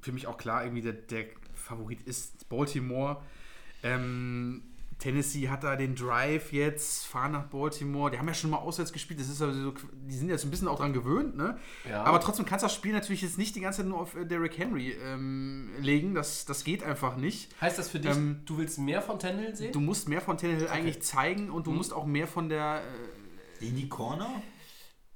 für 0.00 0.12
mich 0.12 0.26
auch 0.28 0.38
klar, 0.38 0.64
irgendwie 0.64 0.82
der, 0.82 0.92
der 0.92 1.26
Favorit 1.54 2.02
ist 2.02 2.48
Baltimore. 2.48 3.20
Ähm, 3.82 4.62
Tennessee 5.02 5.48
hat 5.48 5.64
da 5.64 5.76
den 5.76 5.94
Drive 5.94 6.52
jetzt, 6.52 7.06
fahren 7.06 7.32
nach 7.32 7.44
Baltimore. 7.44 8.10
Die 8.10 8.18
haben 8.18 8.28
ja 8.28 8.34
schon 8.34 8.50
mal 8.50 8.58
auswärts 8.58 8.92
gespielt. 8.92 9.18
Das 9.20 9.28
ist 9.28 9.42
also 9.42 9.60
so, 9.60 9.74
die 10.08 10.14
sind 10.14 10.28
jetzt 10.28 10.44
ein 10.44 10.50
bisschen 10.50 10.68
auch 10.68 10.78
dran 10.78 10.92
gewöhnt, 10.92 11.36
ne? 11.36 11.58
Ja. 11.88 12.04
Aber 12.04 12.20
trotzdem 12.20 12.46
kannst 12.46 12.62
du 12.62 12.66
das 12.66 12.74
Spiel 12.74 12.92
natürlich 12.92 13.22
jetzt 13.22 13.36
nicht 13.38 13.54
die 13.56 13.60
ganze 13.60 13.78
Zeit 13.82 13.88
nur 13.88 13.98
auf 14.00 14.14
äh, 14.14 14.24
Derrick 14.24 14.56
Henry 14.58 14.92
ähm, 15.04 15.70
legen. 15.80 16.14
Das, 16.14 16.44
das 16.44 16.64
geht 16.64 16.82
einfach 16.84 17.16
nicht. 17.16 17.50
Heißt 17.60 17.78
das 17.78 17.88
für 17.88 17.98
dich, 18.00 18.10
Ähm, 18.12 18.40
du 18.46 18.58
willst 18.58 18.78
mehr 18.78 19.02
von 19.02 19.18
Tannehill 19.18 19.56
sehen? 19.56 19.72
Du 19.72 19.80
musst 19.80 20.08
mehr 20.08 20.20
von 20.20 20.38
Tannehill 20.38 20.68
eigentlich 20.68 21.02
zeigen 21.02 21.50
und 21.50 21.66
du 21.66 21.70
Mhm. 21.72 21.76
musst 21.78 21.92
auch 21.92 22.06
mehr 22.06 22.26
von 22.28 22.48
der 22.48 22.82
äh, 23.60 23.66
In 23.66 23.76
die 23.76 23.88
Corner? 23.88 24.30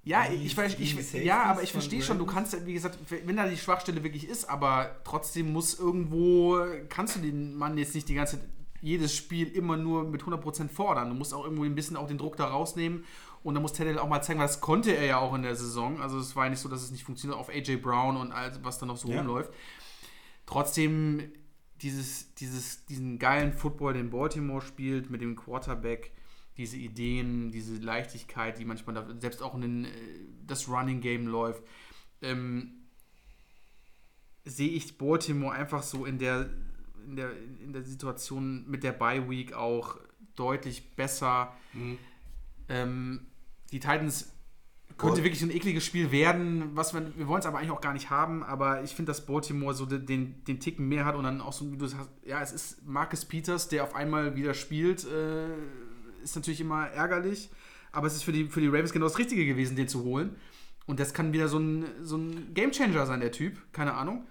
Ja, 0.02 0.24
ich, 0.30 0.54
weiß- 0.56 0.76
ich, 0.78 0.90
Safeties 0.94 1.24
ja, 1.24 1.42
aber 1.42 1.64
ich 1.64 1.72
verstehe 1.72 2.00
schon, 2.00 2.18
du 2.18 2.26
kannst, 2.26 2.64
wie 2.64 2.74
gesagt, 2.74 2.96
wenn 3.24 3.34
da 3.36 3.48
die 3.48 3.56
Schwachstelle 3.56 4.04
wirklich 4.04 4.28
ist, 4.28 4.48
aber 4.48 5.00
trotzdem 5.02 5.52
muss 5.52 5.76
irgendwo, 5.80 6.58
kannst 6.88 7.16
du 7.16 7.20
den 7.20 7.56
Mann 7.56 7.76
jetzt 7.76 7.92
nicht 7.92 8.08
die 8.08 8.14
ganze 8.14 8.38
jedes 8.80 9.14
Spiel 9.14 9.48
immer 9.48 9.76
nur 9.76 10.04
mit 10.04 10.22
100% 10.22 10.68
fordern. 10.68 11.08
Du 11.08 11.14
musst 11.14 11.32
auch 11.34 11.44
irgendwo 11.44 11.64
ein 11.64 11.74
bisschen 11.74 11.96
auch 11.96 12.06
den 12.06 12.18
Druck 12.18 12.36
da 12.36 12.46
rausnehmen 12.46 13.04
und 13.42 13.54
dann 13.54 13.62
muss 13.62 13.72
Teddy 13.72 13.96
auch 13.98 14.08
mal 14.08 14.22
zeigen, 14.22 14.38
weil 14.40 14.46
das 14.46 14.60
konnte 14.60 14.92
er 14.96 15.04
ja 15.06 15.18
auch 15.18 15.34
in 15.34 15.42
der 15.42 15.56
Saison. 15.56 16.00
Also 16.00 16.18
es 16.18 16.34
war 16.36 16.44
ja 16.44 16.50
nicht 16.50 16.60
so, 16.60 16.68
dass 16.68 16.82
es 16.82 16.90
nicht 16.90 17.04
funktioniert 17.04 17.38
auf 17.38 17.48
AJ 17.48 17.76
Brown 17.76 18.16
und 18.16 18.32
all, 18.32 18.52
was 18.62 18.78
da 18.78 18.86
noch 18.86 18.96
so 18.96 19.08
Ja. 19.08 19.18
rumläuft. 19.18 19.50
Trotzdem 20.46 21.32
dieses, 21.82 22.34
dieses, 22.34 22.86
diesen 22.86 23.18
geilen 23.18 23.52
Football, 23.52 23.94
den 23.94 24.10
Baltimore 24.10 24.62
spielt, 24.62 25.10
mit 25.10 25.20
dem 25.20 25.36
Quarterback, 25.36 26.12
diese 26.56 26.76
Ideen, 26.78 27.50
diese 27.50 27.76
Leichtigkeit, 27.76 28.58
die 28.58 28.64
manchmal 28.64 28.94
da, 28.94 29.06
selbst 29.20 29.42
auch 29.42 29.54
in 29.54 29.60
den, 29.60 29.84
äh, 29.84 29.88
das 30.46 30.68
Running 30.68 31.00
Game 31.00 31.26
läuft, 31.26 31.62
ähm, 32.22 32.86
sehe 34.44 34.70
ich 34.70 34.96
Baltimore 34.96 35.54
einfach 35.54 35.82
so 35.82 36.04
in 36.06 36.18
der, 36.18 36.48
in 37.06 37.16
der, 37.16 37.30
in 37.62 37.72
der 37.72 37.82
Situation 37.82 38.64
mit 38.68 38.82
der 38.82 38.92
Bye 38.92 39.30
Week 39.30 39.54
auch 39.54 39.96
deutlich 40.34 40.94
besser. 40.96 41.52
Ähm, 42.68 43.26
die 43.72 43.80
Titans 43.80 44.32
könnte 44.98 45.16
Bal- 45.16 45.24
wirklich 45.24 45.42
ein 45.42 45.50
ekliges 45.50 45.84
Spiel 45.84 46.10
werden, 46.10 46.70
was 46.74 46.94
wir, 46.94 47.16
wir 47.16 47.26
wollen 47.28 47.40
es 47.40 47.46
aber 47.46 47.58
eigentlich 47.58 47.70
auch 47.70 47.80
gar 47.80 47.92
nicht 47.92 48.10
haben, 48.10 48.42
aber 48.42 48.82
ich 48.82 48.94
finde, 48.94 49.10
dass 49.10 49.26
Baltimore 49.26 49.74
so 49.74 49.86
den, 49.86 50.06
den, 50.06 50.44
den 50.44 50.60
Ticken 50.60 50.88
mehr 50.88 51.04
hat 51.04 51.16
und 51.16 51.24
dann 51.24 51.40
auch 51.40 51.52
so, 51.52 51.70
wie 51.70 51.76
du 51.76 51.86
sagst, 51.86 52.08
ja, 52.24 52.40
es 52.40 52.52
ist 52.52 52.86
Marcus 52.86 53.24
Peters, 53.24 53.68
der 53.68 53.84
auf 53.84 53.94
einmal 53.94 54.36
wieder 54.36 54.54
spielt, 54.54 55.04
äh, 55.04 55.48
ist 56.22 56.34
natürlich 56.34 56.60
immer 56.60 56.86
ärgerlich, 56.86 57.50
aber 57.92 58.06
es 58.06 58.14
ist 58.14 58.24
für 58.24 58.32
die, 58.32 58.46
für 58.46 58.60
die 58.60 58.68
Ravens 58.68 58.92
genau 58.92 59.06
das 59.06 59.18
Richtige 59.18 59.46
gewesen, 59.46 59.76
den 59.76 59.88
zu 59.88 60.02
holen. 60.02 60.36
Und 60.86 61.00
das 61.00 61.12
kann 61.12 61.32
wieder 61.32 61.48
so 61.48 61.58
ein, 61.58 61.84
so 62.02 62.16
ein 62.16 62.54
Gamechanger 62.54 63.06
sein, 63.06 63.20
der 63.20 63.32
Typ, 63.32 63.58
keine 63.72 63.94
Ahnung. 63.94 64.24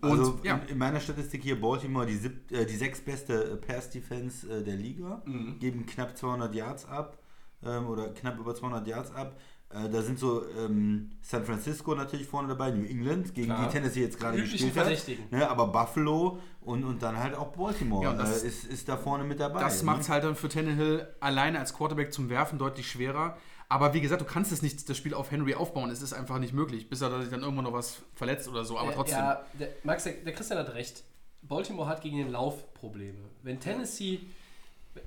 Also 0.00 0.32
Und, 0.32 0.44
ja. 0.44 0.56
in, 0.56 0.68
in 0.68 0.78
meiner 0.78 1.00
Statistik 1.00 1.42
hier 1.42 1.60
Baltimore 1.60 2.06
die, 2.06 2.16
sieb, 2.16 2.50
äh, 2.52 2.64
die 2.64 2.76
sechstbeste 2.76 3.52
äh, 3.52 3.56
Pass-Defense 3.56 4.48
äh, 4.60 4.62
der 4.64 4.76
Liga, 4.76 5.22
Mhm. 5.24 5.58
geben 5.58 5.86
knapp 5.86 6.16
200 6.16 6.54
Yards 6.54 6.84
ab 6.86 7.18
ähm, 7.64 7.86
oder 7.86 8.08
knapp 8.08 8.38
über 8.38 8.54
200 8.54 8.86
Yards 8.86 9.14
ab. 9.14 9.36
Äh, 9.70 9.90
da 9.90 10.00
sind 10.00 10.18
so 10.18 10.44
ähm, 10.58 11.10
San 11.20 11.44
Francisco 11.44 11.94
natürlich 11.94 12.26
vorne 12.26 12.48
dabei, 12.48 12.70
New 12.70 12.86
England, 12.86 13.34
gegen 13.34 13.48
Klar. 13.48 13.66
die 13.66 13.72
Tennessee 13.72 14.00
jetzt 14.02 14.18
gerade 14.18 14.40
gespielt 14.40 14.74
hat. 14.76 14.90
Ne, 15.30 15.48
aber 15.50 15.66
Buffalo 15.68 16.38
und, 16.62 16.84
und 16.84 17.02
dann 17.02 17.18
halt 17.18 17.34
auch 17.34 17.48
Baltimore 17.54 18.02
Ja, 18.04 18.14
das- 18.14 18.44
äh, 18.44 18.46
ist, 18.48 18.64
ist 18.64 18.88
da 18.88 18.96
vorne 18.96 19.24
mit 19.24 19.40
dabei. 19.40 19.60
Das 19.60 19.82
ne? 19.82 19.86
macht 19.86 20.00
es 20.02 20.08
halt 20.08 20.24
dann 20.24 20.36
für 20.36 20.48
Tannehill 20.48 21.06
alleine 21.20 21.58
als 21.58 21.74
Quarterback 21.74 22.12
zum 22.14 22.30
Werfen 22.30 22.58
deutlich 22.58 22.90
schwerer. 22.90 23.36
Aber 23.68 23.92
wie 23.92 24.00
gesagt, 24.00 24.22
du 24.22 24.24
kannst 24.24 24.50
es 24.50 24.62
nicht, 24.62 24.88
das 24.88 24.96
Spiel 24.96 25.12
auf 25.12 25.30
Henry 25.30 25.54
aufbauen. 25.54 25.90
Es 25.90 26.00
ist 26.00 26.12
einfach 26.14 26.38
nicht 26.38 26.54
möglich, 26.54 26.88
bis 26.88 27.02
er 27.02 27.20
sich 27.20 27.30
dann 27.30 27.42
irgendwann 27.42 27.64
noch 27.64 27.72
was 27.72 28.02
verletzt 28.14 28.48
oder 28.48 28.64
so. 28.64 28.78
Aber 28.78 28.92
Äh, 28.92 28.94
trotzdem. 28.94 29.18
Ja, 29.18 29.44
der, 29.58 29.68
Max, 29.84 30.04
der, 30.04 30.14
der 30.14 30.32
Christian 30.32 30.58
hat 30.58 30.74
recht. 30.74 31.04
Baltimore 31.42 31.88
hat 31.88 32.00
gegen 32.00 32.16
den 32.18 32.30
Lauf 32.30 32.72
Probleme. 32.74 33.18
Wenn 33.42 33.60
Tennessee, 33.60 34.20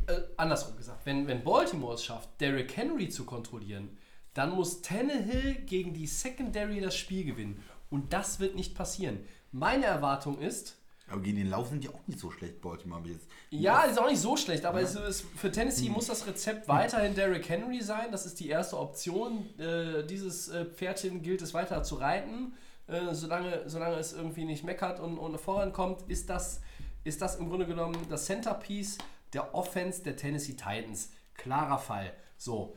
äh, 0.08 0.22
andersrum 0.38 0.78
gesagt, 0.78 1.06
wenn, 1.06 1.28
wenn 1.28 1.44
Baltimore 1.44 1.96
es 1.96 2.06
schafft, 2.06 2.30
Derrick 2.40 2.76
Henry 2.78 3.10
zu 3.10 3.26
kontrollieren, 3.26 3.98
dann 4.34 4.52
muss 4.52 4.82
Tannehill 4.82 5.56
gegen 5.66 5.94
die 5.94 6.08
Secondary 6.08 6.80
das 6.80 6.96
Spiel 6.96 7.26
gewinnen. 7.26 7.64
Und 7.90 8.14
das 8.14 8.40
wird 8.40 8.56
nicht 8.56 8.76
passieren. 8.76 9.26
Meine 9.52 9.86
Erwartung 9.86 10.40
ist, 10.40 10.78
Aber 11.12 11.22
gegen 11.22 11.38
den 11.38 11.50
Lauf 11.50 11.68
sind 11.68 11.84
die 11.84 11.90
auch 11.90 12.08
nicht 12.08 12.20
so 12.20 12.32
schlecht, 12.32 12.62
Baltimore. 12.62 13.02
Jetzt. 13.06 13.28
ja, 13.50 13.84
ist 13.84 14.00
auch 14.00 14.10
nicht 14.10 14.22
so 14.22 14.38
schlecht, 14.38 14.66
aber 14.66 14.82
es 14.82 14.96
ist, 14.96 15.26
für 15.36 15.52
Tennessee 15.52 15.90
muss 15.90 16.08
das 16.08 16.26
Rezept 16.26 16.68
weiterhin 16.68 17.14
Derrick 17.16 17.50
Henry 17.50 17.82
sein. 17.82 18.12
Das 18.12 18.26
ist 18.26 18.40
die 18.40 18.48
erste 18.48 18.78
Option. 18.80 19.48
Äh, 19.60 20.06
dieses 20.06 20.48
äh, 20.48 20.66
Pferdchen 20.66 21.22
gilt 21.22 21.42
es 21.42 21.54
weiter 21.54 21.84
zu 21.84 21.96
reiten. 21.96 22.54
Äh, 22.88 23.14
solange, 23.14 23.70
solange 23.70 23.96
es 23.96 24.14
irgendwie 24.14 24.46
nicht 24.46 24.64
meckert 24.64 25.00
und, 25.00 25.18
und 25.18 25.38
vorankommt, 25.40 26.04
ist 26.10 26.30
das, 26.30 26.62
ist 27.04 27.22
das 27.22 27.36
im 27.36 27.50
Grunde 27.50 27.66
genommen 27.66 27.98
das 28.10 28.26
Centerpiece 28.26 28.98
der 29.34 29.54
Offense 29.54 30.04
der 30.04 30.16
Tennessee 30.16 30.54
Titans. 30.54 31.12
Klarer 31.34 31.78
Fall. 31.78 32.14
So. 32.38 32.76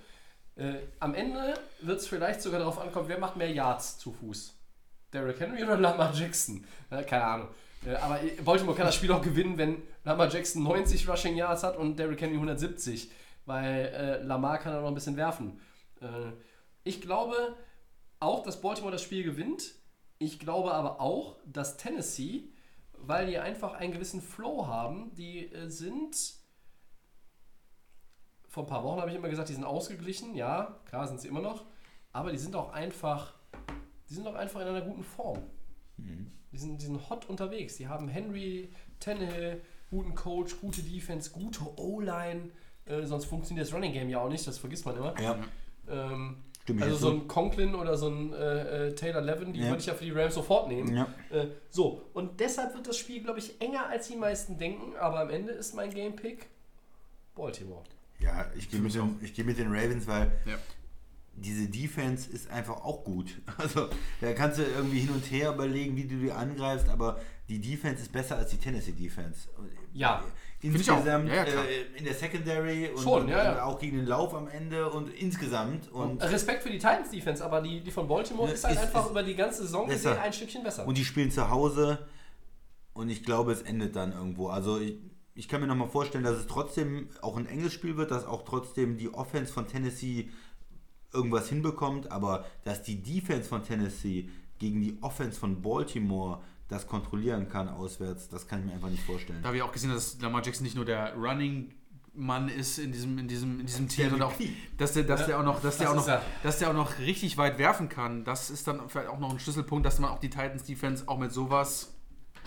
Äh, 0.57 0.75
am 0.99 1.15
Ende 1.15 1.55
wird 1.83 2.01
es 2.01 2.09
vielleicht 2.09 2.43
sogar 2.43 2.59
darauf 2.59 2.81
ankommen, 2.81 3.09
wer 3.09 3.19
macht 3.19 3.37
mehr 3.37 3.51
Yards 3.51 3.99
zu 3.99 4.13
Fuß. 4.13 4.55
Derrick 5.13 5.39
Henry 5.39 5.63
oder 5.63 5.77
Lamar 5.77 6.13
Jackson? 6.13 6.65
Keine 6.91 7.25
Ahnung. 7.25 7.49
Äh, 7.87 7.95
aber 7.97 8.19
Baltimore 8.45 8.77
kann 8.77 8.87
das 8.87 8.95
Spiel 8.95 9.13
auch 9.13 9.23
gewinnen, 9.23 9.59
wenn 9.59 9.83
Lamar 10.05 10.29
Jackson 10.29 10.63
90 10.63 11.09
Rushing 11.09 11.37
Yards 11.37 11.63
hat 11.63 11.77
und 11.77 11.99
Derrick 11.99 12.21
Henry 12.21 12.35
170. 12.35 13.11
Weil 13.47 13.87
äh, 13.87 14.23
Lamar 14.23 14.59
kann 14.59 14.75
auch 14.75 14.81
noch 14.81 14.89
ein 14.89 14.95
bisschen 14.95 15.17
werfen. 15.17 15.61
Äh, 16.01 16.33
ich 16.83 17.01
glaube 17.01 17.57
auch, 18.21 18.43
dass 18.43 18.61
Baltimore 18.61 18.93
das 18.93 19.03
Spiel 19.03 19.23
gewinnt. 19.23 19.75
Ich 20.19 20.39
glaube 20.39 20.73
aber 20.73 21.01
auch, 21.01 21.37
dass 21.45 21.77
Tennessee, 21.77 22.49
weil 22.93 23.27
die 23.27 23.39
einfach 23.39 23.75
einen 23.75 23.93
gewissen 23.93 24.23
Flow 24.23 24.67
haben, 24.67 25.15
die 25.15 25.53
äh, 25.53 25.69
sind. 25.69 26.17
Vor 28.49 28.65
ein 28.65 28.69
paar 28.69 28.85
Wochen 28.85 29.01
habe 29.01 29.11
ich 29.11 29.17
immer 29.17 29.29
gesagt, 29.29 29.49
die 29.49 29.55
sind 29.55 29.65
ausgeglichen. 29.65 30.35
Ja, 30.35 30.79
klar 30.87 31.07
sind 31.09 31.21
sie 31.21 31.29
immer 31.29 31.41
noch. 31.41 31.65
Aber 32.13 32.31
die 32.31 32.39
sind 32.39 32.55
auch 32.55 32.73
einfach. 32.73 33.35
Die 34.09 34.15
sind 34.15 34.27
auch 34.27 34.35
einfach 34.35 34.61
in 34.61 34.69
einer 34.69 34.83
guten 34.83 35.03
Form. 35.03 35.43
Die, 36.55 36.59
sind, 36.59 36.81
die 36.81 36.87
sind 36.87 37.11
hot 37.11 37.29
unterwegs. 37.29 37.77
Die 37.77 37.89
haben 37.89 38.07
Henry, 38.09 38.69
Tannehill, 39.01 39.61
guten 39.91 40.15
Coach, 40.15 40.55
gute 40.61 40.83
Defense, 40.83 41.31
gute 41.31 41.61
O-Line. 41.77 42.51
Äh, 42.87 43.05
sonst 43.07 43.25
funktioniert 43.25 43.67
das 43.67 43.75
Running 43.75 43.93
Game 43.93 44.09
ja 44.09 44.21
auch 44.21 44.29
nicht, 44.29 44.47
das 44.47 44.59
vergisst 44.59 44.87
man 44.87 44.97
immer. 44.97 45.21
Ja, 45.21 45.37
Ähm, 45.91 46.37
also 46.81 46.97
so 46.97 47.11
ein 47.11 47.27
Conklin 47.29 47.75
oder 47.75 47.97
so 47.99 48.09
ein 48.09 48.33
äh, 48.33 48.89
äh, 48.89 48.95
Taylor 48.95 49.21
Levin, 49.21 49.53
die 49.53 49.61
Ja. 49.61 49.67
würde 49.67 49.81
ich 49.81 49.87
ja 49.87 49.95
für 49.95 50.05
die 50.05 50.13
Rams 50.13 50.35
sofort 50.35 50.69
nehmen. 50.69 50.95
Ja. 50.97 51.09
Äh, 51.31 51.49
so, 51.71 52.03
und 52.15 52.39
deshalb 52.41 52.73
wird 52.75 52.87
das 52.87 52.97
Spiel, 52.97 53.21
glaube 53.23 53.39
ich, 53.41 53.61
enger 53.61 53.89
als 53.89 54.09
die 54.09 54.17
meisten 54.17 54.57
denken, 54.57 54.95
aber 54.97 55.21
am 55.21 55.31
Ende 55.31 55.53
ist 55.53 55.75
mein 55.75 55.91
Game 55.93 56.15
Pick 56.17 56.47
Baltimore. 57.35 57.83
Ja, 58.21 58.47
ich 58.57 58.71
gehe 58.71 58.81
mit, 58.81 58.95
den- 58.95 59.19
ich 59.23 59.35
geh 59.35 59.43
mit 59.43 59.59
den 59.59 59.69
Ravens, 59.69 60.07
weil 60.07 60.31
Ja. 60.47 60.55
Diese 61.37 61.69
Defense 61.69 62.31
ist 62.31 62.51
einfach 62.51 62.77
auch 62.85 63.05
gut. 63.05 63.41
Also 63.59 63.89
da 64.21 64.33
kannst 64.33 64.59
du 64.59 64.63
irgendwie 64.63 65.01
hin 65.01 65.11
und 65.11 65.31
her 65.31 65.53
überlegen, 65.53 65.97
wie 65.97 66.05
du 66.05 66.17
die 66.17 66.31
angreifst, 66.33 66.89
aber 66.89 67.21
die 67.49 67.61
Defense 67.61 68.03
ist 68.03 68.13
besser 68.13 68.37
als 68.37 68.51
die 68.51 68.57
Tennessee 68.59 68.93
Defense. 68.93 69.49
Ja. 69.93 70.23
ich 70.63 70.71
auch. 70.91 70.97
Insgesamt 70.97 71.29
Ja, 71.29 71.45
äh, 71.45 71.83
in 71.97 72.05
der 72.05 72.15
Secondary 72.15 72.89
und, 72.89 73.03
Schon, 73.03 73.23
und, 73.25 73.29
ja, 73.29 73.45
ja. 73.45 73.53
und 73.53 73.61
auch 73.61 73.79
gegen 73.79 73.99
den 73.99 74.07
Lauf 74.07 74.33
am 74.35 74.49
Ende 74.49 74.91
und 74.91 75.13
insgesamt. 75.13 75.91
Und, 75.93 76.23
Respekt 76.23 76.63
für 76.63 76.71
die 76.71 76.79
Titans 76.79 77.11
Defense, 77.11 77.45
aber 77.45 77.61
die, 77.61 77.81
die 77.83 77.91
von 77.91 78.09
Baltimore 78.09 78.49
Ja, 78.49 78.55
ist 78.55 78.65
halt 78.65 78.77
ist- 78.77 78.83
einfach 78.83 79.05
ist 79.05 79.11
über 79.11 79.23
die 79.23 79.35
ganze 79.35 79.63
Saison 79.63 79.87
besser. 79.87 80.11
gesehen 80.11 80.23
ein 80.23 80.33
Stückchen 80.33 80.63
besser. 80.63 80.87
Und 80.87 80.97
die 80.97 81.05
spielen 81.05 81.31
zu 81.31 81.51
Hause 81.51 81.99
und 82.95 83.11
ich 83.11 83.25
glaube, 83.25 83.53
es 83.53 83.63
endet 83.63 83.95
dann 83.97 84.13
irgendwo. 84.13 84.49
Also 84.49 84.79
ich, 84.81 84.97
ich 85.35 85.49
kann 85.49 85.61
mir 85.61 85.67
nochmal 85.67 85.89
vorstellen, 85.89 86.25
dass 86.25 86.37
es 86.39 86.47
trotzdem 86.47 87.09
auch 87.21 87.37
ein 87.37 87.47
enges 87.47 87.73
Spiel 87.73 87.97
wird, 87.97 88.11
dass 88.11 88.25
auch 88.25 88.45
trotzdem 88.45 88.97
die 88.97 89.13
Offense 89.13 89.53
von 89.53 89.67
Tennessee 89.69 90.31
irgendwas 91.15 91.49
hinbekommt, 91.49 92.11
aber 92.11 92.45
dass 92.65 92.83
die 92.83 93.03
Defense 93.03 93.49
von 93.49 93.63
Tennessee 93.63 94.29
gegen 94.59 94.81
die 94.81 94.99
Offense 95.01 95.39
von 95.39 95.63
Baltimore 95.63 96.41
das 96.69 96.87
kontrollieren 96.87 97.49
kann 97.49 97.69
auswärts, 97.69 98.29
das 98.29 98.49
kann 98.49 98.61
ich 98.61 98.67
mir 98.67 98.73
einfach 98.73 98.91
nicht 98.91 99.03
vorstellen. 99.05 99.41
Da 99.43 99.49
habe 99.49 99.57
ich 99.57 99.63
auch 99.63 99.73
gesehen, 99.73 99.91
dass 99.91 100.21
Lamar 100.21 100.43
Jackson 100.45 100.65
nicht 100.65 100.77
nur 100.77 100.85
der 100.85 101.15
Running 101.15 101.73
Mann 102.17 102.49
ist 102.49 102.79
in 102.79 102.93
diesem, 102.93 103.19
in 103.19 103.27
diesem, 103.27 103.61
in 103.61 103.67
diesem 103.67 103.89
Team, 103.89 104.05
der 104.05 104.11
sondern 104.11 104.29
auch, 104.29 104.35
dass 104.79 104.93
der, 104.93 105.03
dass 105.03 105.27
der 105.27 105.39
auch 105.39 105.43
noch, 105.43 105.61
dass 105.61 105.79
der 105.79 105.91
auch 105.91 105.97
noch, 105.97 106.21
dass 106.43 106.59
der 106.59 106.71
auch 106.71 106.75
noch 106.75 106.99
richtig 107.01 107.37
weit 107.39 107.59
werfen 107.59 107.89
kann. 107.89 108.25
Das 108.25 108.51
ist 108.51 108.69
dann 108.69 108.89
vielleicht 108.89 109.09
auch 109.09 109.19
noch 109.19 109.33
ein 109.33 109.41
Schlüsselpunkt, 109.41 109.85
dass 109.85 109.99
man 109.99 110.11
auch 110.11 110.21
die 110.21 110.31
Titans 110.31 110.63
Defense 110.63 111.09
auch 111.09 111.19
mit 111.19 111.33
sowas 111.33 111.93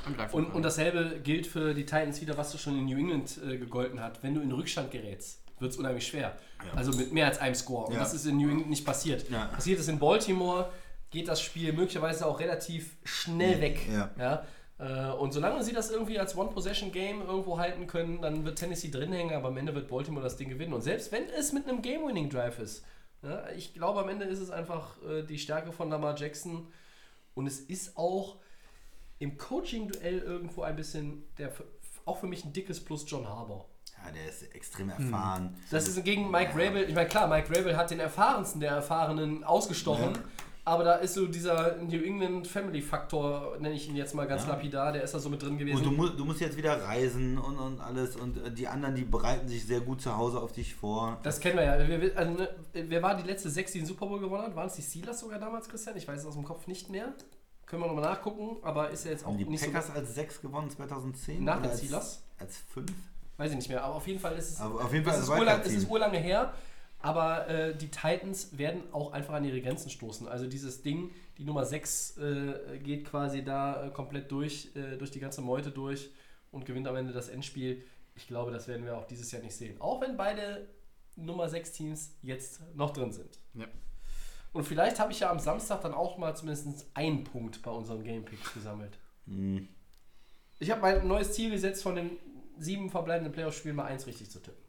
angreifen 0.06 0.36
Und, 0.36 0.46
kann. 0.46 0.56
und 0.56 0.64
dasselbe 0.64 1.20
gilt 1.22 1.48
für 1.48 1.74
die 1.74 1.86
Titans 1.86 2.22
wieder, 2.22 2.38
was 2.38 2.52
du 2.52 2.58
schon 2.58 2.78
in 2.78 2.86
New 2.86 2.98
England 2.98 3.40
äh, 3.46 3.58
gegolten 3.58 4.00
hat. 4.00 4.24
Wenn 4.24 4.36
du 4.36 4.42
in 4.42 4.52
Rückstand 4.52 4.90
gerätst, 4.92 5.44
wird 5.60 5.72
es 5.72 5.78
unheimlich 5.78 6.06
schwer. 6.08 6.36
Also 6.76 6.92
mit 6.92 7.12
mehr 7.14 7.26
als 7.28 7.40
einem 7.40 7.56
Score. 7.56 7.88
Und 7.88 7.94
Ja. 7.94 8.00
das 8.00 8.14
ist 8.14 8.26
in 8.26 8.38
New 8.38 8.50
England 8.50 8.70
nicht 8.70 8.86
passiert. 8.86 9.30
Ja. 9.30 9.46
Passiert 9.46 9.80
es 9.80 9.88
in 9.88 10.00
Baltimore, 10.00 10.72
geht 11.10 11.28
das 11.28 11.42
Spiel 11.42 11.74
möglicherweise 11.74 12.26
auch 12.26 12.40
relativ 12.40 12.98
schnell 13.04 13.62
weg. 13.62 13.80
Ja. 14.18 14.46
Äh, 14.80 15.12
und 15.18 15.32
solange 15.34 15.64
sie 15.64 15.74
das 15.74 15.90
irgendwie 15.90 16.20
als 16.20 16.38
One-Possession-Game 16.38 17.22
irgendwo 17.22 17.58
halten 17.58 17.88
können, 17.88 18.22
dann 18.22 18.46
wird 18.46 18.60
Tennessee 18.60 18.92
drin 18.92 19.12
hängen, 19.12 19.34
aber 19.34 19.48
am 19.48 19.58
Ende 19.58 19.74
wird 19.74 19.88
Baltimore 19.88 20.24
das 20.24 20.38
Ding 20.38 20.50
gewinnen. 20.50 20.74
Und 20.74 20.82
selbst 20.82 21.12
wenn 21.12 21.24
es 21.30 21.52
mit 21.54 21.68
einem 21.68 21.82
Game-Winning-Drive 21.82 22.60
ist, 22.60 22.86
ja, 23.24 23.50
ich 23.56 23.74
glaube, 23.74 24.02
am 24.02 24.10
Ende 24.10 24.26
ist 24.26 24.40
es 24.40 24.52
einfach 24.52 25.02
äh, 25.04 25.24
die 25.24 25.40
Stärke 25.40 25.72
von 25.72 25.90
Lamar 25.90 26.16
Jackson. 26.16 26.68
Und 27.34 27.48
es 27.48 27.60
ist 27.60 27.98
auch 27.98 28.38
im 29.20 29.38
Coaching-Duell 29.38 30.20
irgendwo 30.20 30.62
ein 30.62 30.76
bisschen, 30.76 31.24
der, 31.40 31.52
auch 32.06 32.18
für 32.20 32.28
mich 32.28 32.46
ein 32.46 32.54
dickes 32.54 32.84
Plus 32.84 33.06
John 33.08 33.28
Harbour. 33.28 33.66
Ja, 34.06 34.12
der 34.12 34.30
ist 34.30 34.44
extrem 34.56 34.90
erfahren. 34.90 35.56
Das 35.72 35.88
ist 35.88 36.04
gegen 36.04 36.32
Mike 36.32 36.52
Rabel. 36.54 36.84
Ich 36.88 36.96
meine, 36.96 37.08
klar, 37.10 37.28
Mike 37.28 37.50
Rabel 37.56 37.76
hat 37.76 37.92
den 37.92 38.00
erfahrensten 38.00 38.62
der 38.62 38.72
Erfahrenen 38.72 39.44
ausgestochen. 39.44 40.18
Aber 40.64 40.84
da 40.84 40.96
ist 40.96 41.14
so 41.14 41.28
dieser 41.28 41.78
New 41.78 42.02
England 42.02 42.46
Family 42.46 42.82
Faktor, 42.82 43.56
nenne 43.60 43.74
ich 43.76 43.88
ihn 43.88 43.96
jetzt 43.96 44.14
mal 44.14 44.28
ganz 44.28 44.46
lapidar, 44.48 44.92
der 44.92 45.02
ist 45.02 45.14
da 45.14 45.20
so 45.20 45.30
mit 45.30 45.42
drin 45.42 45.58
gewesen. 45.58 45.78
Und 45.78 45.84
du, 45.86 45.92
mu 45.92 46.10
du 46.10 46.26
musst 46.26 46.42
jetzt 46.42 46.58
wieder 46.58 46.84
reisen 46.84 47.38
und, 47.38 47.58
und 47.58 47.80
alles 47.80 48.18
und 48.18 48.36
äh, 48.46 48.52
die 48.52 48.68
anderen, 48.68 48.94
die 48.94 49.06
bereiten 49.06 49.48
sich 49.48 49.66
sehr 49.66 49.80
gut 49.80 50.02
zu 50.02 50.18
Hause 50.18 50.42
auf 50.42 50.52
dich 50.52 50.76
vor. 50.76 51.20
das 51.24 51.40
kennen 51.40 51.56
wir 51.56 51.64
ja. 51.64 51.78
Wer, 51.88 52.02
wer- 52.02 52.18
also, 52.18 52.32
ne, 52.34 52.50
wer 52.74 53.02
war 53.02 53.16
die 53.16 53.24
letzte 53.26 53.50
sechs, 53.50 53.72
die 53.72 53.80
den 53.80 53.86
Super 53.88 54.08
Bowl 54.08 54.20
gewonnen 54.20 54.44
hat? 54.44 54.56
Waren 54.58 54.68
es 54.68 54.74
die 54.76 54.82
Steelers 54.82 55.22
sogar 55.22 55.40
damals, 55.40 55.70
Christian? 55.70 55.96
Ich 55.96 56.06
weiß 56.06 56.20
es 56.20 56.26
aus 56.26 56.34
dem 56.34 56.44
Kopf 56.44 56.68
nicht 56.68 56.90
mehr. 56.90 57.14
Können 57.66 57.84
wir 57.84 57.88
nochmal 57.88 58.04
nachgucken, 58.04 58.58
aber 58.62 58.90
ist 58.90 59.06
ja 59.06 59.12
jetzt 59.12 59.24
auch 59.24 59.30
Haben 59.30 59.38
die 59.38 59.46
nicht 59.46 59.64
Packers 59.64 59.88
so. 59.88 59.94
als 59.94 60.16
6 60.16 60.42
gewonnen 60.42 60.70
2010? 60.70 61.46
Nach 61.46 61.62
den 61.62 61.70
als, 61.72 61.80
Steelers? 61.80 62.24
Als 62.40 62.58
5? 62.74 62.92
Weiß 63.38 63.52
ich 63.52 63.58
nicht 63.58 63.70
mehr, 63.70 63.84
aber 63.84 63.96
auf 63.96 64.08
jeden 64.08 64.20
Fall 64.20 64.36
ist 64.36 64.52
es. 64.52 64.60
Aber 64.60 64.84
auf 64.84 64.92
jeden 64.92 65.06
Fall 65.06 65.14
es 65.14 65.22
ist, 65.22 65.30
urlang, 65.30 65.42
es 65.42 65.48
Wildcard-Team. 65.48 65.78
ist 65.78 65.90
urlange 65.90 66.18
her. 66.18 66.54
Aber 67.00 67.48
äh, 67.48 67.76
die 67.76 67.90
Titans 67.90 68.58
werden 68.58 68.82
auch 68.92 69.14
einfach 69.14 69.36
an 69.36 69.46
ihre 69.46 69.62
Grenzen 69.62 69.90
stoßen. 69.90 70.28
Also 70.28 70.48
dieses 70.48 70.82
Ding, 70.82 71.12
die 71.38 71.44
Nummer 71.44 71.64
6 71.64 72.18
äh, 72.18 72.80
geht 72.80 73.06
quasi 73.06 73.44
da 73.44 73.86
äh, 73.86 73.90
komplett 73.92 74.32
durch, 74.32 74.72
äh, 74.76 74.98
durch 74.98 75.12
die 75.12 75.20
ganze 75.20 75.42
Meute 75.42 75.70
durch 75.70 76.10
und 76.52 76.66
gewinnt 76.66 76.88
am 76.88 76.96
Ende 76.96 77.14
das 77.14 77.30
Endspiel. 77.30 77.84
Ich 78.16 78.26
glaube, 78.26 78.52
das 78.52 78.68
werden 78.68 78.84
wir 78.84 78.98
auch 78.98 79.06
dieses 79.06 79.32
Jahr 79.32 79.44
nicht 79.44 79.56
sehen. 79.56 79.80
Auch 79.80 80.02
wenn 80.02 80.18
beide 80.18 80.68
Nummer 81.16 81.48
6 81.48 81.72
Teams 81.74 82.16
jetzt 82.24 82.62
noch 82.76 82.92
drin 82.92 83.12
sind. 83.12 83.38
Ja. 83.54 83.68
Und 84.54 84.64
vielleicht 84.64 85.00
habe 85.00 85.12
ich 85.12 85.20
ja 85.20 85.30
am 85.30 85.40
Samstag 85.40 85.82
dann 85.82 85.94
auch 85.94 86.18
mal 86.18 86.36
zumindest 86.36 86.88
einen 86.96 87.24
Punkt 87.24 87.62
bei 87.62 87.70
unseren 87.70 88.04
Game 88.04 88.26
Picks 88.26 88.54
gesammelt. 88.56 88.98
Hm. 89.28 89.68
Ich 90.60 90.72
habe 90.72 90.82
mein 90.82 91.08
neues 91.08 91.34
Ziel 91.34 91.52
gesetzt, 91.52 91.84
von 91.84 91.96
den 91.96 92.18
sieben 92.60 92.90
verbleibenden 92.90 93.34
Playoff-Spielen 93.34 93.76
mal 93.76 93.86
eins 93.86 94.08
richtig 94.08 94.30
zu 94.30 94.40
tippen. 94.42 94.64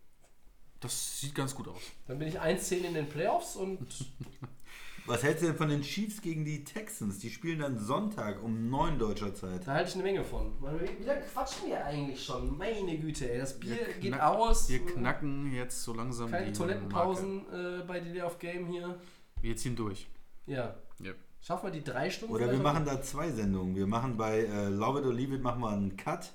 das 0.80 1.20
sieht 1.20 1.34
ganz 1.34 1.54
gut 1.54 1.68
aus. 1.68 1.80
Dann 2.06 2.18
bin 2.18 2.28
ich 2.28 2.40
1-10 2.40 2.84
in 2.84 2.94
den 2.94 3.08
Playoffs 3.08 3.56
und 3.56 3.78
Was 5.06 5.22
hältst 5.22 5.42
du 5.42 5.46
denn 5.46 5.56
von 5.56 5.70
den 5.70 5.80
Chiefs 5.80 6.20
gegen 6.20 6.44
die 6.44 6.64
Texans? 6.64 7.18
Die 7.18 7.30
spielen 7.30 7.60
dann 7.60 7.78
Sonntag 7.78 8.42
um 8.42 8.68
9 8.68 8.98
deutscher 8.98 9.34
Zeit. 9.34 9.66
da 9.66 9.72
halte 9.72 9.88
ich 9.88 9.94
eine 9.94 10.02
Menge 10.04 10.22
von. 10.22 10.52
Wie 10.60 11.02
lange 11.04 11.22
quatschen 11.22 11.68
wir 11.68 11.82
eigentlich 11.82 12.22
schon? 12.22 12.58
Meine 12.58 12.98
Güte, 12.98 13.32
ey. 13.32 13.38
Das 13.38 13.58
Bier 13.58 13.70
Wir 13.70 13.94
geht 13.94 14.12
knack- 14.12 14.20
aus. 14.36 14.68
Wir 14.68 14.84
knacken 14.84 15.50
jetzt 15.54 15.82
so 15.82 15.94
langsam 15.94 16.30
Keine 16.30 16.46
die 16.46 16.52
Toilettenpausen 16.52 17.40
äh, 17.50 17.84
bei 17.86 18.00
Delay 18.00 18.20
of 18.20 18.38
Game 18.38 18.66
hier. 18.66 19.00
Wir 19.40 19.56
ziehen 19.56 19.76
durch. 19.76 20.08
Ja. 20.44 20.74
Ja. 21.00 21.12
Schaffen 21.40 21.68
wir 21.68 21.70
die 21.72 21.84
drei 21.84 22.10
Stunden? 22.10 22.34
Oder 22.34 22.50
wir 22.52 22.58
machen 22.58 22.84
da 22.84 23.00
zwei 23.00 23.30
Sendungen. 23.30 23.74
Wir 23.76 23.86
machen 23.86 24.18
bei 24.18 24.40
äh, 24.40 24.68
Love 24.68 24.98
It 25.00 25.06
or 25.06 25.14
Leave 25.14 25.36
It 25.36 25.42
machen 25.42 25.62
wir 25.62 25.70
einen 25.70 25.96
Cut. 25.96 26.34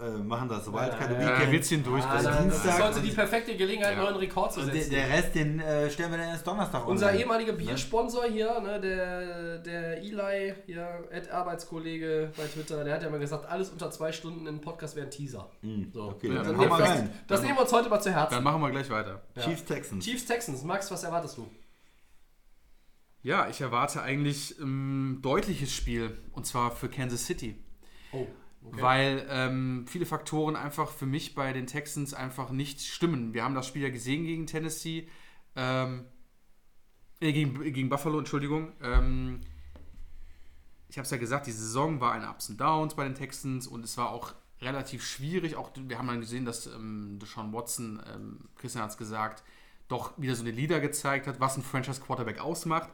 Äh, 0.00 0.16
machen 0.22 0.48
das 0.48 0.66
Wildcard 0.66 1.10
Nein. 1.10 1.20
Äh, 1.20 1.26
Weekend. 1.26 1.52
wir 1.52 1.62
ziehen 1.62 1.82
durch. 1.84 2.02
Ah, 2.02 2.14
das 2.14 2.22
ist 2.24 2.28
das 2.30 2.42
Dienstag 2.42 2.82
heute 2.82 3.00
die 3.02 3.10
perfekte 3.10 3.54
Gelegenheit, 3.56 3.92
Ja. 3.92 3.98
einen 3.98 4.04
neuen 4.12 4.16
Rekord 4.16 4.50
zu 4.52 4.60
Und 4.60 4.66
der, 4.68 4.74
setzen. 4.76 4.90
der 4.92 5.08
Rest, 5.10 5.34
den 5.34 5.60
äh, 5.60 5.90
stellen 5.90 6.10
wir 6.10 6.18
dann 6.18 6.28
erst 6.28 6.46
Donnerstag 6.46 6.86
Unser 6.88 7.06
online. 7.08 7.22
ehemaliger 7.22 7.52
Biersponsor 7.52 8.24
hier, 8.24 8.60
ne, 8.60 8.80
der, 8.80 9.58
der 9.58 9.98
Eli, 9.98 10.54
hier, 10.64 11.04
Ed 11.10 11.30
Arbeitskollege 11.30 12.32
bei 12.34 12.44
Twitter, 12.46 12.82
der 12.82 12.94
hat 12.94 13.02
ja 13.02 13.10
mal 13.10 13.20
gesagt, 13.20 13.44
alles 13.44 13.68
unter 13.68 13.90
zwei 13.90 14.10
Stunden 14.10 14.46
im 14.46 14.60
Podcast 14.62 14.96
wäre 14.96 15.06
ein 15.06 15.10
Teaser. 15.10 15.50
Hm, 15.60 15.90
So. 15.92 16.04
Okay, 16.04 16.28
Ja, 16.28 16.42
dann 16.42 16.58
dann 16.58 16.60
wir- 16.60 16.70
rein. 16.72 17.10
Das 17.28 17.42
nehmen 17.42 17.56
wir 17.56 17.62
uns 17.62 17.72
heute 17.72 17.90
mal 17.90 18.00
zu 18.00 18.10
Herzen. 18.10 18.34
Dann 18.36 18.44
machen 18.44 18.62
wir 18.62 18.70
gleich 18.70 18.88
weiter. 18.88 19.20
Ja. 19.36 19.42
Chiefs 19.42 19.64
Texans. 19.66 20.02
Chiefs 20.02 20.24
Texans, 20.24 20.62
Max, 20.64 20.90
was 20.90 21.04
erwartest 21.04 21.36
du? 21.36 21.46
Ja, 23.22 23.48
ich 23.50 23.60
erwarte 23.60 24.00
eigentlich 24.02 24.58
ein 24.60 25.20
deutliches 25.20 25.72
Spiel. 25.74 26.16
Und 26.32 26.46
zwar 26.46 26.70
für 26.70 26.88
Kansas 26.88 27.26
City. 27.26 27.62
Oh, 28.12 28.26
Weil 28.62 29.26
ähm, 29.30 29.86
viele 29.88 30.04
Faktoren 30.04 30.54
einfach 30.54 30.90
für 30.90 31.06
mich 31.06 31.34
bei 31.34 31.52
den 31.52 31.66
Texans 31.66 32.12
einfach 32.12 32.50
nicht 32.50 32.80
stimmen. 32.82 33.32
Wir 33.32 33.42
haben 33.42 33.54
das 33.54 33.66
Spiel 33.66 33.82
ja 33.82 33.90
gesehen 33.90 34.24
gegen 34.24 34.46
Tennessee. 34.46 35.08
Ähm, 35.56 36.04
äh, 37.20 37.32
gegen, 37.32 37.72
gegen 37.72 37.88
Buffalo, 37.88 38.18
Entschuldigung. 38.18 38.72
Ähm, 38.82 39.40
ich 40.88 40.98
habe 40.98 41.04
es 41.04 41.10
ja 41.10 41.16
gesagt, 41.16 41.46
die 41.46 41.52
Saison 41.52 42.00
war 42.00 42.12
ein 42.12 42.28
Ups 42.28 42.50
und 42.50 42.60
Downs 42.60 42.94
bei 42.94 43.04
den 43.04 43.14
Texans 43.14 43.66
und 43.66 43.84
es 43.84 43.96
war 43.96 44.10
auch 44.10 44.34
relativ 44.60 45.06
schwierig. 45.06 45.56
Auch 45.56 45.70
wir 45.76 45.98
haben 45.98 46.08
dann 46.08 46.20
gesehen, 46.20 46.44
dass 46.44 46.66
ähm, 46.66 47.18
Deshaun 47.20 47.52
Watson, 47.52 48.02
ähm, 48.12 48.48
Christian 48.56 48.84
hat 48.84 48.90
es 48.90 48.96
gesagt, 48.96 49.42
doch 49.88 50.12
wieder 50.18 50.34
so 50.34 50.42
eine 50.42 50.50
Leader 50.50 50.80
gezeigt 50.80 51.26
hat, 51.26 51.40
was 51.40 51.56
ein 51.56 51.62
Franchise 51.62 52.00
Quarterback 52.00 52.40
ausmacht. 52.40 52.90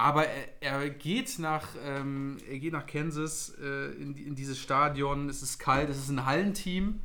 Aber 0.00 0.26
er, 0.26 0.48
er, 0.60 0.88
geht 0.88 1.38
nach, 1.38 1.68
ähm, 1.84 2.38
er 2.48 2.58
geht 2.58 2.72
nach 2.72 2.86
Kansas 2.86 3.54
äh, 3.60 3.92
in, 3.92 4.16
in 4.16 4.34
dieses 4.34 4.58
Stadion. 4.58 5.28
Es 5.28 5.42
ist 5.42 5.58
kalt, 5.58 5.90
es 5.90 5.98
ist 5.98 6.08
ein 6.08 6.24
Hallenteam. 6.24 7.00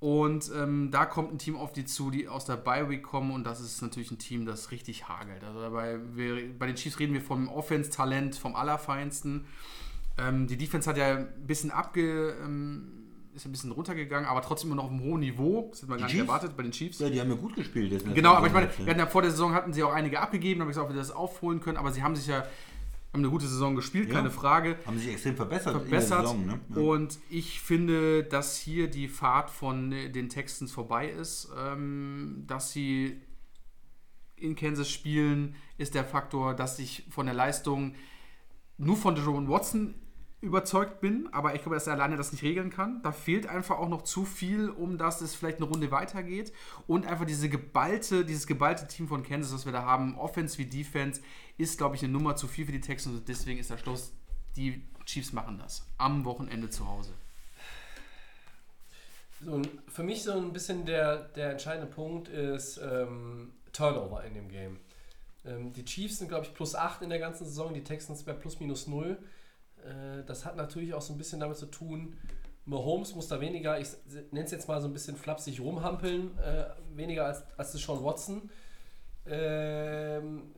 Und 0.00 0.50
ähm, 0.54 0.90
da 0.90 1.06
kommt 1.06 1.32
ein 1.32 1.38
Team 1.38 1.56
auf 1.56 1.72
die 1.72 1.86
zu, 1.86 2.10
die 2.10 2.28
aus 2.28 2.44
der 2.44 2.56
Bye 2.56 2.90
Week 2.90 3.02
kommen. 3.02 3.30
Und 3.30 3.44
das 3.44 3.60
ist 3.60 3.80
natürlich 3.80 4.10
ein 4.10 4.18
Team, 4.18 4.44
das 4.44 4.70
richtig 4.70 5.08
hagelt. 5.08 5.42
Also 5.44 5.62
dabei, 5.62 5.98
wir, 6.12 6.58
bei 6.58 6.66
den 6.66 6.76
Chiefs 6.76 6.98
reden 6.98 7.14
wir 7.14 7.22
vom 7.22 7.48
Offense-Talent, 7.48 8.36
vom 8.36 8.54
Allerfeinsten. 8.54 9.46
Ähm, 10.18 10.46
die 10.46 10.58
Defense 10.58 10.90
hat 10.90 10.98
ja 10.98 11.16
ein 11.16 11.46
bisschen 11.46 11.70
abge. 11.70 12.34
Ist 13.34 13.46
ein 13.46 13.52
bisschen 13.52 13.70
runtergegangen, 13.70 14.28
aber 14.28 14.42
trotzdem 14.42 14.68
immer 14.70 14.76
noch 14.76 14.84
auf 14.86 14.90
einem 14.90 15.02
hohen 15.02 15.20
Niveau. 15.20 15.68
Das 15.70 15.80
hätte 15.80 15.90
man 15.90 15.98
gar 16.00 16.06
nicht 16.06 16.14
Chiefs? 16.16 16.26
erwartet 16.28 16.56
bei 16.56 16.62
den 16.64 16.72
Chiefs. 16.72 16.98
Ja, 16.98 17.08
die 17.10 17.20
haben 17.20 17.30
ja 17.30 17.36
gut 17.36 17.54
gespielt. 17.54 17.92
Jetzt 17.92 18.12
Genau, 18.12 18.34
aber 18.34 18.48
ich 18.48 18.52
meine, 18.52 18.68
wir 18.78 18.86
hatten 18.86 18.98
ja 18.98 19.06
vor 19.06 19.22
der 19.22 19.30
Saison 19.30 19.54
hatten 19.54 19.72
sie 19.72 19.82
auch 19.84 19.92
einige 19.92 20.20
abgegeben, 20.20 20.60
habe 20.60 20.70
ich 20.70 20.74
gesagt, 20.74 20.88
ob 20.90 20.94
wir 20.94 20.98
das 21.00 21.12
aufholen 21.12 21.60
können, 21.60 21.76
aber 21.76 21.92
sie 21.92 22.02
haben 22.02 22.16
sich 22.16 22.26
ja 22.26 22.44
haben 23.12 23.22
eine 23.22 23.30
gute 23.30 23.46
Saison 23.48 23.74
gespielt, 23.74 24.08
Ja. 24.08 24.14
keine 24.16 24.30
Frage. 24.30 24.76
haben 24.86 24.96
sich 24.98 25.08
extrem 25.10 25.34
verbessert, 25.34 25.72
Verbessert. 25.72 26.20
in 26.32 26.46
der 26.46 26.46
Saison. 26.46 26.46
Ne? 26.46 26.60
Ja. 26.76 26.76
Und 26.90 27.18
ich 27.28 27.60
finde, 27.60 28.22
dass 28.24 28.56
hier 28.56 28.88
die 28.88 29.08
Fahrt 29.08 29.50
von 29.50 29.90
den 29.90 30.28
Texans 30.28 30.70
vorbei 30.72 31.08
ist. 31.08 31.50
Ähm, 31.58 32.44
dass 32.46 32.70
sie 32.72 33.20
in 34.36 34.54
Kansas 34.56 34.88
spielen, 34.88 35.54
ist 35.76 35.94
der 35.94 36.04
Faktor, 36.04 36.54
dass 36.54 36.78
ich 36.78 37.04
von 37.10 37.26
der 37.26 37.34
Leistung 37.34 37.94
nur 38.78 38.96
von 38.96 39.16
Jerome 39.16 39.48
Watson 39.48 39.94
überzeugt 40.40 41.00
bin, 41.00 41.28
aber 41.32 41.54
ich 41.54 41.62
glaube, 41.62 41.76
dass 41.76 41.86
er 41.86 41.92
alleine 41.92 42.16
das 42.16 42.32
nicht 42.32 42.42
regeln 42.42 42.70
kann. 42.70 43.02
Da 43.02 43.12
fehlt 43.12 43.46
einfach 43.46 43.78
auch 43.78 43.88
noch 43.88 44.02
zu 44.02 44.24
viel, 44.24 44.70
um 44.70 44.96
dass 44.96 45.20
es 45.20 45.34
vielleicht 45.34 45.58
eine 45.58 45.66
Runde 45.66 45.90
weitergeht. 45.90 46.52
Und 46.86 47.06
einfach 47.06 47.26
diese 47.26 47.50
geballte, 47.50 48.24
dieses 48.24 48.46
geballte 48.46 48.86
Team 48.86 49.06
von 49.06 49.22
Kansas, 49.22 49.52
was 49.52 49.66
wir 49.66 49.72
da 49.72 49.84
haben, 49.84 50.16
Offense 50.18 50.56
wie 50.56 50.64
Defense, 50.64 51.20
ist, 51.58 51.76
glaube 51.76 51.96
ich, 51.96 52.02
eine 52.02 52.12
Nummer 52.12 52.36
zu 52.36 52.46
viel 52.46 52.64
für 52.64 52.72
die 52.72 52.80
Texans 52.80 53.16
und 53.16 53.28
deswegen 53.28 53.60
ist 53.60 53.70
der 53.70 53.76
Schluss, 53.76 54.12
die 54.56 54.82
Chiefs 55.04 55.32
machen 55.32 55.58
das. 55.58 55.84
Am 55.98 56.24
Wochenende 56.24 56.70
zu 56.70 56.88
Hause. 56.88 57.12
So, 59.44 59.60
für 59.88 60.02
mich 60.02 60.22
so 60.22 60.32
ein 60.32 60.52
bisschen 60.52 60.86
der, 60.86 61.16
der 61.16 61.52
entscheidende 61.52 61.90
Punkt 61.90 62.28
ist 62.28 62.78
ähm, 62.78 63.52
Turnover 63.72 64.24
in 64.24 64.34
dem 64.34 64.48
Game. 64.48 64.78
Ähm, 65.44 65.72
die 65.72 65.84
Chiefs 65.84 66.18
sind, 66.18 66.28
glaube 66.28 66.44
ich, 66.46 66.54
plus 66.54 66.74
8 66.74 67.02
in 67.02 67.10
der 67.10 67.18
ganzen 67.18 67.44
Saison, 67.44 67.72
die 67.72 67.84
Texans 67.84 68.22
bei 68.22 68.32
plus 68.32 68.60
minus 68.60 68.86
0. 68.86 69.18
Äh, 69.84 70.24
das 70.26 70.44
hat 70.44 70.56
natürlich 70.56 70.94
auch 70.94 71.02
so 71.02 71.12
ein 71.12 71.18
bisschen 71.18 71.40
damit 71.40 71.56
zu 71.56 71.66
tun, 71.66 72.16
Mahomes 72.66 73.14
muss 73.14 73.28
da 73.28 73.40
weniger, 73.40 73.80
ich 73.80 73.88
nenne 74.30 74.44
es 74.44 74.52
jetzt 74.52 74.68
mal 74.68 74.80
so 74.80 74.86
ein 74.86 74.92
bisschen 74.92 75.16
flapsig 75.16 75.60
rumhampeln, 75.60 76.38
äh, 76.38 76.66
weniger 76.94 77.26
als, 77.26 77.42
als 77.56 77.72
Sean 77.72 78.02
Watson. 78.04 78.50
Ähm, 79.26 80.52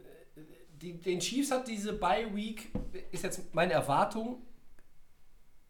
die, 0.81 1.01
den 1.01 1.21
Chiefs 1.21 1.51
hat 1.51 1.69
diese 1.69 1.93
Bye 1.95 2.35
Week, 2.35 2.71
ist 3.13 3.25
jetzt 3.25 3.55
meine 3.55 3.73
Erwartung, 3.73 4.43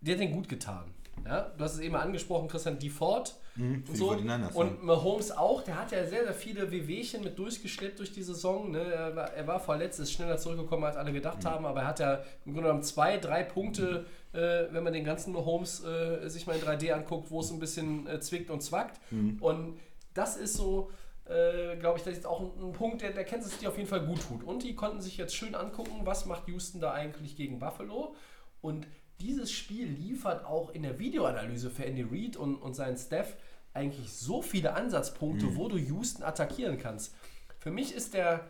die 0.00 0.12
hat 0.12 0.20
den 0.20 0.32
gut 0.32 0.48
getan. 0.48 0.92
Ja? 1.24 1.52
Du 1.56 1.64
hast 1.64 1.74
es 1.74 1.80
eben 1.80 1.94
angesprochen, 1.96 2.48
Christian 2.48 2.78
DeFord 2.78 3.36
Mhm, 3.54 3.84
für 3.84 3.90
und 3.90 3.94
die 3.94 3.98
so. 3.98 4.10
49ers, 4.12 4.54
Und 4.54 4.82
Mahomes 4.82 5.30
auch, 5.30 5.62
der 5.62 5.78
hat 5.78 5.92
ja 5.92 6.06
sehr, 6.06 6.24
sehr 6.24 6.32
viele 6.32 6.70
Wehwehchen 6.70 7.22
mit 7.22 7.38
durchgeschleppt 7.38 7.98
durch 7.98 8.10
die 8.10 8.22
Saison. 8.22 8.70
Ne? 8.70 8.78
Er, 8.80 9.14
war, 9.14 9.30
er 9.34 9.46
war 9.46 9.60
verletzt, 9.60 10.00
ist 10.00 10.10
schneller 10.10 10.38
zurückgekommen, 10.38 10.84
als 10.84 10.96
alle 10.96 11.10
Mhm. 11.10 11.14
gedacht 11.16 11.44
haben, 11.44 11.66
aber 11.66 11.80
er 11.82 11.86
hat 11.88 12.00
ja 12.00 12.14
im 12.46 12.54
Grunde 12.54 12.68
genommen 12.68 12.82
zwei, 12.82 13.18
drei 13.18 13.42
Punkte, 13.42 14.06
äh, 14.32 14.38
wenn 14.72 14.82
man 14.82 14.94
den 14.94 15.04
ganzen 15.04 15.34
Mahomes 15.34 15.84
äh, 15.84 16.26
sich 16.30 16.46
mal 16.46 16.56
in 16.56 16.62
3D 16.62 16.92
anguckt, 16.92 17.30
wo 17.30 17.40
es 17.40 17.50
ein 17.50 17.58
bisschen 17.58 18.06
äh, 18.06 18.20
zwickt 18.20 18.48
und 18.50 18.62
zwackt. 18.62 18.98
Mhm. 19.12 19.36
Und 19.40 19.78
das 20.14 20.36
ist 20.38 20.54
so, 20.54 20.90
äh, 21.26 21.76
glaube 21.76 21.98
ich, 21.98 22.04
das 22.04 22.16
ist 22.16 22.26
auch 22.26 22.40
ein, 22.40 22.50
ein 22.68 22.72
Punkt, 22.72 23.02
der, 23.02 23.10
der 23.12 23.24
Kansas 23.24 23.52
City 23.52 23.66
auf 23.66 23.76
jeden 23.76 23.88
Fall 23.88 24.00
gut 24.06 24.22
tut. 24.26 24.44
Und 24.44 24.62
die 24.62 24.74
konnten 24.74 25.02
sich 25.02 25.18
jetzt 25.18 25.36
schön 25.36 25.54
angucken, 25.54 26.00
was 26.04 26.24
macht 26.24 26.48
Houston 26.48 26.80
da 26.80 26.92
eigentlich 26.92 27.36
gegen 27.36 27.58
Buffalo. 27.58 28.14
Und 28.62 28.86
dieses 29.22 29.52
Spiel 29.52 29.86
liefert 29.86 30.44
auch 30.44 30.70
in 30.70 30.82
der 30.82 30.98
Videoanalyse 30.98 31.70
für 31.70 31.84
Andy 31.84 32.02
Reid 32.02 32.36
und, 32.36 32.56
und 32.56 32.74
seinen 32.74 32.96
Staff 32.96 33.36
eigentlich 33.72 34.12
so 34.12 34.42
viele 34.42 34.74
Ansatzpunkte, 34.74 35.56
wo 35.56 35.68
du 35.68 35.78
Houston 35.78 36.22
attackieren 36.24 36.78
kannst. 36.78 37.14
Für 37.58 37.70
mich 37.70 37.94
ist 37.94 38.12
der, 38.14 38.40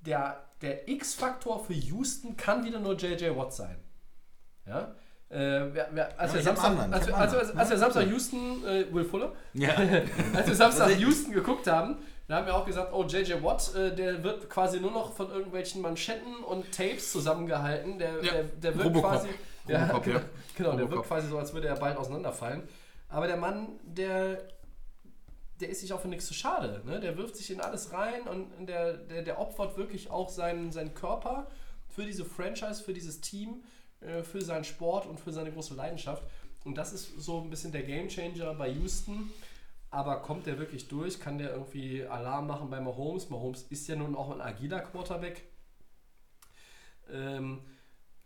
der, 0.00 0.42
der 0.62 0.88
X-Faktor 0.88 1.62
für 1.64 1.74
Houston 1.74 2.36
kann 2.36 2.64
wieder 2.64 2.80
nur 2.80 2.96
JJ 2.96 3.36
Watt 3.36 3.52
sein. 3.52 3.76
Ja? 4.66 4.94
Äh, 5.28 5.74
wer, 5.74 5.88
wer, 5.92 6.20
als, 6.20 6.32
Ja, 6.32 6.36
wir 6.38 6.42
Samstag, 6.44 6.70
anderen, 6.70 6.94
als, 6.94 7.06
wir, 7.06 7.16
als, 7.16 7.32
als 7.56 7.80
Samstag 7.80 8.06
Houston, 8.08 8.64
äh, 8.64 8.92
Will 8.92 9.04
Fuller, 9.04 9.32
Ja. 9.52 9.70
als 10.34 10.46
wir 10.46 10.54
Samstag 10.54 10.86
Also 10.86 11.00
Houston 11.00 11.32
geguckt 11.32 11.66
haben, 11.66 11.98
da 12.28 12.36
haben 12.36 12.46
wir 12.46 12.56
auch 12.56 12.66
gesagt, 12.66 12.92
oh, 12.92 13.04
JJ 13.04 13.42
Watt, 13.42 13.72
äh, 13.74 13.94
der 13.94 14.24
wird 14.24 14.50
quasi 14.50 14.80
nur 14.80 14.90
noch 14.90 15.12
von 15.14 15.30
irgendwelchen 15.30 15.82
Manschetten 15.82 16.42
und 16.44 16.72
Tapes 16.72 17.12
zusammengehalten. 17.12 17.98
Der, 17.98 18.22
Ja, 18.22 18.32
der, 18.32 18.42
der 18.44 18.74
wird 18.74 18.86
Robocop. 18.86 19.10
quasi. 19.10 19.28
Ja, 19.68 19.86
Robocop, 19.86 20.04
genau, 20.04 20.18
ja. 20.18 20.24
genau 20.56 20.76
der 20.76 20.90
wirkt 20.90 21.06
quasi 21.06 21.28
so, 21.28 21.38
als 21.38 21.52
würde 21.52 21.68
er 21.68 21.76
bald 21.76 21.96
auseinanderfallen. 21.96 22.62
Aber 23.08 23.26
der 23.26 23.36
Mann, 23.36 23.78
der, 23.84 24.48
der 25.60 25.68
ist 25.68 25.80
sich 25.80 25.92
auch 25.92 26.00
für 26.00 26.08
nichts 26.08 26.26
zu 26.26 26.34
schade. 26.34 26.82
Ne? 26.84 27.00
Der 27.00 27.16
wirft 27.16 27.36
sich 27.36 27.50
in 27.50 27.60
alles 27.60 27.92
rein 27.92 28.22
und 28.22 28.66
der, 28.66 28.94
der, 28.96 29.22
der 29.22 29.38
opfert 29.38 29.76
wirklich 29.76 30.10
auch 30.10 30.28
seinen, 30.28 30.72
seinen 30.72 30.94
Körper 30.94 31.48
für 31.88 32.04
diese 32.04 32.24
Franchise, 32.24 32.82
für 32.82 32.92
dieses 32.92 33.20
Team, 33.20 33.62
äh, 34.00 34.22
für 34.22 34.42
seinen 34.42 34.64
Sport 34.64 35.06
und 35.06 35.20
für 35.20 35.32
seine 35.32 35.52
große 35.52 35.74
Leidenschaft. 35.74 36.24
Und 36.64 36.76
das 36.76 36.92
ist 36.92 37.20
so 37.20 37.40
ein 37.40 37.50
bisschen 37.50 37.72
der 37.72 37.84
Gamechanger 37.84 38.54
bei 38.54 38.68
Houston. 38.68 39.30
Aber 39.90 40.20
kommt 40.20 40.46
der 40.46 40.58
wirklich 40.58 40.88
durch? 40.88 41.20
Kann 41.20 41.38
der 41.38 41.52
irgendwie 41.52 42.04
Alarm 42.04 42.48
machen 42.48 42.68
bei 42.70 42.80
Mahomes? 42.80 43.30
Mahomes 43.30 43.62
ist 43.70 43.86
ja 43.86 43.96
nun 43.96 44.16
auch 44.16 44.30
ein 44.30 44.40
agiler 44.40 44.80
Quarterback. 44.80 45.42
Ähm, 47.08 47.60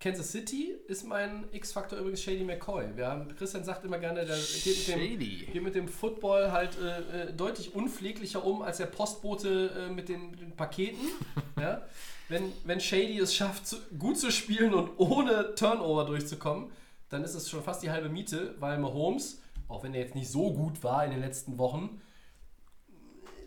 Kansas 0.01 0.33
City 0.33 0.75
ist 0.89 1.05
mein 1.07 1.45
X-Faktor 1.53 1.99
übrigens 1.99 2.23
Shady 2.23 2.43
McCoy. 2.43 2.97
Wir 2.97 3.09
haben, 3.09 3.37
Christian 3.37 3.65
sagt 3.65 3.85
immer 3.85 3.99
gerne, 3.99 4.25
der 4.25 4.37
geht 4.37 4.89
mit 4.89 5.21
dem, 5.21 5.53
geht 5.53 5.63
mit 5.63 5.75
dem 5.75 5.89
Football 5.89 6.51
halt 6.53 6.79
äh, 6.81 7.25
äh, 7.29 7.33
deutlich 7.35 7.75
unpfleglicher 7.75 8.43
um 8.43 8.63
als 8.63 8.79
der 8.79 8.87
Postbote 8.87 9.89
äh, 9.89 9.93
mit 9.93 10.09
den, 10.09 10.35
den 10.37 10.57
Paketen. 10.57 11.07
ja? 11.61 11.83
wenn, 12.31 12.51
wenn 12.65 12.81
Shady 12.81 13.19
es 13.19 13.35
schafft, 13.35 13.77
gut 13.99 14.19
zu 14.19 14.31
spielen 14.31 14.73
und 14.73 14.93
ohne 14.97 15.55
Turnover 15.55 16.07
durchzukommen, 16.07 16.71
dann 17.11 17.23
ist 17.23 17.35
es 17.35 17.51
schon 17.51 17.63
fast 17.63 17.83
die 17.83 17.91
halbe 17.91 18.09
Miete, 18.09 18.55
weil 18.59 18.79
Mahomes, 18.79 19.43
auch 19.69 19.83
wenn 19.83 19.93
er 19.93 20.01
jetzt 20.01 20.15
nicht 20.15 20.31
so 20.31 20.55
gut 20.55 20.83
war 20.83 21.05
in 21.05 21.11
den 21.11 21.21
letzten 21.21 21.59
Wochen, 21.59 22.01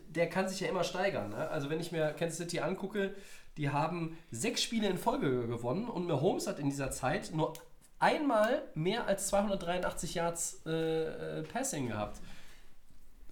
der 0.08 0.28
kann 0.28 0.48
sich 0.48 0.60
ja 0.60 0.68
immer 0.68 0.84
steigern. 0.84 1.30
Ne? 1.30 1.48
Also 1.48 1.68
wenn 1.68 1.80
ich 1.80 1.90
mir 1.90 2.12
Kansas 2.12 2.38
City 2.38 2.60
angucke, 2.60 3.16
die 3.56 3.70
haben 3.70 4.18
sechs 4.30 4.62
Spiele 4.62 4.88
in 4.88 4.98
Folge 4.98 5.46
gewonnen 5.46 5.88
und 5.88 6.06
Mahomes 6.06 6.46
hat 6.46 6.58
in 6.58 6.68
dieser 6.68 6.90
Zeit 6.90 7.32
nur 7.32 7.52
einmal 7.98 8.62
mehr 8.74 9.06
als 9.06 9.28
283 9.28 10.14
Yards 10.14 10.62
äh, 10.66 11.40
äh, 11.40 11.42
Passing 11.44 11.88
gehabt. 11.88 12.20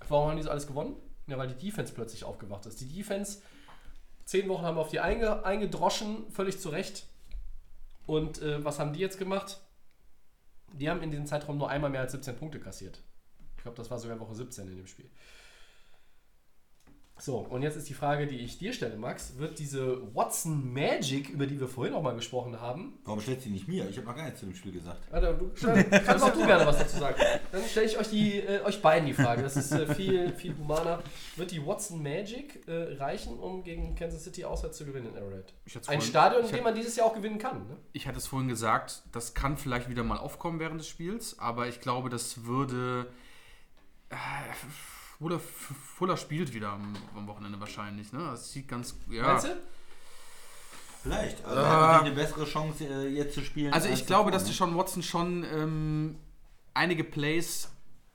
Warum 0.08 0.30
haben 0.30 0.36
die 0.36 0.42
das 0.42 0.50
alles 0.50 0.66
gewonnen? 0.66 0.96
Ja, 1.26 1.38
weil 1.38 1.48
die 1.48 1.66
Defense 1.66 1.92
plötzlich 1.92 2.24
aufgewacht 2.24 2.66
ist. 2.66 2.80
Die 2.80 2.88
Defense, 2.88 3.42
zehn 4.24 4.48
Wochen 4.48 4.64
haben 4.64 4.76
wir 4.76 4.80
auf 4.80 4.90
die 4.90 5.00
einge, 5.00 5.44
eingedroschen, 5.44 6.30
völlig 6.30 6.60
zu 6.60 6.68
Recht. 6.68 7.06
Und 8.06 8.42
äh, 8.42 8.64
was 8.64 8.78
haben 8.78 8.92
die 8.92 9.00
jetzt 9.00 9.18
gemacht? 9.18 9.60
Die 10.72 10.88
haben 10.88 11.02
in 11.02 11.10
diesem 11.10 11.26
Zeitraum 11.26 11.58
nur 11.58 11.68
einmal 11.68 11.90
mehr 11.90 12.00
als 12.00 12.12
17 12.12 12.36
Punkte 12.36 12.58
kassiert. 12.58 13.02
Ich 13.56 13.62
glaube, 13.62 13.76
das 13.76 13.90
war 13.90 13.98
sogar 13.98 14.18
Woche 14.18 14.34
17 14.34 14.68
in 14.68 14.76
dem 14.76 14.86
Spiel. 14.86 15.08
So, 17.22 17.38
und 17.38 17.62
jetzt 17.62 17.76
ist 17.76 17.88
die 17.88 17.94
Frage, 17.94 18.26
die 18.26 18.38
ich 18.38 18.58
dir 18.58 18.72
stelle, 18.72 18.96
Max. 18.96 19.38
Wird 19.38 19.60
diese 19.60 20.12
Watson 20.12 20.72
Magic, 20.72 21.28
über 21.28 21.46
die 21.46 21.60
wir 21.60 21.68
vorhin 21.68 21.94
auch 21.94 22.02
mal 22.02 22.16
gesprochen 22.16 22.60
haben, 22.60 22.98
Warum 23.04 23.20
stellst 23.20 23.44
du 23.44 23.48
die 23.48 23.54
nicht 23.54 23.68
mir? 23.68 23.88
Ich 23.88 23.96
habe 23.96 24.08
noch 24.08 24.16
gar 24.16 24.24
nichts 24.24 24.40
zu 24.40 24.46
dem 24.46 24.56
Spiel 24.56 24.72
gesagt. 24.72 25.06
Alter, 25.12 25.34
du, 25.34 25.48
kannst 26.04 26.24
auch 26.24 26.32
du 26.32 26.44
gerne 26.44 26.66
was 26.66 26.78
dazu 26.78 26.98
sagen. 26.98 27.14
Dann 27.52 27.62
stelle 27.62 27.86
ich 27.86 27.96
euch, 27.96 28.10
die, 28.10 28.40
äh, 28.40 28.62
euch 28.62 28.82
beiden 28.82 29.06
die 29.06 29.14
Frage. 29.14 29.40
Das 29.40 29.56
ist 29.56 29.70
äh, 29.70 29.94
viel, 29.94 30.32
viel 30.32 30.58
humaner. 30.58 31.00
Wird 31.36 31.52
die 31.52 31.64
Watson 31.64 32.02
Magic 32.02 32.66
äh, 32.66 32.94
reichen, 32.94 33.38
um 33.38 33.62
gegen 33.62 33.94
Kansas 33.94 34.24
City 34.24 34.44
auswärts 34.44 34.78
zu 34.78 34.84
gewinnen 34.84 35.14
in 35.14 35.16
Arrowhead? 35.16 35.54
Ein 35.64 35.80
vorhin- 35.80 36.00
Stadion, 36.00 36.44
in 36.44 36.50
dem 36.50 36.64
man 36.64 36.74
dieses 36.74 36.96
Jahr 36.96 37.06
auch 37.06 37.14
gewinnen 37.14 37.38
kann. 37.38 37.68
Ne? 37.68 37.76
Ich 37.92 38.08
hatte 38.08 38.18
es 38.18 38.26
vorhin 38.26 38.48
gesagt, 38.48 39.04
das 39.12 39.32
kann 39.32 39.56
vielleicht 39.56 39.88
wieder 39.88 40.02
mal 40.02 40.18
aufkommen 40.18 40.58
während 40.58 40.80
des 40.80 40.88
Spiels, 40.88 41.38
aber 41.38 41.68
ich 41.68 41.80
glaube, 41.80 42.08
das 42.08 42.46
würde. 42.46 43.06
Äh, 45.22 45.38
Fuller, 45.38 45.40
Fuller 45.40 46.16
spielt 46.16 46.52
wieder 46.52 46.70
am, 46.70 46.94
am 47.16 47.26
Wochenende 47.26 47.60
wahrscheinlich. 47.60 48.12
Ne? 48.12 48.18
Das 48.18 48.52
sieht 48.52 48.68
ganz. 48.68 48.96
Ja. 49.08 49.22
Meinst 49.22 49.46
du? 49.46 49.56
Vielleicht. 51.02 51.44
Also 51.44 51.60
er 51.60 51.68
hat 51.68 51.80
natürlich 51.80 52.06
eine 52.06 52.14
bessere 52.14 52.44
Chance, 52.44 52.84
äh, 52.84 53.08
jetzt 53.08 53.34
zu 53.34 53.42
spielen. 53.42 53.72
Also 53.72 53.88
als 53.88 54.00
ich 54.00 54.06
glaube, 54.06 54.30
dass 54.30 54.42
ne? 54.44 54.50
Deshaun 54.50 54.76
Watson 54.76 55.02
schon 55.02 55.44
ähm, 55.44 56.16
einige 56.74 57.04
Plays, 57.04 57.70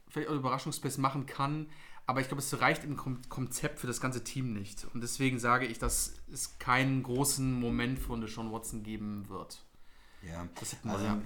vielleicht 0.09 0.29
auch 0.29 0.35
Überraschungsplays 0.35 0.97
machen 0.97 1.25
kann, 1.25 1.67
aber 2.05 2.21
ich 2.21 2.27
glaube, 2.27 2.41
es 2.41 2.61
reicht 2.61 2.85
im 2.85 2.95
Kon 2.95 3.19
Konzept 3.27 3.79
für 3.79 3.87
das 3.87 3.99
ganze 3.99 4.23
Team 4.23 4.53
nicht. 4.53 4.87
Und 4.93 5.01
deswegen 5.01 5.39
sage 5.39 5.65
ich, 5.65 5.79
dass 5.79 6.13
es 6.31 6.57
keinen 6.59 7.03
großen 7.03 7.59
Moment 7.59 7.99
von 7.99 8.21
Deshaun 8.21 8.53
Watson 8.53 8.83
geben 8.83 9.27
wird. 9.27 9.61
Ja, 10.25 10.47
Das 10.57 10.75
also 10.85 11.05
ja. 11.05 11.21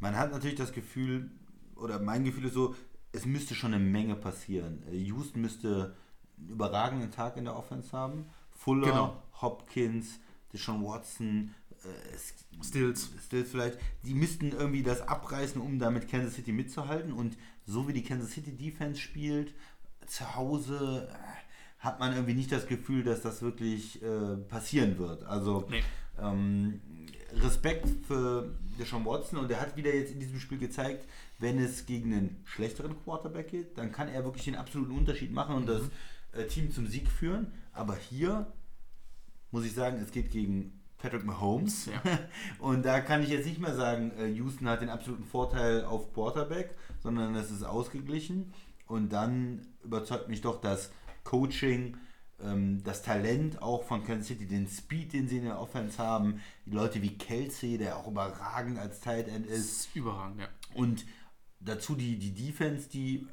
man 0.00 0.16
hat 0.16 0.30
natürlich 0.32 0.56
das 0.56 0.72
Gefühl, 0.72 1.30
oder 1.76 1.98
mein 1.98 2.24
Gefühl 2.24 2.44
ist 2.44 2.54
so, 2.54 2.74
es 3.12 3.26
müsste 3.26 3.54
schon 3.54 3.74
eine 3.74 3.82
Menge 3.84 4.14
passieren. 4.16 4.82
Äh, 4.90 4.96
Houston 4.96 5.40
müsste 5.42 5.94
einen 6.38 6.48
überragenden 6.50 7.10
Tag 7.10 7.36
in 7.36 7.44
der 7.44 7.56
Offense 7.56 7.92
haben. 7.92 8.26
Fuller, 8.50 8.86
Genau. 8.88 9.22
Hopkins, 9.40 10.18
Deshaun 10.52 10.84
Watson, 10.84 11.54
äh, 11.84 12.62
Stills. 12.64 13.10
Stills 13.26 13.50
vielleicht, 13.50 13.78
die 14.04 14.14
müssten 14.14 14.52
irgendwie 14.52 14.82
das 14.82 15.06
abreißen, 15.06 15.60
um 15.60 15.78
da 15.78 15.90
mit 15.90 16.08
Kansas 16.08 16.34
City 16.34 16.52
mitzuhalten. 16.52 17.12
Und 17.12 17.36
so 17.66 17.86
wie 17.88 17.92
die 17.92 18.02
Kansas 18.04 18.30
City 18.30 18.52
Defense 18.52 19.00
spielt, 19.00 19.52
zu 20.06 20.34
Hause 20.34 21.08
äh, 21.10 21.14
hat 21.84 21.98
man 22.00 22.12
irgendwie 22.12 22.34
nicht 22.34 22.52
das 22.52 22.66
Gefühl, 22.66 23.02
dass 23.02 23.22
das 23.22 23.42
wirklich 23.42 24.00
äh, 24.02 24.36
passieren 24.48 24.98
wird. 24.98 25.24
Also 25.24 25.66
Nee. 25.68 25.82
ähm, 26.20 26.80
Respekt 27.34 27.88
für 28.06 28.54
Deshaun 28.78 29.04
Watson 29.04 29.38
und 29.38 29.50
er 29.50 29.60
hat 29.60 29.76
wieder 29.76 29.92
jetzt 29.94 30.12
in 30.12 30.20
diesem 30.20 30.38
Spiel 30.38 30.58
gezeigt, 30.58 31.06
wenn 31.42 31.58
es 31.58 31.86
gegen 31.86 32.14
einen 32.14 32.40
schlechteren 32.44 32.96
Quarterback 33.02 33.48
geht, 33.48 33.76
dann 33.76 33.92
kann 33.92 34.08
er 34.08 34.24
wirklich 34.24 34.44
den 34.44 34.54
absoluten 34.54 34.92
Unterschied 34.92 35.32
machen 35.32 35.56
und 35.56 35.68
das 35.68 35.82
äh, 36.32 36.46
Team 36.46 36.70
zum 36.70 36.86
Sieg 36.86 37.08
führen. 37.08 37.52
Aber 37.72 37.96
hier 37.96 38.52
muss 39.50 39.64
ich 39.64 39.74
sagen, 39.74 39.98
es 40.00 40.12
geht 40.12 40.30
gegen 40.30 40.80
Patrick 40.98 41.24
Mahomes. 41.24 41.86
Ja. 41.86 42.00
Und 42.58 42.84
da 42.84 43.00
kann 43.00 43.22
ich 43.22 43.28
jetzt 43.28 43.46
nicht 43.46 43.60
mehr 43.60 43.74
sagen, 43.74 44.12
äh, 44.16 44.28
Houston 44.28 44.68
hat 44.68 44.82
den 44.82 44.88
absoluten 44.88 45.24
Vorteil 45.24 45.84
auf 45.84 46.14
Quarterback, 46.14 46.76
sondern 47.00 47.34
es 47.34 47.50
ist 47.50 47.64
ausgeglichen. 47.64 48.54
Und 48.86 49.12
dann 49.12 49.66
überzeugt 49.82 50.28
mich 50.28 50.42
doch 50.42 50.60
das 50.60 50.92
Coaching, 51.24 51.96
ähm, 52.40 52.82
das 52.84 53.02
Talent 53.02 53.60
auch 53.60 53.82
von 53.82 54.04
Kansas 54.04 54.28
City, 54.28 54.46
den 54.46 54.68
Speed, 54.68 55.12
den 55.12 55.28
sie 55.28 55.38
in 55.38 55.44
der 55.44 55.60
Offense 55.60 55.98
haben, 55.98 56.40
die 56.66 56.70
Leute 56.70 57.02
wie 57.02 57.18
Kelsey, 57.18 57.78
der 57.78 57.96
auch 57.96 58.08
überragend 58.08 58.78
als 58.78 59.00
Tight 59.00 59.28
End 59.28 59.46
ist. 59.46 59.86
ist 59.86 59.96
überragend, 59.96 60.40
ja. 60.40 60.48
Und 60.74 61.04
dazu 61.64 61.94
die, 61.94 62.18
die 62.18 62.32
Defense, 62.32 62.88
die 62.88 63.26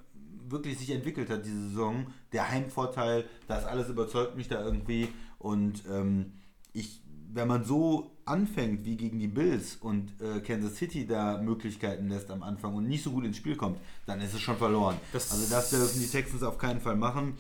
wirklich 0.48 0.78
sich 0.80 0.90
entwickelt 0.92 1.30
hat 1.30 1.46
diese 1.46 1.70
Saison. 1.70 2.08
Der 2.34 2.50
Heimvorteil, 2.50 3.26
das 3.48 3.66
alles 3.66 3.90
überzeugt 3.90 4.36
mich 4.36 4.48
da 4.48 4.64
irgendwie. 4.64 5.10
Und 5.38 5.84
ähm, 5.92 6.34
ich, 6.74 7.02
wenn 7.32 7.48
man 7.48 7.64
so 7.64 8.12
anfängt 8.26 8.86
wie 8.86 8.96
gegen 8.98 9.20
die 9.20 9.28
Bills 9.28 9.76
und 9.76 10.12
äh, 10.22 10.40
Kansas 10.42 10.76
City 10.76 11.06
da 11.08 11.40
Möglichkeiten 11.42 12.10
lässt 12.10 12.30
am 12.32 12.44
Anfang 12.44 12.76
und 12.76 12.88
nicht 12.88 13.04
so 13.04 13.12
gut 13.12 13.26
ins 13.26 13.38
Spiel 13.38 13.56
kommt, 13.56 13.80
dann 14.06 14.22
ist 14.22 14.34
es 14.34 14.42
schon 14.42 14.58
verloren. 14.58 14.98
Das- 15.14 15.32
also 15.32 15.50
das 15.50 15.70
dürfen 15.70 16.00
die 16.02 16.08
Texans 16.08 16.44
auf 16.44 16.58
keinen 16.58 16.82
Fall 16.82 16.96
machen. 16.96 17.34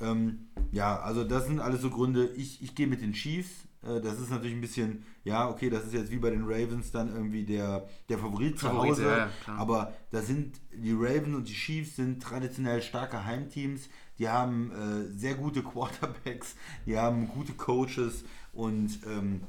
Ähm, 0.00 0.46
ja, 0.72 1.00
also 1.00 1.24
das 1.24 1.46
sind 1.46 1.60
alles 1.60 1.80
so 1.82 1.90
Gründe. 1.90 2.30
Ich, 2.36 2.62
ich 2.62 2.74
gehe 2.74 2.86
mit 2.86 3.00
den 3.02 3.12
Chiefs. 3.12 3.50
Äh, 3.82 4.00
das 4.00 4.20
ist 4.20 4.30
natürlich 4.30 4.54
ein 4.54 4.60
bisschen, 4.60 5.04
ja, 5.24 5.48
okay, 5.48 5.70
das 5.70 5.84
ist 5.84 5.94
jetzt 5.94 6.10
wie 6.10 6.18
bei 6.18 6.30
den 6.30 6.44
Ravens 6.44 6.90
dann 6.90 7.12
irgendwie 7.12 7.44
der, 7.44 7.88
der 8.08 8.18
Favorit 8.18 8.58
zu 8.58 8.72
Hause. 8.72 9.04
ja, 9.06 9.30
aber 9.56 9.92
da 10.10 10.20
sind 10.22 10.60
die 10.72 10.92
Ravens 10.92 11.36
und 11.36 11.48
die 11.48 11.54
Chiefs 11.54 11.96
sind 11.96 12.22
traditionell 12.22 12.82
starke 12.82 13.24
Heimteams. 13.24 13.88
Die 14.18 14.28
haben 14.28 14.70
äh, 14.72 15.18
sehr 15.18 15.34
gute 15.34 15.62
Quarterbacks, 15.62 16.54
die 16.86 16.98
haben 16.98 17.28
gute 17.28 17.52
Coaches 17.54 18.24
und 18.52 19.00
ähm, 19.06 19.42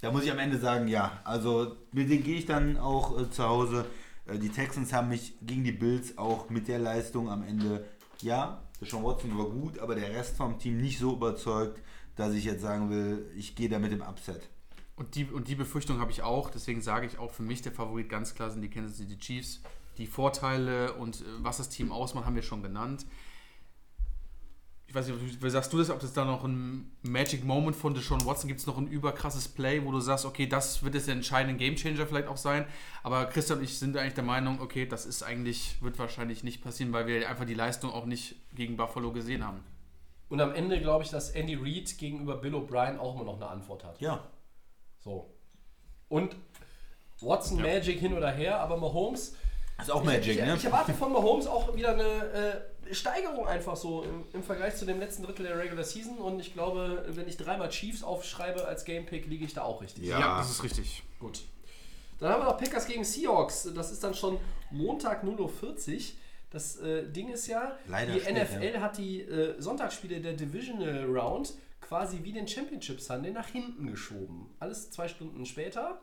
da 0.00 0.10
muss 0.12 0.24
ich 0.24 0.32
am 0.32 0.38
Ende 0.38 0.58
sagen, 0.58 0.86
ja, 0.88 1.20
also 1.24 1.76
mit 1.92 2.10
denen 2.10 2.22
gehe 2.22 2.36
ich 2.36 2.46
dann 2.46 2.76
auch 2.76 3.18
äh, 3.18 3.30
zu 3.30 3.44
Hause. 3.44 3.86
Äh, 4.26 4.38
die 4.38 4.50
Texans 4.50 4.92
haben 4.92 5.08
mich 5.08 5.34
gegen 5.42 5.64
die 5.64 5.72
Bills 5.72 6.18
auch 6.18 6.50
mit 6.50 6.68
der 6.68 6.78
Leistung 6.78 7.28
am 7.28 7.42
Ende, 7.42 7.84
ja, 8.22 8.62
Sean 8.82 9.02
Watson 9.02 9.36
war 9.38 9.46
gut, 9.46 9.78
aber 9.78 9.94
der 9.94 10.10
Rest 10.10 10.36
vom 10.36 10.58
Team 10.58 10.78
nicht 10.78 10.98
so 10.98 11.14
überzeugt, 11.14 11.80
dass 12.16 12.34
ich 12.34 12.44
jetzt 12.44 12.62
sagen 12.62 12.90
will, 12.90 13.30
ich 13.36 13.54
gehe 13.54 13.68
da 13.68 13.78
mit 13.78 13.92
dem 13.92 14.02
Upset. 14.02 14.48
Und 14.96 15.16
die, 15.16 15.24
und 15.24 15.48
die 15.48 15.56
Befürchtung 15.56 15.98
habe 15.98 16.12
ich 16.12 16.22
auch, 16.22 16.50
deswegen 16.50 16.80
sage 16.80 17.06
ich 17.06 17.18
auch 17.18 17.32
für 17.32 17.42
mich, 17.42 17.62
der 17.62 17.72
Favorit 17.72 18.08
ganz 18.08 18.34
klar 18.34 18.50
sind 18.50 18.62
die 18.62 18.70
Kansas 18.70 18.96
City 18.98 19.18
Chiefs. 19.18 19.60
Die 19.98 20.06
Vorteile 20.06 20.94
und 20.94 21.20
äh, 21.20 21.24
was 21.38 21.58
das 21.58 21.68
Team 21.68 21.92
ausmacht, 21.92 22.26
haben 22.26 22.34
wir 22.34 22.42
schon 22.42 22.62
genannt. 22.62 23.06
Ich 24.86 24.94
weiß 24.94 25.08
nicht, 25.08 25.42
wie 25.42 25.50
sagst 25.50 25.72
du 25.72 25.78
das, 25.78 25.90
ob 25.90 26.00
es 26.04 26.12
da 26.12 26.24
noch 26.24 26.44
ein 26.44 26.92
Magic 27.02 27.44
Moment 27.44 27.74
von 27.74 27.94
Deshaun 27.94 28.24
Watson 28.24 28.46
gibt 28.46 28.60
es 28.60 28.66
noch 28.66 28.78
ein 28.78 28.86
überkrasses 28.86 29.48
Play, 29.48 29.84
wo 29.84 29.90
du 29.90 29.98
sagst, 29.98 30.24
okay, 30.24 30.46
das 30.46 30.84
wird 30.84 30.94
jetzt 30.94 31.08
der 31.08 31.16
entscheidende 31.16 31.58
Gamechanger 31.58 32.06
vielleicht 32.06 32.28
auch 32.28 32.36
sein. 32.36 32.64
Aber 33.02 33.24
Christian 33.26 33.58
und 33.58 33.64
ich 33.64 33.76
sind 33.76 33.96
eigentlich 33.96 34.14
der 34.14 34.22
Meinung, 34.22 34.60
okay, 34.60 34.86
das 34.86 35.04
ist 35.04 35.24
eigentlich, 35.24 35.78
wird 35.80 35.98
wahrscheinlich 35.98 36.44
nicht 36.44 36.62
passieren, 36.62 36.92
weil 36.92 37.08
wir 37.08 37.28
einfach 37.28 37.44
die 37.44 37.54
Leistung 37.54 37.90
auch 37.90 38.06
nicht 38.06 38.36
gegen 38.54 38.76
Buffalo 38.76 39.10
gesehen 39.10 39.44
haben. 39.44 39.58
Und 40.34 40.40
am 40.40 40.52
Ende 40.52 40.80
glaube 40.80 41.04
ich, 41.04 41.10
dass 41.10 41.30
Andy 41.30 41.54
Reid 41.54 41.96
gegenüber 41.96 42.36
Bill 42.38 42.56
O'Brien 42.56 42.98
auch 42.98 43.14
immer 43.14 43.22
noch 43.22 43.36
eine 43.36 43.46
Antwort 43.46 43.84
hat. 43.84 44.00
Ja, 44.00 44.20
So. 44.98 45.32
Und 46.08 46.34
Watson 47.20 47.62
Magic 47.62 48.00
hin 48.00 48.14
oder 48.14 48.32
her, 48.32 48.58
aber 48.58 48.76
Mahomes. 48.76 49.36
ist 49.80 49.92
auch 49.92 50.02
Magic, 50.02 50.36
ich, 50.36 50.44
ne? 50.44 50.56
ich 50.56 50.64
erwarte 50.64 50.92
von 50.92 51.12
Mahomes 51.12 51.46
auch 51.46 51.76
wieder 51.76 51.90
eine 51.90 52.02
äh, 52.02 52.92
Steigerung 52.92 53.46
einfach 53.46 53.76
so 53.76 54.02
im, 54.02 54.24
im 54.32 54.42
Vergleich 54.42 54.74
zu 54.74 54.84
dem 54.86 54.98
letzten 54.98 55.22
Drittel 55.22 55.46
der 55.46 55.56
Regular 55.56 55.84
Season. 55.84 56.18
Und 56.18 56.40
ich 56.40 56.52
glaube, 56.52 57.04
wenn 57.10 57.28
ich 57.28 57.36
dreimal 57.36 57.68
Chiefs 57.68 58.02
aufschreibe 58.02 58.66
als 58.66 58.84
Gamepick, 58.84 59.26
liege 59.26 59.44
ich 59.44 59.54
da 59.54 59.62
auch 59.62 59.82
richtig. 59.82 60.04
Ja. 60.04 60.38
das 60.38 60.50
ist 60.50 60.64
richtig. 60.64 61.04
Gut. 61.20 61.42
Dann 62.18 62.32
haben 62.32 62.40
wir 62.40 62.46
noch 62.46 62.58
Packers 62.58 62.88
gegen 62.88 63.04
Seahawks. 63.04 63.68
Das 63.72 63.92
ist 63.92 64.02
dann 64.02 64.14
schon 64.14 64.40
Montag 64.72 65.22
0.40 65.22 65.94
Uhr. 65.94 66.02
Das 66.54 66.76
äh, 66.76 67.10
Ding 67.10 67.30
ist 67.30 67.48
ja, 67.48 67.76
Leider 67.88 68.14
die 68.14 68.20
spät, 68.20 68.36
NFL 68.36 68.80
hat 68.80 68.96
die 68.96 69.20
äh, 69.22 69.60
Sonntagsspiele 69.60 70.20
der 70.20 70.34
Divisional 70.34 71.04
Round 71.04 71.54
quasi 71.80 72.20
wie 72.22 72.32
den 72.32 72.46
Championship 72.46 73.00
Sunday 73.00 73.32
nach 73.32 73.48
hinten 73.48 73.88
geschoben. 73.88 74.54
Alles 74.60 74.90
zwei 74.90 75.08
Stunden 75.08 75.44
später. 75.44 76.00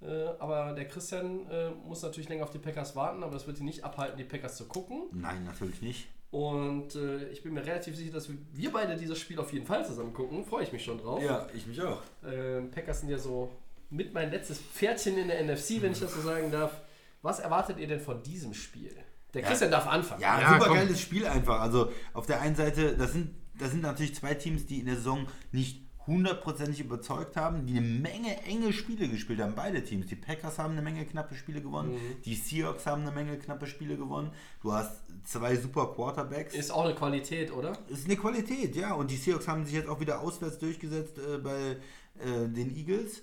Äh, 0.00 0.28
aber 0.38 0.72
der 0.72 0.86
Christian 0.86 1.46
äh, 1.50 1.70
muss 1.70 2.02
natürlich 2.02 2.28
länger 2.28 2.44
auf 2.44 2.50
die 2.50 2.58
Packers 2.58 2.96
warten, 2.96 3.22
aber 3.22 3.32
das 3.32 3.46
wird 3.46 3.58
ihn 3.58 3.66
nicht 3.66 3.84
abhalten, 3.84 4.16
die 4.16 4.24
Packers 4.24 4.56
zu 4.56 4.66
gucken. 4.66 5.08
Nein, 5.12 5.44
natürlich 5.44 5.82
nicht. 5.82 6.08
Und 6.30 6.94
äh, 6.94 7.28
ich 7.30 7.42
bin 7.42 7.52
mir 7.52 7.66
relativ 7.66 7.96
sicher, 7.96 8.12
dass 8.12 8.30
wir 8.30 8.72
beide 8.72 8.96
dieses 8.96 9.18
Spiel 9.18 9.38
auf 9.40 9.52
jeden 9.52 9.66
Fall 9.66 9.84
zusammen 9.84 10.14
gucken. 10.14 10.44
Freue 10.44 10.62
ich 10.62 10.72
mich 10.72 10.84
schon 10.84 10.98
drauf. 10.98 11.20
Ja, 11.22 11.48
ich 11.52 11.66
mich 11.66 11.82
auch. 11.82 12.00
Ähm, 12.24 12.70
Packers 12.70 13.00
sind 13.00 13.10
ja 13.10 13.18
so 13.18 13.50
mit 13.90 14.14
mein 14.14 14.30
letztes 14.30 14.60
Pferdchen 14.60 15.18
in 15.18 15.28
der 15.28 15.42
NFC, 15.42 15.82
wenn 15.82 15.92
ich 15.92 16.00
das 16.00 16.14
so 16.14 16.20
sagen 16.20 16.50
darf. 16.52 16.80
Was 17.22 17.40
erwartet 17.40 17.78
ihr 17.78 17.88
denn 17.88 18.00
von 18.00 18.22
diesem 18.22 18.54
Spiel? 18.54 18.96
Der 19.34 19.42
Christian 19.42 19.70
darf 19.70 19.86
anfangen. 19.86 20.20
Ja, 20.20 20.40
Ja, 20.40 20.52
super 20.54 20.66
komm. 20.66 20.76
geiles 20.76 21.00
Spiel 21.00 21.26
einfach. 21.26 21.60
Also 21.60 21.90
auf 22.14 22.26
der 22.26 22.40
einen 22.40 22.56
Seite, 22.56 22.96
das 22.96 23.12
sind, 23.12 23.30
das 23.58 23.70
sind 23.70 23.82
natürlich 23.82 24.14
zwei 24.14 24.34
Teams, 24.34 24.66
die 24.66 24.80
in 24.80 24.86
der 24.86 24.96
Saison 24.96 25.26
nicht 25.52 25.82
hundertprozentig 26.06 26.80
überzeugt 26.80 27.36
haben, 27.36 27.66
die 27.66 27.76
eine 27.76 27.86
Menge 27.86 28.42
enge 28.44 28.72
Spiele 28.72 29.06
gespielt 29.08 29.40
haben, 29.40 29.54
beide 29.54 29.84
Teams. 29.84 30.06
Die 30.06 30.16
Packers 30.16 30.58
haben 30.58 30.72
eine 30.72 30.82
Menge 30.82 31.04
knappe 31.04 31.34
Spiele 31.36 31.60
gewonnen, 31.60 31.92
Mhm. 31.92 32.22
die 32.24 32.34
Seahawks 32.34 32.86
haben 32.86 33.02
eine 33.02 33.12
Menge 33.12 33.38
knappe 33.38 33.66
Spiele 33.66 33.96
gewonnen. 33.96 34.32
Du 34.62 34.72
hast 34.72 35.02
zwei 35.24 35.54
super 35.56 35.92
Quarterbacks. 35.94 36.54
Ist 36.54 36.72
auch 36.72 36.84
eine 36.86 36.94
Qualität, 36.94 37.52
oder? 37.52 37.74
ist 37.88 38.06
eine 38.06 38.16
Qualität, 38.16 38.74
ja. 38.74 38.94
Und 38.94 39.10
die 39.10 39.16
Seahawks 39.16 39.46
haben 39.46 39.64
sich 39.64 39.74
jetzt 39.74 39.88
auch 39.88 40.00
wieder 40.00 40.20
auswärts 40.20 40.58
durchgesetzt 40.58 41.18
äh, 41.18 41.38
bei 41.38 41.76
äh, 42.18 42.48
den 42.48 42.74
Eagles. 42.74 43.22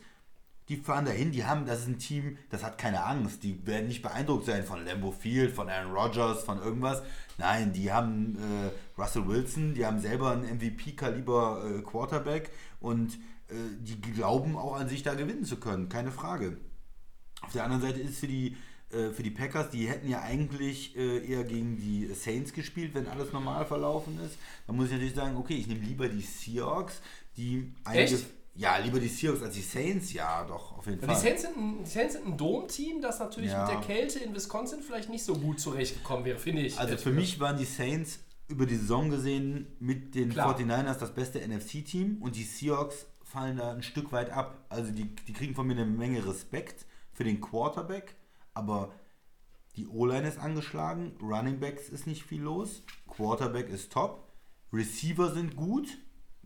Die 0.69 0.75
fahren 0.75 1.05
dahin, 1.05 1.31
die 1.31 1.45
haben, 1.45 1.65
das 1.65 1.81
ist 1.81 1.87
ein 1.87 1.99
Team, 1.99 2.37
das 2.49 2.63
hat 2.63 2.77
keine 2.77 3.05
Angst. 3.05 3.43
Die 3.43 3.65
werden 3.65 3.87
nicht 3.87 4.01
beeindruckt 4.01 4.45
sein 4.45 4.63
von 4.63 4.83
Lambeau 4.85 5.11
Field, 5.11 5.55
von 5.55 5.69
Aaron 5.69 5.93
Rodgers, 5.93 6.43
von 6.43 6.61
irgendwas. 6.61 7.01
Nein, 7.37 7.71
die 7.71 7.91
haben 7.91 8.35
äh, 8.37 9.01
Russell 9.01 9.27
Wilson, 9.27 9.75
die 9.75 9.85
haben 9.85 9.99
selber 9.99 10.31
einen 10.31 10.57
MVP-Kaliber 10.57 11.63
äh, 11.65 11.81
Quarterback 11.83 12.51
und 12.81 13.13
äh, 13.49 13.53
die 13.79 14.01
glauben 14.01 14.57
auch 14.57 14.75
an 14.75 14.89
sich 14.89 15.03
da 15.03 15.13
gewinnen 15.13 15.45
zu 15.45 15.57
können, 15.57 15.87
keine 15.87 16.11
Frage. 16.11 16.57
Auf 17.41 17.53
der 17.53 17.63
anderen 17.63 17.83
Seite 17.83 18.01
ist 18.01 18.19
für 18.19 18.27
die, 18.27 18.57
äh, 18.91 19.11
für 19.11 19.23
die 19.23 19.31
Packers, 19.31 19.69
die 19.69 19.87
hätten 19.87 20.09
ja 20.09 20.21
eigentlich 20.21 20.97
äh, 20.97 21.25
eher 21.25 21.45
gegen 21.45 21.77
die 21.77 22.13
Saints 22.13 22.51
gespielt, 22.51 22.93
wenn 22.93 23.07
alles 23.07 23.31
normal 23.31 23.65
verlaufen 23.65 24.19
ist. 24.25 24.37
Da 24.65 24.73
muss 24.73 24.87
ich 24.87 24.93
natürlich 24.93 25.15
sagen, 25.15 25.37
okay, 25.37 25.55
ich 25.55 25.67
nehme 25.67 25.85
lieber 25.85 26.09
die 26.09 26.21
Seahawks, 26.21 27.01
die 27.37 27.73
einige. 27.85 28.15
Echt? 28.15 28.36
Ja, 28.57 28.77
lieber 28.77 28.99
die 28.99 29.07
Seahawks 29.07 29.43
als 29.43 29.53
die 29.53 29.61
Saints, 29.61 30.13
ja, 30.13 30.43
doch, 30.43 30.77
auf 30.79 30.85
jeden 30.87 30.99
Die 30.99 31.05
Fall. 31.05 31.15
Saints 31.15 31.43
sind 31.43 31.57
ein, 31.57 31.83
die 31.83 31.89
Saints 31.89 32.13
sind 32.15 32.25
ein 32.25 32.37
Dom-Team, 32.37 33.01
das 33.01 33.19
natürlich 33.19 33.51
Ja. 33.51 33.61
mit 33.65 33.71
der 33.75 33.81
Kälte 33.81 34.19
in 34.19 34.33
Wisconsin 34.33 34.81
vielleicht 34.81 35.09
nicht 35.09 35.23
so 35.23 35.35
gut 35.35 35.59
zurechtgekommen 35.59 36.25
wäre, 36.25 36.39
finde 36.39 36.63
ich. 36.63 36.77
Also 36.79 36.97
für 36.97 37.11
mich 37.11 37.39
waren 37.39 37.57
die 37.57 37.65
Saints 37.65 38.19
über 38.47 38.65
die 38.65 38.75
Saison 38.77 39.09
gesehen 39.11 39.67
mit 39.79 40.15
den 40.15 40.29
Klar. 40.31 40.57
49ers 40.57 40.97
das 40.97 41.13
beste 41.13 41.39
NFC-Team 41.47 42.17
und 42.21 42.35
die 42.35 42.43
Seahawks 42.43 43.05
fallen 43.23 43.57
da 43.57 43.71
ein 43.73 43.83
Stück 43.83 44.11
weit 44.11 44.31
ab. 44.31 44.65
Also 44.69 44.91
die, 44.91 45.05
die 45.27 45.33
kriegen 45.33 45.53
von 45.53 45.67
mir 45.67 45.73
eine 45.73 45.85
Menge 45.85 46.25
Respekt 46.25 46.85
für 47.13 47.25
den 47.25 47.39
Quarterback, 47.41 48.15
aber 48.55 48.91
die 49.75 49.85
O-Line 49.85 50.27
ist 50.27 50.39
angeschlagen, 50.39 51.11
Running 51.21 51.59
Backs 51.59 51.89
ist 51.89 52.07
nicht 52.07 52.23
viel 52.23 52.41
los, 52.41 52.81
Quarterback 53.07 53.69
ist 53.69 53.91
top, 53.91 54.23
Receiver 54.73 55.31
sind 55.33 55.55
gut, 55.55 55.97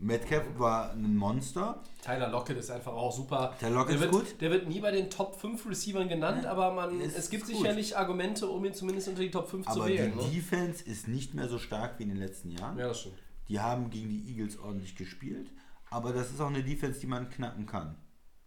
Metcalf 0.02 0.44
war 0.58 0.92
ein 0.92 1.16
Monster. 1.16 1.82
Tyler 2.02 2.28
Lockett 2.28 2.56
ist 2.58 2.70
einfach 2.70 2.92
auch 2.92 3.12
super. 3.14 3.54
Tyler 3.60 3.70
Lockett 3.76 3.88
der 3.88 3.94
ist 3.94 4.00
wird, 4.00 4.12
gut. 4.12 4.40
Der 4.40 4.50
wird 4.50 4.68
nie 4.68 4.80
bei 4.80 4.90
den 4.90 5.08
Top 5.10 5.40
5 5.40 5.66
Receivern 5.68 6.08
genannt, 6.08 6.44
aber 6.44 6.72
man, 6.72 7.00
es 7.00 7.30
gibt 7.30 7.46
gut. 7.46 7.54
sicherlich 7.56 7.96
Argumente, 7.96 8.48
um 8.48 8.64
ihn 8.64 8.74
zumindest 8.74 9.08
unter 9.08 9.22
die 9.22 9.30
Top 9.30 9.48
5 9.48 9.66
zu 9.66 9.72
Aber 9.72 9.86
wählen. 9.86 10.12
die 10.18 10.24
Ne? 10.24 10.30
Defense 10.34 10.84
ist 10.84 11.06
nicht 11.08 11.34
mehr 11.34 11.48
so 11.48 11.58
stark 11.58 11.98
wie 11.98 12.02
in 12.02 12.08
den 12.10 12.18
letzten 12.18 12.50
Jahren. 12.50 12.76
Ja, 12.78 12.88
das 12.88 13.00
stimmt. 13.00 13.14
Die 13.48 13.60
haben 13.60 13.90
gegen 13.90 14.08
die 14.08 14.28
Eagles 14.30 14.58
ordentlich 14.58 14.96
gespielt, 14.96 15.50
aber 15.90 16.12
das 16.12 16.30
ist 16.30 16.40
auch 16.40 16.48
eine 16.48 16.62
Defense, 16.64 17.00
die 17.00 17.06
man 17.06 17.28
knacken 17.30 17.66
kann. 17.66 17.96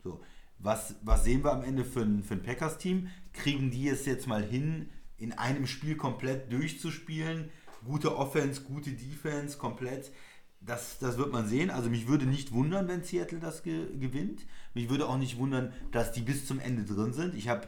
So, 0.03 0.21
was, 0.59 0.95
was 1.03 1.23
sehen 1.23 1.43
wir 1.43 1.51
am 1.53 1.63
Ende 1.63 1.83
für 1.85 2.01
ein, 2.01 2.23
für 2.23 2.33
ein 2.35 2.43
Packers-Team? 2.43 3.07
Kriegen 3.33 3.71
die 3.71 3.87
es 3.89 4.05
jetzt 4.05 4.27
mal 4.27 4.43
hin, 4.43 4.89
in 5.17 5.31
einem 5.33 5.67
Spiel 5.67 5.95
komplett 5.95 6.51
durchzuspielen? 6.51 7.49
Gute 7.85 8.17
Offense, 8.17 8.61
gute 8.63 8.91
Defense, 8.91 9.57
komplett. 9.57 10.11
Das, 10.65 10.97
das 10.99 11.17
wird 11.17 11.31
man 11.31 11.47
sehen. 11.47 11.69
Also 11.69 11.89
mich 11.89 12.07
würde 12.07 12.25
nicht 12.25 12.51
wundern, 12.51 12.87
wenn 12.87 13.03
Seattle 13.03 13.39
das 13.39 13.63
ge 13.63 13.97
gewinnt. 13.97 14.45
Mich 14.73 14.89
würde 14.89 15.07
auch 15.07 15.17
nicht 15.17 15.37
wundern, 15.37 15.73
dass 15.91 16.11
die 16.11 16.21
bis 16.21 16.47
zum 16.47 16.59
Ende 16.59 16.83
drin 16.83 17.13
sind. 17.13 17.35
Ich 17.35 17.49
habe 17.49 17.67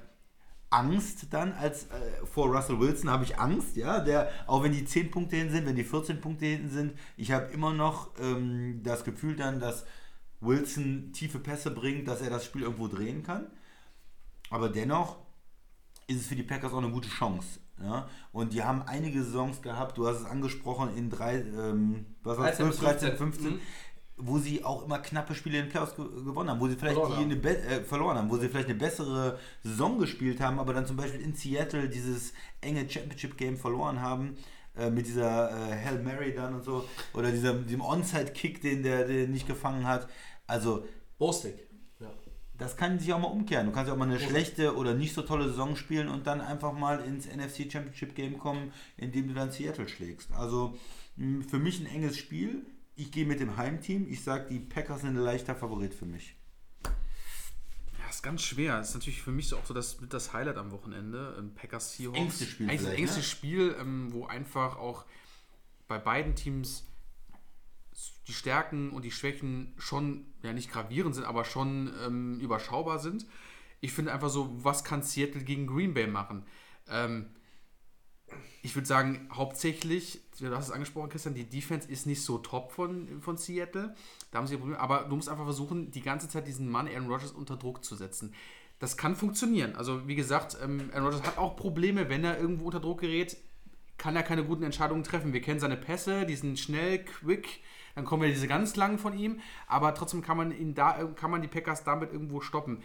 Angst 0.70 1.28
dann 1.32 1.54
als 1.54 1.86
äh, 1.86 2.26
vor 2.26 2.54
Russell 2.54 2.80
Wilson 2.80 3.10
habe 3.10 3.24
ich 3.24 3.40
Angst, 3.40 3.78
ja, 3.78 4.00
der 4.00 4.30
auch 4.48 4.64
wenn 4.64 4.74
die 4.74 4.84
10 4.84 5.12
Punkte 5.12 5.38
hin 5.38 5.50
sind, 5.50 5.66
wenn 5.66 5.76
die 5.76 5.84
14 5.84 6.20
Punkte 6.20 6.46
hinten 6.46 6.70
sind, 6.70 6.94
ich 7.16 7.32
habe 7.32 7.46
immer 7.54 7.74
noch 7.74 8.12
ähm, 8.20 8.82
das 8.84 9.06
Gefühl 9.06 9.38
dann, 9.38 9.60
dass 9.62 9.86
Wilson 10.42 11.12
tiefe 11.14 11.40
Pässe 11.40 11.72
bringt, 11.72 12.08
dass 12.08 12.22
er 12.22 12.30
das 12.30 12.46
Spiel 12.46 12.64
irgendwo 12.64 12.88
drehen 12.88 13.24
kann. 13.24 13.48
Aber 14.50 14.70
dennoch 14.70 15.18
ist 16.08 16.22
es 16.22 16.28
für 16.28 16.36
die 16.36 16.44
Packers 16.44 16.74
auch 16.74 16.78
eine 16.78 16.92
gute 16.92 17.10
Chance. 17.10 17.60
Ja? 17.82 18.08
Und 18.32 18.54
die 18.54 18.64
haben 18.64 18.82
einige 18.84 19.24
Saisons 19.24 19.62
gehabt, 19.62 19.98
du 19.98 20.08
hast 20.08 20.22
es 20.22 20.26
angesprochen, 20.26 20.96
in 20.96 21.10
drei, 21.10 21.36
ähm, 21.36 22.06
was 22.24 22.38
war 22.38 22.46
13, 22.46 22.72
12, 22.72 22.80
13, 22.80 23.18
15, 23.18 23.18
15, 23.18 23.52
mhm. 23.52 23.60
wo 24.18 24.40
sie 24.40 24.64
auch 24.64 24.86
immer 24.86 25.00
knappe 25.00 25.36
Spiele 25.36 25.60
in 25.60 25.66
den 25.66 25.72
Playoffs 25.72 25.96
ge 25.96 26.06
gewonnen 26.06 26.50
haben, 26.50 26.60
wo 26.60 26.68
sie 26.68 26.76
vielleicht 26.76 26.98
Verloren 26.98 27.32
haben. 27.32 27.44
äh, 27.44 27.84
verloren 27.84 28.18
haben, 28.18 28.30
wo 28.30 28.38
sie 28.38 28.50
vielleicht 28.50 28.70
eine 28.70 28.78
bessere 28.78 29.40
Saison 29.64 30.00
gespielt 30.00 30.40
haben, 30.42 30.60
aber 30.60 30.74
dann 30.74 30.86
zum 30.86 30.98
Beispiel 30.98 31.22
in 31.22 31.36
Seattle 31.36 31.90
dieses 31.90 32.34
enge 32.62 32.90
Championship-Game 32.90 33.58
verloren 33.58 34.02
haben. 34.02 34.38
äh, 34.78 34.90
Mit 34.90 35.08
dieser 35.08 35.52
äh, 35.52 35.86
Hail 35.86 36.00
Mary 36.04 36.34
dann 36.34 36.56
und 36.56 36.64
so. 36.64 36.86
Oder 37.14 37.32
dieser, 37.32 37.54
diesem 37.54 37.82
Onside-Kick, 37.82 38.62
den 38.62 38.84
der, 38.84 39.06
der 39.06 39.28
nicht 39.28 39.48
gefangen 39.48 39.88
hat. 39.88 40.08
Also, 40.46 40.86
Bostic. 41.18 41.67
Das 42.58 42.76
kann 42.76 42.98
sich 42.98 43.14
auch 43.14 43.20
mal 43.20 43.28
umkehren. 43.28 43.68
Du 43.68 43.72
kannst 43.72 43.88
ja 43.88 43.94
auch 43.94 43.98
mal 43.98 44.10
eine 44.10 44.20
schlechte 44.20 44.76
oder 44.76 44.96
nicht 44.96 45.14
so 45.14 45.22
tolle 45.22 45.48
Saison 45.48 45.76
spielen 45.76 46.08
und 46.08 46.26
dann 46.26 46.42
einfach 46.42 46.74
mal 46.74 47.00
ins 47.02 47.28
NFC 47.28 47.72
Championship 47.72 48.16
Game 48.16 48.40
kommen, 48.40 48.72
indem 48.98 49.28
du 49.28 49.34
dann 49.36 49.52
Seattle 49.52 49.88
schlägst. 49.88 50.32
Also 50.32 50.78
für 51.16 51.60
mich 51.60 51.80
ein 51.80 51.86
enges 51.86 52.18
Spiel. 52.18 52.66
Ich 52.96 53.12
gehe 53.12 53.28
mit 53.28 53.40
dem 53.40 53.58
Heimteam. 53.58 54.08
Ich 54.10 54.24
sage, 54.24 54.48
die 54.50 54.60
Packers 54.60 55.02
sind 55.02 55.12
ein 55.12 55.24
leichter 55.24 55.56
Favorit 55.56 55.94
für 55.94 56.08
mich. 56.08 56.36
Ja, 56.84 58.10
ist 58.10 58.24
ganz 58.24 58.42
schwer. 58.42 58.78
Das 58.78 58.90
ist 58.90 58.96
natürlich 58.96 59.22
für 59.22 59.32
mich 59.32 59.50
so 59.50 59.58
auch 59.58 59.66
so 59.66 59.76
das, 59.76 59.98
das 60.10 60.34
Highlight 60.34 60.58
am 60.58 60.72
Wochenende. 60.72 61.36
Ähm, 61.38 61.54
Packers 61.54 61.94
Seahawks. 61.94 62.18
Engste 62.18 62.46
Spiel 62.46 62.70
Engste, 62.70 62.86
vielleicht, 62.88 63.00
engste 63.00 63.20
ne? 63.20 63.24
Spiel, 63.24 63.76
ähm, 63.80 64.14
wo 64.14 64.26
einfach 64.26 64.78
auch 64.78 65.06
bei 65.88 66.00
beiden 66.00 66.34
Teams 66.34 66.87
die 68.28 68.34
Stärken 68.34 68.92
und 68.92 69.06
die 69.06 69.12
Schwächen 69.12 69.74
schon, 69.78 70.26
ja 70.44 70.54
nicht 70.54 70.72
gravierend 70.72 71.16
sind, 71.16 71.26
aber 71.26 71.46
schon 71.46 71.92
ähm, 72.06 72.40
überschaubar 72.40 73.00
sind. 73.00 73.26
Ich 73.80 73.94
finde 73.94 74.12
einfach 74.12 74.30
so, 74.30 74.52
was 74.64 74.84
kann 74.84 75.04
Seattle 75.04 75.44
gegen 75.44 75.68
Green 75.68 75.94
Bay 75.94 76.08
machen? 76.08 76.46
Ähm, 76.90 77.28
ich 78.62 78.76
würde 78.76 78.88
sagen, 78.88 79.30
hauptsächlich, 79.32 80.20
du 80.40 80.54
hast 80.54 80.66
es 80.66 80.72
angesprochen, 80.72 81.10
Christian, 81.10 81.36
die 81.36 81.46
Defense 81.46 81.90
ist 81.90 82.06
nicht 82.06 82.22
so 82.22 82.38
top 82.40 82.72
von, 82.72 83.22
von 83.22 83.38
Seattle. 83.38 83.96
Da 84.32 84.40
haben 84.40 84.48
sie 84.48 84.58
Probleme, 84.58 84.80
aber 84.80 85.06
du 85.06 85.16
musst 85.16 85.30
einfach 85.30 85.46
versuchen, 85.46 85.92
die 85.92 86.02
ganze 86.02 86.28
Zeit 86.28 86.48
diesen 86.48 86.70
Mann 86.70 86.88
Aaron 86.88 87.08
Rodgers 87.08 87.32
unter 87.32 87.56
Druck 87.56 87.86
zu 87.86 87.96
setzen. 87.96 88.34
Das 88.80 88.98
kann 88.98 89.16
funktionieren. 89.16 89.76
Also, 89.76 90.08
wie 90.08 90.16
gesagt, 90.16 90.58
ähm, 90.62 90.90
Aaron 90.92 91.06
Rodgers 91.06 91.24
hat 91.24 91.38
auch 91.38 91.56
Probleme, 91.56 92.10
wenn 92.10 92.26
er 92.26 92.40
irgendwo 92.40 92.66
unter 92.66 92.82
Druck 92.82 93.02
gerät, 93.02 93.38
kann 93.98 94.16
er 94.16 94.24
keine 94.24 94.44
guten 94.44 94.64
Entscheidungen 94.64 95.04
treffen. 95.04 95.34
Wir 95.34 95.42
kennen 95.42 95.60
seine 95.60 95.78
Pässe, 95.78 96.26
die 96.26 96.36
sind 96.36 96.60
schnell, 96.60 97.04
quick, 97.04 97.62
dann 97.98 98.06
kommen 98.06 98.22
wir 98.22 98.30
diese 98.30 98.48
ganz 98.48 98.76
langen 98.76 99.00
von 99.00 99.18
ihm, 99.18 99.40
aber 99.66 99.96
trotzdem 99.96 100.22
kann 100.22 100.38
man 100.38 100.52
ihn 100.52 100.76
da, 100.76 101.04
kann 101.16 101.32
man 101.32 101.42
die 101.42 101.48
Packers 101.48 101.84
damit 101.84 102.14
irgendwo 102.14 102.42
stoppen. 102.42 102.84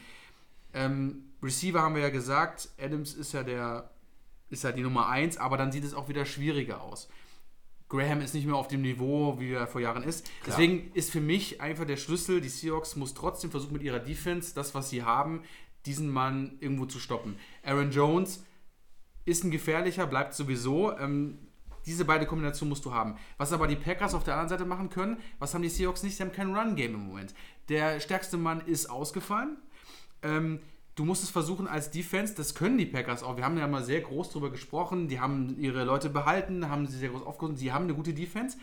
Ähm, 0.72 1.24
Receiver 1.42 1.82
haben 1.82 1.94
wir 1.94 2.00
ja 2.00 2.08
gesagt, 2.08 2.70
Adams 2.80 3.12
ist 3.12 3.34
ja 3.34 3.42
der 3.42 3.90
ist 4.48 4.64
ja 4.64 4.72
die 4.72 4.80
Nummer 4.80 5.08
1, 5.08 5.36
aber 5.36 5.58
dann 5.58 5.70
sieht 5.70 5.84
es 5.84 5.92
auch 5.92 6.08
wieder 6.08 6.24
schwieriger 6.24 6.80
aus. 6.80 7.10
Graham 7.90 8.22
ist 8.22 8.32
nicht 8.32 8.46
mehr 8.46 8.56
auf 8.56 8.68
dem 8.68 8.80
Niveau, 8.80 9.38
wie 9.38 9.52
er 9.52 9.66
vor 9.66 9.82
Jahren 9.82 10.02
ist. 10.02 10.24
Klar. 10.24 10.40
Deswegen 10.46 10.90
ist 10.94 11.10
für 11.10 11.20
mich 11.20 11.60
einfach 11.60 11.84
der 11.84 11.98
Schlüssel, 11.98 12.40
die 12.40 12.48
Seahawks 12.48 12.96
muss 12.96 13.12
trotzdem 13.12 13.50
versuchen 13.50 13.74
mit 13.74 13.82
ihrer 13.82 14.00
Defense, 14.00 14.54
das, 14.54 14.74
was 14.74 14.88
sie 14.88 15.02
haben, 15.02 15.42
diesen 15.84 16.08
Mann 16.08 16.56
irgendwo 16.60 16.86
zu 16.86 16.98
stoppen. 16.98 17.36
Aaron 17.62 17.90
Jones 17.90 18.44
ist 19.26 19.44
ein 19.44 19.50
gefährlicher, 19.50 20.06
bleibt 20.06 20.32
sowieso. 20.32 20.96
Ähm, 20.96 21.36
diese 21.86 22.04
beide 22.04 22.26
Kombinationen 22.26 22.70
musst 22.70 22.84
du 22.84 22.92
haben. 22.92 23.16
Was 23.38 23.52
aber 23.52 23.66
die 23.66 23.76
Packers 23.76 24.14
auf 24.14 24.24
der 24.24 24.34
anderen 24.34 24.48
Seite 24.50 24.64
machen 24.64 24.88
können, 24.90 25.16
was 25.38 25.54
haben 25.54 25.62
die 25.62 25.68
Seahawks 25.68 26.02
nicht? 26.02 26.16
Sie 26.16 26.22
haben 26.22 26.32
kein 26.32 26.54
Run-Game 26.54 26.94
im 26.94 27.06
Moment. 27.06 27.34
Der 27.68 28.00
stärkste 28.00 28.36
Mann 28.36 28.60
ist 28.66 28.86
ausgefallen. 28.90 29.56
Ähm, 30.22 30.60
du 30.94 31.04
musst 31.04 31.22
es 31.22 31.30
versuchen 31.30 31.66
als 31.66 31.90
Defense, 31.90 32.34
das 32.34 32.54
können 32.54 32.78
die 32.78 32.86
Packers 32.86 33.22
auch. 33.22 33.36
Wir 33.36 33.44
haben 33.44 33.58
ja 33.58 33.66
mal 33.66 33.82
sehr 33.84 34.00
groß 34.00 34.30
drüber 34.30 34.50
gesprochen. 34.50 35.08
Die 35.08 35.20
haben 35.20 35.56
ihre 35.58 35.84
Leute 35.84 36.10
behalten, 36.10 36.68
haben 36.68 36.86
sie 36.86 36.98
sehr 36.98 37.08
groß 37.10 37.22
aufgehoben. 37.22 37.56
Sie 37.56 37.72
haben 37.72 37.84
eine 37.84 37.94
gute 37.94 38.14
Defense. 38.14 38.56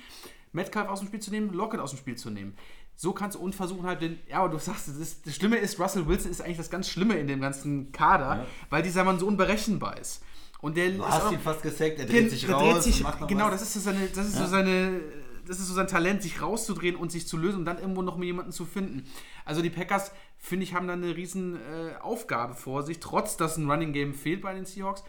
Metcalf 0.52 0.90
aus 0.90 1.00
dem 1.00 1.08
Spiel 1.10 1.20
zu 1.20 1.30
nehmen, 1.32 1.54
Lockett 1.54 1.80
aus 1.80 1.92
dem 1.92 2.00
Spiel 2.00 2.16
zu 2.16 2.30
nehmen. 2.32 2.56
So 2.96 3.14
kannst 3.14 3.38
du 3.38 3.42
und 3.42 3.56
versuchen 3.56 3.84
halt 3.86 4.02
den. 4.02 4.20
Ja, 4.28 4.40
aber 4.40 4.50
du 4.50 4.58
sagst, 4.58 4.88
das, 4.90 4.96
ist, 4.98 5.26
das 5.26 5.36
Schlimme 5.36 5.58
ist, 5.58 5.80
Russell 5.80 6.08
Wilson 6.08 6.32
ist 6.32 6.42
eigentlich 6.42 6.58
das 6.58 6.70
ganz 6.70 6.90
Schlimme 6.90 7.16
in 7.18 7.28
dem 7.28 7.40
ganzen 7.40 7.92
Kader, 7.92 8.38
Ja. 8.40 8.46
weil 8.70 8.82
dieser 8.84 9.04
Mann 9.04 9.20
so 9.20 9.28
unberechenbar 9.28 9.98
ist. 10.00 10.22
Und 10.62 10.76
der 10.78 10.92
Du 10.92 11.06
hast 11.06 11.24
auch- 11.24 11.32
ihn 11.32 11.40
fast 11.40 11.62
gesackt, 11.62 12.00
er 12.00 12.06
dreht 12.06 12.30
sich 12.30 12.46
der 12.46 12.56
raus. 12.56 12.84
dreht 12.84 12.94
sich, 12.96 13.06
genau, 13.28 13.46
was. 13.46 13.52
das 13.52 13.62
ist 13.64 13.74
so 13.76 13.80
seine, 13.80 14.08
das 14.08 14.28
ist 14.28 14.36
Ja. 14.36 14.42
so 14.46 14.48
seine, 14.52 15.00
das 15.48 15.60
ist 15.60 15.68
so 15.68 15.74
sein 15.74 15.88
Talent, 15.88 16.22
sich 16.22 16.42
rauszudrehen 16.42 16.96
und 16.98 17.12
sich 17.12 17.28
zu 17.28 17.38
lösen 17.38 17.60
und 17.60 17.66
dann 17.66 17.80
irgendwo 17.80 18.02
noch 18.02 18.18
mal 18.18 18.26
jemanden 18.26 18.52
zu 18.52 18.66
finden. 18.66 19.06
Also 19.46 19.62
die 19.62 19.70
Packers, 19.70 20.12
finde 20.38 20.64
ich, 20.66 20.74
haben 20.74 20.88
da 20.88 20.94
eine 20.94 21.16
riesen 21.16 21.56
äh, 21.56 21.96
Aufgabe 22.02 22.56
vor 22.56 22.84
sich, 22.84 23.00
trotz 23.00 23.38
dass 23.38 23.58
ein 23.58 23.70
Running 23.72 23.94
Game 23.94 24.14
fehlt 24.14 24.42
bei 24.42 24.54
den 24.54 24.66
Seahawks. 24.66 25.04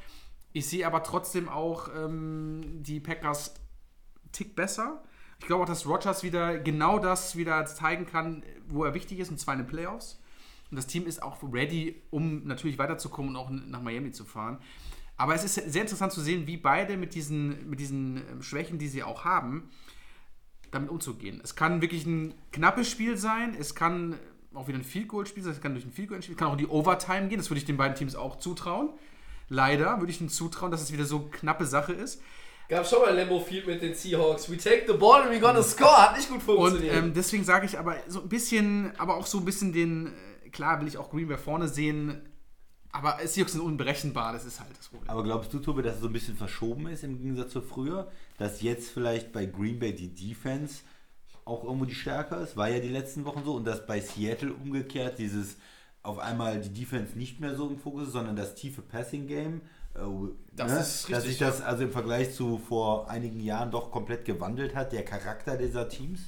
Ich 0.53 0.67
sehe 0.69 0.87
aber 0.87 1.03
trotzdem 1.03 1.49
auch 1.49 1.89
ähm, 1.97 2.63
die 2.83 3.01
Packers 3.01 3.55
Tick 4.33 4.55
besser. 4.55 5.03
Ich 5.41 5.47
glaube 5.47 5.65
auch, 5.65 5.69
dass 5.69 5.87
Rodgers 5.87 6.23
wieder 6.23 6.59
genau 6.59 6.99
das 6.99 7.35
wieder 7.37 7.65
zeigen 7.67 8.07
kann, 8.07 8.43
wo 8.69 8.85
er 8.85 8.95
wichtig 8.95 9.19
ist, 9.19 9.31
und 9.31 9.39
zwar 9.41 9.55
in 9.55 9.61
den 9.61 9.67
Playoffs. 9.67 10.21
Und 10.71 10.77
das 10.77 10.87
Team 10.87 11.07
ist 11.07 11.23
auch 11.23 11.39
ready, 11.53 12.01
um 12.11 12.47
natürlich 12.47 12.79
weiterzukommen 12.79 13.31
und 13.31 13.37
auch 13.37 13.51
nach 13.51 13.83
Miami 13.83 14.13
zu 14.13 14.25
fahren. 14.25 14.59
Aber 15.21 15.35
es 15.35 15.45
ist 15.45 15.55
sehr 15.71 15.83
interessant 15.83 16.13
zu 16.13 16.23
sehen, 16.23 16.47
wie 16.47 16.57
beide 16.57 16.97
mit 16.97 17.15
diesen, 17.15 17.69
mit 17.69 17.79
diesen 17.79 18.17
ähm, 18.17 18.43
Schwächen, 18.43 18.79
die 18.79 18.89
sie 18.89 19.03
auch 19.03 19.27
haben, 19.27 19.69
damit 20.71 20.89
umzugehen. 20.89 21.43
Es 21.45 21.55
kann 21.55 21.83
wirklich 21.83 22.07
ein 22.07 22.33
knappes 22.53 22.89
Spiel 22.91 23.19
sein, 23.19 23.55
es 23.59 23.75
kann 23.75 24.19
auch 24.55 24.67
wieder 24.67 24.79
ein 24.79 24.85
Field 24.85 25.09
Goal 25.09 25.27
Spiel 25.27 25.43
sein, 25.43 25.53
es 25.53 25.61
kann 25.61 25.75
durch 25.75 25.85
ein 25.85 25.93
Field 25.93 26.09
Goal 26.09 26.23
Spiel, 26.23 26.33
es 26.33 26.39
kann 26.39 26.49
auch 26.49 26.53
in 26.53 26.59
die 26.59 26.67
Overtime 26.69 27.29
gehen, 27.29 27.37
das 27.37 27.51
würde 27.51 27.59
ich 27.59 27.67
den 27.67 27.77
beiden 27.77 27.97
Teams 27.97 28.17
auch 28.17 28.39
zutrauen. 28.39 28.89
Leider 29.51 29.99
würde 29.99 30.11
ich 30.11 30.21
ihnen 30.23 30.31
zutrauen, 30.31 30.71
dass 30.71 30.81
es 30.81 30.91
wieder 30.91 31.05
so 31.05 31.19
eine 31.19 31.29
knappe 31.29 31.67
Sache 31.67 31.93
ist. 31.93 32.23
Gab 32.71 32.87
schon 32.87 33.03
mal 33.03 33.15
Lambo 33.15 33.41
Field 33.41 33.67
mit 33.67 33.83
den 33.83 33.93
Seahawks. 33.95 34.51
We 34.51 34.57
take 34.57 34.85
the 34.87 34.97
ball 34.97 35.21
and 35.21 35.31
we 35.33 35.39
gonna 35.39 35.63
score. 35.63 35.91
Hat 35.99 36.17
nicht 36.17 36.31
gut 36.31 36.39
Und 36.39 36.45
funktioniert. 36.47 36.97
ähm, 36.97 37.13
deswegen 37.13 37.45
sage 37.45 37.67
ich 37.67 37.79
aber 37.79 37.97
so 38.09 38.23
ein 38.23 38.29
bisschen, 38.31 38.93
aber 38.97 39.17
auch 39.17 39.27
so 39.27 39.37
ein 39.37 39.45
bisschen 39.45 39.75
den, 39.75 40.15
äh, 40.47 40.49
klar 40.49 40.81
will 40.81 40.89
ich 40.89 40.97
auch 40.97 41.11
Green 41.11 41.29
Bay 41.29 41.37
vorne 41.37 41.69
sehen, 41.69 42.23
aber 42.93 43.19
Seahawks 43.25 43.53
sind 43.53 43.61
unberechenbar, 43.61 44.33
das 44.33 44.45
ist 44.45 44.61
halt 44.61 44.77
das 44.77 44.89
Problem. 44.89 45.09
Aber 45.11 45.23
glaubst 45.23 45.53
du, 45.53 45.59
Tobi, 45.61 45.83
dass 45.83 45.97
es 45.97 46.01
so 46.01 46.09
ein 46.09 46.13
bisschen 46.13 46.37
verschoben 46.37 46.89
ist 46.89 47.05
im 47.05 47.19
Gegensatz 47.19 47.53
zu 47.53 47.63
früher? 47.63 48.11
Dass 48.39 48.63
jetzt 48.63 48.91
vielleicht 48.91 49.33
bei 49.33 49.47
Green 49.47 49.79
Bay 49.79 49.95
die 49.95 50.15
Defense 50.15 50.83
auch 51.45 51.65
irgendwo 51.65 51.85
die 51.85 51.95
stärker 51.95 52.41
ist? 52.41 52.57
War 52.57 52.69
ja 52.69 52.81
die 52.81 52.89
letzten 52.89 53.25
Wochen 53.25 53.45
so. 53.45 53.55
Und 53.55 53.65
dass 53.65 53.87
bei 53.87 54.01
Seattle 54.01 54.53
umgekehrt 54.53 55.19
dieses 55.19 55.57
auf 56.03 56.19
einmal 56.19 56.61
die 56.61 56.73
Defense 56.73 57.17
nicht 57.19 57.41
mehr 57.41 57.55
so 57.55 57.69
im 57.69 57.79
Fokus 57.79 58.09
ist, 58.09 58.13
sondern 58.13 58.35
das 58.35 58.55
tiefe 58.55 58.83
Passing-Game. 58.83 59.61
Äh, 59.95 60.01
Das 60.57 60.73
ne? 60.73 60.81
ist 60.81 61.03
Dass 61.05 61.09
richtig, 61.11 61.25
sich 61.31 61.39
das 61.39 61.61
also 61.61 61.85
im 61.85 61.93
Vergleich 61.93 62.35
zu 62.35 62.59
vor 62.59 63.09
einigen 63.11 63.41
Jahren 63.41 63.71
doch 63.71 63.91
komplett 63.91 64.25
gewandelt 64.25 64.75
hat, 64.75 64.93
der 64.93 65.05
Charakter 65.05 65.57
dieser 65.57 65.89
Teams. 65.89 66.21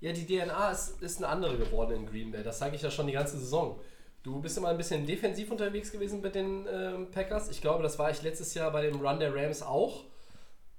Ja, 0.00 0.12
die 0.12 0.26
DNA 0.26 0.70
ist, 0.70 1.00
ist 1.00 1.18
eine 1.18 1.28
andere 1.28 1.56
geworden 1.56 1.96
in 1.96 2.06
Green 2.06 2.32
Bay. 2.32 2.42
Das 2.42 2.58
sage 2.58 2.76
ich 2.76 2.82
ja 2.82 2.90
schon 2.90 3.06
die 3.06 3.12
ganze 3.12 3.38
Saison. 3.38 3.78
Du 4.22 4.40
bist 4.40 4.56
immer 4.56 4.68
ein 4.68 4.76
bisschen 4.76 5.04
defensiv 5.04 5.50
unterwegs 5.50 5.90
gewesen 5.90 6.20
mit 6.20 6.34
den 6.34 6.66
ähm, 6.72 7.10
Packers. 7.10 7.50
Ich 7.50 7.60
glaube, 7.60 7.82
das 7.82 7.98
war 7.98 8.10
ich 8.10 8.22
letztes 8.22 8.54
Jahr 8.54 8.70
bei 8.70 8.82
dem 8.82 9.00
Run 9.00 9.18
der 9.18 9.34
Rams 9.34 9.62
auch. 9.62 10.04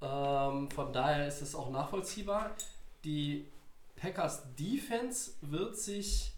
Ähm, 0.00 0.70
von 0.70 0.92
daher 0.92 1.28
ist 1.28 1.42
es 1.42 1.54
auch 1.54 1.70
nachvollziehbar. 1.70 2.52
Die 3.04 3.46
Packers 3.96 4.42
Defense 4.58 5.32
wird 5.42 5.76
sich 5.76 6.32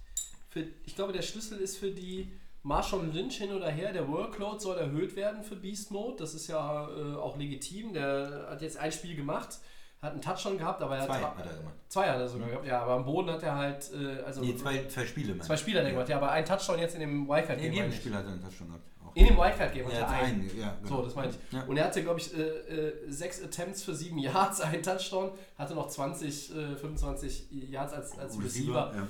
für, 0.51 0.65
ich 0.85 0.97
glaube, 0.97 1.13
der 1.13 1.23
Schlüssel 1.23 1.59
ist 1.59 1.77
für 1.77 1.91
die 1.91 2.33
Marshawn 2.65 3.13
Lynch 3.13 3.37
hin 3.37 3.53
oder 3.53 3.71
her. 3.71 3.93
Der 3.93 4.09
Workload 4.09 4.59
soll 4.59 4.77
erhöht 4.77 5.15
werden 5.15 5.45
für 5.45 5.55
Beast 5.55 5.93
Mode. 5.93 6.17
Das 6.19 6.35
ist 6.35 6.49
ja 6.49 6.89
äh, 6.89 7.15
auch 7.15 7.37
legitim. 7.37 7.93
Der 7.93 8.49
hat 8.51 8.63
jetzt 8.63 8.79
ein 8.79 8.91
Spiel 8.91 9.15
gemacht, 9.15 9.61
hat 10.03 10.13
einen 10.13 10.21
Touchdown 10.23 10.59
gehabt, 10.59 10.83
aber 10.83 10.97
er 10.97 11.07
Zwei 11.07 11.15
hat, 11.21 11.37
hat 11.39 11.47
er 11.47 11.57
gemacht. 11.57 11.75
Zwei 11.89 12.09
hat 12.09 12.19
er 12.19 12.29
sogar 12.29 12.49
gehabt, 12.49 12.67
ja, 12.67 12.83
aber 12.83 12.93
am 12.93 13.05
Boden 13.05 13.31
hat 13.31 13.43
er 13.43 13.57
halt, 13.57 13.91
äh, 13.93 14.23
also 14.23 14.41
Nee, 14.43 14.55
zwei, 14.57 14.85
zwei 14.87 15.07
Spiele, 15.07 15.35
mein 15.35 15.47
zwei 15.47 15.55
ich. 15.55 15.61
Spieler 15.61 15.81
hat 15.81 15.87
er 15.87 15.93
gemacht, 15.93 16.09
ja, 16.09 16.17
aber 16.19 16.31
ein 16.31 16.45
Touchdown 16.45 16.79
jetzt 16.79 16.95
in 16.95 17.01
dem 17.01 17.29
Wildcard 17.29 17.59
In 17.59 17.65
Game. 17.65 17.73
jedem 17.73 17.85
meine 17.87 17.95
ich. 17.95 18.01
Spiel 18.01 18.15
hat 18.15 18.25
er 18.25 18.33
einen 18.33 18.43
Touchdown 18.43 18.69
gehabt. 18.69 18.85
Auch. 19.05 19.17
In 19.17 19.27
dem 19.27 19.37
Wildcard 19.37 19.73
Game 19.75 19.87
hat 19.87 19.93
Ja, 19.95 19.99
er 20.01 20.09
einen. 20.11 20.41
einen, 20.43 20.59
ja, 20.61 20.77
genau. 20.83 20.97
So, 20.97 21.03
das 21.05 21.15
meine 21.15 21.31
ich. 21.31 21.37
Ja. 21.53 21.63
Und 21.65 21.77
er 21.77 21.85
hatte, 21.87 22.03
glaube 22.03 22.21
ich, 22.21 22.37
äh, 22.37 22.41
äh, 22.43 23.11
sechs 23.11 23.43
Attempts 23.43 23.83
für 23.83 23.95
sieben 23.95 24.19
Yards, 24.21 24.61
einen 24.61 24.83
Touchdown, 24.83 25.31
hatte 25.59 25.75
noch 25.75 25.89
20, 25.89 26.55
äh, 26.55 26.77
25 26.77 27.49
Yards 27.51 27.93
als, 27.95 28.19
als 28.19 28.39
Receiver. 28.43 28.93
ja. 28.95 29.07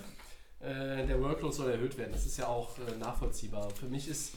Äh, 0.60 1.06
der 1.06 1.20
Workload 1.20 1.54
soll 1.54 1.70
erhöht 1.70 1.98
werden. 1.98 2.12
Das 2.12 2.24
ist 2.24 2.38
ja 2.38 2.46
auch 2.46 2.78
äh, 2.78 2.96
nachvollziehbar. 2.98 3.68
Für 3.70 3.86
mich 3.86 4.08
ist 4.08 4.32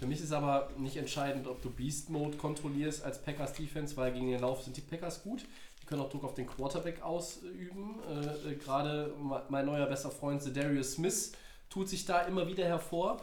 für 0.00 0.06
mich 0.08 0.20
ist 0.20 0.32
aber 0.32 0.68
nicht 0.78 0.96
entscheidend, 0.96 1.46
ob 1.46 1.62
du 1.62 1.70
Beast 1.70 2.10
Mode 2.10 2.36
kontrollierst 2.36 3.04
als 3.04 3.22
Packers 3.22 3.52
Defense, 3.52 3.96
weil 3.96 4.12
gegen 4.12 4.28
den 4.28 4.40
Lauf 4.40 4.62
sind 4.62 4.76
die 4.76 4.80
Packers 4.80 5.22
gut. 5.22 5.44
Die 5.86 5.90
können 5.90 6.02
auch 6.02 6.10
Druck 6.10 6.24
auf 6.24 6.34
den 6.34 6.48
Quarterback 6.48 7.00
ausüben. 7.00 8.00
Äh, 8.10 8.50
äh, 8.50 8.54
Gerade 8.56 9.14
mein 9.48 9.66
neuer 9.66 9.86
bester 9.86 10.10
Freund 10.10 10.42
Darius 10.56 10.94
Smith 10.94 11.30
tut 11.70 11.88
sich 11.88 12.04
da 12.04 12.22
immer 12.22 12.48
wieder 12.48 12.64
hervor. 12.64 13.18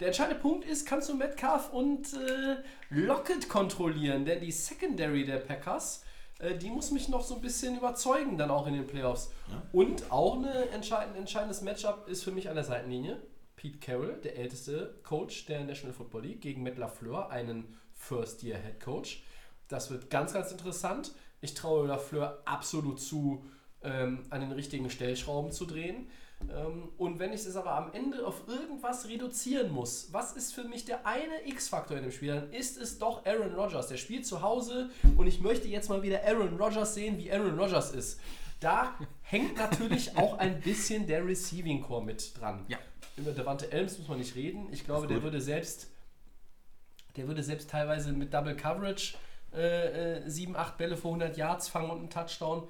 Der 0.00 0.08
entscheidende 0.08 0.40
Punkt 0.40 0.64
ist, 0.64 0.84
kannst 0.84 1.08
du 1.08 1.14
Metcalf 1.14 1.72
und 1.72 2.12
äh, 2.14 2.56
Lockett 2.90 3.48
kontrollieren? 3.48 4.24
Denn 4.24 4.40
die 4.40 4.50
Secondary 4.50 5.24
der 5.24 5.36
Packers, 5.36 6.02
äh, 6.40 6.56
die 6.56 6.70
muss 6.70 6.90
mich 6.90 7.08
noch 7.08 7.22
so 7.22 7.36
ein 7.36 7.40
bisschen 7.40 7.76
überzeugen, 7.76 8.36
dann 8.36 8.50
auch 8.50 8.66
in 8.66 8.74
den 8.74 8.88
Playoffs. 8.88 9.30
Und 9.70 10.10
auch 10.10 10.38
ein 10.38 10.44
entscheidend, 10.72 11.16
entscheidendes 11.16 11.62
Matchup 11.62 12.08
ist 12.08 12.24
für 12.24 12.32
mich 12.32 12.48
an 12.48 12.56
der 12.56 12.64
Seitenlinie. 12.64 13.22
Pete 13.54 13.78
Carroll, 13.78 14.20
der 14.24 14.36
älteste 14.36 14.98
Coach 15.04 15.46
der 15.46 15.62
National 15.62 15.94
Football 15.94 16.22
League, 16.22 16.40
gegen 16.40 16.64
Matt 16.64 16.78
LaFleur, 16.78 17.30
einen 17.30 17.76
First-Year-Head 17.94 18.80
Coach. 18.80 19.22
Das 19.68 19.90
wird 19.90 20.10
ganz, 20.10 20.32
ganz 20.32 20.50
interessant. 20.50 21.12
Ich 21.40 21.54
traue 21.54 21.86
LaFleur 21.86 22.42
absolut 22.44 23.00
zu, 23.00 23.44
ähm, 23.82 24.24
an 24.30 24.40
den 24.40 24.52
richtigen 24.52 24.90
Stellschrauben 24.90 25.52
zu 25.52 25.66
drehen. 25.66 26.08
Ähm, 26.50 26.88
und 26.96 27.18
wenn 27.18 27.32
ich 27.32 27.44
es 27.44 27.56
aber 27.56 27.72
am 27.72 27.92
Ende 27.92 28.26
auf 28.26 28.46
irgendwas 28.46 29.08
reduzieren 29.08 29.72
muss, 29.72 30.12
was 30.12 30.32
ist 30.32 30.54
für 30.54 30.64
mich 30.64 30.84
der 30.84 31.06
eine 31.06 31.46
X-Faktor 31.46 31.96
in 31.96 32.04
dem 32.04 32.12
Spiel, 32.12 32.34
dann 32.34 32.52
ist 32.52 32.78
es 32.78 32.98
doch 32.98 33.26
Aaron 33.26 33.54
Rodgers. 33.54 33.88
Der 33.88 33.96
spielt 33.96 34.26
zu 34.26 34.42
Hause 34.42 34.90
und 35.16 35.26
ich 35.26 35.40
möchte 35.40 35.68
jetzt 35.68 35.88
mal 35.88 36.02
wieder 36.02 36.24
Aaron 36.24 36.56
Rodgers 36.56 36.94
sehen, 36.94 37.18
wie 37.18 37.30
Aaron 37.30 37.58
Rodgers 37.58 37.92
ist. 37.92 38.20
Da 38.60 38.94
hängt 39.22 39.56
natürlich 39.56 40.16
auch 40.16 40.38
ein 40.38 40.60
bisschen 40.60 41.06
der 41.06 41.26
Receiving 41.26 41.82
Core 41.82 42.04
mit 42.04 42.38
dran. 42.38 42.64
Ja. 42.68 42.78
Über 43.16 43.32
Devante 43.32 43.70
Elms 43.72 43.98
muss 43.98 44.08
man 44.08 44.18
nicht 44.18 44.36
reden. 44.36 44.68
Ich 44.72 44.84
glaube, 44.84 45.06
der 45.08 45.22
würde 45.22 45.40
selbst, 45.40 45.88
der 47.16 47.26
würde 47.26 47.42
selbst 47.42 47.68
teilweise 47.68 48.12
mit 48.12 48.32
Double 48.32 48.56
Coverage 48.56 49.14
äh, 49.54 50.18
äh, 50.18 50.28
7, 50.28 50.56
8 50.56 50.76
Bälle 50.76 50.96
für 50.96 51.08
100 51.08 51.36
Yards 51.36 51.68
fangen 51.68 51.90
und 51.90 51.98
einen 51.98 52.10
Touchdown. 52.10 52.68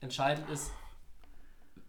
Entscheidend 0.00 0.48
ist, 0.50 0.70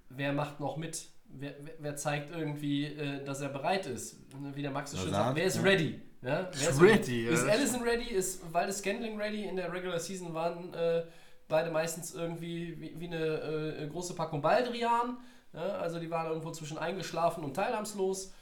wer 0.10 0.34
macht 0.34 0.60
noch 0.60 0.78
mit? 0.78 1.08
Wer, 1.32 1.54
wer, 1.78 1.96
zeigt 1.96 2.36
irgendwie, 2.36 2.86
äh, 2.86 3.24
dass 3.24 3.42
er 3.42 3.50
bereit 3.50 3.86
ist? 3.86 4.18
Wie 4.56 4.62
der 4.62 4.72
Max 4.72 4.92
so 4.92 4.98
schön 4.98 5.12
sagt, 5.12 5.36
wer 5.36 5.44
ist 5.46 5.64
ready? 5.64 6.02
Ja, 6.22 6.50
wer 6.52 6.70
Ist 6.70 6.82
ready, 6.82 7.28
Ist 7.28 7.48
Allison 7.48 7.82
ready? 7.84 8.10
Ist 8.10 8.54
Waldes 8.54 8.80
Scandling 8.80 9.18
ready? 9.18 9.46
In 9.46 9.56
der 9.56 9.72
Regular 9.72 10.00
Season 10.00 10.34
waren 10.34 10.74
äh, 10.74 11.04
beide 11.48 11.72
meistens 11.72 12.14
irgendwie 12.14 12.80
wie, 12.80 13.00
wie 13.00 13.08
eine 13.08 13.78
äh, 13.80 13.88
große 13.88 14.16
Packung 14.16 14.42
Baldrian. 14.42 15.18
Ja, 15.54 15.78
also 15.78 16.00
die 16.00 16.10
waren 16.10 16.28
irgendwo 16.28 16.52
zwischen 16.52 16.78
eingeschlafen 16.78 17.44
und 17.44 17.56
teilnahmslos. 17.56 18.34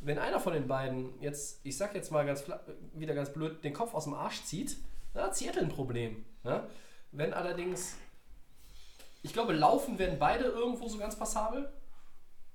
Wenn 0.00 0.18
einer 0.18 0.40
von 0.40 0.52
den 0.52 0.66
beiden 0.66 1.10
jetzt, 1.20 1.60
ich 1.62 1.76
sag 1.76 1.94
jetzt 1.94 2.10
mal 2.10 2.26
ganz 2.26 2.44
wieder 2.94 3.14
ganz 3.14 3.32
blöd, 3.32 3.62
den 3.62 3.72
Kopf 3.72 3.94
aus 3.94 4.04
dem 4.04 4.14
Arsch 4.14 4.42
zieht, 4.42 4.76
hat 5.14 5.36
Seattle 5.36 5.62
ein 5.62 5.68
Problem. 5.68 6.24
Ja? 6.44 6.68
Wenn 7.10 7.34
allerdings, 7.34 7.96
ich 9.22 9.32
glaube, 9.32 9.52
laufen 9.52 9.98
werden 9.98 10.18
beide 10.18 10.44
irgendwo 10.44 10.88
so 10.88 10.98
ganz 10.98 11.18
passabel. 11.18 11.72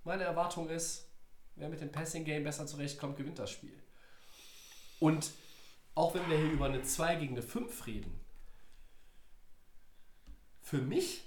Meine 0.03 0.23
Erwartung 0.23 0.69
ist, 0.69 1.09
wer 1.55 1.69
mit 1.69 1.81
dem 1.81 1.91
Passing 1.91 2.25
Game 2.25 2.43
besser 2.43 2.65
zurechtkommt, 2.65 3.17
gewinnt 3.17 3.39
das 3.39 3.51
Spiel. 3.51 3.77
Und 4.99 5.31
auch 5.95 6.13
wenn 6.13 6.27
wir 6.29 6.37
hier 6.37 6.51
über 6.51 6.65
eine 6.65 6.81
2 6.81 7.15
gegen 7.15 7.33
eine 7.33 7.43
5 7.43 7.87
reden, 7.87 8.19
für 10.61 10.79
mich 10.79 11.23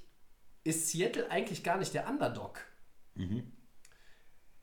ist 0.64 0.88
Seattle 0.88 1.30
eigentlich 1.30 1.62
gar 1.62 1.78
nicht 1.78 1.94
der 1.94 2.08
Underdog. 2.08 2.60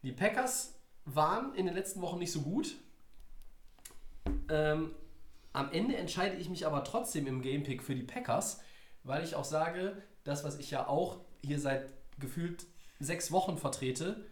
Die 0.04 0.12
Packers 0.12 0.76
waren 1.06 1.56
in 1.56 1.66
den 1.66 1.76
letzten 1.76 2.02
Wochen 2.02 2.20
nicht 2.20 2.32
so 2.32 2.42
gut. 2.42 2.76
Ähm, 4.50 4.94
am 5.58 5.72
Ende 5.72 5.98
entscheide 5.98 6.38
ich 6.38 6.50
mich 6.50 6.68
aber 6.68 6.84
trotzdem 6.84 7.26
im 7.26 7.42
Gamepick 7.42 7.82
für 7.82 7.96
die 7.96 8.04
Packers, 8.04 8.62
weil 9.04 9.24
ich 9.24 9.36
auch 9.36 9.44
sage, 9.44 10.02
das, 10.24 10.44
was 10.44 10.60
ich 10.60 10.70
ja 10.70 10.88
auch 10.88 11.20
hier 11.44 11.60
seit 11.60 11.92
gefühlt 12.20 12.68
sechs 13.00 13.32
Wochen 13.32 13.58
vertrete, 13.58 14.24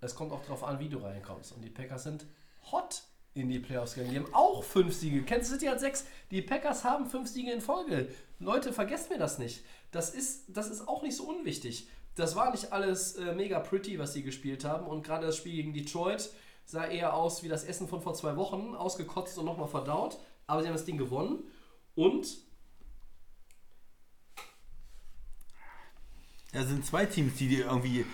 es 0.00 0.14
kommt 0.14 0.32
auch 0.32 0.42
darauf 0.42 0.64
an, 0.64 0.80
wie 0.80 0.88
du 0.88 0.98
reinkommst. 0.98 1.52
Und 1.52 1.62
die 1.62 1.70
Packers 1.70 2.02
sind 2.02 2.26
hot 2.72 3.02
in 3.34 3.48
die 3.48 3.60
Playoffs 3.60 3.94
gegangen. 3.94 4.12
Die 4.12 4.18
haben 4.18 4.34
auch 4.34 4.64
fünf 4.64 4.92
Siege. 4.94 5.22
Kansas 5.22 5.50
City 5.50 5.66
hat 5.66 5.78
sechs. 5.78 6.04
Die 6.32 6.42
Packers 6.42 6.82
haben 6.82 7.06
fünf 7.06 7.28
Siege 7.28 7.52
in 7.52 7.60
Folge. 7.60 8.08
Leute, 8.40 8.72
vergesst 8.72 9.10
mir 9.10 9.18
das 9.18 9.38
nicht. 9.38 9.62
Das 9.92 10.10
ist, 10.10 10.44
das 10.48 10.68
ist 10.68 10.88
auch 10.88 11.02
nicht 11.02 11.16
so 11.16 11.28
unwichtig. 11.28 11.88
Das 12.16 12.34
war 12.34 12.50
nicht 12.50 12.72
alles 12.72 13.14
äh, 13.16 13.34
mega 13.34 13.60
pretty, 13.60 14.00
was 14.00 14.14
sie 14.14 14.24
gespielt 14.24 14.64
haben. 14.64 14.86
Und 14.86 15.04
gerade 15.04 15.26
das 15.26 15.36
Spiel 15.36 15.54
gegen 15.54 15.74
Detroit 15.74 16.30
sah 16.64 16.86
eher 16.86 17.14
aus 17.14 17.42
wie 17.42 17.48
das 17.48 17.64
Essen 17.64 17.86
von 17.86 18.00
vor 18.00 18.14
zwei 18.14 18.36
Wochen, 18.36 18.74
ausgekotzt 18.74 19.38
und 19.38 19.44
nochmal 19.44 19.68
verdaut. 19.68 20.18
Aber 20.50 20.62
sie 20.62 20.66
haben 20.68 20.74
das 20.74 20.84
Ding 20.84 20.98
gewonnen. 20.98 21.44
Und 21.94 22.26
Da 26.52 26.64
sind 26.64 26.84
zwei 26.84 27.06
Teams, 27.06 27.36
die 27.36 27.54
irgendwie 27.54 28.04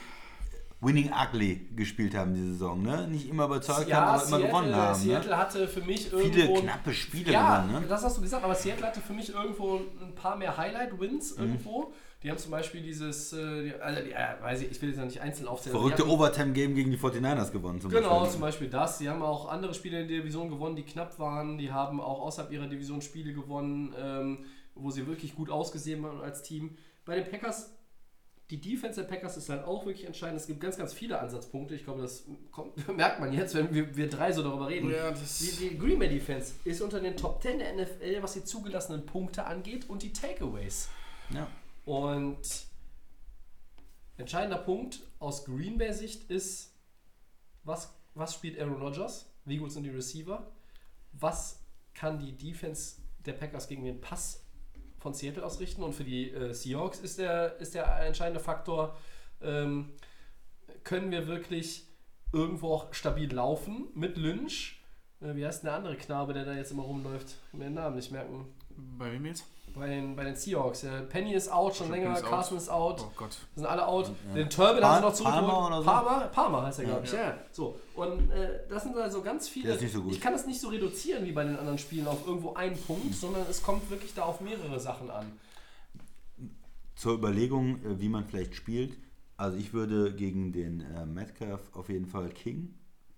Winning 0.82 1.10
Ugly 1.10 1.70
gespielt 1.74 2.14
haben 2.14 2.34
diese 2.34 2.52
Saison, 2.52 2.82
ne? 2.82 3.08
Nicht 3.08 3.28
immer 3.30 3.46
überzeugt 3.46 3.90
haben, 3.90 4.20
aber 4.20 4.26
immer 4.28 4.46
gewonnen 4.46 4.74
haben. 4.74 5.00
Seattle 5.00 5.30
Ne? 5.30 5.36
hatte 5.38 5.66
für 5.68 5.80
mich 5.80 6.10
Viele 6.10 6.42
irgendwo... 6.42 6.60
knappe 6.60 6.92
Spiele 6.92 7.32
Ja, 7.32 7.62
gewonnen, 7.62 7.80
ne? 7.82 7.88
das 7.88 8.04
hast 8.04 8.18
du 8.18 8.20
gesagt, 8.20 8.44
aber 8.44 8.54
Seattle 8.54 8.86
hatte 8.86 9.00
für 9.00 9.14
mich 9.14 9.32
irgendwo 9.32 9.76
ein 10.02 10.14
paar 10.14 10.36
mehr 10.36 10.54
Highlight-Wins 10.54 11.36
Mhm. 11.38 11.42
irgendwo. 11.44 11.94
Die 12.22 12.30
haben 12.30 12.38
zum 12.38 12.50
Beispiel 12.50 12.80
dieses, 12.82 13.32
äh, 13.34 13.62
die, 13.64 13.74
also, 13.74 14.02
die, 14.02 14.12
äh, 14.12 14.40
weiß 14.40 14.62
ich, 14.62 14.70
ich 14.70 14.80
will 14.82 14.88
jetzt 14.88 14.98
noch 14.98 15.04
nicht 15.04 15.20
einzeln 15.20 15.46
aufzählen. 15.46 15.76
Verrückte 15.76 16.02
hatten- 16.02 16.10
Overtime-Game 16.10 16.74
gegen 16.74 16.90
die 16.90 16.96
49ers 16.96 17.52
gewonnen 17.52 17.80
zum 17.80 17.90
Genau, 17.90 18.08
Beispiel. 18.20 18.32
zum 18.32 18.40
Beispiel 18.40 18.68
das. 18.70 18.98
Die 18.98 19.08
haben 19.08 19.22
auch 19.22 19.48
andere 19.48 19.74
Spiele 19.74 20.00
in 20.00 20.08
der 20.08 20.18
Division 20.18 20.48
gewonnen, 20.48 20.76
die 20.76 20.82
knapp 20.82 21.18
waren. 21.18 21.58
Die 21.58 21.70
haben 21.72 22.00
auch 22.00 22.20
außerhalb 22.22 22.50
ihrer 22.52 22.66
Division 22.68 23.02
Spiele 23.02 23.32
gewonnen, 23.34 23.94
ähm, 23.98 24.44
wo 24.74 24.90
sie 24.90 25.06
wirklich 25.06 25.34
gut 25.36 25.50
ausgesehen 25.50 26.02
waren 26.02 26.20
als 26.20 26.42
Team. 26.42 26.76
Bei 27.04 27.16
den 27.16 27.30
Packers, 27.30 27.70
die 28.50 28.60
Defense 28.60 29.00
der 29.00 29.08
Packers 29.08 29.36
ist 29.36 29.48
halt 29.50 29.64
auch 29.64 29.84
wirklich 29.84 30.06
entscheidend. 30.06 30.40
Es 30.40 30.46
gibt 30.46 30.60
ganz, 30.60 30.78
ganz 30.78 30.94
viele 30.94 31.20
Ansatzpunkte. 31.20 31.74
Ich 31.74 31.84
glaube, 31.84 32.00
das 32.00 32.24
kommt, 32.50 32.72
merkt 32.96 33.20
man 33.20 33.32
jetzt, 33.34 33.54
wenn 33.54 33.72
wir, 33.74 33.94
wir 33.94 34.08
drei 34.08 34.32
so 34.32 34.42
darüber 34.42 34.68
reden. 34.68 34.90
Ja, 34.90 35.10
das- 35.10 35.38
die, 35.38 35.68
die 35.70 35.78
Green 35.78 35.98
Bay 35.98 36.08
Defense 36.08 36.54
ist 36.64 36.80
unter 36.80 36.98
den 36.98 37.14
Top 37.16 37.42
10 37.42 37.58
der 37.58 37.74
NFL, 37.74 38.22
was 38.22 38.32
die 38.32 38.42
zugelassenen 38.44 39.04
Punkte 39.04 39.44
angeht 39.44 39.88
und 39.90 40.02
die 40.02 40.12
Takeaways. 40.14 40.88
Ja. 41.30 41.46
Und 41.86 42.66
entscheidender 44.16 44.58
Punkt 44.58 45.00
aus 45.20 45.44
Green 45.44 45.78
Bay 45.78 45.92
Sicht 45.92 46.28
ist, 46.30 46.74
was, 47.62 47.94
was 48.14 48.34
spielt 48.34 48.60
Aaron 48.60 48.82
Rodgers? 48.82 49.32
Wie 49.44 49.56
gut 49.56 49.70
sind 49.70 49.84
die 49.84 49.90
Receiver? 49.90 50.50
Was 51.12 51.64
kann 51.94 52.18
die 52.18 52.36
Defense 52.36 53.00
der 53.24 53.34
Packers 53.34 53.68
gegen 53.68 53.84
den 53.84 54.00
Pass 54.00 54.44
von 54.98 55.14
Seattle 55.14 55.44
ausrichten? 55.44 55.82
Und 55.84 55.94
für 55.94 56.02
die 56.02 56.32
äh, 56.32 56.52
Seahawks 56.52 56.98
ist 56.98 57.18
der, 57.20 57.56
ist 57.58 57.74
der 57.74 57.86
entscheidende 58.00 58.40
Faktor, 58.40 58.96
ähm, 59.40 59.92
können 60.82 61.12
wir 61.12 61.28
wirklich 61.28 61.86
irgendwo 62.32 62.72
auch 62.74 62.94
stabil 62.94 63.32
laufen 63.32 63.86
mit 63.94 64.16
Lynch? 64.16 64.82
Äh, 65.20 65.36
wie 65.36 65.46
heißt 65.46 65.62
denn 65.62 65.68
der 65.68 65.76
andere 65.76 65.96
Knabe, 65.96 66.32
der 66.32 66.44
da 66.44 66.54
jetzt 66.54 66.72
immer 66.72 66.82
rumläuft? 66.82 67.28
Ich 67.28 67.50
kann 67.52 67.60
mir 67.60 67.66
den 67.66 67.74
Namen 67.74 67.94
nicht 67.94 68.10
merken. 68.10 68.52
Bei 68.98 69.12
wem 69.12 69.24
jetzt? 69.24 69.44
Bei 69.78 69.88
den, 69.88 70.16
bei 70.16 70.24
den 70.24 70.34
Seahawks. 70.34 70.82
Ja, 70.82 71.02
Penny 71.02 71.34
ist 71.34 71.52
out, 71.52 71.76
schon 71.76 71.90
länger. 71.90 72.14
ist 72.16 72.24
out. 72.24 72.30
Carson 72.30 72.56
ist 72.56 72.68
out. 72.70 73.00
Oh 73.06 73.12
Gott. 73.14 73.36
sind 73.54 73.66
alle 73.66 73.86
out. 73.86 74.10
Den 74.34 74.48
Turbin 74.48 74.82
haben 74.82 74.96
sie 74.96 75.02
noch 75.02 75.12
zurückgeholt. 75.12 75.46
Palmer 75.52 75.66
oder 75.66 75.78
so? 75.78 75.84
Palmer, 75.84 76.26
Palmer 76.28 76.62
heißt 76.62 76.78
er, 76.78 76.84
Ja. 76.84 76.90
glaube 76.92 77.06
ich. 77.06 77.12
Ja. 77.12 77.38
So. 77.52 77.78
Und 77.94 78.30
äh, 78.30 78.60
das 78.70 78.84
sind 78.84 78.96
also 78.96 79.20
ganz 79.20 79.48
viele. 79.48 79.66
Der 79.66 79.74
ist 79.76 79.82
nicht 79.82 79.92
so 79.92 80.02
gut. 80.02 80.12
Ich 80.12 80.20
kann 80.20 80.32
das 80.32 80.46
nicht 80.46 80.60
so 80.60 80.68
reduzieren 80.68 81.26
wie 81.26 81.32
bei 81.32 81.44
den 81.44 81.58
anderen 81.58 81.76
Spielen 81.78 82.08
auf 82.08 82.26
irgendwo 82.26 82.54
einen 82.54 82.76
Punkt, 82.78 83.14
sondern 83.14 83.42
es 83.50 83.62
kommt 83.62 83.90
wirklich 83.90 84.14
da 84.14 84.22
auf 84.22 84.40
mehrere 84.40 84.80
Sachen 84.80 85.10
an. 85.10 85.30
Zur 86.94 87.12
Überlegung, 87.14 87.76
äh, 87.84 88.00
wie 88.00 88.08
man 88.08 88.24
vielleicht 88.24 88.54
spielt. 88.54 88.96
Also 89.36 89.58
ich 89.58 89.74
würde 89.74 90.14
gegen 90.14 90.52
den 90.52 90.80
äh, 90.80 91.04
Metcalf 91.04 91.60
auf 91.74 91.90
jeden 91.90 92.06
Fall 92.06 92.30
King 92.30 92.74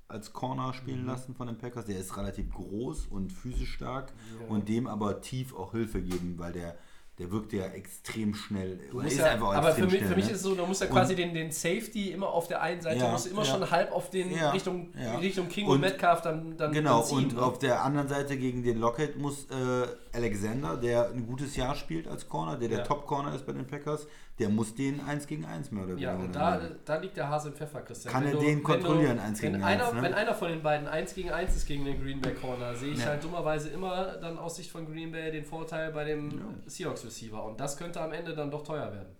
als 0.08 0.32
Corner 0.32 0.72
spielen 0.72 1.02
Mhm. 1.02 1.06
lassen 1.08 1.34
von 1.34 1.46
den 1.46 1.58
Packers. 1.58 1.84
Der 1.84 1.98
ist 1.98 2.16
relativ 2.16 2.50
groß 2.52 3.06
und 3.06 3.30
physisch 3.32 3.74
stark 3.74 4.12
und 4.48 4.68
dem 4.68 4.86
aber 4.86 5.20
tief 5.20 5.54
auch 5.54 5.72
Hilfe 5.72 6.00
geben, 6.00 6.34
weil 6.38 6.52
der, 6.52 6.76
der 7.18 7.30
wirkt 7.30 7.52
ja 7.52 7.64
extrem 7.66 8.32
schnell. 8.32 8.78
Du 8.90 8.96
musst 9.02 9.08
ist 9.12 9.18
ja, 9.18 9.26
einfach 9.32 9.52
aber 9.54 9.72
für 9.72 9.82
mich, 9.82 9.96
schnell, 9.96 10.08
für 10.08 10.16
mich 10.16 10.24
ne? 10.26 10.30
ist 10.30 10.36
es 10.38 10.42
so, 10.44 10.54
du 10.54 10.64
musst 10.64 10.80
ja 10.80 10.86
quasi 10.86 11.14
den, 11.14 11.34
den 11.34 11.50
Safety 11.50 12.12
immer 12.12 12.28
auf 12.28 12.48
der 12.48 12.62
einen 12.62 12.80
Seite, 12.80 13.00
Ja, 13.00 13.10
musst 13.12 13.26
du 13.26 13.30
immer 13.30 13.42
ja. 13.44 13.50
schon 13.52 13.70
halb 13.70 13.92
auf 13.92 14.08
den 14.08 14.30
Ja, 14.34 14.50
Richtung, 14.52 14.94
ja. 14.98 15.18
Richtung 15.18 15.48
King 15.48 15.66
und, 15.66 15.72
Und- 15.74 15.80
Metcalf 15.82 16.22
dann, 16.22 16.56
dann 16.56 16.72
Genau, 16.72 17.00
dann 17.00 17.06
ziehen, 17.06 17.18
und 17.18 17.34
ne? 17.34 17.42
auf 17.42 17.58
der 17.58 17.82
anderen 17.84 18.08
Seite 18.08 18.38
gegen 18.38 18.62
den 18.62 18.78
Lockett 18.78 19.18
muss 19.18 19.44
äh, 19.50 19.86
Alexander, 20.14 20.76
der 20.78 21.10
ein 21.10 21.26
gutes 21.26 21.54
Jahr 21.56 21.74
spielt 21.74 22.08
als 22.08 22.28
Corner, 22.28 22.56
der 22.56 22.68
der 22.68 22.78
Ja. 22.78 22.84
Top-Corner 22.84 23.34
ist 23.34 23.44
bei 23.44 23.52
den 23.52 23.66
Packers, 23.66 24.06
der 24.38 24.48
muss 24.48 24.74
den 24.74 25.00
1 25.00 25.26
gegen 25.26 25.44
1 25.44 25.70
mehr 25.72 25.82
oder 25.84 25.92
weniger. 25.92 26.12
Ja, 26.12 26.16
und 26.16 26.32
da, 26.34 26.60
da 26.84 26.96
liegt 26.98 27.16
der 27.16 27.28
Hase 27.28 27.48
im 27.48 27.54
Pfeffer, 27.54 27.80
Christian. 27.82 28.12
Kann 28.12 28.24
Wenn 28.24 28.30
er 28.34 28.38
du- 28.38 28.44
den 28.44 28.62
kontrollieren, 28.62 29.16
du, 29.16 29.22
eins 29.22 29.42
wenn 29.42 29.52
gegen 29.54 29.64
einer, 29.64 29.84
eins, 29.86 29.94
ne? 29.94 30.02
Wenn 30.02 30.14
einer 30.14 30.34
von 30.34 30.48
den 30.48 30.62
beiden 30.62 30.86
1 30.86 31.14
gegen 31.14 31.30
1 31.30 31.56
ist 31.56 31.66
gegen 31.66 31.84
den 31.84 32.00
Green 32.02 32.20
Bay 32.20 32.34
Corner, 32.34 32.74
sehe 32.76 32.92
ich 32.92 33.00
Ja. 33.00 33.06
halt 33.06 33.24
dummerweise 33.24 33.68
immer 33.70 34.16
dann 34.18 34.38
aus 34.38 34.56
Sicht 34.56 34.70
von 34.70 34.86
Green 34.86 35.10
Bay 35.12 35.32
den 35.32 35.44
Vorteil 35.44 35.92
bei 35.92 36.04
dem 36.04 36.40
Seahawks 36.66 37.04
Receiver. 37.04 37.44
Und 37.44 37.58
das 37.58 37.76
könnte 37.76 38.00
am 38.00 38.12
Ende 38.12 38.34
dann 38.34 38.50
doch 38.50 38.62
teuer 38.62 38.92
werden. 38.92 39.16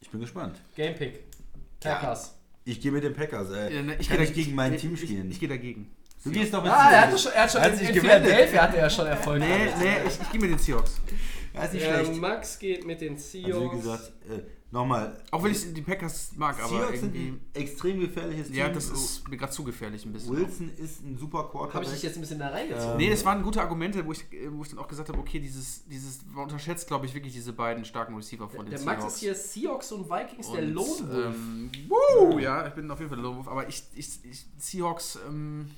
Ich 0.00 0.10
bin 0.10 0.20
gespannt. 0.20 0.60
Game 0.74 0.94
Pick. 0.94 1.24
Packers. 1.80 2.36
Ich 2.64 2.80
gehe 2.80 2.90
mit 2.92 3.04
den 3.04 3.14
Packers. 3.14 3.48
Ja, 3.50 3.82
ne, 3.82 3.96
ich 3.98 4.08
kann 4.08 4.18
nicht 4.20 4.34
gegen 4.34 4.54
mein 4.54 4.74
ich- 4.74 4.80
Team 4.82 4.94
ich- 4.94 5.00
spielen. 5.00 5.30
Ich 5.30 5.40
gehe 5.40 5.48
dagegen. 5.48 5.92
du 6.24 6.30
gehst 6.32 6.52
doch 6.52 6.62
mit 6.62 6.72
Ah, 6.72 6.90
er 6.90 7.00
hatte 7.06 7.18
schon, 7.18 7.32
er 7.32 7.42
hat 7.44 7.52
schon 7.52 7.60
Hat 7.60 7.72
in, 7.80 7.88
in. 7.88 8.00
Philadelphia 8.00 8.62
hatte 8.62 8.76
er 8.78 8.90
schon 8.90 9.06
Erfolg. 9.06 9.38
Nee, 9.38 9.46
nee, 9.78 9.96
ich, 10.08 10.20
ich 10.20 10.30
gehe 10.32 10.40
mit 10.40 10.50
den 10.50 10.58
Seahawks. 10.58 11.00
Ja, 11.56 11.64
ist 11.64 11.72
nicht 11.74 11.82
Ähm, 11.84 12.04
schlecht. 12.04 12.20
Max 12.20 12.58
geht 12.58 12.86
mit 12.86 13.00
den 13.00 13.16
Seahawks. 13.16 13.54
Also 13.54 13.72
wie 13.72 13.76
gesagt, 13.76 14.12
äh, 14.30 14.42
nochmal. 14.70 15.20
Auch 15.30 15.42
wenn 15.42 15.52
ich 15.52 15.72
die 15.72 15.80
Packers 15.82 16.32
mag, 16.36 16.58
aber 16.58 16.68
Seahawks 16.68 17.00
sind 17.00 17.14
irgendwie. 17.14 17.28
ein 17.40 17.40
extrem 17.54 18.00
gefährliches 18.00 18.48
Team. 18.48 18.56
Ja, 18.56 18.68
das 18.68 18.90
ist 18.90 19.28
mir 19.28 19.36
gerade 19.36 19.52
zu 19.52 19.64
gefährlich 19.64 20.04
ein 20.04 20.12
bisschen. 20.12 20.36
Wilson 20.36 20.70
ist 20.76 21.02
ein 21.02 21.16
super 21.18 21.38
Habe 21.38 21.50
Quarterback. 21.50 21.86
ich 21.88 21.92
dich 21.94 22.02
jetzt 22.02 22.16
ein 22.16 22.20
bisschen 22.20 22.38
da 22.38 22.48
reingezogen? 22.48 22.96
Nee, 22.98 23.08
das 23.10 23.24
waren 23.24 23.42
gute 23.42 23.60
Argumente, 23.62 24.04
wo 24.04 24.12
ich, 24.12 24.24
wo 24.50 24.62
ich 24.62 24.68
dann 24.68 24.78
auch 24.78 24.88
gesagt 24.88 25.08
habe, 25.08 25.18
okay, 25.18 25.38
dieses, 25.40 25.86
dieses 25.86 26.20
man 26.26 26.44
unterschätzt, 26.44 26.86
glaube 26.86 27.06
ich, 27.06 27.14
wirklich 27.14 27.32
diese 27.32 27.52
beiden 27.52 27.84
starken 27.84 28.14
Receiver 28.16 28.48
von 28.48 28.66
den 28.66 28.70
der 28.70 28.78
Seahawks. 28.78 29.02
Max 29.02 29.14
ist 29.14 29.20
hier 29.20 29.34
Seahawks 29.34 29.92
und 29.92 30.10
Vikings, 30.10 30.52
der 30.52 30.62
Und, 30.62 30.74
Lone 30.74 30.88
Wolf. 30.88 31.34
Ähm, 31.34 31.70
woo, 31.88 32.38
ja, 32.38 32.66
ich 32.66 32.74
bin 32.74 32.90
auf 32.90 32.98
jeden 32.98 33.10
Fall 33.10 33.20
Lone 33.20 33.36
Wolf, 33.38 33.48
aber 33.48 33.68
ich, 33.68 33.82
ich, 33.94 34.08
ich 34.24 34.44
Seahawks 34.58 35.18
ähm, 35.26 35.70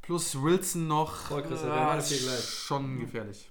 plus 0.00 0.40
Wilson 0.40 0.86
noch 0.88 1.14
Voll, 1.26 1.42
Christian, 1.42 1.68
das 1.96 2.08
hier 2.08 2.18
gleich. 2.26 2.44
schon 2.48 2.98
gefährlich. 3.00 3.50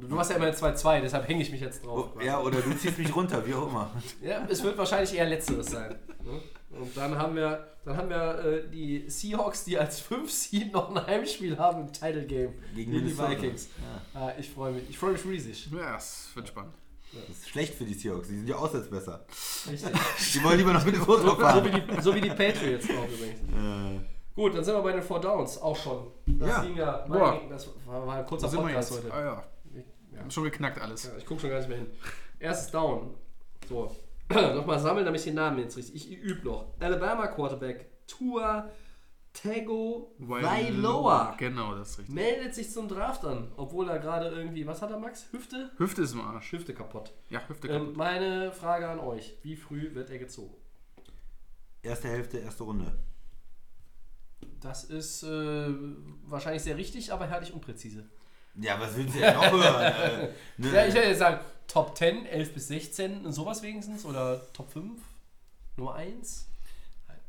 Du 0.00 0.18
hast 0.18 0.30
ja 0.30 0.36
immer 0.36 0.46
2-2, 0.48 1.00
deshalb 1.00 1.28
hänge 1.28 1.42
ich 1.42 1.50
mich 1.52 1.60
jetzt 1.60 1.84
drauf. 1.84 2.10
Oh, 2.16 2.20
ja, 2.20 2.40
oder 2.40 2.60
du 2.60 2.74
ziehst 2.76 2.98
mich 2.98 3.14
runter, 3.14 3.46
wie 3.46 3.54
auch 3.54 3.68
immer. 3.68 3.90
Ja, 4.22 4.46
es 4.48 4.62
wird 4.62 4.76
wahrscheinlich 4.78 5.14
eher 5.14 5.26
letzteres 5.26 5.66
sein. 5.66 5.94
ne? 6.24 6.40
Und 6.80 6.96
dann 6.96 7.16
haben 7.18 7.36
wir, 7.36 7.66
dann 7.84 7.96
haben 7.98 8.08
wir 8.08 8.38
äh, 8.44 8.68
die 8.70 9.08
Seahawks, 9.08 9.64
die 9.64 9.76
als 9.78 10.00
5 10.00 10.30
Seed 10.30 10.72
noch 10.72 10.94
ein 10.94 11.06
Heimspiel 11.06 11.58
haben 11.58 11.82
im 11.82 11.92
Title 11.92 12.24
Game 12.26 12.54
Gegen 12.74 12.92
gegen 12.92 13.06
die. 13.06 13.18
Vikings. 13.18 13.68
Ah, 14.14 14.30
ich 14.38 14.50
freue 14.50 14.72
mich. 14.72 14.88
Ich 14.88 14.98
freue 14.98 15.12
mich 15.12 15.24
riesig. 15.26 15.68
Ja, 15.70 15.96
es 15.96 16.30
wird 16.34 16.48
spannend. 16.48 16.72
Das 17.12 17.28
ist 17.36 17.48
schlecht 17.50 17.74
für 17.74 17.84
die 17.84 17.92
Seahawks, 17.92 18.28
die 18.28 18.36
sind 18.38 18.48
ja 18.48 18.56
auswärts 18.56 18.88
besser. 18.88 19.26
Richtig. 19.70 19.90
Die 20.32 20.42
wollen 20.42 20.56
lieber 20.56 20.72
noch 20.72 20.84
mit 20.86 20.94
dem 20.94 21.02
Foto 21.02 21.20
So, 21.22 21.28
so, 21.28 21.36
fahren. 21.36 21.64
wie 21.66 21.70
die, 21.94 22.00
so 22.00 22.14
wie 22.14 22.22
die 22.22 22.30
Patriots 22.30 22.86
auch 22.86 23.04
übrigens. 23.06 23.40
Äh, 23.40 24.00
Gut, 24.34 24.54
dann 24.56 24.64
sind 24.64 24.74
wir 24.74 24.80
bei 24.82 24.92
den 24.92 25.02
Four 25.02 25.20
Downs 25.20 25.60
auch 25.60 25.76
schon. 25.76 26.06
Das 26.26 26.48
Ja. 26.48 26.62
ging 26.62 26.76
ja. 26.78 27.04
Boah. 27.06 27.32
Mein, 27.38 27.50
das 27.50 27.68
war, 27.84 28.06
war 28.06 28.16
ein 28.16 28.24
kurzer 28.24 28.46
Da 28.46 28.50
sind 28.50 28.60
wir 28.60 28.68
Podcast 28.68 28.92
jetzt. 28.94 29.04
heute. 29.04 29.14
Ah, 29.14 29.20
ja. 29.24 29.44
Ja. 30.14 30.30
Schon 30.30 30.44
geknackt 30.44 30.80
alles. 30.80 31.04
Ja, 31.04 31.10
ich 31.18 31.26
gucke 31.26 31.40
schon 31.40 31.50
gar 31.50 31.58
nicht 31.58 31.68
mehr 31.68 31.78
hin. 31.78 31.90
Erstes 32.38 32.70
Down. 32.70 33.14
So. 33.68 33.94
Nochmal 34.32 34.78
sammeln, 34.78 35.04
damit 35.04 35.20
ich 35.20 35.26
den 35.26 35.34
Namen 35.34 35.58
jetzt 35.58 35.76
richtig. 35.76 35.94
Ich 35.94 36.18
übe 36.18 36.46
noch. 36.48 36.66
Alabama 36.80 37.26
Quarterback 37.28 38.06
Tua 38.06 38.70
Tego 39.32 40.14
Vailoa 40.18 41.34
Genau, 41.38 41.74
das 41.74 41.90
ist 41.92 41.98
richtig. 42.00 42.14
meldet 42.14 42.54
sich 42.54 42.70
zum 42.70 42.86
Draft 42.88 43.24
an, 43.24 43.50
obwohl 43.56 43.88
er 43.88 43.98
gerade 43.98 44.28
irgendwie, 44.28 44.66
was 44.66 44.82
hat 44.82 44.90
er 44.90 44.98
Max? 44.98 45.26
Hüfte? 45.32 45.70
Hüfte 45.78 46.02
ist 46.02 46.12
im 46.12 46.20
Arsch. 46.20 46.52
Hüfte 46.52 46.74
kaputt. 46.74 47.12
Ja, 47.30 47.40
Hüfte 47.48 47.68
Ähm, 47.68 47.80
kaputt. 47.80 47.96
meine 47.96 48.52
Frage 48.52 48.88
an 48.88 48.98
euch, 49.00 49.38
wie 49.42 49.56
früh 49.56 49.94
wird 49.94 50.10
er 50.10 50.18
gezogen? 50.18 50.54
Erste 51.82 52.08
Hälfte, 52.08 52.38
erste 52.38 52.64
Runde. 52.64 52.92
Das 54.60 54.84
ist 54.84 55.22
äh, 55.24 55.68
wahrscheinlich 56.26 56.62
sehr 56.62 56.76
richtig, 56.76 57.12
aber 57.12 57.26
herrlich 57.26 57.52
unpräzise. 57.52 58.04
Ja, 58.54 58.78
was 58.80 58.96
willst 58.96 59.14
du 59.14 59.18
denn 59.20 59.34
noch 59.34 59.50
hören? 59.50 59.92
Äh, 59.92 60.28
ne? 60.58 60.74
Ja, 60.74 60.86
ich 60.86 60.94
hätte 60.94 61.08
jetzt 61.08 61.18
sagen, 61.18 61.40
Top 61.66 61.96
10, 61.96 62.26
11 62.26 62.54
bis 62.54 62.68
16 62.68 63.24
und 63.24 63.32
sowas 63.32 63.62
wenigstens 63.62 64.04
oder 64.04 64.52
Top 64.52 64.70
5, 64.70 65.00
Nummer 65.76 65.94
1. 65.94 66.48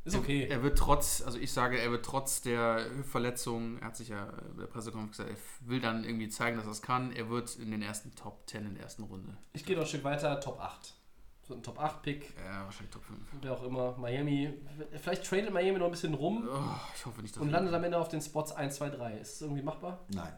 Ist 0.06 0.18
okay. 0.18 0.48
Er 0.50 0.62
wird 0.64 0.78
trotz, 0.78 1.22
also 1.26 1.38
ich 1.38 1.54
sage, 1.54 1.80
er 1.80 1.90
wird 1.90 2.04
trotz 2.04 2.42
der 2.42 2.86
Hüftverletzung, 2.98 3.80
er 3.80 3.88
hat 3.88 3.96
sich 3.96 4.10
ja 4.10 4.26
bei 4.54 4.64
der 4.64 4.68
Pressekonferenz 4.68 5.16
gesagt, 5.18 5.30
er 5.32 5.70
will 5.70 5.80
dann 5.80 6.04
irgendwie 6.04 6.28
zeigen, 6.28 6.58
dass 6.58 6.66
er 6.66 6.74
es 6.74 6.82
kann. 6.82 7.14
Er 7.14 7.30
wird 7.30 7.56
in 7.56 7.72
den 7.72 7.82
ersten 7.82 8.14
Top 8.16 8.44
10 8.50 8.66
in 8.66 8.74
der 8.76 8.84
ersten 8.84 9.04
Runde. 9.04 9.38
Ich 9.54 9.64
gehe 9.66 9.78
noch 9.78 9.84
ein 9.84 9.88
Stück 9.88 10.04
weiter, 10.04 10.42
Top 10.42 10.60
8. 10.60 10.94
So 11.48 11.54
ein 11.54 11.64
Top 11.64 11.80
8 11.80 12.02
Pick, 12.02 12.34
Ja, 12.38 12.66
wahrscheinlich 12.66 12.92
Top 12.92 13.06
5. 13.06 13.18
wer 13.42 13.54
auch 13.54 13.64
immer. 13.64 13.96
Miami, 13.98 14.54
vielleicht 15.02 15.24
tradet 15.26 15.54
Miami 15.54 15.80
noch 15.80 15.86
ein 15.86 15.92
bisschen 15.92 16.14
rum 16.16 16.50
Oh, 16.52 16.60
ich 16.98 17.06
hoffe 17.06 17.22
nicht, 17.22 17.34
dass 17.36 17.42
und 17.42 17.48
er- 17.50 17.54
landet 17.54 17.74
am 17.74 17.84
Ende 17.86 17.98
auf 17.98 18.10
den 18.10 18.22
Spots 18.22 18.52
1, 18.52 18.76
2, 18.76 18.90
3. 18.90 19.14
Ist 19.20 19.36
das 19.36 19.42
irgendwie 19.44 19.64
machbar? 19.64 20.02
Nein. 20.10 20.34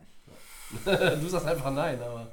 du 1.22 1.28
sagst 1.30 1.48
einfach 1.48 1.72
nein, 1.72 2.02
aber. 2.02 2.32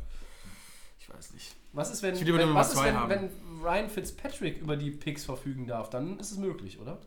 Ich 0.99 1.09
weiß 1.09 1.33
nicht. 1.35 1.55
Was 1.73 1.91
ist, 1.91 2.03
wenn, 2.03 2.15
wenn, 2.15 2.55
was 2.55 2.69
ist, 2.69 2.75
zwei 2.75 2.87
wenn, 2.89 2.97
haben. 2.97 3.11
wenn 3.11 3.31
Ryan 3.63 3.89
Fitzpatrick 3.89 4.61
über 4.61 4.77
die 4.77 4.91
Picks 4.91 5.25
verfügen 5.25 5.67
darf? 5.67 5.89
Dann 5.91 6.19
ist 6.19 6.31
es 6.33 6.39
möglich, 6.39 6.79
oder? 6.79 6.99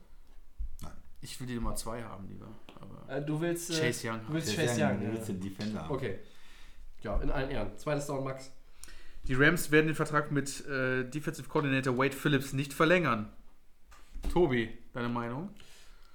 Ich 1.22 1.40
will 1.40 1.48
die 1.48 1.56
Nummer 1.56 1.76
2 1.76 2.04
haben 2.04 2.28
lieber. 2.28 2.48
Aber 2.80 3.12
Äh, 3.12 3.22
du 3.24 3.42
willst. 3.42 3.72
Äh, 3.72 3.82
Chase 3.92 4.10
Young. 4.10 4.20
Du 4.28 4.34
willst 4.34 4.56
Der 4.56 4.66
Chase 4.68 4.82
Young, 4.82 4.92
Young. 4.92 5.00
du 5.02 5.12
willst 5.14 5.28
den 5.30 5.40
Defender 5.40 5.82
haben. 5.82 5.92
Okay. 5.96 6.20
Ja, 7.02 7.20
in 7.22 7.32
allen 7.32 7.50
Ehren. 7.50 7.76
Zweites 7.78 8.06
Down, 8.08 8.24
Max. 8.24 8.52
Die 9.28 9.34
Rams 9.34 9.72
werden 9.72 9.88
den 9.88 9.96
Vertrag 9.96 10.32
mit 10.32 10.66
äh, 10.68 11.04
Defensive 11.04 11.48
Coordinator 11.50 11.98
Wade 11.98 12.16
Phillips 12.16 12.54
nicht 12.54 12.74
verlängern. 12.74 13.32
Tobi, 14.32 14.70
deine 14.94 15.10
Meinung? 15.10 15.50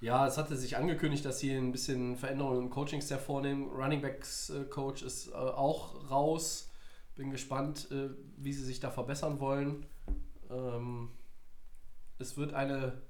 Ja, 0.00 0.26
es 0.26 0.38
hatte 0.38 0.56
sich 0.56 0.78
angekündigt, 0.78 1.26
dass 1.26 1.40
sie 1.40 1.52
ein 1.52 1.72
bisschen 1.72 2.16
Veränderungen 2.16 2.62
im 2.62 2.70
Coaching-Staff 2.70 3.22
vornehmen. 3.22 3.68
Running 3.68 4.00
Backs 4.00 4.48
äh, 4.48 4.64
ist 5.04 5.28
äh, 5.28 5.34
auch 5.34 6.10
raus. 6.10 6.70
Bin 7.16 7.30
gespannt, 7.30 7.88
äh, 7.90 8.08
wie 8.38 8.54
sie 8.54 8.64
sich 8.64 8.80
da 8.80 8.90
verbessern 8.90 9.40
wollen. 9.40 9.84
Ähm, 10.50 11.10
es 12.18 12.38
wird 12.38 12.54
eine 12.54 13.02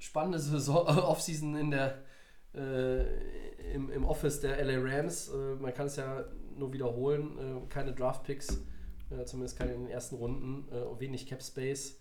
spannende 0.00 0.40
Saison, 0.40 0.86
Offseason 0.88 1.54
in 1.54 1.70
der, 1.70 2.02
äh, 2.52 3.72
im, 3.72 3.88
im 3.88 4.04
Office 4.04 4.40
der 4.40 4.60
LA 4.64 4.80
Rams. 4.82 5.28
Äh, 5.28 5.54
man 5.54 5.72
kann 5.72 5.86
es 5.86 5.94
ja 5.94 6.24
nur 6.56 6.72
wiederholen. 6.72 7.38
Äh, 7.38 7.68
keine 7.68 7.92
Draft-Picks, 7.92 8.60
zumindest 9.26 9.56
keine 9.56 9.74
in 9.74 9.84
den 9.84 9.90
ersten 9.90 10.16
Runden. 10.16 10.66
Wenig 10.98 11.26
Cap-Space. 11.26 12.00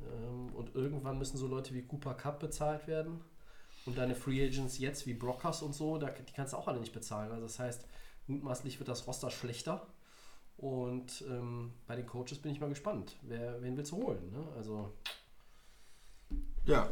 Ähm, 0.00 0.54
und 0.54 0.74
irgendwann 0.74 1.18
müssen 1.18 1.36
so 1.36 1.46
Leute 1.46 1.74
wie 1.74 1.82
Cooper 1.82 2.14
Cup 2.14 2.40
bezahlt 2.40 2.86
werden. 2.86 3.20
Und 3.86 3.98
deine 3.98 4.14
Free 4.14 4.42
Agents 4.46 4.78
jetzt 4.78 5.06
wie 5.06 5.14
Brockers 5.14 5.62
und 5.62 5.74
so, 5.74 5.98
da, 5.98 6.08
die 6.10 6.32
kannst 6.32 6.52
du 6.54 6.56
auch 6.56 6.68
alle 6.68 6.80
nicht 6.80 6.94
bezahlen. 6.94 7.30
Also 7.30 7.42
das 7.42 7.58
heißt, 7.58 7.86
mutmaßlich 8.28 8.78
wird 8.78 8.88
das 8.88 9.06
Roster 9.06 9.30
schlechter. 9.30 9.86
Und 10.56 11.22
ähm, 11.28 11.72
bei 11.86 11.96
den 11.96 12.06
Coaches 12.06 12.38
bin 12.38 12.52
ich 12.52 12.60
mal 12.60 12.68
gespannt. 12.68 13.16
Wer, 13.22 13.60
wen 13.62 13.76
willst 13.76 13.92
du 13.92 13.96
holen? 13.96 14.30
Ne? 14.30 14.42
Also, 14.56 14.90
Ja, 16.64 16.88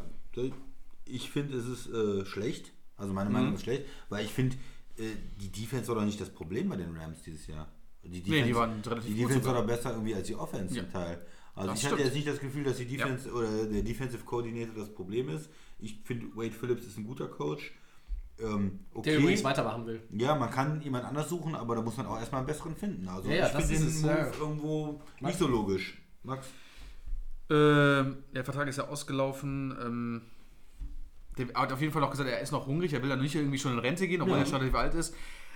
ich 1.07 1.31
finde, 1.31 1.57
es 1.57 1.67
ist 1.67 1.87
äh, 1.89 2.25
schlecht. 2.27 2.73
Also 2.97 3.13
meine 3.15 3.31
Mhm. 3.31 3.37
Meinung 3.37 3.55
ist 3.55 3.63
schlecht, 3.63 3.85
weil 4.09 4.25
ich 4.25 4.33
finde, 4.33 4.57
äh, 4.99 5.05
die 5.41 5.49
Defense 5.51 5.89
war 5.89 5.95
doch 5.97 6.05
nicht 6.05 6.21
das 6.21 6.31
Problem 6.31 6.69
bei 6.69 6.77
den 6.77 6.97
Rams 6.97 7.23
dieses 7.23 7.47
Jahr. 7.47 7.69
Die 8.05 8.09
Nee, 8.09 8.43
die 8.43 8.55
waren 8.55 8.81
relativ 8.81 9.05
Die 9.15 9.21
gut 9.21 9.31
Defense 9.31 9.47
war 9.47 9.55
sogar. 9.55 9.63
doch 9.63 9.77
besser 9.77 9.91
irgendwie 9.93 10.15
als 10.15 10.27
die 10.27 10.35
Offense 10.35 10.75
Ja. 10.75 10.83
zum 10.83 10.93
Teil. 10.93 11.25
Also 11.55 11.71
Das 11.71 11.79
ich 11.79 11.85
hatte 11.87 11.95
stimmt. 11.95 12.07
jetzt 12.07 12.15
nicht 12.17 12.27
das 12.29 12.39
Gefühl, 12.41 12.65
dass 12.65 12.77
die 12.79 12.87
Defense 12.87 13.31
oder 13.33 13.67
der 13.67 13.83
Defensive 13.83 14.25
Coordinator 14.25 14.75
das 14.75 14.93
Problem 14.93 15.29
ist. 15.29 15.49
Ich 15.83 16.01
finde, 16.05 16.27
Wade 16.37 16.53
Phillips 16.53 16.87
ist 16.87 16.97
ein 16.99 17.05
guter 17.07 17.29
Coach. 17.29 17.73
Ähm, 18.41 18.81
okay. 18.95 19.11
der 19.11 19.19
übrigens 19.21 19.45
weitermachen 19.45 19.87
will. 19.87 20.03
Ja, 20.11 20.35
man 20.35 20.51
kann 20.51 20.81
jemand 20.81 21.05
anders 21.05 21.29
suchen, 21.29 21.55
aber 21.55 21.77
da 21.77 21.83
muss 21.83 21.97
man 21.97 22.07
auch 22.07 22.19
erstmal 22.19 22.41
einen 22.41 22.47
besseren 22.47 22.75
finden. 22.75 23.07
Also 23.07 23.29
Ja, 23.29 23.37
ja, 23.37 23.47
ich 23.47 23.53
das 23.53 23.67
finde 23.71 23.87
den 23.87 24.01
Move 24.01 24.09
ja. 24.13 24.33
irgendwo 24.41 24.93
Max? 25.21 25.23
nicht 25.23 25.39
so 25.39 25.47
logisch. 25.47 25.99
Max? 26.23 26.47
Ähm, 27.51 28.19
der 28.35 28.45
Vertrag 28.45 28.69
ist 28.69 28.79
ja 28.79 28.89
ausgelaufen. 28.89 29.77
Ähm, 29.85 30.23
der 31.39 31.49
hat 31.55 31.73
auf 31.73 31.81
jeden 31.81 31.93
Fall 31.93 32.03
auch 32.05 32.11
gesagt, 32.11 32.29
er 32.29 32.41
ist 32.41 32.53
noch 32.53 32.67
hungrig, 32.67 32.93
er 32.93 33.03
will 33.03 33.09
da 33.11 33.17
nicht 33.17 33.35
irgendwie 33.35 33.59
schon 33.59 33.73
in 33.73 33.79
Rente 33.79 34.09
gehen, 34.09 34.23
obwohl 34.23 34.37
Ja. 34.37 34.43
er 34.43 34.47
schon 34.47 34.57
relativ 34.57 34.75
alt 34.77 34.95
ist. 34.95 35.15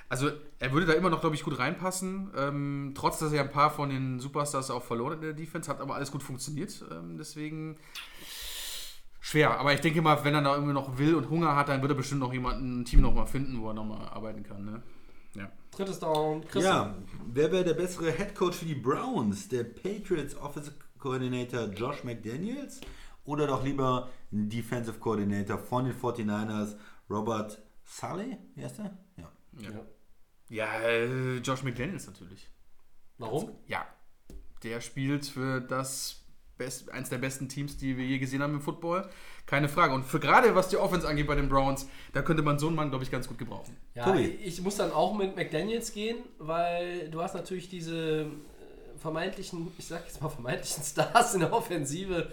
Also 0.09 0.31
er 0.61 0.73
würde 0.73 0.87
da 0.87 0.93
immer 0.93 1.11
noch, 1.11 1.21
glaube 1.21 1.35
ich, 1.35 1.43
gut 1.43 1.59
reinpassen. 1.59 2.31
Ähm, 2.37 2.93
trotz, 2.95 3.19
dass 3.19 3.33
er 3.33 3.43
ein 3.43 3.51
paar 3.51 3.71
von 3.71 3.89
den 3.89 4.21
Superstars 4.21 4.71
auch 4.71 4.83
verloren 4.85 5.13
hat 5.13 5.19
in 5.19 5.25
der 5.25 5.33
Defense, 5.33 5.69
hat 5.71 5.81
aber 5.81 5.97
alles 5.97 6.13
gut 6.13 6.23
funktioniert. 6.23 6.85
Ähm, 6.93 7.17
deswegen 7.19 7.77
schwer. 9.27 9.59
Aber 9.59 9.75
ich 9.75 9.81
denke 9.81 10.03
mal, 10.03 10.23
wenn 10.25 10.35
er 10.35 10.43
da 10.43 10.55
irgendwie 10.55 10.73
noch 10.73 10.99
will 10.99 11.15
und 11.15 11.29
Hunger 11.29 11.57
hat, 11.57 11.69
dann 11.69 11.83
wird 11.83 11.93
er 11.93 11.97
bestimmt 11.97 12.21
noch 12.21 12.33
jemanden, 12.33 12.81
ein 12.81 12.85
Team 12.85 13.01
noch 13.01 13.13
mal 13.13 13.27
finden, 13.27 13.61
wo 13.61 13.69
er 13.69 13.75
noch 13.75 13.85
mal 13.85 14.09
arbeiten 14.09 14.43
kann. 14.45 14.65
Ne? 14.65 14.83
Ja. 15.35 15.51
Drittes 15.73 15.99
Down, 15.99 16.43
Christian. 16.43 16.63
Ja, 16.65 16.95
wer 17.27 17.53
wäre 17.53 17.65
der 17.65 17.75
bessere 17.75 18.13
Head 18.13 18.35
Coach 18.35 18.59
für 18.59 18.65
die 18.67 18.77
Browns? 18.77 19.49
Der 19.49 19.65
Patriots 19.65 20.37
Offensive 20.37 20.77
Coordinator 20.99 21.65
Josh 21.65 22.05
McDaniels 22.05 22.81
oder 23.25 23.49
doch 23.49 23.65
lieber 23.65 24.11
ein 24.33 24.49
Defensive 24.49 24.99
Coordinator 24.99 25.59
von 25.59 25.87
den 25.87 25.95
49ers 25.95 26.77
Robert 27.11 27.61
Sully? 27.85 28.39
Wie 28.55 28.65
heißt 28.65 28.79
der? 28.79 28.97
Ja. 29.17 29.33
Ja, 29.59 29.71
Ja. 29.71 29.81
ja 30.49 30.81
äh, 30.83 31.37
Josh 31.39 31.65
McDaniels 31.65 32.07
natürlich. 32.07 32.49
Warum? 33.19 33.51
Ja, 33.67 33.87
der 34.63 34.81
spielt 34.81 35.27
für 35.27 35.61
das 35.61 36.26
best, 36.59 36.91
eins 36.93 37.11
der 37.11 37.19
besten 37.19 37.49
Teams, 37.49 37.77
die 37.77 37.97
wir 37.97 38.05
je 38.05 38.19
gesehen 38.19 38.43
haben 38.43 38.55
im 38.55 38.61
Football. 38.61 39.09
Keine 39.47 39.69
Frage. 39.69 39.95
Und 39.95 40.05
für 40.05 40.19
gerade 40.19 40.55
was 40.55 40.69
die 40.69 40.77
Offense 40.77 41.07
angeht 41.07 41.27
bei 41.27 41.35
den 41.35 41.49
Browns, 41.49 41.89
da 42.13 42.23
könnte 42.23 42.43
man 42.43 42.59
so 42.59 42.67
einen 42.67 42.77
Mann, 42.77 42.91
glaube 42.91 43.05
ich, 43.05 43.11
ganz 43.11 43.29
gut 43.29 43.39
gebrauchen. 43.39 43.77
Ja, 43.95 44.05
Tobi. 44.05 44.39
ich 44.43 44.61
muss 44.63 44.77
dann 44.77 44.93
auch 44.93 45.17
mit 45.17 45.37
McDaniels 45.37 45.93
gehen, 45.93 46.17
weil 46.39 47.09
du 47.11 47.23
hast 47.23 47.35
natürlich 47.35 47.69
diese 47.69 48.23
äh, 48.23 48.27
vermeintlichen, 48.99 49.69
ich 49.79 49.87
sag 49.87 50.05
jetzt 50.07 50.21
mal 50.21 50.29
vermeintlichen 50.31 50.83
Stars 50.83 51.35
in 51.35 51.41
der 51.41 51.53
Offensive. 51.53 52.31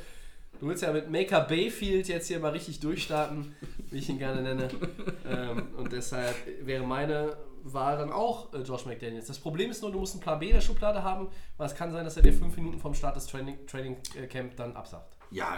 Du 0.60 0.68
willst 0.68 0.84
ja 0.84 0.94
mit 0.94 1.12
Maker 1.12 1.42
Bayfield 1.42 2.08
jetzt 2.08 2.28
hier 2.28 2.40
mal 2.40 2.52
richtig 2.52 2.80
durchstarten, 2.80 3.56
wie 3.92 3.98
ich 3.98 4.10
ihn 4.10 4.18
gerne 4.18 4.42
nenne. 4.42 4.70
ähm, 5.30 5.68
und 5.78 5.92
deshalb 5.92 6.36
wäre 6.62 6.86
meine 6.86 7.36
Wahl 7.64 7.98
dann 7.98 8.12
auch 8.12 8.54
äh, 8.54 8.58
Josh 8.60 8.86
McDaniels. 8.86 9.28
Das 9.28 9.40
Problem 9.40 9.72
ist 9.72 9.82
nur, 9.82 9.92
du 9.92 10.00
musst 10.00 10.14
einen 10.14 10.22
Plan 10.22 10.40
B 10.40 10.48
in 10.48 10.54
der 10.54 10.62
Schublade 10.62 11.04
haben, 11.04 11.28
weil 11.58 11.68
es 11.68 11.76
kann 11.76 11.92
sein, 11.92 12.04
dass 12.06 12.18
er 12.18 12.24
dir 12.24 12.34
fünf 12.34 12.56
Minuten 12.58 12.80
vom 12.80 12.94
Start 12.94 13.16
des 13.16 13.26
Training, 13.28 13.66
Training 13.68 13.98
äh, 14.16 14.28
Camp 14.28 14.56
dann 14.58 14.76
absagt. 14.76 15.18
Ja, 15.32 15.58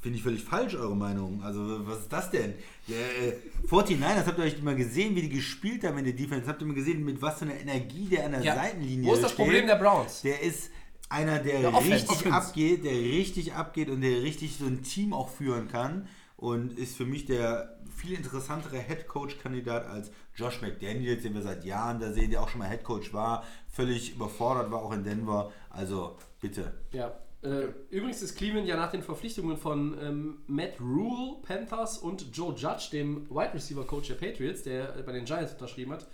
finde 0.00 0.16
ich 0.16 0.22
völlig 0.24 0.42
falsch, 0.42 0.74
eure 0.74 0.96
Meinung. 0.96 1.42
Also, 1.42 1.86
was 1.86 1.98
ist 2.00 2.12
das 2.12 2.30
denn? 2.30 2.54
Der, 2.88 2.96
äh, 3.28 3.36
49ers, 3.68 4.24
habt 4.26 4.38
ihr 4.38 4.44
euch 4.44 4.62
mal 4.62 4.74
gesehen, 4.76 5.14
wie 5.14 5.22
die 5.22 5.28
gespielt 5.28 5.84
haben 5.84 5.98
in 5.98 6.04
der 6.04 6.14
Defense? 6.14 6.46
Habt 6.46 6.62
ihr 6.62 6.66
mal 6.66 6.74
gesehen, 6.74 7.04
mit 7.04 7.20
was 7.20 7.38
für 7.38 7.44
einer 7.44 7.60
Energie 7.60 8.06
der 8.06 8.24
an 8.26 8.32
der 8.32 8.40
Ja. 8.42 8.54
Seitenlinie 8.54 9.10
Wo 9.10 9.14
ist 9.14 9.22
das 9.22 9.32
steht? 9.32 9.44
Problem 9.44 9.66
der 9.66 9.76
Browns? 9.76 10.22
Der 10.22 10.40
ist 10.40 10.70
einer, 11.10 11.40
der, 11.40 11.60
Der 11.60 11.78
richtig 11.78 12.08
Offense. 12.08 12.32
abgeht, 12.32 12.84
der 12.84 12.92
richtig 12.92 13.52
abgeht 13.52 13.90
und 13.90 14.00
der 14.00 14.22
richtig 14.22 14.56
so 14.56 14.64
ein 14.64 14.82
Team 14.82 15.12
auch 15.12 15.28
führen 15.28 15.68
kann. 15.68 16.08
Und 16.38 16.76
ist 16.78 16.96
für 16.96 17.04
mich 17.04 17.26
der 17.26 17.78
viel 17.94 18.14
interessantere 18.14 18.78
Head-Coach-Kandidat 18.78 19.86
als 19.86 20.10
Josh 20.34 20.62
McDaniels, 20.62 21.22
den 21.22 21.34
wir 21.34 21.42
seit 21.42 21.64
Jahren 21.64 22.00
da 22.00 22.12
sehen, 22.12 22.30
der 22.30 22.42
auch 22.42 22.48
schon 22.48 22.60
mal 22.60 22.68
Head-Coach 22.68 23.12
war, 23.12 23.44
völlig 23.68 24.14
überfordert 24.14 24.70
war, 24.70 24.82
auch 24.82 24.92
in 24.92 25.04
Denver. 25.04 25.52
Also, 25.70 26.16
bitte. 26.40 26.72
Ja. 26.92 27.12
Äh, 27.42 27.68
übrigens 27.90 28.22
ist 28.22 28.36
Cleveland 28.36 28.68
ja 28.68 28.76
nach 28.76 28.92
den 28.92 29.02
Verpflichtungen 29.02 29.56
von 29.56 29.98
ähm, 30.00 30.42
Matt 30.46 30.80
Rule, 30.80 31.38
Panthers 31.42 31.98
und 31.98 32.24
Joe 32.32 32.54
Judge, 32.54 32.90
dem 32.92 33.28
Wide 33.30 33.52
Receiver 33.54 33.84
Coach 33.84 34.08
der 34.08 34.14
Patriots, 34.14 34.62
der 34.62 34.96
äh, 34.96 35.02
bei 35.02 35.10
den 35.10 35.24
Giants 35.24 35.52
unterschrieben 35.52 35.92
hat, 35.92 36.06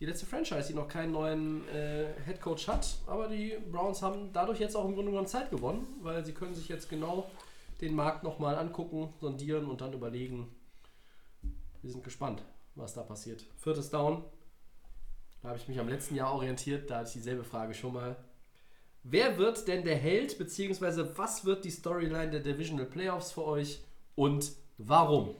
die 0.00 0.06
letzte 0.06 0.26
Franchise, 0.26 0.68
die 0.68 0.74
noch 0.74 0.86
keinen 0.86 1.12
neuen 1.12 1.66
äh, 1.68 2.08
Head 2.26 2.42
Coach 2.42 2.68
hat. 2.68 2.98
Aber 3.06 3.28
die 3.28 3.54
Browns 3.72 4.02
haben 4.02 4.34
dadurch 4.34 4.60
jetzt 4.60 4.76
auch 4.76 4.84
im 4.84 4.94
Grunde 4.94 5.12
genommen 5.12 5.26
Zeit 5.26 5.50
gewonnen, 5.50 5.86
weil 6.02 6.26
sie 6.26 6.34
können 6.34 6.54
sich 6.54 6.68
jetzt 6.68 6.90
genau 6.90 7.30
den 7.80 7.94
Markt 7.94 8.22
nochmal 8.22 8.56
angucken, 8.56 9.14
sondieren 9.20 9.64
und 9.66 9.80
dann 9.80 9.94
überlegen. 9.94 10.54
Wir 11.80 11.90
sind 11.90 12.04
gespannt, 12.04 12.42
was 12.74 12.94
da 12.94 13.02
passiert. 13.02 13.44
Viertes 13.56 13.90
Down. 13.90 14.24
Da 15.42 15.50
habe 15.50 15.58
ich 15.58 15.68
mich 15.68 15.78
am 15.78 15.88
letzten 15.88 16.14
Jahr 16.14 16.32
orientiert, 16.32 16.90
da 16.90 16.98
hatte 16.98 17.08
ich 17.08 17.14
dieselbe 17.14 17.44
Frage 17.44 17.74
schon 17.74 17.92
mal. 17.92 18.16
Wer 19.02 19.36
wird 19.36 19.68
denn 19.68 19.84
der 19.84 19.96
Held, 19.96 20.38
beziehungsweise 20.38 21.16
was 21.18 21.44
wird 21.44 21.64
die 21.64 21.70
Storyline 21.70 22.30
der 22.30 22.40
Divisional 22.40 22.86
Playoffs 22.86 23.32
für 23.32 23.44
euch 23.44 23.82
und 24.14 24.52
warum? 24.78 25.34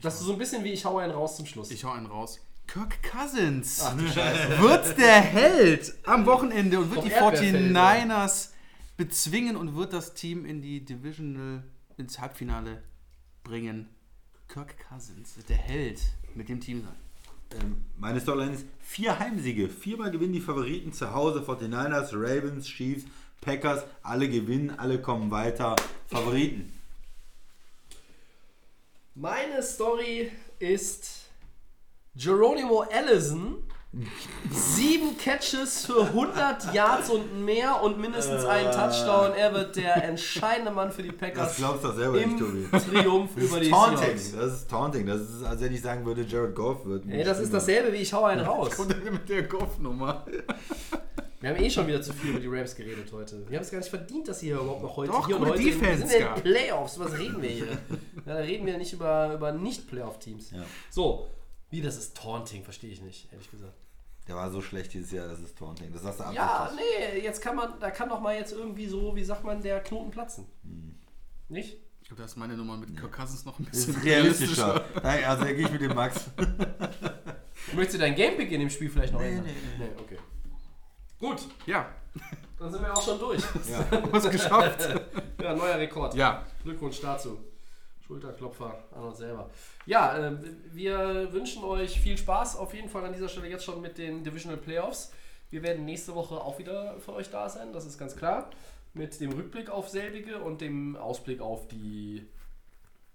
Das 0.00 0.20
ist 0.20 0.26
so 0.26 0.32
ein 0.32 0.38
bisschen 0.38 0.62
wie 0.62 0.72
ich 0.72 0.84
hau 0.84 0.98
einen 0.98 1.12
raus 1.12 1.36
zum 1.36 1.46
Schluss. 1.46 1.70
Ich 1.72 1.84
hau 1.84 1.90
einen 1.90 2.06
raus. 2.06 2.38
Kirk 2.68 3.02
Cousins 3.02 3.82
Ach 3.82 3.96
wird 4.60 4.96
der 4.96 5.20
Held 5.20 5.92
am 6.04 6.24
Wochenende 6.26 6.78
und 6.78 6.90
wird 6.90 7.00
Vom 7.00 7.08
die 7.08 7.10
Erdbeerfeld, 7.10 7.76
49ers 7.76 8.50
bezwingen 8.96 9.56
und 9.56 9.74
wird 9.74 9.92
das 9.92 10.14
Team 10.14 10.46
in 10.46 10.62
die 10.62 10.84
Divisional 10.84 11.64
ins 11.96 12.20
Halbfinale 12.20 12.84
bringen 13.42 13.88
Kirk 14.52 14.74
Cousins, 14.88 15.34
der 15.48 15.56
Held, 15.56 16.00
mit 16.34 16.48
dem 16.48 16.60
Team 16.60 16.82
sein. 16.82 17.60
Ähm, 17.60 17.84
meine 17.96 18.20
Storyline 18.20 18.54
ist 18.54 18.66
vier 18.80 19.16
Heimsiege. 19.16 19.68
Viermal 19.68 20.10
gewinnen 20.10 20.32
die 20.32 20.40
Favoriten 20.40 20.92
zu 20.92 21.14
Hause. 21.14 21.40
49ers, 21.40 22.10
Ravens, 22.12 22.66
Chiefs, 22.66 23.04
Packers. 23.40 23.84
Alle 24.02 24.28
gewinnen, 24.28 24.70
alle 24.76 25.00
kommen 25.00 25.30
weiter. 25.30 25.76
Favoriten. 26.08 26.72
Meine 29.14 29.62
Story 29.62 30.32
ist 30.58 31.28
Geronimo 32.16 32.80
Allison. 32.90 33.62
Sieben 34.52 35.18
Catches 35.18 35.84
für 35.86 36.02
100 36.04 36.72
Yards 36.72 37.10
und 37.10 37.44
mehr 37.44 37.82
und 37.82 37.98
mindestens 37.98 38.44
einen 38.44 38.70
Touchdown. 38.70 39.32
Er 39.32 39.52
wird 39.52 39.74
der 39.74 40.04
entscheidende 40.04 40.70
Mann 40.70 40.92
für 40.92 41.02
die 41.02 41.08
Das 41.08 41.18
Packers 41.18 41.56
glaubst 41.56 41.82
du 41.84 41.88
doch 41.88 41.96
selber 41.96 42.16
nicht, 42.18 42.26
im 42.30 42.38
Tobi. 42.38 42.68
Triumph 42.70 43.30
Das 43.34 43.44
über 43.44 43.56
ist 43.58 43.66
die 43.66 43.70
Taunting. 43.70 43.98
Seahawks. 43.98 44.32
Das 44.36 44.52
ist 44.54 44.70
Taunting. 44.70 45.06
Das 45.06 45.20
ist, 45.20 45.42
als 45.42 45.60
wenn 45.60 45.74
ich 45.74 45.82
sagen 45.82 46.06
würde, 46.06 46.22
Jared 46.22 46.54
Goff 46.54 46.86
wird. 46.86 47.04
Ey, 47.08 47.24
das 47.24 47.40
ist 47.40 47.52
dasselbe 47.52 47.92
wie 47.92 47.96
ich 47.96 48.12
hau 48.12 48.24
einen 48.24 48.40
raus. 48.46 48.70
mit 49.10 49.28
der 49.28 49.42
Golfnummer. 49.42 50.24
Wir 51.40 51.50
haben 51.50 51.56
eh 51.64 51.70
schon 51.70 51.86
wieder 51.88 52.00
zu 52.02 52.12
viel 52.12 52.30
über 52.30 52.40
die 52.40 52.46
Rams 52.48 52.76
geredet 52.76 53.10
heute. 53.12 53.44
Wir 53.48 53.56
haben 53.58 53.64
es 53.64 53.70
gar 53.72 53.78
nicht 53.78 53.90
verdient, 53.90 54.28
dass 54.28 54.38
sie 54.40 54.46
hier 54.46 54.56
überhaupt 54.56 54.82
noch 54.82 54.96
heute 54.96 55.10
Doch, 55.10 55.26
hier 55.26 55.36
und 55.40 55.48
heute 55.48 55.62
Defense 55.62 56.02
wir 56.02 56.08
sind 56.08 56.20
den 56.20 56.42
Playoffs. 56.42 56.98
Was 57.00 57.18
reden 57.18 57.42
wir 57.42 57.48
hier? 57.48 57.66
ja, 58.26 58.34
da 58.34 58.34
reden 58.36 58.66
wir 58.66 58.78
nicht 58.78 58.92
über, 58.92 59.32
über 59.34 59.50
Nicht-Playoff-Teams. 59.50 60.50
Ja. 60.52 60.58
So, 60.90 61.26
wie 61.70 61.80
das 61.82 61.96
ist 61.96 62.16
Taunting, 62.16 62.64
verstehe 62.64 62.90
ich 62.90 63.00
nicht, 63.00 63.32
ehrlich 63.32 63.50
gesagt. 63.50 63.74
Der 64.28 64.36
war 64.36 64.50
so 64.50 64.60
schlecht 64.60 64.92
dieses 64.92 65.10
Jahr, 65.12 65.26
das 65.28 65.40
ist 65.40 65.56
Taunting. 65.58 65.92
Das 65.92 66.02
sagst 66.02 66.20
du 66.20 66.24
Ja, 66.32 66.70
nee, 66.76 67.20
jetzt 67.20 67.40
kann 67.40 67.56
man, 67.56 67.80
da 67.80 67.90
kann 67.90 68.08
doch 68.08 68.20
mal 68.20 68.36
jetzt 68.36 68.52
irgendwie 68.52 68.86
so, 68.86 69.16
wie 69.16 69.24
sagt 69.24 69.44
man, 69.44 69.62
der 69.62 69.80
Knoten 69.80 70.10
platzen. 70.10 70.46
Nicht? 71.48 71.78
Ich 72.02 72.08
glaube, 72.08 72.22
da 72.22 72.26
ist 72.26 72.36
meine 72.36 72.56
Nummer 72.56 72.76
mit 72.76 72.96
Kirk 72.98 73.12
Cousins 73.12 73.44
noch 73.44 73.58
ein 73.58 73.64
Das 73.66 73.72
bisschen 73.86 73.96
ist 73.96 74.04
realistischer. 74.04 74.84
Nein, 75.02 75.24
also 75.24 75.44
da 75.44 75.52
gehe 75.52 75.64
ich 75.66 75.72
mit 75.72 75.80
dem 75.80 75.94
Max. 75.94 76.30
Möchtest 77.74 77.94
du 77.94 77.98
dein 77.98 78.14
Gamepick 78.14 78.50
in 78.52 78.60
dem 78.60 78.70
Spiel 78.70 78.90
vielleicht 78.90 79.12
noch 79.12 79.20
ändern? 79.20 79.44
nee, 79.44 79.84
nee. 79.86 79.90
okay. 80.00 80.18
Gut, 81.18 81.46
Ja, 81.66 81.88
dann 82.58 82.72
sind 82.72 82.82
wir 82.82 82.96
auch 82.96 83.02
schon 83.04 83.18
durch. 83.18 83.42
was 84.10 84.30
geschafft. 84.30 84.88
Ja, 85.42 85.54
neuer 85.54 85.76
Rekord. 85.78 86.14
Ja, 86.14 86.44
Glückwunsch 86.62 87.00
dazu. 87.00 87.38
Schulterklopfer 88.10 88.76
an 88.90 89.04
uns 89.04 89.18
selber. 89.18 89.50
Ja, 89.86 90.18
äh, 90.18 90.36
wir 90.72 91.32
wünschen 91.32 91.62
euch 91.62 92.00
viel 92.00 92.18
Spaß 92.18 92.56
auf 92.56 92.74
jeden 92.74 92.88
Fall 92.88 93.04
an 93.04 93.12
dieser 93.12 93.28
Stelle 93.28 93.48
jetzt 93.48 93.64
schon 93.64 93.80
mit 93.80 93.98
den 93.98 94.24
Divisional 94.24 94.58
Playoffs. 94.58 95.12
Wir 95.50 95.62
werden 95.62 95.84
nächste 95.84 96.14
Woche 96.16 96.34
auch 96.34 96.58
wieder 96.58 96.98
für 96.98 97.12
euch 97.12 97.30
da 97.30 97.48
sein, 97.48 97.72
das 97.72 97.86
ist 97.86 97.98
ganz 97.98 98.16
klar. 98.16 98.50
Mit 98.94 99.20
dem 99.20 99.32
Rückblick 99.32 99.70
auf 99.70 99.88
selbige 99.88 100.40
und 100.40 100.60
dem 100.60 100.96
Ausblick 100.96 101.40
auf 101.40 101.68
die 101.68 102.26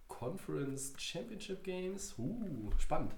Conference 0.07 0.93
Championship 0.97 1.61
Games. 1.65 2.15
Uh, 2.17 2.71
spannend. 2.77 3.11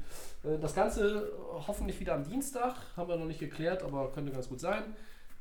Äh, 0.43 0.57
Das 0.57 0.73
Ganze 0.73 1.31
hoffentlich 1.67 1.99
wieder 1.99 2.15
am 2.15 2.23
Dienstag, 2.23 2.75
haben 2.95 3.07
wir 3.07 3.17
noch 3.17 3.27
nicht 3.27 3.39
geklärt, 3.39 3.83
aber 3.83 4.11
könnte 4.11 4.31
ganz 4.31 4.49
gut 4.49 4.59
sein. 4.59 4.83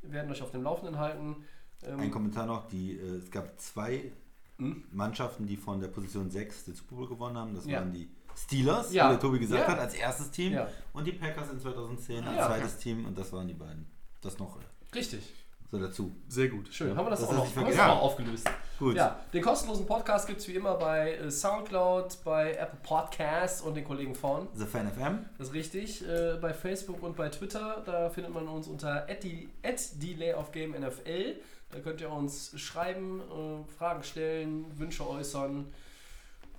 Wir 0.02 0.12
werden 0.12 0.30
euch 0.30 0.42
auf 0.42 0.50
dem 0.50 0.62
Laufenden 0.62 0.98
halten. 0.98 1.36
Ähm, 1.82 1.98
Ein 1.98 2.10
Kommentar 2.10 2.44
noch, 2.44 2.68
die, 2.68 2.98
äh, 2.98 3.16
es 3.16 3.30
gab 3.30 3.58
zwei 3.58 4.12
Hm? 4.58 4.84
Mannschaften, 4.92 5.46
die 5.46 5.56
von 5.56 5.80
der 5.80 5.88
Position 5.88 6.30
6 6.30 6.64
den 6.64 6.74
Super 6.74 6.96
Bowl 6.96 7.08
gewonnen 7.08 7.36
haben. 7.36 7.54
Das 7.54 7.66
Ja. 7.66 7.78
waren 7.80 7.92
die 7.92 8.08
Steelers, 8.36 8.92
Ja. 8.92 9.06
wie 9.06 9.10
der 9.12 9.20
Tobi 9.20 9.38
gesagt 9.38 9.62
Ja. 9.62 9.68
hat, 9.68 9.78
als 9.80 9.94
erstes 9.94 10.30
Team. 10.30 10.52
Ja. 10.54 10.68
Und 10.92 11.06
die 11.06 11.12
Packers 11.12 11.50
in 11.50 11.58
2010 11.60 12.24
als 12.26 12.36
Ja. 12.36 12.46
zweites 12.46 12.76
Team. 12.78 13.06
Und 13.06 13.16
das 13.18 13.32
waren 13.32 13.46
die 13.48 13.54
beiden. 13.54 13.86
Das 14.22 14.38
noch 14.38 14.56
äh, 14.56 14.60
Richtig. 14.96 15.32
so 15.70 15.78
dazu. 15.78 16.12
sehr 16.28 16.48
gut. 16.48 16.68
Schön, 16.72 16.96
haben 16.96 17.06
wir 17.06 17.10
das, 17.10 17.20
Das 17.20 17.28
auch 17.30 17.34
noch, 17.34 17.56
haben 17.56 17.66
wir 17.68 17.92
auch 17.92 18.02
aufgelöst. 18.02 18.48
Gut. 18.78 18.94
Ja, 18.96 19.18
den 19.32 19.42
kostenlosen 19.42 19.86
Podcast 19.86 20.26
gibt 20.26 20.40
es 20.40 20.48
wie 20.48 20.54
immer 20.54 20.74
bei 20.74 21.14
äh, 21.16 21.30
Soundcloud, 21.30 22.18
bei 22.24 22.52
Apple 22.54 22.78
Podcasts 22.82 23.62
und 23.62 23.74
den 23.74 23.84
Kollegen 23.84 24.14
von. 24.14 24.48
The 24.54 24.66
Fan 24.66 24.86
FM. 24.90 25.24
Das 25.38 25.48
ist 25.48 25.54
richtig. 25.54 26.06
Äh, 26.06 26.36
bei 26.40 26.52
Facebook 26.52 27.02
und 27.02 27.16
bei 27.16 27.28
Twitter, 27.30 27.82
da 27.86 28.10
findet 28.10 28.34
man 28.34 28.46
uns 28.48 28.66
unter 28.68 29.06
@delay_of_game_nfl. 29.08 31.36
Da 31.76 31.82
könnt 31.82 32.00
ihr 32.00 32.10
uns 32.10 32.58
schreiben, 32.58 33.20
äh, 33.20 33.70
Fragen 33.76 34.02
stellen, 34.02 34.64
Wünsche 34.78 35.06
äußern, 35.06 35.66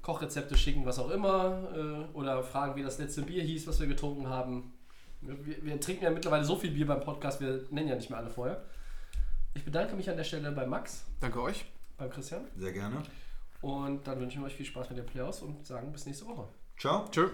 Kochrezepte 0.04 0.56
schicken, 0.56 0.86
was 0.86 1.00
auch 1.00 1.10
immer. 1.10 1.64
Äh, 1.76 2.16
oder 2.16 2.44
fragen, 2.44 2.76
wie 2.76 2.84
das 2.84 3.00
letzte 3.00 3.24
Bier 3.24 3.42
hieß, 3.42 3.66
was 3.66 3.80
wir 3.80 3.88
getrunken 3.88 4.30
haben. 4.30 4.74
Wir, 5.22 5.64
wir 5.64 5.80
trinken 5.82 6.04
ja 6.04 6.12
mittlerweile 6.12 6.46
so 6.46 6.56
viel 6.56 6.70
Bier 6.70 6.86
beim 6.86 7.00
Podcast, 7.02 7.42
wir 7.42 7.66
nennen 7.72 7.88
ja 7.88 7.96
nicht 7.96 8.12
mehr 8.12 8.20
alle 8.20 8.30
vorher. 8.30 8.64
Ich 9.56 9.66
bedanke 9.66 9.96
mich 9.96 10.08
an 10.08 10.18
der 10.18 10.24
Stelle 10.24 10.52
bei 10.52 10.68
Max, 10.68 11.04
Danke 11.20 11.42
euch. 11.42 11.66
beim 11.98 12.12
Christian. 12.12 12.46
Sehr 12.56 12.74
gerne. 12.74 13.02
Und 13.62 14.06
dann 14.06 14.20
wünschen 14.20 14.42
wir 14.42 14.46
euch 14.46 14.56
viel 14.56 14.68
Spaß 14.68 14.90
mit 14.92 15.00
den 15.00 15.08
Playoffs 15.08 15.42
und 15.42 15.66
sagen 15.66 15.92
bis 15.92 16.06
nächste 16.06 16.28
Woche. 16.28 16.48
Ciao. 16.78 17.08
Tschö. 17.10 17.30